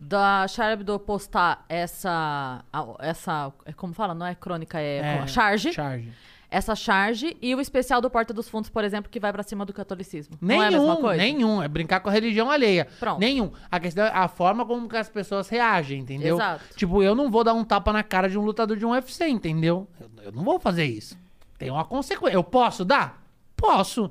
da 0.02 0.46
Hebdo 0.72 0.98
postar 0.98 1.64
essa, 1.68 2.64
essa, 2.98 3.52
é 3.64 3.72
como 3.72 3.94
fala, 3.94 4.14
não 4.14 4.26
é 4.26 4.34
crônica, 4.34 4.80
é, 4.80 4.98
É, 4.98 5.26
charge, 5.28 5.72
charge. 5.72 6.12
essa 6.50 6.74
charge 6.74 7.36
e 7.40 7.54
o 7.54 7.60
especial 7.60 8.00
do 8.00 8.10
Porta 8.10 8.34
dos 8.34 8.48
Fundos, 8.48 8.68
por 8.68 8.82
exemplo, 8.82 9.08
que 9.10 9.20
vai 9.20 9.32
pra 9.32 9.44
cima 9.44 9.64
do 9.64 9.72
catolicismo. 9.72 10.36
Nenhum, 10.40 10.58
não 10.58 10.64
é 10.64 10.66
a 10.66 10.70
mesma 10.72 10.96
coisa? 10.96 11.22
nenhum. 11.22 11.62
É 11.62 11.68
brincar 11.68 12.00
com 12.00 12.08
a 12.08 12.12
religião 12.12 12.50
alheia. 12.50 12.88
Pronto. 12.98 13.20
Nenhum. 13.20 13.52
A 13.70 13.78
questão 13.78 14.04
é 14.04 14.10
a 14.12 14.26
forma 14.26 14.66
como 14.66 14.88
que 14.88 14.96
as 14.96 15.08
pessoas 15.08 15.48
reagem, 15.48 16.00
entendeu? 16.00 16.34
Exato. 16.36 16.64
Tipo, 16.76 17.00
eu 17.02 17.14
não 17.14 17.30
vou 17.30 17.44
dar 17.44 17.54
um 17.54 17.64
tapa 17.64 17.92
na 17.92 18.02
cara 18.02 18.28
de 18.28 18.36
um 18.36 18.42
lutador 18.42 18.76
de 18.76 18.84
um 18.84 18.90
UFC, 18.90 19.28
entendeu? 19.28 19.86
Eu, 20.00 20.10
eu 20.24 20.32
não 20.32 20.42
vou 20.42 20.58
fazer 20.58 20.84
isso. 20.84 21.16
Tem 21.56 21.70
uma 21.70 21.84
consequência. 21.84 22.34
Eu 22.36 22.42
posso 22.42 22.84
dar? 22.84 23.22
Posso. 23.56 24.10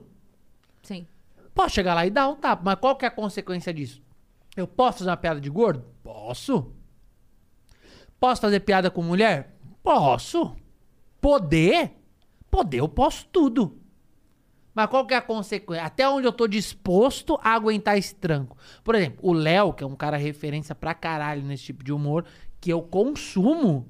Sim. 0.84 1.06
Posso 1.54 1.76
chegar 1.76 1.94
lá 1.94 2.06
e 2.06 2.10
dar 2.10 2.30
um 2.30 2.36
tapa, 2.36 2.62
mas 2.64 2.76
qual 2.80 2.96
que 2.96 3.04
é 3.04 3.10
a 3.10 3.12
consequência 3.12 3.74
disso? 3.74 4.02
Eu 4.56 4.68
posso 4.68 5.00
fazer 5.00 5.10
uma 5.10 5.18
piada 5.18 5.40
de 5.40 5.50
gordo? 5.50 5.86
Posso. 6.04 6.74
Posso 8.20 8.42
fazer 8.42 8.60
piada 8.62 8.92
com 8.92 9.02
mulher? 9.02 9.58
Posso. 9.82 10.56
Poder? 11.20 11.92
Poder, 12.50 12.80
eu 12.80 12.90
posso 12.90 13.26
tudo. 13.32 13.80
Mas 14.74 14.88
qual 14.88 15.06
que 15.06 15.14
é 15.14 15.18
a 15.18 15.22
consequência? 15.22 15.86
Até 15.86 16.08
onde 16.08 16.28
eu 16.28 16.32
tô 16.32 16.48
disposto 16.48 17.38
a 17.42 17.54
aguentar 17.54 17.98
esse 17.98 18.16
tranco? 18.16 18.58
Por 18.84 18.96
exemplo, 18.96 19.20
o 19.22 19.34
Léo, 19.34 19.74
que 19.74 19.84
é 19.84 19.88
um 19.88 19.96
cara 19.96 20.18
referência 20.18 20.74
pra 20.74 20.94
caralho 20.94 21.44
nesse 21.44 21.64
tipo 21.66 21.84
de 21.84 21.92
humor, 21.92 22.26
que 22.60 22.72
eu 22.72 22.82
consumo, 22.82 23.88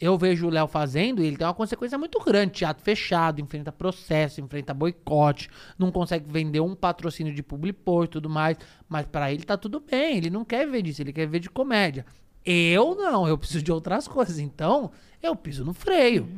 eu 0.00 0.16
vejo 0.16 0.46
o 0.46 0.50
Léo 0.50 0.68
fazendo 0.68 1.22
e 1.22 1.26
ele 1.26 1.36
tem 1.36 1.46
uma 1.46 1.54
consequência 1.54 1.98
muito 1.98 2.18
grande. 2.20 2.52
Teatro 2.52 2.82
fechado, 2.82 3.40
enfrenta 3.40 3.72
processo, 3.72 4.40
enfrenta 4.40 4.72
boicote, 4.72 5.50
não 5.76 5.90
consegue 5.90 6.30
vender 6.30 6.60
um 6.60 6.74
patrocínio 6.74 7.34
de 7.34 7.42
publipor 7.42 8.04
e 8.04 8.08
tudo 8.08 8.30
mais. 8.30 8.56
Mas 8.88 9.06
pra 9.06 9.32
ele 9.32 9.42
tá 9.42 9.56
tudo 9.56 9.80
bem, 9.80 10.16
ele 10.16 10.30
não 10.30 10.44
quer 10.44 10.68
ver 10.68 10.82
disso, 10.82 11.02
ele 11.02 11.12
quer 11.12 11.26
ver 11.26 11.40
de 11.40 11.50
comédia. 11.50 12.06
Eu 12.44 12.94
não, 12.94 13.26
eu 13.26 13.36
preciso 13.36 13.62
de 13.62 13.72
outras 13.72 14.06
coisas. 14.08 14.38
Então, 14.38 14.90
eu 15.20 15.34
piso 15.34 15.64
no 15.64 15.74
freio. 15.74 16.28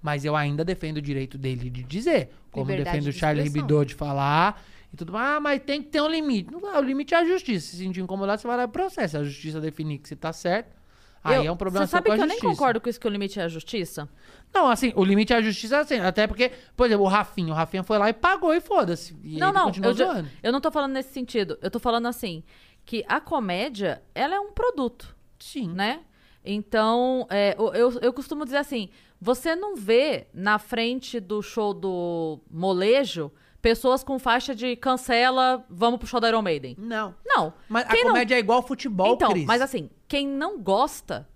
Mas 0.00 0.24
eu 0.24 0.36
ainda 0.36 0.64
defendo 0.64 0.98
o 0.98 1.02
direito 1.02 1.36
dele 1.36 1.68
de 1.70 1.82
dizer. 1.82 2.30
Como 2.50 2.70
Liberdade 2.70 2.98
defendo 2.98 3.14
o 3.14 3.18
Charlie. 3.18 3.46
Hebdo 3.46 3.84
de 3.84 3.94
falar 3.94 4.62
e 4.92 4.96
tudo 4.96 5.12
mais. 5.12 5.36
Ah, 5.36 5.40
mas 5.40 5.60
tem 5.62 5.82
que 5.82 5.88
ter 5.88 6.00
um 6.00 6.08
limite. 6.08 6.52
Não, 6.52 6.78
o 6.78 6.82
limite 6.82 7.14
é 7.14 7.16
a 7.16 7.24
justiça. 7.24 7.70
Se 7.70 7.78
sentir 7.78 8.00
incomodado, 8.00 8.40
você 8.40 8.46
vai 8.46 8.56
lá 8.56 8.64
e 8.64 8.68
processa. 8.68 9.18
A 9.18 9.24
justiça 9.24 9.60
definir 9.60 9.98
que 9.98 10.08
você 10.08 10.14
tá 10.14 10.32
certo. 10.32 10.83
Aí 11.24 11.36
Eu- 11.36 11.44
é 11.44 11.50
um 11.50 11.56
problema 11.56 11.86
Você 11.86 11.90
sabe 11.90 12.10
que 12.14 12.20
eu 12.20 12.26
nem 12.26 12.38
concordo 12.38 12.80
com 12.80 12.88
isso 12.88 13.00
que 13.00 13.06
o 13.06 13.10
limite 13.10 13.40
é 13.40 13.44
a 13.44 13.48
justiça? 13.48 14.06
Não, 14.52 14.68
assim, 14.68 14.92
o 14.94 15.02
limite 15.02 15.32
é 15.32 15.36
a 15.36 15.40
justiça, 15.42 15.78
assim, 15.80 15.98
até 15.98 16.26
porque, 16.26 16.52
por 16.76 16.86
exemplo, 16.86 17.04
o 17.04 17.08
Rafinha, 17.08 17.50
o 17.52 17.56
Rafinha 17.56 17.82
foi 17.82 17.96
lá 17.98 18.10
e 18.10 18.12
pagou 18.12 18.52
e 18.54 18.60
foda-se. 18.60 19.16
E 19.24 19.38
não, 19.38 19.48
ele 19.68 19.80
não, 19.80 19.88
eu, 19.88 19.94
já- 19.94 20.24
eu 20.42 20.52
não 20.52 20.60
tô 20.60 20.70
falando 20.70 20.92
nesse 20.92 21.12
sentido. 21.12 21.58
Eu 21.62 21.70
tô 21.70 21.78
falando 21.80 22.06
assim, 22.06 22.44
que 22.84 23.02
a 23.08 23.20
comédia, 23.20 24.02
ela 24.14 24.34
é 24.34 24.38
um 24.40 24.52
produto. 24.52 25.16
Sim. 25.40 25.72
Né? 25.72 26.00
Então, 26.44 27.26
é, 27.30 27.56
eu, 27.58 27.98
eu 28.02 28.12
costumo 28.12 28.44
dizer 28.44 28.58
assim, 28.58 28.90
você 29.20 29.56
não 29.56 29.74
vê 29.74 30.26
na 30.34 30.58
frente 30.58 31.18
do 31.18 31.40
show 31.40 31.72
do 31.72 32.38
molejo 32.50 33.32
pessoas 33.64 34.04
com 34.04 34.18
faixa 34.18 34.54
de 34.54 34.76
cancela, 34.76 35.64
vamos 35.70 35.98
pro 35.98 36.06
show 36.06 36.20
da 36.20 36.28
Iron 36.28 36.42
Maiden. 36.42 36.76
Não. 36.78 37.14
Não. 37.24 37.54
Mas 37.66 37.86
Quem 37.88 38.02
a 38.02 38.04
não- 38.04 38.10
comédia 38.10 38.34
é 38.34 38.38
igual 38.38 38.58
ao 38.58 38.66
futebol, 38.66 39.14
Então, 39.14 39.30
Cris. 39.30 39.46
mas 39.46 39.62
assim, 39.62 39.88
quem 40.06 40.28
não 40.28 40.60
gosta, 40.60 41.26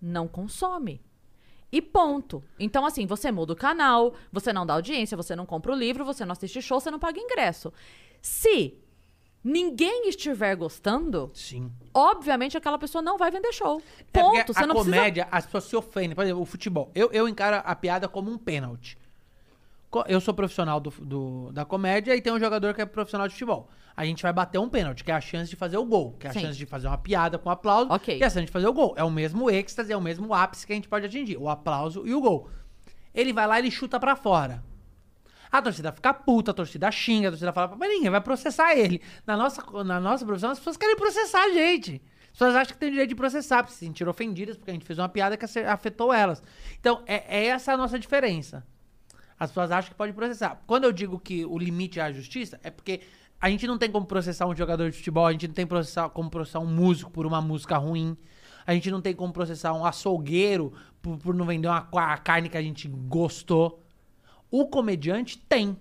não 0.00 0.28
consome. 0.28 1.02
E 1.72 1.82
ponto. 1.82 2.44
Então, 2.60 2.86
assim, 2.86 3.06
você 3.06 3.32
muda 3.32 3.54
o 3.54 3.56
canal, 3.56 4.14
você 4.32 4.52
não 4.52 4.64
dá 4.64 4.74
audiência, 4.74 5.16
você 5.16 5.34
não 5.34 5.44
compra 5.44 5.72
o 5.72 5.74
livro, 5.74 6.04
você 6.04 6.24
não 6.24 6.30
assiste 6.30 6.62
show, 6.62 6.78
você 6.78 6.92
não 6.92 7.00
paga 7.00 7.18
ingresso. 7.18 7.72
Se 8.22 8.78
ninguém 9.42 10.08
estiver 10.08 10.54
gostando, 10.54 11.32
Sim. 11.34 11.72
obviamente 11.92 12.56
aquela 12.56 12.78
pessoa 12.78 13.02
não 13.02 13.18
vai 13.18 13.32
vender 13.32 13.52
show. 13.52 13.82
É 14.12 14.20
Ponto. 14.20 14.36
porque 14.36 14.52
Você 14.52 14.62
a 14.62 14.66
não 14.68 14.76
comédia, 14.76 15.26
as 15.28 15.44
pessoas 15.44 15.64
se 15.64 15.74
ofendem. 15.74 16.14
Por 16.14 16.22
exemplo, 16.22 16.40
o 16.40 16.46
futebol. 16.46 16.92
Eu, 16.94 17.10
eu 17.12 17.28
encaro 17.28 17.60
a 17.66 17.74
piada 17.74 18.08
como 18.08 18.30
um 18.30 18.38
pênalti. 18.38 18.96
Eu 20.08 20.20
sou 20.20 20.32
profissional 20.34 20.80
do, 20.80 20.90
do- 20.90 21.52
da 21.52 21.64
comédia 21.64 22.16
e 22.16 22.20
tem 22.20 22.32
um 22.32 22.38
jogador 22.40 22.74
que 22.74 22.80
é 22.82 22.86
profissional 22.86 23.28
de 23.28 23.34
futebol. 23.34 23.68
A 23.96 24.04
gente 24.04 24.22
vai 24.22 24.32
bater 24.32 24.58
um 24.58 24.68
pênalti, 24.68 25.04
que 25.04 25.10
é 25.10 25.14
a 25.14 25.20
chance 25.20 25.48
de 25.50 25.56
fazer 25.56 25.76
o 25.76 25.84
gol, 25.84 26.12
que 26.18 26.26
é 26.26 26.30
a 26.30 26.32
Sim. 26.32 26.40
chance 26.40 26.58
de 26.58 26.66
fazer 26.66 26.88
uma 26.88 26.98
piada 26.98 27.38
com 27.38 27.48
aplauso, 27.50 27.92
Ok. 27.92 28.16
que 28.18 28.24
é 28.24 28.26
a 28.26 28.30
chance 28.30 28.46
de 28.46 28.50
fazer 28.52 28.66
o 28.66 28.72
gol. 28.72 28.94
É 28.96 29.04
o 29.04 29.10
mesmo 29.10 29.48
êxtase, 29.50 29.92
é 29.92 29.96
o 29.96 30.00
mesmo 30.00 30.34
ápice 30.34 30.66
que 30.66 30.72
a 30.72 30.76
gente 30.76 30.88
pode 30.88 31.06
atingir, 31.06 31.36
o 31.36 31.48
aplauso 31.48 32.06
e 32.06 32.12
o 32.14 32.20
gol. 32.20 32.48
Ele 33.14 33.32
vai 33.32 33.46
lá 33.46 33.58
e 33.58 33.62
ele 33.62 33.70
chuta 33.70 34.00
pra 34.00 34.16
fora. 34.16 34.62
A 35.52 35.62
torcida 35.62 35.92
fica 35.92 36.12
puta, 36.12 36.50
a 36.50 36.54
torcida 36.54 36.90
xinga, 36.90 37.28
a 37.28 37.30
torcida 37.30 37.52
fala, 37.52 37.76
mas 37.78 37.88
ninguém 37.88 38.10
vai 38.10 38.20
processar 38.20 38.74
ele. 38.76 39.00
Na 39.24 39.36
nossa, 39.36 39.62
na 39.84 40.00
nossa 40.00 40.24
profissão, 40.26 40.50
as 40.50 40.58
pessoas 40.58 40.76
querem 40.76 40.96
processar 40.96 41.44
a 41.44 41.50
gente. 41.50 42.02
As 42.24 42.30
pessoas 42.32 42.56
acham 42.56 42.72
que 42.72 42.80
tem 42.80 42.90
direito 42.90 43.10
de 43.10 43.14
processar, 43.14 43.62
porque 43.62 43.72
se 43.74 43.84
sentiram 43.86 44.10
ofendidas, 44.10 44.56
porque 44.56 44.72
a 44.72 44.74
gente 44.74 44.84
fez 44.84 44.98
uma 44.98 45.08
piada 45.08 45.36
que 45.36 45.44
afetou 45.60 46.12
elas. 46.12 46.42
Então, 46.80 47.02
é, 47.06 47.38
é 47.42 47.46
essa 47.46 47.72
a 47.72 47.76
nossa 47.76 47.96
diferença. 48.00 48.66
As 49.38 49.50
pessoas 49.50 49.70
acham 49.70 49.90
que 49.90 49.96
pode 49.96 50.12
processar. 50.12 50.62
Quando 50.66 50.84
eu 50.84 50.92
digo 50.92 51.18
que 51.18 51.44
o 51.44 51.58
limite 51.58 51.98
é 51.98 52.02
a 52.02 52.12
justiça, 52.12 52.58
é 52.62 52.70
porque 52.70 53.00
a 53.40 53.50
gente 53.50 53.66
não 53.66 53.76
tem 53.76 53.90
como 53.90 54.06
processar 54.06 54.46
um 54.46 54.56
jogador 54.56 54.90
de 54.90 54.96
futebol, 54.96 55.26
a 55.26 55.32
gente 55.32 55.48
não 55.48 55.54
tem 55.54 55.66
processar, 55.66 56.08
como 56.10 56.30
processar 56.30 56.60
um 56.60 56.66
músico 56.66 57.10
por 57.10 57.26
uma 57.26 57.40
música 57.40 57.76
ruim, 57.76 58.16
a 58.66 58.72
gente 58.72 58.90
não 58.90 59.00
tem 59.00 59.14
como 59.14 59.32
processar 59.32 59.74
um 59.74 59.84
açougueiro 59.84 60.72
por, 61.02 61.18
por 61.18 61.34
não 61.34 61.44
vender 61.44 61.68
uma, 61.68 61.86
a 61.92 62.16
carne 62.16 62.48
que 62.48 62.56
a 62.56 62.62
gente 62.62 62.88
gostou. 62.88 63.82
O 64.50 64.66
comediante 64.66 65.36
tem. 65.36 65.76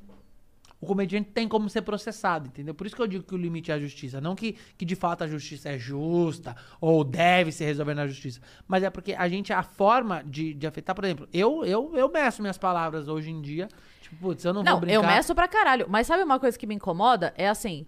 O 0.84 0.86
comediante 0.86 1.30
tem 1.32 1.48
como 1.48 1.70
ser 1.70 1.82
processado, 1.82 2.48
entendeu? 2.48 2.74
Por 2.74 2.86
isso 2.86 2.96
que 2.96 3.02
eu 3.02 3.08
digo 3.08 3.24
que 3.24 3.34
o 3.34 3.38
limite 3.38 3.72
é 3.72 3.74
a 3.76 3.80
justiça. 3.80 4.20
Não 4.20 4.36
que, 4.36 4.58
que 4.78 4.84
de 4.86 4.96
fato 4.96 5.24
a 5.24 5.28
justiça 5.28 5.70
é 5.70 5.78
justa 5.80 6.56
ou 6.82 7.04
deve 7.04 7.52
ser 7.52 7.66
resolvida 7.66 7.96
na 8.02 8.08
justiça. 8.08 8.42
Mas 8.68 8.84
é 8.84 8.90
porque 8.90 9.14
a 9.14 9.28
gente, 9.30 9.54
a 9.54 9.64
forma 9.64 10.22
de, 10.26 10.54
de 10.54 10.68
afetar, 10.68 10.94
por 10.94 11.06
exemplo, 11.06 11.28
eu, 11.32 11.64
eu, 11.66 11.96
eu 11.96 12.10
meço 12.12 12.42
minhas 12.42 12.58
palavras 12.58 13.08
hoje 13.08 13.32
em 13.32 13.42
dia. 13.42 13.70
Tipo, 14.02 14.16
putz, 14.18 14.44
eu 14.44 14.54
não, 14.54 14.62
Não, 14.62 14.72
vou 14.74 14.82
brincar. 14.82 14.96
eu 14.96 15.04
meço 15.08 15.34
pra 15.34 15.48
caralho. 15.48 15.86
Mas 15.90 16.06
sabe 16.08 16.22
uma 16.24 16.40
coisa 16.40 16.60
que 16.60 16.68
me 16.68 16.76
incomoda? 16.76 17.34
É 17.38 17.48
assim. 17.48 17.88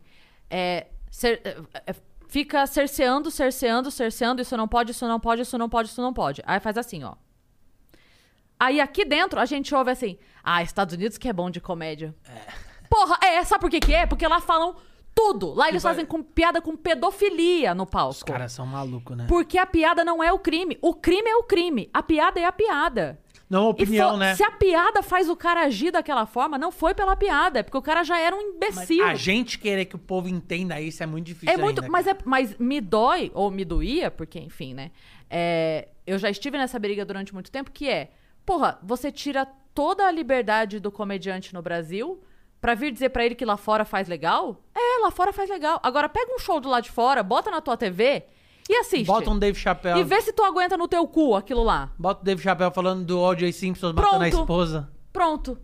É, 0.49 0.87
cer- 1.11 1.41
é, 1.43 1.57
é, 1.87 1.95
fica 2.29 2.65
cerceando, 2.65 3.29
cerceando, 3.29 3.91
cerceando. 3.91 4.41
Isso 4.41 4.55
não 4.55 4.67
pode, 4.67 4.91
isso 4.91 5.05
não 5.07 5.19
pode, 5.19 5.41
isso 5.41 5.57
não 5.57 5.67
pode, 5.67 5.89
isso 5.89 6.01
não 6.01 6.13
pode. 6.13 6.41
Aí 6.45 6.59
faz 6.59 6.77
assim, 6.77 7.03
ó. 7.03 7.15
Aí 8.57 8.79
aqui 8.79 9.03
dentro 9.03 9.37
a 9.39 9.45
gente 9.45 9.75
ouve 9.75 9.91
assim. 9.91 10.17
Ah, 10.41 10.63
Estados 10.63 10.95
Unidos 10.95 11.17
que 11.17 11.27
é 11.27 11.33
bom 11.33 11.49
de 11.49 11.59
comédia. 11.59 12.15
Porra, 12.89 13.17
é, 13.23 13.43
sabe 13.43 13.61
por 13.61 13.69
que 13.69 13.79
que 13.79 13.93
é? 13.93 14.05
Porque 14.05 14.27
lá 14.27 14.39
falam 14.39 14.75
tudo. 15.13 15.53
Lá 15.53 15.69
eles 15.69 15.81
fazem 15.81 16.05
com, 16.05 16.21
piada 16.21 16.61
com 16.61 16.75
pedofilia 16.75 17.73
no 17.73 17.85
palco. 17.85 18.11
Os 18.11 18.23
caras 18.23 18.51
são 18.51 18.65
malucos, 18.65 19.15
né? 19.15 19.25
Porque 19.27 19.57
a 19.57 19.65
piada 19.65 20.03
não 20.03 20.23
é 20.23 20.31
o 20.31 20.39
crime. 20.39 20.77
O 20.81 20.93
crime 20.93 21.29
é 21.29 21.35
o 21.37 21.43
crime. 21.43 21.89
A 21.93 22.03
piada 22.03 22.39
é 22.39 22.45
a 22.45 22.51
piada. 22.51 23.19
Não, 23.49 23.69
opinião, 23.69 24.11
fo- 24.11 24.17
né? 24.17 24.35
Se 24.35 24.43
a 24.43 24.49
piada 24.51 25.03
faz 25.03 25.29
o 25.29 25.35
cara 25.35 25.61
agir 25.61 25.91
daquela 25.91 26.25
forma, 26.25 26.57
não 26.57 26.71
foi 26.71 26.95
pela 26.95 27.15
piada, 27.15 27.59
é 27.59 27.63
porque 27.63 27.77
o 27.77 27.81
cara 27.81 28.03
já 28.03 28.19
era 28.19 28.35
um 28.35 28.41
imbecil. 28.41 29.05
A 29.05 29.13
gente 29.13 29.59
querer 29.59 29.85
que 29.85 29.95
o 29.95 29.99
povo 29.99 30.27
entenda 30.27 30.81
isso 30.81 31.03
é 31.03 31.05
muito 31.05 31.27
difícil 31.27 31.53
É 31.53 31.57
muito, 31.57 31.79
ainda, 31.81 31.91
mas, 31.91 32.07
é, 32.07 32.17
mas 32.25 32.57
me 32.57 32.81
dói, 32.81 33.31
ou 33.35 33.51
me 33.51 33.63
doía, 33.63 34.09
porque, 34.09 34.39
enfim, 34.39 34.73
né? 34.73 34.89
É, 35.29 35.89
eu 36.07 36.17
já 36.17 36.27
estive 36.29 36.57
nessa 36.57 36.79
briga 36.79 37.05
durante 37.05 37.33
muito 37.35 37.51
tempo, 37.51 37.69
que 37.71 37.87
é, 37.87 38.09
porra, 38.43 38.79
você 38.81 39.11
tira 39.11 39.45
toda 39.75 40.07
a 40.07 40.11
liberdade 40.11 40.79
do 40.79 40.91
comediante 40.91 41.53
no 41.53 41.61
Brasil 41.61 42.19
pra 42.65 42.73
vir 42.73 42.91
dizer 42.91 43.09
pra 43.09 43.23
ele 43.23 43.35
que 43.35 43.45
lá 43.45 43.57
fora 43.57 43.85
faz 43.85 44.07
legal? 44.07 44.59
É, 44.73 45.03
lá 45.03 45.11
fora 45.11 45.31
faz 45.31 45.47
legal. 45.47 45.79
Agora 45.83 46.09
pega 46.09 46.33
um 46.33 46.39
show 46.39 46.59
do 46.59 46.67
lado 46.67 46.85
de 46.85 46.89
fora, 46.89 47.21
bota 47.21 47.51
na 47.51 47.61
tua 47.61 47.77
TV 47.77 48.23
e 48.67 48.75
assiste. 48.77 49.05
Bota 49.05 49.29
um 49.29 49.37
Dave 49.37 49.55
Chappelle. 49.55 49.99
E 49.99 50.03
vê 50.03 50.19
se 50.19 50.33
tu 50.33 50.43
aguenta 50.43 50.75
no 50.75 50.87
teu 50.87 51.07
cu 51.07 51.35
aquilo 51.35 51.61
lá. 51.61 51.91
Bota 51.95 52.21
o 52.21 52.25
Dave 52.25 52.41
Chappelle 52.41 52.73
falando 52.73 53.05
do 53.05 53.21
O.J. 53.21 53.51
Simpson 53.51 53.93
matando 53.93 54.15
a 54.15 54.17
Pronto. 54.17 54.39
esposa. 54.39 54.89
Pronto. 55.13 55.59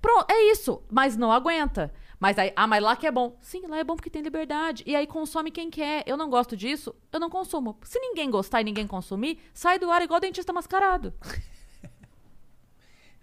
Pronto, 0.00 0.30
é 0.30 0.52
isso. 0.52 0.80
Mas 0.88 1.16
não 1.16 1.32
aguenta. 1.32 1.92
Mas 2.20 2.38
aí, 2.38 2.52
ah, 2.54 2.68
mas 2.68 2.80
lá 2.80 2.94
que 2.94 3.08
é 3.08 3.10
bom. 3.10 3.36
Sim, 3.42 3.66
lá 3.66 3.78
é 3.78 3.82
bom 3.84 3.96
porque 3.96 4.08
tem 4.08 4.22
liberdade. 4.22 4.84
E 4.86 4.94
aí 4.94 5.04
consome 5.04 5.50
quem 5.50 5.68
quer. 5.68 6.04
Eu 6.06 6.16
não 6.16 6.30
gosto 6.30 6.56
disso, 6.56 6.94
eu 7.12 7.18
não 7.18 7.28
consumo. 7.28 7.76
Se 7.82 7.98
ninguém 7.98 8.30
gostar 8.30 8.60
e 8.60 8.64
ninguém 8.64 8.86
consumir, 8.86 9.40
sai 9.52 9.80
do 9.80 9.90
ar 9.90 10.00
igual 10.00 10.20
dentista 10.20 10.52
mascarado. 10.52 11.12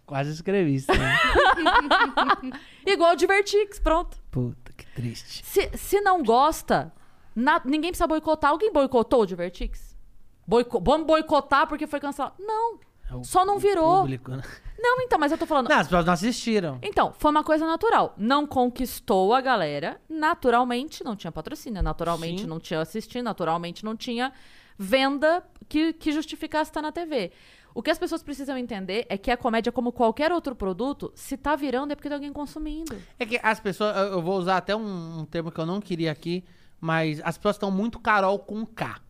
Quase 0.05 0.31
escrevi 0.31 0.75
isso, 0.75 0.91
né? 0.91 1.17
igual 2.85 3.15
Divertix, 3.15 3.79
pronto. 3.79 4.17
Puta, 4.29 4.73
que 4.73 4.85
triste. 4.87 5.43
Se, 5.45 5.69
se 5.77 6.01
não 6.01 6.23
gosta, 6.23 6.91
na- 7.35 7.61
ninguém 7.63 7.91
precisa 7.91 8.07
boicotar. 8.07 8.51
Alguém 8.51 8.71
boicotou 8.71 9.21
o 9.21 9.25
Divertix? 9.25 9.97
Boico, 10.45 10.81
vamos 10.83 11.07
boicotar 11.07 11.67
porque 11.67 11.87
foi 11.87 11.99
cancelado. 11.99 12.35
Não. 12.39 12.79
É 13.09 13.15
o- 13.15 13.23
Só 13.23 13.45
não 13.45 13.55
o 13.55 13.59
virou. 13.59 14.01
público, 14.01 14.31
né? 14.31 14.43
Não, 14.77 14.99
então, 15.01 15.17
mas 15.17 15.31
eu 15.31 15.37
tô 15.37 15.45
falando. 15.45 15.69
Não, 15.69 15.77
as 15.77 15.87
pessoas 15.87 16.05
não 16.05 16.13
assistiram. 16.13 16.79
Então, 16.81 17.13
foi 17.17 17.31
uma 17.31 17.43
coisa 17.43 17.65
natural. 17.65 18.13
Não 18.17 18.45
conquistou 18.45 19.33
a 19.33 19.39
galera, 19.39 20.01
naturalmente 20.09 21.03
não 21.03 21.15
tinha 21.15 21.31
patrocínio, 21.31 21.81
naturalmente 21.81 22.41
Sim. 22.41 22.47
não 22.47 22.59
tinha 22.59 22.81
assistir, 22.81 23.21
naturalmente 23.21 23.85
não 23.85 23.95
tinha 23.95 24.33
venda 24.77 25.43
que, 25.67 25.93
que 25.93 26.11
justificasse 26.11 26.69
estar 26.69 26.81
na 26.81 26.91
TV. 26.91 27.31
O 27.75 27.81
que 27.81 27.89
as 27.89 27.97
pessoas 27.97 28.21
precisam 28.21 28.57
entender 28.57 29.05
é 29.09 29.17
que 29.17 29.31
a 29.31 29.37
comédia, 29.37 29.71
como 29.71 29.91
qualquer 29.91 30.31
outro 30.31 30.55
produto, 30.55 31.11
se 31.15 31.35
tá 31.35 31.55
virando 31.55 31.91
é 31.91 31.95
porque 31.95 32.07
tem 32.07 32.15
alguém 32.15 32.31
consumindo. 32.31 32.95
É 33.17 33.25
que 33.25 33.39
as 33.41 33.59
pessoas, 33.59 33.95
eu 33.97 34.03
eu 34.13 34.21
vou 34.21 34.37
usar 34.37 34.57
até 34.57 34.75
um, 34.75 35.21
um 35.21 35.25
termo 35.25 35.51
que 35.51 35.59
eu 35.59 35.65
não 35.65 35.81
queria 35.81 36.11
aqui, 36.11 36.43
mas 36.79 37.19
as 37.23 37.37
pessoas 37.37 37.55
estão 37.55 37.71
muito 37.71 37.99
Carol 37.99 38.37
com 38.37 38.65
K. 38.65 39.01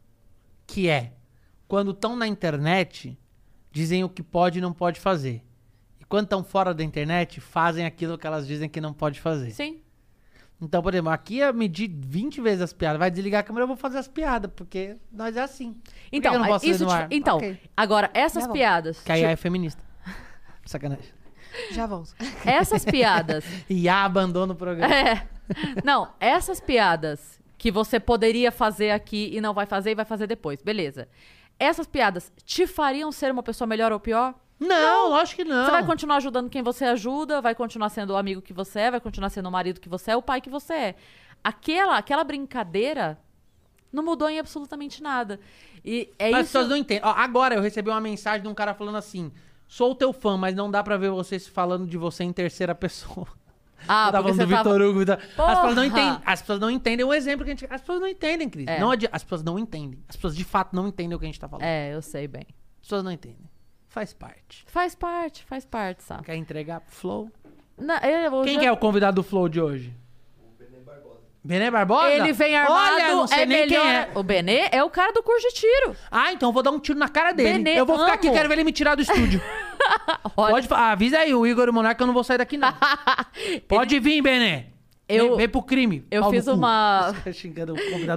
Que 0.65 0.87
é, 0.87 1.13
quando 1.67 1.91
estão 1.91 2.15
na 2.15 2.25
internet, 2.25 3.17
dizem 3.69 4.03
o 4.03 4.09
que 4.09 4.23
pode 4.23 4.59
e 4.59 4.61
não 4.61 4.71
pode 4.71 4.99
fazer. 4.99 5.43
E 5.99 6.05
quando 6.05 6.25
estão 6.25 6.41
fora 6.41 6.73
da 6.73 6.83
internet, 6.83 7.41
fazem 7.41 7.85
aquilo 7.85 8.17
que 8.17 8.25
elas 8.25 8.47
dizem 8.47 8.69
que 8.69 8.79
não 8.79 8.93
pode 8.93 9.19
fazer. 9.19 9.51
Sim. 9.51 9.82
Então, 10.63 10.81
por 10.81 10.93
exemplo, 10.93 11.11
aqui 11.11 11.39
eu 11.39 11.53
medi 11.53 11.87
20 11.87 12.41
vezes 12.41 12.61
as 12.61 12.73
piadas. 12.73 12.97
Vai 12.99 13.11
desligar 13.11 13.41
a 13.41 13.43
câmera, 13.43 13.63
eu 13.63 13.67
vou 13.67 13.75
fazer 13.77 13.97
as 13.97 14.07
piadas, 14.07 14.51
porque 14.55 14.95
nós 15.11 15.35
é 15.37 15.41
assim. 15.41 15.75
Então, 16.11 16.31
que 16.31 16.37
eu 16.37 16.39
não 16.41 16.47
posso 16.47 16.65
isso 16.65 16.85
te- 16.85 16.91
ar? 16.91 17.07
então 17.11 17.37
Ok. 17.37 17.59
agora, 17.75 18.09
essas 18.13 18.43
volto. 18.43 18.55
piadas. 18.57 18.99
Que 19.01 19.11
aí 19.11 19.23
é 19.23 19.35
feminista. 19.35 19.83
Sacanagem. 20.65 21.05
Já 21.71 21.85
volto. 21.85 22.15
essas 22.45 22.83
piadas 22.83 23.45
E 23.69 23.87
a 23.87 24.03
abandona 24.05 24.53
o 24.53 24.55
programa. 24.55 24.93
É. 24.93 25.27
Não, 25.83 26.09
essas 26.19 26.59
piadas 26.59 27.39
que 27.57 27.69
você 27.71 27.99
poderia 27.99 28.51
fazer 28.51 28.91
aqui 28.91 29.29
e 29.33 29.39
não 29.39 29.53
vai 29.53 29.65
fazer 29.65 29.91
e 29.91 29.95
vai 29.95 30.05
fazer 30.05 30.25
depois, 30.27 30.61
beleza. 30.61 31.07
Essas 31.59 31.85
piadas 31.85 32.31
te 32.43 32.65
fariam 32.65 33.11
ser 33.11 33.31
uma 33.31 33.43
pessoa 33.43 33.67
melhor 33.67 33.91
ou 33.91 33.99
pior? 33.99 34.33
Não, 34.59 35.09
lógico 35.09 35.43
que 35.43 35.49
não. 35.49 35.65
Você 35.65 35.71
vai 35.71 35.85
continuar 35.85 36.17
ajudando 36.17 36.49
quem 36.49 36.61
você 36.61 36.85
ajuda, 36.85 37.41
vai 37.41 37.53
continuar 37.55 37.89
sendo 37.89 38.11
o 38.11 38.15
amigo 38.17 38.41
que 38.41 38.53
você 38.53 38.79
é, 38.81 38.91
vai 38.91 38.99
continuar 39.01 39.29
sendo 39.29 39.47
o 39.47 39.51
marido 39.51 39.79
que 39.81 39.89
você 39.89 40.11
é, 40.11 40.15
o 40.15 40.21
pai 40.21 40.39
que 40.41 40.49
você 40.49 40.73
é. 40.73 40.95
Aquela, 41.43 41.97
aquela 41.97 42.23
brincadeira 42.23 43.17
não 43.91 44.03
mudou 44.03 44.29
em 44.29 44.39
absolutamente 44.39 45.03
nada. 45.03 45.39
E 45.83 46.09
é 46.17 46.27
As 46.29 46.31
isso. 46.31 46.39
pessoas 46.53 46.69
não 46.69 46.77
entendem. 46.77 47.03
Ó, 47.05 47.11
agora 47.11 47.55
eu 47.55 47.61
recebi 47.61 47.89
uma 47.89 47.99
mensagem 47.99 48.41
de 48.43 48.47
um 48.47 48.53
cara 48.53 48.73
falando 48.73 48.95
assim: 48.97 49.31
sou 49.67 49.93
teu 49.93 50.13
fã, 50.13 50.37
mas 50.37 50.55
não 50.55 50.71
dá 50.71 50.81
pra 50.81 50.95
ver 50.97 51.09
você 51.11 51.37
falando 51.39 51.85
de 51.85 51.97
você 51.97 52.23
em 52.23 52.31
terceira 52.31 52.73
pessoa. 52.75 53.27
Ah, 53.85 54.09
porque 54.13 54.33
falando 54.33 54.47
do 54.47 54.55
tava- 54.55 54.63
Vitor 54.73 54.81
Hugo. 54.89 54.99
Vitor- 54.99 55.19
As 55.19 55.55
pessoas 55.57 55.75
não 55.75 55.83
entendem. 55.83 56.21
As 56.25 56.39
pessoas 56.41 56.59
não 56.61 56.69
entendem 56.71 57.05
o 57.05 57.13
exemplo 57.13 57.43
que 57.43 57.51
a 57.51 57.55
gente. 57.55 57.65
As 57.69 57.81
pessoas 57.81 57.99
não 57.99 58.07
entendem, 58.07 58.49
Cris. 58.49 58.67
É. 58.67 58.79
Não 58.79 58.91
As 59.11 59.23
pessoas 59.23 59.43
não 59.43 59.59
entendem. 59.59 59.99
As 60.07 60.15
pessoas 60.15 60.35
de 60.37 60.43
fato 60.45 60.73
não 60.73 60.87
entendem 60.87 61.13
o 61.15 61.19
que 61.19 61.25
a 61.25 61.27
gente 61.27 61.39
tá 61.39 61.49
falando. 61.49 61.65
É, 61.65 61.93
eu 61.93 62.01
sei 62.01 62.25
bem. 62.25 62.45
As 62.79 62.83
pessoas 62.87 63.03
não 63.03 63.11
entendem. 63.11 63.51
Faz 63.93 64.11
parte. 64.11 64.65
Faz 64.65 64.95
parte, 64.95 65.45
faz 65.45 65.65
parte, 65.65 66.01
sabe? 66.01 66.23
Quer 66.23 66.35
entregar 66.35 66.79
pro 66.81 66.91
Flow? 66.95 67.29
Não, 67.77 67.95
eu- 67.97 68.43
Quem 68.43 68.55
já- 68.55 68.59
que 68.61 68.65
é 68.65 68.71
o 68.71 68.77
convidado 68.77 69.17
do 69.17 69.23
Flow 69.23 69.47
de 69.47 69.61
hoje? 69.61 69.93
Benê 71.43 71.69
Barbosa. 71.69 72.09
Ele 72.09 72.33
vem 72.33 72.55
armado, 72.55 72.93
Olha, 72.95 73.07
não 73.09 73.27
sei 73.27 73.43
é 73.43 73.45
nem 73.45 73.67
melhor. 73.67 73.81
quem 73.83 73.95
é. 73.95 74.11
O 74.15 74.23
Benê 74.23 74.69
é 74.71 74.83
o 74.83 74.89
cara 74.89 75.11
do 75.11 75.21
curso 75.21 75.47
de 75.49 75.53
tiro. 75.53 75.95
Ah, 76.09 76.33
então 76.33 76.49
eu 76.49 76.53
vou 76.53 76.63
dar 76.63 76.71
um 76.71 76.79
tiro 76.79 76.97
na 76.97 77.07
cara 77.07 77.33
dele. 77.33 77.51
Benê, 77.59 77.79
eu 77.79 77.85
vou 77.85 77.99
ficar 77.99 78.13
aqui, 78.13 78.27
amo. 78.29 78.35
quero 78.35 78.49
ver 78.49 78.55
ele 78.55 78.63
me 78.63 78.71
tirar 78.71 78.95
do 78.95 79.03
estúdio. 79.03 79.39
Pode 80.35 80.67
avisa 80.73 81.19
aí, 81.19 81.35
o 81.35 81.45
Igor 81.45 81.67
e 81.67 81.69
o 81.69 81.73
Monarca, 81.73 82.01
eu 82.01 82.07
não 82.07 82.13
vou 82.15 82.23
sair 82.23 82.39
daqui, 82.39 82.57
não. 82.57 82.73
Pode 83.67 83.99
vir, 83.99 84.21
Benê. 84.23 84.72
Eu- 85.07 85.35
vem, 85.35 85.49
pro 85.49 85.61
crime. 85.61 86.05
eu 86.09 86.29
fiz 86.29 86.47
uma- 86.47 87.13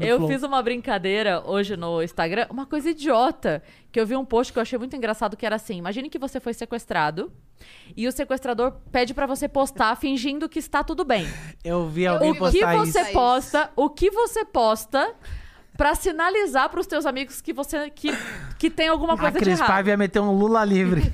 eu 0.02 0.16
Flow. 0.18 0.28
fiz 0.28 0.42
uma 0.44 0.62
brincadeira 0.62 1.42
hoje 1.44 1.76
no 1.76 2.00
Instagram, 2.02 2.46
uma 2.48 2.64
coisa 2.64 2.90
idiota, 2.90 3.60
que 3.90 3.98
eu 3.98 4.06
vi 4.06 4.14
um 4.16 4.24
post 4.24 4.52
que 4.52 4.58
eu 4.58 4.62
achei 4.62 4.78
muito 4.78 4.94
engraçado, 4.94 5.36
que 5.36 5.44
era 5.44 5.56
assim, 5.56 5.76
imagine 5.78 6.08
que 6.08 6.18
você 6.18 6.38
foi 6.38 6.54
sequestrado 6.54 7.32
e 7.96 8.06
o 8.06 8.12
sequestrador 8.12 8.72
pede 8.92 9.12
pra 9.14 9.26
você 9.26 9.48
postar 9.48 9.96
fingindo 10.00 10.48
que 10.48 10.58
está 10.60 10.84
tudo 10.84 11.04
bem. 11.04 11.26
Eu 11.64 11.88
vi 11.88 12.06
alguém 12.06 12.30
O 12.30 12.34
que 12.34 12.38
postar 12.38 12.76
você 12.76 13.00
isso. 13.02 13.12
posta, 13.12 13.70
o 13.74 13.90
que 13.90 14.08
você 14.10 14.44
posta 14.44 15.12
pra 15.76 15.94
sinalizar 15.94 16.70
pros 16.70 16.86
teus 16.86 17.04
amigos 17.04 17.42
que 17.42 17.52
você 17.52 17.90
que, 17.90 18.08
que 18.58 18.70
tem 18.70 18.88
alguma 18.88 19.12
A 19.12 19.18
coisa 19.18 19.32
de 19.38 19.44
Cris 19.44 19.58
errado. 19.58 19.68
Paiva 19.68 19.90
ia 19.90 19.96
meter 19.96 20.20
um 20.20 20.30
Lula 20.32 20.64
livre. 20.64 21.02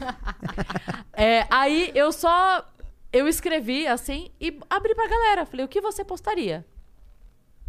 É, 1.15 1.47
aí 1.51 1.91
eu 1.95 2.11
só. 2.11 2.65
Eu 3.13 3.29
escrevi 3.29 3.87
assim 3.87 4.31
e 4.41 4.59
abri 4.71 4.95
pra 4.95 5.07
galera. 5.07 5.45
Falei, 5.47 5.65
o 5.65 5.69
que 5.69 5.81
você 5.81 6.05
postaria? 6.05 6.65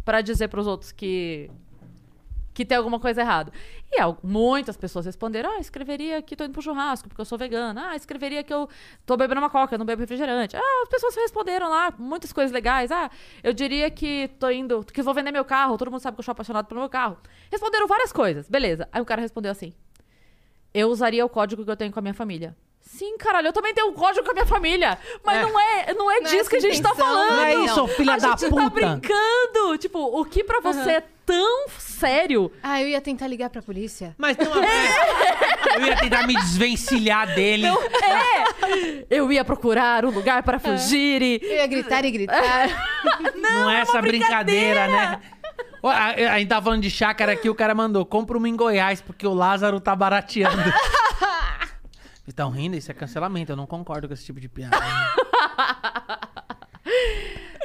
pra 0.04 0.20
dizer 0.20 0.48
pros 0.48 0.66
outros 0.66 0.92
que 0.92 1.50
que 2.52 2.64
tem 2.64 2.78
alguma 2.78 3.00
coisa 3.00 3.20
errada. 3.20 3.52
E 3.90 3.98
muitas 4.22 4.76
pessoas 4.76 5.06
responderam: 5.06 5.50
"Ah, 5.50 5.58
escreveria 5.58 6.22
que 6.22 6.36
tô 6.36 6.44
indo 6.44 6.52
pro 6.52 6.62
churrasco 6.62 7.08
porque 7.08 7.20
eu 7.20 7.24
sou 7.24 7.36
vegana. 7.36 7.88
Ah, 7.90 7.96
escreveria 7.96 8.44
que 8.44 8.54
eu 8.54 8.68
tô 9.04 9.16
bebendo 9.16 9.40
uma 9.40 9.50
coca, 9.50 9.76
não 9.76 9.84
bebo 9.84 10.00
refrigerante". 10.00 10.56
Ah, 10.56 10.82
as 10.84 10.88
pessoas 10.88 11.16
responderam 11.16 11.68
lá 11.68 11.92
muitas 11.98 12.32
coisas 12.32 12.52
legais. 12.52 12.92
Ah, 12.92 13.10
eu 13.42 13.52
diria 13.52 13.90
que 13.90 14.28
tô 14.38 14.48
indo, 14.50 14.84
que 14.84 15.02
vou 15.02 15.12
vender 15.12 15.32
meu 15.32 15.44
carro, 15.44 15.76
todo 15.76 15.90
mundo 15.90 16.00
sabe 16.00 16.16
que 16.16 16.20
eu 16.20 16.24
sou 16.24 16.32
apaixonado 16.32 16.66
pelo 16.66 16.80
meu 16.80 16.88
carro. 16.88 17.18
Responderam 17.50 17.88
várias 17.88 18.12
coisas. 18.12 18.48
Beleza. 18.48 18.88
Aí 18.92 19.00
o 19.02 19.04
cara 19.04 19.20
respondeu 19.20 19.50
assim: 19.50 19.72
"Eu 20.72 20.90
usaria 20.90 21.24
o 21.26 21.28
código 21.28 21.64
que 21.64 21.70
eu 21.70 21.76
tenho 21.76 21.92
com 21.92 21.98
a 21.98 22.02
minha 22.02 22.14
família". 22.14 22.56
Sim, 22.98 23.16
caralho, 23.18 23.48
eu 23.48 23.52
também 23.52 23.74
tenho 23.74 23.88
um 23.88 23.92
código 23.92 24.24
com 24.24 24.30
a 24.30 24.34
minha 24.34 24.46
família. 24.46 24.96
Mas 25.24 25.38
É. 25.38 25.42
não 25.42 25.58
é, 25.60 25.94
não 25.94 26.10
é 26.10 26.20
Não 26.20 26.26
é 26.28 26.30
disso 26.30 26.48
que 26.48 26.56
a 26.56 26.60
gente 26.60 26.80
tá 26.80 26.90
intenção, 26.90 27.06
falando. 27.06 27.30
Não 27.36 27.44
é 27.44 27.54
isso, 27.64 27.88
filha 27.88 28.12
a 28.12 28.16
da 28.18 28.28
gente 28.28 28.40
tá 28.42 28.48
puta. 28.50 28.70
brincando. 28.70 29.78
Tipo, 29.78 29.98
o 30.20 30.24
que 30.24 30.44
pra 30.44 30.60
você 30.60 30.90
é 30.90 31.02
tão 31.26 31.68
sério? 31.78 32.52
Ah, 32.62 32.80
eu 32.80 32.86
ia 32.88 33.00
tentar 33.00 33.26
ligar 33.26 33.50
pra 33.50 33.60
polícia. 33.62 34.14
Mas 34.16 34.36
tem 34.36 34.46
uma 34.46 34.56
coisa. 34.56 35.78
Eu 35.80 35.86
ia 35.86 35.96
tentar 35.96 36.26
me 36.26 36.34
desvencilhar 36.36 37.34
dele. 37.34 37.66
É! 37.66 39.04
Eu 39.10 39.32
ia 39.32 39.44
procurar 39.44 40.04
um 40.04 40.10
lugar 40.10 40.42
para 40.44 40.58
fugir 40.60 41.20
e. 41.22 41.40
Eu 41.42 41.54
ia 41.56 41.66
gritar 41.66 42.04
e 42.04 42.10
gritar. 42.12 42.68
Não, 43.34 43.68
é 43.70 43.80
essa 43.80 44.00
brincadeira, 44.00 44.86
né? 44.86 45.20
Ó, 45.82 45.90
A, 45.90 46.06
a 46.10 46.38
gente 46.38 46.48
tava 46.48 46.64
falando 46.64 46.80
de 46.82 46.90
chácara 46.90 47.32
aqui, 47.32 47.50
o 47.50 47.54
cara 47.54 47.74
mandou, 47.74 48.06
compra 48.06 48.38
uma 48.38 48.48
em 48.48 48.56
Goiás, 48.56 49.00
porque 49.02 49.26
o 49.26 49.34
Lázaro 49.34 49.80
tá 49.80 49.94
barateando. 49.96 50.56
Vocês 52.24 52.32
estão 52.32 52.48
rindo? 52.48 52.74
Isso 52.74 52.90
é 52.90 52.94
cancelamento, 52.94 53.52
eu 53.52 53.56
não 53.56 53.66
concordo 53.66 54.08
com 54.08 54.14
esse 54.14 54.24
tipo 54.24 54.40
de 54.40 54.48
piada. 54.48 54.74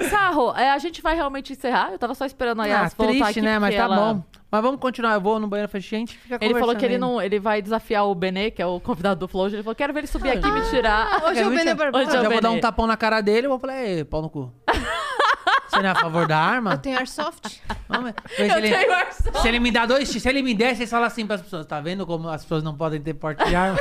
Sarro, 0.09 0.53
é, 0.53 0.69
a 0.69 0.77
gente 0.77 1.01
vai 1.01 1.15
realmente 1.15 1.53
encerrar. 1.53 1.93
Eu 1.93 1.99
tava 1.99 2.13
só 2.13 2.25
esperando 2.25 2.61
a 2.61 2.65
ah, 2.65 2.67
Yas 2.67 2.93
voltar 2.93 3.13
triste, 3.13 3.29
aqui. 3.29 3.41
né? 3.41 3.57
Mas 3.57 3.73
tá 3.73 3.83
ela- 3.83 3.95
bom. 3.95 4.23
Mas 4.51 4.61
vamos 4.61 4.81
continuar, 4.81 5.13
eu 5.13 5.21
vou 5.21 5.39
no 5.39 5.47
banheiro 5.47 5.71
a 5.71 5.79
gente 5.79 6.17
fica 6.17 6.37
Ele 6.41 6.55
falou 6.55 6.75
que 6.75 6.83
ele 6.83 6.95
ainda. 6.95 7.05
não. 7.05 7.21
Ele 7.21 7.39
vai 7.39 7.61
desafiar 7.61 8.05
o 8.05 8.15
Benê, 8.15 8.51
que 8.51 8.61
é 8.61 8.65
o 8.65 8.79
convidado 8.81 9.19
do 9.19 9.27
Flow. 9.27 9.47
Ele 9.47 9.63
falou: 9.63 9.75
quero 9.75 9.93
ver 9.93 9.99
ele 10.01 10.07
subir 10.07 10.31
aqui 10.31 10.47
e 10.47 10.51
me 10.51 10.69
tirar. 10.69 11.23
Hoje 11.23 11.39
é 11.39 11.47
o 11.47 11.51
Eu 11.51 11.55
Benê 11.55 11.73
Barbosa. 11.73 12.03
Hoje 12.07 12.17
é 12.17 12.19
o 12.19 12.23
já 12.23 12.29
vou 12.29 12.41
dar 12.41 12.51
um 12.51 12.59
tapão 12.59 12.87
na 12.87 12.97
cara 12.97 13.21
dele, 13.21 13.47
eu 13.47 13.51
vou 13.51 13.59
falar, 13.59 13.81
ei, 13.81 14.03
pau 14.03 14.21
no 14.21 14.29
cu. 14.29 14.51
Você 15.69 15.77
não 15.77 15.89
é 15.89 15.91
a 15.91 15.95
favor 15.95 16.27
da 16.27 16.37
arma? 16.37 16.73
Eu 16.73 16.77
tenho 16.79 16.97
airsoft. 16.97 17.61
Vamos 17.87 18.11
Eu 18.37 18.45
ele, 18.57 18.71
tenho 18.71 18.91
airsoft. 18.91 19.39
se 19.39 19.47
ele 19.47 19.59
me 19.59 19.71
dá 19.71 19.85
dois 19.85 20.09
se 20.09 20.27
ele 20.27 20.41
me 20.41 20.55
der, 20.55 20.75
vocês 20.75 20.89
falam 20.89 21.05
assim 21.05 21.27
pras 21.27 21.41
pessoas, 21.41 21.65
tá 21.65 21.79
vendo 21.79 22.07
como 22.07 22.27
as 22.27 22.41
pessoas 22.41 22.63
não 22.63 22.75
podem 22.75 22.99
ter 22.99 23.13
porte 23.13 23.45
de 23.45 23.55
arma? 23.55 23.79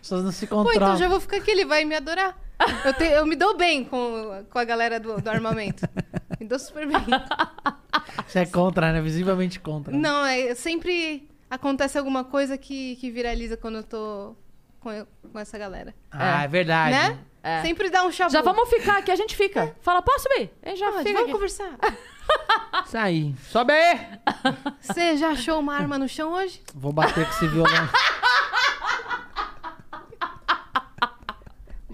pessoas 0.00 0.24
não 0.24 0.32
se 0.32 0.46
Pô, 0.46 0.56
controlam. 0.56 0.76
então 0.88 0.96
já 0.96 1.08
vou 1.08 1.20
ficar 1.20 1.36
aqui, 1.38 1.50
ele 1.50 1.64
vai 1.64 1.84
me 1.84 1.94
adorar. 1.96 2.36
Eu, 2.84 2.92
te- 2.94 3.04
eu 3.04 3.26
me 3.26 3.36
dou 3.36 3.56
bem 3.56 3.84
com, 3.84 4.44
com 4.50 4.58
a 4.58 4.64
galera 4.64 4.98
do, 4.98 5.20
do 5.20 5.28
armamento. 5.30 5.86
Me 6.40 6.46
dou 6.46 6.58
super 6.58 6.86
bem. 6.86 6.98
Você 8.26 8.40
é 8.40 8.46
contra, 8.46 8.92
né? 8.92 9.00
Visivelmente 9.00 9.60
contra. 9.60 9.96
Não, 9.96 10.24
é 10.24 10.54
sempre 10.54 11.28
acontece 11.50 11.96
alguma 11.98 12.24
coisa 12.24 12.58
que, 12.58 12.96
que 12.96 13.10
viraliza 13.10 13.56
quando 13.56 13.76
eu 13.78 13.82
tô 13.84 14.34
com, 14.80 14.90
com 15.32 15.38
essa 15.38 15.56
galera. 15.56 15.94
Ah, 16.10 16.44
é, 16.44 16.48
verdade. 16.48 16.92
Né? 16.96 17.18
É. 17.42 17.62
Sempre 17.62 17.88
dá 17.90 18.02
um 18.04 18.10
chabu. 18.10 18.30
Já 18.32 18.42
vamos 18.42 18.68
ficar 18.68 18.98
aqui, 18.98 19.10
a 19.12 19.16
gente 19.16 19.36
fica. 19.36 19.74
Fala, 19.80 20.02
posso 20.02 20.24
subir? 20.28 20.50
A 20.62 20.68
gente 20.70 20.78
já 20.80 20.90
fica 20.92 21.04
vamos 21.04 21.22
aqui. 21.22 21.32
conversar. 21.32 21.70
Isso 22.84 22.98
aí. 22.98 23.34
Sobe 23.48 23.72
aí! 23.72 24.00
Você 24.80 25.16
já 25.16 25.28
achou 25.30 25.58
uma 25.60 25.74
arma 25.76 25.96
no 25.96 26.08
chão 26.08 26.32
hoje? 26.32 26.60
Vou 26.74 26.92
bater 26.92 27.24
com 27.24 27.30
esse 27.30 27.46
violão. 27.46 27.70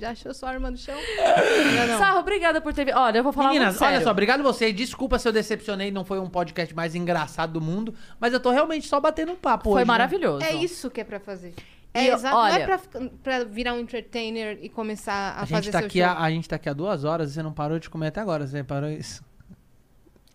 Já 0.04 0.10
achou 0.10 0.34
sua 0.34 0.50
arma 0.50 0.70
no 0.70 0.76
chão? 0.76 0.94
Ainda 0.94 1.86
não. 1.86 1.98
Sarro, 1.98 2.18
obrigada 2.20 2.60
por 2.60 2.74
ter 2.74 2.84
vindo. 2.84 2.96
Olha, 2.98 3.18
eu 3.18 3.22
vou 3.24 3.32
falar 3.32 3.48
Meninas, 3.48 3.68
muito 3.68 3.78
sério. 3.78 3.94
olha 3.96 4.04
só, 4.04 4.10
obrigado 4.10 4.42
vocês. 4.42 4.74
Desculpa 4.74 5.18
se 5.18 5.26
eu 5.26 5.32
decepcionei, 5.32 5.90
não 5.90 6.04
foi 6.04 6.18
um 6.20 6.28
podcast 6.28 6.74
mais 6.74 6.94
engraçado 6.94 7.54
do 7.54 7.60
mundo, 7.60 7.94
mas 8.20 8.32
eu 8.34 8.40
tô 8.40 8.50
realmente 8.50 8.86
só 8.86 9.00
batendo 9.00 9.32
um 9.32 9.36
papo 9.36 9.64
Foi 9.64 9.72
hoje. 9.72 9.80
né? 9.80 9.84
maravilhoso. 9.86 10.44
É 10.44 10.52
isso 10.52 10.90
que 10.90 11.00
é 11.00 11.04
pra 11.04 11.18
fazer. 11.18 11.54
É 11.94 12.04
E, 12.04 12.08
exato. 12.10 12.34
Não 12.36 12.46
é 12.46 12.52
olha- 12.54 12.66
pra, 12.66 13.00
pra 13.22 13.44
virar 13.44 13.72
um 13.74 13.78
entertainer 13.78 14.58
e 14.60 14.68
começar 14.68 15.12
a, 15.38 15.42
A 15.42 15.46
fazer 15.46 15.62
gente, 15.62 15.72
tá 15.72 15.78
seu 15.78 15.86
aqui 15.86 16.00
show. 16.00 16.08
a, 16.08 16.22
a 16.22 16.30
gente 16.30 16.48
tá 16.48 16.56
aqui 16.56 16.68
há 16.68 16.72
duas 16.72 17.04
horas 17.04 17.30
e 17.30 17.34
você 17.34 17.42
não 17.42 17.52
parou 17.52 17.78
de 17.78 17.88
comer 17.88 18.08
até 18.08 18.20
agora. 18.20 18.46
Você 18.46 18.62
parou 18.62 18.90
isso? 18.90 19.22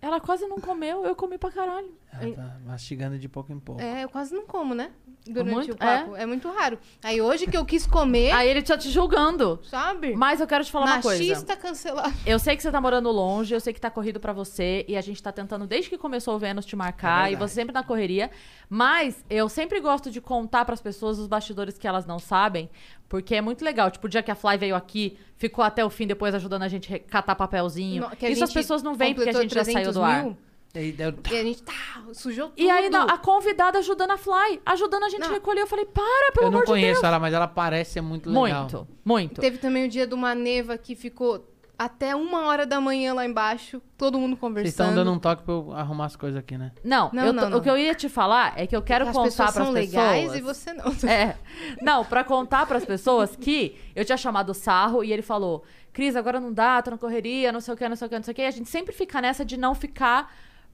Ela 0.02 0.20
quase 0.22 0.48
não 0.48 0.60
comeu, 0.60 1.06
eu 1.06 1.14
comi 1.16 1.38
pra 1.38 1.52
caralho. 1.52 1.94
Ela 2.22 2.34
tá 2.34 2.56
mastigando 2.66 3.20
de 3.20 3.28
pouco 3.28 3.52
em 3.52 3.60
pouco. 3.60 3.82
É, 3.82 4.04
eu 4.04 4.10
quase 4.10 4.34
não 4.34 4.46
como, 4.46 4.74
né? 4.74 4.92
Durante 5.28 5.52
Muito- 5.54 5.74
o 5.74 5.78
papo. 5.78 6.16
É. 6.16 6.26
muito 6.26 6.50
raro. 6.50 6.80
Aí 7.04 7.22
hoje 7.22 7.46
que 7.46 7.56
eu 7.58 7.66
quis 7.66 7.86
comer, 7.86 8.32
Aí 8.32 8.48
ele 8.48 8.62
tá 8.62 8.78
te 8.78 8.90
julgando. 8.90 9.60
sabe? 9.64 10.16
Mas 10.16 10.40
eu 10.40 10.48
quero 10.48 10.64
te 10.64 10.72
falar 10.72 10.86
uma 10.86 11.02
coisa. 11.02 11.22
Machista 11.22 11.56
cancelado. 11.58 12.14
Eu 12.26 12.40
sei 12.40 12.56
que 12.56 12.64
você 12.64 12.72
tá 12.72 12.80
morando 12.80 13.12
longe, 13.12 13.54
eu 13.54 13.60
sei 13.60 13.74
que 13.74 13.82
tá 13.82 13.92
corrido 13.92 14.20
pra 14.20 14.32
você, 14.32 14.86
e 14.88 14.96
a 14.96 15.02
gente 15.02 15.22
tá 15.22 15.32
tentando 15.32 15.68
desde 15.68 15.90
que 15.90 15.98
começou 15.98 16.36
o 16.36 16.40
Vênus 16.40 16.66
te 16.66 16.76
marcar, 16.76 17.30
É 17.30 17.34
e 17.34 17.36
você 17.36 17.56
sempre 17.56 17.74
na 17.74 17.84
correria. 17.84 18.32
Mas 18.70 19.24
eu 19.30 19.50
sempre 19.50 19.80
gosto 19.82 20.10
de 20.10 20.22
contar 20.22 20.64
pras 20.64 20.82
pessoas 20.82 21.20
os 21.20 21.28
bastidores 21.28 21.78
que 21.78 21.88
elas 21.88 22.06
não 22.06 22.18
sabem, 22.20 22.70
porque 23.10 23.36
é 23.36 23.42
muito 23.42 23.66
legal. 23.66 23.90
Tipo, 23.92 24.06
o 24.08 24.10
dia 24.10 24.24
que 24.24 24.32
a 24.32 24.36
Fly 24.36 24.58
veio 24.58 24.76
aqui, 24.76 25.18
ficou 25.36 25.64
até 25.66 25.84
o 25.84 25.90
fim 25.90 26.06
depois 26.08 26.34
ajudando 26.36 26.62
a 26.64 26.68
gente 26.68 26.94
a 26.94 27.00
catar 27.00 27.36
papelzinho. 27.36 28.04
No- 28.04 28.16
que 28.16 28.26
a 28.26 28.30
Isso 28.30 28.44
as 28.44 28.54
pessoas 28.54 28.82
não 28.84 28.94
veem 28.96 29.14
porque 29.16 29.30
a 29.30 29.34
gente 29.34 29.54
já 29.54 29.64
saiu 29.66 29.74
300 29.74 29.96
do 29.96 30.02
ar. 30.04 30.24
mil, 30.24 30.38
E 30.76 30.78
aí 30.80 30.92
deu- 30.92 31.14
E 31.32 31.36
a 31.38 31.44
gente 31.44 31.64
tá, 31.64 31.74
sujou 32.14 32.50
tudo. 32.50 32.60
E 32.62 32.70
aí 32.70 32.90
não, 32.92 33.08
a 33.10 33.18
convidada 33.18 33.80
ajudando 33.80 34.12
a 34.12 34.18
Fly, 34.18 34.62
ajudando 34.64 35.04
a 35.06 35.10
gente 35.10 35.24
a 35.24 35.28
Não. 35.28 35.34
recolher. 35.34 35.62
Eu 35.62 35.68
falei, 35.68 35.86
para, 35.86 36.32
pelo 36.32 36.46
Eu 36.46 36.52
não 36.52 36.58
amor 36.60 36.66
de 36.68 36.72
conheço 36.72 37.02
Deus. 37.02 37.04
ela, 37.04 37.20
mas 37.20 37.34
ela 37.34 37.48
parece 37.48 37.94
ser 37.94 38.02
muito 38.02 38.30
legal. 38.30 38.62
Muito, 38.62 38.88
muito. 39.04 39.42
Teve 39.42 39.58
também 39.58 39.86
o 39.86 39.90
dia 39.90 40.06
de 40.06 40.14
uma 40.14 40.36
neva 40.36 40.78
que 40.78 40.96
ficou 40.96 41.44
até 41.80 42.14
uma 42.14 42.46
hora 42.48 42.66
da 42.68 42.82
manhã 42.82 43.14
lá 43.14 43.26
embaixo, 43.26 43.82
todo 43.98 44.20
mundo 44.20 44.36
conversando. 44.36 44.72
Vocês 44.76 44.88
estão 44.88 44.94
dando 44.94 45.14
um 45.16 45.18
toque 45.18 45.44
pra 45.44 45.54
eu 45.54 45.72
arrumar 45.74 46.06
as 46.08 46.16
coisas 46.18 46.38
aqui, 46.38 46.58
né? 46.58 46.74
Não, 46.84 47.10
Não, 47.14 47.26
eu 47.26 47.32
não, 47.34 47.44
tô- 47.44 47.50
não. 47.52 47.58
o 47.58 47.62
que 47.62 47.70
eu 47.70 47.78
ia 47.78 47.96
te 47.96 48.10
falar 48.10 48.54
é 48.60 48.68
que 48.68 48.76
eu 48.76 48.82
quero 48.82 49.06
as 49.08 49.12
contar 49.16 49.30
pessoas 49.30 49.52
pras 49.54 49.66
são 49.66 49.74
pessoas. 49.74 49.94
legais 49.94 50.36
e 50.36 50.42
você 50.42 50.74
não. 50.74 50.86
É. 51.10 51.38
Não, 51.82 52.04
pra 52.04 52.24
contar 52.26 52.66
pras 52.66 52.84
pessoas 52.84 53.34
que 53.36 53.76
eu 53.96 54.04
tinha 54.04 54.18
chamado 54.18 54.50
o 54.50 54.54
Sarro 54.54 55.04
e 55.06 55.14
ele 55.14 55.22
falou: 55.22 55.64
Cris, 55.94 56.16
agora 56.18 56.40
não 56.40 56.52
dá, 56.52 56.82
tô 56.82 56.92
na 56.92 56.98
correria, 56.98 57.52
não 57.52 57.62
sei 57.62 57.74
o 57.74 57.78
que, 57.78 57.88
não 57.88 57.96
sei 57.96 58.06
o 58.08 58.10
que, 58.10 58.16
não 58.18 58.24
sei 58.24 58.32
o 58.34 58.36
que. 58.36 58.42
E 58.42 58.46
a 58.46 58.52
gente 58.52 58.68
sempre 58.70 58.94
fica 58.94 59.22
nessa 59.22 59.46
de 59.46 59.56
não 59.56 59.74
ficar 59.74 60.32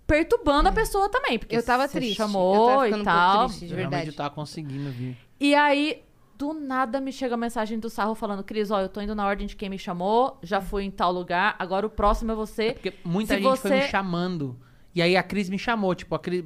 perturbando 0.07 0.69
a 0.69 0.71
pessoa 0.71 1.09
também. 1.09 1.37
Porque 1.39 1.55
Eu 1.55 1.63
tava 1.63 1.87
você 1.87 1.97
triste. 1.99 2.17
chamou 2.17 2.55
eu 2.55 2.67
tava 2.75 2.89
e 2.89 2.93
um 2.93 3.03
tal. 3.03 3.31
pouco 3.39 3.49
triste, 3.49 3.67
de 3.67 3.75
verdade. 3.75 4.11
tava 4.11 4.29
conseguindo 4.31 4.89
vir. 4.91 5.17
E 5.39 5.53
aí, 5.53 6.01
do 6.37 6.53
nada, 6.53 6.99
me 7.01 7.11
chega 7.11 7.33
a 7.35 7.37
mensagem 7.37 7.79
do 7.79 7.89
Sarro 7.89 8.15
falando: 8.15 8.43
Cris, 8.43 8.71
ó, 8.71 8.79
eu 8.81 8.89
tô 8.89 9.01
indo 9.01 9.15
na 9.15 9.25
ordem 9.25 9.47
de 9.47 9.55
quem 9.55 9.69
me 9.69 9.77
chamou, 9.79 10.37
já 10.43 10.61
fui 10.61 10.83
em 10.83 10.91
tal 10.91 11.11
lugar, 11.11 11.55
agora 11.59 11.85
o 11.85 11.89
próximo 11.89 12.31
é 12.31 12.35
você. 12.35 12.73
Porque 12.73 12.93
muita 13.03 13.35
Se 13.35 13.41
gente 13.41 13.57
foi 13.59 13.69
você- 13.71 13.75
me 13.83 13.87
chamando. 13.87 14.57
E 14.93 15.01
aí 15.01 15.17
a 15.17 15.21
Cris 15.23 15.49
me 15.49 15.59
chamou, 15.59 15.93
tipo, 15.93 16.15
a 16.15 16.19
Cris, 16.19 16.41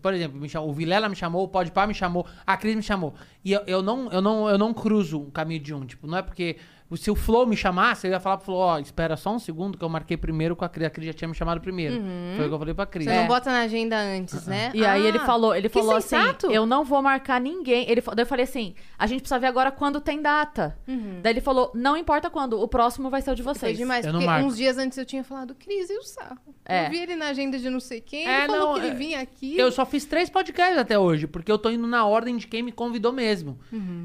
por 0.00 0.14
exemplo, 0.14 0.40
me 0.40 0.48
chamou, 0.48 0.70
o 0.70 0.72
Vilela 0.72 1.06
me 1.06 1.14
chamou, 1.14 1.44
o 1.44 1.48
Podpah 1.48 1.86
me 1.86 1.92
chamou, 1.92 2.24
a 2.46 2.56
Cris 2.56 2.74
me 2.74 2.82
chamou. 2.82 3.12
E 3.44 3.52
eu, 3.52 3.60
eu 3.66 3.82
não, 3.82 4.10
eu 4.10 4.22
não, 4.22 4.48
eu 4.48 4.56
não 4.56 4.72
cruzo 4.72 5.20
um 5.20 5.30
caminho 5.30 5.60
de 5.60 5.74
um, 5.74 5.84
tipo, 5.84 6.06
não 6.06 6.16
é 6.16 6.22
porque 6.22 6.56
se 6.96 7.10
o 7.10 7.14
Flow 7.14 7.46
me 7.46 7.56
chamasse, 7.56 8.06
eu 8.06 8.10
ia 8.12 8.20
falar 8.20 8.36
pro 8.38 8.46
Flow, 8.46 8.58
ó, 8.58 8.78
espera 8.78 9.16
só 9.16 9.34
um 9.34 9.38
segundo 9.38 9.78
que 9.78 9.84
eu 9.84 9.88
marquei 9.88 10.16
primeiro 10.16 10.56
com 10.56 10.64
a 10.64 10.68
Cris, 10.68 10.86
a 10.86 10.90
Cris 10.90 11.06
já 11.08 11.12
tinha 11.12 11.28
me 11.28 11.34
chamado 11.34 11.60
primeiro. 11.60 12.02
Foi 12.36 12.46
o 12.46 12.48
que 12.48 12.54
eu 12.54 12.58
falei 12.58 12.74
pra 12.74 12.86
Cris. 12.86 13.06
Você 13.06 13.14
não 13.14 13.26
bota 13.26 13.50
na 13.50 13.60
agenda 13.60 13.96
antes, 13.98 14.46
né? 14.46 14.70
E 14.74 14.84
aí 14.84 15.04
Ah, 15.04 15.08
ele 15.08 15.18
falou, 15.20 15.54
ele 15.54 15.68
falou 15.68 15.96
assim, 15.96 16.16
sensato. 16.16 16.50
eu 16.50 16.66
não 16.66 16.84
vou 16.84 17.00
marcar 17.02 17.40
ninguém. 17.40 17.88
Ele, 17.90 18.00
daí 18.00 18.22
eu 18.22 18.26
falei 18.26 18.44
assim, 18.44 18.74
a 18.98 19.06
gente 19.06 19.20
precisa 19.20 19.38
ver 19.38 19.46
agora 19.46 19.70
quando 19.70 20.00
tem 20.00 20.20
data. 20.20 20.76
Daí 21.22 21.32
ele 21.32 21.40
falou, 21.40 21.70
não 21.74 21.96
importa 21.96 22.28
quando, 22.30 22.60
o 22.60 22.66
próximo 22.68 23.08
vai 23.10 23.22
ser 23.22 23.30
o 23.30 23.34
de 23.36 23.42
Foi 23.42 23.54
vocês. 23.54 23.76
demais, 23.78 24.04
Eu 24.04 24.12
não 24.12 24.20
porque 24.20 24.42
uns 24.42 24.56
dias 24.56 24.76
antes 24.78 24.96
eu 24.98 25.04
tinha 25.06 25.22
falado, 25.24 25.54
Cris, 25.54 25.88
e 25.90 25.96
o 25.98 26.02
Sarro? 26.02 26.38
É. 26.64 26.86
Eu 26.86 26.90
vi 26.90 26.98
ele 26.98 27.16
na 27.16 27.26
agenda 27.28 27.58
de 27.58 27.68
não 27.70 27.80
sei 27.80 28.00
quem, 28.00 28.26
É, 28.26 28.44
ele 28.44 28.46
falou 28.52 28.66
não, 28.68 28.74
que 28.74 28.80
ele 28.80 28.88
é- 28.88 28.94
vinha 28.94 29.20
aqui. 29.20 29.56
Eu 29.58 29.70
só 29.72 29.84
fiz 29.86 30.04
três 30.04 30.28
podcasts 30.30 30.78
até 30.78 30.98
hoje, 30.98 31.26
porque 31.26 31.50
eu 31.50 31.58
tô 31.58 31.70
indo 31.70 31.86
na 31.86 32.04
ordem 32.04 32.36
de 32.36 32.46
quem 32.46 32.62
me 32.62 32.72
convidou 32.72 33.12
mesmo. 33.12 33.58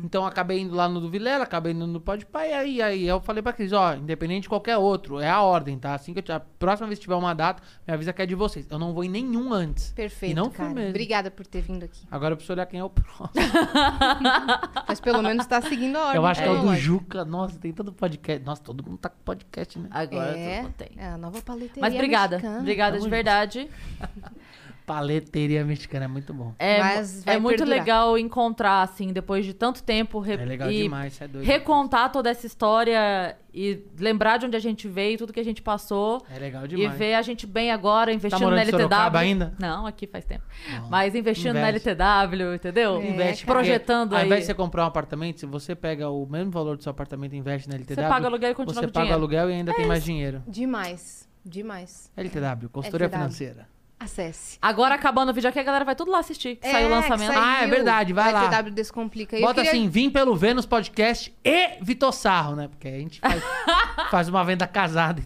Então 0.03 0.23
eu 0.23 0.27
acabei 0.27 0.59
indo 0.59 0.75
lá 0.75 0.88
no 0.89 0.99
do 0.99 1.09
Vilela, 1.09 1.43
acabei 1.43 1.73
indo 1.73 1.85
no 1.88 1.99
Podpah, 1.99 2.45
e 2.76 2.82
aí, 2.82 3.08
eu 3.08 3.20
falei 3.22 3.42
pra 3.42 3.52
Cris, 3.54 3.72
ó, 3.74 3.94
independente 3.95 4.44
de 4.44 4.50
qualquer 4.50 4.78
outro, 4.78 5.20
é 5.20 5.30
a 5.30 5.42
ordem, 5.42 5.78
tá? 5.78 5.94
Assim 5.94 6.14
que 6.14 6.20
eu, 6.20 6.24
te- 6.24 6.32
a 6.32 6.40
próxima 6.40 6.88
vez 6.88 7.00
que 7.00 7.04
tiver 7.04 7.16
uma 7.16 7.34
data, 7.34 7.62
me 7.88 7.94
avisa 7.94 8.12
que 8.14 8.22
é 8.22 8.26
de 8.26 8.36
vocês. 8.36 8.68
Eu 8.70 8.78
não 8.80 8.94
vou 8.94 9.04
em 9.04 9.10
nenhum 9.10 9.52
antes. 9.54 9.92
Perfeito, 9.94 10.32
E 10.32 10.36
não 10.36 10.50
cara. 10.50 10.70
mesmo. 10.74 10.90
Obrigada 10.90 11.30
por 11.32 11.45
ter 11.48 11.62
vindo 11.62 11.84
aqui. 11.84 12.06
Agora 12.12 12.34
eu 12.34 12.38
preciso 12.38 12.54
olhar 12.54 12.66
quem 12.66 12.80
é 12.80 12.84
o 12.84 12.90
próximo. 12.90 13.30
Mas 14.88 15.00
pelo 15.00 15.22
menos 15.22 15.45
tá 15.45 15.62
seguindo 15.62 15.95
a 15.98 16.02
ordem. 16.06 16.16
eu 16.18 16.26
acho 16.26 16.42
que 16.42 16.48
é 16.48 16.52
o 16.52 16.62
do. 16.62 16.76
Juca. 16.76 17.26
Nossa, 17.26 17.58
tem 17.60 17.72
todo 17.74 17.92
podcast. 17.94 18.45
Nossa, 18.45 18.62
todo 18.64 18.84
mundo 18.84 18.98
tá 18.98 19.10
com 19.10 19.18
podcast, 19.24 19.80
né? 19.80 19.88
Agora 19.92 20.38
É, 20.38 20.56
todo 20.58 20.64
mundo 20.66 20.74
tem. 20.78 20.90
é 20.98 21.08
a 21.08 21.18
nova 21.18 21.42
paleteria 21.42 21.82
Mas 21.82 21.94
obrigada, 21.94 22.36
mexicana. 22.38 22.60
obrigada 22.60 22.92
Tamo 22.98 23.04
de 23.04 23.10
verdade. 23.10 23.70
Paleteria 24.85 25.65
mexicana 25.65 26.05
é 26.05 26.07
muito 26.07 26.33
bom. 26.33 26.53
É, 26.59 26.80
é 27.25 27.39
muito 27.39 27.57
perdurar. 27.57 27.80
legal 27.80 28.17
encontrar, 28.17 28.81
assim, 28.83 29.11
depois 29.11 29.45
de 29.45 29.53
tanto 29.53 29.81
tempo. 29.81 30.19
re- 30.19 30.33
É 30.35 30.45
legal 30.45 30.72
e 30.72 30.83
demais, 30.83 31.14
você 31.14 31.23
é 31.23 31.27
doido. 31.27 31.45
Recontar 31.45 32.11
toda 32.11 32.30
essa 32.30 32.45
história 32.45 33.35
e 33.53 33.83
lembrar 33.99 34.38
de 34.38 34.45
onde 34.45 34.55
a 34.55 34.59
gente 34.59 34.88
veio, 34.88 35.17
tudo 35.17 35.33
que 35.33 35.39
a 35.39 35.43
gente 35.43 35.61
passou. 35.61 36.23
É 36.33 36.38
legal 36.38 36.65
E 36.65 36.67
demais. 36.67 36.97
ver 36.97 37.14
a 37.15 37.22
gente 37.22 37.47
bem 37.47 37.72
agora, 37.72 38.14
investindo 38.14 38.41
morando 38.41 38.57
na 38.57 38.61
LTW. 38.64 38.80
Sorocaba 38.81 39.19
ainda? 39.19 39.53
Não, 39.59 39.88
aqui 39.88 40.05
faz 40.05 40.23
tempo. 40.25 40.43
Mas 40.89 41.15
investindo 41.15 41.53
na 41.55 41.69
investe. 41.69 41.89
LTW, 41.89 42.53
entendeu? 42.55 43.01
É, 43.01 43.09
Investe 43.09 43.45
projetando 43.45 44.14
aí. 44.15 44.19
Ao 44.22 44.25
invés 44.27 44.41
de 44.41 44.45
você 44.47 44.53
comprar 44.53 44.83
um 44.83 44.88
apartamento, 44.88 45.39
se 45.39 45.45
você 45.45 45.73
pega 45.75 46.09
o 46.09 46.25
mesmo 46.27 46.51
valor 46.51 46.77
do 46.77 46.83
seu 46.83 46.91
apartamento 46.91 47.33
e 47.33 47.38
investe 47.38 47.67
na 47.69 47.75
LTW, 47.75 47.95
Você 47.95 48.07
paga 48.09 48.27
aluguel 48.27 48.51
e 48.51 48.53
continua 48.53 48.81
você 48.81 48.88
com 48.88 48.93
paga 48.93 49.03
dinheiro. 49.05 49.19
aluguel 49.22 49.49
e 49.49 49.53
ainda 49.53 49.73
tem 49.73 49.88
mais 49.88 50.03
dinheiro. 50.03 50.43
Demais. 50.47 51.27
Demais. 51.43 52.11
LTW, 52.17 52.69
consultoria 52.69 53.05
LTW. 53.05 53.19
financeira. 53.23 53.67
Acesse. 53.99 54.57
Agora, 54.61 54.93
acabando 54.95 55.30
o 55.30 55.33
vídeo 55.33 55.49
aqui, 55.49 55.57
a 55.59 55.64
galera 55.64 55.85
vai 55.85 55.95
tudo 55.95 56.11
lá 56.11 56.19
assistir. 56.19 56.57
que 56.57 56.69
saiu 56.69 56.88
o 56.90 56.91
É, 56.91 56.95
lançamento. 56.95 57.32
que 57.32 57.38
Ah, 57.38 57.56
é 57.56 57.59
saiu. 57.59 57.69
verdade, 57.69 58.14
vai 58.14 58.32
lá. 58.32 58.43
LTW 58.45 58.72
Descomplica. 58.74 59.40
Bota 59.40 59.56
queria- 59.56 59.72
assim, 59.72 59.88
vim 59.88 60.09
pelo 60.09 60.35
Vênus 60.35 60.65
Podcast 60.65 61.33
e 61.43 61.77
Vitor 61.82 62.11
Sarro, 62.11 62.56
né? 62.56 62.67
Porque 62.67 62.88
a 62.88 62.99
gente 62.99 63.19
faz, 63.22 63.41
faz 64.11 64.27
uma 64.30 64.43
venda 64.43 64.67
casada. 64.67 65.24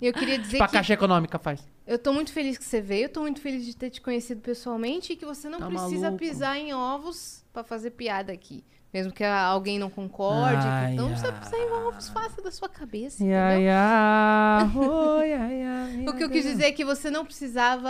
Eu 0.00 0.12
queria 0.12 0.38
dizer 0.38 0.52
Tipo 0.52 0.64
a 0.64 0.66
que 0.66 0.72
Caixa 0.74 0.94
Econômica 0.94 1.38
faz. 1.38 1.66
eu 1.86 1.98
tô 1.98 2.12
muito 2.12 2.32
feliz 2.32 2.56
que 2.58 2.64
você 2.64 2.80
veio, 2.80 3.04
eu 3.04 3.08
tô 3.08 3.20
muito 3.22 3.40
feliz 3.40 3.64
de 3.66 3.74
ter 3.76 3.90
te 3.90 4.00
conhecido 4.00 4.40
pessoalmente 4.40 5.12
e 5.12 5.16
que 5.16 5.24
você 5.26 5.48
não 5.48 5.58
Tá 5.58 5.66
precisa 5.66 6.06
maluco. 6.10 6.18
pisar 6.18 6.56
em 6.58 6.72
ovos 6.74 7.44
pra 7.52 7.62
fazer 7.64 7.90
piada 7.90 8.32
aqui. 8.32 8.64
Mesmo 8.92 9.12
que 9.12 9.22
alguém 9.22 9.78
não 9.78 9.88
concorde. 9.88 10.66
Ai, 10.66 10.94
então 10.94 11.08
não 11.08 11.14
pisar 11.14 11.58
em 11.58 11.70
ovos, 11.70 12.08
faça 12.08 12.42
da 12.42 12.50
sua 12.50 12.68
cabeça. 12.68 13.22
Ia, 13.22 13.52
entendeu? 13.52 13.62
ia, 13.66 14.70
oi, 15.16 15.28
ia, 15.28 16.02
ia, 16.02 16.10
O 16.10 16.16
que 16.16 16.24
eu 16.24 16.28
quis 16.28 16.44
dizer 16.44 16.64
é 16.64 16.72
que 16.72 16.84
você 16.84 17.08
não 17.08 17.24
precisava. 17.24 17.88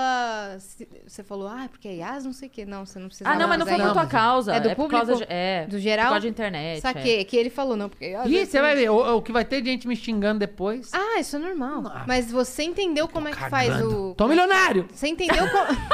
se- 0.59 0.87
Você 1.07 1.23
falou, 1.23 1.49
ah, 1.49 1.67
porque 1.71 1.89
é 1.89 1.97
IAS, 1.97 2.25
não 2.27 2.35
sei 2.35 2.49
o 2.49 2.51
quê. 2.51 2.67
Não, 2.67 2.85
você 2.85 2.99
não 2.99 3.07
precisava. 3.09 3.35
Ah, 3.35 3.39
não, 3.39 3.49
mas 3.49 3.59
não 3.59 3.67
foi 3.67 3.79
por 3.79 3.93
tua 3.93 4.07
causa. 4.07 4.55
É 4.55 4.61
do 4.61 4.69
é 4.69 4.75
por 4.75 4.83
público? 4.85 5.07
causa 5.07 5.25
de, 5.25 5.33
é, 5.33 5.67
Do 5.67 5.79
geral? 5.79 6.07
Por 6.07 6.11
causa 6.13 6.27
de 6.27 6.29
internet. 6.29 6.81
Saquei, 6.83 7.25
que 7.25 7.37
ele 7.37 7.49
falou, 7.49 7.77
não, 7.77 7.89
porque. 7.89 8.15
Ih, 8.27 8.45
você 8.45 8.61
vai 8.61 8.77
ver, 8.77 8.91
o, 8.91 9.17
o 9.17 9.23
que 9.23 9.33
vai 9.33 9.45
ter 9.45 9.63
de 9.63 9.71
gente 9.71 9.89
me 9.89 9.97
xingando 9.97 10.39
depois. 10.41 10.91
Ah, 10.93 11.19
isso 11.19 11.37
é 11.37 11.39
normal. 11.39 11.83
Mas 12.07 12.31
você 12.31 12.63
entendeu 12.63 13.09
como 13.09 13.27
é 13.29 13.33
que 13.33 13.49
faz 13.49 13.81
o. 13.83 14.15
Tô 14.15 14.29
milionário! 14.29 14.87
Você 14.93 15.09
entendeu 15.09 15.49
como. 15.49 15.67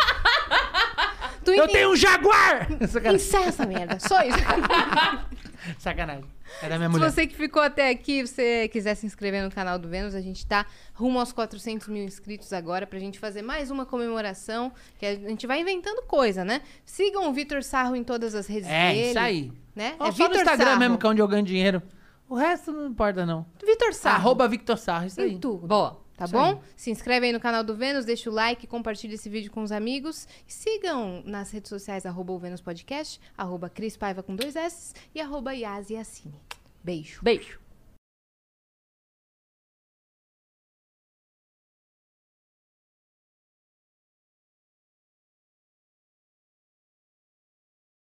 tu 1.46 1.52
Eu 1.52 1.68
tenho 1.68 1.90
um 1.92 1.96
Jaguar! 1.96 2.68
Encerra 3.14 3.44
essa 3.46 3.64
merda. 3.66 3.98
Só 4.00 4.20
isso. 4.22 4.36
Sacanagem. 5.78 6.24
É 6.62 6.68
da 6.68 6.76
minha 6.76 6.88
Se 6.88 6.96
mulher. 6.96 7.10
você 7.10 7.26
que 7.26 7.34
ficou 7.34 7.60
até 7.60 7.90
aqui, 7.90 8.24
você 8.26 8.68
quiser 8.68 8.94
se 8.94 9.04
inscrever 9.04 9.42
no 9.42 9.50
canal 9.50 9.78
do 9.78 9.88
Vênus, 9.88 10.14
a 10.14 10.20
gente 10.20 10.46
tá 10.46 10.64
rumo 10.94 11.18
aos 11.18 11.32
400 11.32 11.88
mil 11.88 12.04
inscritos 12.04 12.52
agora 12.52 12.86
pra 12.86 12.98
gente 12.98 13.18
fazer 13.18 13.42
mais 13.42 13.70
uma 13.70 13.84
comemoração, 13.84 14.72
que 14.98 15.04
a 15.06 15.14
gente 15.16 15.46
vai 15.46 15.60
inventando 15.60 16.02
coisa, 16.02 16.44
né? 16.44 16.62
Sigam 16.84 17.28
o 17.28 17.32
Vitor 17.32 17.62
Sarro 17.64 17.96
em 17.96 18.04
todas 18.04 18.34
as 18.34 18.46
redes 18.46 18.68
É, 18.68 18.92
dele. 18.92 19.08
isso 19.10 19.18
aí. 19.18 19.52
Né? 19.74 19.94
Ó, 19.98 20.06
é 20.08 20.12
só 20.12 20.28
no 20.28 20.34
Instagram 20.36 20.66
Sarro. 20.66 20.78
mesmo, 20.78 20.98
que 20.98 21.06
é 21.06 21.08
onde 21.10 21.20
eu 21.20 21.28
ganho 21.28 21.42
dinheiro. 21.44 21.82
O 22.28 22.34
resto 22.36 22.70
não 22.72 22.86
importa, 22.88 23.26
não. 23.26 23.44
Vitor 23.64 23.92
Sarro. 23.92 24.16
Arroba 24.16 24.48
Victor 24.48 24.78
Sarro, 24.78 25.06
isso 25.06 25.20
aí. 25.20 25.32
Em 25.34 25.38
tudo. 25.38 25.66
Boa. 25.66 26.00
Tá 26.16 26.24
Isso 26.24 26.32
bom? 26.34 26.44
aí. 26.44 26.58
Se 26.76 26.90
inscreve 26.90 27.26
aí 27.26 27.32
no 27.32 27.40
canal 27.40 27.62
do 27.62 27.74
Vênus, 27.74 28.04
deixa 28.04 28.30
o 28.30 28.32
like, 28.32 28.66
compartilha 28.66 29.14
esse 29.14 29.28
vídeo 29.28 29.50
com 29.50 29.62
os 29.62 29.70
amigos. 29.70 30.26
Sigam 30.46 31.22
nas 31.26 31.50
redes 31.50 31.68
sociais, 31.68 32.06
arroba 32.06 32.32
o 32.32 32.38
Vênus 32.38 32.60
Podcast, 32.60 33.20
arroba 33.36 33.68
Cris 33.68 33.96
Paiva 33.96 34.22
com 34.22 34.34
dois 34.34 34.56
S 34.56 34.94
e 35.14 35.20
arroba 35.20 35.54
Yas 35.54 35.90
Yassine. 35.90 36.34
Beijo. 36.82 37.20
Beijo. 37.22 37.65